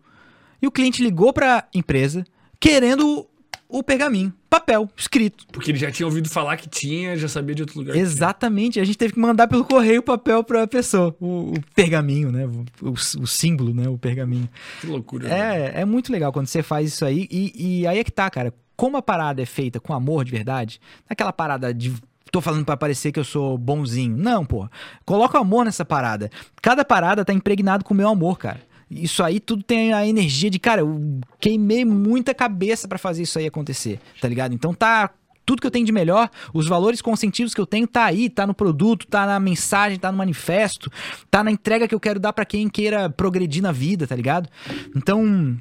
e 0.62 0.66
o 0.66 0.70
cliente 0.70 1.02
ligou 1.02 1.32
pra 1.32 1.64
empresa 1.74 2.24
querendo 2.60 3.26
o 3.68 3.82
pergaminho, 3.82 4.30
papel, 4.50 4.88
escrito. 4.94 5.46
Porque 5.50 5.70
ele 5.70 5.78
já 5.78 5.90
tinha 5.90 6.06
ouvido 6.06 6.28
falar 6.28 6.58
que 6.58 6.68
tinha, 6.68 7.16
já 7.16 7.26
sabia 7.26 7.54
de 7.54 7.62
outro 7.62 7.78
lugar. 7.78 7.96
Exatamente. 7.96 8.78
A 8.78 8.84
gente 8.84 8.98
teve 8.98 9.14
que 9.14 9.18
mandar 9.18 9.48
pelo 9.48 9.64
correio 9.64 10.00
o 10.00 10.02
papel 10.02 10.44
pra 10.44 10.66
pessoa. 10.66 11.16
O, 11.18 11.54
o 11.54 11.54
pergaminho, 11.74 12.30
né? 12.30 12.46
O, 12.46 12.88
o- 12.90 12.92
o 12.92 13.26
símbolo, 13.26 13.72
né? 13.72 13.88
O 13.88 13.96
pergaminho. 13.96 14.46
Que 14.80 14.86
loucura. 14.86 15.26
É, 15.28 15.80
é 15.80 15.84
muito 15.86 16.12
legal 16.12 16.30
quando 16.32 16.46
você 16.48 16.62
faz 16.62 16.88
isso 16.88 17.04
aí. 17.04 17.26
E, 17.30 17.80
e 17.80 17.86
aí 17.86 17.98
é 17.98 18.04
que 18.04 18.12
tá, 18.12 18.28
cara. 18.28 18.52
Como 18.76 18.96
a 18.98 19.02
parada 19.02 19.40
é 19.40 19.46
feita 19.46 19.80
com 19.80 19.94
amor 19.94 20.22
de 20.24 20.30
verdade, 20.32 20.78
não 21.00 21.06
é 21.10 21.12
aquela 21.14 21.32
parada 21.32 21.72
de. 21.72 21.94
Tô 22.30 22.40
falando 22.42 22.64
pra 22.66 22.76
parecer 22.76 23.10
que 23.12 23.18
eu 23.20 23.24
sou 23.24 23.56
bonzinho. 23.56 24.16
Não, 24.18 24.44
pô. 24.44 24.68
Coloca 25.04 25.38
amor 25.38 25.64
nessa 25.64 25.84
parada. 25.84 26.30
Cada 26.60 26.84
parada 26.84 27.24
tá 27.24 27.32
impregnado 27.32 27.84
com 27.84 27.94
o 27.94 27.96
meu 27.96 28.08
amor, 28.08 28.38
cara. 28.38 28.60
Isso 28.94 29.22
aí 29.22 29.40
tudo 29.40 29.62
tem 29.62 29.92
a 29.92 30.06
energia 30.06 30.50
de, 30.50 30.58
cara, 30.58 30.82
eu 30.82 31.20
queimei 31.40 31.84
muita 31.84 32.34
cabeça 32.34 32.86
pra 32.86 32.98
fazer 32.98 33.22
isso 33.22 33.38
aí 33.38 33.46
acontecer, 33.46 33.98
tá 34.20 34.28
ligado? 34.28 34.54
Então 34.54 34.74
tá 34.74 35.10
tudo 35.44 35.60
que 35.60 35.66
eu 35.66 35.70
tenho 35.70 35.84
de 35.84 35.92
melhor, 35.92 36.30
os 36.54 36.68
valores 36.68 37.02
consentivos 37.02 37.52
que 37.52 37.60
eu 37.60 37.66
tenho 37.66 37.86
tá 37.86 38.04
aí, 38.04 38.28
tá 38.28 38.46
no 38.46 38.54
produto, 38.54 39.06
tá 39.06 39.26
na 39.26 39.40
mensagem, 39.40 39.98
tá 39.98 40.10
no 40.12 40.18
manifesto, 40.18 40.90
tá 41.30 41.42
na 41.42 41.50
entrega 41.50 41.88
que 41.88 41.94
eu 41.94 42.00
quero 42.00 42.20
dar 42.20 42.32
pra 42.32 42.44
quem 42.44 42.68
queira 42.68 43.10
progredir 43.10 43.62
na 43.62 43.72
vida, 43.72 44.06
tá 44.06 44.14
ligado? 44.14 44.48
Então, 44.94 45.58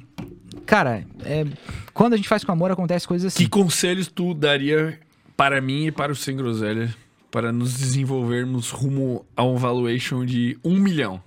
cara, 0.64 1.04
é, 1.24 1.44
quando 1.92 2.14
a 2.14 2.16
gente 2.16 2.28
faz 2.28 2.44
com 2.44 2.52
amor 2.52 2.70
acontece 2.70 3.06
coisas 3.08 3.32
assim. 3.32 3.44
Que 3.44 3.50
conselhos 3.50 4.06
tu 4.08 4.34
daria 4.34 4.98
para 5.36 5.60
mim 5.60 5.86
e 5.86 5.92
para 5.92 6.12
o 6.12 6.16
Sem 6.16 6.36
Groselha 6.36 6.94
para 7.30 7.50
nos 7.50 7.74
desenvolvermos 7.74 8.70
rumo 8.70 9.24
a 9.34 9.42
um 9.42 9.56
valuation 9.56 10.24
de 10.24 10.58
um 10.62 10.78
milhão? 10.78 11.20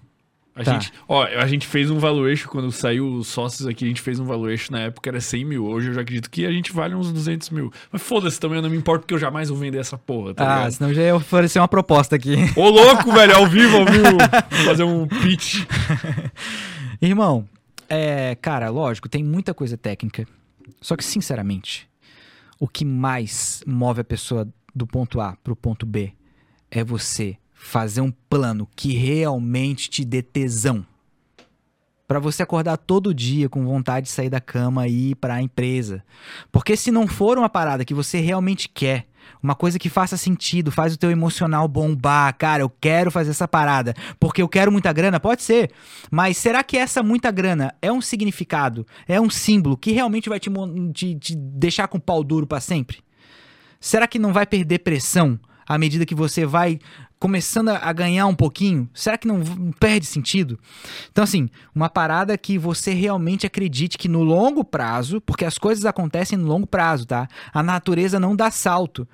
A, 0.57 0.64
Tá. 0.64 0.72
gente, 0.73 0.94
ó, 1.06 1.22
a 1.26 1.45
gente 1.48 1.68
fez 1.68 1.91
um 1.91 1.99
valuation, 1.99 2.48
quando 2.48 2.72
saiu 2.72 3.06
os 3.15 3.27
sócios 3.27 3.68
aqui, 3.68 3.84
a 3.84 3.88
gente 3.90 4.02
fez 4.02 4.19
um 4.22 4.26
valuation 4.26 4.72
na 4.72 4.80
época 4.84 5.10
era 5.10 5.19
100 5.19 5.44
mil. 5.44 5.65
Hoje 5.65 5.90
eu 5.90 5.94
já 5.94 5.99
acredito 6.02 6.30
que 6.32 6.45
a 6.45 6.52
gente 6.52 6.72
vale 6.72 6.95
uns 6.95 7.11
200 7.11 7.49
mil. 7.49 7.73
Mas 7.91 8.02
foda-se 8.02 8.40
também, 8.40 8.57
eu 8.60 8.61
não 8.61 8.69
me 8.69 8.77
importo 8.77 9.02
porque 9.02 9.14
eu 9.14 9.19
jamais 9.19 9.49
vou 9.49 9.57
vender 9.57 9.80
essa 9.80 9.98
porra, 9.98 10.34
tá 10.34 10.44
Ah, 10.49 10.56
ligado? 10.60 10.72
senão 10.72 10.94
já 10.94 11.02
ia 11.02 11.15
oferecer 11.15 11.60
uma 11.60 11.68
proposta 11.68 12.15
aqui. 12.15 12.36
Ô 12.56 12.69
louco, 12.69 13.11
velho, 13.11 13.36
ao 13.36 13.48
vivo, 13.48 13.77
ao 13.80 13.86
vivo. 13.91 14.18
Fazer 14.65 14.84
um 14.84 15.06
pitch. 15.06 15.65
Irmão, 17.02 17.48
é, 17.90 18.36
cara, 18.36 18.69
lógico, 18.69 19.10
tem 19.10 19.23
muita 19.23 19.53
coisa 19.53 19.77
técnica. 19.77 20.26
Só 20.82 20.95
que, 20.95 21.03
sinceramente, 21.03 21.88
o 22.60 22.68
que 22.68 22.86
mais 22.86 23.61
move 23.68 24.02
a 24.02 24.03
pessoa 24.06 24.48
do 24.73 24.88
ponto 24.88 25.19
A 25.19 25.36
pro 25.44 25.56
ponto 25.56 25.86
B 25.86 26.14
é 26.72 26.84
você 26.84 27.38
fazer 27.56 28.02
um 28.02 28.11
plano 28.11 28.68
que 28.76 28.94
realmente 28.94 29.90
te 29.90 30.06
dê 30.06 30.22
tesão. 30.22 30.86
Pra 32.07 32.19
você 32.19 32.44
acordar 32.44 32.77
todo 32.77 33.15
dia 33.15 33.49
com 33.49 33.65
vontade 33.65 34.06
de 34.06 34.11
sair 34.11 34.30
da 34.30 34.40
cama 34.40 34.88
e 34.88 35.11
ir 35.11 35.15
pra 35.15 35.41
empresa. 35.41 36.03
Porque 36.52 36.77
se 36.77 36.91
não 36.91 37.07
for 37.07 37.36
uma 37.36 37.49
parada 37.49 37.84
que 37.84 37.95
você 37.95 38.19
realmente 38.19 38.69
quer, 38.69 39.07
uma 39.41 39.56
coisa 39.56 39.80
que 39.80 39.90
faça 39.90 40.15
sentido, 40.15 40.72
faz 40.72 40.94
o 40.94 40.98
teu 40.99 41.10
emocional 41.10 41.68
bombar, 41.68 42.38
cara, 42.38 42.61
eu 42.61 42.69
quero 42.69 43.10
fazer 43.10 43.32
essa 43.32 43.48
parada, 43.48 43.95
porque 44.19 44.40
eu 44.40 44.48
quero 44.48 44.72
muita 44.72 44.94
grana, 44.94 45.19
pode 45.19 45.41
ser. 45.41 45.72
Mas 46.11 46.38
será 46.38 46.64
que 46.64 46.77
essa 46.77 47.02
muita 47.02 47.32
grana 47.32 47.73
é 47.82 47.91
um 47.91 48.02
significado, 48.02 48.86
é 49.07 49.19
um 49.19 49.30
símbolo 49.30 49.76
que 49.76 49.91
realmente 49.91 50.30
vai 50.30 50.40
te, 50.40 50.52
te- 50.94 51.15
te 51.15 51.36
deixar 51.36 51.88
com 51.88 51.98
o 51.98 52.02
pau 52.02 52.23
duro 52.23 52.45
pra 52.45 52.60
sempre? 52.60 52.99
Será 53.80 54.07
que 54.07 54.19
não 54.19 54.32
vai 54.32 54.45
perder 54.45 54.80
pressão 54.80 55.40
à 55.68 55.78
medida 55.78 56.06
que 56.06 56.16
você 56.16 56.46
vai 56.46 56.80
começando 57.20 57.70
a 57.70 57.94
ganhar 57.94 58.28
um 58.28 58.36
pouquinho? 58.36 58.90
Será 58.94 59.18
que 59.18 59.28
não 59.28 59.42
perde 59.80 60.06
sentido? 60.06 60.60
Então, 61.12 61.24
assim, 61.24 61.50
uma 61.74 61.90
parada 61.90 62.38
que 62.38 62.58
você 62.58 62.94
realmente 62.94 63.48
acredite 63.48 63.98
que 63.98 64.08
no 64.08 64.24
longo 64.24 64.64
prazo, 64.64 65.20
porque 65.22 65.46
as 65.46 65.58
coisas 65.58 65.86
acontecem 65.86 66.38
no 66.38 66.48
longo 66.48 66.68
prazo, 66.68 67.06
tá? 67.06 67.28
A 67.54 67.64
natureza 67.64 68.20
não 68.20 68.36
dá 68.36 68.52
salto. 68.52 69.08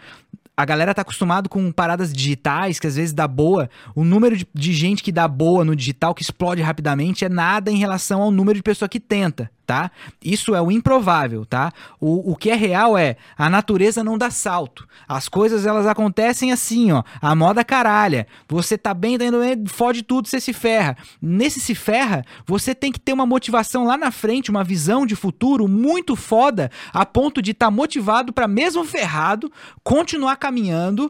A 0.55 0.65
galera 0.65 0.93
tá 0.93 1.01
acostumado 1.01 1.49
com 1.49 1.71
paradas 1.71 2.11
digitais, 2.11 2.79
que 2.79 2.85
às 2.85 2.95
vezes 2.95 3.13
dá 3.13 3.27
boa. 3.27 3.69
O 3.95 4.03
número 4.03 4.35
de, 4.35 4.47
de 4.53 4.73
gente 4.73 5.01
que 5.01 5.11
dá 5.11 5.27
boa 5.27 5.63
no 5.63 5.75
digital, 5.75 6.13
que 6.13 6.21
explode 6.21 6.61
rapidamente, 6.61 7.23
é 7.25 7.29
nada 7.29 7.71
em 7.71 7.77
relação 7.77 8.21
ao 8.21 8.29
número 8.29 8.59
de 8.59 8.63
pessoa 8.63 8.89
que 8.89 8.99
tenta, 8.99 9.49
tá? 9.71 9.89
Isso 10.21 10.53
é 10.53 10.61
o 10.61 10.69
improvável, 10.69 11.45
tá? 11.45 11.71
O, 11.97 12.33
o 12.33 12.35
que 12.35 12.49
é 12.49 12.55
real 12.55 12.97
é, 12.97 13.15
a 13.37 13.49
natureza 13.49 14.03
não 14.03 14.17
dá 14.17 14.29
salto. 14.29 14.85
As 15.07 15.29
coisas, 15.29 15.65
elas 15.65 15.87
acontecem 15.87 16.51
assim, 16.51 16.91
ó. 16.91 17.03
A 17.21 17.33
moda 17.33 17.63
caralha. 17.63 18.27
Você 18.49 18.77
tá 18.77 18.93
bem, 18.93 19.17
tá 19.17 19.23
indo 19.23 19.39
bem, 19.39 19.63
fode 19.67 20.03
tudo, 20.03 20.27
você 20.27 20.41
se 20.41 20.51
ferra. 20.51 20.97
Nesse 21.21 21.61
se 21.61 21.73
ferra, 21.73 22.25
você 22.45 22.75
tem 22.75 22.91
que 22.91 22.99
ter 22.99 23.13
uma 23.13 23.25
motivação 23.25 23.85
lá 23.85 23.95
na 23.95 24.11
frente, 24.11 24.51
uma 24.51 24.61
visão 24.61 25.05
de 25.05 25.15
futuro 25.15 25.69
muito 25.69 26.17
foda, 26.17 26.69
a 26.91 27.05
ponto 27.05 27.41
de 27.41 27.51
estar 27.51 27.67
tá 27.67 27.71
motivado 27.71 28.33
pra 28.33 28.49
mesmo 28.49 28.83
ferrado, 28.83 29.49
continuar 29.85 30.35
caminhando, 30.35 31.09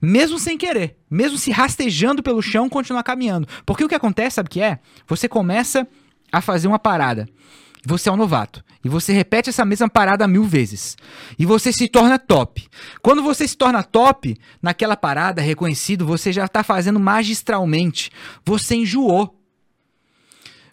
mesmo 0.00 0.38
sem 0.38 0.56
querer, 0.56 0.96
mesmo 1.10 1.36
se 1.36 1.50
rastejando 1.50 2.22
pelo 2.22 2.40
chão, 2.40 2.66
continuar 2.66 3.02
caminhando. 3.02 3.46
Porque 3.66 3.84
o 3.84 3.88
que 3.88 3.94
acontece, 3.94 4.36
sabe 4.36 4.46
o 4.46 4.50
que 4.50 4.62
é? 4.62 4.78
Você 5.06 5.28
começa 5.28 5.86
a 6.32 6.40
fazer 6.40 6.68
uma 6.68 6.78
parada. 6.78 7.28
Você 7.84 8.08
é 8.08 8.12
um 8.12 8.16
novato. 8.16 8.62
E 8.84 8.88
você 8.88 9.12
repete 9.12 9.50
essa 9.50 9.64
mesma 9.64 9.88
parada 9.88 10.26
mil 10.26 10.44
vezes. 10.44 10.96
E 11.38 11.44
você 11.44 11.72
se 11.72 11.88
torna 11.88 12.18
top. 12.18 12.68
Quando 13.02 13.22
você 13.22 13.46
se 13.46 13.56
torna 13.56 13.82
top, 13.82 14.36
naquela 14.62 14.96
parada, 14.96 15.42
reconhecido, 15.42 16.06
você 16.06 16.32
já 16.32 16.46
tá 16.48 16.62
fazendo 16.62 17.00
magistralmente. 17.00 18.10
Você 18.44 18.76
enjoou. 18.76 19.36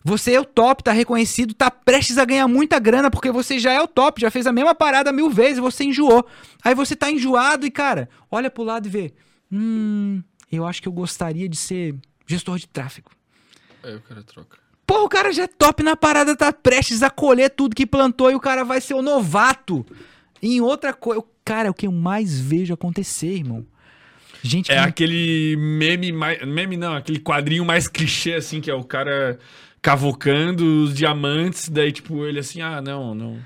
Você 0.03 0.33
é 0.33 0.39
o 0.39 0.45
top, 0.45 0.83
tá 0.83 0.93
reconhecido, 0.93 1.53
tá 1.53 1.69
prestes 1.69 2.17
a 2.17 2.23
ganhar 2.23 2.47
muita 2.47 2.79
grana, 2.79 3.11
porque 3.11 3.29
você 3.29 3.59
já 3.59 3.73
é 3.73 3.81
o 3.81 3.87
top, 3.87 4.21
já 4.21 4.31
fez 4.31 4.47
a 4.47 4.53
mesma 4.53 4.73
parada 4.73 5.11
mil 5.11 5.29
vezes, 5.29 5.59
você 5.59 5.83
enjoou. 5.83 6.25
Aí 6.63 6.73
você 6.73 6.95
tá 6.95 7.11
enjoado 7.11 7.65
e, 7.65 7.71
cara, 7.71 8.07
olha 8.31 8.49
pro 8.49 8.63
lado 8.63 8.87
e 8.87 8.89
vê. 8.89 9.13
Hum, 9.51 10.23
eu 10.49 10.65
acho 10.65 10.81
que 10.81 10.87
eu 10.87 10.93
gostaria 10.93 11.49
de 11.49 11.57
ser 11.57 11.93
gestor 12.25 12.57
de 12.57 12.69
tráfego. 12.69 13.11
Aí 13.83 13.95
o 13.95 14.01
cara 14.01 14.23
troca. 14.23 14.66
Pô, 14.87 15.03
o 15.03 15.09
cara 15.09 15.31
já 15.33 15.43
é 15.43 15.47
top 15.47 15.83
na 15.83 15.95
parada, 15.97 16.33
tá 16.35 16.51
prestes 16.53 17.03
a 17.03 17.09
colher 17.09 17.49
tudo 17.49 17.75
que 17.75 17.85
plantou 17.85 18.31
e 18.31 18.35
o 18.35 18.39
cara 18.39 18.63
vai 18.63 18.79
ser 18.81 18.93
o 18.93 19.01
novato 19.01 19.85
em 20.41 20.61
outra 20.61 20.93
coisa. 20.93 21.21
Cara, 21.43 21.67
é 21.67 21.71
o 21.71 21.73
que 21.73 21.87
eu 21.87 21.91
mais 21.91 22.39
vejo 22.39 22.73
acontecer, 22.73 23.33
irmão. 23.33 23.65
Gente, 24.41 24.71
É 24.71 24.75
que- 24.75 24.79
aquele 24.81 25.55
meme 25.57 26.11
mais. 26.13 26.41
Meme 26.47 26.77
não, 26.77 26.95
aquele 26.95 27.19
quadrinho 27.19 27.65
mais 27.65 27.87
clichê, 27.87 28.33
assim, 28.35 28.61
que 28.61 28.71
é 28.71 28.73
o 28.73 28.83
cara 28.83 29.37
cavocando 29.81 30.83
os 30.83 30.93
diamantes, 30.93 31.69
daí, 31.69 31.91
tipo, 31.91 32.25
ele 32.25 32.39
assim, 32.39 32.61
ah, 32.61 32.81
não, 32.81 33.13
não. 33.15 33.37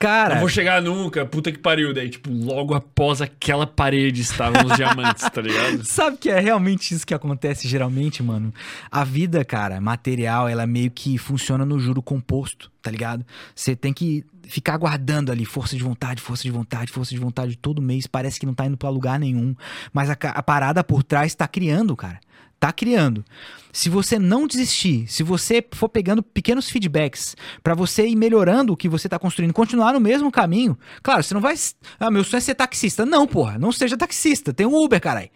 Cara, 0.00 0.34
Não 0.34 0.40
vou 0.40 0.48
chegar 0.48 0.80
nunca, 0.80 1.26
puta 1.26 1.52
que 1.52 1.58
pariu. 1.58 1.92
Daí, 1.92 2.08
tipo, 2.08 2.32
logo 2.32 2.74
após 2.74 3.20
aquela 3.20 3.66
parede 3.66 4.22
estavam 4.22 4.64
os 4.64 4.74
diamantes, 4.74 5.28
tá 5.28 5.42
ligado? 5.42 5.84
Sabe 5.86 6.16
que 6.16 6.30
é 6.30 6.40
realmente 6.40 6.94
isso 6.94 7.06
que 7.06 7.12
acontece 7.12 7.68
geralmente, 7.68 8.22
mano? 8.22 8.52
A 8.90 9.04
vida, 9.04 9.44
cara, 9.44 9.78
material, 9.78 10.48
ela 10.48 10.66
meio 10.66 10.90
que 10.90 11.18
funciona 11.18 11.66
no 11.66 11.78
juro 11.78 12.02
composto, 12.02 12.72
tá 12.80 12.90
ligado? 12.90 13.24
Você 13.54 13.76
tem 13.76 13.92
que 13.92 14.24
ficar 14.44 14.78
guardando 14.78 15.30
ali 15.30 15.44
força 15.44 15.76
de 15.76 15.82
vontade, 15.82 16.22
força 16.22 16.42
de 16.44 16.50
vontade, 16.50 16.90
força 16.90 17.14
de 17.14 17.20
vontade 17.20 17.56
todo 17.56 17.82
mês. 17.82 18.06
Parece 18.06 18.40
que 18.40 18.46
não 18.46 18.54
tá 18.54 18.64
indo 18.64 18.78
pra 18.78 18.88
lugar 18.88 19.20
nenhum. 19.20 19.54
Mas 19.92 20.08
a, 20.08 20.14
a 20.14 20.42
parada 20.42 20.82
por 20.82 21.02
trás 21.02 21.34
tá 21.34 21.46
criando, 21.46 21.94
cara. 21.94 22.18
Tá 22.60 22.70
criando. 22.72 23.24
Se 23.72 23.88
você 23.88 24.18
não 24.18 24.46
desistir, 24.46 25.06
se 25.08 25.22
você 25.22 25.64
for 25.72 25.88
pegando 25.88 26.22
pequenos 26.22 26.68
feedbacks 26.68 27.36
pra 27.62 27.74
você 27.74 28.06
ir 28.06 28.16
melhorando 28.16 28.72
o 28.72 28.76
que 28.76 28.88
você 28.88 29.08
tá 29.08 29.18
construindo, 29.18 29.54
continuar 29.54 29.92
no 29.92 30.00
mesmo 30.00 30.30
caminho, 30.30 30.78
claro, 31.02 31.22
você 31.22 31.32
não 31.32 31.40
vai. 31.40 31.54
Ah, 31.98 32.10
meu 32.10 32.22
sonho 32.22 32.38
é 32.38 32.40
ser 32.42 32.54
taxista. 32.56 33.06
Não, 33.06 33.26
porra, 33.26 33.58
não 33.58 33.72
seja 33.72 33.96
taxista. 33.96 34.52
Tem 34.52 34.66
um 34.66 34.74
Uber, 34.74 35.00
caralho. 35.00 35.30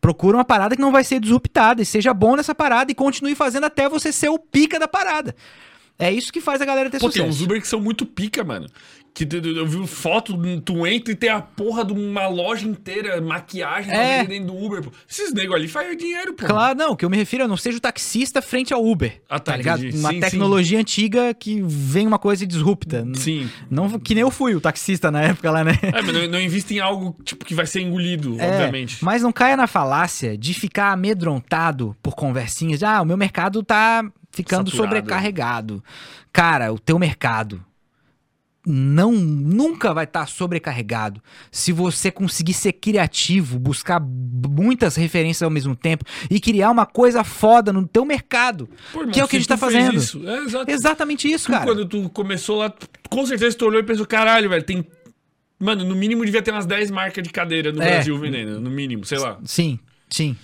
Procura 0.00 0.36
uma 0.36 0.44
parada 0.44 0.76
que 0.76 0.82
não 0.82 0.92
vai 0.92 1.02
ser 1.02 1.18
disruptada 1.18 1.82
e 1.82 1.86
seja 1.86 2.14
bom 2.14 2.36
nessa 2.36 2.54
parada 2.54 2.92
e 2.92 2.94
continue 2.94 3.34
fazendo 3.34 3.64
até 3.64 3.88
você 3.88 4.12
ser 4.12 4.28
o 4.28 4.38
pica 4.38 4.78
da 4.78 4.86
parada. 4.86 5.34
É 5.98 6.12
isso 6.12 6.32
que 6.32 6.40
faz 6.40 6.60
a 6.60 6.64
galera 6.64 6.88
ter 6.88 7.00
Pô, 7.00 7.10
tem 7.10 7.22
sucesso. 7.22 7.28
uns 7.28 7.42
Uber 7.44 7.60
que 7.60 7.66
são 7.66 7.80
muito 7.80 8.06
pica, 8.06 8.44
mano. 8.44 8.68
Que 9.26 9.26
eu 9.36 9.66
vi 9.66 9.84
foto, 9.88 10.38
tu 10.60 10.86
entra 10.86 11.12
e 11.12 11.16
tem 11.16 11.28
a 11.28 11.40
porra 11.40 11.84
de 11.84 11.92
uma 11.92 12.28
loja 12.28 12.66
inteira, 12.68 13.20
maquiagem 13.20 13.92
É. 13.92 14.24
do 14.40 14.54
Uber, 14.56 14.82
pô. 14.82 14.92
Esses 15.10 15.32
nego 15.34 15.54
ali 15.54 15.66
fazem 15.66 15.96
dinheiro, 15.96 16.34
pô. 16.34 16.46
Claro, 16.46 16.78
não, 16.78 16.92
o 16.92 16.96
que 16.96 17.04
eu 17.04 17.10
me 17.10 17.16
refiro 17.16 17.42
é 17.42 17.46
não 17.48 17.56
seja 17.56 17.78
o 17.78 17.80
taxista 17.80 18.40
frente 18.40 18.72
ao 18.72 18.84
Uber. 18.86 19.20
Ah, 19.28 19.40
tá, 19.40 19.50
tá 19.52 19.56
ligado? 19.56 19.80
entendi. 19.84 19.98
Uma 19.98 20.10
Sim, 20.10 20.20
tecnologia 20.20 20.78
antiga 20.78 21.34
que 21.34 21.60
vem 21.66 22.06
uma 22.06 22.18
coisa 22.18 22.44
e 22.44 22.46
disrupta. 22.46 23.04
Sim. 23.14 23.50
Não, 23.68 23.98
que 23.98 24.14
nem 24.14 24.22
eu 24.22 24.30
fui 24.30 24.54
o 24.54 24.60
taxista 24.60 25.10
na 25.10 25.20
época 25.22 25.50
lá, 25.50 25.64
né? 25.64 25.72
É, 25.82 26.00
mas 26.00 26.12
não, 26.14 26.28
não 26.28 26.40
invista 26.40 26.72
em 26.72 26.78
algo 26.78 27.16
tipo, 27.24 27.44
que 27.44 27.54
vai 27.54 27.66
ser 27.66 27.80
engolido, 27.80 28.36
É, 28.40 28.52
obviamente. 28.52 29.04
mas 29.04 29.22
não 29.22 29.32
caia 29.32 29.56
na 29.56 29.66
falácia 29.66 30.38
de 30.38 30.54
ficar 30.54 30.92
amedrontado 30.92 31.96
por 32.02 32.14
conversinhas 32.14 32.78
de, 32.78 32.84
ah, 32.84 33.02
o 33.02 33.04
meu 33.04 33.16
mercado 33.16 33.62
tá 33.64 34.04
ficando 34.30 34.70
Saturado. 34.70 34.94
sobrecarregado. 34.94 35.82
Cara, 36.32 36.72
o 36.72 36.78
teu 36.78 36.98
mercado 36.98 37.64
não 38.68 39.12
nunca 39.12 39.92
vai 39.94 40.04
estar 40.04 40.26
sobrecarregado 40.28 41.22
se 41.50 41.72
você 41.72 42.10
conseguir 42.10 42.52
ser 42.52 42.72
criativo, 42.74 43.58
buscar 43.58 44.00
muitas 44.00 44.96
referências 44.96 45.42
ao 45.42 45.50
mesmo 45.50 45.74
tempo 45.74 46.04
e 46.30 46.38
criar 46.38 46.70
uma 46.70 46.84
coisa 46.86 47.24
foda 47.24 47.72
no 47.72 47.86
teu 47.86 48.04
mercado. 48.04 48.68
Pô, 48.92 49.00
irmão, 49.00 49.12
que 49.12 49.20
é 49.20 49.24
o 49.24 49.28
que 49.28 49.36
a 49.36 49.38
gente 49.38 49.48
tá 49.48 49.56
fazendo. 49.56 49.96
Isso, 49.96 50.20
é. 50.28 50.70
Exatamente 50.72 51.30
isso, 51.30 51.46
Tu, 51.46 51.52
cara. 51.52 51.64
quando 51.64 51.86
tu 51.86 52.08
começou 52.10 52.58
lá, 52.58 52.72
com 53.08 53.24
certeza 53.26 53.56
tu 53.56 53.66
olhou 53.66 53.80
e 53.80 53.84
pensou, 53.84 54.06
caralho, 54.06 54.48
velho, 54.50 54.62
tem... 54.62 54.86
Mano, 55.58 55.84
no 55.84 55.96
mínimo 55.96 56.24
devia 56.24 56.40
ter 56.40 56.52
umas 56.52 56.66
10 56.66 56.90
marcas 56.92 57.22
de 57.24 57.30
cadeira 57.30 57.72
no 57.72 57.82
É. 57.82 57.94
Brasil 57.94 58.16
vendendo, 58.18 58.60
no 58.60 58.70
mínimo, 58.70 59.04
sei 59.04 59.18
lá. 59.18 59.38
Sim, 59.44 59.78
sim. 60.08 60.36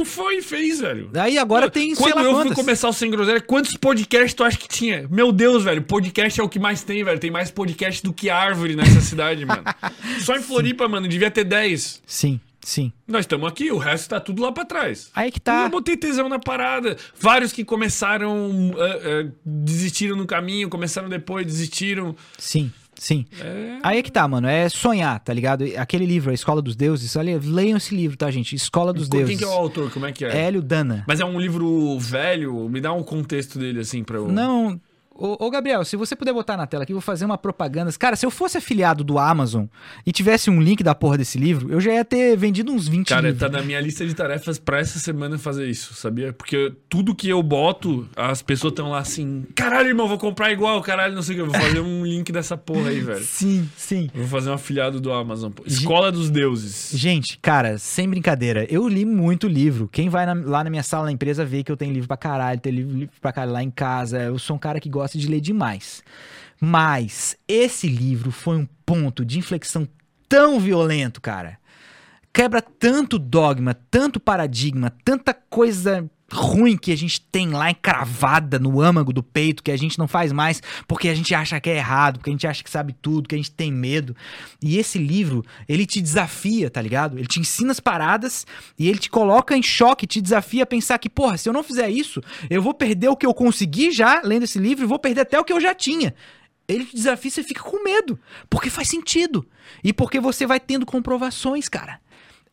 Tu 0.00 0.04
foi 0.06 0.38
e 0.38 0.42
fez, 0.42 0.80
velho. 0.80 1.10
Aí 1.14 1.36
agora 1.36 1.70
tem, 1.70 1.94
Quando 1.94 2.20
eu 2.20 2.40
fui 2.40 2.54
começar 2.54 2.88
o 2.88 2.92
Sem 2.92 3.10
Groselha, 3.10 3.38
quantos 3.38 3.76
podcasts 3.76 4.32
tu 4.32 4.42
acha 4.42 4.56
que 4.56 4.66
tinha? 4.66 5.06
Meu 5.10 5.30
Deus, 5.30 5.62
velho, 5.62 5.82
podcast 5.82 6.40
é 6.40 6.42
o 6.42 6.48
que 6.48 6.58
mais 6.58 6.82
tem, 6.82 7.04
velho. 7.04 7.18
Tem 7.18 7.30
mais 7.30 7.50
podcast 7.50 8.02
do 8.02 8.10
que 8.10 8.30
árvore 8.30 8.74
nessa 8.74 8.98
cidade, 9.02 9.44
mano. 9.44 9.62
Só 10.24 10.34
em 10.36 10.40
Floripa, 10.40 10.88
mano, 10.88 11.06
devia 11.06 11.30
ter 11.30 11.44
10. 11.44 12.00
Sim, 12.06 12.40
sim. 12.62 12.90
Nós 13.06 13.24
estamos 13.24 13.46
aqui, 13.46 13.70
o 13.70 13.76
resto 13.76 14.08
tá 14.08 14.18
tudo 14.18 14.40
lá 14.40 14.50
pra 14.50 14.64
trás. 14.64 15.10
Aí 15.14 15.30
que 15.30 15.36
Eu 15.36 15.42
tá. 15.42 15.68
botei 15.68 15.98
tesão 15.98 16.30
na 16.30 16.38
parada. 16.38 16.96
Vários 17.20 17.52
que 17.52 17.62
começaram, 17.62 18.72
ah, 18.78 18.84
ah, 19.26 19.30
desistiram 19.44 20.16
no 20.16 20.26
caminho, 20.26 20.70
começaram 20.70 21.10
depois, 21.10 21.44
desistiram. 21.44 22.16
Sim, 22.38 22.72
sim. 23.00 23.24
É... 23.40 23.78
Aí 23.82 23.98
é 23.98 24.02
que 24.02 24.12
tá, 24.12 24.26
mano. 24.28 24.46
É 24.46 24.68
sonhar, 24.68 25.18
tá 25.20 25.32
ligado? 25.32 25.64
Aquele 25.76 26.04
livro, 26.04 26.30
A 26.30 26.34
Escola 26.34 26.60
dos 26.60 26.76
Deuses. 26.76 27.16
Olha, 27.16 27.40
leiam 27.42 27.76
esse 27.76 27.94
livro, 27.94 28.16
tá, 28.16 28.30
gente? 28.30 28.54
Escola 28.54 28.92
dos 28.92 29.08
Quem 29.08 29.20
Deuses. 29.20 29.38
que 29.38 29.44
é 29.44 29.46
o 29.46 29.50
autor? 29.50 29.90
Como 29.90 30.06
é 30.06 30.12
que 30.12 30.24
é? 30.24 30.46
Hélio 30.46 30.62
Dana. 30.62 31.04
Mas 31.08 31.20
é 31.20 31.24
um 31.24 31.40
livro 31.40 31.98
velho? 31.98 32.68
Me 32.68 32.80
dá 32.80 32.92
um 32.92 33.02
contexto 33.02 33.58
dele, 33.58 33.80
assim, 33.80 34.04
pra 34.04 34.16
eu... 34.16 34.28
Não. 34.28 34.80
Ô, 35.20 35.36
ô, 35.46 35.50
Gabriel, 35.50 35.84
se 35.84 35.96
você 35.96 36.16
puder 36.16 36.32
botar 36.32 36.56
na 36.56 36.66
tela 36.66 36.84
aqui, 36.84 36.92
vou 36.92 37.02
fazer 37.02 37.24
uma 37.26 37.36
propaganda. 37.36 37.92
Cara, 37.98 38.16
se 38.16 38.24
eu 38.24 38.30
fosse 38.30 38.56
afiliado 38.56 39.04
do 39.04 39.18
Amazon 39.18 39.66
e 40.06 40.12
tivesse 40.12 40.48
um 40.48 40.60
link 40.60 40.82
da 40.82 40.94
porra 40.94 41.18
desse 41.18 41.36
livro, 41.38 41.70
eu 41.70 41.80
já 41.80 41.92
ia 41.92 42.04
ter 42.04 42.36
vendido 42.36 42.72
uns 42.72 42.88
20 42.88 43.08
Cara, 43.08 43.28
livros. 43.30 43.40
tá 43.40 43.48
na 43.48 43.62
minha 43.62 43.80
lista 43.80 44.06
de 44.06 44.14
tarefas 44.14 44.58
pra 44.58 44.78
essa 44.78 44.98
semana 44.98 45.36
fazer 45.38 45.68
isso, 45.68 45.92
sabia? 45.94 46.32
Porque 46.32 46.72
tudo 46.88 47.14
que 47.14 47.28
eu 47.28 47.42
boto, 47.42 48.08
as 48.16 48.40
pessoas 48.40 48.72
estão 48.72 48.88
lá 48.90 48.98
assim, 49.00 49.44
caralho, 49.54 49.88
irmão, 49.88 50.08
vou 50.08 50.16
comprar 50.18 50.50
igual, 50.52 50.80
caralho, 50.80 51.14
não 51.14 51.22
sei 51.22 51.34
o 51.34 51.36
que, 51.36 51.42
eu 51.42 51.50
vou 51.52 51.60
fazer 51.60 51.80
um 51.80 52.04
link 52.06 52.32
dessa 52.32 52.56
porra 52.56 52.88
aí, 52.88 53.00
velho. 53.00 53.22
Sim, 53.24 53.68
sim. 53.76 54.08
Eu 54.14 54.20
Vou 54.22 54.28
fazer 54.28 54.50
um 54.50 54.54
afiliado 54.54 55.00
do 55.00 55.12
Amazon. 55.12 55.52
Escola 55.66 56.10
dos 56.10 56.30
Deuses. 56.30 56.92
Gente, 56.94 57.38
cara, 57.42 57.76
sem 57.78 58.08
brincadeira, 58.08 58.66
eu 58.70 58.88
li 58.88 59.04
muito 59.04 59.46
livro. 59.46 59.88
Quem 59.92 60.08
vai 60.08 60.24
na- 60.24 60.34
lá 60.34 60.64
na 60.64 60.70
minha 60.70 60.82
sala 60.82 61.04
na 61.06 61.12
empresa 61.12 61.44
vê 61.44 61.62
que 61.62 61.70
eu 61.70 61.76
tenho 61.76 61.92
livro 61.92 62.08
pra 62.08 62.16
caralho, 62.16 62.58
tenho 62.60 62.76
livro, 62.76 62.96
livro 62.96 63.14
pra 63.20 63.32
caralho 63.32 63.52
lá 63.52 63.62
em 63.62 63.70
casa. 63.70 64.18
Eu 64.22 64.38
sou 64.38 64.56
um 64.56 64.58
cara 64.58 64.80
que 64.80 64.88
gosta 64.88 65.09
de 65.18 65.28
ler 65.28 65.40
demais. 65.40 66.02
Mas 66.60 67.36
esse 67.48 67.88
livro 67.88 68.30
foi 68.30 68.56
um 68.56 68.66
ponto 68.84 69.24
de 69.24 69.38
inflexão 69.38 69.88
tão 70.28 70.60
violento, 70.60 71.20
cara. 71.20 71.58
Quebra 72.32 72.62
tanto 72.62 73.18
dogma, 73.18 73.74
tanto 73.90 74.20
paradigma, 74.20 74.92
tanta 75.04 75.34
coisa 75.34 76.08
ruim 76.32 76.76
que 76.76 76.92
a 76.92 76.96
gente 76.96 77.20
tem 77.20 77.48
lá 77.48 77.70
encravada 77.70 78.58
no 78.58 78.80
âmago 78.80 79.12
do 79.12 79.22
peito, 79.22 79.62
que 79.62 79.70
a 79.70 79.76
gente 79.76 79.98
não 79.98 80.06
faz 80.06 80.32
mais 80.32 80.62
porque 80.86 81.08
a 81.08 81.14
gente 81.14 81.34
acha 81.34 81.60
que 81.60 81.70
é 81.70 81.76
errado, 81.76 82.18
porque 82.18 82.30
a 82.30 82.32
gente 82.32 82.46
acha 82.46 82.62
que 82.62 82.70
sabe 82.70 82.94
tudo, 83.00 83.28
que 83.28 83.34
a 83.34 83.38
gente 83.38 83.50
tem 83.50 83.72
medo. 83.72 84.14
E 84.62 84.78
esse 84.78 84.98
livro, 84.98 85.44
ele 85.68 85.86
te 85.86 86.00
desafia, 86.00 86.70
tá 86.70 86.80
ligado? 86.80 87.18
Ele 87.18 87.26
te 87.26 87.40
ensina 87.40 87.72
as 87.72 87.80
paradas 87.80 88.46
e 88.78 88.88
ele 88.88 88.98
te 88.98 89.10
coloca 89.10 89.56
em 89.56 89.62
choque, 89.62 90.06
te 90.06 90.20
desafia 90.20 90.62
a 90.62 90.66
pensar 90.66 90.98
que, 90.98 91.08
porra, 91.08 91.36
se 91.36 91.48
eu 91.48 91.52
não 91.52 91.62
fizer 91.62 91.90
isso, 91.90 92.20
eu 92.48 92.62
vou 92.62 92.74
perder 92.74 93.08
o 93.08 93.16
que 93.16 93.26
eu 93.26 93.34
consegui 93.34 93.90
já 93.90 94.20
lendo 94.22 94.44
esse 94.44 94.58
livro 94.58 94.84
e 94.84 94.88
vou 94.88 94.98
perder 94.98 95.22
até 95.22 95.38
o 95.38 95.44
que 95.44 95.52
eu 95.52 95.60
já 95.60 95.74
tinha. 95.74 96.14
Ele 96.68 96.84
te 96.84 96.94
desafia 96.94 97.28
e 97.28 97.32
você 97.32 97.42
fica 97.42 97.62
com 97.62 97.82
medo, 97.82 98.18
porque 98.48 98.70
faz 98.70 98.88
sentido. 98.88 99.44
E 99.82 99.92
porque 99.92 100.20
você 100.20 100.46
vai 100.46 100.60
tendo 100.60 100.86
comprovações, 100.86 101.68
cara. 101.68 102.00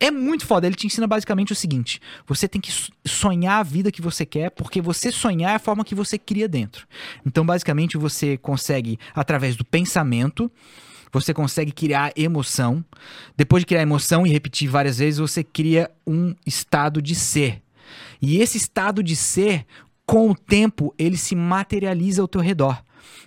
É 0.00 0.10
muito 0.10 0.46
foda. 0.46 0.66
Ele 0.66 0.76
te 0.76 0.86
ensina 0.86 1.06
basicamente 1.06 1.52
o 1.52 1.56
seguinte: 1.56 2.00
você 2.26 2.46
tem 2.46 2.60
que 2.60 2.70
so- 2.70 2.92
sonhar 3.06 3.60
a 3.60 3.62
vida 3.62 3.90
que 3.90 4.00
você 4.00 4.24
quer, 4.24 4.50
porque 4.50 4.80
você 4.80 5.10
sonhar 5.10 5.52
é 5.52 5.54
a 5.56 5.58
forma 5.58 5.84
que 5.84 5.94
você 5.94 6.16
cria 6.16 6.48
dentro. 6.48 6.86
Então, 7.26 7.44
basicamente, 7.44 7.96
você 7.96 8.36
consegue, 8.36 8.98
através 9.14 9.56
do 9.56 9.64
pensamento, 9.64 10.50
você 11.12 11.34
consegue 11.34 11.72
criar 11.72 12.12
emoção. 12.16 12.84
Depois 13.36 13.62
de 13.62 13.66
criar 13.66 13.82
emoção 13.82 14.26
e 14.26 14.30
repetir 14.30 14.68
várias 14.68 14.98
vezes, 14.98 15.18
você 15.18 15.42
cria 15.42 15.90
um 16.06 16.34
estado 16.46 17.02
de 17.02 17.14
ser. 17.14 17.62
E 18.20 18.40
esse 18.40 18.56
estado 18.56 19.02
de 19.02 19.16
ser, 19.16 19.66
com 20.06 20.30
o 20.30 20.34
tempo, 20.34 20.94
ele 20.98 21.16
se 21.16 21.34
materializa 21.34 22.22
ao 22.22 22.28
teu 22.28 22.40
redor. 22.40 22.82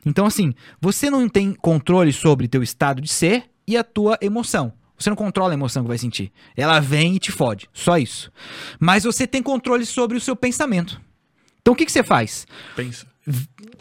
Então, 0.05 0.25
assim, 0.25 0.53
você 0.79 1.09
não 1.09 1.27
tem 1.27 1.53
controle 1.53 2.13
sobre 2.13 2.47
teu 2.47 2.63
estado 2.63 3.01
de 3.01 3.09
ser 3.09 3.45
e 3.67 3.75
a 3.75 3.83
tua 3.83 4.17
emoção. 4.21 4.73
Você 5.01 5.09
não 5.09 5.17
controla 5.17 5.51
a 5.51 5.53
emoção 5.53 5.83
que 5.83 5.89
vai 5.89 5.97
sentir. 5.97 6.31
Ela 6.55 6.79
vem 6.79 7.15
e 7.15 7.19
te 7.19 7.31
fode. 7.31 7.69
Só 7.73 7.97
isso. 7.97 8.31
Mas 8.79 9.03
você 9.03 9.25
tem 9.25 9.41
controle 9.41 9.85
sobre 9.85 10.17
o 10.17 10.21
seu 10.21 10.35
pensamento. 10.35 11.01
Então 11.61 11.73
o 11.73 11.77
que, 11.77 11.85
que 11.85 11.91
você 11.91 12.03
faz? 12.03 12.45
Pensa. 12.75 13.07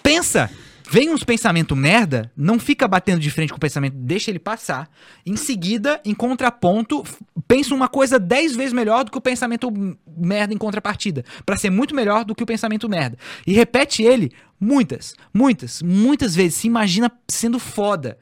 Pensa! 0.02 0.50
Vem 0.92 1.08
uns 1.08 1.22
pensamentos 1.22 1.78
merda, 1.78 2.32
não 2.36 2.58
fica 2.58 2.88
batendo 2.88 3.20
de 3.20 3.30
frente 3.30 3.50
com 3.50 3.58
o 3.58 3.60
pensamento, 3.60 3.94
deixa 3.96 4.28
ele 4.28 4.40
passar. 4.40 4.90
Em 5.24 5.36
seguida, 5.36 6.00
em 6.04 6.12
contraponto, 6.12 7.04
pensa 7.46 7.72
uma 7.72 7.86
coisa 7.86 8.18
10 8.18 8.56
vezes 8.56 8.72
melhor 8.72 9.04
do 9.04 9.10
que 9.12 9.16
o 9.16 9.20
pensamento 9.20 9.70
merda 10.04 10.52
em 10.52 10.58
contrapartida. 10.58 11.24
Pra 11.46 11.56
ser 11.56 11.70
muito 11.70 11.94
melhor 11.94 12.24
do 12.24 12.34
que 12.34 12.42
o 12.42 12.46
pensamento 12.46 12.88
merda. 12.88 13.16
E 13.46 13.52
repete 13.52 14.02
ele 14.02 14.32
muitas, 14.58 15.14
muitas, 15.32 15.80
muitas 15.80 16.34
vezes. 16.34 16.54
Se 16.56 16.66
imagina 16.66 17.08
sendo 17.28 17.60
foda. 17.60 18.18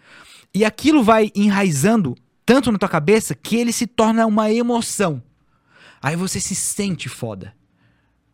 E 0.54 0.62
aquilo 0.62 1.02
vai 1.02 1.32
enraizando 1.34 2.14
tanto 2.48 2.72
na 2.72 2.78
tua 2.78 2.88
cabeça 2.88 3.34
que 3.34 3.56
ele 3.56 3.72
se 3.74 3.86
torna 3.86 4.24
uma 4.24 4.50
emoção. 4.50 5.22
Aí 6.00 6.16
você 6.16 6.40
se 6.40 6.54
sente 6.54 7.06
foda. 7.06 7.52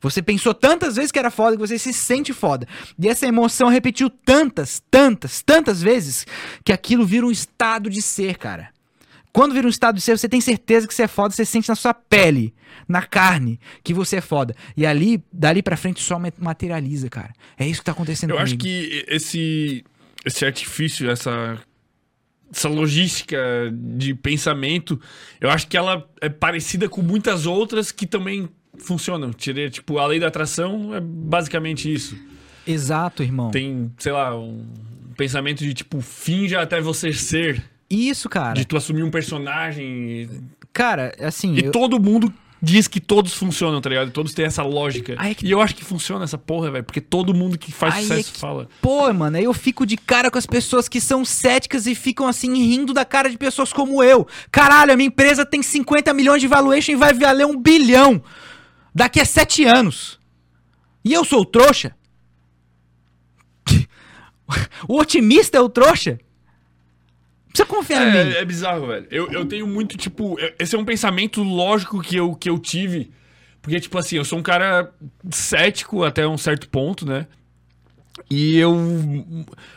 Você 0.00 0.22
pensou 0.22 0.54
tantas 0.54 0.94
vezes 0.94 1.10
que 1.10 1.18
era 1.18 1.32
foda 1.32 1.56
que 1.56 1.66
você 1.66 1.76
se 1.80 1.92
sente 1.92 2.32
foda. 2.32 2.68
E 2.96 3.08
essa 3.08 3.26
emoção 3.26 3.66
repetiu 3.68 4.08
tantas, 4.08 4.80
tantas, 4.88 5.42
tantas 5.42 5.82
vezes 5.82 6.24
que 6.64 6.72
aquilo 6.72 7.04
vira 7.04 7.26
um 7.26 7.30
estado 7.32 7.90
de 7.90 8.00
ser, 8.00 8.38
cara. 8.38 8.68
Quando 9.32 9.52
vira 9.52 9.66
um 9.66 9.70
estado 9.70 9.96
de 9.96 10.00
ser, 10.00 10.16
você 10.16 10.28
tem 10.28 10.40
certeza 10.40 10.86
que 10.86 10.94
você 10.94 11.02
é 11.02 11.08
foda, 11.08 11.34
você 11.34 11.44
sente 11.44 11.68
na 11.68 11.74
sua 11.74 11.92
pele, 11.92 12.54
na 12.86 13.02
carne, 13.02 13.58
que 13.82 13.92
você 13.92 14.16
é 14.18 14.20
foda. 14.20 14.54
E 14.76 14.86
ali, 14.86 15.20
dali 15.32 15.60
pra 15.60 15.76
frente, 15.76 16.00
só 16.00 16.20
ma- 16.20 16.30
materializa, 16.38 17.08
cara. 17.10 17.32
É 17.58 17.66
isso 17.66 17.80
que 17.80 17.86
tá 17.86 17.90
acontecendo 17.92 18.30
Eu 18.30 18.36
comigo. 18.36 18.54
acho 18.54 18.58
que 18.58 19.04
esse, 19.08 19.84
esse 20.24 20.44
artifício, 20.44 21.10
essa, 21.10 21.58
essa 22.54 22.68
logística 22.68 23.36
de 23.72 24.14
pensamento, 24.14 25.00
eu 25.40 25.50
acho 25.50 25.66
que 25.66 25.76
ela 25.76 26.06
é 26.20 26.28
parecida 26.28 26.88
com 26.88 27.02
muitas 27.02 27.46
outras 27.46 27.90
que 27.90 28.06
também 28.06 28.48
funcionam. 28.78 29.32
Tirei, 29.32 29.68
tipo, 29.70 29.98
a 29.98 30.06
lei 30.06 30.20
da 30.20 30.28
atração 30.28 30.94
é 30.94 31.00
basicamente 31.00 31.92
isso. 31.92 32.16
Exato, 32.66 33.22
irmão. 33.22 33.50
Tem, 33.50 33.90
sei 33.98 34.12
lá, 34.12 34.36
um 34.38 34.64
pensamento 35.16 35.58
de 35.64 35.74
tipo, 35.74 36.00
finja 36.00 36.60
até 36.60 36.80
você 36.80 37.12
ser. 37.12 37.62
Isso, 37.90 38.28
cara. 38.28 38.54
De 38.54 38.64
tu 38.64 38.76
assumir 38.76 39.02
um 39.02 39.10
personagem. 39.10 40.28
Cara, 40.72 41.14
assim. 41.20 41.54
E 41.54 41.64
eu- 41.66 41.72
todo 41.72 42.00
mundo 42.00 42.32
diz 42.64 42.88
que 42.88 42.98
todos 43.00 43.34
funcionam, 43.34 43.80
tá 43.80 43.88
ligado? 43.88 44.10
Todos 44.10 44.32
têm 44.34 44.44
essa 44.46 44.62
lógica. 44.62 45.16
É 45.20 45.34
que- 45.34 45.46
E 45.46 45.50
eu 45.50 45.60
acho 45.60 45.74
que 45.74 45.84
funciona 45.84 46.24
essa 46.24 46.38
porra, 46.38 46.70
velho. 46.70 46.84
Porque 46.84 47.00
todo 47.00 47.32
mundo 47.34 47.56
que 47.58 47.70
faz 47.70 47.94
Aí 47.94 48.04
é 48.04 48.06
sucesso 48.08 48.32
que- 48.32 48.40
fala. 48.40 48.68
Pô, 48.80 49.12
mano, 49.12 49.36
aí 49.36 49.44
eu 49.44 49.52
fico 49.54 49.84
de 49.86 49.96
cara 49.96 50.30
com 50.30 50.38
as 50.38 50.46
pessoas 50.46 50.88
que 50.88 51.00
são 51.00 51.24
céticas 51.24 51.86
e 51.86 51.94
ficam 51.94 52.26
assim 52.26 52.52
rindo 52.54 52.92
da 52.94 53.04
cara 53.04 53.28
de 53.30 53.36
pessoas 53.38 53.72
como 53.72 54.02
eu. 54.02 54.26
Caralho, 54.50 54.92
a 54.92 54.96
minha 54.96 55.06
empresa 55.08 55.44
tem 55.46 55.62
50 55.62 56.12
milhões 56.14 56.40
de 56.40 56.48
valuation 56.48 56.92
e 56.92 56.96
vai 56.96 57.12
valer 57.12 57.46
um 57.46 57.56
bilhão. 57.60 58.22
daqui 58.94 59.20
a 59.20 59.24
sete 59.24 59.64
anos. 59.64 60.18
E 61.04 61.12
eu 61.12 61.24
sou 61.24 61.40
o 61.40 61.44
trouxa? 61.44 61.96
o 64.88 64.98
otimista 64.98 65.58
é 65.58 65.60
o 65.60 65.68
trouxa? 65.68 66.18
Precisa 67.54 67.66
confiar 67.68 68.08
em 68.08 68.10
mim. 68.10 68.34
É, 68.34 68.38
é 68.40 68.44
bizarro, 68.44 68.88
velho. 68.88 69.06
Eu, 69.12 69.30
eu 69.30 69.46
tenho 69.46 69.64
muito, 69.64 69.96
tipo. 69.96 70.36
Esse 70.58 70.74
é 70.74 70.78
um 70.78 70.84
pensamento 70.84 71.40
lógico 71.40 72.02
que 72.02 72.16
eu, 72.16 72.34
que 72.34 72.50
eu 72.50 72.58
tive. 72.58 73.12
Porque, 73.62 73.78
tipo 73.78 73.96
assim, 73.96 74.16
eu 74.16 74.24
sou 74.24 74.40
um 74.40 74.42
cara 74.42 74.92
cético 75.30 76.02
até 76.02 76.26
um 76.26 76.36
certo 76.36 76.68
ponto, 76.68 77.06
né? 77.06 77.28
E 78.28 78.58
eu. 78.58 78.74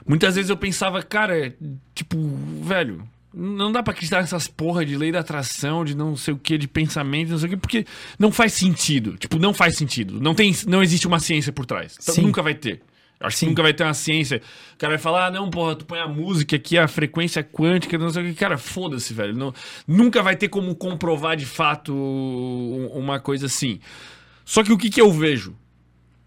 Muitas 0.08 0.36
vezes 0.36 0.49
eu 0.49 0.58
pensava, 0.58 1.04
cara, 1.04 1.56
tipo, 1.94 2.18
velho, 2.64 3.08
não 3.32 3.72
dá 3.72 3.84
pra 3.84 3.94
acreditar 3.94 4.22
nessas 4.22 4.48
porra 4.48 4.84
de 4.84 4.98
lei 4.98 5.12
da 5.12 5.20
atração, 5.20 5.86
de 5.86 5.95
não 5.95 6.16
sei 6.16 6.34
o 6.34 6.38
que, 6.38 6.58
de 6.58 6.68
pensamento, 6.68 7.30
não 7.30 7.38
sei 7.38 7.48
o 7.48 7.52
que, 7.52 7.58
porque 7.58 7.86
não 8.18 8.32
faz 8.32 8.54
sentido. 8.54 9.18
Tipo, 9.18 9.38
não 9.38 9.54
faz 9.54 9.78
sentido. 9.78 10.20
Não, 10.20 10.34
tem, 10.34 10.52
não 10.66 10.82
existe 10.82 11.06
uma 11.06 11.20
ciência 11.20 11.54
por 11.54 11.68
trás. 11.68 11.95
Então, 12.02 12.16
Sim. 12.16 12.24
nunca 12.24 12.41
vai 12.41 12.56
ter. 12.56 12.82
Eu 13.19 13.27
acho 13.27 13.38
Sim. 13.38 13.45
que 13.48 13.49
nunca 13.52 13.64
vai 13.64 13.73
ter 13.73 13.84
uma 13.84 13.94
ciência. 13.95 14.41
O 14.73 14.77
cara 14.77 14.91
vai 14.94 14.99
falar, 14.99 15.26
ah, 15.27 15.31
não, 15.31 15.49
porra, 15.49 15.76
tu 15.76 15.85
põe 15.85 15.99
a 15.99 16.07
música 16.07 16.56
aqui, 16.56 16.77
a 16.77 16.88
frequência 16.88 17.44
quântica, 17.44 17.98
não 17.98 18.10
sei 18.11 18.23
o 18.23 18.26
que. 18.27 18.35
Cara, 18.35 18.57
foda-se, 18.57 19.14
velho. 19.14 19.35
Não, 19.35 19.53
nunca 19.88 20.22
vai 20.22 20.35
ter 20.35 20.49
como 20.49 20.76
comprovar 20.76 21.35
de 21.35 21.45
fato 21.45 21.94
um- 21.95 22.88
uma 22.94 23.19
coisa 23.19 23.48
assim. 23.48 23.80
Só 24.45 24.64
que 24.64 24.72
o 24.72 24.77
que, 24.77 24.89
que 24.89 25.02
eu 25.02 25.11
vejo? 25.11 25.56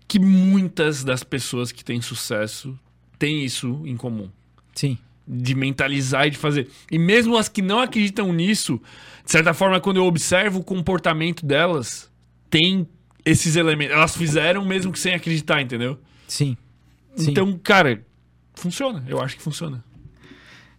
Que 0.09 0.19
muitas 0.19 1.05
das 1.05 1.23
pessoas 1.23 1.71
que 1.71 1.85
têm 1.85 2.01
sucesso 2.03 2.77
têm 3.19 3.45
isso 3.45 3.83
em 3.85 3.97
comum 3.97 4.29
Sim. 4.75 4.99
de 5.29 5.55
mentalizar 5.55 6.27
e 6.27 6.31
de 6.31 6.37
fazer. 6.39 6.69
E 6.91 6.99
mesmo 6.99 7.37
as 7.37 7.49
que 7.49 7.63
não 7.63 7.79
acreditam 7.79 8.33
nisso, 8.33 8.81
de 9.25 9.31
certa 9.31 9.55
forma, 9.55 9.79
quando 9.81 9.99
eu 9.99 10.05
observo 10.07 10.59
o 10.59 10.65
comportamento 10.65 11.47
delas, 11.47 12.11
tem 12.51 12.89
esses 13.25 13.55
elementos. 13.55 13.95
Elas 13.95 14.17
fizeram 14.17 14.65
mesmo 14.65 14.91
que 14.91 14.99
sem 14.99 15.15
acreditar, 15.15 15.63
entendeu? 15.63 15.97
Sim. 16.27 16.57
Sim. 17.17 17.31
Então, 17.31 17.59
cara, 17.63 18.05
funciona. 18.55 19.05
Eu 19.07 19.21
acho 19.21 19.37
que 19.37 19.43
funciona. 19.43 19.85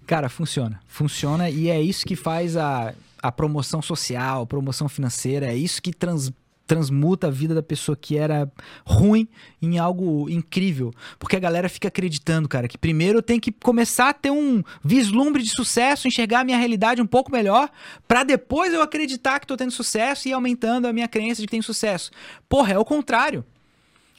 Cara, 0.05 0.29
funciona. 0.29 0.79
Funciona 0.87 1.49
e 1.49 1.69
é 1.69 1.81
isso 1.81 2.05
que 2.05 2.15
faz 2.15 2.57
a, 2.57 2.93
a 3.21 3.31
promoção 3.31 3.81
social, 3.81 4.43
a 4.43 4.45
promoção 4.45 4.89
financeira, 4.89 5.45
é 5.45 5.55
isso 5.55 5.81
que 5.81 5.93
trans, 5.93 6.31
transmuta 6.71 7.27
a 7.27 7.29
vida 7.29 7.53
da 7.53 7.61
pessoa 7.61 7.97
que 7.97 8.17
era 8.17 8.49
ruim 8.85 9.27
em 9.61 9.77
algo 9.77 10.29
incrível. 10.29 10.93
Porque 11.19 11.35
a 11.35 11.39
galera 11.39 11.67
fica 11.67 11.89
acreditando, 11.89 12.47
cara, 12.47 12.67
que 12.67 12.77
primeiro 12.77 13.19
eu 13.19 13.21
tenho 13.21 13.41
que 13.41 13.51
começar 13.51 14.09
a 14.09 14.13
ter 14.13 14.31
um 14.31 14.63
vislumbre 14.83 15.43
de 15.43 15.49
sucesso, 15.49 16.07
enxergar 16.07 16.39
a 16.39 16.43
minha 16.43 16.57
realidade 16.57 17.01
um 17.01 17.05
pouco 17.05 17.31
melhor, 17.31 17.69
pra 18.07 18.23
depois 18.23 18.73
eu 18.73 18.81
acreditar 18.81 19.39
que 19.39 19.47
tô 19.47 19.57
tendo 19.57 19.71
sucesso 19.71 20.29
e 20.29 20.33
aumentando 20.33 20.87
a 20.87 20.93
minha 20.93 21.07
crença 21.09 21.41
de 21.41 21.47
que 21.47 21.51
tenho 21.51 21.63
sucesso. 21.63 22.09
Porra, 22.47 22.73
é 22.73 22.77
o 22.77 22.85
contrário. 22.85 23.45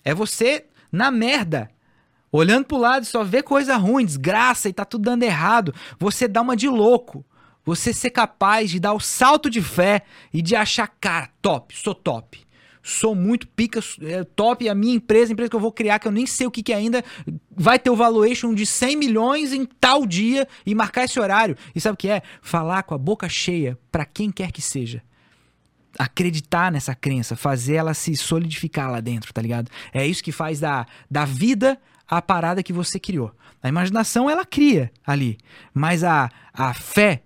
É 0.05 0.15
você 0.15 0.67
na 0.91 1.11
merda. 1.11 1.71
Olhando 2.33 2.65
pro 2.65 2.79
lado 2.79 3.05
só 3.05 3.23
vê 3.23 3.43
coisa 3.43 3.77
ruim, 3.77 4.07
desgraça 4.07 4.67
e 4.67 4.73
tá 4.73 4.87
tudo 4.87 5.03
dando 5.03 5.23
errado. 5.23 5.75
Você 5.99 6.27
dá 6.27 6.41
uma 6.41 6.57
de 6.57 6.67
louco. 6.67 7.23
Você 7.63 7.93
ser 7.93 8.11
capaz 8.11 8.71
de 8.71 8.81
dar 8.81 8.95
o 8.95 8.99
salto 8.99 9.51
de 9.51 9.61
fé 9.61 10.03
e 10.33 10.41
de 10.41 10.57
achar, 10.57 10.89
cara, 10.99 11.29
top, 11.43 11.77
sou 11.77 11.95
top. 11.95 12.41
Sou 12.83 13.15
muito 13.15 13.47
pica, 13.47 13.79
é, 14.01 14.25
top. 14.25 14.69
A 14.69 14.75
minha 14.75 14.95
empresa, 14.95 15.31
a 15.31 15.35
empresa 15.35 15.51
que 15.51 15.55
eu 15.55 15.61
vou 15.61 15.71
criar, 15.71 16.01
que 16.01 16.09
eu 16.09 16.13
nem 16.13 16.27
sei 16.27 16.47
o 16.47 16.51
que, 16.51 16.63
que 16.63 16.73
é 16.73 16.77
ainda, 16.77 17.05
vai 17.55 17.79
ter 17.79 17.91
o 17.91 17.95
valuation 17.95 18.53
de 18.53 18.67
100 18.67 18.97
milhões 18.97 19.53
em 19.53 19.65
tal 19.65 20.05
dia 20.05 20.49
e 20.67 20.75
marcar 20.75 21.05
esse 21.05 21.21
horário. 21.21 21.57
E 21.75 21.81
sabe 21.81 21.95
o 21.95 21.97
que 21.97 22.09
é? 22.09 22.23
Falar 22.41 22.83
com 22.83 22.95
a 22.95 22.99
boca 22.99 23.29
cheia 23.29 23.79
pra 23.93 24.05
quem 24.05 24.33
quer 24.33 24.51
que 24.51 24.63
seja 24.63 25.03
acreditar 25.99 26.73
nessa 26.73 26.95
crença, 26.95 27.37
fazer 27.37 27.75
ela 27.75 27.93
se 27.93 28.17
solidificar 28.17 28.91
lá 28.91 28.99
dentro, 28.99 29.31
tá 29.33 29.43
ligado? 29.43 29.71
É 29.93 30.07
isso 30.07 30.25
que 30.25 30.33
faz 30.33 30.59
da, 30.59 30.87
da 31.11 31.27
vida 31.27 31.79
a 32.13 32.21
parada 32.21 32.63
que 32.63 32.75
você 32.75 33.01
criou. 33.01 33.33
A 33.63 33.71
imaginação 33.71 34.29
ela 34.29 34.45
cria 34.45 34.93
ali, 35.07 35.39
mas 35.73 36.05
a, 36.05 36.29
a 36.53 36.75
fé 36.75 37.23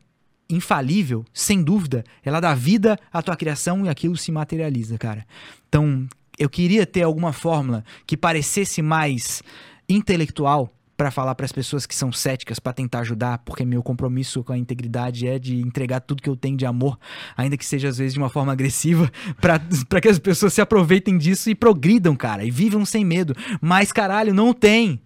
infalível, 0.48 1.24
sem 1.34 1.60
dúvida, 1.60 2.04
ela 2.24 2.38
dá 2.38 2.54
vida 2.54 2.96
à 3.12 3.20
tua 3.20 3.36
criação 3.36 3.84
e 3.84 3.88
aquilo 3.88 4.16
se 4.16 4.30
materializa, 4.30 4.96
cara. 4.96 5.26
Então, 5.68 6.06
eu 6.38 6.48
queria 6.48 6.86
ter 6.86 7.02
alguma 7.02 7.32
fórmula 7.32 7.84
que 8.06 8.16
parecesse 8.16 8.80
mais 8.80 9.42
intelectual 9.88 10.72
para 10.96 11.10
falar 11.10 11.34
para 11.34 11.44
as 11.44 11.52
pessoas 11.52 11.84
que 11.84 11.94
são 11.94 12.10
céticas 12.10 12.58
para 12.58 12.72
tentar 12.72 13.00
ajudar, 13.00 13.38
porque 13.38 13.64
meu 13.64 13.82
compromisso 13.82 14.42
com 14.42 14.52
a 14.52 14.58
integridade 14.58 15.26
é 15.26 15.38
de 15.38 15.60
entregar 15.60 16.00
tudo 16.00 16.22
que 16.22 16.28
eu 16.28 16.36
tenho 16.36 16.56
de 16.56 16.64
amor, 16.64 16.98
ainda 17.36 17.56
que 17.56 17.64
seja 17.66 17.88
às 17.88 17.98
vezes 17.98 18.14
de 18.14 18.18
uma 18.18 18.30
forma 18.30 18.52
agressiva, 18.52 19.10
para 19.40 20.00
que 20.00 20.08
as 20.08 20.18
pessoas 20.18 20.54
se 20.54 20.60
aproveitem 20.60 21.18
disso 21.18 21.50
e 21.50 21.54
progridam, 21.54 22.16
cara, 22.16 22.44
e 22.44 22.50
vivam 22.50 22.84
sem 22.84 23.04
medo. 23.04 23.34
Mas 23.60 23.92
caralho, 23.92 24.32
não 24.32 24.52
tem. 24.54 25.00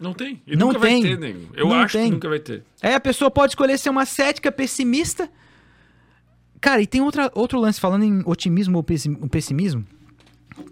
Não 0.00 0.12
tem. 0.12 0.42
E 0.46 0.56
Não 0.56 0.68
nunca 0.68 0.80
tem. 0.80 1.02
vai 1.02 1.10
ter, 1.12 1.18
nego. 1.18 1.40
Eu 1.54 1.68
Não 1.68 1.74
acho 1.76 1.96
tem. 1.96 2.06
que 2.06 2.10
nunca 2.12 2.28
vai 2.28 2.38
ter. 2.40 2.64
Aí 2.82 2.94
a 2.94 3.00
pessoa 3.00 3.30
pode 3.30 3.52
escolher 3.52 3.78
ser 3.78 3.90
uma 3.90 4.04
cética 4.04 4.50
pessimista. 4.50 5.30
Cara, 6.60 6.80
e 6.82 6.86
tem 6.86 7.00
outra, 7.00 7.30
outro 7.34 7.60
lance 7.60 7.78
falando 7.78 8.04
em 8.04 8.22
otimismo 8.24 8.76
ou 8.78 8.82
pessi- 8.82 9.14
pessimismo. 9.30 9.84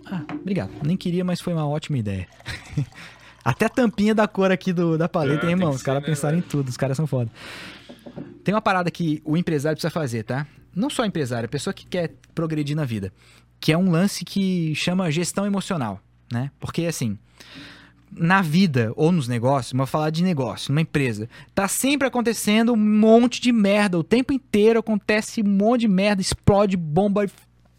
Ah, 0.07 0.23
obrigado. 0.41 0.71
Nem 0.85 0.97
queria, 0.97 1.25
mas 1.25 1.41
foi 1.41 1.53
uma 1.53 1.67
ótima 1.69 1.99
ideia. 1.99 2.27
Até 3.45 3.67
a 3.67 3.69
tampinha 3.69 4.15
da 4.15 4.29
cor 4.29 4.51
aqui 4.53 4.73
do, 4.73 4.97
da 4.97 5.09
paleta, 5.09 5.47
É, 5.47 5.51
hein, 5.51 5.57
irmão? 5.57 5.71
Os 5.71 5.83
caras 5.83 6.03
né, 6.03 6.09
pensaram 6.09 6.37
em 6.37 6.41
velho? 6.41 6.51
tudo, 6.51 6.69
os 6.69 6.77
caras 6.77 6.97
são 6.97 7.07
foda. 7.07 7.31
Tem 8.45 8.55
uma 8.55 8.63
parada 8.63 8.91
que 8.91 9.23
o 9.25 9.37
empresário 9.37 9.77
precisa 9.77 9.91
fazer, 9.91 10.25
tá? 10.25 10.47
Não 10.75 10.89
só 10.89 11.05
empresário, 11.05 11.47
a 11.47 11.49
pessoa 11.49 11.73
que 11.75 11.87
quer 11.87 12.15
progredir 12.35 12.77
na 12.77 12.85
vida. 12.85 13.13
Que 13.61 13.73
é 13.73 13.79
um 13.79 13.91
lance 13.91 14.25
que 14.25 14.75
chama 14.75 15.11
gestão 15.11 15.47
emocional, 15.47 16.01
né? 16.33 16.51
Porque, 16.59 16.87
assim, 16.87 17.17
na 18.11 18.43
vida 18.43 18.93
ou 18.97 19.11
nos 19.13 19.29
negócios, 19.29 19.73
mas 19.73 19.79
vou 19.79 19.87
falar 19.87 20.11
de 20.11 20.23
negócio, 20.23 20.73
numa 20.73 20.81
empresa, 20.81 21.29
tá 21.55 21.67
sempre 21.69 22.07
acontecendo 22.07 22.73
um 22.73 22.77
monte 22.77 23.41
de 23.41 23.53
merda. 23.53 23.99
O 23.99 24.05
tempo 24.05 24.33
inteiro 24.33 24.81
acontece 24.81 25.43
um 25.43 25.49
monte 25.49 25.83
de 25.83 25.89
merda, 25.89 26.21
explode 26.21 26.77
bomba, 26.77 27.25
e 27.25 27.31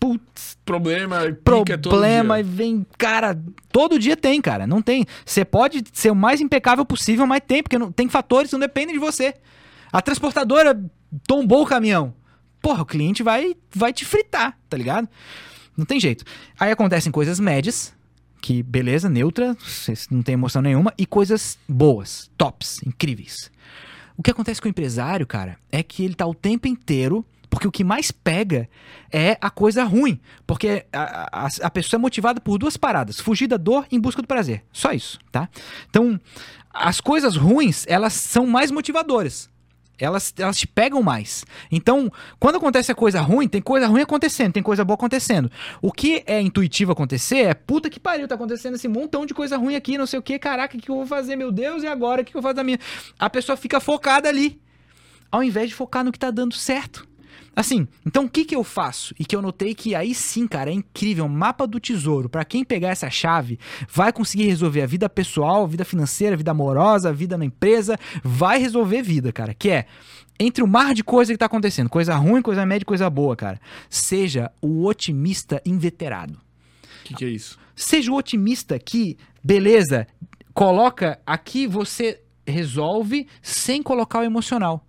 putz, 0.04 0.58
Problema, 0.66 1.26
e 1.26 1.34
problema 1.34 2.40
e 2.40 2.44
vem, 2.44 2.86
cara, 2.98 3.40
todo 3.72 3.98
dia 3.98 4.18
tem, 4.18 4.42
cara, 4.42 4.68
não 4.68 4.82
tem. 4.82 5.06
Você 5.26 5.46
pode 5.46 5.84
ser 5.94 6.12
o 6.12 6.16
mais 6.16 6.42
impecável 6.42 6.86
possível, 6.86 7.26
mas 7.26 7.42
tem, 7.46 7.64
porque 7.64 7.78
não, 7.78 7.90
tem 7.90 8.10
fatores 8.10 8.50
que 8.50 8.54
não 8.54 8.60
dependem 8.60 8.94
de 8.94 9.00
você. 9.00 9.34
A 9.92 10.02
transportadora 10.02 10.82
tombou 11.26 11.64
o 11.64 11.66
caminhão. 11.66 12.14
Porra, 12.62 12.82
o 12.82 12.86
cliente 12.86 13.24
vai, 13.24 13.56
vai 13.74 13.94
te 13.94 14.04
fritar, 14.04 14.58
tá 14.70 14.76
ligado? 14.76 15.08
Não 15.78 15.86
tem 15.86 16.00
jeito. 16.00 16.26
Aí 16.60 16.72
acontecem 16.72 17.12
coisas 17.12 17.40
médias, 17.40 17.94
que 18.42 18.62
beleza, 18.62 19.10
neutra, 19.10 19.56
não 20.12 20.22
tem 20.22 20.34
emoção 20.34 20.62
nenhuma, 20.62 20.94
e 20.98 21.06
coisas 21.06 21.58
boas, 21.68 22.30
tops, 22.38 22.82
incríveis. 22.86 23.50
O 24.18 24.24
que 24.24 24.32
acontece 24.32 24.62
com 24.62 24.68
o 24.68 24.72
empresário, 24.72 25.26
cara, 25.26 25.58
é 25.72 25.82
que 25.82 26.04
ele 26.04 26.14
tá 26.14 26.26
o 26.26 26.34
tempo 26.34 26.68
inteiro. 26.68 27.26
Porque 27.54 27.68
o 27.68 27.72
que 27.72 27.84
mais 27.84 28.10
pega 28.10 28.68
é 29.12 29.38
a 29.40 29.48
coisa 29.48 29.84
ruim. 29.84 30.20
Porque 30.48 30.88
a, 30.92 31.46
a, 31.46 31.50
a 31.62 31.70
pessoa 31.70 32.00
é 32.00 32.02
motivada 32.02 32.42
por 32.42 32.58
duas 32.58 32.76
paradas: 32.76 33.20
fugir 33.20 33.46
da 33.46 33.58
dor 33.58 33.86
em 33.92 34.00
busca 34.00 34.24
do 34.24 34.28
prazer. 34.28 34.64
Só 34.74 34.92
isso, 34.92 35.20
tá? 35.32 35.48
Então, 35.88 36.20
as 36.74 37.00
coisas 37.00 37.36
ruins, 37.36 37.86
elas 37.88 38.14
são 38.14 38.48
mais 38.48 38.72
motivadoras. 38.72 39.52
Elas, 40.00 40.34
elas 40.36 40.58
te 40.58 40.66
pegam 40.66 41.04
mais. 41.04 41.46
Então, 41.72 42.12
quando 42.40 42.56
acontece 42.56 42.92
a 42.92 42.96
coisa 42.96 43.22
ruim, 43.22 43.48
tem 43.48 43.62
coisa 43.62 43.86
ruim 43.86 44.02
acontecendo, 44.02 44.54
tem 44.54 44.64
coisa 44.64 44.84
boa 44.84 44.96
acontecendo. 44.96 45.52
O 45.80 45.92
que 45.92 46.24
é 46.26 46.42
intuitivo 46.42 46.92
acontecer 46.92 47.44
é 47.46 47.54
puta 47.54 47.88
que 47.88 48.00
pariu, 48.00 48.28
tá 48.28 48.34
acontecendo 48.34 48.74
esse 48.74 48.88
montão 48.88 49.28
de 49.28 49.34
coisa 49.36 49.58
ruim 49.58 49.76
aqui, 49.76 49.96
não 49.96 50.08
sei 50.08 50.18
o 50.18 50.24
que, 50.24 50.40
caraca, 50.40 50.76
o 50.76 50.82
que 50.82 50.90
eu 50.90 50.96
vou 50.96 51.06
fazer, 51.06 51.36
meu 51.36 51.52
Deus, 51.52 51.84
e 51.84 51.88
agora? 51.88 52.24
O 52.24 52.26
que 52.26 52.32
eu 52.36 52.42
vou 52.42 52.50
fazer 52.50 52.56
da 52.56 52.64
minha? 52.64 52.80
A 53.20 53.30
pessoa 53.30 53.56
fica 53.56 53.80
focada 53.80 54.28
ali, 54.28 54.60
ao 55.32 55.44
invés 55.44 55.70
de 55.70 55.76
focar 55.76 56.04
no 56.04 56.12
que 56.12 56.18
tá 56.18 56.32
dando 56.32 56.56
certo. 56.56 57.13
Assim, 57.56 57.88
então 58.06 58.26
o 58.26 58.30
que 58.30 58.46
que 58.46 58.56
eu 58.56 58.64
faço? 58.64 59.14
E 59.20 59.26
que 59.26 59.36
eu 59.36 59.42
notei 59.42 59.76
que 59.76 59.94
aí 59.94 60.16
sim, 60.16 60.48
cara, 60.48 60.72
é 60.72 60.74
incrível, 60.74 61.28
mapa 61.28 61.68
do 61.68 61.80
tesouro. 61.80 62.28
Pra 62.28 62.44
quem 62.44 62.64
pegar 62.64 62.90
essa 62.90 63.10
chave, 63.10 63.60
vai 63.88 64.12
conseguir 64.12 64.48
resolver 64.48 64.82
a 64.82 64.88
vida 64.88 65.08
pessoal, 65.08 65.64
a 65.64 65.68
vida 65.68 65.86
financeira, 65.86 66.34
a 66.34 66.38
vida 66.38 66.52
amorosa, 66.52 67.10
a 67.10 67.14
vida 67.14 67.38
na 67.38 67.46
empresa, 67.46 67.98
vai 68.24 68.58
resolver 68.58 69.04
vida, 69.04 69.32
cara. 69.32 69.54
Que 69.54 69.70
é 69.70 69.86
entre 70.40 70.64
o 70.64 70.68
mar 70.68 70.96
de 70.96 71.04
coisa 71.04 71.32
que 71.32 71.38
tá 71.38 71.46
acontecendo, 71.46 71.90
coisa 71.90 72.16
ruim, 72.16 72.42
coisa 72.42 72.66
média, 72.66 72.86
coisa 72.86 73.10
boa, 73.10 73.36
cara. 73.36 73.62
Seja 73.88 74.52
o 74.60 74.86
otimista 74.86 75.62
inveterado. 75.64 76.34
O 76.34 77.04
que, 77.04 77.14
que 77.14 77.26
é 77.26 77.30
isso? 77.30 77.60
Seja 77.76 78.12
o 78.12 78.16
otimista 78.16 78.80
que, 78.80 79.18
beleza, 79.44 80.08
coloca 80.54 81.20
aqui, 81.26 81.68
você 81.68 82.20
resolve 82.48 83.28
sem 83.42 83.84
colocar 83.84 84.20
o 84.20 84.24
emocional. 84.24 84.86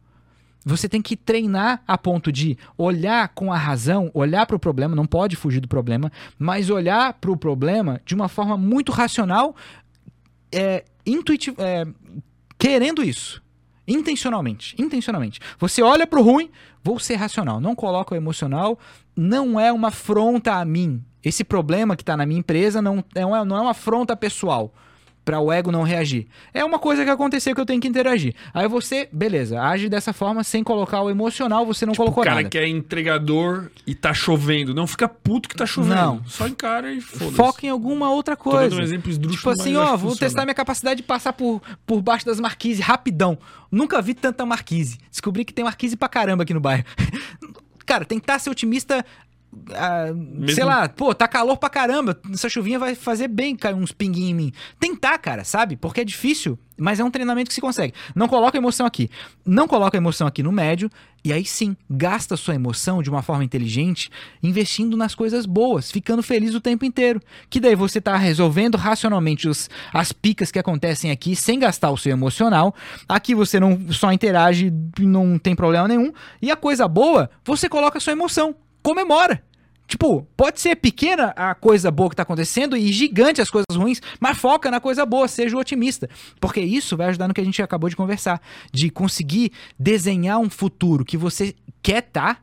Você 0.65 0.89
tem 0.89 1.03
que 1.03 1.17
treinar 1.17 1.83
a 1.87 1.99
ponto 1.99 2.33
de 2.33 2.57
olhar 2.79 3.29
com 3.29 3.53
a 3.53 3.57
razão, 3.57 4.11
olhar 4.15 4.47
para 4.47 4.57
o 4.57 4.59
problema, 4.59 4.97
não 4.97 5.07
pode 5.07 5.37
fugir 5.37 5.61
do 5.61 5.69
problema, 5.69 6.11
mas 6.39 6.71
olhar 6.71 7.13
para 7.15 7.31
o 7.31 7.37
problema 7.37 8.01
de 8.05 8.15
uma 8.15 8.29
forma 8.29 8.57
muito 8.57 8.91
racional, 8.91 9.55
é, 10.51 10.85
intuitiva, 11.05 11.63
é, 11.63 11.87
querendo 12.59 13.03
isso. 13.03 13.43
Intencionalmente. 13.87 14.75
Intencionalmente. 14.79 15.41
Você 15.59 15.83
olha 15.83 16.07
pro 16.07 16.23
ruim, 16.23 16.51
vou 16.83 16.99
ser 16.99 17.17
racional. 17.17 17.61
Não 17.61 17.75
coloco 17.75 18.15
o 18.15 18.17
emocional. 18.17 18.79
Não 19.15 19.61
é 19.61 19.71
uma 19.71 19.89
afronta 19.89 20.55
a 20.55 20.65
mim. 20.65 21.05
Esse 21.23 21.45
problema 21.45 21.95
que 21.95 22.05
tá 22.05 22.17
na 22.17 22.25
minha 22.25 22.41
empresa 22.41 22.81
não 22.81 23.05
é 23.15 23.21
não 23.21 23.57
é 23.57 23.61
uma 23.61 23.73
afronta 23.73 24.17
pessoal 24.17 24.73
para 25.25 25.41
o 25.41 25.51
ego 25.51 25.73
não 25.73 25.83
reagir. 25.83 26.27
É 26.53 26.65
uma 26.65 26.79
coisa 26.79 27.03
que 27.05 27.11
aconteceu 27.11 27.55
que 27.55 27.61
eu 27.61 27.65
tenho 27.65 27.81
que 27.81 27.89
interagir. 27.89 28.35
Aí 28.53 28.69
você, 28.69 29.09
beleza, 29.11 29.61
age 29.61 29.89
dessa 29.89 30.13
forma 30.13 30.45
sem 30.45 30.63
colocar 30.63 31.01
o 31.01 31.09
emocional, 31.09 31.65
você 31.65 31.87
não 31.87 31.93
Tipo, 31.93 32.03
colocou 32.05 32.25
cara 32.25 32.37
nada. 32.37 32.49
que 32.51 32.59
é 32.59 32.69
entregador 32.69 33.71
e 33.87 33.95
tá 33.95 34.13
chovendo. 34.13 34.75
Não 34.75 34.87
fica 34.87 35.09
puto 35.09 35.49
que 35.49 35.55
tá 35.57 35.65
chovendo. 35.67 35.95
Não. 35.95 36.25
Só 36.27 36.47
encara 36.47 36.93
e 36.93 37.01
foda-se. 37.01 37.37
Foca 37.37 37.67
em 37.67 37.71
alguma 37.71 38.11
outra 38.11 38.37
Tô 38.37 38.51
dando 38.51 38.61
coisa. 38.61 38.77
um 38.77 38.81
exemplo 38.83 39.11
esdrúxulo, 39.11 39.39
Tipo 39.55 39.63
assim, 39.63 39.77
ó, 39.77 39.89
vou 39.97 40.11
funciona. 40.11 40.19
testar 40.19 40.45
minha 40.45 40.55
capacidade 40.55 40.97
de 40.99 41.03
passar 41.07 41.33
por, 41.33 41.63
por 41.87 42.03
baixo 42.03 42.27
das 42.27 42.39
marquises 42.39 42.85
rapidão. 42.85 43.39
Nunca 43.71 44.03
vi 44.03 44.15
tanta 44.15 44.45
marquise. 44.45 44.99
Descobri 45.11 45.45
que 45.45 45.53
tem 45.55 45.65
marquise 45.65 45.97
pra 45.97 46.09
caramba 46.09 46.43
aqui 46.43 46.53
no 46.55 46.61
bairro. 46.61 46.85
Cara, 47.87 48.05
tentar 48.05 48.39
ser 48.39 48.49
otimista. 48.51 49.05
Ah, 49.73 50.07
Sei 50.55 50.65
lá, 50.65 50.89
pô, 50.89 51.15
tá 51.15 51.27
calor 51.29 51.57
pra 51.57 51.69
caramba. 51.69 52.19
Essa 52.33 52.49
chuvinha 52.49 52.79
vai 52.79 52.95
fazer 52.95 53.29
bem 53.29 53.57
cair 53.57 53.75
uns 53.75 53.93
pinguinhos 53.93 54.31
em 54.31 54.35
mim. 54.35 54.53
Tentar, 54.79 55.19
cara, 55.19 55.45
sabe? 55.45 55.77
Porque 55.77 56.01
é 56.01 56.05
difícil, 56.05 56.59
mas 56.77 57.01
é 57.01 57.05
um 57.05 57.11
treinamento 57.11 57.49
que 57.49 57.55
se 57.55 57.61
consegue. 57.61 57.95
Não 58.15 58.29
coloca 58.29 58.59
emoção 58.59 58.87
aqui. 58.87 59.11
Não 59.45 59.69
coloca 59.69 59.97
emoção 59.97 60.27
aqui 60.27 60.43
no 60.43 60.53
médio. 60.53 60.91
E 61.25 61.33
aí 61.33 61.45
sim, 61.45 61.75
gasta 61.89 62.37
sua 62.37 62.55
emoção 62.55 63.03
de 63.03 63.09
uma 63.09 63.23
forma 63.23 63.43
inteligente, 63.43 64.11
investindo 64.43 64.95
nas 64.95 65.15
coisas 65.15 65.47
boas, 65.47 65.91
ficando 65.91 66.23
feliz 66.23 66.55
o 66.55 66.61
tempo 66.61 66.85
inteiro. 66.85 67.19
Que 67.49 67.59
daí 67.59 67.75
você 67.75 67.99
tá 67.99 68.15
resolvendo 68.17 68.75
racionalmente 68.77 69.49
os, 69.49 69.71
as 69.93 70.13
picas 70.13 70.51
que 70.51 70.59
acontecem 70.59 71.11
aqui 71.11 71.35
sem 71.35 71.59
gastar 71.59 71.91
o 71.91 71.97
seu 71.97 72.13
emocional. 72.13 72.75
Aqui 73.09 73.35
você 73.35 73.59
não 73.59 73.81
só 73.91 74.13
interage, 74.13 74.71
não 74.99 75.39
tem 75.39 75.57
problema 75.57 75.89
nenhum. 75.89 76.13
E 76.43 76.51
a 76.51 76.57
coisa 76.57 76.87
boa, 76.87 77.31
você 77.43 77.69
coloca 77.71 77.97
a 77.97 78.01
sua 78.01 78.13
emoção. 78.13 78.55
Comemora. 78.85 79.43
Tipo, 79.89 80.27
pode 80.37 80.61
ser 80.61 80.77
pequena 80.77 81.33
a 81.37 81.55
coisa 81.55 81.91
boa 81.91 82.11
que 82.11 82.17
tá 82.17 82.23
acontecendo 82.23 82.77
e 82.77 82.93
gigante 82.93 83.41
as 83.41 83.49
coisas 83.49 83.75
ruins, 83.75 84.01
mas 84.21 84.37
foca 84.37 84.71
na 84.71 84.79
coisa 84.79 85.07
boa, 85.07 85.27
seja 85.27 85.57
otimista. 85.57 86.09
Porque 86.39 86.61
isso 86.61 86.95
vai 86.95 87.09
ajudar 87.09 87.27
no 87.27 87.33
que 87.33 87.41
a 87.41 87.45
gente 87.45 87.63
acabou 87.63 87.89
de 87.89 87.97
conversar. 87.97 88.41
De 88.71 88.91
conseguir 88.91 89.53
desenhar 89.79 90.39
um 90.39 90.51
futuro 90.51 91.05
que 91.05 91.17
você 91.17 91.55
quer 91.83 92.03
tá, 92.03 92.39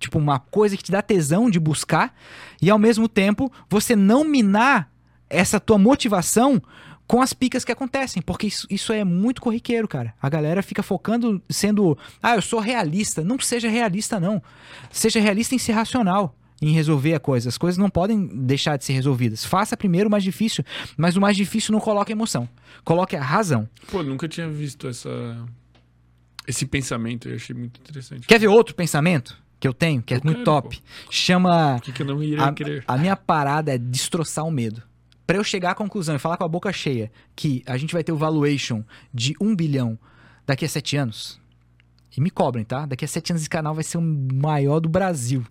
tipo, 0.00 0.18
uma 0.18 0.40
coisa 0.40 0.76
que 0.76 0.82
te 0.82 0.90
dá 0.90 1.00
tesão 1.00 1.48
de 1.48 1.60
buscar, 1.60 2.12
e 2.60 2.68
ao 2.68 2.78
mesmo 2.78 3.08
tempo 3.08 3.52
você 3.68 3.94
não 3.94 4.24
minar 4.24 4.90
essa 5.30 5.60
tua 5.60 5.78
motivação 5.78 6.60
com 7.06 7.20
as 7.20 7.32
picas 7.32 7.64
que 7.64 7.72
acontecem, 7.72 8.22
porque 8.22 8.46
isso, 8.46 8.66
isso 8.70 8.92
é 8.92 9.04
muito 9.04 9.40
corriqueiro, 9.42 9.86
cara. 9.86 10.14
A 10.20 10.28
galera 10.28 10.62
fica 10.62 10.82
focando, 10.82 11.40
sendo, 11.50 11.96
ah, 12.22 12.34
eu 12.36 12.42
sou 12.42 12.60
realista. 12.60 13.22
Não 13.22 13.38
seja 13.38 13.68
realista, 13.68 14.18
não. 14.18 14.42
Seja 14.90 15.20
realista 15.20 15.54
em 15.54 15.58
ser 15.58 15.72
racional, 15.72 16.34
em 16.62 16.72
resolver 16.72 17.14
a 17.14 17.20
coisa. 17.20 17.48
As 17.50 17.58
coisas 17.58 17.76
não 17.76 17.90
podem 17.90 18.26
deixar 18.26 18.76
de 18.78 18.84
ser 18.84 18.94
resolvidas. 18.94 19.44
Faça 19.44 19.76
primeiro 19.76 20.08
o 20.08 20.10
mais 20.10 20.24
difícil, 20.24 20.64
mas 20.96 21.14
o 21.16 21.20
mais 21.20 21.36
difícil 21.36 21.72
não 21.72 21.80
coloque 21.80 22.10
emoção. 22.12 22.48
Coloque 22.84 23.16
a 23.16 23.22
razão. 23.22 23.68
Pô, 23.90 24.02
nunca 24.02 24.26
tinha 24.26 24.48
visto 24.48 24.88
essa... 24.88 25.36
esse 26.46 26.64
pensamento. 26.66 27.28
Eu 27.28 27.36
achei 27.36 27.54
muito 27.54 27.80
interessante. 27.80 28.26
Quer 28.26 28.38
ver 28.40 28.48
outro 28.48 28.74
pensamento 28.74 29.36
que 29.60 29.68
eu 29.68 29.74
tenho, 29.74 30.02
que 30.02 30.14
é 30.14 30.16
Eu 30.16 30.22
muito 30.24 30.38
quero, 30.38 30.44
top? 30.44 30.82
Chama. 31.10 31.74
Por 31.76 31.84
que, 31.84 31.92
que 31.92 32.02
eu 32.02 32.06
não 32.06 32.22
iria 32.22 32.44
A, 32.44 32.52
querer? 32.52 32.84
a 32.86 32.96
minha 32.96 33.16
parada 33.16 33.74
é 33.74 33.78
destroçar 33.78 34.44
o 34.46 34.50
medo. 34.50 34.82
Pra 35.26 35.36
eu 35.36 35.44
chegar 35.44 35.70
à 35.70 35.74
conclusão 35.74 36.14
e 36.14 36.18
falar 36.18 36.36
com 36.36 36.44
a 36.44 36.48
boca 36.48 36.72
cheia 36.72 37.10
que 37.34 37.62
a 37.66 37.76
gente 37.76 37.92
vai 37.92 38.04
ter 38.04 38.12
o 38.12 38.16
valuation 38.16 38.84
de 39.12 39.34
um 39.40 39.54
bilhão 39.56 39.98
daqui 40.46 40.64
a 40.64 40.68
sete 40.68 40.96
anos. 40.96 41.40
E 42.16 42.20
me 42.20 42.30
cobrem, 42.30 42.64
tá? 42.64 42.86
Daqui 42.86 43.04
a 43.04 43.08
sete 43.08 43.32
anos 43.32 43.42
esse 43.42 43.50
canal 43.50 43.74
vai 43.74 43.82
ser 43.82 43.98
o 43.98 44.02
maior 44.02 44.80
do 44.80 44.88
Brasil. 44.88 45.44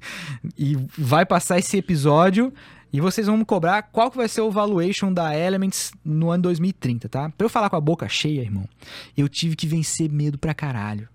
e 0.56 0.76
vai 0.96 1.26
passar 1.26 1.58
esse 1.58 1.76
episódio 1.76 2.52
e 2.92 3.00
vocês 3.00 3.26
vão 3.26 3.36
me 3.36 3.44
cobrar 3.44 3.82
qual 3.82 4.10
que 4.10 4.16
vai 4.16 4.28
ser 4.28 4.40
o 4.42 4.50
valuation 4.52 5.12
da 5.12 5.36
Elements 5.36 5.92
no 6.04 6.30
ano 6.30 6.44
2030, 6.44 7.08
tá? 7.08 7.28
Pra 7.30 7.44
eu 7.44 7.50
falar 7.50 7.68
com 7.68 7.74
a 7.74 7.80
boca 7.80 8.08
cheia, 8.08 8.40
irmão, 8.40 8.68
eu 9.16 9.28
tive 9.28 9.56
que 9.56 9.66
vencer 9.66 10.08
medo 10.08 10.38
pra 10.38 10.54
caralho. 10.54 11.08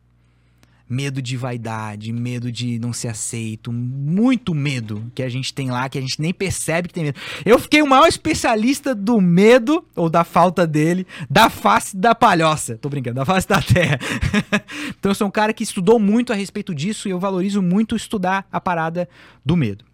Medo 0.90 1.22
de 1.22 1.38
vaidade, 1.38 2.12
medo 2.12 2.52
de 2.52 2.80
não 2.80 2.92
ser 2.92 3.10
aceito, 3.10 3.72
muito 3.72 4.56
medo 4.56 5.12
que 5.14 5.22
a 5.22 5.30
gente 5.30 5.54
tem 5.54 5.70
lá, 5.70 5.88
que 5.88 5.98
a 5.98 6.02
gente 6.02 6.20
nem 6.20 6.34
percebe 6.34 6.88
que 6.88 6.94
tem 6.94 7.04
medo. 7.04 7.20
Eu 7.46 7.60
fiquei 7.60 7.82
o 7.82 7.88
maior 7.88 8.08
especialista 8.08 8.96
do 8.96 9.22
medo, 9.22 9.86
ou 9.96 10.10
da 10.10 10.24
falta 10.24 10.66
dele, 10.66 11.06
da 11.30 11.50
face 11.50 11.96
da 11.96 12.16
palhoça. 12.16 12.78
Tô 12.78 12.90
brincando, 12.90 13.18
da 13.18 13.26
face 13.26 13.48
da 13.48 13.62
terra. 13.62 14.00
então 14.98 15.12
eu 15.12 15.16
sou 15.16 15.28
um 15.28 15.32
cara 15.32 15.54
que 15.54 15.64
estudou 15.64 16.00
muito 16.00 16.34
a 16.34 16.36
respeito 16.36 16.74
disso 16.74 17.08
e 17.08 17.12
eu 17.12 17.20
valorizo 17.20 17.62
muito 17.62 17.96
estudar 17.96 18.48
a 18.52 18.60
parada 18.60 19.08
do 19.46 19.56
medo. 19.56 19.86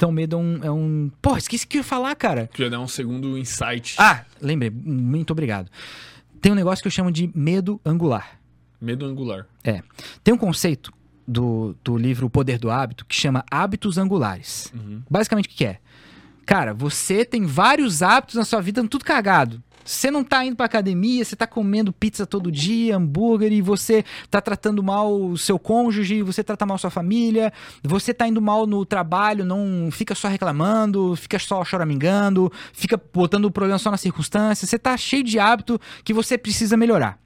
Então, 0.00 0.10
medo 0.10 0.36
é 0.36 0.38
um. 0.38 0.60
É 0.62 0.70
um... 0.70 1.10
Porra, 1.20 1.36
esqueci 1.36 1.66
o 1.66 1.68
que 1.68 1.76
eu 1.76 1.80
ia 1.80 1.84
falar, 1.84 2.14
cara. 2.14 2.48
Tu 2.54 2.62
ia 2.62 2.70
dar 2.70 2.80
um 2.80 2.88
segundo 2.88 3.36
insight. 3.36 3.96
Ah, 3.98 4.24
lembrei. 4.40 4.70
Muito 4.70 5.30
obrigado. 5.30 5.70
Tem 6.40 6.50
um 6.50 6.54
negócio 6.54 6.82
que 6.82 6.88
eu 6.88 6.90
chamo 6.90 7.12
de 7.12 7.30
medo 7.34 7.78
angular. 7.84 8.39
Medo 8.80 9.04
angular. 9.04 9.46
É. 9.62 9.82
Tem 10.24 10.32
um 10.32 10.38
conceito 10.38 10.92
do, 11.26 11.76
do 11.84 11.96
livro 11.96 12.26
O 12.26 12.30
Poder 12.30 12.58
do 12.58 12.70
Hábito 12.70 13.04
que 13.04 13.14
chama 13.14 13.44
hábitos 13.50 13.98
angulares. 13.98 14.72
Uhum. 14.74 15.02
Basicamente, 15.08 15.46
o 15.46 15.50
que 15.50 15.64
é? 15.64 15.78
Cara, 16.44 16.74
você 16.74 17.24
tem 17.24 17.44
vários 17.46 18.02
hábitos 18.02 18.34
na 18.34 18.44
sua 18.44 18.60
vida, 18.60 18.86
tudo 18.88 19.04
cagado. 19.04 19.62
Você 19.84 20.10
não 20.10 20.22
tá 20.22 20.44
indo 20.44 20.56
pra 20.56 20.66
academia, 20.66 21.24
você 21.24 21.34
tá 21.34 21.46
comendo 21.46 21.92
pizza 21.92 22.26
todo 22.26 22.50
dia, 22.50 22.96
hambúrguer, 22.96 23.52
e 23.52 23.62
você 23.62 24.04
tá 24.30 24.40
tratando 24.40 24.82
mal 24.82 25.12
o 25.12 25.38
seu 25.38 25.58
cônjuge, 25.58 26.22
você 26.22 26.44
trata 26.44 26.66
mal 26.66 26.76
sua 26.78 26.90
família, 26.90 27.52
você 27.82 28.12
tá 28.12 28.28
indo 28.28 28.42
mal 28.42 28.66
no 28.66 28.84
trabalho, 28.84 29.44
não 29.44 29.88
fica 29.90 30.14
só 30.14 30.28
reclamando, 30.28 31.16
fica 31.16 31.38
só 31.38 31.64
choramingando, 31.64 32.52
fica 32.72 33.00
botando 33.12 33.46
o 33.46 33.50
problema 33.50 33.78
só 33.78 33.90
na 33.90 33.96
circunstância, 33.96 34.66
você 34.66 34.78
tá 34.78 34.96
cheio 34.96 35.24
de 35.24 35.38
hábito 35.38 35.80
que 36.04 36.12
você 36.12 36.36
precisa 36.36 36.76
melhorar. 36.76 37.18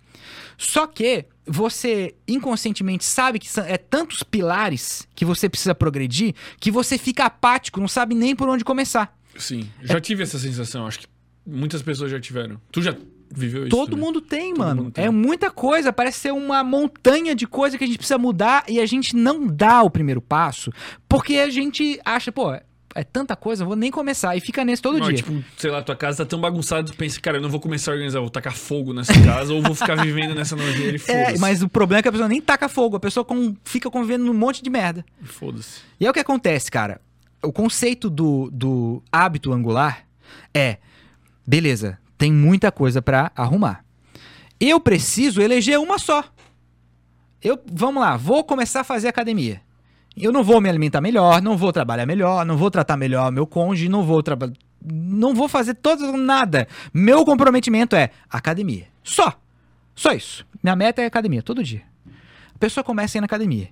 Só 0.56 0.86
que 0.86 1.26
você 1.46 2.14
inconscientemente 2.26 3.04
sabe 3.04 3.38
que 3.38 3.48
são- 3.48 3.64
é 3.64 3.76
tantos 3.76 4.22
pilares 4.22 5.06
que 5.14 5.24
você 5.24 5.48
precisa 5.48 5.74
progredir 5.74 6.34
que 6.58 6.70
você 6.70 6.96
fica 6.98 7.26
apático, 7.26 7.80
não 7.80 7.88
sabe 7.88 8.14
nem 8.14 8.34
por 8.34 8.48
onde 8.48 8.64
começar. 8.64 9.16
Sim. 9.36 9.68
É 9.82 9.86
Já 9.88 10.00
tive 10.00 10.22
essa 10.22 10.38
sensação. 10.38 10.86
Acho 10.86 11.00
que 11.00 11.06
muitas 11.46 11.82
pessoas 11.82 12.10
já 12.10 12.20
tiveram. 12.20 12.60
Tu 12.72 12.80
já 12.82 12.94
viveu 13.30 13.62
isso? 13.62 13.70
Todo 13.70 13.90
também? 13.90 14.04
mundo 14.04 14.20
tem, 14.20 14.50
Todo 14.54 14.58
mano. 14.58 14.82
mundo 14.84 14.92
tem. 14.92 15.04
É 15.06 15.10
muita 15.10 15.50
coisa, 15.50 15.92
parece 15.92 16.20
ser 16.20 16.32
uma 16.32 16.62
montanha 16.62 17.34
de 17.34 17.46
coisa 17.46 17.76
que 17.76 17.84
a 17.84 17.86
gente 17.86 17.96
precisa 17.98 18.16
mudar 18.18 18.64
e 18.68 18.78
a 18.80 18.86
gente 18.86 19.14
não 19.16 19.46
dá 19.46 19.82
o 19.82 19.90
primeiro 19.90 20.22
passo 20.22 20.70
porque 21.08 21.36
a 21.38 21.50
gente 21.50 22.00
acha, 22.04 22.30
pô, 22.30 22.56
é 22.94 23.02
tanta 23.02 23.34
coisa, 23.34 23.62
eu 23.62 23.66
vou 23.66 23.74
nem 23.76 23.90
começar 23.90 24.36
e 24.36 24.40
fica 24.40 24.64
nesse 24.64 24.80
todo 24.80 24.98
Não, 24.98 25.06
dia. 25.08 25.16
tipo, 25.16 25.42
sei 25.56 25.70
lá, 25.70 25.82
tua 25.82 25.96
casa 25.96 26.24
tá 26.24 26.28
tão 26.30 26.40
bagunçada, 26.40 26.84
tu 26.90 26.96
pensa, 26.96 27.20
cara, 27.20 27.38
eu 27.38 27.40
não 27.40 27.48
vou 27.50 27.58
começar 27.58 27.90
a 27.90 27.94
organizar, 27.94 28.20
vou 28.20 28.30
tacar 28.30 28.54
fogo 28.54 28.92
nessa 28.92 29.12
casa 29.24 29.52
ou 29.52 29.60
vou 29.62 29.74
ficar 29.74 29.96
vivendo 29.96 30.34
nessa 30.34 30.54
nojeira 30.54 30.96
e 30.96 31.00
É, 31.10 31.24
foda-se. 31.24 31.40
mas 31.40 31.62
o 31.62 31.68
problema 31.68 31.98
é 31.98 32.02
que 32.02 32.08
a 32.08 32.12
pessoa 32.12 32.28
nem 32.28 32.40
taca 32.40 32.68
fogo, 32.68 32.96
a 32.96 33.00
pessoa 33.00 33.24
com- 33.24 33.56
fica 33.64 33.90
convivendo 33.90 34.24
num 34.24 34.34
monte 34.34 34.62
de 34.62 34.70
merda. 34.70 35.04
Foda-se. 35.22 35.80
E 35.98 36.06
é 36.06 36.10
o 36.10 36.12
que 36.12 36.20
acontece, 36.20 36.70
cara. 36.70 37.00
O 37.42 37.52
conceito 37.52 38.08
do, 38.08 38.48
do 38.52 39.02
hábito 39.12 39.52
angular 39.52 40.04
é: 40.54 40.78
beleza, 41.46 41.98
tem 42.16 42.32
muita 42.32 42.70
coisa 42.72 43.02
pra 43.02 43.30
arrumar. 43.36 43.84
Eu 44.60 44.78
preciso 44.80 45.42
eleger 45.42 45.78
uma 45.78 45.98
só. 45.98 46.24
Eu, 47.42 47.58
vamos 47.70 48.00
lá, 48.02 48.16
vou 48.16 48.42
começar 48.44 48.80
a 48.80 48.84
fazer 48.84 49.08
academia. 49.08 49.60
Eu 50.16 50.30
não 50.30 50.44
vou 50.44 50.60
me 50.60 50.68
alimentar 50.68 51.00
melhor, 51.00 51.42
não 51.42 51.56
vou 51.56 51.72
trabalhar 51.72 52.06
melhor, 52.06 52.46
não 52.46 52.56
vou 52.56 52.70
tratar 52.70 52.96
melhor 52.96 53.32
meu 53.32 53.46
cônjuge, 53.46 53.88
não 53.88 54.02
vou 54.02 54.22
trabalhar. 54.22 54.54
Não 54.84 55.34
vou 55.34 55.48
fazer 55.48 55.74
todo 55.74 56.16
nada. 56.16 56.68
Meu 56.92 57.24
comprometimento 57.24 57.96
é 57.96 58.10
academia. 58.30 58.86
Só. 59.02 59.32
Só 59.94 60.12
isso. 60.12 60.46
Minha 60.62 60.76
meta 60.76 61.02
é 61.02 61.06
academia, 61.06 61.42
todo 61.42 61.62
dia. 61.64 61.82
A 62.54 62.58
pessoa 62.58 62.84
começa 62.84 63.16
a 63.16 63.18
ir 63.18 63.22
na 63.22 63.26
academia. 63.26 63.70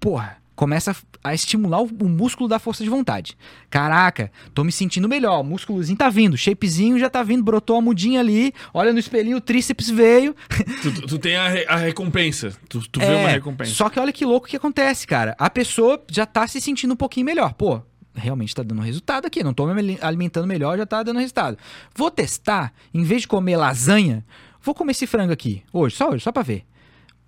Porra, 0.00 0.38
começa 0.56 0.96
a 1.22 1.34
estimular 1.34 1.80
o, 1.82 1.84
o 2.00 2.08
músculo 2.08 2.48
da 2.48 2.58
força 2.58 2.82
de 2.82 2.90
vontade. 2.90 3.36
Caraca, 3.70 4.32
tô 4.54 4.64
me 4.64 4.72
sentindo 4.72 5.08
melhor. 5.08 5.40
O 5.40 5.44
músculozinho 5.44 5.96
tá 5.98 6.08
vindo, 6.08 6.36
shapezinho 6.36 6.98
já 6.98 7.08
tá 7.10 7.22
vindo, 7.22 7.44
brotou 7.44 7.76
a 7.76 7.80
mudinha 7.80 8.18
ali. 8.20 8.52
Olha 8.72 8.92
no 8.92 8.98
espelhinho, 8.98 9.36
o 9.36 9.40
tríceps 9.40 9.88
veio. 9.90 10.34
Tu, 10.82 10.92
tu- 11.06 11.18
tem 11.18 11.36
a, 11.36 11.48
re- 11.48 11.66
a 11.68 11.76
recompensa. 11.76 12.52
Tu, 12.68 12.80
tu 12.88 13.00
vê 13.00 13.06
É, 13.06 13.16
uma 13.20 13.28
recompensa. 13.28 13.72
Só 13.74 13.88
que 13.90 13.98
olha 14.00 14.12
que 14.12 14.24
louco 14.24 14.46
que 14.48 14.56
acontece, 14.56 15.06
cara. 15.06 15.34
A 15.38 15.50
pessoa 15.50 16.02
já 16.10 16.24
tá 16.26 16.46
se 16.46 16.60
sentindo 16.60 16.92
um 16.94 16.96
pouquinho 16.96 17.26
melhor. 17.26 17.52
Pô, 17.54 17.80
realmente 18.14 18.54
tá 18.54 18.62
dando 18.62 18.80
resultado 18.80 19.26
aqui. 19.26 19.42
Não 19.44 19.52
tô 19.52 19.66
me 19.66 19.78
ali- 19.78 19.98
alimentando 20.00 20.46
melhor, 20.46 20.78
já 20.78 20.86
tá 20.86 21.02
dando 21.02 21.18
resultado. 21.18 21.58
Vou 21.94 22.10
testar, 22.10 22.72
em 22.94 23.02
vez 23.02 23.22
de 23.22 23.28
comer 23.28 23.56
lasanha, 23.56 24.24
vou 24.62 24.74
comer 24.74 24.92
esse 24.92 25.06
frango 25.06 25.32
aqui. 25.32 25.62
Hoje, 25.72 25.96
só 25.96 26.10
hoje, 26.10 26.22
só 26.24 26.32
pra 26.32 26.42
ver. 26.42 26.64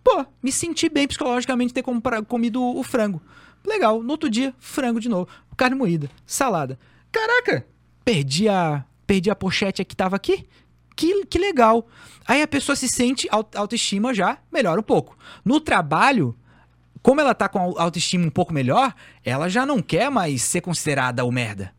Pô, 0.03 0.25
me 0.43 0.51
senti 0.53 0.89
bem 0.89 1.07
psicologicamente 1.07 1.75
ter 1.75 1.83
compra- 1.83 2.23
comido 2.23 2.63
o 2.63 2.83
frango. 2.83 3.21
Legal, 3.67 4.03
no 4.03 4.11
outro 4.11 4.31
dia, 4.31 4.55
frango 4.59 5.01
de 5.01 5.09
novo. 5.09 5.29
Carne 5.57 5.77
moída, 5.77 6.09
salada. 6.25 6.79
Caraca, 7.11 7.67
perdi 8.05 8.49
a, 8.49 8.85
perdi 9.07 9.31
a 9.31 9.35
pochete 9.35 9.85
que 9.85 9.97
tava 9.97 10.17
aqui. 10.17 10.47
Que, 10.97 11.27
que 11.27 11.39
legal. 11.39 11.87
Aí 12.27 12.43
a 12.43 12.49
pessoa 12.49 12.75
se 12.77 12.89
sente, 12.89 13.29
au- 13.31 13.49
autoestima 13.55 14.13
já 14.15 14.39
melhora 14.53 14.81
um 14.81 14.85
pouco. 14.85 15.17
No 15.45 15.61
trabalho, 15.61 16.37
como 17.03 17.21
ela 17.21 17.35
tá 17.35 17.49
com 17.49 17.59
a 17.79 17.83
autoestima 17.83 18.27
um 18.27 18.31
pouco 18.31 18.53
melhor, 18.53 18.95
ela 19.25 19.49
já 19.49 19.65
não 19.67 19.81
quer 19.83 20.11
mais 20.11 20.43
ser 20.43 20.61
considerada 20.61 21.25
o 21.25 21.31
merda. 21.33 21.73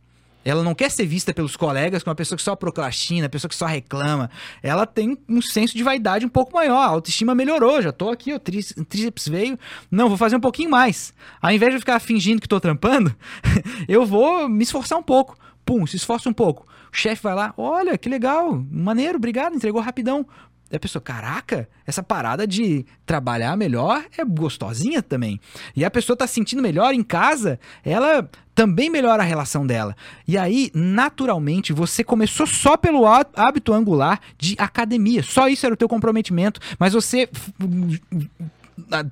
Ela 0.44 0.64
não 0.64 0.74
quer 0.74 0.90
ser 0.90 1.06
vista 1.06 1.34
pelos 1.34 1.56
colegas 1.56 2.02
como 2.02 2.12
uma 2.12 2.16
pessoa 2.16 2.38
que 2.38 2.44
só 2.44 2.56
procrastina, 2.56 3.28
pessoa 3.28 3.50
que 3.50 3.56
só 3.56 3.66
reclama. 3.66 4.30
Ela 4.64 4.86
tem 4.86 5.18
um 5.28 5.42
senso 5.42 5.76
de 5.76 5.84
vaidade 5.84 6.26
um 6.26 6.30
pouco 6.30 6.54
maior. 6.54 6.82
A 6.82 6.88
autoestima 6.88 7.36
melhorou. 7.36 7.82
Já 7.82 7.92
tô 7.92 8.10
aqui, 8.10 8.34
o 8.34 8.40
tríceps 8.40 9.28
veio. 9.28 9.60
Não, 9.92 10.08
vou 10.08 10.18
fazer 10.18 10.36
um 10.36 10.42
pouquinho 10.42 10.70
mais. 10.70 11.14
Ao 11.42 11.52
invés 11.52 11.72
de 11.72 11.76
eu 11.76 11.80
ficar 11.80 12.00
fingindo 12.00 12.42
que 12.42 12.48
tô 12.48 12.60
trampando, 12.60 13.14
eu 13.88 14.06
vou 14.06 14.48
me 14.48 14.64
esforçar 14.64 14.98
um 14.98 15.04
pouco. 15.04 15.38
Pum, 15.66 15.86
se 15.86 15.98
esforça 15.98 16.30
um 16.30 16.34
pouco. 16.34 16.66
O 16.92 16.98
chefe 16.98 17.22
vai 17.22 17.36
lá, 17.36 17.54
olha, 17.56 17.96
que 17.98 18.10
legal, 18.10 18.66
maneiro, 18.72 19.18
obrigado, 19.18 19.56
entregou 19.56 19.80
rapidão. 19.80 20.26
Aí 20.72 20.78
a 20.78 20.80
pessoa, 20.80 21.02
caraca, 21.02 21.68
essa 21.86 22.04
parada 22.04 22.46
de 22.46 22.86
trabalhar 23.06 23.58
melhor 23.58 24.04
é 24.18 24.24
gostosinha 24.24 25.02
também. 25.02 25.40
E 25.76 25.84
a 25.84 25.90
pessoa 25.90 26.16
tá 26.16 26.28
se 26.28 26.34
sentindo 26.36 26.62
melhor 26.62 26.94
em 26.94 27.02
casa, 27.04 27.60
ela 27.84 28.30
também 28.54 28.90
melhora 28.90 29.24
a 29.24 29.26
relação 29.26 29.66
dela. 29.66 29.96
E 30.28 30.38
aí, 30.38 30.70
naturalmente, 30.74 31.72
você 31.74 32.04
começou 32.04 32.46
só 32.46 32.76
pelo 32.78 33.06
há- 33.08 33.26
hábito 33.36 33.74
angular 33.74 34.20
de 34.38 34.56
academia. 34.60 35.24
Só 35.24 35.48
isso 35.48 35.66
era 35.66 35.74
o 35.74 35.78
teu 35.78 35.88
comprometimento. 35.88 36.60
Mas 36.78 36.94
você 36.94 37.30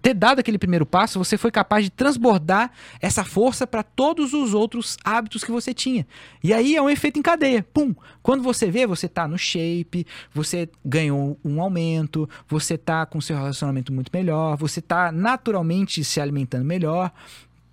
ter 0.01 0.13
dado 0.13 0.39
aquele 0.39 0.57
primeiro 0.57 0.85
passo, 0.85 1.19
você 1.19 1.37
foi 1.37 1.51
capaz 1.51 1.83
de 1.83 1.89
transbordar 1.89 2.71
essa 3.01 3.23
força 3.23 3.65
para 3.65 3.83
todos 3.83 4.33
os 4.33 4.53
outros 4.53 4.97
hábitos 5.03 5.43
que 5.43 5.51
você 5.51 5.73
tinha. 5.73 6.07
E 6.43 6.53
aí 6.53 6.75
é 6.75 6.81
um 6.81 6.89
efeito 6.89 7.19
em 7.19 7.21
cadeia. 7.21 7.65
Pum! 7.73 7.93
Quando 8.21 8.43
você 8.43 8.69
vê, 8.69 8.85
você 8.85 9.07
tá 9.07 9.27
no 9.27 9.37
shape, 9.37 10.05
você 10.33 10.69
ganhou 10.83 11.39
um 11.43 11.61
aumento, 11.61 12.29
você 12.47 12.77
tá 12.77 13.05
com 13.05 13.21
seu 13.21 13.37
relacionamento 13.37 13.93
muito 13.93 14.11
melhor, 14.13 14.57
você 14.57 14.81
tá 14.81 15.11
naturalmente 15.11 16.03
se 16.03 16.19
alimentando 16.19 16.65
melhor. 16.65 17.11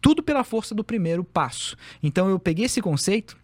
Tudo 0.01 0.23
pela 0.23 0.45
força 0.45 0.75
do 0.75 0.85
primeiro 0.85 1.25
passo. 1.25 1.77
Então 2.03 2.29
eu 2.29 2.39
peguei 2.39 2.67
esse 2.67 2.83
conceito 2.83 3.37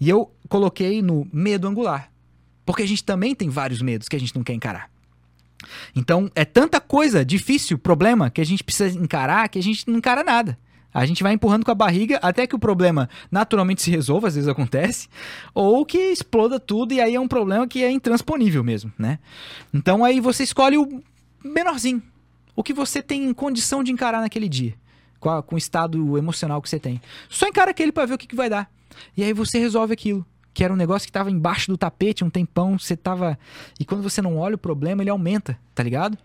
e 0.00 0.08
eu 0.08 0.32
coloquei 0.48 1.02
no 1.02 1.26
medo 1.32 1.66
angular. 1.66 2.10
Porque 2.64 2.82
a 2.82 2.86
gente 2.86 3.02
também 3.02 3.34
tem 3.34 3.48
vários 3.48 3.80
medos 3.80 4.08
que 4.08 4.16
a 4.16 4.20
gente 4.20 4.36
não 4.36 4.44
quer 4.44 4.52
encarar. 4.52 4.90
Então, 5.94 6.30
é 6.34 6.44
tanta 6.44 6.80
coisa 6.80 7.24
difícil, 7.24 7.78
problema, 7.78 8.30
que 8.30 8.40
a 8.40 8.44
gente 8.46 8.62
precisa 8.62 8.98
encarar 8.98 9.48
que 9.48 9.58
a 9.58 9.62
gente 9.62 9.88
não 9.88 9.98
encara 9.98 10.22
nada. 10.22 10.58
A 10.94 11.04
gente 11.04 11.22
vai 11.22 11.32
empurrando 11.34 11.64
com 11.64 11.70
a 11.70 11.74
barriga 11.74 12.18
até 12.22 12.46
que 12.46 12.54
o 12.56 12.58
problema 12.58 13.08
naturalmente 13.30 13.82
se 13.82 13.90
resolva, 13.90 14.28
às 14.28 14.34
vezes 14.34 14.48
acontece, 14.48 15.08
ou 15.54 15.84
que 15.84 15.98
exploda 15.98 16.58
tudo 16.58 16.94
e 16.94 17.00
aí 17.00 17.14
é 17.14 17.20
um 17.20 17.28
problema 17.28 17.68
que 17.68 17.84
é 17.84 17.90
intransponível 17.90 18.64
mesmo, 18.64 18.90
né? 18.98 19.18
Então 19.72 20.04
aí 20.04 20.18
você 20.18 20.42
escolhe 20.44 20.78
o 20.78 21.02
menorzinho, 21.44 22.02
o 22.56 22.62
que 22.62 22.72
você 22.72 23.02
tem 23.02 23.32
condição 23.34 23.84
de 23.84 23.92
encarar 23.92 24.20
naquele 24.20 24.48
dia, 24.48 24.74
com, 25.20 25.28
a- 25.28 25.42
com 25.42 25.56
o 25.56 25.58
estado 25.58 26.16
emocional 26.16 26.60
que 26.62 26.70
você 26.70 26.78
tem. 26.80 27.00
Só 27.28 27.46
encara 27.46 27.70
aquele 27.70 27.92
pra 27.92 28.06
ver 28.06 28.14
o 28.14 28.18
que, 28.18 28.26
que 28.26 28.34
vai 28.36 28.48
dar. 28.48 28.68
E 29.16 29.22
aí 29.22 29.32
você 29.34 29.58
resolve 29.58 29.92
aquilo. 29.92 30.24
Que 30.58 30.64
era 30.64 30.72
um 30.72 30.76
negócio 30.76 31.06
que 31.06 31.12
tava 31.12 31.30
embaixo 31.30 31.70
do 31.70 31.78
tapete 31.78 32.24
um 32.24 32.28
tempão, 32.28 32.76
você 32.76 32.96
tava. 32.96 33.38
E 33.78 33.84
quando 33.84 34.02
você 34.02 34.20
não 34.20 34.38
olha 34.38 34.56
o 34.56 34.58
problema, 34.58 35.04
ele 35.04 35.08
aumenta, 35.08 35.56
tá 35.72 35.84
ligado? 35.84 36.18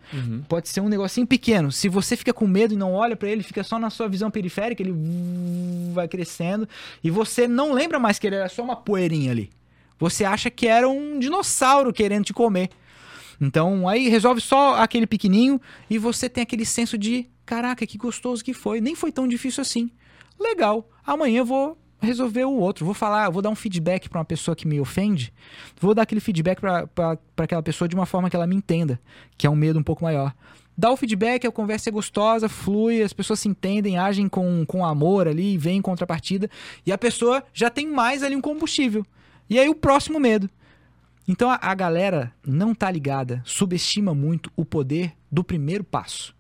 Pode 0.50 0.70
ser 0.70 0.82
um 0.82 0.90
negocinho 0.90 1.28
pequeno. 1.28 1.72
Se 1.72 1.88
você 1.88 2.18
fica 2.18 2.34
com 2.34 2.48
medo 2.48 2.74
e 2.74 2.76
não 2.76 2.94
olha 2.94 3.16
pra 3.16 3.30
ele, 3.30 3.44
fica 3.44 3.64
só 3.64 3.78
na 3.78 3.92
sua 3.92 4.10
visão 4.10 4.32
periférica, 4.32 4.82
ele 4.82 4.96
vai 5.94 6.08
crescendo. 6.08 6.68
E 7.04 7.12
você 7.12 7.48
não 7.48 7.74
lembra 7.74 8.00
mais 8.00 8.18
que 8.18 8.26
ele 8.26 8.36
era 8.38 8.50
só 8.50 8.64
uma 8.64 8.76
poeirinha 8.76 9.30
ali. 9.30 9.52
Você 10.00 10.26
acha 10.26 10.50
que 10.50 10.66
era 10.66 10.90
um 10.90 11.20
dinossauro 11.20 11.94
querendo 11.94 12.26
te 12.26 12.34
comer. 12.34 12.72
Então, 13.40 13.88
aí 13.88 14.10
resolve 14.10 14.42
só 14.42 14.82
aquele 14.82 15.06
pequenininho 15.06 15.62
e 15.88 16.00
você 16.00 16.28
tem 16.28 16.42
aquele 16.42 16.66
senso 16.66 16.98
de, 16.98 17.28
caraca, 17.46 17.86
que 17.86 18.00
gostoso 18.00 18.44
que 18.44 18.52
foi. 18.52 18.82
Nem 18.82 18.96
foi 18.96 19.12
tão 19.12 19.28
difícil 19.28 19.62
assim. 19.62 19.92
Legal. 20.40 20.90
Amanhã 21.06 21.42
eu 21.42 21.46
vou 21.46 21.78
resolver 22.06 22.46
o 22.46 22.54
outro. 22.54 22.86
Vou 22.86 22.94
falar, 22.94 23.30
vou 23.30 23.42
dar 23.42 23.50
um 23.50 23.56
feedback 23.56 24.10
pra 24.10 24.20
uma 24.20 24.26
pessoa 24.26 24.56
que 24.56 24.68
me 24.68 24.80
ofende. 24.80 25.34
Vou 25.80 25.94
dar 25.94 26.04
aquele 26.04 26.22
feedback 26.22 26.60
pra 26.60 27.18
aquela 27.38 27.64
pessoa 27.64 27.88
de 27.88 27.96
uma 27.96 28.06
forma 28.06 28.30
que 28.30 28.36
ela 28.36 28.48
me 28.48 28.56
entenda, 28.56 29.00
que 29.38 29.48
é 29.48 29.50
um 29.50 29.56
medo 29.56 29.80
um 29.80 29.84
pouco 29.84 30.04
maior. 30.04 30.34
Dá 30.76 30.92
o 30.92 30.98
feedback, 30.98 31.46
a 31.46 31.52
conversa 31.52 31.90
é 31.90 31.92
gostosa, 31.92 32.50
flui, 32.50 33.04
as 33.04 33.14
pessoas 33.14 33.40
se 33.40 33.48
entendem, 33.48 33.98
agem 33.98 34.28
com, 34.28 34.66
com 34.66 34.84
amor 34.84 35.28
ali, 35.28 35.58
vem 35.58 35.78
em 35.78 35.82
contrapartida, 35.82 36.50
e 36.86 36.92
a 36.92 36.98
pessoa 36.98 37.44
já 37.54 37.70
tem 37.70 37.88
mais 37.88 38.24
ali 38.24 38.36
um 38.36 38.42
combustível. 38.42 39.06
E 39.50 39.60
aí 39.60 39.70
o 39.70 39.76
próximo 39.76 40.20
medo. 40.20 40.50
Então 41.28 41.50
a, 41.50 41.60
a 41.62 41.76
galera 41.76 42.34
não 42.46 42.74
tá 42.74 42.90
ligada, 42.90 43.42
subestima 43.46 44.16
muito 44.16 44.52
o 44.56 44.66
poder 44.66 45.14
do 45.32 45.44
primeiro 45.44 45.84
passo. 45.84 46.36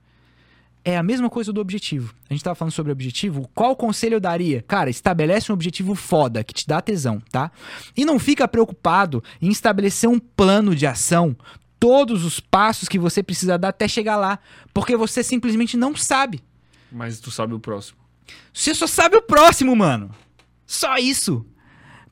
É 0.85 0.97
a 0.97 1.03
mesma 1.03 1.29
coisa 1.29 1.53
do 1.53 1.61
objetivo. 1.61 2.13
A 2.29 2.33
gente 2.33 2.43
tava 2.43 2.55
falando 2.55 2.73
sobre 2.73 2.91
objetivo. 2.91 3.49
Qual 3.55 3.75
conselho 3.75 4.15
eu 4.15 4.19
daria? 4.19 4.61
Cara, 4.61 4.89
estabelece 4.89 5.51
um 5.51 5.55
objetivo 5.55 5.95
foda, 5.95 6.43
que 6.43 6.53
te 6.53 6.67
dá 6.67 6.81
tesão, 6.81 7.21
tá? 7.31 7.51
E 7.95 8.03
não 8.03 8.19
fica 8.19 8.47
preocupado 8.47 9.23
em 9.41 9.49
estabelecer 9.49 10.09
um 10.09 10.19
plano 10.19 10.75
de 10.75 10.85
ação, 10.85 11.37
todos 11.79 12.23
os 12.23 12.39
passos 12.39 12.87
que 12.87 12.97
você 12.97 13.21
precisa 13.21 13.57
dar 13.57 13.69
até 13.69 13.87
chegar 13.87 14.15
lá, 14.15 14.39
porque 14.73 14.95
você 14.95 15.21
simplesmente 15.21 15.75
não 15.75 15.95
sabe. 15.95 16.41
Mas 16.91 17.19
tu 17.19 17.29
sabe 17.29 17.53
o 17.53 17.59
próximo. 17.59 17.97
Você 18.53 18.73
só 18.73 18.87
sabe 18.87 19.17
o 19.17 19.21
próximo, 19.21 19.75
mano. 19.75 20.09
Só 20.65 20.97
isso. 20.97 21.45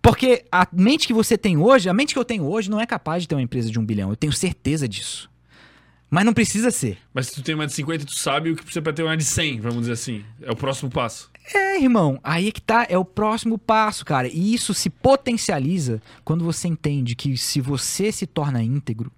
Porque 0.02 0.44
a 0.52 0.68
mente 0.74 1.08
que 1.08 1.14
você 1.14 1.38
tem 1.38 1.58
hoje, 1.58 1.88
a 1.88 1.94
mente 1.94 2.14
que 2.14 2.20
eu 2.20 2.26
tenho 2.26 2.44
hoje, 2.46 2.70
não 2.70 2.82
é 2.82 2.86
capaz 2.86 3.24
de 3.24 3.30
ter 3.30 3.36
uma 3.36 3.42
empresa 3.42 3.72
de 3.72 3.80
um 3.80 3.86
bilhão. 3.86 4.10
Eu 4.10 4.18
tenho 4.18 4.34
certeza 4.34 4.90
disso. 4.90 5.31
Mas 6.12 6.26
não 6.26 6.34
precisa 6.34 6.70
ser. 6.70 6.98
Mas 7.14 7.28
se 7.28 7.36
tu 7.36 7.42
tem 7.42 7.56
uma 7.56 7.66
de 7.66 7.72
50, 7.72 8.06
tu 8.06 8.16
sabe 8.16 8.52
o 8.52 8.56
que 8.56 8.64
precisa 8.64 8.82
pra 8.82 8.92
ter 8.92 9.02
uma 9.02 9.16
de 9.16 9.24
100, 9.24 9.62
vamos 9.62 9.80
dizer 9.80 9.94
assim. 9.94 10.26
É 10.42 10.52
o 10.52 10.56
próximo 10.58 10.92
passo. 10.92 11.32
É, 11.54 11.82
irmão, 11.82 12.20
aí 12.22 12.50
é 12.50 12.52
que 12.52 12.62
tá, 12.62 12.86
é 12.90 12.98
o 12.98 13.06
próximo 13.06 13.58
passo, 13.58 14.04
cara. 14.04 14.28
E 14.28 14.54
isso 14.54 14.74
se 14.74 14.90
potencializa 14.90 16.02
quando 16.26 16.44
você 16.44 16.68
entende 16.68 17.16
que 17.16 17.38
se 17.38 17.62
você 17.62 18.12
se 18.12 18.28
torna 18.28 18.62
íntegro, 18.62 19.10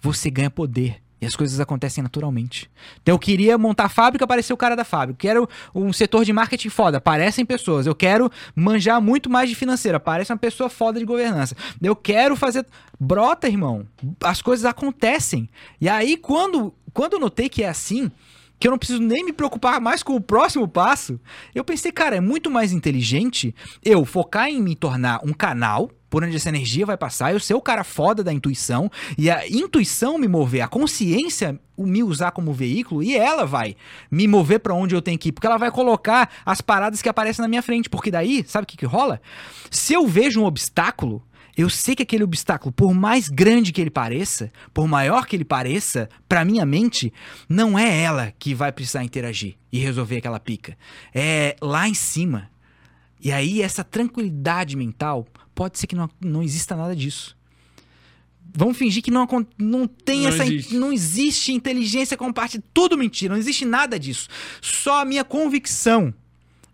você 0.00 0.28
ganha 0.28 0.50
poder. 0.50 1.00
E 1.20 1.26
as 1.26 1.36
coisas 1.36 1.60
acontecem 1.60 2.02
naturalmente. 2.02 2.70
Então 3.02 3.14
eu 3.14 3.18
queria 3.18 3.58
montar 3.58 3.84
a 3.84 3.88
fábrica, 3.88 4.24
apareceu 4.24 4.54
o 4.54 4.56
cara 4.56 4.74
da 4.74 4.84
fábrica. 4.84 5.18
Quero 5.18 5.48
um 5.74 5.92
setor 5.92 6.24
de 6.24 6.32
marketing 6.32 6.70
foda, 6.70 6.96
aparecem 6.96 7.44
pessoas. 7.44 7.86
Eu 7.86 7.94
quero 7.94 8.30
manjar 8.54 9.00
muito 9.02 9.28
mais 9.28 9.48
de 9.48 9.54
financeira, 9.54 9.98
aparece 9.98 10.32
uma 10.32 10.38
pessoa 10.38 10.70
foda 10.70 10.98
de 10.98 11.04
governança. 11.04 11.54
Eu 11.82 11.94
quero 11.94 12.36
fazer. 12.36 12.66
Brota, 12.98 13.48
irmão. 13.48 13.86
As 14.22 14.40
coisas 14.40 14.64
acontecem. 14.64 15.48
E 15.80 15.88
aí, 15.88 16.16
quando, 16.16 16.74
quando 16.92 17.14
eu 17.14 17.20
notei 17.20 17.48
que 17.48 17.62
é 17.62 17.68
assim, 17.68 18.10
que 18.58 18.66
eu 18.66 18.70
não 18.70 18.78
preciso 18.78 19.00
nem 19.00 19.24
me 19.24 19.32
preocupar 19.32 19.80
mais 19.80 20.02
com 20.02 20.14
o 20.14 20.20
próximo 20.20 20.68
passo, 20.68 21.18
eu 21.54 21.64
pensei, 21.64 21.90
cara, 21.90 22.16
é 22.16 22.20
muito 22.20 22.50
mais 22.50 22.72
inteligente 22.72 23.54
eu 23.82 24.04
focar 24.04 24.48
em 24.48 24.60
me 24.60 24.76
tornar 24.76 25.20
um 25.24 25.32
canal 25.32 25.90
por 26.10 26.24
onde 26.24 26.36
essa 26.36 26.48
energia 26.48 26.84
vai 26.84 26.96
passar, 26.96 27.32
eu 27.32 27.40
ser 27.40 27.54
o 27.54 27.62
cara 27.62 27.84
foda 27.84 28.22
da 28.22 28.32
intuição 28.32 28.90
e 29.16 29.30
a 29.30 29.46
intuição 29.48 30.18
me 30.18 30.28
mover, 30.28 30.60
a 30.60 30.68
consciência 30.68 31.58
me 31.78 32.02
usar 32.02 32.32
como 32.32 32.52
veículo 32.52 33.02
e 33.02 33.16
ela 33.16 33.46
vai 33.46 33.74
me 34.10 34.28
mover 34.28 34.60
pra 34.60 34.74
onde 34.74 34.94
eu 34.94 35.00
tenho 35.00 35.18
que 35.18 35.30
ir, 35.30 35.32
porque 35.32 35.46
ela 35.46 35.56
vai 35.56 35.70
colocar 35.70 36.30
as 36.44 36.60
paradas 36.60 37.00
que 37.00 37.08
aparecem 37.08 37.42
na 37.42 37.48
minha 37.48 37.62
frente, 37.62 37.88
porque 37.88 38.10
daí, 38.10 38.44
sabe 38.46 38.64
o 38.64 38.66
que 38.66 38.76
que 38.76 38.84
rola? 38.84 39.22
Se 39.70 39.94
eu 39.94 40.06
vejo 40.06 40.42
um 40.42 40.44
obstáculo, 40.44 41.22
eu 41.56 41.68
sei 41.68 41.94
que 41.94 42.02
aquele 42.02 42.24
obstáculo, 42.24 42.72
por 42.72 42.94
mais 42.94 43.28
grande 43.28 43.72
que 43.72 43.80
ele 43.80 43.90
pareça, 43.90 44.50
por 44.72 44.86
maior 44.86 45.26
que 45.26 45.36
ele 45.36 45.44
pareça, 45.44 46.08
pra 46.28 46.44
minha 46.44 46.64
mente, 46.64 47.12
não 47.48 47.78
é 47.78 48.02
ela 48.02 48.32
que 48.38 48.54
vai 48.54 48.72
precisar 48.72 49.04
interagir 49.04 49.56
e 49.72 49.78
resolver 49.78 50.18
aquela 50.18 50.40
pica. 50.40 50.76
É 51.14 51.56
lá 51.60 51.88
em 51.88 51.94
cima. 51.94 52.50
E 53.22 53.30
aí, 53.30 53.60
essa 53.60 53.84
tranquilidade 53.84 54.76
mental, 54.76 55.26
pode 55.60 55.78
ser 55.78 55.86
que 55.86 55.94
não, 55.94 56.08
não 56.18 56.42
exista 56.42 56.74
nada 56.74 56.96
disso. 56.96 57.36
Vamos 58.56 58.78
fingir 58.78 59.02
que 59.02 59.10
não, 59.10 59.28
não 59.58 59.86
tem 59.86 60.22
Não 60.22 60.28
essa. 60.30 60.46
existe. 60.46 60.74
Não 60.74 60.90
existe 60.90 61.52
inteligência 61.52 62.16
compartilhada. 62.16 62.66
Tudo 62.72 62.96
mentira, 62.96 63.34
não 63.34 63.38
existe 63.38 63.66
nada 63.66 63.98
disso. 63.98 64.26
Só 64.62 65.02
a 65.02 65.04
minha 65.04 65.22
convicção 65.22 66.14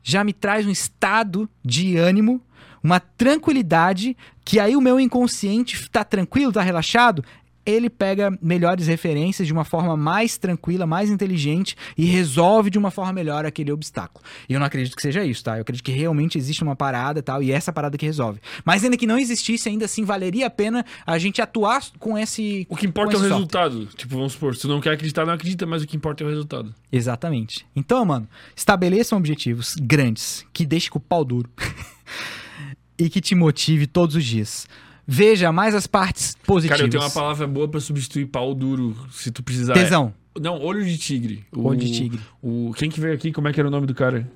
já 0.04 0.22
me 0.22 0.32
traz 0.32 0.64
um 0.68 0.70
estado 0.70 1.50
de 1.64 1.96
ânimo, 1.96 2.40
uma 2.80 3.00
tranquilidade, 3.00 4.16
que 4.44 4.60
aí 4.60 4.76
o 4.76 4.80
meu 4.80 5.00
inconsciente 5.00 5.90
tá 5.90 6.04
tranquilo, 6.04 6.52
tá 6.52 6.62
relaxado, 6.62 7.24
ele 7.66 7.90
pega 7.90 8.38
melhores 8.40 8.86
referências 8.86 9.46
de 9.46 9.52
uma 9.52 9.64
forma 9.64 9.96
mais 9.96 10.38
tranquila, 10.38 10.86
mais 10.86 11.10
inteligente 11.10 11.76
e 11.98 12.04
resolve 12.04 12.70
de 12.70 12.78
uma 12.78 12.92
forma 12.92 13.12
melhor 13.12 13.44
aquele 13.44 13.72
obstáculo. 13.72 14.24
E 14.48 14.54
eu 14.54 14.60
não 14.60 14.66
acredito 14.66 14.94
que 14.94 15.02
seja 15.02 15.24
isso, 15.24 15.42
tá? 15.42 15.56
Eu 15.56 15.62
acredito 15.62 15.84
que 15.84 15.90
realmente 15.90 16.38
existe 16.38 16.62
uma 16.62 16.76
parada 16.76 17.18
e 17.18 17.22
tal, 17.22 17.42
e 17.42 17.50
é 17.50 17.54
essa 17.54 17.72
parada 17.72 17.98
que 17.98 18.06
resolve. 18.06 18.40
Mas 18.64 18.84
ainda 18.84 18.96
que 18.96 19.06
não 19.06 19.18
existisse, 19.18 19.68
ainda 19.68 19.86
assim 19.86 20.04
valeria 20.04 20.46
a 20.46 20.50
pena 20.50 20.84
a 21.04 21.18
gente 21.18 21.42
atuar 21.42 21.82
com 21.98 22.16
esse. 22.16 22.66
O 22.70 22.76
que 22.76 22.86
importa 22.86 23.14
é 23.14 23.18
o 23.18 23.20
resultado. 23.20 23.86
Tipo, 23.96 24.16
vamos 24.16 24.32
supor, 24.34 24.54
se 24.54 24.62
tu 24.62 24.68
não 24.68 24.80
quer 24.80 24.92
acreditar, 24.92 25.26
não 25.26 25.34
acredita, 25.34 25.66
mas 25.66 25.82
o 25.82 25.86
que 25.86 25.96
importa 25.96 26.22
é 26.22 26.26
o 26.26 26.30
resultado. 26.30 26.72
Exatamente. 26.92 27.66
Então, 27.74 28.04
mano, 28.04 28.28
estabeleçam 28.54 29.18
objetivos 29.18 29.74
grandes 29.80 30.46
que 30.52 30.64
deixem 30.64 30.90
com 30.90 30.98
o 30.98 31.02
pau 31.02 31.24
duro 31.24 31.50
e 32.98 33.10
que 33.10 33.20
te 33.20 33.34
motive 33.34 33.86
todos 33.86 34.14
os 34.14 34.24
dias. 34.24 34.68
Veja 35.06 35.52
mais 35.52 35.74
as 35.74 35.86
partes 35.86 36.36
positivas. 36.44 36.78
Cara, 36.78 36.86
eu 36.86 36.90
tenho 36.90 37.02
uma 37.02 37.10
palavra 37.10 37.46
boa 37.46 37.68
pra 37.68 37.78
substituir 37.80 38.26
pau 38.26 38.54
duro, 38.54 38.96
se 39.12 39.30
tu 39.30 39.42
precisar. 39.42 39.74
Tesão. 39.74 40.12
Não, 40.38 40.60
olho 40.60 40.84
de 40.84 40.98
tigre. 40.98 41.44
Olho 41.54 41.78
de 41.78 41.90
tigre. 41.92 42.20
O, 42.42 42.72
quem 42.76 42.90
que 42.90 43.00
veio 43.00 43.14
aqui, 43.14 43.32
como 43.32 43.48
é 43.48 43.52
que 43.52 43.60
era 43.60 43.68
o 43.68 43.70
nome 43.70 43.86
do 43.86 43.94
cara? 43.94 44.30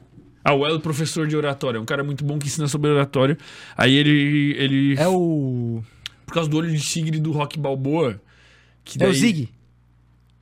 Ah, 0.45 0.55
o 0.55 0.67
El, 0.67 0.81
professor 0.81 1.27
de 1.27 1.37
oratória. 1.37 1.77
É 1.77 1.81
um 1.81 1.85
cara 1.85 2.03
muito 2.05 2.25
bom 2.25 2.39
que 2.39 2.47
ensina 2.47 2.67
sobre 2.69 2.91
oratória. 2.91 3.37
Aí 3.77 3.95
ele... 3.95 4.55
ele 4.57 4.95
É 4.97 5.07
o. 5.09 5.83
Por 6.25 6.33
causa 6.35 6.49
do 6.49 6.57
olho 6.57 6.71
de 6.71 6.81
tigre 6.81 7.19
do 7.19 7.33
Rock 7.33 7.59
Balboa... 7.59 8.21
Que 8.85 9.03
É 9.03 9.07
o 9.07 9.11
daí- 9.11 9.19
Zig. 9.19 9.49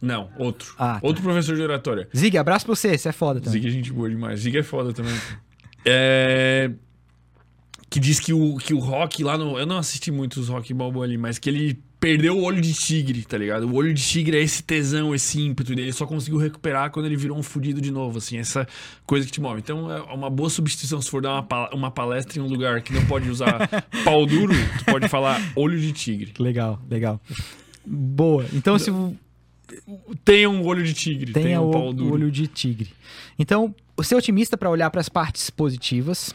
Não, 0.00 0.30
outro. 0.38 0.74
Ah, 0.78 1.00
tá. 1.00 1.06
Outro 1.06 1.22
professor 1.22 1.56
de 1.56 1.62
oratória. 1.62 2.08
Zig, 2.16 2.38
abraço 2.38 2.64
pra 2.66 2.76
você, 2.76 2.96
você 2.96 3.08
é 3.08 3.12
foda 3.12 3.40
também. 3.40 3.60
Zig 3.60 3.66
é 3.66 3.70
gente 3.72 3.92
boa 3.92 4.08
demais. 4.08 4.38
Zig 4.40 4.56
é 4.58 4.62
foda 4.62 4.92
também. 4.92 5.14
É... 5.84 6.70
Que 7.90 7.98
diz 7.98 8.20
que 8.20 8.32
o, 8.32 8.56
que 8.56 8.74
o 8.74 8.78
Rock 8.78 9.24
lá 9.24 9.38
no... 9.38 9.58
Eu 9.58 9.66
não 9.66 9.78
assisti 9.78 10.10
muito 10.10 10.38
os 10.38 10.48
Rock 10.48 10.74
Balboa 10.74 11.04
ali, 11.04 11.16
mas 11.16 11.38
que 11.38 11.48
ele 11.48 11.78
perdeu 11.98 12.36
o 12.36 12.42
olho 12.42 12.60
de 12.60 12.72
tigre, 12.72 13.22
tá 13.22 13.36
ligado? 13.36 13.66
O 13.66 13.74
olho 13.74 13.92
de 13.92 14.02
tigre 14.02 14.36
é 14.36 14.42
esse 14.42 14.62
tesão, 14.62 15.14
esse 15.14 15.40
ímpeto 15.40 15.70
dele. 15.70 15.88
Ele 15.88 15.92
só 15.92 16.06
conseguiu 16.06 16.38
recuperar 16.38 16.90
quando 16.90 17.06
ele 17.06 17.16
virou 17.16 17.36
um 17.36 17.42
fudido 17.42 17.80
de 17.80 17.90
novo, 17.90 18.18
assim. 18.18 18.38
Essa 18.38 18.66
coisa 19.06 19.26
que 19.26 19.32
te 19.32 19.40
move. 19.40 19.58
Então 19.58 19.90
é 19.90 20.00
uma 20.12 20.30
boa 20.30 20.50
substituição 20.50 21.00
se 21.00 21.10
for 21.10 21.22
dar 21.22 21.40
uma, 21.40 21.74
uma 21.74 21.90
palestra 21.90 22.38
em 22.38 22.42
um 22.42 22.48
lugar 22.48 22.82
que 22.82 22.92
não 22.92 23.04
pode 23.06 23.28
usar 23.28 23.68
pau 24.04 24.26
duro, 24.26 24.54
tu 24.78 24.84
pode 24.84 25.08
falar 25.08 25.40
olho 25.56 25.80
de 25.80 25.92
tigre. 25.92 26.34
Legal, 26.38 26.80
legal. 26.88 27.20
Boa. 27.86 28.44
Então, 28.52 28.78
se 28.78 28.90
Tenha 30.24 30.48
um 30.48 30.64
olho 30.64 30.82
de 30.82 30.94
tigre, 30.94 31.32
tenha, 31.32 31.46
tenha 31.46 31.60
um 31.60 31.68
o, 31.68 31.70
pau 31.70 31.92
duro. 31.92 32.14
olho 32.14 32.30
de 32.30 32.46
tigre. 32.46 32.90
Então, 33.38 33.74
ser 34.02 34.14
otimista 34.14 34.56
para 34.56 34.70
olhar 34.70 34.90
para 34.90 35.00
as 35.00 35.08
partes 35.08 35.50
positivas. 35.50 36.34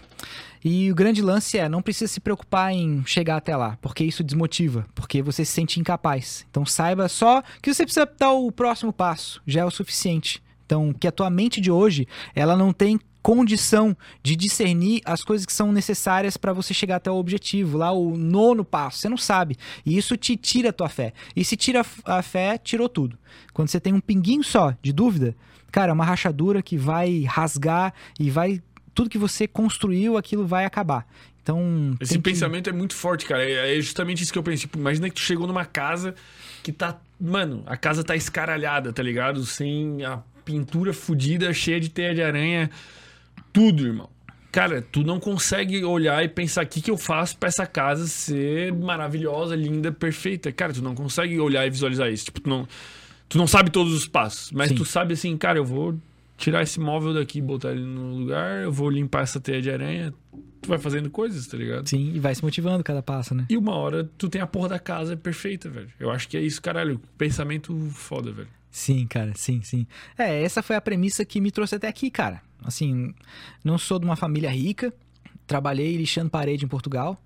E 0.63 0.91
o 0.91 0.95
grande 0.95 1.21
lance 1.21 1.57
é, 1.57 1.67
não 1.67 1.81
precisa 1.81 2.11
se 2.11 2.19
preocupar 2.19 2.71
em 2.71 3.03
chegar 3.05 3.37
até 3.37 3.55
lá, 3.55 3.77
porque 3.81 4.03
isso 4.03 4.23
desmotiva, 4.23 4.85
porque 4.95 5.21
você 5.21 5.43
se 5.43 5.51
sente 5.51 5.79
incapaz. 5.79 6.45
Então 6.49 6.65
saiba 6.65 7.09
só 7.09 7.43
que 7.61 7.73
você 7.73 7.83
precisa 7.83 8.09
dar 8.17 8.31
o 8.31 8.51
próximo 8.51 8.93
passo, 8.93 9.41
já 9.45 9.61
é 9.61 9.65
o 9.65 9.71
suficiente. 9.71 10.41
Então, 10.65 10.93
que 10.93 11.07
a 11.07 11.11
tua 11.11 11.29
mente 11.29 11.59
de 11.59 11.69
hoje, 11.69 12.07
ela 12.33 12.55
não 12.55 12.71
tem 12.71 12.99
condição 13.21 13.95
de 14.21 14.35
discernir 14.35 15.01
as 15.05 15.23
coisas 15.23 15.45
que 15.45 15.53
são 15.53 15.71
necessárias 15.71 16.35
para 16.35 16.51
você 16.51 16.73
chegar 16.73 16.97
até 16.97 17.09
o 17.09 17.15
objetivo, 17.15 17.77
lá 17.77 17.91
o 17.91 18.17
nono 18.17 18.65
passo, 18.65 18.99
você 18.99 19.09
não 19.09 19.17
sabe. 19.17 19.55
E 19.85 19.97
isso 19.97 20.17
te 20.17 20.35
tira 20.35 20.69
a 20.69 20.73
tua 20.73 20.89
fé. 20.89 21.13
E 21.33 21.45
se 21.45 21.55
tira 21.55 21.85
a 22.03 22.21
fé, 22.21 22.57
tirou 22.57 22.89
tudo. 22.89 23.17
Quando 23.53 23.69
você 23.69 23.79
tem 23.79 23.93
um 23.93 24.01
pinguinho 24.01 24.43
só 24.43 24.75
de 24.81 24.91
dúvida, 24.91 25.35
cara, 25.71 25.91
é 25.91 25.93
uma 25.93 26.03
rachadura 26.03 26.61
que 26.61 26.77
vai 26.77 27.23
rasgar 27.23 27.93
e 28.19 28.29
vai 28.29 28.61
tudo 28.93 29.09
que 29.09 29.17
você 29.17 29.47
construiu, 29.47 30.17
aquilo 30.17 30.45
vai 30.45 30.65
acabar. 30.65 31.07
Então, 31.41 31.95
Esse 31.99 32.13
que- 32.15 32.21
pensamento 32.21 32.69
é 32.69 32.73
muito 32.73 32.95
forte, 32.95 33.25
cara. 33.25 33.43
É 33.43 33.77
é 33.77 33.81
justamente 33.81 34.23
isso 34.23 34.31
que 34.31 34.39
eu 34.39 34.43
penso. 34.43 34.61
Tipo, 34.61 34.77
imagina 34.77 35.09
que 35.09 35.15
tu 35.15 35.21
chegou 35.21 35.45
numa 35.45 35.65
casa 35.65 36.15
que 36.63 36.71
tá. 36.71 36.97
Mano, 37.19 37.63
a 37.65 37.75
casa 37.75 38.03
tá 38.03 38.15
escaralhada, 38.15 38.93
tá 38.93 39.03
ligado? 39.03 39.45
Sem 39.45 40.03
a 40.05 40.19
pintura 40.45 40.93
fodida, 40.93 41.53
cheia 41.53 41.79
de 41.79 41.89
teia 41.89 42.13
de 42.15 42.21
aranha. 42.21 42.69
Tudo, 43.51 43.85
irmão. 43.85 44.09
Cara, 44.51 44.81
tu 44.81 45.03
não 45.03 45.19
consegue 45.19 45.83
olhar 45.83 46.23
e 46.23 46.29
pensar 46.29 46.63
o 46.63 46.67
que, 46.67 46.79
que 46.81 46.91
eu 46.91 46.97
faço 46.97 47.35
pra 47.37 47.49
essa 47.49 47.65
casa 47.65 48.05
ser 48.07 48.71
maravilhosa, 48.71 49.55
linda, 49.55 49.91
perfeita. 49.91 50.51
Cara, 50.51 50.71
tu 50.71 50.81
não 50.81 50.93
consegue 50.93 51.39
olhar 51.39 51.65
e 51.65 51.69
visualizar 51.69 52.11
isso. 52.11 52.25
Tipo, 52.25 52.39
tu 52.41 52.49
não, 52.49 52.67
tu 53.27 53.37
não 53.37 53.47
sabe 53.47 53.71
todos 53.71 53.93
os 53.93 54.07
passos. 54.07 54.51
Mas 54.51 54.69
Sim. 54.69 54.75
tu 54.75 54.85
sabe 54.85 55.13
assim, 55.13 55.35
cara, 55.37 55.57
eu 55.57 55.65
vou 55.65 55.95
tirar 56.43 56.61
esse 56.61 56.77
móvel 56.77 57.13
daqui, 57.13 57.41
botar 57.41 57.71
ele 57.71 57.85
no 57.85 58.17
lugar, 58.17 58.63
eu 58.63 58.71
vou 58.71 58.89
limpar 58.89 59.23
essa 59.23 59.39
teia 59.39 59.61
de 59.61 59.71
aranha. 59.71 60.13
Tu 60.61 60.67
vai 60.67 60.77
fazendo 60.77 61.09
coisas, 61.09 61.47
tá 61.47 61.57
ligado? 61.57 61.87
Sim, 61.87 62.11
e 62.13 62.19
vai 62.19 62.35
se 62.35 62.43
motivando 62.43 62.83
cada 62.83 63.01
passo, 63.01 63.33
né? 63.33 63.45
E 63.49 63.55
uma 63.55 63.73
hora 63.75 64.09
tu 64.17 64.27
tem 64.27 64.41
a 64.41 64.47
porra 64.47 64.69
da 64.69 64.79
casa 64.79 65.15
perfeita, 65.15 65.69
velho. 65.69 65.89
Eu 65.97 66.11
acho 66.11 66.27
que 66.27 66.35
é 66.35 66.41
isso, 66.41 66.61
caralho. 66.61 66.99
Pensamento 67.17 67.73
foda, 67.91 68.31
velho. 68.31 68.49
Sim, 68.69 69.07
cara, 69.07 69.31
sim, 69.35 69.61
sim. 69.61 69.87
É, 70.17 70.43
essa 70.43 70.61
foi 70.61 70.75
a 70.75 70.81
premissa 70.81 71.23
que 71.23 71.39
me 71.39 71.51
trouxe 71.51 71.75
até 71.75 71.87
aqui, 71.87 72.11
cara. 72.11 72.41
Assim, 72.61 73.13
não 73.63 73.77
sou 73.77 73.97
de 73.97 74.05
uma 74.05 74.15
família 74.15 74.49
rica, 74.49 74.93
trabalhei 75.47 75.95
lixando 75.95 76.29
parede 76.29 76.65
em 76.65 76.67
Portugal, 76.67 77.21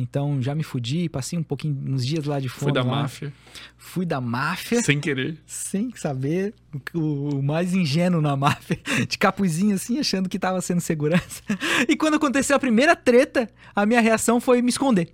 então 0.00 0.40
já 0.40 0.54
me 0.54 0.62
fudi, 0.62 1.08
passei 1.08 1.38
um 1.38 1.42
pouquinho, 1.42 1.76
uns 1.86 2.04
dias 2.04 2.24
lá 2.24 2.38
de 2.40 2.48
fome. 2.48 2.64
Foi 2.64 2.72
da 2.72 2.82
lá. 2.82 3.02
máfia, 3.02 3.32
Fui 3.76 4.06
da 4.06 4.20
máfia, 4.20 4.82
sem 4.82 5.00
querer. 5.00 5.36
sem 5.46 5.92
saber, 5.94 6.54
o, 6.94 7.36
o 7.36 7.42
mais 7.42 7.74
ingênuo 7.74 8.20
na 8.20 8.36
máfia, 8.36 8.78
de 9.08 9.18
capuzinho 9.18 9.74
assim, 9.74 9.98
achando 9.98 10.28
que 10.28 10.38
tava 10.38 10.60
sendo 10.60 10.80
segurança. 10.80 11.42
E 11.88 11.96
quando 11.96 12.14
aconteceu 12.14 12.56
a 12.56 12.58
primeira 12.58 12.96
treta, 12.96 13.48
a 13.74 13.84
minha 13.86 14.00
reação 14.00 14.40
foi 14.40 14.62
me 14.62 14.70
esconder. 14.70 15.12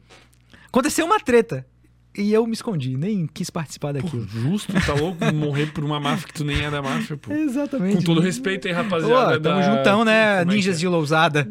Aconteceu 0.68 1.04
uma 1.04 1.18
treta. 1.20 1.66
E 2.16 2.30
eu 2.32 2.46
me 2.46 2.52
escondi, 2.52 2.94
nem 2.96 3.26
quis 3.26 3.48
participar 3.48 3.94
Pô, 3.94 4.00
daquilo. 4.02 4.28
justo, 4.28 4.72
tá 4.84 4.92
louco 4.92 5.24
morrer 5.34 5.72
por 5.72 5.82
uma 5.82 5.98
máfia 5.98 6.28
que 6.28 6.34
tu 6.34 6.44
nem 6.44 6.62
é 6.62 6.70
da 6.70 6.82
máfia, 6.82 7.16
pô. 7.16 7.32
Exatamente. 7.32 7.96
Com 7.96 8.02
todo 8.02 8.20
respeito 8.20 8.68
aí, 8.68 8.74
rapaziada. 8.74 9.34
Pô, 9.34 9.40
tamo 9.40 9.60
da... 9.60 9.76
juntão, 9.76 10.04
né? 10.04 10.40
Como 10.40 10.52
é 10.52 10.54
Ninjas 10.54 10.76
é? 10.76 10.78
de 10.80 10.88
Lousada. 10.88 11.48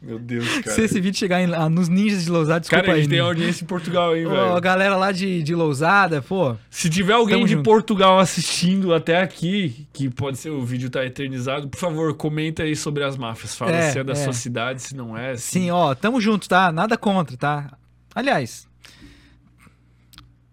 Meu 0.00 0.18
Deus, 0.18 0.46
cara. 0.58 0.70
Se 0.70 0.82
esse 0.82 1.00
vídeo 1.00 1.18
chegar 1.18 1.40
em- 1.42 1.68
nos 1.70 1.88
Ninjas 1.88 2.24
de 2.24 2.30
Lousada, 2.30 2.60
desculpa 2.60 2.84
Cara, 2.84 2.96
a 2.96 3.00
gente 3.00 3.06
aí. 3.10 3.16
tem 3.18 3.20
audiência 3.20 3.64
em 3.64 3.66
Portugal 3.66 4.12
aí, 4.12 4.26
Ô, 4.26 4.30
velho. 4.30 4.54
a 4.54 4.60
galera 4.60 4.94
lá 4.96 5.10
de, 5.10 5.42
de 5.42 5.54
Lousada, 5.54 6.20
pô. 6.22 6.54
Se 6.70 6.88
tiver 6.90 7.14
alguém 7.14 7.44
de 7.44 7.52
junto. 7.52 7.62
Portugal 7.64 8.18
assistindo 8.18 8.94
até 8.94 9.20
aqui, 9.22 9.86
que 9.92 10.08
pode 10.10 10.36
ser 10.38 10.50
o 10.50 10.62
vídeo 10.64 10.90
tá 10.90 11.04
eternizado, 11.04 11.68
por 11.68 11.78
favor, 11.80 12.14
comenta 12.14 12.62
aí 12.62 12.76
sobre 12.76 13.02
as 13.04 13.16
máfias. 13.16 13.54
Fala 13.56 13.72
É, 13.72 13.90
se 13.90 13.98
é 13.98 14.04
da 14.04 14.12
é. 14.12 14.16
sua 14.16 14.32
cidade, 14.34 14.82
se 14.82 14.94
não 14.94 15.16
é. 15.16 15.34
se- 15.36 15.50
Sim, 15.52 15.70
ó, 15.70 15.94
tamo 15.94 16.20
junto, 16.20 16.46
tá? 16.48 16.70
Nada 16.70 16.96
contra, 16.98 17.36
tá? 17.36 17.76
Aliás, 18.14 18.68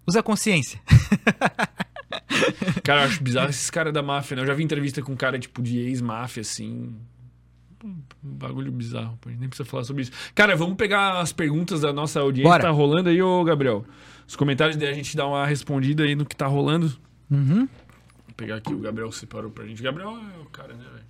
usa 0.07 0.23
consciência. 0.23 0.79
Cara, 2.83 3.01
eu 3.01 3.05
acho 3.05 3.21
bizarro 3.23 3.49
esses 3.49 3.69
caras 3.69 3.93
da 3.93 4.01
máfia, 4.01 4.35
né? 4.35 4.41
Eu 4.43 4.47
já 4.47 4.53
vi 4.53 4.63
entrevista 4.63 5.01
com 5.01 5.11
um 5.13 5.15
cara, 5.15 5.37
tipo, 5.39 5.61
de 5.61 5.79
ex-máfia, 5.79 6.41
assim. 6.41 6.93
Um 8.25 8.29
bagulho 8.35 8.71
bizarro, 8.71 9.17
pô. 9.19 9.29
A 9.29 9.31
gente 9.31 9.41
nem 9.41 9.49
precisa 9.49 9.67
falar 9.69 9.83
sobre 9.83 10.03
isso. 10.03 10.11
Cara, 10.33 10.55
vamos 10.55 10.75
pegar 10.75 11.19
as 11.19 11.33
perguntas 11.33 11.81
da 11.81 11.91
nossa 11.91 12.19
audiência. 12.21 12.49
Bora. 12.49 12.63
Tá 12.63 12.69
rolando 12.69 13.09
aí, 13.09 13.21
ô 13.21 13.43
Gabriel? 13.43 13.85
Os 14.27 14.35
comentários 14.35 14.77
daí 14.77 14.89
a 14.89 14.93
gente 14.93 15.15
dá 15.17 15.27
uma 15.27 15.45
respondida 15.45 16.03
aí 16.03 16.15
no 16.15 16.25
que 16.25 16.35
tá 16.35 16.47
rolando. 16.47 16.87
Uhum. 17.29 17.67
Vou 17.67 18.35
pegar 18.37 18.55
aqui, 18.55 18.73
o 18.73 18.79
Gabriel 18.79 19.11
separou 19.11 19.51
pra 19.51 19.65
gente. 19.65 19.81
O 19.81 19.83
Gabriel 19.83 20.09
é 20.11 20.41
o 20.41 20.45
cara, 20.45 20.73
né, 20.73 20.83
velho? 20.93 21.05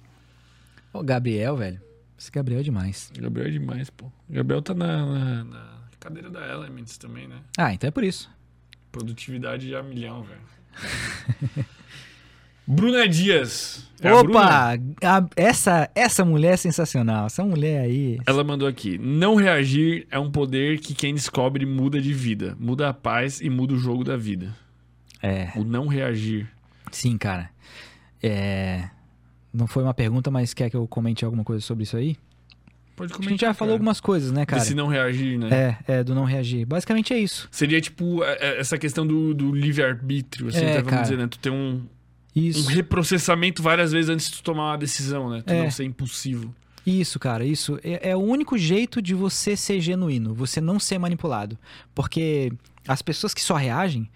Ô, 0.91 1.03
Gabriel, 1.03 1.56
velho. 1.56 1.80
Esse 2.18 2.31
Gabriel 2.31 2.61
é 2.61 2.64
demais. 2.64 3.11
Gabriel 3.18 3.48
é 3.48 3.52
demais, 3.52 3.90
pô. 3.90 4.06
O 4.30 4.34
Gabriel 4.34 4.61
tá 4.61 4.73
na, 4.73 5.06
na- 5.06 5.44
na 5.44 5.73
cadeira 5.99 6.30
da 6.30 6.48
Elements 6.48 6.98
também, 6.98 7.27
né? 7.27 7.38
Ah, 7.57 7.73
então 7.73 7.88
é 7.88 7.91
por 7.91 8.03
isso. 8.03 8.30
Produtividade 8.91 9.69
já 9.69 9.81
milhão, 9.84 10.23
velho. 10.23 10.41
Bruna 12.65 13.07
Dias. 13.07 13.85
É 14.02 14.10
a 14.10 14.22
Bruna? 14.23 14.40
Opa! 14.40 14.77
a- 15.03 15.30
essa, 15.35 15.90
essa 15.95 16.26
mulher 16.26 16.53
é 16.53 16.57
sensacional. 16.57 17.27
Essa 17.27 17.44
mulher 17.44 17.81
aí. 17.81 18.19
Ela 18.26 18.44
mandou 18.44 18.68
aqui: 18.68 18.98
Não 18.98 19.35
reagir 19.35 20.06
é 20.11 20.19
um 20.19 20.30
poder 20.31 20.80
que 20.80 20.94
quem 20.94 21.14
descobre 21.14 21.65
muda 21.65 22.02
de 22.02 22.14
vida, 22.14 22.56
muda 22.60 22.90
a 22.90 22.94
paz 22.94 23.40
e 23.41 23.49
muda 23.49 23.73
o 23.73 23.77
jogo 23.77 24.03
da 24.03 24.18
vida. 24.18 24.53
É, 25.22 25.49
O 25.56 25.64
não 25.64 25.88
reagir. 25.88 26.48
sim, 26.91 27.18
cara. 27.18 27.49
É. 28.22 28.90
Não 29.53 29.68
foi 29.68 29.84
uma 29.84 29.94
pergunta, 29.94 30.31
mas 30.31 30.53
quer 30.53 30.69
que 30.69 30.76
eu 30.76 30.88
comente 30.88 31.23
alguma 31.23 31.44
coisa 31.44 31.61
sobre 31.61 31.84
isso 31.84 31.95
aí? 31.95 32.18
Pode 32.95 33.11
A 33.11 33.15
comentar. 33.15 33.31
gente 33.31 33.41
já 33.41 33.53
falou 33.53 33.73
algumas 33.73 33.99
coisas, 33.99 34.31
né, 34.31 34.45
cara? 34.45 34.61
Desse 34.61 34.73
não 34.76 34.88
reagir, 34.88 35.38
né? 35.38 35.77
É, 35.88 35.94
é, 35.99 36.03
do 36.03 36.14
não 36.14 36.26
reagir. 36.26 36.65
Basicamente 36.65 37.14
é 37.14 37.19
isso. 37.19 37.48
Seria 37.52 37.80
tipo 37.80 38.23
é, 38.23 38.38
é, 38.40 38.60
essa 38.60 38.77
questão 38.77 39.06
do, 39.06 39.34
do 39.34 39.53
livre-arbítrio, 39.53 40.49
assim, 40.49 40.60
É, 40.60 40.64
até 40.72 40.73
vamos 40.77 40.90
cara. 40.90 41.02
dizer, 41.03 41.18
né? 41.18 41.27
Tu 41.27 41.40
tem 41.40 41.52
um, 41.52 41.84
um 42.35 42.41
Isso. 42.41 42.69
reprocessamento 42.69 43.61
várias 43.61 43.91
vezes 43.91 44.10
antes 44.10 44.30
de 44.30 44.38
tu 44.38 44.43
tomar 44.43 44.72
uma 44.72 44.77
decisão, 44.77 45.30
né? 45.30 45.43
Tu 45.45 45.51
É. 45.53 45.64
não 45.64 45.72
ser 45.72 45.84
impulsivo. 45.85 46.53
Isso, 46.85 47.18
cara, 47.19 47.45
isso. 47.45 47.80
É, 47.84 48.10
é 48.10 48.15
o 48.15 48.19
único 48.19 48.57
jeito 48.57 49.01
de 49.01 49.14
você 49.14 49.55
ser 49.55 49.80
genuíno, 49.80 50.34
você 50.34 50.60
não 50.60 50.80
ser 50.80 50.97
manipulado. 50.99 51.57
Porque 51.95 52.51
as 52.88 53.01
pessoas 53.01 53.34
que 53.34 53.41
só 53.41 53.55
reagem, 53.55 54.10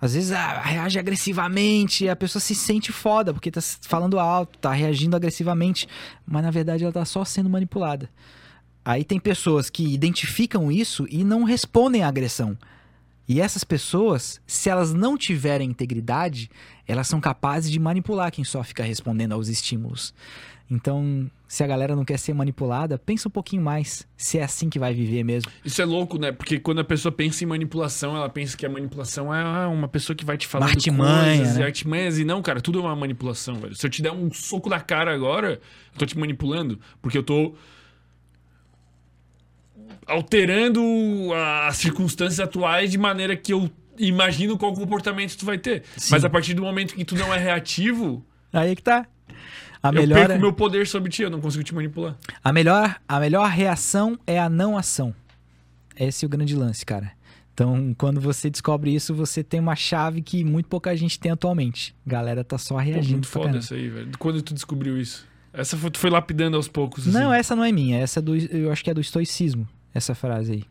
às 0.00 0.14
vezes 0.14 0.32
ah, 0.32 0.60
reage 0.60 0.98
agressivamente, 0.98 2.08
a 2.08 2.16
pessoa 2.16 2.40
se 2.40 2.54
sente 2.54 2.90
foda, 2.90 3.32
porque 3.32 3.50
tá 3.50 3.60
falando 3.82 4.18
alto, 4.18 4.58
tá 4.58 4.72
reagindo 4.72 5.14
agressivamente, 5.14 5.86
mas 6.26 6.42
na 6.42 6.50
verdade 6.50 6.82
ela 6.82 6.92
tá 6.92 7.04
só 7.04 7.24
sendo 7.24 7.48
manipulada. 7.48 8.10
Aí 8.84 9.04
tem 9.04 9.20
pessoas 9.20 9.70
que 9.70 9.94
identificam 9.94 10.72
isso 10.72 11.06
e 11.10 11.22
não 11.22 11.44
respondem 11.44 12.02
à 12.02 12.08
agressão. 12.08 12.56
E 13.30 13.40
essas 13.40 13.62
pessoas, 13.62 14.40
se 14.44 14.68
elas 14.68 14.92
não 14.92 15.16
tiverem 15.16 15.70
integridade, 15.70 16.50
elas 16.84 17.06
são 17.06 17.20
capazes 17.20 17.70
de 17.70 17.78
manipular 17.78 18.32
quem 18.32 18.42
só 18.42 18.60
fica 18.64 18.82
respondendo 18.82 19.34
aos 19.34 19.46
estímulos. 19.46 20.12
Então, 20.68 21.30
se 21.46 21.62
a 21.62 21.66
galera 21.68 21.94
não 21.94 22.04
quer 22.04 22.18
ser 22.18 22.34
manipulada, 22.34 22.98
pensa 22.98 23.28
um 23.28 23.30
pouquinho 23.30 23.62
mais 23.62 24.04
se 24.16 24.38
é 24.38 24.42
assim 24.42 24.68
que 24.68 24.80
vai 24.80 24.92
viver 24.92 25.22
mesmo. 25.22 25.48
Isso 25.64 25.80
é 25.80 25.84
louco, 25.84 26.18
né? 26.18 26.32
Porque 26.32 26.58
quando 26.58 26.80
a 26.80 26.84
pessoa 26.84 27.12
pensa 27.12 27.44
em 27.44 27.46
manipulação, 27.46 28.16
ela 28.16 28.28
pensa 28.28 28.56
que 28.56 28.66
a 28.66 28.68
manipulação 28.68 29.32
é 29.32 29.64
uma 29.68 29.86
pessoa 29.86 30.16
que 30.16 30.24
vai 30.24 30.36
te 30.36 30.48
falar 30.48 30.66
coisas, 30.66 31.54
né? 31.54 31.62
e 31.62 31.64
artimanhas, 31.64 32.18
e 32.18 32.24
não, 32.24 32.42
cara, 32.42 32.60
tudo 32.60 32.80
é 32.80 32.82
uma 32.82 32.96
manipulação, 32.96 33.54
velho. 33.60 33.76
Se 33.76 33.86
eu 33.86 33.90
te 33.90 34.02
der 34.02 34.10
um 34.10 34.32
soco 34.32 34.68
na 34.68 34.80
cara 34.80 35.14
agora, 35.14 35.60
eu 35.92 35.98
tô 35.98 36.04
te 36.04 36.18
manipulando, 36.18 36.80
porque 37.00 37.16
eu 37.16 37.22
tô 37.22 37.54
alterando 40.10 40.80
as 41.66 41.76
circunstâncias 41.76 42.40
atuais 42.40 42.90
de 42.90 42.98
maneira 42.98 43.36
que 43.36 43.52
eu 43.52 43.70
imagino 43.98 44.56
qual 44.58 44.72
comportamento 44.74 45.36
tu 45.36 45.44
vai 45.46 45.58
ter. 45.58 45.82
Sim. 45.96 46.08
Mas 46.12 46.24
a 46.24 46.30
partir 46.30 46.54
do 46.54 46.62
momento 46.62 46.94
que 46.94 47.04
tu 47.04 47.14
não 47.16 47.32
é 47.32 47.38
reativo, 47.38 48.24
Aí 48.52 48.74
que 48.74 48.82
tá. 48.82 49.06
A 49.82 49.88
eu 49.88 49.92
melhor, 49.94 50.16
perco 50.18 50.32
é- 50.34 50.38
meu 50.38 50.52
poder 50.52 50.86
sobre 50.86 51.10
ti, 51.10 51.22
eu 51.22 51.30
não 51.30 51.40
consigo 51.40 51.62
te 51.64 51.74
manipular. 51.74 52.16
a, 52.42 52.52
melhor, 52.52 52.96
a 53.08 53.20
melhor 53.20 53.48
reação 53.48 54.18
é 54.26 54.38
a 54.38 54.48
não 54.48 54.76
ação. 54.76 55.14
Esse 55.98 56.24
é 56.24 56.26
o 56.26 56.28
grande 56.28 56.54
lance, 56.56 56.84
cara. 56.84 57.12
Então, 57.54 57.94
quando 57.96 58.20
você 58.20 58.48
descobre 58.50 58.94
isso, 58.94 59.14
você 59.14 59.44
tem 59.44 59.60
uma 59.60 59.76
chave 59.76 60.22
que 60.22 60.42
muito 60.44 60.66
pouca 60.66 60.96
gente 60.96 61.18
tem 61.20 61.30
atualmente. 61.32 61.94
Galera 62.06 62.42
tá 62.42 62.56
só 62.58 62.74
Pô, 62.74 62.80
reagindo. 62.80 63.12
muito 63.12 63.24
pra 63.28 63.32
foda 63.32 63.44
caramba. 63.46 63.64
isso 63.64 63.74
aí, 63.74 63.88
velho. 63.88 64.10
Quando 64.18 64.40
tu 64.42 64.54
descobriu 64.54 64.98
isso? 64.98 65.26
Essa 65.52 65.76
foi, 65.76 65.90
tu 65.90 65.98
foi 65.98 66.10
lapidando 66.10 66.56
aos 66.56 66.68
poucos. 66.68 67.06
assim. 67.06 67.16
Não, 67.18 67.32
essa 67.32 67.54
não 67.54 67.62
é 67.64 67.70
minha. 67.72 67.98
Essa 67.98 68.20
é 68.20 68.22
do. 68.22 68.34
Eu 68.36 68.70
acho 68.72 68.82
que 68.84 68.90
é 68.90 68.94
do 68.94 69.00
estoicismo, 69.00 69.68
essa 69.94 70.14
frase 70.14 70.52
aí. 70.52 70.64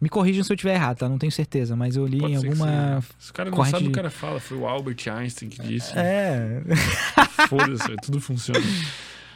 Me 0.00 0.08
corrijam 0.08 0.44
se 0.44 0.52
eu 0.52 0.54
estiver 0.54 0.74
errado, 0.74 0.98
tá? 0.98 1.08
Não 1.08 1.18
tenho 1.18 1.32
certeza, 1.32 1.74
mas 1.74 1.96
eu 1.96 2.06
li 2.06 2.18
Pode 2.20 2.34
em 2.34 2.40
que 2.40 2.46
alguma. 2.46 2.66
seja. 3.00 3.14
Se 3.18 3.30
o 3.30 3.34
cara 3.34 3.50
não 3.50 3.56
corrente 3.56 3.72
sabe, 3.72 3.84
de- 3.84 3.90
o 3.90 3.92
cara 3.92 4.10
fala. 4.10 4.38
Foi 4.38 4.56
o 4.56 4.66
Albert 4.66 4.96
Einstein 5.12 5.48
que 5.48 5.60
disse. 5.60 5.92
É. 5.96 6.62
Foda-se, 7.48 7.96
tudo 8.02 8.20
funciona. 8.20 8.60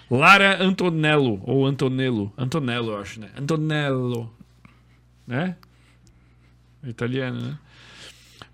Lara 0.09 0.63
Antonello, 0.63 1.41
ou 1.45 1.67
Antonello. 1.67 2.33
Antonello, 2.39 2.93
eu 2.93 2.99
acho, 2.99 3.19
né? 3.21 3.31
Antonello. 3.37 4.33
Né? 5.27 5.57
Italiano, 6.85 7.41
né? 7.41 7.59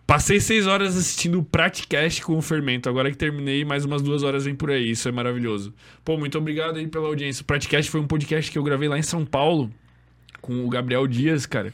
Passei 0.07 0.41
seis 0.41 0.67
horas 0.67 0.97
assistindo 0.97 1.39
o 1.39 1.45
Praticast 1.45 2.23
com 2.23 2.39
o 2.39 2.41
Fermento. 2.41 2.89
Agora 2.89 3.11
que 3.11 3.17
terminei, 3.19 3.65
mais 3.67 3.85
umas 3.85 4.01
duas 4.01 4.23
horas 4.23 4.47
vem 4.47 4.55
por 4.55 4.71
aí. 4.71 4.91
Isso 4.91 5.07
é 5.09 5.13
maravilhoso. 5.13 5.75
Pô, 6.03 6.17
muito 6.17 6.39
obrigado 6.39 6.79
aí 6.79 6.87
pela 6.87 7.07
audiência. 7.07 7.43
O 7.43 7.45
Praticast 7.45 7.91
foi 7.91 8.01
um 8.01 8.07
podcast 8.07 8.51
que 8.51 8.57
eu 8.59 8.63
gravei 8.63 8.89
lá 8.89 8.99
em 8.99 9.03
São 9.03 9.27
Paulo 9.27 9.71
com 10.41 10.65
o 10.65 10.69
Gabriel 10.69 11.07
Dias, 11.07 11.47
cara. 11.47 11.73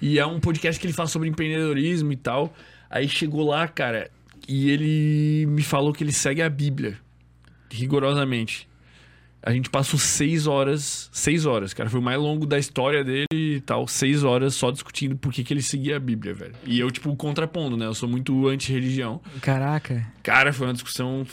E 0.00 0.18
é 0.18 0.26
um 0.26 0.40
podcast 0.40 0.80
que 0.80 0.86
ele 0.86 0.92
fala 0.92 1.08
sobre 1.08 1.28
empreendedorismo 1.28 2.12
e 2.12 2.16
tal. 2.16 2.54
Aí 2.90 3.08
chegou 3.08 3.46
lá, 3.46 3.66
cara, 3.66 4.10
e 4.48 4.70
ele 4.70 5.46
me 5.46 5.62
falou 5.62 5.92
que 5.92 6.04
ele 6.04 6.12
segue 6.12 6.42
a 6.42 6.48
Bíblia 6.48 6.98
rigorosamente. 7.70 8.68
A 9.42 9.52
gente 9.52 9.70
passou 9.70 9.98
seis 9.98 10.48
horas, 10.48 11.08
seis 11.12 11.46
horas, 11.46 11.72
cara, 11.72 11.88
foi 11.88 12.00
o 12.00 12.02
mais 12.02 12.18
longo 12.18 12.44
da 12.46 12.58
história 12.58 13.04
dele 13.04 13.26
e 13.32 13.60
tal, 13.60 13.86
seis 13.86 14.24
horas 14.24 14.54
só 14.54 14.72
discutindo 14.72 15.16
por 15.16 15.32
que, 15.32 15.44
que 15.44 15.54
ele 15.54 15.62
seguia 15.62 15.96
a 15.96 16.00
Bíblia, 16.00 16.34
velho. 16.34 16.54
E 16.64 16.80
eu, 16.80 16.90
tipo, 16.90 17.14
contrapondo, 17.14 17.76
né? 17.76 17.86
Eu 17.86 17.94
sou 17.94 18.08
muito 18.08 18.48
anti-religião. 18.48 19.20
Caraca. 19.40 20.04
Cara, 20.20 20.52
foi 20.52 20.66
uma 20.66 20.72
discussão 20.72 21.24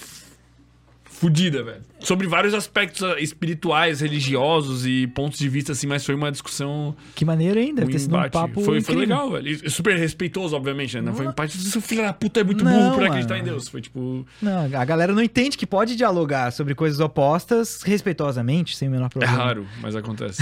fodida, 1.03 1.63
velho. 1.63 1.81
Sobre 2.03 2.27
vários 2.27 2.53
aspectos 2.53 3.01
ah, 3.03 3.19
espirituais, 3.19 4.01
religiosos 4.01 4.85
e 4.85 5.07
pontos 5.07 5.39
de 5.39 5.49
vista, 5.49 5.71
assim, 5.71 5.87
mas 5.87 6.05
foi 6.05 6.13
uma 6.15 6.31
discussão 6.31 6.95
Que 7.15 7.23
maneiro? 7.25 7.55
Deve 7.73 7.83
um 7.87 7.91
ter 7.91 7.99
sido 7.99 8.15
um 8.15 8.29
papo. 8.29 8.61
foi, 8.61 8.81
foi 8.81 8.95
legal, 8.95 9.31
velho. 9.31 9.47
E 9.47 9.69
super 9.69 9.97
respeitoso, 9.97 10.55
obviamente, 10.55 10.95
né? 10.95 11.01
Não 11.01 11.15
foi 11.15 11.27
um 11.27 11.29
empate. 11.29 11.57
Seu 11.57 11.81
filho 11.81 12.01
da 12.03 12.13
puta 12.13 12.41
é 12.41 12.43
muito 12.43 12.63
Não, 12.63 12.71
burro 12.71 12.95
por 12.95 13.05
acreditar 13.05 13.35
mano. 13.35 13.47
em 13.47 13.51
Deus. 13.51 13.67
Foi 13.67 13.81
tipo. 13.81 14.25
Não, 14.41 14.65
a 14.65 14.85
galera 14.85 15.13
não 15.13 15.23
entende 15.23 15.57
que 15.57 15.65
pode 15.65 15.95
dialogar 15.95 16.51
sobre 16.51 16.75
coisas 16.75 16.99
opostas 16.99 17.81
respeitosamente, 17.83 18.75
sem 18.75 18.87
o 18.87 18.91
menor 18.91 19.05
É 19.05 19.09
problema. 19.09 19.37
raro, 19.37 19.67
mas 19.81 19.95
acontece. 19.95 20.41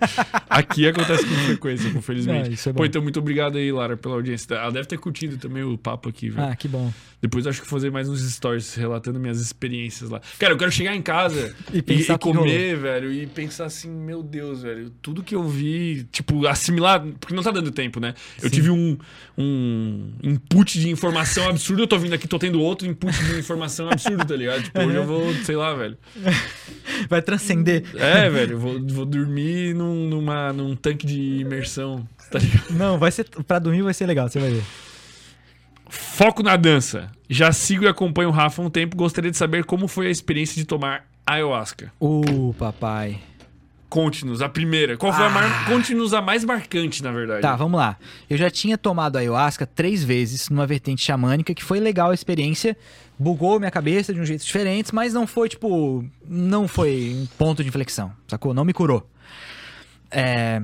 Aqui 0.48 0.86
acontece 0.86 1.24
com 1.26 1.34
frequência, 1.46 1.88
infelizmente. 1.88 2.68
É 2.68 2.72
bom. 2.72 2.78
Pô, 2.78 2.84
então 2.84 3.02
muito 3.02 3.18
obrigado 3.18 3.56
aí, 3.58 3.70
Lara, 3.72 3.96
pela 3.96 4.14
audiência. 4.14 4.54
Ela 4.54 4.72
deve 4.72 4.86
ter 4.86 4.98
curtido 4.98 5.36
também 5.36 5.62
o 5.62 5.76
papo 5.76 6.08
aqui, 6.08 6.30
velho. 6.30 6.48
Ah, 6.48 6.56
que 6.56 6.68
bom. 6.68 6.92
Depois 7.20 7.46
acho 7.46 7.60
que 7.62 7.68
vou 7.68 7.78
fazer 7.78 7.90
mais 7.90 8.08
uns 8.08 8.20
stories 8.20 8.74
relatando 8.74 9.20
minhas 9.20 9.40
experiências 9.40 10.10
lá. 10.10 10.20
Cara, 10.38 10.52
eu 10.54 10.58
quero 10.58 10.72
chegar 10.72 10.94
em 10.96 11.01
casa 11.02 11.54
E 11.72 11.78
e, 11.78 11.82
pensar 11.82 12.14
e 12.14 12.18
comer, 12.18 12.76
velho, 12.76 13.12
e 13.12 13.26
pensar 13.26 13.66
assim, 13.66 13.90
meu 13.90 14.22
Deus, 14.22 14.62
velho, 14.62 14.90
tudo 15.02 15.22
que 15.22 15.34
eu 15.34 15.42
vi, 15.46 16.06
tipo, 16.10 16.46
assimilar, 16.46 17.04
porque 17.20 17.34
não 17.34 17.42
tá 17.42 17.50
dando 17.50 17.70
tempo, 17.70 18.00
né? 18.00 18.14
Eu 18.40 18.48
Sim. 18.48 18.54
tive 18.54 18.70
um, 18.70 18.96
um 19.36 20.12
input 20.22 20.78
de 20.78 20.88
informação 20.88 21.48
absurdo, 21.48 21.82
eu 21.82 21.86
tô 21.86 21.98
vindo 21.98 22.14
aqui, 22.14 22.28
tô 22.28 22.38
tendo 22.38 22.60
outro 22.60 22.86
input 22.86 23.12
de 23.24 23.38
informação 23.38 23.90
absurdo, 23.90 24.24
tá 24.24 24.36
ligado? 24.36 24.62
Tipo, 24.62 24.80
hoje 24.80 24.96
eu 24.96 25.04
vou, 25.04 25.34
sei 25.44 25.56
lá, 25.56 25.74
velho. 25.74 25.98
Vai 27.08 27.20
transcender. 27.20 27.84
É, 27.96 28.30
velho, 28.30 28.58
vou, 28.58 28.80
vou 28.86 29.04
dormir 29.04 29.74
num, 29.74 30.08
numa, 30.08 30.52
num 30.52 30.76
tanque 30.76 31.06
de 31.06 31.40
imersão, 31.40 32.06
tá 32.30 32.38
ligado? 32.38 32.70
Não, 32.70 32.98
vai 32.98 33.10
ser. 33.10 33.24
Pra 33.46 33.58
dormir 33.58 33.82
vai 33.82 33.94
ser 33.94 34.06
legal, 34.06 34.28
você 34.28 34.38
vai 34.38 34.50
ver. 34.50 34.62
Foco 35.94 36.42
na 36.42 36.56
dança. 36.56 37.10
Já 37.28 37.52
sigo 37.52 37.84
e 37.84 37.88
acompanho 37.88 38.30
o 38.30 38.32
Rafa 38.32 38.62
há 38.62 38.64
um 38.64 38.70
tempo, 38.70 38.96
gostaria 38.96 39.30
de 39.30 39.36
saber 39.36 39.64
como 39.64 39.86
foi 39.86 40.06
a 40.06 40.10
experiência 40.10 40.56
de 40.56 40.64
tomar 40.64 41.04
ayahuasca. 41.26 41.92
Ô, 42.00 42.54
papai. 42.58 43.18
Conte-nos, 43.90 44.40
a 44.40 44.48
primeira. 44.48 44.96
Qual 44.96 45.12
foi 45.12 45.22
a 45.22 45.26
Ah. 45.26 45.30
mar... 45.30 45.66
Conte-nos 45.66 46.14
a 46.14 46.22
mais 46.22 46.44
marcante, 46.44 47.02
na 47.02 47.12
verdade. 47.12 47.42
Tá, 47.42 47.54
vamos 47.56 47.78
lá. 47.78 47.98
Eu 48.28 48.38
já 48.38 48.48
tinha 48.50 48.78
tomado 48.78 49.18
ayahuasca 49.18 49.66
três 49.66 50.02
vezes 50.02 50.48
numa 50.48 50.66
vertente 50.66 51.04
xamânica, 51.04 51.54
que 51.54 51.62
foi 51.62 51.78
legal 51.78 52.10
a 52.10 52.14
experiência. 52.14 52.74
Bugou 53.18 53.58
minha 53.58 53.70
cabeça 53.70 54.14
de 54.14 54.18
um 54.18 54.24
jeito 54.24 54.46
diferente, 54.46 54.94
mas 54.94 55.12
não 55.12 55.26
foi, 55.26 55.50
tipo. 55.50 56.02
Não 56.26 56.66
foi 56.66 57.14
um 57.14 57.26
ponto 57.36 57.62
de 57.62 57.68
inflexão, 57.68 58.10
sacou? 58.26 58.54
Não 58.54 58.64
me 58.64 58.72
curou. 58.72 59.06
É. 60.10 60.62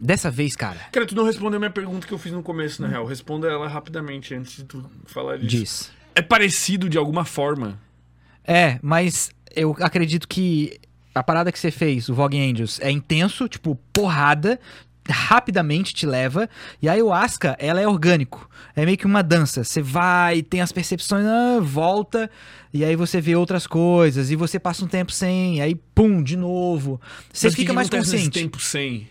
Dessa 0.00 0.30
vez, 0.30 0.54
cara, 0.54 0.78
Cara, 0.92 1.06
tu 1.06 1.14
não 1.14 1.24
respondeu 1.24 1.58
minha 1.58 1.70
pergunta 1.70 2.06
que 2.06 2.12
eu 2.12 2.18
fiz 2.18 2.32
no 2.32 2.42
começo, 2.42 2.82
na 2.82 2.88
real. 2.88 3.06
Responda 3.06 3.48
ela 3.48 3.68
rapidamente 3.68 4.34
antes 4.34 4.56
de 4.56 4.64
tu 4.64 4.84
falar 5.06 5.38
disso. 5.38 5.48
diz. 5.48 5.92
É 6.14 6.22
parecido 6.22 6.88
de 6.88 6.96
alguma 6.98 7.24
forma. 7.24 7.78
É, 8.44 8.78
mas 8.82 9.30
eu 9.54 9.76
acredito 9.80 10.28
que 10.28 10.78
a 11.14 11.22
parada 11.22 11.50
que 11.50 11.58
você 11.58 11.70
fez, 11.70 12.08
o 12.08 12.14
Vogue 12.14 12.38
Angels, 12.38 12.78
é 12.80 12.90
intenso, 12.90 13.48
tipo, 13.48 13.74
porrada, 13.92 14.60
rapidamente 15.08 15.94
te 15.94 16.06
leva. 16.06 16.48
E 16.80 16.88
a 16.88 16.92
ayahuasca, 16.92 17.56
ela 17.58 17.80
é 17.80 17.88
orgânico. 17.88 18.48
É 18.74 18.84
meio 18.84 18.98
que 18.98 19.06
uma 19.06 19.22
dança. 19.22 19.64
Você 19.64 19.80
vai, 19.80 20.42
tem 20.42 20.60
as 20.60 20.72
percepções, 20.72 21.24
ah, 21.24 21.58
volta, 21.60 22.30
e 22.72 22.84
aí 22.84 22.94
você 22.96 23.20
vê 23.20 23.34
outras 23.34 23.66
coisas, 23.66 24.30
e 24.30 24.36
você 24.36 24.58
passa 24.58 24.84
um 24.84 24.88
tempo 24.88 25.10
sem, 25.12 25.60
aí 25.60 25.74
pum, 25.94 26.22
de 26.22 26.36
novo. 26.36 27.00
Você 27.32 27.46
Mas 27.46 27.54
que 27.54 27.62
fica 27.62 27.72
que 27.72 27.74
mais 27.74 27.88
consciente. 27.88 28.30
tempo 28.30 28.60
sem. 28.60 29.08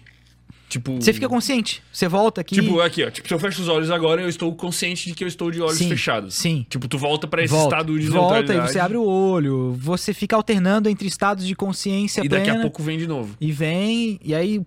Tipo. 0.75 0.95
Você 0.95 1.13
fica 1.13 1.29
consciente. 1.29 1.81
Você 1.89 2.05
volta 2.05 2.41
aqui. 2.41 2.55
Tipo, 2.55 2.81
aqui, 2.81 3.01
ó. 3.01 3.09
Tipo, 3.09 3.25
se 3.29 3.33
eu 3.33 3.39
fecho 3.39 3.61
os 3.61 3.69
olhos 3.69 3.89
agora, 3.89 4.21
eu 4.21 4.27
estou 4.27 4.53
consciente 4.53 5.07
de 5.07 5.15
que 5.15 5.23
eu 5.23 5.27
estou 5.27 5.49
de 5.49 5.61
olhos 5.61 5.77
Sim, 5.77 5.87
fechados. 5.87 6.35
sim. 6.35 6.65
Tipo, 6.69 6.85
tu 6.89 6.97
volta 6.97 7.25
pra 7.27 7.41
esse 7.43 7.53
volta, 7.53 7.75
estado 7.75 7.97
de 7.97 8.07
volta 8.09 8.53
e 8.53 8.59
você 8.59 8.77
abre 8.77 8.97
o 8.97 9.03
olho, 9.05 9.71
você 9.79 10.13
fica 10.13 10.35
alternando 10.35 10.89
entre 10.89 11.07
estados 11.07 11.47
de 11.47 11.55
consciência 11.55 12.19
E 12.25 12.27
daqui 12.27 12.43
plena. 12.43 12.59
a 12.59 12.61
pouco 12.63 12.83
vem 12.83 12.97
de 12.97 13.07
novo. 13.07 13.37
E 13.39 13.53
vem, 13.53 14.19
e 14.21 14.35
aí, 14.35 14.61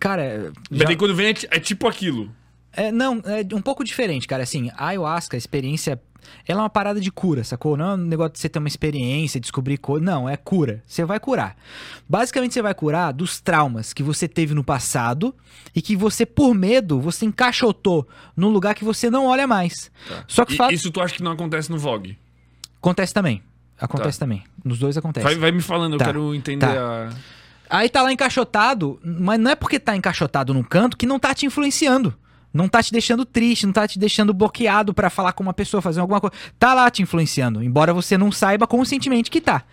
cara. 0.00 0.50
Mas 0.70 0.80
já- 0.80 0.86
daí 0.86 0.96
quando 0.96 1.14
vem 1.14 1.26
é, 1.26 1.34
é 1.50 1.60
tipo 1.60 1.86
aquilo. 1.86 2.30
é, 2.72 2.90
não, 2.90 3.20
é 3.24 3.54
um 3.54 3.60
pouco 3.60 3.84
diferente, 3.84 4.26
cara. 4.26 4.42
Assim, 4.44 4.70
a 4.76 4.88
ayahuasca, 4.88 5.36
a 5.36 5.38
experiência. 5.38 6.00
Ela 6.46 6.60
é 6.60 6.62
uma 6.62 6.70
parada 6.70 7.00
de 7.00 7.10
cura, 7.10 7.44
sacou? 7.44 7.76
Não 7.76 7.90
é 7.90 7.94
um 7.94 7.96
negócio 7.96 8.32
de 8.34 8.38
você 8.38 8.48
ter 8.48 8.58
uma 8.58 8.68
experiência, 8.68 9.40
descobrir 9.40 9.78
coisa. 9.78 10.04
Não, 10.04 10.28
é 10.28 10.36
cura. 10.36 10.82
Você 10.86 11.04
vai 11.04 11.18
curar. 11.18 11.56
Basicamente, 12.08 12.54
você 12.54 12.62
vai 12.62 12.74
curar 12.74 13.12
dos 13.12 13.40
traumas 13.40 13.92
que 13.92 14.02
você 14.02 14.28
teve 14.28 14.54
no 14.54 14.64
passado 14.64 15.34
e 15.74 15.80
que 15.80 15.96
você, 15.96 16.26
por 16.26 16.54
medo, 16.54 17.00
você 17.00 17.24
encaixotou 17.24 18.06
num 18.36 18.48
lugar 18.48 18.74
que 18.74 18.84
você 18.84 19.10
não 19.10 19.26
olha 19.26 19.46
mais. 19.46 19.90
Só 20.26 20.44
que 20.44 20.54
E 20.54 20.56
fato. 20.56 20.74
Isso 20.74 20.90
tu 20.90 21.00
acha 21.00 21.14
que 21.14 21.22
não 21.22 21.32
acontece 21.32 21.70
no 21.70 21.78
Vogue? 21.78 22.18
Acontece 22.78 23.14
também. 23.14 23.42
Acontece 23.80 24.18
também. 24.18 24.44
Nos 24.64 24.78
dois 24.78 24.96
acontece. 24.96 25.24
Vai, 25.24 25.34
vai 25.36 25.52
me 25.52 25.60
falando, 25.60 25.96
Tá, 25.96 26.04
eu 26.04 26.06
quero 26.06 26.34
entender 26.34 26.66
tá. 26.66 27.10
a. 27.10 27.34
Aí 27.68 27.88
tá 27.88 28.02
lá 28.02 28.12
encaixotado, 28.12 29.00
mas 29.02 29.40
não 29.40 29.50
é 29.50 29.56
porque 29.56 29.80
tá 29.80 29.96
encaixotado 29.96 30.52
num 30.52 30.62
canto 30.62 30.96
que 30.96 31.06
não 31.06 31.18
tá 31.18 31.34
te 31.34 31.46
influenciando. 31.46 32.14
Não 32.54 32.68
tá 32.68 32.80
te 32.80 32.92
deixando 32.92 33.24
triste, 33.24 33.66
não 33.66 33.72
tá 33.72 33.88
te 33.88 33.98
deixando 33.98 34.32
bloqueado 34.32 34.94
pra 34.94 35.10
falar 35.10 35.32
com 35.32 35.42
uma 35.42 35.52
pessoa, 35.52 35.82
fazer 35.82 35.98
alguma 35.98 36.20
coisa. 36.20 36.36
Tá 36.56 36.72
lá 36.72 36.88
te 36.88 37.02
influenciando, 37.02 37.60
embora 37.64 37.92
você 37.92 38.16
não 38.16 38.30
saiba 38.30 38.64
conscientemente 38.64 39.28
que 39.28 39.40
tá. 39.40 39.64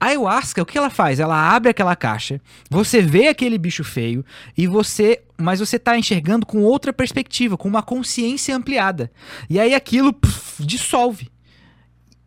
A 0.00 0.06
ayahuasca, 0.06 0.60
o 0.60 0.66
que 0.66 0.76
ela 0.76 0.90
faz? 0.90 1.20
Ela 1.20 1.54
abre 1.54 1.70
aquela 1.70 1.94
caixa, 1.94 2.40
você 2.68 3.00
vê 3.00 3.28
aquele 3.28 3.56
bicho 3.56 3.84
feio 3.84 4.24
e 4.58 4.66
você, 4.66 5.22
mas 5.38 5.60
você 5.60 5.78
tá 5.78 5.96
enxergando 5.96 6.44
com 6.44 6.64
outra 6.64 6.92
perspectiva, 6.92 7.56
com 7.56 7.68
uma 7.68 7.82
consciência 7.82 8.56
ampliada. 8.56 9.08
E 9.48 9.60
aí 9.60 9.72
aquilo 9.72 10.12
pff, 10.12 10.66
dissolve. 10.66 11.30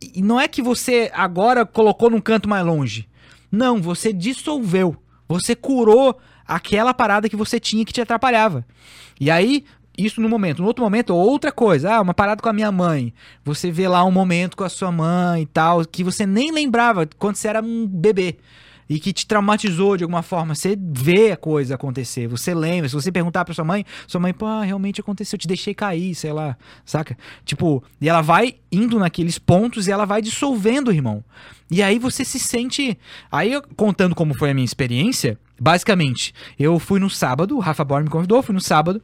E 0.01 0.21
não 0.21 0.39
é 0.39 0.47
que 0.47 0.61
você 0.61 1.11
agora 1.13 1.65
colocou 1.65 2.09
num 2.09 2.21
canto 2.21 2.47
mais 2.47 2.65
longe. 2.65 3.05
Não, 3.51 3.81
você 3.81 4.13
dissolveu. 4.13 4.95
Você 5.27 5.55
curou 5.55 6.17
aquela 6.47 6.93
parada 6.93 7.27
que 7.27 7.35
você 7.35 7.59
tinha 7.59 7.83
que 7.83 7.91
te 7.91 7.99
atrapalhava. 7.99 8.65
E 9.19 9.29
aí, 9.29 9.65
isso 10.03 10.21
no 10.21 10.29
momento. 10.29 10.61
No 10.61 10.67
outro 10.67 10.83
momento, 10.83 11.15
outra 11.15 11.51
coisa. 11.51 11.95
Ah, 11.95 12.01
uma 12.01 12.13
parada 12.13 12.41
com 12.41 12.49
a 12.49 12.53
minha 12.53 12.71
mãe. 12.71 13.13
Você 13.43 13.69
vê 13.71 13.87
lá 13.87 14.03
um 14.03 14.11
momento 14.11 14.55
com 14.55 14.63
a 14.63 14.69
sua 14.69 14.91
mãe 14.91 15.43
e 15.43 15.45
tal, 15.45 15.85
que 15.85 16.03
você 16.03 16.25
nem 16.25 16.51
lembrava 16.51 17.07
quando 17.17 17.35
você 17.35 17.47
era 17.47 17.61
um 17.61 17.85
bebê. 17.87 18.37
e 18.89 18.99
que 18.99 19.13
te 19.13 19.27
traumatizou 19.27 19.95
de 19.95 20.03
alguma 20.03 20.23
forma. 20.23 20.55
Você 20.55 20.75
vê 20.75 21.31
a 21.31 21.37
coisa 21.37 21.75
acontecer, 21.75 22.27
você 22.27 22.55
lembra. 22.55 22.89
Se 22.89 22.95
você 22.95 23.11
perguntar 23.11 23.45
pra 23.45 23.53
sua 23.53 23.63
mãe, 23.63 23.85
sua 24.07 24.19
mãe, 24.19 24.33
pô, 24.33 24.47
ah, 24.47 24.63
realmente 24.63 24.99
aconteceu, 24.99 25.35
eu 25.35 25.39
te 25.39 25.47
deixei 25.47 25.75
cair, 25.75 26.15
sei 26.15 26.33
lá, 26.33 26.57
saca? 26.83 27.15
Tipo, 27.45 27.83
e 28.01 28.09
ela 28.09 28.21
vai 28.21 28.55
indo 28.71 28.97
naqueles 28.97 29.37
pontos 29.37 29.87
e 29.87 29.91
ela 29.91 30.05
vai 30.05 30.21
dissolvendo, 30.21 30.91
irmão. 30.91 31.23
E 31.69 31.83
aí 31.83 31.99
você 31.99 32.25
se 32.25 32.39
sente. 32.39 32.97
Aí, 33.31 33.61
contando 33.75 34.15
como 34.15 34.33
foi 34.33 34.49
a 34.49 34.53
minha 34.55 34.65
experiência, 34.65 35.37
basicamente, 35.61 36.33
eu 36.57 36.79
fui 36.79 36.99
no 36.99 37.11
sábado, 37.11 37.55
o 37.55 37.59
Rafa 37.59 37.83
Born 37.85 38.05
me 38.05 38.09
convidou, 38.09 38.41
fui 38.41 38.55
no 38.55 38.61
sábado. 38.61 38.99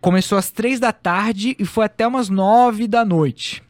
Começou 0.00 0.38
às 0.38 0.50
três 0.50 0.78
da 0.78 0.92
tarde 0.92 1.56
e 1.58 1.64
foi 1.64 1.86
até 1.86 2.06
umas 2.06 2.28
nove 2.28 2.86
da 2.86 3.04
noite. 3.04 3.62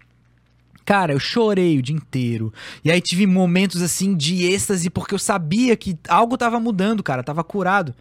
Cara, 0.85 1.13
eu 1.15 1.19
chorei 1.19 1.79
o 1.79 1.83
dia 1.83 1.97
inteiro. 1.97 2.53
E 2.85 2.91
aí 2.91 3.01
tive 3.01 3.27
momentos 3.27 3.81
assim 3.81 4.15
de 4.15 4.45
êxtase, 4.45 4.91
porque 4.91 5.15
eu 5.15 5.19
sabia 5.19 5.77
que 5.77 5.99
algo 6.09 6.37
tava 6.37 6.61
mudando, 6.61 7.03
cara, 7.03 7.23
tava 7.23 7.43
curado. 7.43 7.95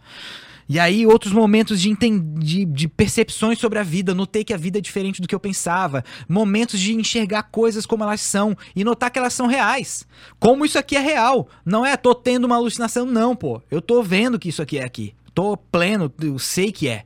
E 0.68 0.78
aí, 0.78 1.06
outros 1.06 1.32
momentos 1.32 1.80
de, 1.80 1.94
de, 1.94 2.64
de 2.64 2.88
percepções 2.88 3.58
sobre 3.58 3.78
a 3.78 3.82
vida. 3.82 4.14
Notei 4.14 4.44
que 4.44 4.54
a 4.54 4.56
vida 4.56 4.78
é 4.78 4.80
diferente 4.80 5.20
do 5.20 5.28
que 5.28 5.34
eu 5.34 5.40
pensava. 5.40 6.02
Momentos 6.28 6.80
de 6.80 6.94
enxergar 6.94 7.44
coisas 7.44 7.84
como 7.84 8.02
elas 8.02 8.20
são 8.20 8.56
e 8.74 8.82
notar 8.82 9.10
que 9.10 9.18
elas 9.18 9.34
são 9.34 9.46
reais. 9.46 10.06
Como 10.38 10.64
isso 10.64 10.78
aqui 10.78 10.96
é 10.96 11.00
real. 11.00 11.48
Não 11.64 11.84
é 11.84 11.96
tô 11.96 12.14
tendo 12.14 12.46
uma 12.46 12.56
alucinação, 12.56 13.04
não, 13.04 13.36
pô. 13.36 13.62
Eu 13.70 13.82
tô 13.82 14.02
vendo 14.02 14.38
que 14.38 14.48
isso 14.48 14.62
aqui 14.62 14.78
é 14.78 14.84
aqui. 14.84 15.14
Tô 15.34 15.56
pleno, 15.56 16.12
eu 16.22 16.38
sei 16.38 16.72
que 16.72 16.88
é. 16.88 17.04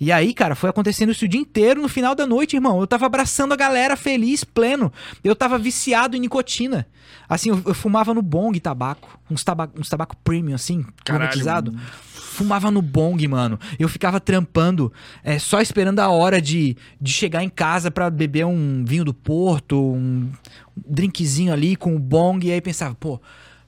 E 0.00 0.10
aí, 0.10 0.32
cara, 0.32 0.54
foi 0.54 0.70
acontecendo 0.70 1.12
isso 1.12 1.26
o 1.26 1.28
dia 1.28 1.40
inteiro. 1.40 1.82
No 1.82 1.88
final 1.88 2.14
da 2.14 2.26
noite, 2.26 2.56
irmão, 2.56 2.80
eu 2.80 2.86
tava 2.86 3.04
abraçando 3.04 3.52
a 3.52 3.56
galera 3.56 3.96
feliz, 3.96 4.42
pleno. 4.42 4.90
Eu 5.22 5.36
tava 5.36 5.58
viciado 5.58 6.16
em 6.16 6.20
nicotina. 6.20 6.86
Assim, 7.28 7.50
eu, 7.50 7.62
eu 7.66 7.74
fumava 7.74 8.14
no 8.14 8.22
bong 8.22 8.58
tabaco. 8.58 9.20
Uns 9.30 9.44
tabaco, 9.44 9.78
uns 9.78 9.90
tabaco 9.90 10.16
premium, 10.24 10.54
assim, 10.54 10.82
Caralho, 11.04 11.30
climatizado. 11.30 11.76
Fumava 12.14 12.70
no 12.70 12.80
bong, 12.80 13.28
mano. 13.28 13.60
Eu 13.78 13.90
ficava 13.90 14.18
trampando, 14.18 14.90
é, 15.22 15.38
só 15.38 15.60
esperando 15.60 16.00
a 16.00 16.08
hora 16.08 16.40
de, 16.40 16.76
de 16.98 17.12
chegar 17.12 17.44
em 17.44 17.50
casa 17.50 17.90
pra 17.90 18.08
beber 18.08 18.46
um 18.46 18.82
vinho 18.86 19.04
do 19.04 19.12
Porto, 19.12 19.78
um 19.78 20.30
drinkzinho 20.74 21.52
ali 21.52 21.76
com 21.76 21.94
o 21.94 21.98
bong. 21.98 22.46
E 22.46 22.50
aí 22.50 22.60
pensava, 22.62 22.94
pô, 22.94 23.20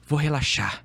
vou 0.07 0.17
relaxar. 0.17 0.82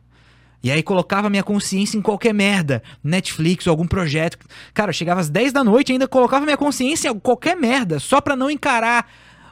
E 0.63 0.71
aí 0.71 0.83
colocava 0.83 1.31
minha 1.31 1.43
consciência 1.43 1.97
em 1.97 2.03
qualquer 2.03 2.35
merda, 2.35 2.83
Netflix 3.03 3.67
ou 3.67 3.71
algum 3.71 3.87
projeto. 3.87 4.39
Cara, 4.75 4.91
eu 4.91 4.95
chegava 4.95 5.21
às 5.21 5.31
10 5.31 5.53
da 5.53 5.63
noite 5.63 5.91
e 5.91 5.93
ainda 5.93 6.09
colocava 6.09 6.45
minha 6.45 6.57
consciência 6.57 7.09
em 7.09 7.19
qualquer 7.19 7.57
merda, 7.57 8.01
só 8.01 8.21
pra 8.21 8.35
não 8.35 8.51
encarar 8.51 9.09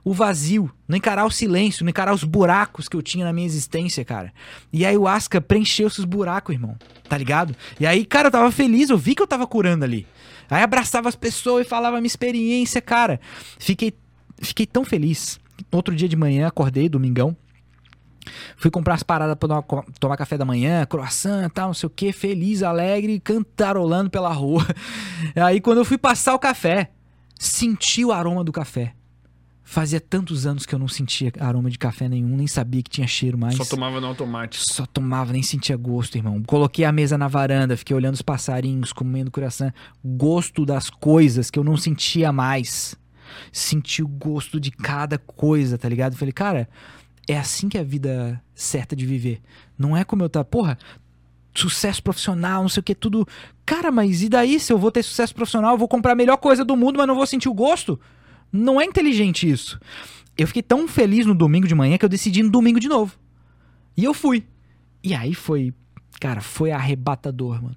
o 0.06 0.12
vazio, 0.12 0.70
não 0.86 0.96
encarar 0.96 1.24
o 1.24 1.30
silêncio, 1.30 1.84
não 1.84 1.90
encarar 1.90 2.14
os 2.14 2.22
buracos 2.22 2.88
que 2.88 2.96
eu 2.96 3.02
tinha 3.02 3.24
na 3.24 3.32
minha 3.32 3.46
existência, 3.46 4.04
cara. 4.04 4.32
E 4.72 4.86
aí 4.86 4.96
o 4.96 5.08
Asca 5.08 5.40
preencheu 5.40 5.88
esses 5.88 6.04
buracos, 6.04 6.54
irmão. 6.54 6.76
Tá 7.08 7.18
ligado? 7.18 7.56
E 7.80 7.86
aí, 7.86 8.04
cara, 8.04 8.28
eu 8.28 8.32
tava 8.32 8.52
feliz, 8.52 8.88
eu 8.88 8.96
vi 8.96 9.16
que 9.16 9.22
eu 9.22 9.26
tava 9.26 9.46
curando 9.48 9.84
ali. 9.84 10.06
Aí 10.48 10.62
abraçava 10.62 11.08
as 11.08 11.16
pessoas 11.16 11.66
e 11.66 11.68
falava 11.68 11.96
minha 11.96 12.06
experiência, 12.06 12.80
cara. 12.80 13.20
Fiquei, 13.58 13.92
fiquei 14.40 14.64
tão 14.64 14.84
feliz. 14.84 15.40
Outro 15.72 15.94
dia 15.94 16.08
de 16.08 16.14
manhã, 16.14 16.46
acordei, 16.46 16.88
domingão. 16.88 17.36
Fui 18.56 18.70
comprar 18.70 18.94
as 18.94 19.02
paradas 19.02 19.36
pra 19.36 19.48
tomar, 19.48 19.84
tomar 19.98 20.16
café 20.16 20.36
da 20.36 20.44
manhã, 20.44 20.84
croissant, 20.86 21.48
tal, 21.50 21.68
não 21.68 21.74
sei 21.74 21.86
o 21.86 21.90
que, 21.90 22.12
feliz, 22.12 22.62
alegre, 22.62 23.20
cantarolando 23.20 24.10
pela 24.10 24.32
rua. 24.32 24.66
Aí 25.36 25.60
quando 25.60 25.78
eu 25.78 25.84
fui 25.84 25.98
passar 25.98 26.34
o 26.34 26.38
café, 26.38 26.90
senti 27.38 28.04
o 28.04 28.12
aroma 28.12 28.44
do 28.44 28.52
café. 28.52 28.94
Fazia 29.68 30.00
tantos 30.00 30.46
anos 30.46 30.64
que 30.64 30.72
eu 30.72 30.78
não 30.78 30.86
sentia 30.86 31.32
aroma 31.40 31.68
de 31.68 31.76
café 31.76 32.08
nenhum, 32.08 32.36
nem 32.36 32.46
sabia 32.46 32.80
que 32.84 32.88
tinha 32.88 33.06
cheiro 33.06 33.36
mais. 33.36 33.56
Só 33.56 33.64
tomava 33.64 34.00
no 34.00 34.06
automático. 34.06 34.64
Só 34.64 34.86
tomava, 34.86 35.32
nem 35.32 35.42
sentia 35.42 35.76
gosto, 35.76 36.16
irmão. 36.16 36.40
Coloquei 36.44 36.84
a 36.84 36.92
mesa 36.92 37.18
na 37.18 37.26
varanda, 37.26 37.76
fiquei 37.76 37.94
olhando 37.96 38.14
os 38.14 38.22
passarinhos, 38.22 38.92
comendo 38.92 39.28
coração. 39.28 39.72
Gosto 40.04 40.64
das 40.64 40.88
coisas 40.88 41.50
que 41.50 41.58
eu 41.58 41.64
não 41.64 41.76
sentia 41.76 42.30
mais. 42.30 42.94
Senti 43.50 44.04
o 44.04 44.08
gosto 44.08 44.60
de 44.60 44.70
cada 44.70 45.18
coisa, 45.18 45.76
tá 45.76 45.88
ligado? 45.88 46.14
Falei, 46.14 46.32
cara, 46.32 46.68
é 47.26 47.38
assim 47.38 47.68
que 47.68 47.76
é 47.76 47.80
a 47.80 47.84
vida 47.84 48.42
certa 48.54 48.94
de 48.94 49.04
viver. 49.04 49.40
Não 49.78 49.96
é 49.96 50.04
como 50.04 50.22
eu 50.22 50.28
tá, 50.28 50.44
porra, 50.44 50.78
sucesso 51.54 52.02
profissional, 52.02 52.62
não 52.62 52.68
sei 52.68 52.80
o 52.80 52.84
que, 52.84 52.94
tudo. 52.94 53.26
Cara, 53.64 53.90
mas 53.90 54.22
e 54.22 54.28
daí 54.28 54.60
se 54.60 54.72
eu 54.72 54.78
vou 54.78 54.90
ter 54.90 55.02
sucesso 55.02 55.34
profissional, 55.34 55.72
eu 55.72 55.78
vou 55.78 55.88
comprar 55.88 56.12
a 56.12 56.16
melhor 56.16 56.36
coisa 56.36 56.64
do 56.64 56.76
mundo, 56.76 56.98
mas 56.98 57.06
não 57.06 57.14
vou 57.14 57.26
sentir 57.26 57.48
o 57.48 57.54
gosto? 57.54 57.98
Não 58.52 58.80
é 58.80 58.84
inteligente 58.84 59.48
isso. 59.48 59.80
Eu 60.36 60.46
fiquei 60.46 60.62
tão 60.62 60.86
feliz 60.86 61.26
no 61.26 61.34
domingo 61.34 61.66
de 61.66 61.74
manhã 61.74 61.96
que 61.98 62.04
eu 62.04 62.08
decidi 62.08 62.42
no 62.42 62.50
domingo 62.50 62.78
de 62.78 62.88
novo. 62.88 63.16
E 63.96 64.04
eu 64.04 64.12
fui. 64.12 64.46
E 65.02 65.14
aí 65.14 65.34
foi, 65.34 65.72
cara, 66.20 66.40
foi 66.40 66.70
arrebatador, 66.70 67.62
mano. 67.62 67.76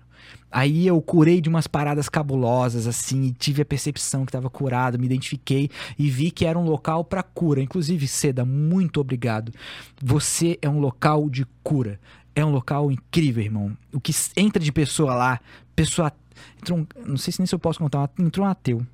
Aí 0.52 0.88
eu 0.88 1.00
curei 1.02 1.40
de 1.40 1.48
umas 1.48 1.68
paradas 1.68 2.10
cabulosas, 2.10 2.88
assim, 2.88 3.24
e 3.24 3.32
tive 3.32 3.62
a 3.62 3.66
percepção 3.66 4.26
que 4.26 4.32
tava 4.32 4.50
curado, 4.50 4.98
me 4.98 5.06
identifiquei 5.06 5.70
e 5.98 6.10
vi 6.10 6.32
que 6.32 6.46
era 6.46 6.58
um 6.58 6.64
local 6.64 7.04
pra 7.04 7.22
cura. 7.22 7.62
Inclusive, 7.62 8.08
Seda, 8.08 8.44
muito 8.44 9.00
obrigado. 9.00 9.54
Você 10.02 10.58
é 10.62 10.68
um 10.68 10.80
local 10.80 11.30
de 11.30 11.46
cura. 11.64 12.00
É 12.36 12.44
um 12.44 12.52
local 12.52 12.92
incrível, 12.92 13.44
irmão. 13.44 13.78
O 13.94 14.00
que 14.00 14.12
entra 14.36 14.64
de 14.64 14.72
pessoa 14.72 15.14
lá, 15.14 15.40
pessoa. 15.76 16.12
Entrou 16.58 16.80
um, 16.80 16.88
não 17.06 17.18
sei 17.18 17.34
se 17.34 17.40
nem 17.40 17.46
se 17.46 17.54
eu 17.54 17.60
posso 17.60 17.80
contar, 17.80 18.10
entrou 18.18 18.46
um 18.46 18.50
ateu. 18.50 18.86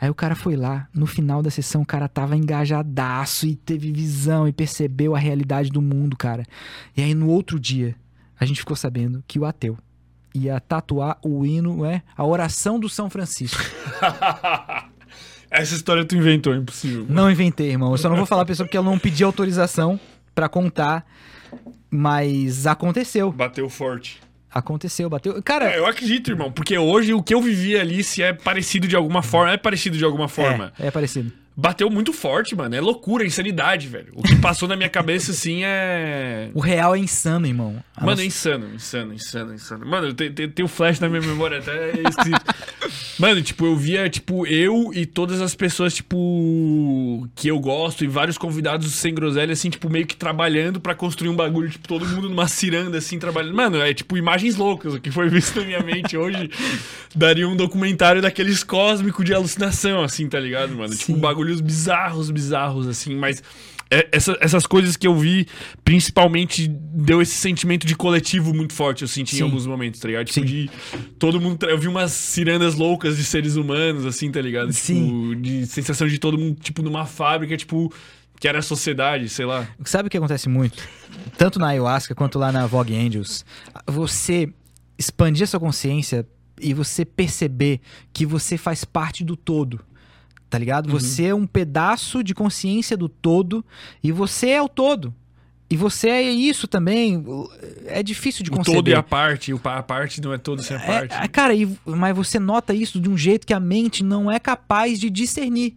Aí 0.00 0.08
o 0.08 0.14
cara 0.14 0.34
foi 0.34 0.56
lá, 0.56 0.88
no 0.94 1.04
final 1.04 1.42
da 1.42 1.50
sessão 1.50 1.82
o 1.82 1.86
cara 1.86 2.08
tava 2.08 2.34
engajadaço 2.34 3.46
e 3.46 3.54
teve 3.54 3.92
visão 3.92 4.48
e 4.48 4.52
percebeu 4.52 5.14
a 5.14 5.18
realidade 5.18 5.68
do 5.68 5.82
mundo, 5.82 6.16
cara. 6.16 6.46
E 6.96 7.02
aí 7.02 7.12
no 7.12 7.28
outro 7.28 7.60
dia, 7.60 7.94
a 8.38 8.46
gente 8.46 8.60
ficou 8.60 8.74
sabendo 8.74 9.22
que 9.28 9.38
o 9.38 9.44
ateu 9.44 9.76
ia 10.34 10.60
tatuar 10.60 11.18
o 11.22 11.44
hino, 11.44 11.84
é, 11.84 12.02
a 12.16 12.24
oração 12.24 12.78
do 12.78 12.88
São 12.88 13.08
Francisco. 13.10 13.62
Essa 15.50 15.74
história 15.74 16.04
tu 16.04 16.16
inventou, 16.16 16.54
é 16.54 16.56
impossível. 16.56 17.04
Não 17.08 17.30
inventei, 17.30 17.70
irmão. 17.70 17.90
Eu 17.90 17.98
só 17.98 18.08
não 18.08 18.16
vou 18.16 18.26
falar 18.26 18.44
pra 18.44 18.52
pessoa 18.52 18.66
porque 18.66 18.76
ela 18.76 18.86
não 18.86 18.98
pediu 18.98 19.26
autorização 19.26 19.98
pra 20.34 20.48
contar, 20.48 21.04
mas 21.90 22.66
aconteceu. 22.66 23.32
Bateu 23.32 23.68
forte. 23.68 24.20
Aconteceu, 24.52 25.08
bateu. 25.08 25.40
Cara, 25.42 25.70
É, 25.72 25.78
eu 25.78 25.86
acredito, 25.86 26.30
irmão, 26.30 26.50
porque 26.50 26.76
hoje 26.76 27.14
o 27.14 27.22
que 27.22 27.32
eu 27.34 27.40
vivi 27.40 27.76
ali, 27.76 28.02
se 28.02 28.22
é 28.22 28.32
parecido 28.32 28.86
de 28.88 28.96
alguma 28.96 29.22
forma, 29.22 29.52
é 29.52 29.56
parecido 29.56 29.96
de 29.96 30.04
alguma 30.04 30.28
forma. 30.28 30.72
é, 30.78 30.88
é 30.88 30.90
parecido. 30.90 31.32
Bateu 31.60 31.90
muito 31.90 32.10
forte, 32.12 32.54
mano. 32.56 32.74
É 32.74 32.80
loucura, 32.80 33.22
é 33.22 33.26
insanidade, 33.26 33.86
velho. 33.86 34.08
O 34.14 34.22
que 34.22 34.34
passou 34.36 34.66
na 34.66 34.76
minha 34.76 34.88
cabeça, 34.88 35.30
assim, 35.32 35.60
é. 35.62 36.48
O 36.54 36.60
real 36.60 36.94
é 36.94 36.98
insano, 36.98 37.46
irmão. 37.46 37.76
A 37.94 38.00
Mano, 38.00 38.12
nossa- 38.12 38.22
é 38.22 38.26
insano, 38.26 38.74
insano, 38.74 39.12
insano, 39.14 39.54
insano. 39.54 39.86
Mano, 39.86 40.06
eu 40.08 40.14
te- 40.14 40.30
te- 40.30 40.48
tenho 40.48 40.66
flash 40.66 40.98
na 41.00 41.08
minha 41.08 41.20
memória 41.20 41.58
até 41.58 41.92
escrito. 42.08 42.40
Mano, 43.18 43.42
tipo, 43.42 43.66
eu 43.66 43.76
via, 43.76 44.08
tipo, 44.08 44.46
eu 44.46 44.90
e 44.94 45.04
todas 45.04 45.42
as 45.42 45.54
pessoas, 45.54 45.92
tipo, 45.94 47.28
que 47.34 47.48
eu 47.48 47.58
gosto 47.60 48.02
e 48.04 48.06
vários 48.08 48.38
convidados 48.38 48.90
sem 48.94 49.14
groselha, 49.14 49.52
assim, 49.52 49.68
tipo, 49.68 49.90
meio 49.90 50.06
que 50.06 50.16
trabalhando 50.16 50.80
pra 50.80 50.94
construir 50.94 51.28
um 51.28 51.36
bagulho, 51.36 51.68
tipo, 51.68 51.86
todo 51.86 52.06
mundo 52.06 52.30
numa 52.30 52.48
ciranda, 52.48 52.96
assim, 52.98 53.18
trabalhando. 53.18 53.54
Mano, 53.54 53.76
é 53.82 53.92
tipo 53.92 54.16
imagens 54.16 54.56
loucas. 54.56 54.94
O 54.94 55.00
que 55.00 55.10
foi 55.10 55.28
visto 55.28 55.60
na 55.60 55.66
minha 55.66 55.80
mente 55.82 56.16
hoje 56.16 56.50
daria 57.14 57.46
um 57.46 57.54
documentário 57.56 58.22
daqueles 58.22 58.64
cósmicos 58.64 59.24
de 59.24 59.34
alucinação, 59.34 60.02
assim, 60.02 60.26
tá 60.28 60.40
ligado, 60.40 60.74
mano? 60.74 60.90
Tipo, 60.94 61.12
Sim. 61.12 61.18
Bagulhos 61.50 61.60
bizarros, 61.60 62.30
bizarros, 62.30 62.86
assim, 62.86 63.14
mas. 63.16 63.42
é- 63.92 64.08
essa- 64.12 64.38
essas 64.40 64.68
coisas 64.68 64.96
que 64.96 65.04
eu 65.04 65.16
vi, 65.16 65.48
principalmente, 65.84 66.68
deu 66.68 67.20
esse 67.20 67.34
sentimento 67.34 67.84
de 67.86 67.96
coletivo 67.96 68.54
muito 68.54 68.72
forte, 68.72 69.02
eu 69.02 69.08
senti 69.08 69.34
Sim. 69.34 69.40
em 69.40 69.44
alguns 69.44 69.66
momentos, 69.66 69.98
tá 69.98 70.06
ligado? 70.06 70.26
Tipo, 70.26 70.40
Sim. 70.40 70.46
de 70.46 70.70
todo 71.18 71.40
mundo. 71.40 71.66
Eu 71.68 71.76
vi 71.76 71.88
umas 71.88 72.12
cirandas 72.12 72.76
loucas 72.76 73.16
de 73.16 73.24
seres 73.24 73.56
humanos, 73.56 74.06
assim, 74.06 74.30
tá 74.30 74.40
ligado? 74.40 74.72
Sim. 74.72 75.30
Tipo, 75.32 75.42
de 75.42 75.66
sensação 75.66 76.06
de 76.06 76.20
todo 76.20 76.38
mundo, 76.38 76.56
tipo, 76.60 76.82
numa 76.82 77.04
fábrica, 77.04 77.56
tipo, 77.56 77.92
que 78.38 78.46
era 78.46 78.60
a 78.60 78.62
sociedade, 78.62 79.28
sei 79.28 79.44
lá. 79.44 79.66
Sabe 79.84 80.06
o 80.06 80.10
que 80.10 80.16
acontece 80.16 80.48
muito? 80.48 80.80
Tanto 81.36 81.58
na 81.58 81.66
ayahuasca 81.70 82.14
quanto 82.14 82.38
lá 82.38 82.52
na 82.52 82.66
Vogue 82.68 82.94
Angels. 82.94 83.44
Você 83.88 84.48
expandir 84.96 85.42
a 85.42 85.46
sua 85.48 85.58
consciência 85.58 86.24
e 86.60 86.72
você 86.72 87.04
perceber 87.04 87.80
que 88.12 88.24
você 88.24 88.56
faz 88.56 88.84
parte 88.84 89.24
do 89.24 89.34
todo. 89.36 89.80
Tá 90.50 90.58
ligado? 90.58 90.86
Uhum. 90.86 90.98
Você 90.98 91.26
é 91.26 91.34
um 91.34 91.46
pedaço 91.46 92.22
de 92.24 92.34
consciência 92.34 92.96
do 92.96 93.08
todo 93.08 93.64
e 94.02 94.10
você 94.10 94.48
é 94.50 94.60
o 94.60 94.68
todo. 94.68 95.14
E 95.72 95.76
você 95.76 96.08
é 96.08 96.22
isso 96.22 96.66
também. 96.66 97.24
É 97.86 98.02
difícil 98.02 98.42
de 98.42 98.50
O 98.50 98.54
conceber. 98.56 98.76
todo 98.78 98.88
e 98.88 98.94
a 98.94 99.04
parte, 99.04 99.52
o 99.54 99.58
pa- 99.60 99.76
a 99.78 99.82
parte 99.84 100.20
não 100.20 100.32
é 100.32 100.38
todo 100.38 100.60
sem 100.64 100.76
a 100.76 100.80
parte. 100.80 101.14
É, 101.14 101.24
é, 101.24 101.28
cara, 101.28 101.54
e- 101.54 101.78
mas 101.86 102.16
você 102.16 102.40
nota 102.40 102.74
isso 102.74 102.98
de 103.00 103.08
um 103.08 103.16
jeito 103.16 103.46
que 103.46 103.54
a 103.54 103.60
mente 103.60 104.02
não 104.02 104.28
é 104.28 104.40
capaz 104.40 104.98
de 104.98 105.08
discernir. 105.08 105.76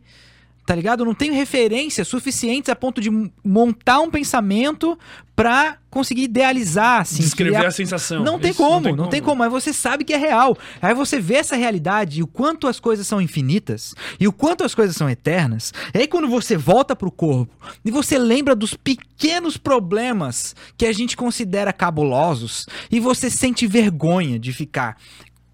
Tá 0.65 0.73
ligado? 0.73 1.03
Não 1.03 1.13
tenho 1.13 1.33
referências 1.33 2.07
suficientes 2.07 2.69
a 2.69 2.75
ponto 2.75 3.01
de 3.01 3.09
montar 3.43 3.99
um 3.99 4.09
pensamento 4.09 4.97
pra 5.35 5.77
conseguir 5.89 6.23
idealizar, 6.23 7.01
assim. 7.01 7.21
Descrever 7.21 7.57
criar- 7.57 7.67
a 7.67 7.71
sensação. 7.71 8.23
Não 8.23 8.39
tem 8.39 8.51
Isso 8.51 8.63
como, 8.63 8.95
não 8.95 9.09
tem 9.09 9.21
como. 9.21 9.39
Mas 9.39 9.51
você 9.51 9.73
sabe 9.73 10.05
que 10.05 10.13
é 10.13 10.17
real. 10.17 10.57
Aí 10.81 10.93
você 10.93 11.19
vê 11.19 11.35
essa 11.35 11.57
realidade 11.57 12.19
e 12.19 12.23
o 12.23 12.27
quanto 12.27 12.65
as 12.67 12.79
coisas 12.79 13.05
são 13.05 13.19
infinitas 13.21 13.93
e 14.17 14.25
o 14.25 14.31
quanto 14.31 14.63
as 14.63 14.73
coisas 14.73 14.95
são 14.95 15.09
eternas. 15.09 15.73
E 15.93 15.97
aí 15.97 16.07
quando 16.07 16.29
você 16.29 16.55
volta 16.55 16.95
pro 16.95 17.11
corpo 17.11 17.53
e 17.83 17.91
você 17.91 18.17
lembra 18.17 18.55
dos 18.55 18.73
pequenos 18.73 19.57
problemas 19.57 20.55
que 20.77 20.85
a 20.85 20.93
gente 20.93 21.17
considera 21.17 21.73
cabulosos 21.73 22.67
e 22.89 23.01
você 23.01 23.29
sente 23.29 23.67
vergonha 23.67 24.39
de 24.39 24.53
ficar 24.53 24.95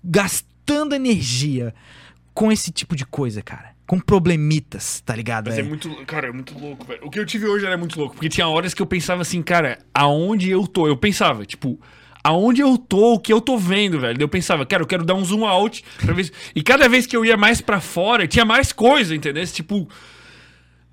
gastando 0.03 0.93
energia 0.93 1.73
com 2.33 2.51
esse 2.51 2.71
tipo 2.71 2.95
de 2.95 3.05
coisa, 3.05 3.41
cara. 3.41 3.78
Com 3.89 3.99
problemitas, 3.99 5.01
tá 5.03 5.15
ligado? 5.15 5.47
Mas 5.47 5.57
É. 5.57 5.61
é 5.61 5.63
muito. 5.63 5.89
Cara, 6.05 6.27
é 6.27 6.31
muito 6.31 6.55
louco, 6.59 6.85
velho. 6.85 6.99
O 7.03 7.09
que 7.09 7.19
eu 7.19 7.25
tive 7.25 7.47
hoje 7.47 7.65
era 7.65 7.75
muito 7.75 7.99
louco. 7.99 8.13
Porque 8.13 8.29
tinha 8.29 8.47
horas 8.47 8.71
que 8.71 8.81
eu 8.83 8.85
pensava 8.85 9.23
assim, 9.23 9.41
cara, 9.41 9.79
aonde 9.91 10.51
eu 10.51 10.67
tô? 10.67 10.87
Eu 10.87 10.95
pensava, 10.95 11.43
tipo. 11.43 11.79
Aonde 12.23 12.61
eu 12.61 12.77
tô, 12.77 13.13
o 13.15 13.19
que 13.19 13.33
eu 13.33 13.41
tô 13.41 13.57
vendo, 13.57 13.99
velho? 13.99 14.21
Eu 14.21 14.27
pensava, 14.29 14.63
cara, 14.63 14.83
eu 14.83 14.87
quero 14.87 15.03
dar 15.03 15.15
um 15.15 15.25
zoom 15.25 15.43
out 15.43 15.83
pra 16.05 16.13
ver. 16.13 16.25
se- 16.25 16.31
E 16.53 16.61
cada 16.61 16.87
vez 16.87 17.07
que 17.07 17.17
eu 17.17 17.25
ia 17.25 17.35
mais 17.35 17.61
pra 17.61 17.79
fora, 17.81 18.27
tinha 18.27 18.45
mais 18.45 18.71
coisa, 18.71 19.15
entendeu? 19.15 19.43
Tipo, 19.47 19.89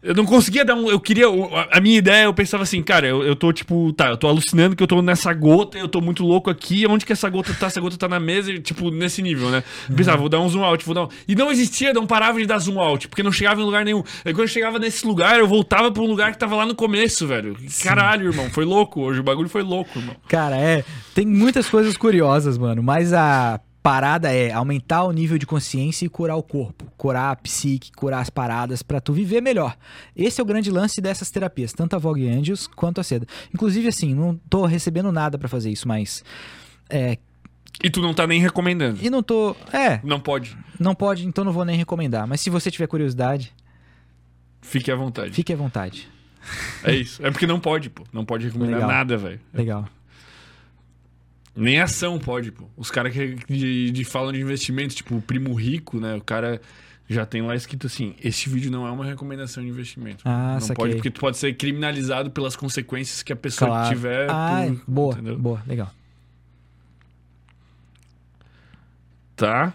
eu 0.07 0.15
não 0.15 0.25
conseguia 0.25 0.65
dar 0.65 0.76
um. 0.76 0.89
Eu 0.89 1.01
queria. 1.01 1.26
A 1.73 1.81
minha 1.81 1.99
ideia, 1.99 2.25
eu 2.25 2.35
pensava 2.35 2.62
assim, 2.62 2.81
cara, 2.81 3.07
eu, 3.07 3.25
eu 3.25 3.35
tô 3.35 3.52
tipo, 3.52 3.93
tá, 3.93 4.09
eu 4.09 4.17
tô 4.17 4.28
alucinando 4.28 4.76
que 4.76 4.83
eu 4.83 4.86
tô 4.86 5.02
nessa 5.02 5.35
gota, 5.35 5.76
eu 5.76 5.89
tô 5.89 6.01
muito 6.01 6.25
louco 6.25 6.49
aqui. 6.49 6.86
Onde 6.86 7.05
que 7.05 7.12
essa 7.12 7.28
gota 7.28 7.52
tá? 7.52 7.67
Essa 7.67 7.81
gota 7.81 7.97
tá 7.97 8.09
na 8.09 8.20
mesa, 8.20 8.52
e, 8.52 8.60
tipo, 8.60 8.91
nesse 8.91 9.20
nível, 9.20 9.51
né? 9.51 9.65
Eu 9.91 9.97
pensava, 9.97 10.17
vou 10.17 10.28
dar 10.28 10.41
um 10.41 10.49
zoom 10.49 10.62
out, 10.62 10.85
vou 10.85 10.94
dar 10.94 11.05
um... 11.05 11.09
E 11.26 11.35
não 11.35 11.51
existia, 11.51 11.93
não 11.93 12.07
parava 12.07 12.39
de 12.39 12.47
dar 12.47 12.59
zoom 12.59 12.78
out, 12.78 13.09
porque 13.09 13.23
não 13.23 13.33
chegava 13.33 13.60
em 13.60 13.65
lugar 13.65 13.85
nenhum. 13.85 14.05
Aí 14.25 14.33
quando 14.33 14.43
eu 14.43 14.49
chegava 14.49 14.78
nesse 14.78 15.05
lugar, 15.05 15.39
eu 15.41 15.49
voltava 15.49 15.91
pra 15.91 16.02
um 16.02 16.07
lugar 16.07 16.31
que 16.31 16.39
tava 16.39 16.55
lá 16.55 16.65
no 16.65 16.75
começo, 16.75 17.26
velho. 17.26 17.57
Caralho, 17.83 18.28
irmão, 18.31 18.49
foi 18.51 18.65
louco 18.65 19.01
hoje. 19.01 19.18
O 19.20 19.25
bagulho 19.25 19.49
foi 19.49 19.62
louco, 19.62 19.99
irmão. 19.99 20.15
Cara, 20.28 20.57
é. 20.57 20.85
Tem 21.15 21.26
muitas 21.26 21.68
coisas 21.68 21.97
curiosas, 21.97 22.57
mano. 22.57 22.83
Mas 22.83 23.12
a 23.12 23.60
parada 23.89 24.32
é 24.32 24.50
aumentar 24.52 25.05
o 25.05 25.12
nível 25.12 25.39
de 25.39 25.47
consciência 25.47 26.05
e 26.05 26.08
curar 26.08 26.34
o 26.36 26.42
corpo. 26.42 26.84
Curar 26.97 27.31
a 27.31 27.36
psique, 27.36 27.92
curar 27.92 28.20
as 28.20 28.28
paradas 28.28 28.82
pra 28.82 29.00
tu 29.00 29.12
viver 29.12 29.40
melhor. 29.40 29.76
Esse 30.16 30.40
é 30.40 30.42
o 30.42 30.47
grande 30.47 30.70
lance 30.73 31.00
dessas 31.00 31.31
terapias, 31.31 31.73
tanto 31.73 31.94
a 31.94 31.98
Vogue 31.98 32.28
Angels 32.28 32.66
quanto 32.66 33.00
a 33.00 33.05
Seda. 33.05 33.26
Inclusive, 33.55 33.86
assim, 33.86 34.12
não 34.12 34.34
tô 34.50 34.66
recebendo 34.66 35.12
nada 35.12 35.39
pra 35.39 35.48
fazer 35.48 35.70
isso, 35.70 35.86
mas. 35.86 36.24
É. 36.90 37.16
E 37.84 37.89
tu 37.89 38.00
não 38.02 38.12
tá 38.12 38.26
nem 38.26 38.40
recomendando. 38.40 38.98
E 39.00 39.08
não 39.08 39.23
tô. 39.23 39.55
É, 39.73 40.00
Não 40.02 40.18
pode. 40.18 40.56
não 40.81 40.94
pode, 40.94 41.24
então 41.26 41.44
não 41.44 41.52
vou 41.52 41.65
nem 41.65 41.76
recomendar. 41.76 42.26
Mas 42.26 42.40
se 42.40 42.50
você 42.50 42.70
tiver 42.70 42.86
curiosidade, 42.89 43.52
Fique 44.62 44.90
à 44.90 44.97
vontade. 44.97 45.31
fique 45.32 45.52
à 45.52 45.56
vontade. 45.56 46.08
É 46.82 46.92
isso. 46.94 47.24
É 47.24 47.31
porque 47.31 47.47
não 47.47 47.60
pode, 47.60 47.89
pô. 47.90 48.02
Não 48.12 48.24
pode 48.24 48.47
recomendar 48.47 48.76
Legal. 48.81 48.89
nada, 48.90 49.16
velho. 49.16 49.40
Legal. 49.55 49.89
Nem 51.57 51.81
ação 51.81 52.18
pode, 52.18 52.52
pô. 52.52 52.68
Os 52.76 52.91
caras 52.91 53.12
que 53.12 53.35
de, 53.49 53.91
de 53.91 54.05
falam 54.05 54.31
de 54.33 54.41
investimentos, 54.41 54.94
tipo 54.94 55.17
o 55.17 55.23
primo 55.23 55.55
rico, 55.55 55.99
né? 55.99 56.15
O 56.15 56.20
cara 56.20 56.60
já 57.09 57.25
tem 57.25 57.41
lá 57.41 57.55
escrito 57.57 57.86
assim: 57.86 58.15
este 58.23 58.49
vídeo 58.51 58.70
não 58.70 58.86
é 58.86 58.91
uma 58.91 59.05
recomendação 59.07 59.62
de 59.62 59.68
investimento. 59.70 60.23
Ah, 60.26 60.55
não 60.55 60.60
saquei. 60.60 60.75
pode, 60.76 60.94
porque 60.97 61.10
tu 61.10 61.18
pode 61.20 61.39
ser 61.39 61.55
criminalizado 61.55 62.31
pelas 62.31 62.55
consequências 62.57 63.23
que 63.23 63.33
a 63.33 63.36
pessoa 63.36 63.70
Claro. 63.70 63.89
tiver. 63.89 64.31
Ah, 64.31 64.65
por- 64.68 64.83
boa, 64.86 65.12
entendeu? 65.15 65.39
boa, 65.39 65.62
legal. 65.67 65.91
Tá. 69.35 69.73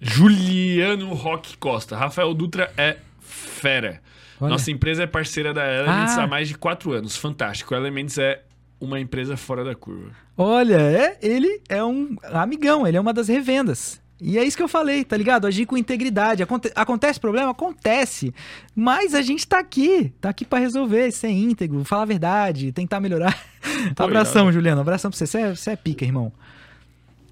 Juliano 0.00 1.12
Roque 1.14 1.56
Costa. 1.56 1.96
Rafael 1.96 2.34
Dutra 2.34 2.72
é 2.76 2.98
fera. 3.20 4.00
Olha. 4.40 4.50
Nossa 4.50 4.70
empresa 4.70 5.04
é 5.04 5.06
parceira 5.06 5.54
da 5.54 5.64
Elements 5.66 6.18
Ah. 6.18 6.24
há 6.24 6.26
mais 6.26 6.48
de 6.48 6.56
quatro 6.58 6.92
anos. 6.92 7.16
Fantástico. 7.16 7.74
A 7.74 7.78
Elements 7.78 8.18
é 8.18 8.42
uma 8.80 9.00
empresa 9.00 9.36
fora 9.36 9.64
da 9.64 9.74
curva. 9.74 10.10
Olha, 10.36 10.80
é, 10.80 11.18
ele 11.22 11.60
é 11.68 11.82
um 11.82 12.16
amigão, 12.32 12.86
ele 12.86 12.96
é 12.96 13.00
uma 13.00 13.12
das 13.12 13.28
revendas. 13.28 14.00
E 14.20 14.38
é 14.38 14.44
isso 14.44 14.56
que 14.56 14.62
eu 14.62 14.68
falei, 14.68 15.04
tá 15.04 15.14
ligado? 15.16 15.46
Agir 15.46 15.66
com 15.66 15.76
integridade. 15.76 16.42
Aconte- 16.42 16.72
acontece 16.74 17.20
problema? 17.20 17.50
Acontece. 17.50 18.32
Mas 18.74 19.14
a 19.14 19.20
gente 19.20 19.46
tá 19.46 19.58
aqui. 19.58 20.10
Tá 20.20 20.30
aqui 20.30 20.44
pra 20.44 20.58
resolver, 20.58 21.10
ser 21.12 21.28
íntegro, 21.28 21.84
falar 21.84 22.02
a 22.02 22.06
verdade, 22.06 22.72
tentar 22.72 22.98
melhorar. 22.98 23.38
abração, 23.98 24.42
irado. 24.44 24.52
Juliano. 24.54 24.80
Abração 24.80 25.10
pra 25.10 25.18
você. 25.18 25.26
Você 25.26 25.38
é, 25.38 25.54
você 25.54 25.70
é 25.72 25.76
pica, 25.76 26.02
irmão. 26.04 26.32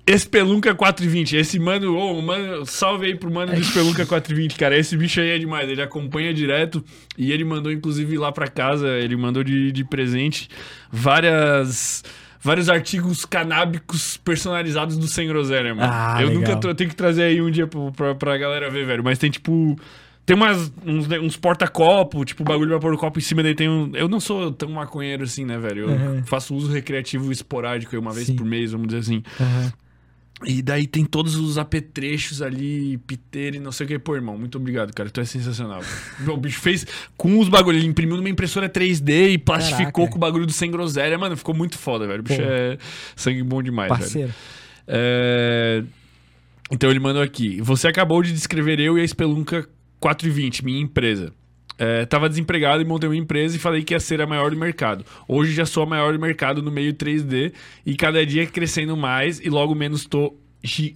Espelunca 0.07 0.75
420. 0.75 1.37
Esse 1.37 1.59
mano, 1.59 1.97
ô, 1.97 2.21
mano, 2.21 2.67
salve 2.67 3.07
aí 3.07 3.15
pro 3.15 3.33
mano 3.33 3.55
do 3.55 3.61
Espelunca 3.61 4.05
420, 4.05 4.55
cara. 4.57 4.77
Esse 4.77 4.95
bicho 4.95 5.19
aí 5.21 5.31
é 5.31 5.39
demais. 5.39 5.67
Ele 5.67 5.81
acompanha 5.81 6.35
direto 6.35 6.85
e 7.17 7.33
ele 7.33 7.45
mandou, 7.45 7.73
inclusive, 7.73 8.19
lá 8.19 8.31
pra 8.31 8.47
casa, 8.47 8.87
ele 8.99 9.17
mandou 9.17 9.43
de, 9.43 9.73
de 9.73 9.83
presente 9.85 10.51
várias. 10.93 12.05
Vários 12.45 12.69
artigos 12.69 13.25
canábicos 13.25 14.19
personalizados 14.19 14.97
do 14.99 15.07
Sem 15.09 15.27
Groselha, 15.27 15.75
mano. 15.75 15.91
Ah, 15.91 16.19
eu 16.21 16.29
legal. 16.29 16.55
nunca 16.55 16.69
eu 16.69 16.75
tenho 16.75 16.91
que 16.91 16.97
trazer 16.97 17.23
aí 17.23 17.41
um 17.41 17.51
dia 17.51 17.67
pro- 17.67 17.91
pra, 17.93 18.15
pra 18.15 18.37
galera 18.37 18.71
ver, 18.71 18.87
velho. 18.87 19.03
Mas 19.03 19.19
tem 19.19 19.31
tipo. 19.31 19.77
Tem 20.27 20.35
umas, 20.35 20.73
uns, 20.87 21.07
uns 21.23 21.37
porta-copo, 21.37 22.25
tipo, 22.25 22.45
bagulho 22.45 22.71
pra 22.71 22.79
pôr 22.81 22.95
o 22.95 22.99
copo 22.99 23.19
em 23.19 23.23
cima, 23.23 23.43
daí 23.43 23.55
tem 23.55 23.69
um. 23.69 23.91
Eu 23.95 24.09
não 24.09 24.19
sou 24.21 24.51
tão 24.53 24.71
maconheiro 24.71 25.25
assim, 25.25 25.45
né, 25.45 25.59
velho? 25.59 25.81
Eu 25.83 25.89
Uhum. 25.89 26.23
faço 26.25 26.55
uso 26.55 26.73
recreativo 26.73 27.31
esporádico 27.31 27.95
aí 27.95 28.01
uma 28.01 28.13
vez 28.13 28.27
Sim. 28.29 28.37
por 28.37 28.47
mês, 28.47 28.73
vamos 28.73 28.87
dizer 28.89 29.01
assim. 29.01 29.23
E 30.43 30.61
daí 30.61 30.87
tem 30.87 31.05
todos 31.05 31.37
os 31.37 31.57
apetrechos 31.59 32.43
ali, 32.43 32.99
piteira 33.07 33.57
e 33.57 33.61
não 33.61 33.71
sei 33.71 33.87
o 33.87 33.89
que. 33.89 33.99
Pô, 33.99 34.17
irmão, 34.17 34.37
muito 34.37 34.59
obrigado, 34.59 34.93
cara. 34.93 35.09
Tu 35.09 35.21
é 35.21 35.25
sensacional. 35.25 35.81
O 36.27 36.37
bicho 36.37 36.61
fez 36.61 36.85
com 37.17 37.39
os 37.39 37.49
bagulhos. 37.49 37.81
Ele 37.81 37.89
imprimiu 37.91 38.17
numa 38.17 38.29
impressora 38.29 38.69
3D 38.69 39.31
e 39.35 39.39
plastificou 39.39 39.93
Caraca. 39.93 40.11
com 40.11 40.17
o 40.17 40.19
bagulho 40.19 40.45
do 40.47 40.53
sem 40.53 40.71
groselha. 40.71 41.17
Mano, 41.17 41.37
ficou 41.37 41.55
muito 41.55 41.79
foda, 41.79 42.07
velho. 42.07 42.21
O 42.21 42.23
bicho 42.25 42.41
Pô. 42.43 42.47
é 42.49 42.79
sangue 43.15 43.43
bom 43.45 43.63
demais, 43.63 43.89
velho. 43.91 44.01
Parceiro. 44.03 44.35
É, 44.89 45.83
Então 46.71 46.91
ele 46.91 46.99
mandou 47.01 47.23
aqui. 47.23 47.61
Você 47.63 47.87
acabou 47.87 48.23
de 48.23 48.33
descrever 48.33 48.81
eu 48.81 48.99
e 48.99 49.03
a 49.03 49.09
Spelunca 49.09 49.67
420, 50.01 50.65
minha 50.65 50.81
empresa. 50.81 51.33
É, 51.77 52.05
tava 52.07 52.29
desempregado 52.29 52.83
e 52.83 52.85
montei 52.85 53.09
uma 53.09 53.17
empresa 53.17 53.57
e 53.57 53.59
falei 53.59 53.83
que 53.83 53.95
ia 53.95 54.01
ser 54.01 54.21
a 54.21 54.27
maior 54.27 54.51
do 54.51 54.57
mercado. 54.57 55.05
Hoje 55.27 55.53
já 55.53 55.67
sou 55.67 55.83
a 55.83 55.87
maior 55.87 56.13
do 56.13 56.21
mercado 56.21 56.63
no 56.63 56.71
meio 56.71 56.95
3D 56.95 57.53
e 57.85 57.97
cada 57.97 58.25
dia 58.25 58.47
crescendo 58.47 58.97
mais 58.97 59.41
e 59.41 59.51
logo 59.51 59.75
menos 59.75 60.07
tô, 60.07 60.35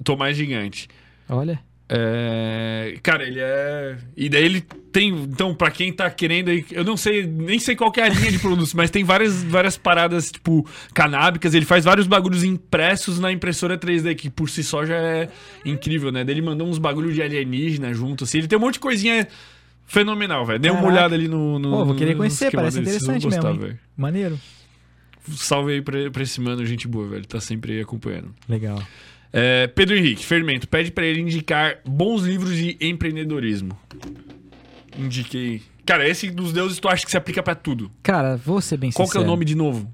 tô 0.04 0.16
mais 0.16 0.36
gigante. 0.36 0.88
Olha. 1.28 1.60
É, 1.90 2.98
Cara, 3.02 3.24
ele 3.24 3.40
é. 3.40 3.96
E 4.14 4.28
daí 4.28 4.44
ele 4.44 4.60
tem. 4.92 5.08
Então, 5.08 5.54
pra 5.54 5.70
quem 5.70 5.92
tá 5.92 6.10
querendo 6.10 6.50
aí. 6.50 6.64
Eu 6.70 6.84
não 6.84 6.96
sei, 6.96 7.26
nem 7.26 7.58
sei 7.58 7.74
qual 7.74 7.90
que 7.90 8.00
é 8.00 8.04
a 8.04 8.08
linha 8.08 8.30
de 8.30 8.38
produtos, 8.38 8.74
mas 8.74 8.90
tem 8.90 9.02
várias, 9.02 9.42
várias 9.42 9.78
paradas, 9.78 10.30
tipo, 10.30 10.68
canábicas. 10.92 11.54
Ele 11.54 11.64
faz 11.64 11.84
vários 11.84 12.06
bagulhos 12.06 12.44
impressos 12.44 13.18
na 13.18 13.32
impressora 13.32 13.78
3D, 13.78 14.14
que 14.16 14.28
por 14.28 14.50
si 14.50 14.62
só 14.62 14.84
já 14.84 14.96
é 14.96 15.28
incrível, 15.64 16.12
né? 16.12 16.24
Daí 16.24 16.34
ele 16.34 16.42
mandou 16.42 16.68
uns 16.68 16.78
bagulhos 16.78 17.14
de 17.14 17.22
alienígena 17.22 17.94
junto, 17.94 18.24
assim. 18.24 18.38
Ele 18.38 18.48
tem 18.48 18.58
um 18.58 18.62
monte 18.62 18.74
de 18.74 18.80
coisinha 18.80 19.26
fenomenal, 19.88 20.44
velho. 20.46 20.58
Dê 20.60 20.70
uma 20.70 20.86
olhada 20.86 21.14
ali 21.14 21.26
no. 21.26 21.58
no 21.58 21.70
Pô, 21.70 21.84
vou 21.86 21.94
querer 21.96 22.12
no 22.12 22.18
conhecer, 22.18 22.52
parece 22.52 22.78
interessante 22.78 23.26
mesmo, 23.26 23.30
gostar, 23.30 23.52
velho. 23.52 23.78
Maneiro. 23.96 24.38
Salve 25.34 25.72
aí 25.72 25.82
pra, 25.82 26.10
pra 26.10 26.22
esse 26.22 26.40
mano, 26.40 26.64
gente 26.64 26.86
boa, 26.86 27.08
velho. 27.08 27.26
Tá 27.26 27.40
sempre 27.40 27.72
aí 27.72 27.80
acompanhando. 27.80 28.34
Legal. 28.48 28.80
É, 29.32 29.66
Pedro 29.66 29.96
Henrique, 29.96 30.24
Fermento, 30.24 30.68
pede 30.68 30.90
pra 30.90 31.04
ele 31.04 31.20
indicar 31.20 31.80
bons 31.84 32.22
livros 32.22 32.56
de 32.56 32.76
empreendedorismo. 32.80 33.78
Indiquei. 34.96 35.62
Cara, 35.84 36.06
esse 36.08 36.30
dos 36.30 36.52
deuses 36.52 36.78
tu 36.78 36.88
acha 36.88 37.04
que 37.04 37.10
se 37.10 37.16
aplica 37.16 37.42
pra 37.42 37.54
tudo. 37.54 37.90
Cara, 38.02 38.36
vou 38.36 38.60
ser 38.60 38.76
bem 38.76 38.90
Qual 38.90 39.06
que 39.06 39.12
é 39.16 39.20
sincero. 39.20 39.24
o 39.24 39.26
nome 39.26 39.44
de 39.44 39.54
novo? 39.54 39.92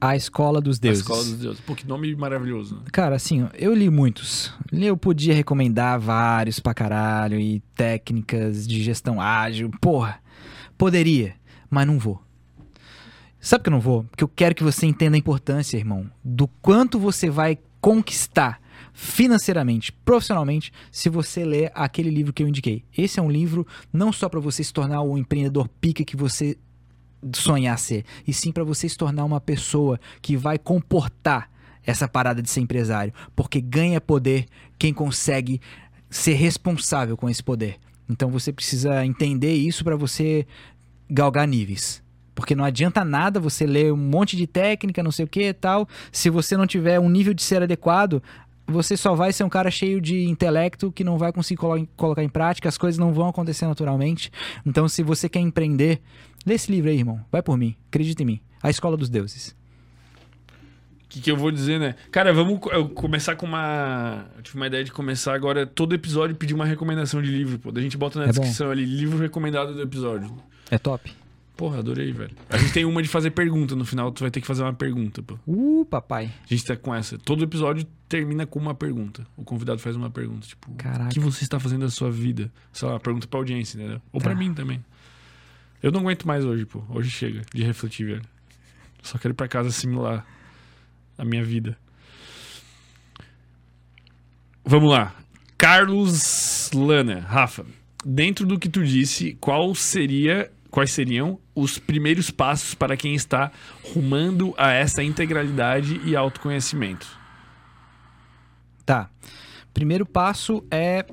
A 0.00 0.16
Escola 0.16 0.60
dos 0.60 0.78
Deuses. 0.78 1.00
A 1.00 1.02
Escola 1.02 1.24
dos 1.24 1.38
Deuses. 1.38 1.60
Pô, 1.60 1.74
que 1.74 1.86
nome 1.86 2.14
maravilhoso. 2.14 2.76
Né? 2.76 2.82
Cara, 2.90 3.16
assim, 3.16 3.46
eu 3.54 3.74
li 3.74 3.90
muitos. 3.90 4.52
Eu 4.72 4.96
podia 4.96 5.34
recomendar 5.34 6.00
vários 6.00 6.58
pra 6.58 6.72
caralho 6.72 7.38
e 7.38 7.60
técnicas 7.76 8.66
de 8.66 8.82
gestão 8.82 9.20
ágil. 9.20 9.70
Porra, 9.80 10.20
poderia, 10.78 11.34
mas 11.68 11.86
não 11.86 11.98
vou. 11.98 12.22
Sabe 13.38 13.64
que 13.64 13.68
eu 13.68 13.72
não 13.72 13.80
vou? 13.80 14.04
Porque 14.04 14.24
eu 14.24 14.28
quero 14.28 14.54
que 14.54 14.62
você 14.62 14.86
entenda 14.86 15.16
a 15.16 15.18
importância, 15.18 15.76
irmão, 15.76 16.10
do 16.24 16.46
quanto 16.46 16.98
você 16.98 17.28
vai 17.28 17.58
conquistar 17.80 18.60
financeiramente, 18.92 19.92
profissionalmente, 19.92 20.72
se 20.90 21.08
você 21.08 21.44
ler 21.44 21.72
aquele 21.74 22.10
livro 22.10 22.32
que 22.32 22.42
eu 22.42 22.48
indiquei. 22.48 22.84
Esse 22.96 23.18
é 23.18 23.22
um 23.22 23.30
livro 23.30 23.66
não 23.92 24.12
só 24.12 24.28
pra 24.28 24.40
você 24.40 24.62
se 24.62 24.72
tornar 24.72 25.00
o 25.02 25.16
empreendedor 25.16 25.68
pica 25.80 26.04
que 26.04 26.16
você 26.16 26.58
sonhar 27.34 27.78
ser, 27.78 28.04
e 28.26 28.32
sim 28.32 28.52
pra 28.52 28.64
você 28.64 28.88
se 28.88 28.96
tornar 28.96 29.24
uma 29.24 29.40
pessoa 29.40 30.00
que 30.22 30.36
vai 30.36 30.58
comportar 30.58 31.50
essa 31.84 32.06
parada 32.06 32.42
de 32.42 32.50
ser 32.50 32.60
empresário, 32.60 33.12
porque 33.34 33.60
ganha 33.60 34.00
poder 34.00 34.46
quem 34.78 34.92
consegue 34.92 35.60
ser 36.08 36.34
responsável 36.34 37.16
com 37.16 37.28
esse 37.28 37.42
poder. 37.42 37.76
Então 38.08 38.30
você 38.30 38.52
precisa 38.52 39.04
entender 39.04 39.54
isso 39.54 39.84
pra 39.84 39.96
você 39.96 40.46
galgar 41.08 41.46
níveis. 41.46 42.02
Porque 42.34 42.54
não 42.54 42.64
adianta 42.64 43.04
nada 43.04 43.38
você 43.38 43.66
ler 43.66 43.92
um 43.92 43.96
monte 43.96 44.36
de 44.36 44.46
técnica, 44.46 45.02
não 45.02 45.12
sei 45.12 45.24
o 45.24 45.28
que 45.28 45.48
e 45.48 45.52
tal, 45.52 45.88
se 46.10 46.30
você 46.30 46.56
não 46.56 46.66
tiver 46.66 46.98
um 46.98 47.08
nível 47.08 47.34
de 47.34 47.42
ser 47.42 47.62
adequado, 47.62 48.22
você 48.66 48.96
só 48.96 49.14
vai 49.14 49.32
ser 49.32 49.44
um 49.44 49.48
cara 49.48 49.70
cheio 49.70 50.00
de 50.00 50.24
intelecto 50.28 50.92
que 50.92 51.04
não 51.04 51.18
vai 51.18 51.32
conseguir 51.32 51.58
colo- 51.58 51.88
colocar 51.96 52.22
em 52.22 52.28
prática, 52.28 52.68
as 52.68 52.78
coisas 52.78 52.98
não 52.98 53.12
vão 53.12 53.28
acontecer 53.28 53.66
naturalmente. 53.66 54.30
Então, 54.64 54.88
se 54.88 55.02
você 55.02 55.28
quer 55.28 55.40
empreender, 55.40 56.00
lê 56.46 56.54
esse 56.54 56.70
livro 56.70 56.90
aí, 56.90 56.98
irmão. 56.98 57.20
Vai 57.30 57.42
por 57.42 57.56
mim, 57.56 57.76
acredita 57.88 58.22
em 58.22 58.26
mim. 58.26 58.40
A 58.62 58.70
Escola 58.70 58.96
dos 58.96 59.08
Deuses. 59.08 59.56
O 61.04 61.08
que, 61.12 61.20
que 61.20 61.30
eu 61.30 61.36
vou 61.36 61.50
dizer, 61.50 61.80
né? 61.80 61.96
Cara, 62.12 62.32
vamos 62.32 62.60
começar 62.94 63.34
com 63.34 63.44
uma. 63.46 64.26
Eu 64.36 64.42
tive 64.42 64.56
uma 64.56 64.68
ideia 64.68 64.84
de 64.84 64.92
começar 64.92 65.34
agora 65.34 65.66
todo 65.66 65.92
episódio 65.94 66.36
pedir 66.36 66.54
uma 66.54 66.64
recomendação 66.64 67.20
de 67.20 67.28
livro, 67.30 67.58
pô. 67.58 67.72
Daí 67.72 67.80
a 67.80 67.84
gente 67.84 67.96
bota 67.96 68.18
na 68.20 68.26
É 68.26 68.28
bom. 68.28 68.32
descrição 68.32 68.70
ali, 68.70 68.84
livro 68.84 69.18
recomendado 69.18 69.74
do 69.74 69.82
episódio. 69.82 70.32
É 70.70 70.78
top. 70.78 71.12
Porra, 71.56 71.80
adorei, 71.80 72.12
velho. 72.12 72.30
A 72.48 72.56
gente 72.56 72.72
tem 72.72 72.84
uma 72.84 73.02
de 73.02 73.08
fazer 73.08 73.32
pergunta 73.32 73.74
no 73.74 73.84
final, 73.84 74.10
tu 74.12 74.20
vai 74.20 74.30
ter 74.30 74.40
que 74.40 74.46
fazer 74.46 74.62
uma 74.62 74.72
pergunta, 74.72 75.20
pô. 75.20 75.36
Uh, 75.46 75.84
papai. 75.84 76.30
A 76.44 76.46
gente 76.54 76.64
tá 76.64 76.76
com 76.76 76.94
essa. 76.94 77.18
Todo 77.18 77.42
episódio 77.44 77.84
termina 78.08 78.46
com 78.46 78.58
uma 78.60 78.74
pergunta. 78.74 79.26
O 79.36 79.42
convidado 79.42 79.80
faz 79.80 79.96
uma 79.96 80.08
pergunta, 80.10 80.46
tipo, 80.46 80.70
Caraca. 80.74 81.06
o 81.06 81.08
que 81.08 81.18
você 81.20 81.42
está 81.44 81.58
fazendo 81.58 81.80
da 81.82 81.90
sua 81.90 82.10
vida? 82.10 82.50
Sei 82.72 82.88
lá, 82.88 82.98
pergunta 83.00 83.26
pra 83.26 83.40
audiência, 83.40 83.76
entendeu? 83.76 84.00
Ou 84.12 84.20
pra 84.20 84.30
Tá. 84.32 84.38
mim 84.38 84.54
também. 84.54 84.82
Eu 85.82 85.90
não 85.90 86.00
aguento 86.00 86.26
mais 86.26 86.44
hoje, 86.44 86.66
pô. 86.66 86.82
Hoje 86.90 87.10
chega 87.10 87.42
de 87.54 87.62
refletir, 87.64 88.06
velho. 88.06 88.22
Só 89.02 89.16
quero 89.18 89.32
ir 89.32 89.36
pra 89.36 89.48
casa 89.48 89.68
assimilar 89.70 90.26
a 91.16 91.24
minha 91.24 91.42
vida. 91.42 91.76
Vamos 94.64 94.90
lá. 94.90 95.14
Carlos 95.56 96.70
Lana, 96.74 97.20
Rafa, 97.20 97.64
dentro 98.04 98.46
do 98.46 98.58
que 98.58 98.68
tu 98.68 98.84
disse, 98.84 99.36
qual 99.40 99.74
seria, 99.74 100.50
quais 100.70 100.90
seriam 100.90 101.38
os 101.54 101.78
primeiros 101.78 102.30
passos 102.30 102.74
para 102.74 102.96
quem 102.96 103.14
está 103.14 103.50
rumando 103.94 104.54
a 104.56 104.72
essa 104.72 105.02
integralidade 105.02 106.00
e 106.04 106.14
autoconhecimento? 106.14 107.06
Tá. 108.84 109.10
Primeiro 109.72 110.04
passo 110.04 110.64
é 110.70 111.04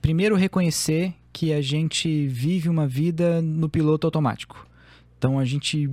primeiro 0.00 0.36
reconhecer 0.36 1.14
que 1.34 1.52
a 1.52 1.60
gente 1.60 2.28
vive 2.28 2.68
uma 2.68 2.86
vida 2.86 3.42
no 3.42 3.68
piloto 3.68 4.06
automático. 4.06 4.66
Então 5.18 5.36
a 5.38 5.44
gente 5.44 5.90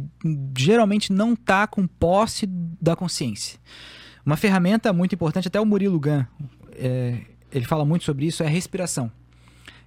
geralmente 0.56 1.12
não 1.12 1.36
tá 1.36 1.66
com 1.66 1.88
posse 1.88 2.46
da 2.48 2.96
consciência. 2.96 3.60
Uma 4.24 4.38
ferramenta 4.38 4.94
muito 4.94 5.16
importante, 5.16 5.48
até 5.48 5.60
o 5.60 5.66
Murilo 5.66 6.00
Gun, 6.00 6.24
é, 6.74 7.22
ele 7.52 7.66
fala 7.66 7.84
muito 7.84 8.06
sobre 8.06 8.28
isso, 8.28 8.44
é 8.44 8.46
a 8.46 8.50
respiração. 8.50 9.12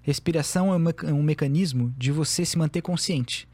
Respiração 0.03 0.73
é 0.73 0.77
um, 0.77 0.81
meca- 0.81 1.13
mecanismo 1.13 1.95
de 1.97 2.11
você 2.11 2.45
se 2.45 2.59
manter 2.59 2.83
consciente. 2.83 3.49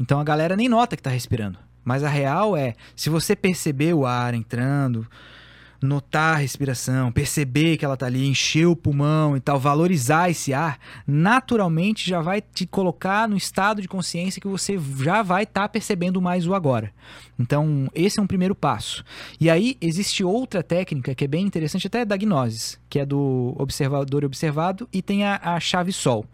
Então 0.00 0.18
a 0.18 0.24
galera 0.24 0.56
nem 0.56 0.68
nota 0.68 0.96
que 0.96 1.02
tá 1.02 1.10
respirando. 1.10 1.58
Mas 1.84 2.02
a 2.02 2.08
real 2.08 2.56
é, 2.56 2.74
se 2.96 3.10
você 3.10 3.36
perceber 3.36 3.92
o 3.92 4.06
ar 4.06 4.32
entrando, 4.32 5.06
notar 5.84 6.34
a 6.34 6.38
respiração, 6.38 7.12
perceber 7.12 7.76
que 7.76 7.84
ela 7.84 7.96
tá 7.96 8.06
ali, 8.06 8.26
encher 8.26 8.66
o 8.66 8.74
pulmão 8.74 9.36
e 9.36 9.40
tal, 9.40 9.58
valorizar 9.58 10.30
esse 10.30 10.52
ar, 10.52 10.78
naturalmente 11.06 12.08
já 12.08 12.20
vai 12.20 12.40
te 12.40 12.66
colocar 12.66 13.28
no 13.28 13.36
estado 13.36 13.82
de 13.82 13.88
consciência 13.88 14.40
que 14.40 14.48
você 14.48 14.78
já 15.02 15.22
vai 15.22 15.44
estar 15.44 15.68
percebendo 15.68 16.20
mais 16.20 16.46
o 16.46 16.54
agora. 16.54 16.92
Então, 17.38 17.88
esse 17.94 18.18
é 18.18 18.22
um 18.22 18.26
primeiro 18.26 18.54
passo. 18.54 19.04
E 19.40 19.50
aí 19.50 19.76
existe 19.80 20.24
outra 20.24 20.62
técnica 20.62 21.14
que 21.14 21.24
é 21.24 21.28
bem 21.28 21.44
interessante, 21.44 21.86
até 21.86 22.04
da 22.04 22.16
Gnosis, 22.16 22.78
que 22.88 22.98
é 22.98 23.06
do 23.06 23.54
observador 23.58 24.22
e 24.22 24.26
observado, 24.26 24.88
e 24.92 25.02
tem 25.02 25.24
a, 25.24 25.40
a 25.42 25.60
chave 25.60 25.92
sol. 25.92 26.24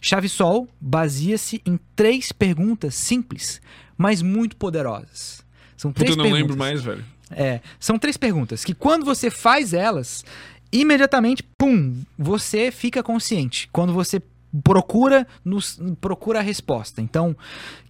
Chave 0.00 0.28
sol 0.28 0.68
baseia-se 0.80 1.60
em 1.66 1.78
três 1.94 2.32
perguntas 2.32 2.94
simples, 2.94 3.60
mas 3.96 4.22
muito 4.22 4.56
poderosas. 4.56 5.44
São 5.76 5.92
Puta, 5.92 6.04
três 6.04 6.10
eu 6.10 6.16
não 6.16 6.24
perguntas. 6.24 6.42
lembro 6.42 6.56
mais, 6.56 6.82
velho. 6.82 7.04
É, 7.30 7.60
são 7.80 7.98
três 7.98 8.16
perguntas 8.16 8.64
que 8.64 8.74
quando 8.74 9.04
você 9.04 9.30
faz 9.30 9.72
elas, 9.72 10.24
imediatamente, 10.72 11.42
pum, 11.58 12.02
você 12.18 12.70
fica 12.70 13.02
consciente. 13.02 13.68
Quando 13.72 13.92
você 13.92 14.22
procura 14.62 15.26
nos, 15.44 15.80
procura 16.00 16.38
a 16.38 16.42
resposta. 16.42 17.00
Então, 17.00 17.36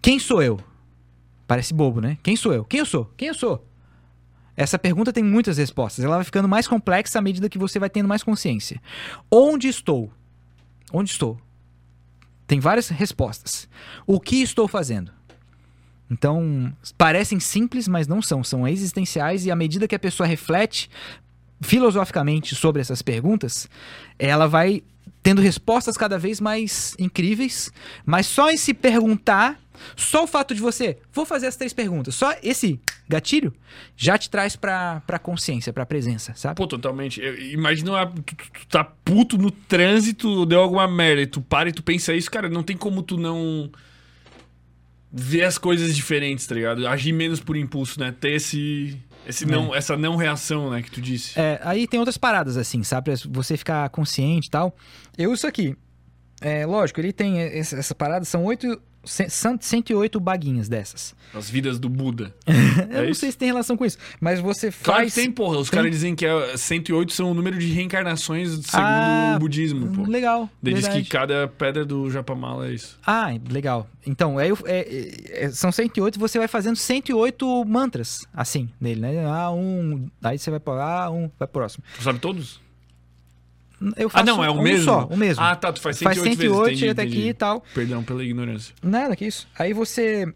quem 0.01 0.19
sou 0.19 0.43
eu? 0.43 0.59
Parece 1.47 1.75
bobo, 1.75 2.01
né? 2.01 2.17
Quem 2.23 2.37
sou 2.37 2.53
eu? 2.53 2.65
Quem 2.65 2.81
eu 2.81 2.87
sou? 2.87 3.11
Quem 3.17 3.29
eu 3.29 3.35
sou? 3.35 3.67
Essa 4.57 4.79
pergunta 4.79 5.13
tem 5.13 5.23
muitas 5.23 5.59
respostas. 5.59 6.05
Ela 6.05 6.17
vai 6.17 6.25
ficando 6.25 6.49
mais 6.49 6.67
complexa 6.67 7.19
à 7.19 7.23
medida 7.23 7.49
que 7.49 7.59
você 7.59 7.79
vai 7.79 7.91
tendo 7.91 8.09
mais 8.09 8.23
consciência. 8.23 8.81
Onde 9.31 9.69
estou? 9.69 10.11
Onde 10.93 11.11
estou? 11.11 11.39
Tem 12.47 12.61
várias 12.61 12.89
respostas. 12.89 13.69
O 14.07 14.21
que 14.21 14.43
estou 14.43 14.69
fazendo? 14.69 15.13
Então, 16.11 16.73
parecem 16.99 17.41
simples, 17.41 17.89
mas 17.89 18.07
não 18.07 18.21
são. 18.21 18.45
São 18.45 18.67
existenciais 18.69 19.47
e 19.47 19.51
à 19.51 19.57
medida 19.57 19.89
que 19.89 19.95
a 19.95 19.99
pessoa 19.99 20.27
reflete 20.27 20.89
filosoficamente 21.61 22.55
sobre 22.55 22.81
essas 22.83 23.01
perguntas, 23.03 23.69
ela 24.19 24.47
vai 24.47 24.83
tendo 25.23 25.41
respostas 25.41 25.97
cada 25.97 26.19
vez 26.19 26.41
mais 26.41 26.95
incríveis, 26.99 27.73
mas 28.05 28.27
só 28.27 28.51
em 28.51 28.57
se 28.59 28.75
perguntar, 28.75 29.59
só 29.97 30.25
o 30.25 30.27
fato 30.27 30.55
de 30.55 30.61
você, 30.61 30.99
vou 31.13 31.25
fazer 31.25 31.47
as 31.47 31.57
três 31.57 31.73
perguntas, 31.73 32.15
só 32.15 32.35
esse 32.43 32.79
gatilho 33.09 33.53
já 33.97 34.19
te 34.19 34.29
traz 34.29 34.55
pra, 34.57 35.01
pra 35.07 35.19
consciência, 35.19 35.73
pra 35.73 35.87
presença, 35.87 36.35
sabe? 36.37 36.57
Pô, 36.57 36.67
totalmente. 36.67 37.23
Imagina 37.53 37.93
uma- 37.93 38.07
tu, 38.07 38.23
tu- 38.23 38.37
tu 38.37 38.67
tá 38.69 38.85
puto 38.85 39.39
no 39.39 39.51
trânsito, 39.51 40.45
deu 40.45 40.61
alguma 40.61 40.87
merda, 40.87 41.23
e 41.23 41.27
tu 41.27 41.41
para 41.41 41.71
e 41.71 41.73
tu 41.73 41.83
pensa 41.83 42.13
isso, 42.13 42.31
cara, 42.31 42.49
não 42.51 42.63
tem 42.63 42.77
como 42.77 43.03
tu 43.03 43.17
não 43.17 43.71
ver 45.17 45.45
as 45.45 45.57
coisas 45.57 45.95
diferentes, 45.95 46.45
tá 46.45 46.57
ligado? 46.57 46.89
Agir 46.89 47.13
menos 47.13 47.39
por 47.39 47.57
impulso, 47.57 48.01
né? 48.01 48.13
Ter 48.19 48.33
esse, 48.33 49.01
esse 49.25 49.47
não, 49.47 49.73
essa 49.73 49.97
não 49.97 50.17
reação, 50.17 50.71
né, 50.71 50.83
que 50.83 50.91
tu 50.91 51.01
disse. 51.01 51.39
É, 51.39 51.61
aí 51.63 51.87
tem 51.87 52.01
outras 52.01 52.19
paradas, 52.19 52.57
assim, 52.57 52.83
sabe? 52.83 53.13
Pra 53.13 53.31
você 53.31 53.57
ficar 53.57 53.89
consciente 53.91 54.49
e 54.49 54.51
tal. 54.51 54.77
Eu 55.17 55.33
isso 55.33 55.47
aqui. 55.47 55.77
É, 56.41 56.67
lógico, 56.67 57.01
ele 57.01 57.13
tem 57.13 57.41
essa, 57.41 57.77
essa 57.77 57.95
parada, 57.95 58.25
são 58.25 58.43
oito, 58.45 58.83
108 59.05 60.19
baguinhas 60.21 60.69
dessas. 60.69 61.15
As 61.35 61.51
vidas 61.51 61.79
do 61.79 61.89
Buda. 61.89 62.35
Eu 62.91 63.03
não 63.03 63.11
isso? 63.11 63.21
sei 63.21 63.31
se 63.33 63.39
tem 63.39 63.49
relação 63.49 63.77
com 63.77 63.85
isso, 63.85 63.99
mas 64.21 64.41
você 64.41 64.71
Claro 64.71 65.01
faz... 65.01 65.15
que 65.15 65.21
tem, 65.21 65.31
porra. 65.31 65.59
Os 65.59 65.69
tem. 65.69 65.79
caras 65.79 65.91
dizem 65.91 66.15
que 66.15 66.25
é 66.25 66.57
108 66.57 67.13
são 67.13 67.31
o 67.31 67.35
número 67.35 67.59
de 67.59 67.67
reencarnações 67.67 68.51
segundo 68.51 68.65
Ah, 68.73 69.35
o 69.37 69.41
budismo, 69.41 69.89
pô. 69.89 70.03
Legal, 70.11 70.49
Daí 70.63 70.75
diz 70.75 70.87
que 70.89 71.05
cada 71.05 71.49
pedra 71.49 71.85
do 71.85 72.11
Japamala 72.11 72.69
é 72.69 72.73
isso. 72.75 72.99
Ah, 73.07 73.29
legal. 73.51 73.89
Então, 74.07 74.41
eu- 74.41 74.59
é- 74.67 75.45
é- 75.45 75.51
são 75.51 75.73
108 75.73 76.17
e 76.17 76.19
você 76.19 76.39
vai 76.39 76.47
fazendo 76.49 76.77
108 76.77 77.65
mantras, 77.65 78.27
assim, 78.35 78.69
nele, 78.81 79.01
né? 79.01 79.25
Ah, 79.27 79.51
um... 79.51 80.09
Aí 80.23 80.39
você 80.39 80.51
vai 80.51 80.61
para 80.61 81.05
ah, 81.05 81.11
um, 81.11 81.23
vai 81.39 81.49
pro 81.49 81.65
próximo. 81.65 81.83
Tu 81.97 82.03
sabe 82.03 82.19
todos? 82.19 82.61
Eu 83.97 84.09
Ah, 84.09 84.11
faço 84.11 84.25
não, 84.25 84.43
é 84.45 84.49
o 84.49 84.55
um 84.55 84.63
mesmo? 84.63 84.85
só, 84.85 85.07
o 85.07 85.17
mesmo. 85.17 85.43
Ah, 85.43 85.55
tá, 85.57 85.73
tu 85.73 85.81
faz 85.81 86.01
Faz 86.01 86.17
108, 86.19 86.41
108, 86.41 86.65
vezes. 86.65 86.79
Entendi, 86.79 86.91
até 86.91 87.03
aqui 87.03 87.29
e 87.29 87.35
tal. 87.35 87.63
Perdão 87.75 88.03
pela 88.03 88.23
ignorância. 88.25 88.75
Nada 88.83 89.15
que 89.17 89.27
isso. 89.27 89.47
Aí 89.59 89.73
você. 89.73 90.33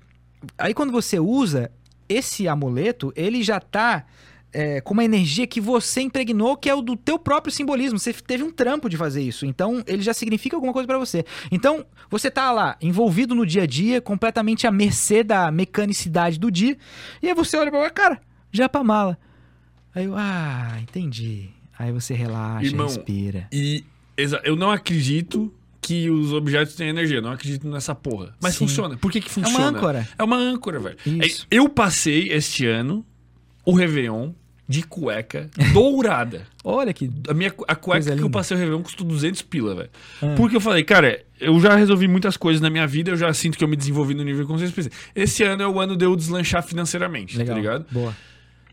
Aí 0.57 0.75
quando 0.75 0.93
você 0.93 1.19
usa 1.19 1.71
esse 2.09 2.47
amuleto, 2.49 3.13
ele 3.17 3.43
já 3.43 3.61
tá 3.61 4.05
é, 4.53 4.81
com 4.81 4.95
uma 4.95 5.05
energia 5.05 5.47
que 5.47 5.61
você 5.61 6.01
impregnou, 6.01 6.57
que 6.57 6.69
é 6.71 6.75
o 6.75 6.81
do 6.83 6.97
teu 6.97 7.19
próprio 7.19 7.53
simbolismo. 7.53 7.99
Você 7.99 8.13
teve 8.13 8.43
um 8.43 8.51
trampo 8.51 8.89
de 8.89 8.97
fazer 8.97 9.23
isso. 9.23 9.45
Então, 9.45 9.83
ele 9.87 10.03
já 10.03 10.15
significa 10.15 10.57
alguma 10.57 10.73
coisa 10.73 10.87
pra 10.87 10.99
você. 10.99 11.25
Então, 11.51 11.85
você 12.11 12.31
tá 12.31 12.51
lá, 12.51 12.77
envolvido 12.81 13.35
no 13.35 13.45
dia 13.45 13.65
a 13.65 13.67
dia, 13.67 14.01
completamente 14.01 14.67
à 14.67 14.71
mercê 14.71 15.23
da 15.23 15.51
mecanicidade 15.51 16.39
do 16.39 16.51
dia. 16.51 16.77
E 17.23 17.29
aí 17.29 17.35
você 17.35 17.57
olha 17.57 17.71
pra 17.71 17.91
cara, 17.91 18.21
já 18.51 18.69
pra 18.69 18.83
mala. 18.83 19.19
Aí 19.95 20.05
eu, 20.05 20.15
ah, 20.17 20.79
entendi. 20.81 21.51
Aí 21.79 21.93
você 21.93 22.15
relaxa, 22.15 22.67
Irmão, 22.67 22.87
respira. 22.87 23.47
E 23.53 23.85
eu 24.45 24.57
não 24.57 24.71
acredito 24.71 25.53
que 25.81 26.11
os 26.11 26.33
objetos 26.33 26.75
têm 26.75 26.89
energia. 26.89 27.21
Não 27.21 27.31
acredito 27.33 27.67
nessa 27.69 27.95
porra. 27.95 28.35
Mas 28.41 28.55
Sim. 28.55 28.67
funciona. 28.67 28.97
Por 28.97 29.11
que 29.13 29.21
que 29.21 29.29
É 29.29 29.31
funciona? 29.31 29.59
uma 29.59 29.69
âncora. 29.79 30.09
É 30.19 30.23
uma 30.25 30.37
âncora, 30.37 30.79
velho. 30.81 30.97
Isso. 31.07 31.47
É, 31.51 31.57
Eu 31.57 31.69
passei 31.69 32.29
este 32.31 32.67
ano 32.67 33.07
o 33.65 33.73
Réveillon 33.73 34.33
de 34.69 34.83
cueca 34.83 35.49
dourada. 35.73 36.43
Olha 36.63 36.93
que. 36.93 37.11
A, 37.29 37.33
minha, 37.33 37.55
a 37.67 37.75
cueca 37.75 38.15
que 38.15 38.23
eu 38.23 38.29
passei 38.29 38.55
o 38.57 38.61
Réveillon 38.61 38.83
custou 38.83 39.07
200 39.07 39.41
pila, 39.43 39.75
velho. 39.75 39.91
Ah. 40.21 40.35
Porque 40.37 40.57
eu 40.57 40.61
falei, 40.61 40.83
cara, 40.85 41.25
eu 41.41 41.59
já 41.61 41.75
resolvi 41.75 42.07
muitas 42.07 42.37
coisas 42.37 42.61
na 42.61 42.69
minha 42.69 42.87
vida, 42.87 43.11
eu 43.13 43.17
já 43.17 43.33
sinto 43.33 43.57
que 43.57 43.65
eu 43.65 43.69
me 43.69 43.77
desenvolvi 43.77 44.13
no 44.15 44.23
nível 44.25 44.43
de 44.43 44.49
consciência. 44.49 44.91
Esse 45.15 45.43
ano 45.45 45.63
é 45.63 45.67
o 45.69 45.81
ano 45.81 45.97
de 45.97 46.05
eu 46.05 46.15
deslanchar 46.15 46.63
financeiramente, 46.63 47.39
Legal. 47.39 47.55
tá 47.55 47.61
ligado? 47.63 47.87
Boa. 47.91 48.15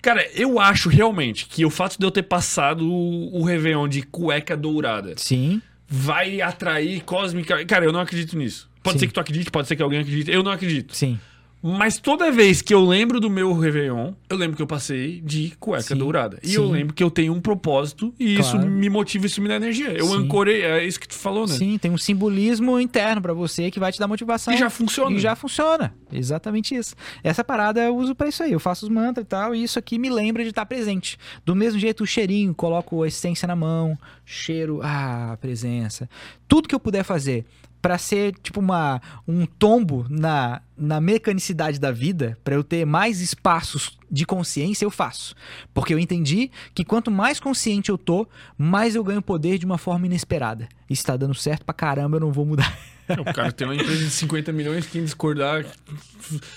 Cara, 0.05 0.29
eu 0.35 0.59
acho 0.59 0.87
realmente 0.87 1.47
que 1.47 1.65
o 1.65 1.69
fato 1.71 1.97
de 1.97 2.05
eu 2.05 2.11
ter 2.11 2.21
passado 2.21 2.87
o, 2.87 3.39
o 3.39 3.43
Réveillon 3.43 3.87
de 3.87 4.03
cueca 4.03 4.55
dourada 4.55 5.15
Sim. 5.17 5.59
vai 5.87 6.41
atrair 6.41 7.01
cósmica. 7.03 7.65
Cara, 7.65 7.85
eu 7.85 7.91
não 7.91 7.99
acredito 7.99 8.37
nisso. 8.37 8.69
Pode 8.83 8.97
Sim. 8.97 8.99
ser 8.99 9.07
que 9.07 9.13
tu 9.13 9.19
acredite, 9.19 9.49
pode 9.49 9.67
ser 9.67 9.75
que 9.75 9.81
alguém 9.81 10.01
acredite. 10.01 10.29
Eu 10.29 10.43
não 10.43 10.51
acredito. 10.51 10.95
Sim. 10.95 11.19
Mas 11.67 11.97
toda 11.97 12.31
vez 12.31 12.61
que 12.61 12.71
eu 12.71 12.85
lembro 12.85 13.19
do 13.19 13.27
meu 13.27 13.51
Réveillon, 13.51 14.13
eu 14.29 14.37
lembro 14.37 14.55
que 14.55 14.61
eu 14.61 14.67
passei 14.67 15.19
de 15.19 15.51
cueca 15.59 15.81
Sim, 15.81 15.95
dourada. 15.97 16.37
E 16.43 16.49
sim. 16.49 16.55
eu 16.57 16.69
lembro 16.69 16.93
que 16.93 17.03
eu 17.03 17.09
tenho 17.09 17.33
um 17.33 17.41
propósito 17.41 18.13
e 18.19 18.35
isso 18.39 18.51
Claro. 18.51 18.69
me 18.69 18.87
motiva, 18.87 19.25
isso 19.25 19.41
me 19.41 19.47
dá 19.47 19.55
energia. 19.55 19.89
Eu 19.91 20.05
Sim. 20.05 20.17
ancorei, 20.17 20.61
é 20.61 20.85
isso 20.85 20.99
que 20.99 21.07
tu 21.07 21.15
falou, 21.15 21.47
né? 21.47 21.55
Sim, 21.55 21.75
tem 21.79 21.89
um 21.89 21.97
simbolismo 21.97 22.79
interno 22.79 23.19
pra 23.19 23.33
você 23.33 23.71
que 23.71 23.79
vai 23.79 23.91
te 23.91 23.97
dar 23.97 24.07
motivação. 24.07 24.53
E 24.53 24.57
já 24.57 24.69
funciona. 24.69 25.15
E 25.15 25.19
já 25.19 25.35
funciona. 25.35 25.91
Exatamente 26.13 26.75
isso. 26.75 26.95
Essa 27.23 27.43
parada 27.43 27.81
eu 27.81 27.97
uso 27.97 28.13
pra 28.13 28.27
isso 28.27 28.43
aí. 28.43 28.51
Eu 28.51 28.59
faço 28.59 28.85
os 28.85 28.89
mantras 28.91 29.23
e 29.25 29.27
tal, 29.27 29.55
e 29.55 29.63
isso 29.63 29.79
aqui 29.79 29.97
me 29.97 30.09
lembra 30.11 30.43
de 30.43 30.49
estar 30.49 30.67
presente. 30.67 31.17
Do 31.43 31.55
mesmo 31.55 31.79
jeito, 31.79 32.03
o 32.03 32.07
cheirinho, 32.07 32.53
coloco 32.53 33.01
a 33.01 33.07
essência 33.07 33.47
na 33.47 33.55
mão, 33.55 33.97
cheiro, 34.23 34.81
ah, 34.83 35.35
presença. 35.41 36.07
Tudo 36.47 36.67
que 36.69 36.75
eu 36.75 36.79
puder 36.79 37.03
fazer 37.03 37.43
pra 37.85 37.99
ser 37.99 38.33
tipo 38.41 38.59
uma 38.59 38.99
um 39.27 39.45
tombo 39.45 40.07
na, 40.09 40.59
na 40.75 40.99
mecanicidade 40.99 41.79
da 41.79 41.91
vida, 41.91 42.35
pra 42.43 42.55
eu 42.55 42.63
ter 42.63 42.83
mais 42.83 43.21
espaços 43.21 43.95
de 44.09 44.25
consciência, 44.25 44.83
eu 44.83 44.89
faço. 44.89 45.35
Porque 45.71 45.93
eu 45.93 45.99
entendi 45.99 46.49
que 46.73 46.83
quanto 46.83 47.11
mais 47.11 47.39
consciente 47.39 47.91
eu 47.91 47.97
tô, 47.99 48.27
mais 48.57 48.95
eu 48.95 49.03
ganho 49.03 49.21
poder 49.21 49.59
de 49.59 49.67
uma 49.67 49.77
forma 49.77 50.07
inesperada. 50.07 50.67
E 50.89 50.95
se 50.95 51.03
tá 51.03 51.15
dando 51.15 51.35
certo 51.35 51.63
pra 51.63 51.75
caramba, 51.75 52.17
eu 52.17 52.21
não 52.21 52.31
vou 52.31 52.43
mudar. 52.43 52.75
O 53.07 53.33
cara 53.33 53.51
tem 53.51 53.67
uma 53.67 53.75
empresa 53.75 54.03
de 54.03 54.09
50 54.09 54.51
milhões, 54.51 54.87
quem 54.87 55.03
discordar. 55.03 55.65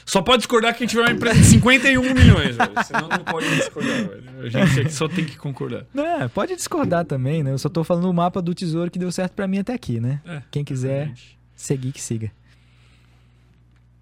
Só 0.07 0.23
pode 0.23 0.39
discordar 0.39 0.75
quem 0.77 0.87
tiver 0.87 1.03
uma 1.03 1.11
empresa 1.11 1.39
de 1.39 1.45
51 1.45 2.03
milhões, 2.15 2.57
velho. 2.57 2.73
Senão 2.85 3.09
não 3.09 3.25
pode 3.25 3.49
discordar, 3.55 4.09
velho. 4.09 4.25
A 4.41 4.49
gente 4.49 4.81
aqui 4.81 4.93
só 4.93 5.09
tem 5.09 5.25
que 5.25 5.37
concordar. 5.37 5.85
É, 5.95 6.27
pode 6.29 6.57
discordar 6.57 7.05
também, 7.05 7.43
né? 7.43 7.53
Eu 7.53 7.59
só 7.59 7.69
tô 7.69 7.85
falando 7.85 8.09
o 8.09 8.15
mapa 8.15 8.41
do 8.41 8.55
tesouro 8.55 8.91
que 8.91 8.99
deu 8.99 9.13
certo 9.13 9.33
pra 9.35 9.47
mim 9.47 9.59
até 9.59 9.75
aqui, 9.75 10.01
né? 10.01 10.21
É, 10.25 10.43
Quem 10.51 10.65
quiser 10.65 11.13
seguir, 11.55 11.93
que 11.93 12.01
siga. 12.01 12.33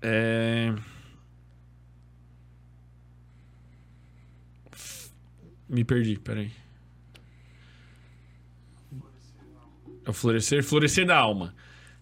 É... 0.00 0.73
Me 5.68 5.83
perdi, 5.83 6.16
peraí. 6.16 6.52
É 10.05 10.10
o 10.10 10.12
florescer, 10.12 10.62
florescer 10.62 11.05
da 11.05 11.16
alma. 11.16 11.52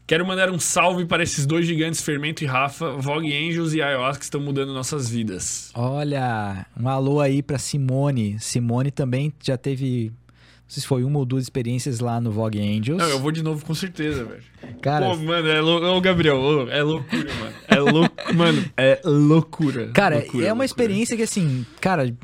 Quero 0.07 0.26
mandar 0.26 0.50
um 0.50 0.58
salve 0.58 1.07
para 1.07 1.23
esses 1.23 1.47
dois 1.47 1.66
gigantes, 1.66 2.02
Fermento 2.02 2.44
e 2.44 2.47
Rafa, 2.47 2.91
Vogue 2.92 3.33
Angels 3.33 3.73
e 3.73 3.81
Ayahuasca, 3.81 4.18
que 4.18 4.24
estão 4.24 4.41
mudando 4.41 4.74
nossas 4.74 5.08
vidas. 5.08 5.70
Olha, 5.74 6.66
um 6.78 6.86
alô 6.89 7.20
aí 7.20 7.42
pra 7.42 7.58
Simone. 7.58 8.36
Simone 8.39 8.91
também 8.91 9.33
já 9.42 9.57
teve, 9.57 10.08
não 10.10 10.68
sei 10.68 10.83
se 10.83 10.86
foi 10.86 11.05
uma 11.05 11.18
ou 11.20 11.24
duas 11.24 11.42
experiências 11.44 12.00
lá 12.00 12.20
no 12.20 12.31
Vogue 12.31 12.60
Angels. 12.60 12.99
Não, 12.99 13.08
eu 13.08 13.18
vou 13.18 13.33
de 13.33 13.42
novo 13.42 13.65
com 13.65 13.74
certeza, 13.74 14.24
velho. 14.24 14.42
Cara, 14.83 15.07
Pô, 15.07 15.16
mano, 15.16 15.49
é 15.49 15.60
lou... 15.62 15.83
Ô, 15.97 16.00
Gabriel, 16.02 16.68
é 16.70 16.83
loucura, 16.83 17.34
mano. 17.41 17.55
É 17.66 17.81
louco, 17.81 18.15
mano, 18.36 18.65
é 18.76 19.00
loucura. 19.07 19.89
cara, 19.89 20.16
Loucura, 20.16 20.44
é 20.44 20.52
uma 20.52 20.65
loucura. 20.65 20.66
experiência 20.66 21.16
que 21.16 21.23
assim, 21.23 21.65
cara, 21.81 22.15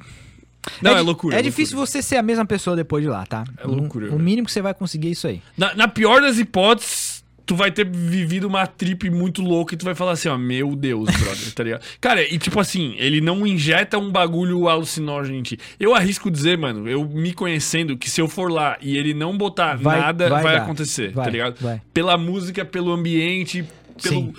Não, 0.83 0.91
é, 0.93 0.97
di- 0.97 1.03
loucura. 1.03 1.35
É 1.37 1.39
é 1.39 1.43
difícil 1.43 1.79
loucura. 1.79 1.91
você 1.99 2.03
ser 2.07 2.17
a 2.17 2.23
mesma 2.23 2.45
pessoa 2.45 2.77
depois 2.77 3.03
de 3.03 3.09
lá, 3.09 3.25
tá? 3.25 3.43
É 3.57 3.67
loucura, 3.67 4.13
O, 4.13 4.17
o 4.17 4.19
mínimo 4.19 4.45
que 4.47 4.53
você 4.53 4.61
vai 4.61 4.75
conseguir 4.75 5.09
é 5.09 5.13
isso 5.13 5.27
aí. 5.27 5.41
Na, 5.57 5.75
na 5.75 5.89
pior 5.89 6.21
das 6.21 6.39
hipóteses, 6.39 7.10
tu 7.51 7.57
vai 7.57 7.73
ter 7.73 7.85
vivido 7.85 8.45
uma 8.47 8.65
trip 8.65 9.11
muito 9.11 9.43
louca 9.43 9.75
e 9.75 9.77
tu 9.77 9.85
vai 9.85 9.93
falar 9.93 10.13
assim, 10.13 10.29
ó, 10.29 10.39
meu 10.39 10.77
Deus, 10.77 11.11
brother, 11.11 11.53
tá 11.53 11.65
ligado? 11.65 11.83
Cara, 12.01 12.23
e 12.23 12.39
tipo 12.39 12.61
assim, 12.61 12.95
ele 12.97 13.21
não 13.21 13.45
injeta 13.45 13.99
um 13.99 14.09
bagulho 14.09 14.69
alucinógeno 14.69 15.37
em 15.37 15.43
ti. 15.43 15.59
Eu 15.81 15.93
arrisco 15.93 16.31
dizer, 16.31 16.57
mano, 16.57 16.89
eu 16.89 17.05
me 17.05 17.33
conhecendo, 17.33 17.97
que 17.97 18.09
se 18.09 18.21
eu 18.21 18.29
for 18.29 18.53
lá 18.53 18.79
e 18.81 18.97
ele 18.97 19.13
não 19.13 19.37
botar 19.37 19.75
Vai- 19.77 19.99
nada, 19.99 20.29
vai, 20.29 20.45
vai 20.45 20.57
acontecer, 20.59 21.13
tá 21.13 21.29
ligado? 21.29 21.57
Pela 21.93 22.17
música, 22.17 22.65
pelo 22.65 22.93
ambiente, 22.93 23.65
pelo... 24.01 24.15
Sim. 24.15 24.35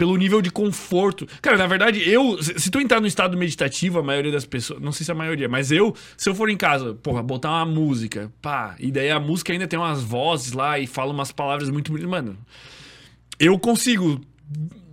Pelo 0.00 0.16
nível 0.16 0.40
de 0.40 0.50
conforto. 0.50 1.26
Cara, 1.42 1.58
na 1.58 1.66
verdade, 1.66 2.00
eu. 2.08 2.42
Se 2.42 2.70
tu 2.70 2.80
entrar 2.80 3.02
no 3.02 3.06
estado 3.06 3.36
meditativo, 3.36 3.98
a 3.98 4.02
maioria 4.02 4.32
das 4.32 4.46
pessoas. 4.46 4.80
Não 4.80 4.92
sei 4.92 5.04
se 5.04 5.12
a 5.12 5.14
maioria, 5.14 5.46
mas 5.46 5.70
eu, 5.70 5.94
se 6.16 6.26
eu 6.26 6.34
for 6.34 6.48
em 6.48 6.56
casa, 6.56 6.94
porra, 6.94 7.22
botar 7.22 7.50
uma 7.50 7.66
música, 7.66 8.32
pá, 8.40 8.74
e 8.80 8.90
daí 8.90 9.10
a 9.10 9.20
música 9.20 9.52
ainda 9.52 9.66
tem 9.66 9.78
umas 9.78 10.02
vozes 10.02 10.52
lá 10.52 10.78
e 10.78 10.86
fala 10.86 11.12
umas 11.12 11.30
palavras 11.30 11.68
muito 11.68 11.92
bonitas. 11.92 12.10
Mano, 12.10 12.34
eu 13.38 13.58
consigo 13.58 14.20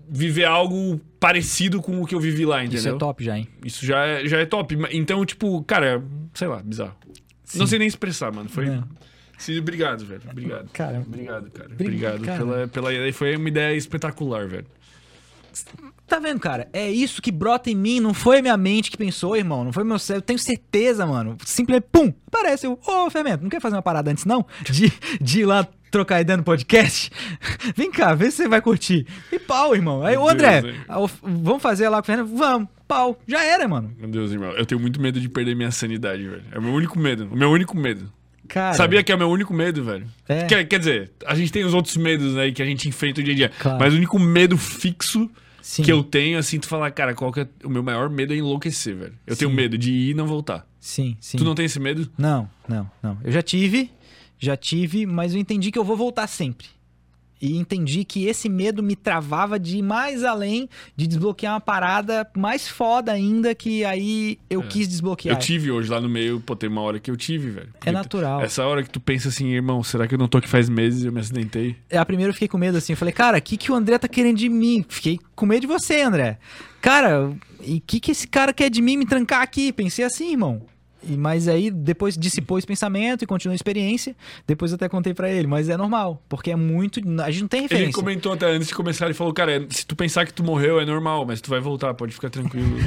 viver 0.10 0.44
algo 0.44 1.00
parecido 1.22 1.82
com 1.82 2.02
o 2.02 2.06
que 2.06 2.14
eu 2.14 2.20
vivi 2.20 2.46
lá, 2.46 2.62
entendeu? 2.64 2.80
Isso 2.80 2.90
é 2.90 2.98
top 2.98 3.24
já, 3.24 3.38
hein? 3.38 3.48
Isso 3.64 3.86
já 3.86 4.06
é, 4.06 4.28
já 4.28 4.40
é 4.40 4.46
top. 4.46 4.78
Então, 4.92 5.26
tipo, 5.26 5.64
cara, 5.64 6.04
sei 6.34 6.50
lá, 6.50 6.62
bizarro. 6.62 6.96
Não 7.56 7.66
sei 7.66 7.80
nem 7.80 7.88
expressar, 7.88 8.32
mano. 8.34 8.50
Foi. 8.50 8.66
Não. 8.66 8.84
Sim, 9.38 9.58
obrigado, 9.60 10.04
velho. 10.06 10.22
Obrigado. 10.30 10.70
Cara, 10.74 11.00
Obrigado, 11.00 11.50
cara. 11.52 11.70
Bri- 11.70 11.86
Obrigado 11.86 12.22
cara. 12.22 12.38
pela, 12.40 12.68
pela 12.68 12.94
ideia. 12.94 13.14
Foi 13.14 13.36
uma 13.38 13.48
ideia 13.48 13.76
espetacular, 13.76 14.48
velho. 14.48 14.66
Tá 16.08 16.20
vendo, 16.20 16.40
cara? 16.40 16.70
É 16.72 16.90
isso 16.90 17.22
que 17.22 17.32
brota 17.32 17.70
em 17.70 17.76
mim, 17.76 18.00
não 18.00 18.14
foi 18.14 18.42
minha 18.42 18.56
mente 18.56 18.90
que 18.90 18.98
pensou, 18.98 19.36
irmão. 19.36 19.66
Não 19.66 19.74
foi 19.74 19.84
meu 19.84 20.00
cérebro. 20.00 20.26
Tenho 20.26 20.40
certeza, 20.40 21.06
mano. 21.06 21.38
Simplesmente, 21.46 21.88
pum, 21.92 22.14
aparece. 22.28 22.66
Ô, 22.66 23.10
Fermento, 23.10 23.44
não 23.44 23.50
quer 23.50 23.60
fazer 23.60 23.76
uma 23.76 23.82
parada 23.82 24.10
antes, 24.10 24.24
não? 24.24 24.46
De, 24.64 24.92
de 25.20 25.42
ir 25.42 25.46
lá 25.46 25.68
trocar 25.92 26.22
ideia 26.22 26.38
no 26.38 26.44
podcast? 26.44 27.12
Vem 27.76 27.92
cá, 27.92 28.14
vê 28.14 28.32
se 28.32 28.38
você 28.38 28.48
vai 28.48 28.62
curtir. 28.62 29.06
E 29.32 29.38
pau, 29.40 29.76
irmão. 29.76 30.04
Aí, 30.04 30.16
ô, 30.16 30.30
André, 30.30 30.62
Deus, 30.62 31.12
vamos 31.22 31.62
fazer 31.62 31.90
lá 31.90 31.98
com 31.98 32.04
o 32.04 32.06
Fernando? 32.06 32.38
Vamos, 32.38 32.70
pau. 32.88 33.20
Já 33.28 33.44
era, 33.44 33.68
mano. 33.68 33.94
Meu 33.98 34.10
Deus, 34.10 34.32
irmão. 34.32 34.52
Eu 34.52 34.66
tenho 34.66 34.80
muito 34.80 35.02
medo 35.02 35.20
de 35.20 35.28
perder 35.28 35.56
minha 35.56 35.72
sanidade, 35.72 36.26
velho. 36.26 36.44
É 36.52 36.58
o 36.58 36.62
meu 36.62 36.74
único 36.74 36.98
medo. 36.98 37.28
O 37.32 37.36
meu 37.36 37.50
único 37.50 37.76
medo. 37.76 38.12
Cara. 38.48 38.74
Sabia 38.74 39.04
que 39.04 39.12
é 39.12 39.16
o 39.16 39.18
meu 39.18 39.30
único 39.30 39.54
medo, 39.54 39.84
velho? 39.84 40.08
É. 40.28 40.46
Quer, 40.46 40.66
quer 40.66 40.80
dizer, 40.80 41.12
a 41.26 41.36
gente 41.36 41.52
tem 41.52 41.66
os 41.66 41.74
outros 41.74 41.98
medos 41.98 42.38
aí 42.38 42.54
que 42.54 42.62
a 42.62 42.66
gente 42.66 42.88
enfrenta 42.88 43.20
o 43.20 43.24
dia 43.24 43.34
a 43.34 43.36
dia. 43.36 43.52
Claro. 43.60 43.80
Mas 43.80 43.94
o 43.94 43.98
único 43.98 44.18
medo 44.18 44.58
fixo 44.58 45.30
Sim. 45.68 45.84
que 45.84 45.92
eu 45.92 46.02
tenho, 46.02 46.40
assim, 46.40 46.60
tu 46.62 46.66
falar, 46.68 46.90
cara, 46.92 47.14
qual 47.14 47.30
que 47.30 47.42
é 47.42 47.48
o 47.62 47.70
meu 47.70 47.84
maior 47.84 48.10
medo 48.10 48.34
é 48.34 48.38
enlouquecer, 48.38 48.96
velho. 48.96 49.14
Eu 49.28 49.36
tenho 49.36 49.52
Sim. 49.52 49.56
medo 49.58 49.78
de 49.78 49.92
ir 49.92 50.12
e 50.12 50.14
não 50.14 50.26
voltar. 50.26 50.66
Sim, 50.80 51.18
sim. 51.20 51.38
Tu 51.38 51.44
não 51.44 51.54
tem 51.54 51.66
esse 51.66 51.78
medo? 51.78 52.10
Não, 52.18 52.50
não, 52.70 52.90
não. 53.04 53.18
Eu 53.22 53.34
já 53.34 53.42
tive, 53.42 53.92
já 54.40 54.56
tive, 54.56 55.06
mas 55.06 55.34
eu 55.34 55.42
entendi 55.42 55.70
que 55.70 55.78
eu 55.78 55.84
vou 55.84 55.98
voltar 55.98 56.26
sempre. 56.28 56.68
E 57.42 57.56
entendi 57.58 58.04
que 58.04 58.26
esse 58.26 58.50
medo 58.50 58.82
me 58.82 58.96
travava 58.96 59.60
de 59.60 59.78
ir 59.78 59.82
mais 59.82 60.24
além, 60.24 60.68
de 60.96 61.06
desbloquear 61.08 61.54
uma 61.54 61.62
parada 61.62 62.28
mais 62.36 62.68
foda 62.68 63.12
ainda, 63.12 63.54
que 63.54 63.86
aí 63.86 64.40
eu 64.50 64.64
quis 64.64 64.88
desbloquear. 64.88 65.36
Eu 65.36 65.40
tive 65.40 65.72
hoje 65.72 65.90
lá 65.90 66.02
no 66.02 66.10
meio, 66.10 66.40
pô, 66.40 66.56
tem 66.56 66.70
uma 66.70 66.82
hora 66.82 67.00
que 67.00 67.12
eu 67.12 67.16
tive, 67.18 67.50
velho. 67.52 67.70
Porque 67.74 67.90
É 67.90 67.92
natural. 67.92 68.42
Essa 68.42 68.66
hora 68.66 68.82
que 68.84 68.90
tu 68.90 69.00
pensa 69.00 69.30
assim, 69.30 69.48
irmão, 69.54 69.84
será 69.84 70.08
que 70.08 70.16
eu 70.16 70.20
não 70.20 70.28
tô 70.28 70.40
aqui 70.40 70.48
faz 70.48 70.68
meses 70.68 71.04
e 71.04 71.08
eu 71.08 71.12
me 71.12 71.20
acidentei? 71.20 71.76
É, 71.90 71.98
A 71.98 72.06
primeira 72.06 72.30
eu 72.32 72.34
fiquei 72.34 72.48
com 72.48 72.58
medo 72.58 72.78
assim, 72.78 72.94
eu 72.94 72.98
falei, 72.98 73.14
cara, 73.14 73.38
o 73.38 73.42
que, 73.42 73.56
que 73.58 73.72
o 73.72 73.76
André 73.76 73.98
tá 73.98 74.08
querendo 74.08 74.38
de 74.38 74.50
mim? 74.50 74.84
Fiquei 74.88 75.20
com 75.36 75.46
medo 75.46 75.62
de 75.62 75.68
você, 75.68 76.02
André. 76.02 76.40
Cara, 76.82 77.32
e 77.62 77.78
o 77.78 77.82
que, 77.86 78.00
que 78.00 78.12
esse 78.12 78.28
cara 78.28 78.54
quer 78.54 78.70
de 78.70 78.82
mim 78.82 78.98
me 78.98 79.06
trancar 79.06 79.42
aqui? 79.42 79.72
Pensei 79.72 80.06
assim, 80.06 80.32
irmão. 80.32 80.66
E, 81.04 81.16
mas 81.16 81.48
aí 81.48 81.70
depois 81.70 82.18
dissipou 82.18 82.58
esse 82.58 82.66
pensamento 82.68 83.24
e 83.24 83.28
continuou 83.28 83.54
a 83.54 83.56
experiência. 83.56 84.16
Depois 84.46 84.72
eu 84.72 84.76
até 84.76 84.90
contei 84.90 85.14
pra 85.14 85.30
ele, 85.30 85.48
mas 85.48 85.70
é 85.70 85.78
normal, 85.78 86.22
porque 86.28 86.52
é 86.52 86.56
muito. 86.56 87.00
A 87.22 87.30
gente 87.32 87.42
não 87.42 87.48
tem 87.48 87.60
Ele 87.62 87.68
referência. 87.70 87.94
comentou 87.94 88.34
até 88.34 88.48
antes 88.48 88.68
de 88.68 88.74
começar, 88.76 89.06
ele 89.06 89.14
falou, 89.14 89.34
cara, 89.34 89.66
se 89.70 89.86
tu 89.86 89.96
pensar 89.96 90.26
que 90.26 90.34
tu 90.34 90.44
morreu 90.44 90.80
é 90.80 90.86
normal, 90.86 91.26
mas 91.26 91.40
tu 91.42 91.50
vai 91.50 91.60
voltar, 91.60 91.94
pode 91.94 92.14
ficar 92.14 92.30
tranquilo. 92.30 92.78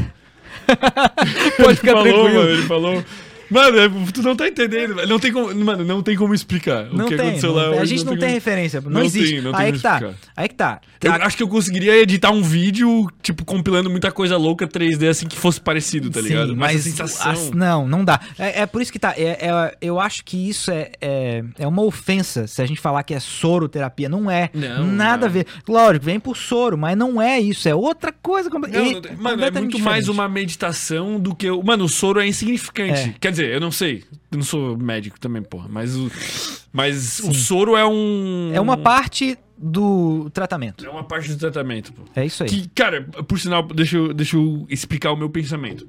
Pode 1.62 1.76
ficar 1.78 1.92
falou, 1.92 2.04
tranquilo. 2.04 2.34
Mano, 2.34 2.50
ele 2.50 2.62
falou. 2.62 3.04
Mano, 3.50 3.78
é- 3.78 3.88
tu 4.12 4.22
não 4.22 4.36
tá 4.36 4.46
entendendo. 4.48 4.94
Não 5.06 5.18
tem 5.18 5.32
como, 5.32 5.54
mano, 5.54 5.84
não 5.84 6.02
tem 6.02 6.16
como 6.16 6.32
explicar 6.34 6.84
Não 6.92 7.04
o 7.06 7.08
que 7.08 7.16
tem. 7.16 7.26
aconteceu 7.26 7.52
lá 7.52 7.80
a 7.80 7.84
gente 7.84 8.04
não, 8.04 8.12
tem 8.12 8.20
como- 8.20 8.32
referência. 8.34 8.80
Não, 8.80 8.90
Não 8.90 9.02
existe. 9.02 9.34
tem, 9.34 9.40
não 9.42 9.54
aí 9.54 9.66
como 9.66 9.76
que 9.76 9.82
tá. 9.82 9.94
explicar. 9.96 10.14
Aí 10.36 10.48
que 10.48 10.54
tá. 10.54 10.80
Eu 11.02 11.12
A- 11.12 11.16
acho 11.26 11.36
que 11.36 11.42
eu 11.42 11.48
conseguiria 11.48 11.96
editar 12.00 12.30
um 12.30 12.42
vídeo, 12.42 13.08
tipo, 13.22 13.44
compilando 13.44 13.90
muita 13.90 14.12
coisa 14.12 14.36
louca 14.36 14.66
3D, 14.68 15.08
assim, 15.08 15.26
que 15.26 15.36
fosse 15.36 15.60
parecido, 15.60 16.10
tá 16.10 16.20
Sim, 16.20 16.28
ligado? 16.28 16.56
mas 16.56 16.80
a 16.80 16.82
sensação... 16.84 17.32
as- 17.32 17.50
não, 17.50 17.88
não 17.88 18.04
dá. 18.04 18.20
É, 18.38 18.62
é 18.62 18.66
por 18.66 18.80
isso 18.82 18.92
que 18.92 18.98
tá. 18.98 19.14
é- 19.16 19.38
é- 19.48 19.76
eu 19.80 19.98
acho 19.98 20.24
que 20.24 20.48
isso 20.48 20.70
é, 20.70 20.90
é, 21.00 21.42
é 21.58 21.66
uma 21.66 21.82
ofensa 21.82 22.46
se 22.46 22.60
a 22.62 22.66
gente 22.66 22.80
falar 22.80 23.02
que 23.02 23.14
é 23.14 23.20
soroterapia. 23.20 24.08
Não 24.08 24.30
é. 24.30 24.50
Não, 24.54 24.86
Nada 24.86 25.22
não. 25.22 25.26
a 25.26 25.30
ver. 25.30 25.46
Lógico, 25.68 26.04
vem 26.04 26.20
por 26.20 26.36
soro, 26.36 26.76
mas 26.78 26.96
não 26.96 27.20
é 27.20 27.40
isso. 27.40 27.68
É 27.68 27.74
outra 27.74 28.12
coisa. 28.12 28.48
Não, 28.50 28.58
e- 28.68 29.00
mano, 29.18 29.44
é 29.44 29.50
muito 29.50 29.78
mais 29.78 30.04
diferente. 30.04 30.10
uma 30.10 30.28
meditação 30.28 31.18
do 31.18 31.34
que. 31.34 31.50
o- 31.50 31.62
Mano, 31.62 31.84
o 31.84 31.88
soro 31.88 32.20
é 32.20 32.26
insignificante. 32.26 33.10
É. 33.10 33.14
Quer 33.20 33.30
dizer, 33.30 33.39
eu 33.46 33.60
não 33.60 33.70
sei. 33.70 34.04
Eu 34.30 34.38
não 34.38 34.44
sou 34.44 34.76
médico 34.76 35.18
também, 35.18 35.42
porra. 35.42 35.68
Mas 35.68 35.96
o, 35.96 36.10
mas 36.72 37.20
o 37.20 37.34
soro 37.34 37.76
é 37.76 37.86
um. 37.86 38.50
É 38.54 38.60
uma 38.60 38.76
parte 38.76 39.38
do 39.56 40.30
tratamento. 40.30 40.84
É 40.84 40.88
uma 40.88 41.04
parte 41.04 41.28
do 41.28 41.36
tratamento, 41.36 41.92
pô. 41.92 42.02
É 42.14 42.24
isso 42.24 42.42
aí. 42.42 42.48
Que, 42.48 42.68
cara, 42.68 43.02
por 43.02 43.38
sinal, 43.38 43.62
deixa 43.62 43.96
eu, 43.96 44.14
deixa 44.14 44.36
eu 44.36 44.66
explicar 44.68 45.12
o 45.12 45.16
meu 45.16 45.28
pensamento. 45.28 45.86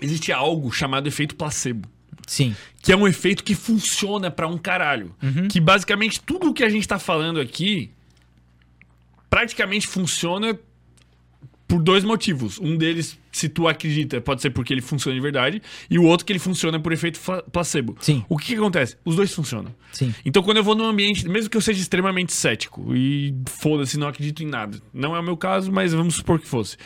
Existe 0.00 0.32
algo 0.32 0.70
chamado 0.70 1.06
efeito 1.06 1.34
placebo. 1.34 1.88
Sim. 2.26 2.54
Que 2.80 2.92
é 2.92 2.96
um 2.96 3.06
efeito 3.06 3.42
que 3.42 3.54
funciona 3.54 4.30
pra 4.30 4.46
um 4.46 4.58
caralho. 4.58 5.14
Uhum. 5.22 5.48
Que 5.48 5.60
basicamente 5.60 6.20
tudo 6.20 6.50
o 6.50 6.54
que 6.54 6.62
a 6.62 6.68
gente 6.68 6.86
tá 6.86 6.98
falando 6.98 7.40
aqui 7.40 7.90
praticamente 9.28 9.86
funciona 9.86 10.58
por 11.66 11.82
dois 11.82 12.04
motivos. 12.04 12.58
Um 12.60 12.76
deles, 12.76 13.18
se 13.32 13.48
tu 13.48 13.66
acredita, 13.66 14.20
pode 14.20 14.42
ser 14.42 14.50
porque 14.50 14.72
ele 14.72 14.82
funciona 14.82 15.14
de 15.14 15.20
verdade, 15.20 15.62
e 15.90 15.98
o 15.98 16.04
outro 16.04 16.26
que 16.26 16.32
ele 16.32 16.38
funciona 16.38 16.78
por 16.78 16.92
efeito 16.92 17.18
placebo. 17.50 17.96
Sim. 18.00 18.22
O 18.28 18.36
que, 18.36 18.48
que 18.48 18.54
acontece? 18.54 18.96
Os 19.04 19.16
dois 19.16 19.32
funcionam. 19.32 19.74
Sim. 19.90 20.14
Então, 20.24 20.42
quando 20.42 20.58
eu 20.58 20.64
vou 20.64 20.74
num 20.74 20.84
ambiente, 20.84 21.26
mesmo 21.28 21.48
que 21.48 21.56
eu 21.56 21.60
seja 21.60 21.80
extremamente 21.80 22.32
cético 22.32 22.94
e 22.94 23.34
foda-se, 23.48 23.98
não 23.98 24.06
acredito 24.06 24.42
em 24.42 24.46
nada. 24.46 24.78
Não 24.92 25.16
é 25.16 25.20
o 25.20 25.22
meu 25.22 25.36
caso, 25.36 25.72
mas 25.72 25.92
vamos 25.92 26.16
supor 26.16 26.38
que 26.38 26.46
fosse. 26.46 26.76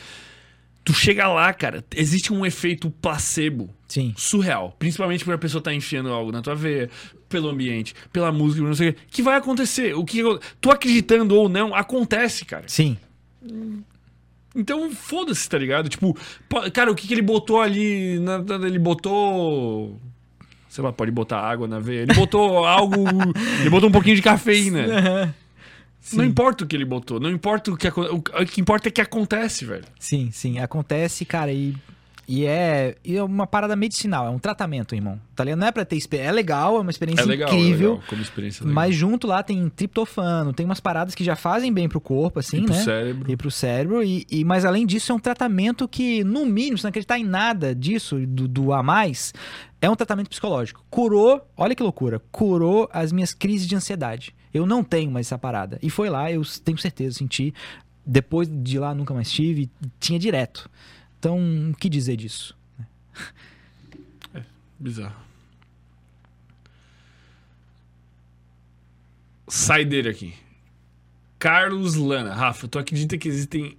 Tu 0.84 0.94
chega 0.94 1.26
lá, 1.26 1.52
cara, 1.52 1.84
existe 1.96 2.32
um 2.32 2.46
efeito 2.46 2.88
placebo 2.90 3.68
Sim. 3.88 4.14
surreal. 4.16 4.76
Principalmente 4.78 5.24
quando 5.24 5.34
a 5.34 5.38
pessoa 5.38 5.60
tá 5.60 5.74
enfiando 5.74 6.10
algo 6.10 6.30
na 6.30 6.40
tua 6.40 6.54
veia, 6.54 6.88
pelo 7.28 7.48
ambiente, 7.48 7.92
pela 8.12 8.30
música, 8.30 8.62
não 8.62 8.72
sei 8.72 8.90
o 8.90 8.94
quê. 8.94 9.00
Que 9.10 9.20
vai 9.20 9.36
acontecer. 9.36 9.96
O 9.96 10.04
que 10.04 10.22
tu 10.60 10.70
acreditando 10.70 11.34
ou 11.34 11.48
não, 11.48 11.74
acontece, 11.74 12.44
cara. 12.44 12.68
Sim. 12.68 12.96
Então, 14.56 14.90
foda-se, 14.90 15.48
tá 15.48 15.58
ligado? 15.58 15.88
Tipo, 15.88 16.16
cara, 16.72 16.90
o 16.90 16.94
que, 16.94 17.06
que 17.06 17.14
ele 17.14 17.22
botou 17.22 17.60
ali? 17.60 18.18
na- 18.20 18.38
na- 18.38 18.66
ele 18.66 18.78
botou. 18.78 20.00
Sei 20.68 20.82
lá, 20.82 20.92
pode 20.92 21.10
botar 21.10 21.40
água 21.40 21.68
na 21.68 21.78
veia. 21.78 22.02
Ele 22.02 22.14
botou 22.14 22.64
algo. 22.66 22.96
ele 23.60 23.70
botou 23.70 23.88
um 23.88 23.92
pouquinho 23.92 24.16
de 24.16 24.22
cafeína. 24.22 25.34
Não 26.12 26.24
importa 26.24 26.64
o 26.64 26.66
que 26.66 26.76
ele 26.76 26.84
botou, 26.84 27.18
não 27.18 27.30
importa 27.30 27.70
o 27.72 27.76
que 27.76 27.88
o 27.88 28.22
que 28.46 28.60
importa 28.60 28.88
é 28.88 28.92
que 28.92 29.00
acontece, 29.00 29.64
velho. 29.64 29.84
Sim, 29.98 30.30
sim. 30.32 30.58
Acontece, 30.60 31.24
cara, 31.24 31.52
e, 31.52 31.74
e, 32.28 32.44
é, 32.44 32.96
e 33.04 33.16
é 33.16 33.22
uma 33.22 33.46
parada 33.46 33.76
medicinal, 33.76 34.26
é 34.26 34.30
um 34.30 34.38
tratamento, 34.38 34.94
irmão. 34.94 35.20
Tá 35.34 35.44
ligado? 35.44 35.60
Não 35.60 35.66
é 35.66 35.72
pra 35.72 35.84
ter 35.84 35.96
experiência. 35.96 36.28
É 36.30 36.32
legal, 36.32 36.76
é 36.76 36.80
uma 36.80 36.90
experiência 36.90 37.22
É 37.22 37.26
legal, 37.26 37.48
incrível. 37.48 37.88
é 37.90 37.92
legal, 37.94 38.04
como 38.08 38.22
experiência 38.22 38.64
legal. 38.64 38.74
Mas 38.74 38.94
junto 38.94 39.26
lá 39.26 39.42
tem 39.42 39.68
triptofano, 39.68 40.52
tem 40.52 40.66
umas 40.66 40.80
paradas 40.80 41.14
que 41.14 41.22
já 41.22 41.36
fazem 41.36 41.72
bem 41.72 41.88
pro 41.88 42.00
corpo, 42.00 42.38
assim, 42.40 42.58
E 42.58 42.64
pro 42.64 42.74
né? 42.74 42.82
cérebro. 42.82 43.30
E 43.32 43.36
pro 43.36 43.50
cérebro. 43.50 44.02
E, 44.02 44.26
e- 44.30 44.44
mas 44.44 44.64
além 44.64 44.84
disso, 44.86 45.12
é 45.12 45.14
um 45.14 45.18
tratamento 45.18 45.86
que, 45.86 46.24
no 46.24 46.44
mínimo, 46.44 46.76
se 46.78 46.84
não 46.84 46.88
acreditar 46.88 47.18
em 47.18 47.24
nada 47.24 47.74
disso, 47.74 48.18
do, 48.26 48.48
do 48.48 48.72
a 48.72 48.82
mais, 48.82 49.32
é 49.80 49.88
um 49.88 49.94
tratamento 49.94 50.28
psicológico. 50.30 50.84
Curou, 50.90 51.46
olha 51.56 51.74
que 51.74 51.82
loucura, 51.82 52.20
curou 52.32 52.88
as 52.92 53.12
minhas 53.12 53.32
crises 53.32 53.66
de 53.66 53.76
ansiedade. 53.76 54.34
Eu 54.52 54.66
não 54.66 54.82
tenho 54.82 55.10
mais 55.10 55.26
essa 55.26 55.38
parada. 55.38 55.78
E 55.82 55.90
foi 55.90 56.08
lá, 56.10 56.32
eu 56.32 56.42
tenho 56.64 56.78
certeza, 56.78 57.18
senti. 57.18 57.52
Depois 58.04 58.48
de 58.50 58.78
lá, 58.78 58.94
nunca 58.94 59.12
mais 59.12 59.30
tive, 59.30 59.68
tinha 60.00 60.18
direto. 60.18 60.70
Então, 61.26 61.40
o 61.72 61.74
que 61.74 61.88
dizer 61.88 62.14
disso? 62.14 62.56
Bizarro. 64.78 65.16
Sai 69.48 69.84
dele 69.84 70.08
aqui. 70.08 70.34
Carlos 71.36 71.96
Lana. 71.96 72.32
Rafa, 72.32 72.68
tu 72.68 72.78
acredita 72.78 73.18
que 73.18 73.26
existem 73.26 73.76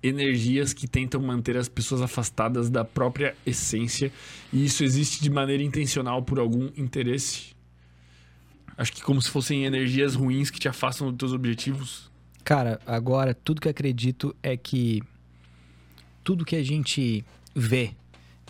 energias 0.00 0.72
que 0.72 0.86
tentam 0.86 1.20
manter 1.20 1.56
as 1.56 1.68
pessoas 1.68 2.02
afastadas 2.02 2.70
da 2.70 2.84
própria 2.84 3.34
essência 3.44 4.12
e 4.52 4.64
isso 4.64 4.84
existe 4.84 5.20
de 5.20 5.28
maneira 5.28 5.64
intencional 5.64 6.22
por 6.22 6.38
algum 6.38 6.70
interesse? 6.76 7.56
Acho 8.78 8.92
que 8.92 9.02
como 9.02 9.20
se 9.20 9.28
fossem 9.28 9.64
energias 9.64 10.14
ruins 10.14 10.50
que 10.50 10.60
te 10.60 10.68
afastam 10.68 11.08
dos 11.08 11.18
teus 11.18 11.32
objetivos. 11.32 12.12
Cara, 12.44 12.78
agora 12.86 13.34
tudo 13.34 13.60
que 13.60 13.66
eu 13.66 13.72
acredito 13.72 14.36
é 14.40 14.56
que 14.56 15.02
tudo 16.26 16.44
que 16.44 16.56
a 16.56 16.62
gente 16.64 17.24
vê 17.54 17.92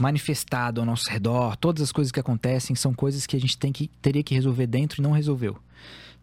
manifestado 0.00 0.80
ao 0.80 0.86
nosso 0.86 1.10
redor, 1.10 1.56
todas 1.58 1.82
as 1.82 1.92
coisas 1.92 2.10
que 2.10 2.18
acontecem 2.18 2.74
são 2.74 2.94
coisas 2.94 3.26
que 3.26 3.36
a 3.36 3.38
gente 3.38 3.58
tem 3.58 3.70
que 3.70 3.88
teria 4.00 4.22
que 4.22 4.34
resolver 4.34 4.66
dentro 4.66 5.02
e 5.02 5.02
não 5.02 5.10
resolveu. 5.10 5.58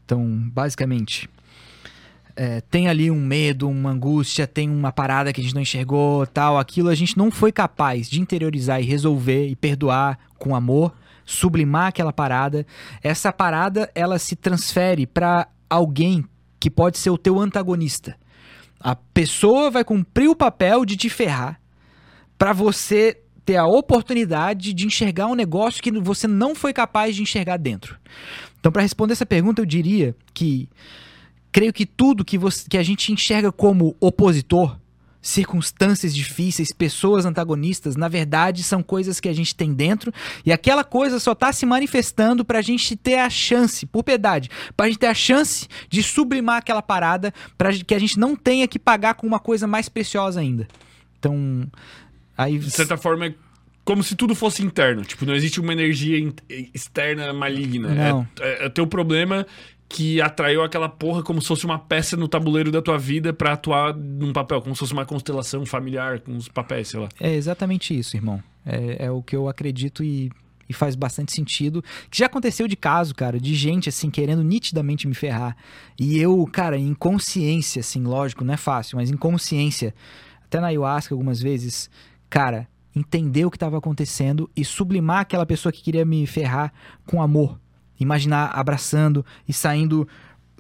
Então, 0.03 0.25
basicamente, 0.51 1.29
é, 2.35 2.59
tem 2.59 2.87
ali 2.87 3.11
um 3.11 3.19
medo, 3.23 3.69
uma 3.69 3.91
angústia, 3.91 4.47
tem 4.47 4.67
uma 4.67 4.91
parada 4.91 5.31
que 5.31 5.41
a 5.41 5.43
gente 5.43 5.53
não 5.53 5.61
enxergou, 5.61 6.25
tal, 6.25 6.57
aquilo 6.57 6.89
a 6.89 6.95
gente 6.95 7.15
não 7.15 7.29
foi 7.29 7.51
capaz 7.51 8.09
de 8.09 8.19
interiorizar 8.19 8.81
e 8.81 8.85
resolver 8.85 9.47
e 9.47 9.55
perdoar 9.55 10.17
com 10.39 10.55
amor, 10.55 10.91
sublimar 11.23 11.89
aquela 11.89 12.11
parada. 12.11 12.65
Essa 13.03 13.31
parada 13.31 13.91
ela 13.93 14.17
se 14.17 14.35
transfere 14.35 15.05
para 15.05 15.47
alguém 15.69 16.25
que 16.59 16.71
pode 16.71 16.97
ser 16.97 17.11
o 17.11 17.17
teu 17.17 17.39
antagonista. 17.39 18.17
A 18.83 18.95
pessoa 18.95 19.71
vai 19.71 19.83
cumprir 19.85 20.27
o 20.27 20.35
papel 20.35 20.83
de 20.83 20.97
te 20.97 21.09
ferrar 21.09 21.57
para 22.37 22.51
você 22.51 23.17
ter 23.45 23.55
a 23.55 23.65
oportunidade 23.65 24.73
de 24.73 24.85
enxergar 24.85 25.27
um 25.27 25.35
negócio 25.35 25.81
que 25.81 25.91
você 25.91 26.27
não 26.27 26.53
foi 26.53 26.73
capaz 26.73 27.15
de 27.15 27.21
enxergar 27.21 27.55
dentro. 27.55 27.97
Então, 28.59 28.71
para 28.71 28.81
responder 28.81 29.13
essa 29.13 29.25
pergunta, 29.25 29.61
eu 29.61 29.65
diria 29.65 30.13
que 30.33 30.67
creio 31.49 31.71
que 31.71 31.85
tudo 31.85 32.25
que, 32.25 32.37
você, 32.37 32.67
que 32.69 32.77
a 32.77 32.83
gente 32.83 33.11
enxerga 33.13 33.51
como 33.51 33.95
opositor, 34.01 34.77
circunstâncias 35.23 36.13
difíceis, 36.13 36.73
pessoas 36.73 37.25
antagonistas, 37.25 37.95
na 37.95 38.09
verdade 38.09 38.61
são 38.61 38.83
coisas 38.83 39.21
que 39.21 39.29
a 39.29 39.33
gente 39.33 39.55
tem 39.55 39.73
dentro 39.73 40.13
e 40.45 40.51
aquela 40.51 40.83
coisa 40.83 41.17
só 41.17 41.31
está 41.31 41.53
se 41.53 41.65
manifestando 41.65 42.43
para 42.43 42.59
a 42.59 42.61
gente 42.61 42.95
ter 42.97 43.19
a 43.19 43.29
chance, 43.29 43.85
por 43.85 44.03
piedade, 44.03 44.49
para 44.75 44.85
a 44.85 44.89
gente 44.89 44.99
ter 44.99 45.07
a 45.07 45.13
chance 45.13 45.67
de 45.89 46.03
sublimar 46.03 46.57
aquela 46.57 46.81
parada 46.81 47.33
para 47.57 47.73
que 47.73 47.95
a 47.95 47.99
gente 47.99 48.19
não 48.19 48.35
tenha 48.35 48.67
que 48.67 48.77
pagar 48.77 49.13
com 49.13 49.25
uma 49.25 49.39
coisa 49.39 49.65
mais 49.65 49.87
preciosa 49.87 50.41
ainda. 50.41 50.67
Então, 51.17 51.65
aí 52.37 52.59
De 52.59 52.69
certa 52.69 52.97
forma, 52.97 53.27
é 53.27 53.33
como 53.85 54.03
se 54.03 54.15
tudo 54.15 54.35
fosse 54.35 54.61
interno. 54.61 55.03
Tipo, 55.03 55.25
não 55.25 55.33
existe 55.33 55.59
uma 55.59 55.71
energia 55.71 56.33
externa 56.73 57.31
maligna. 57.31 57.93
Não. 57.93 58.27
É, 58.41 58.63
é, 58.63 58.65
é 58.65 58.69
teu 58.69 58.85
problema 58.85 59.45
que 59.93 60.19
atraiu 60.19 60.63
aquela 60.63 60.89
porra 60.89 61.21
como 61.21 61.39
se 61.39 61.47
fosse 61.47 61.65
uma 61.67 61.77
peça 61.77 62.17
no 62.17 62.27
tabuleiro 62.27 62.71
da 62.71 62.81
tua 62.81 62.97
vida 62.97 63.31
pra 63.31 63.53
atuar 63.53 63.95
num 63.95 64.33
papel, 64.33 64.59
como 64.59 64.73
se 64.73 64.79
fosse 64.79 64.91
uma 64.91 65.05
constelação 65.05 65.63
familiar 65.67 66.19
com 66.19 66.35
os 66.35 66.47
papéis, 66.47 66.87
sei 66.87 66.99
lá. 66.99 67.09
É 67.19 67.35
exatamente 67.35 67.95
isso, 67.95 68.17
irmão. 68.17 68.41
É, 68.65 69.05
é 69.05 69.11
o 69.11 69.21
que 69.21 69.35
eu 69.35 69.47
acredito 69.47 70.03
e, 70.03 70.31
e 70.67 70.73
faz 70.73 70.95
bastante 70.95 71.31
sentido. 71.31 71.83
Que 72.09 72.17
já 72.17 72.25
aconteceu 72.25 72.67
de 72.67 72.75
caso, 72.75 73.13
cara, 73.13 73.39
de 73.39 73.53
gente, 73.53 73.87
assim, 73.87 74.09
querendo 74.09 74.43
nitidamente 74.43 75.07
me 75.07 75.13
ferrar. 75.13 75.55
E 75.99 76.17
eu, 76.17 76.43
cara, 76.51 76.75
em 76.75 76.95
consciência, 76.95 77.81
assim, 77.81 78.01
lógico, 78.03 78.43
não 78.43 78.55
é 78.55 78.57
fácil, 78.57 78.97
mas 78.97 79.11
em 79.11 79.17
consciência, 79.17 79.93
até 80.43 80.59
na 80.59 80.67
ayahuasca 80.67 81.13
algumas 81.13 81.39
vezes, 81.39 81.87
cara, 82.31 82.67
entender 82.95 83.45
o 83.45 83.51
que 83.51 83.57
estava 83.57 83.77
acontecendo 83.77 84.49
e 84.55 84.65
sublimar 84.65 85.19
aquela 85.19 85.45
pessoa 85.45 85.71
que 85.71 85.83
queria 85.83 86.03
me 86.03 86.25
ferrar 86.25 86.73
com 87.05 87.21
amor. 87.21 87.59
Imaginar 88.03 88.51
abraçando 88.53 89.25
e 89.47 89.53
saindo 89.53 90.07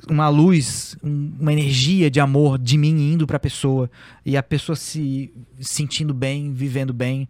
uma 0.09 0.27
luz, 0.27 0.97
um- 1.03 1.31
uma 1.39 1.53
energia 1.53 2.09
de 2.09 2.19
amor 2.19 2.57
de 2.57 2.77
mim 2.77 3.13
indo 3.13 3.25
pra 3.27 3.39
pessoa 3.39 3.89
e 4.25 4.35
a 4.35 4.43
pessoa 4.43 4.75
se 4.75 5.31
sentindo 5.61 6.13
bem, 6.13 6.51
vivendo 6.53 6.93
bem. 6.93 7.27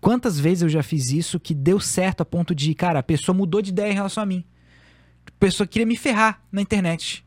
Quantas 0.00 0.38
vezes 0.38 0.62
eu 0.62 0.68
já 0.68 0.82
fiz 0.82 1.10
isso 1.12 1.38
que 1.38 1.54
deu 1.54 1.78
certo 1.78 2.22
a 2.22 2.24
ponto 2.24 2.54
de, 2.54 2.74
cara, 2.74 2.98
a 2.98 3.02
pessoa 3.02 3.36
mudou 3.36 3.62
de 3.62 3.70
ideia 3.70 3.92
em 3.92 3.94
relação 3.94 4.22
a 4.22 4.26
mim. 4.26 4.42
A 5.26 5.30
pessoa 5.38 5.64
queria 5.66 5.86
me 5.86 5.96
ferrar 5.96 6.42
na 6.50 6.60
internet. 6.60 7.24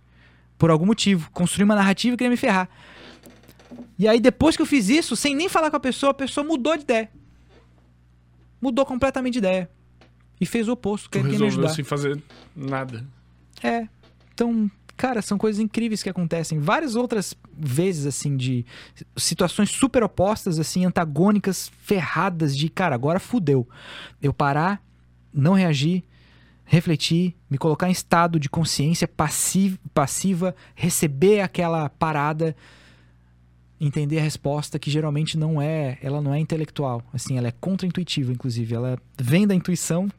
Por 0.58 0.70
algum 0.70 0.86
motivo. 0.86 1.30
Construiu 1.32 1.66
uma 1.66 1.76
narrativa 1.76 2.16
e 2.16 2.18
queria 2.18 2.30
me 2.32 2.36
ferrar. 2.38 2.68
E 3.98 4.08
aí, 4.08 4.20
depois 4.20 4.58
que 4.58 4.62
eu 4.62 4.66
fiz 4.66 4.90
isso, 4.90 5.16
sem 5.16 5.34
nem 5.36 5.48
falar 5.48 5.70
com 5.70 5.78
a 5.78 5.80
pessoa, 5.80 6.12
a 6.12 6.14
pessoa 6.14 6.46
mudou 6.46 6.76
de 6.76 6.84
ideia. 6.84 7.10
Mudou 8.62 8.86
completamente 8.86 9.34
de 9.34 9.40
ideia. 9.40 9.70
E 10.40 10.46
fez 10.46 10.68
o 10.68 10.74
oposto, 10.74 11.18
me 11.18 11.24
resolveu 11.24 11.48
ajudar. 11.48 11.70
sem 11.70 11.84
fazer 11.84 12.22
nada. 12.56 13.06
É. 13.64 13.88
Então, 14.34 14.70
cara, 14.98 15.22
são 15.22 15.38
coisas 15.38 15.60
incríveis 15.62 16.04
que 16.04 16.10
acontecem. 16.10 16.60
Várias 16.60 16.96
outras 16.96 17.34
vezes, 17.58 18.06
assim, 18.06 18.36
de 18.36 18.66
situações 19.16 19.70
super 19.72 20.04
opostas, 20.04 20.60
assim, 20.60 20.86
antagônicas, 20.86 21.72
ferradas, 21.80 22.56
de, 22.56 22.68
cara, 22.70 22.94
agora 22.96 23.20
fudeu. 23.20 23.68
Eu 24.22 24.34
parar, 24.34 24.84
não 25.34 25.54
reagir, 25.54 26.04
refletir, 26.66 27.36
me 27.50 27.58
colocar 27.58 27.88
em 27.88 27.92
estado 27.92 28.40
de 28.40 28.50
consciência 28.50 29.08
passi- 29.08 29.80
passiva, 29.94 30.54
receber 30.74 31.40
aquela 31.42 31.88
parada, 31.90 32.56
entender 33.80 34.20
a 34.20 34.22
resposta 34.22 34.80
que 34.80 34.90
geralmente 34.90 35.38
não 35.38 35.62
é, 35.62 35.98
ela 36.02 36.22
não 36.22 36.34
é 36.34 36.40
intelectual, 36.40 37.04
assim, 37.14 37.38
ela 37.38 37.48
é 37.48 37.52
contra-intuitiva, 37.52 38.32
inclusive, 38.32 38.74
ela 38.74 38.98
vem 39.20 39.46
da 39.46 39.54
intuição, 39.54 40.10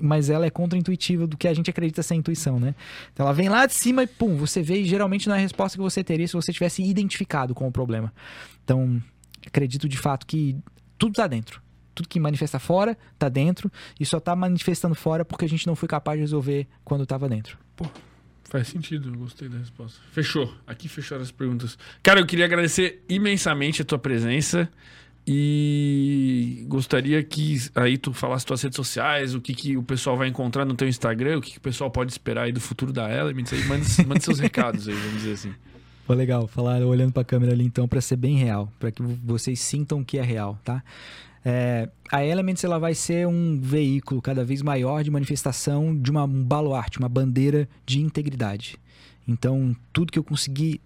mas 0.00 0.30
ela 0.30 0.46
é 0.46 0.50
contra-intuitiva 0.50 1.26
do 1.26 1.36
que 1.36 1.46
a 1.46 1.54
gente 1.54 1.70
acredita 1.70 2.02
ser 2.02 2.14
intuição, 2.14 2.58
né? 2.58 2.74
Então 3.12 3.26
ela 3.26 3.34
vem 3.34 3.48
lá 3.48 3.66
de 3.66 3.74
cima 3.74 4.02
e 4.02 4.06
pum, 4.06 4.36
você 4.36 4.62
vê 4.62 4.80
e 4.80 4.84
geralmente 4.84 5.28
não 5.28 5.34
é 5.34 5.38
a 5.38 5.42
resposta 5.42 5.76
que 5.76 5.82
você 5.82 6.02
teria 6.02 6.26
se 6.26 6.32
você 6.34 6.52
tivesse 6.52 6.82
identificado 6.82 7.54
com 7.54 7.66
o 7.68 7.72
problema. 7.72 8.12
Então, 8.64 9.02
acredito 9.46 9.88
de 9.88 9.98
fato 9.98 10.26
que 10.26 10.56
tudo 10.96 11.14
tá 11.14 11.26
dentro. 11.26 11.62
Tudo 11.94 12.08
que 12.08 12.20
manifesta 12.20 12.58
fora 12.58 12.96
tá 13.18 13.28
dentro 13.28 13.70
e 13.98 14.06
só 14.06 14.18
tá 14.18 14.34
manifestando 14.34 14.94
fora 14.94 15.24
porque 15.24 15.44
a 15.44 15.48
gente 15.48 15.66
não 15.66 15.76
foi 15.76 15.88
capaz 15.88 16.16
de 16.16 16.22
resolver 16.22 16.66
quando 16.82 17.04
tava 17.04 17.28
dentro. 17.28 17.58
Faz 18.50 18.66
sentido, 18.66 19.10
eu 19.10 19.16
gostei 19.16 19.48
da 19.48 19.56
resposta. 19.58 20.00
Fechou. 20.10 20.52
Aqui 20.66 20.88
fecharam 20.88 21.22
as 21.22 21.30
perguntas. 21.30 21.78
Cara, 22.02 22.18
eu 22.18 22.26
queria 22.26 22.44
agradecer 22.44 23.00
imensamente 23.08 23.80
a 23.80 23.84
tua 23.84 23.98
presença 23.98 24.68
e 25.24 26.64
gostaria 26.66 27.22
que 27.22 27.58
aí 27.76 27.96
tu 27.96 28.12
falasse 28.12 28.44
tuas 28.44 28.60
redes 28.60 28.74
sociais, 28.74 29.36
o 29.36 29.40
que, 29.40 29.54
que 29.54 29.76
o 29.76 29.84
pessoal 29.84 30.16
vai 30.16 30.26
encontrar 30.26 30.64
no 30.64 30.74
teu 30.74 30.88
Instagram, 30.88 31.38
o 31.38 31.40
que, 31.40 31.52
que 31.52 31.58
o 31.58 31.60
pessoal 31.60 31.92
pode 31.92 32.10
esperar 32.10 32.46
aí 32.46 32.52
do 32.52 32.60
futuro 32.60 32.92
da 32.92 33.08
Elements 33.08 33.52
aí. 33.52 33.64
Mande, 33.66 33.86
mande 34.04 34.24
seus 34.24 34.40
recados 34.42 34.88
aí, 34.88 34.94
vamos 34.94 35.18
dizer 35.18 35.34
assim. 35.34 35.54
Foi 36.04 36.16
legal 36.16 36.48
falar 36.48 36.82
olhando 36.82 37.12
para 37.12 37.22
a 37.22 37.24
câmera 37.24 37.52
ali 37.52 37.62
então 37.62 37.86
para 37.86 38.00
ser 38.00 38.16
bem 38.16 38.34
real, 38.36 38.68
para 38.80 38.90
que 38.90 39.00
vocês 39.00 39.60
sintam 39.60 40.02
que 40.02 40.18
é 40.18 40.22
real, 40.22 40.58
tá? 40.64 40.82
É, 41.44 41.88
a 42.10 42.24
Elements 42.24 42.64
ela 42.64 42.78
vai 42.78 42.94
ser 42.94 43.26
um 43.26 43.58
veículo 43.60 44.20
cada 44.20 44.44
vez 44.44 44.62
maior 44.62 45.02
de 45.02 45.10
manifestação 45.10 45.96
de 45.96 46.10
uma, 46.10 46.24
um 46.24 46.44
baluarte, 46.44 46.98
uma 46.98 47.08
bandeira 47.08 47.68
de 47.86 48.00
integridade. 48.00 48.76
Então, 49.26 49.74
tudo 49.92 50.12
que 50.12 50.18
eu 50.18 50.24
conseguir 50.24 50.80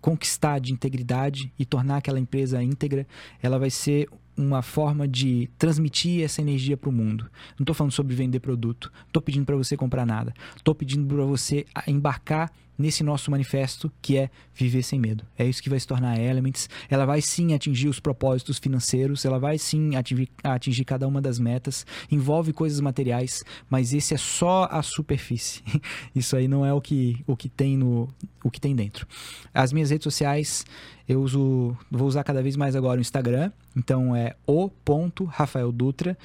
conquistar 0.00 0.58
de 0.58 0.72
integridade 0.72 1.52
e 1.58 1.64
tornar 1.64 1.96
aquela 1.96 2.20
empresa 2.20 2.62
íntegra, 2.62 3.06
ela 3.42 3.58
vai 3.58 3.70
ser 3.70 4.08
uma 4.36 4.62
forma 4.62 5.06
de 5.06 5.48
transmitir 5.56 6.22
essa 6.22 6.42
energia 6.42 6.76
para 6.76 6.90
o 6.90 6.92
mundo. 6.92 7.24
Não 7.58 7.62
estou 7.62 7.74
falando 7.74 7.92
sobre 7.92 8.14
vender 8.14 8.40
produto, 8.40 8.92
estou 9.06 9.22
pedindo 9.22 9.46
para 9.46 9.56
você 9.56 9.76
comprar 9.76 10.04
nada, 10.04 10.34
estou 10.56 10.74
pedindo 10.74 11.06
para 11.06 11.24
você 11.24 11.64
embarcar 11.86 12.52
nesse 12.78 13.02
nosso 13.02 13.30
manifesto 13.30 13.90
que 14.02 14.16
é 14.16 14.30
viver 14.54 14.82
sem 14.82 14.98
medo. 14.98 15.24
É 15.38 15.44
isso 15.46 15.62
que 15.62 15.70
vai 15.70 15.78
se 15.78 15.86
tornar 15.86 16.12
a 16.12 16.20
Elements. 16.20 16.68
Ela 16.88 17.04
vai 17.04 17.20
sim 17.20 17.54
atingir 17.54 17.88
os 17.88 18.00
propósitos 18.00 18.58
financeiros, 18.58 19.24
ela 19.24 19.38
vai 19.38 19.58
sim 19.58 19.96
atingir, 19.96 20.28
atingir 20.42 20.84
cada 20.84 21.06
uma 21.06 21.20
das 21.20 21.38
metas, 21.38 21.86
envolve 22.10 22.52
coisas 22.52 22.80
materiais, 22.80 23.44
mas 23.68 23.92
esse 23.92 24.14
é 24.14 24.18
só 24.18 24.68
a 24.70 24.82
superfície. 24.82 25.62
Isso 26.14 26.36
aí 26.36 26.48
não 26.48 26.64
é 26.64 26.72
o 26.72 26.80
que, 26.80 27.22
o 27.26 27.36
que 27.36 27.48
tem 27.48 27.76
no 27.76 28.08
o 28.42 28.50
que 28.50 28.60
tem 28.60 28.76
dentro. 28.76 29.06
As 29.54 29.72
minhas 29.72 29.90
redes 29.90 30.04
sociais, 30.04 30.66
eu 31.08 31.22
uso, 31.22 31.74
vou 31.90 32.06
usar 32.06 32.22
cada 32.22 32.42
vez 32.42 32.56
mais 32.56 32.76
agora 32.76 32.98
o 32.98 33.00
Instagram, 33.00 33.50
então 33.74 34.14
é 34.14 34.36
o 34.46 34.68
ponto 34.68 35.24
Rafael 35.24 35.72
Dutra. 35.72 36.16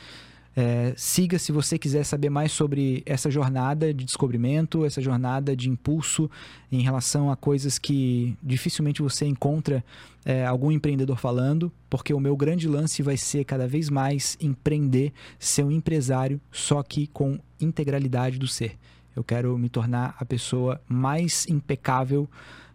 É, 0.61 0.93
siga 0.97 1.39
se 1.39 1.53
você 1.53 1.79
quiser 1.79 2.03
saber 2.03 2.29
mais 2.29 2.51
sobre 2.51 3.01
essa 3.05 3.31
jornada 3.31 3.93
de 3.93 4.03
descobrimento, 4.03 4.83
essa 4.83 5.01
jornada 5.01 5.55
de 5.55 5.69
impulso 5.69 6.29
em 6.69 6.81
relação 6.81 7.31
a 7.31 7.38
coisas 7.38 7.79
que 7.79 8.35
dificilmente 8.43 9.01
você 9.01 9.25
encontra 9.25 9.81
é, 10.25 10.45
algum 10.45 10.69
empreendedor 10.69 11.17
falando, 11.17 11.71
porque 11.89 12.13
o 12.13 12.19
meu 12.19 12.35
grande 12.35 12.67
lance 12.67 13.01
vai 13.01 13.15
ser 13.15 13.45
cada 13.45 13.69
vez 13.69 13.89
mais 13.89 14.38
empreender, 14.41 15.13
ser 15.39 15.63
um 15.63 15.71
empresário, 15.71 16.41
só 16.51 16.83
que 16.83 17.07
com 17.07 17.39
integralidade 17.61 18.38
do 18.38 18.45
ser. 18.45 18.77
Eu 19.15 19.23
quero 19.23 19.57
me 19.57 19.69
tornar 19.69 20.13
a 20.19 20.25
pessoa 20.25 20.81
mais 20.89 21.47
impecável 21.47 22.29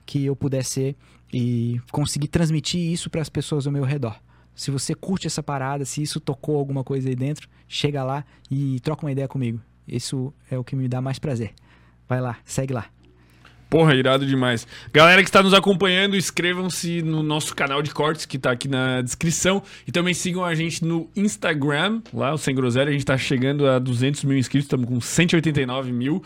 que 0.06 0.24
eu 0.24 0.34
puder 0.34 0.64
ser 0.64 0.96
e 1.30 1.78
conseguir 1.92 2.28
transmitir 2.28 2.80
isso 2.80 3.10
para 3.10 3.20
as 3.20 3.28
pessoas 3.28 3.66
ao 3.66 3.72
meu 3.74 3.84
redor. 3.84 4.18
Se 4.54 4.70
você 4.70 4.94
curte 4.94 5.26
essa 5.26 5.42
parada, 5.42 5.84
se 5.84 6.02
isso 6.02 6.20
tocou 6.20 6.56
alguma 6.56 6.84
coisa 6.84 7.08
aí 7.08 7.16
dentro, 7.16 7.48
chega 7.66 8.04
lá 8.04 8.24
e 8.50 8.78
troca 8.80 9.04
uma 9.04 9.12
ideia 9.12 9.26
comigo. 9.26 9.60
Isso 9.86 10.32
é 10.50 10.58
o 10.58 10.64
que 10.64 10.76
me 10.76 10.88
dá 10.88 11.00
mais 11.00 11.18
prazer. 11.18 11.52
Vai 12.08 12.20
lá, 12.20 12.38
segue 12.44 12.72
lá. 12.72 12.86
Porra, 13.68 13.94
irado 13.94 14.24
demais. 14.24 14.66
Galera 14.92 15.20
que 15.20 15.28
está 15.28 15.42
nos 15.42 15.52
acompanhando, 15.52 16.16
inscrevam-se 16.16 17.02
no 17.02 17.24
nosso 17.24 17.56
canal 17.56 17.82
de 17.82 17.90
cortes 17.90 18.24
que 18.24 18.36
está 18.36 18.52
aqui 18.52 18.68
na 18.68 19.02
descrição. 19.02 19.62
E 19.84 19.90
também 19.90 20.14
sigam 20.14 20.44
a 20.44 20.54
gente 20.54 20.84
no 20.84 21.10
Instagram, 21.16 22.00
lá, 22.12 22.32
o 22.32 22.38
Sem 22.38 22.54
Groselha. 22.54 22.90
A 22.90 22.92
gente 22.92 23.00
está 23.00 23.18
chegando 23.18 23.66
a 23.66 23.80
200 23.80 24.22
mil 24.24 24.38
inscritos, 24.38 24.66
estamos 24.66 24.86
com 24.86 25.00
189 25.00 25.90
mil. 25.90 26.22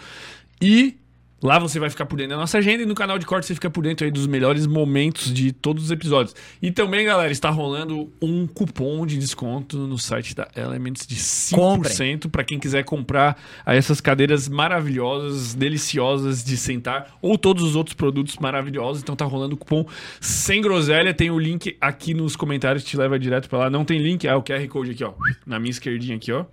E 0.61 0.99
Lá 1.41 1.59
você 1.59 1.79
vai 1.79 1.89
ficar 1.89 2.05
por 2.05 2.17
dentro 2.17 2.31
da 2.31 2.37
nossa 2.37 2.59
agenda 2.59 2.83
e 2.83 2.87
no 2.87 2.97
canal 2.97 3.17
de 3.17 3.25
corte 3.25 3.47
você 3.47 3.55
fica 3.55 3.71
por 3.71 3.85
dentro 3.85 4.05
aí 4.05 4.11
dos 4.11 4.27
melhores 4.27 4.67
momentos 4.67 5.33
de 5.33 5.53
todos 5.53 5.85
os 5.85 5.91
episódios. 5.93 6.35
E 6.61 6.73
também, 6.73 7.07
galera, 7.07 7.31
está 7.31 7.49
rolando 7.49 8.13
um 8.21 8.45
cupom 8.45 9.07
de 9.07 9.17
desconto 9.17 9.79
no 9.79 9.97
site 9.97 10.35
da 10.35 10.49
Elements 10.57 11.07
de 11.07 11.15
5% 11.15 12.29
para 12.29 12.43
quem 12.43 12.59
quiser 12.59 12.83
comprar 12.83 13.41
essas 13.65 14.01
cadeiras 14.01 14.49
maravilhosas, 14.49 15.55
deliciosas 15.55 16.43
de 16.43 16.57
sentar 16.57 17.17
ou 17.23 17.39
todos 17.39 17.63
os 17.63 17.77
outros 17.77 17.95
produtos 17.95 18.37
maravilhosos. 18.39 19.01
Então 19.01 19.15
tá 19.15 19.25
rolando 19.25 19.55
o 19.55 19.59
cupom 19.59 19.87
sem 20.21 20.61
groselha, 20.61 21.15
tem 21.15 21.31
o 21.31 21.39
link 21.39 21.77
aqui 21.81 22.15
nos 22.15 22.35
comentários 22.35 22.83
que 22.83 22.91
te 22.91 22.97
leva 22.97 23.17
direto 23.17 23.49
para 23.49 23.61
lá. 23.61 23.71
Não 23.71 23.85
tem 23.85 24.01
link, 24.01 24.27
é 24.27 24.35
o 24.35 24.43
QR 24.43 24.67
Code 24.67 24.91
aqui, 24.91 25.05
ó, 25.05 25.13
na 25.47 25.61
minha 25.61 25.71
esquerdinha 25.71 26.17
aqui, 26.17 26.33
ó. 26.33 26.47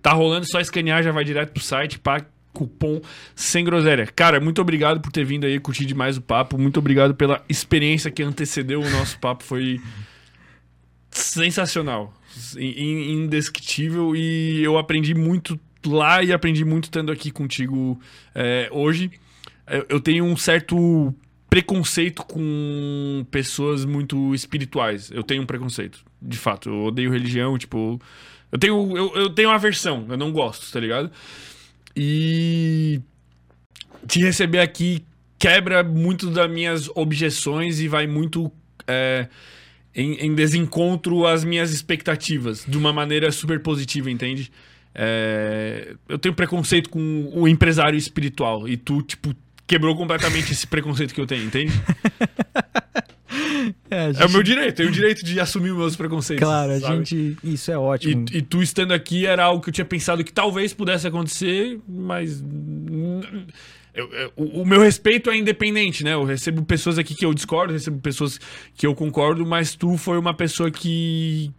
Tá 0.00 0.12
rolando, 0.12 0.46
só 0.48 0.60
escanear 0.60 1.02
já 1.02 1.10
vai 1.10 1.24
direto 1.24 1.50
pro 1.50 1.60
site 1.60 1.98
para 1.98 2.24
cupom 2.56 3.02
sem 3.34 3.62
groselha. 3.62 4.06
Cara, 4.06 4.40
muito 4.40 4.62
obrigado 4.62 5.00
por 5.00 5.12
ter 5.12 5.24
vindo 5.24 5.44
aí, 5.44 5.60
curtir 5.60 5.84
demais 5.84 6.16
o 6.16 6.22
papo. 6.22 6.56
Muito 6.56 6.78
obrigado 6.78 7.14
pela 7.14 7.44
experiência 7.48 8.10
que 8.10 8.22
antecedeu 8.22 8.80
o 8.80 8.90
nosso 8.90 9.18
papo. 9.18 9.44
Foi 9.44 9.78
sensacional, 11.10 12.14
indescritível 12.58 14.16
e 14.16 14.62
eu 14.62 14.78
aprendi 14.78 15.14
muito 15.14 15.58
lá 15.84 16.22
e 16.22 16.32
aprendi 16.32 16.64
muito 16.64 16.84
estando 16.84 17.12
aqui 17.12 17.30
contigo 17.30 18.00
é, 18.34 18.68
hoje. 18.72 19.10
Eu 19.88 20.00
tenho 20.00 20.24
um 20.24 20.36
certo 20.36 21.14
preconceito 21.50 22.24
com 22.24 23.26
pessoas 23.30 23.84
muito 23.84 24.34
espirituais. 24.34 25.10
Eu 25.10 25.22
tenho 25.22 25.42
um 25.42 25.46
preconceito, 25.46 26.04
de 26.20 26.38
fato. 26.38 26.68
Eu 26.68 26.84
odeio 26.84 27.10
religião, 27.10 27.58
tipo. 27.58 28.00
Eu 28.50 28.58
tenho, 28.58 28.96
eu, 28.96 29.12
eu 29.16 29.30
tenho 29.30 29.50
aversão, 29.50 30.06
eu 30.08 30.16
não 30.16 30.30
gosto, 30.30 30.70
tá 30.72 30.78
ligado? 30.78 31.10
E 31.96 33.00
te 34.06 34.20
receber 34.20 34.60
aqui 34.60 35.02
quebra 35.38 35.82
muito 35.82 36.30
das 36.30 36.50
minhas 36.50 36.88
objeções 36.94 37.80
e 37.80 37.88
vai 37.88 38.06
muito 38.06 38.50
é, 38.86 39.28
em, 39.94 40.14
em, 40.14 40.34
desencontro 40.34 41.26
às 41.26 41.44
minhas 41.44 41.72
expectativas, 41.72 42.64
de 42.66 42.76
uma 42.76 42.92
maneira 42.92 43.30
super 43.32 43.60
positiva, 43.60 44.10
entende? 44.10 44.50
É, 44.94 45.94
eu 46.08 46.18
tenho 46.18 46.34
preconceito 46.34 46.88
com 46.88 47.30
o 47.34 47.46
empresário 47.46 47.98
espiritual 47.98 48.68
e 48.68 48.76
tu, 48.76 49.02
tipo, 49.02 49.34
quebrou 49.66 49.96
completamente 49.96 50.52
esse 50.52 50.66
preconceito 50.66 51.14
que 51.14 51.20
eu 51.20 51.26
tenho, 51.26 51.44
entende? 51.44 51.72
É, 53.88 54.12
gente... 54.12 54.22
é, 54.22 54.26
o 54.26 54.30
meu 54.30 54.42
direito, 54.42 54.76
tenho 54.76 54.88
o 54.88 54.92
direito 54.92 55.24
de 55.24 55.38
assumir 55.38 55.70
os 55.70 55.78
meus 55.78 55.96
preconceitos. 55.96 56.44
Claro, 56.44 56.72
a 56.72 56.78
gente. 56.78 57.36
Isso 57.42 57.70
é 57.70 57.78
ótimo. 57.78 58.26
E, 58.32 58.38
e, 58.38 58.42
tu 58.42 58.62
estando 58.62 58.92
aqui 58.92 59.26
era 59.26 59.44
algo 59.44 59.62
que 59.62 59.68
eu 59.68 59.72
tinha 59.72 59.84
pensado 59.84 60.24
que 60.24 60.32
talvez 60.32 60.74
pudesse 60.74 61.06
acontecer, 61.06 61.78
mas. 61.88 62.42
Eu, 63.94 64.12
eu, 64.12 64.32
o 64.36 64.66
meu 64.66 64.80
respeito 64.80 65.30
é 65.30 65.36
independente, 65.36 66.04
né? 66.04 66.14
Eu 66.14 66.24
recebo 66.24 66.62
pessoas 66.64 66.98
aqui 66.98 67.14
que 67.14 67.24
eu 67.24 67.32
discordo, 67.32 67.72
recebo 67.72 67.98
pessoas 68.00 68.38
que 68.74 68.86
eu 68.86 68.94
concordo, 68.94 69.46
mas 69.46 69.74
tu 69.74 69.96
foi 69.96 70.18
uma 70.18 70.34
pessoa 70.34 70.70
que. 70.70 71.50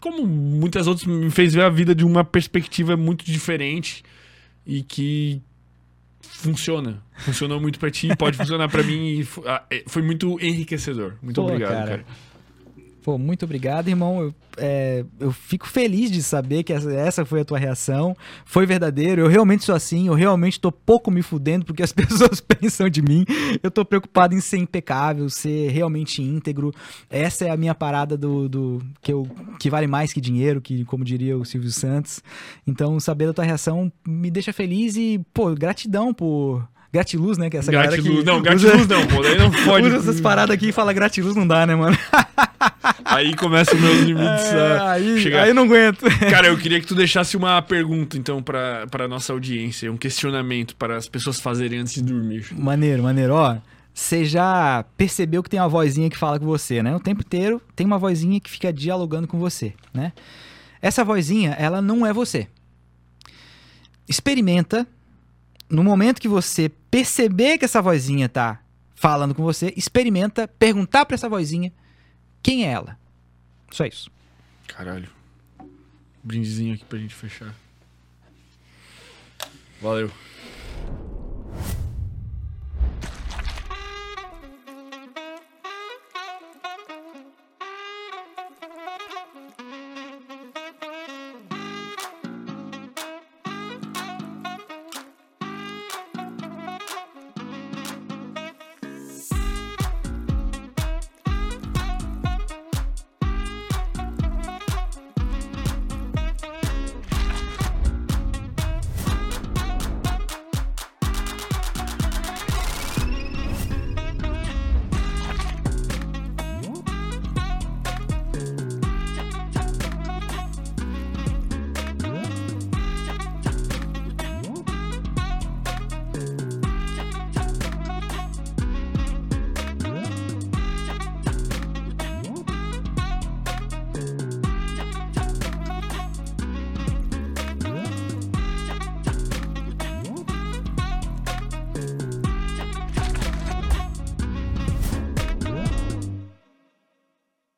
Como 0.00 0.26
muitas 0.26 0.86
outras, 0.86 1.06
me 1.06 1.30
fez 1.30 1.54
ver 1.54 1.62
a 1.62 1.70
vida 1.70 1.94
de 1.94 2.04
uma 2.04 2.22
perspectiva 2.22 2.96
muito 2.96 3.24
diferente 3.24 4.04
e 4.66 4.82
que 4.82 5.42
funciona. 6.44 7.02
Funcionou 7.18 7.60
muito 7.60 7.78
para 7.78 7.90
ti, 7.90 8.14
pode 8.16 8.36
funcionar 8.36 8.68
para 8.68 8.82
mim 8.82 9.20
e 9.20 9.28
ah, 9.46 9.62
é, 9.70 9.82
foi 9.86 10.02
muito 10.02 10.38
enriquecedor. 10.40 11.14
Muito 11.22 11.40
Pô, 11.40 11.46
obrigado, 11.46 11.72
cara. 11.72 11.86
cara. 11.86 12.04
Pô, 13.04 13.18
muito 13.18 13.44
obrigado, 13.44 13.88
irmão. 13.88 14.22
Eu, 14.22 14.34
é, 14.56 15.04
eu 15.20 15.30
fico 15.30 15.68
feliz 15.68 16.10
de 16.10 16.22
saber 16.22 16.62
que 16.62 16.72
essa, 16.72 16.90
essa, 16.90 17.22
foi 17.26 17.42
a 17.42 17.44
tua 17.44 17.58
reação. 17.58 18.16
Foi 18.46 18.64
verdadeiro. 18.64 19.20
Eu 19.20 19.28
realmente 19.28 19.62
sou 19.62 19.74
assim. 19.74 20.06
Eu 20.06 20.14
realmente 20.14 20.58
tô 20.58 20.72
pouco 20.72 21.10
me 21.10 21.20
fudendo 21.20 21.66
porque 21.66 21.82
as 21.82 21.92
pessoas 21.92 22.40
pensam 22.40 22.88
de 22.88 23.02
mim. 23.02 23.26
Eu 23.62 23.70
tô 23.70 23.84
preocupado 23.84 24.34
em 24.34 24.40
ser 24.40 24.56
impecável, 24.56 25.28
ser 25.28 25.70
realmente 25.70 26.22
íntegro. 26.22 26.72
Essa 27.10 27.44
é 27.44 27.50
a 27.50 27.58
minha 27.58 27.74
parada 27.74 28.16
do, 28.16 28.48
do 28.48 28.82
que, 29.02 29.12
eu, 29.12 29.28
que 29.60 29.68
vale 29.68 29.86
mais 29.86 30.10
que 30.10 30.20
dinheiro, 30.20 30.62
que 30.62 30.86
como 30.86 31.04
diria 31.04 31.36
o 31.36 31.44
Silvio 31.44 31.70
Santos. 31.70 32.22
Então, 32.66 32.98
saber 32.98 33.26
da 33.26 33.34
tua 33.34 33.44
reação 33.44 33.92
me 34.08 34.30
deixa 34.30 34.50
feliz 34.50 34.96
e, 34.96 35.20
pô, 35.34 35.54
gratidão 35.54 36.14
por 36.14 36.66
Gratiluz, 36.94 37.36
né? 37.36 37.50
Que 37.50 37.56
é 37.56 37.58
essa 37.58 37.72
gratiluz, 37.72 38.20
que 38.20 38.24
não, 38.24 38.40
gratiluz 38.40 38.82
usa... 38.82 38.86
não, 38.86 39.04
pô, 39.08 39.20
daí 39.20 39.36
não 39.36 39.50
pode. 39.66 39.88
Usa 39.88 39.96
essas 39.96 40.20
paradas 40.20 40.54
aqui 40.54 40.68
e 40.68 40.72
fala 40.72 40.92
gratiluz, 40.92 41.34
não 41.34 41.44
dá, 41.44 41.66
né, 41.66 41.74
mano? 41.74 41.98
aí 43.04 43.34
começam 43.34 43.76
meus 43.80 44.02
limites 44.02 44.46
é, 44.52 44.78
a 44.78 44.90
aí, 44.92 45.20
chegar. 45.20 45.42
Aí 45.42 45.52
não 45.52 45.64
aguento. 45.64 46.04
Cara, 46.30 46.46
eu 46.46 46.56
queria 46.56 46.80
que 46.80 46.86
tu 46.86 46.94
deixasse 46.94 47.36
uma 47.36 47.60
pergunta, 47.60 48.16
então, 48.16 48.40
pra, 48.40 48.86
pra 48.86 49.08
nossa 49.08 49.32
audiência, 49.32 49.90
um 49.90 49.96
questionamento 49.96 50.76
para 50.76 50.96
as 50.96 51.08
pessoas 51.08 51.40
fazerem 51.40 51.80
antes 51.80 51.94
de 51.94 52.02
dormir. 52.04 52.46
Maneiro, 52.52 53.02
maneiro. 53.02 53.34
Ó, 53.34 53.56
você 53.92 54.24
já 54.24 54.84
percebeu 54.96 55.42
que 55.42 55.50
tem 55.50 55.58
uma 55.58 55.68
vozinha 55.68 56.08
que 56.08 56.16
fala 56.16 56.38
com 56.38 56.46
você, 56.46 56.80
né? 56.80 56.94
O 56.94 57.00
tempo 57.00 57.22
inteiro 57.22 57.60
tem 57.74 57.84
uma 57.84 57.98
vozinha 57.98 58.38
que 58.38 58.48
fica 58.48 58.72
dialogando 58.72 59.26
com 59.26 59.40
você, 59.40 59.74
né? 59.92 60.12
Essa 60.80 61.02
vozinha, 61.02 61.56
ela 61.58 61.82
não 61.82 62.06
é 62.06 62.12
você. 62.12 62.46
Experimenta 64.08 64.86
no 65.74 65.84
momento 65.84 66.20
que 66.20 66.28
você 66.28 66.68
perceber 66.90 67.58
que 67.58 67.64
essa 67.64 67.82
vozinha 67.82 68.28
tá 68.28 68.60
falando 68.94 69.34
com 69.34 69.42
você, 69.42 69.72
experimenta 69.76 70.48
perguntar 70.48 71.04
para 71.04 71.14
essa 71.14 71.28
vozinha 71.28 71.72
quem 72.42 72.66
é 72.66 72.70
ela. 72.70 72.98
Só 73.70 73.84
isso. 73.84 74.10
Caralho. 74.66 75.08
Brindezinho 76.22 76.74
aqui 76.74 76.84
pra 76.84 76.98
gente 76.98 77.14
fechar. 77.14 77.54
Valeu. 79.80 80.10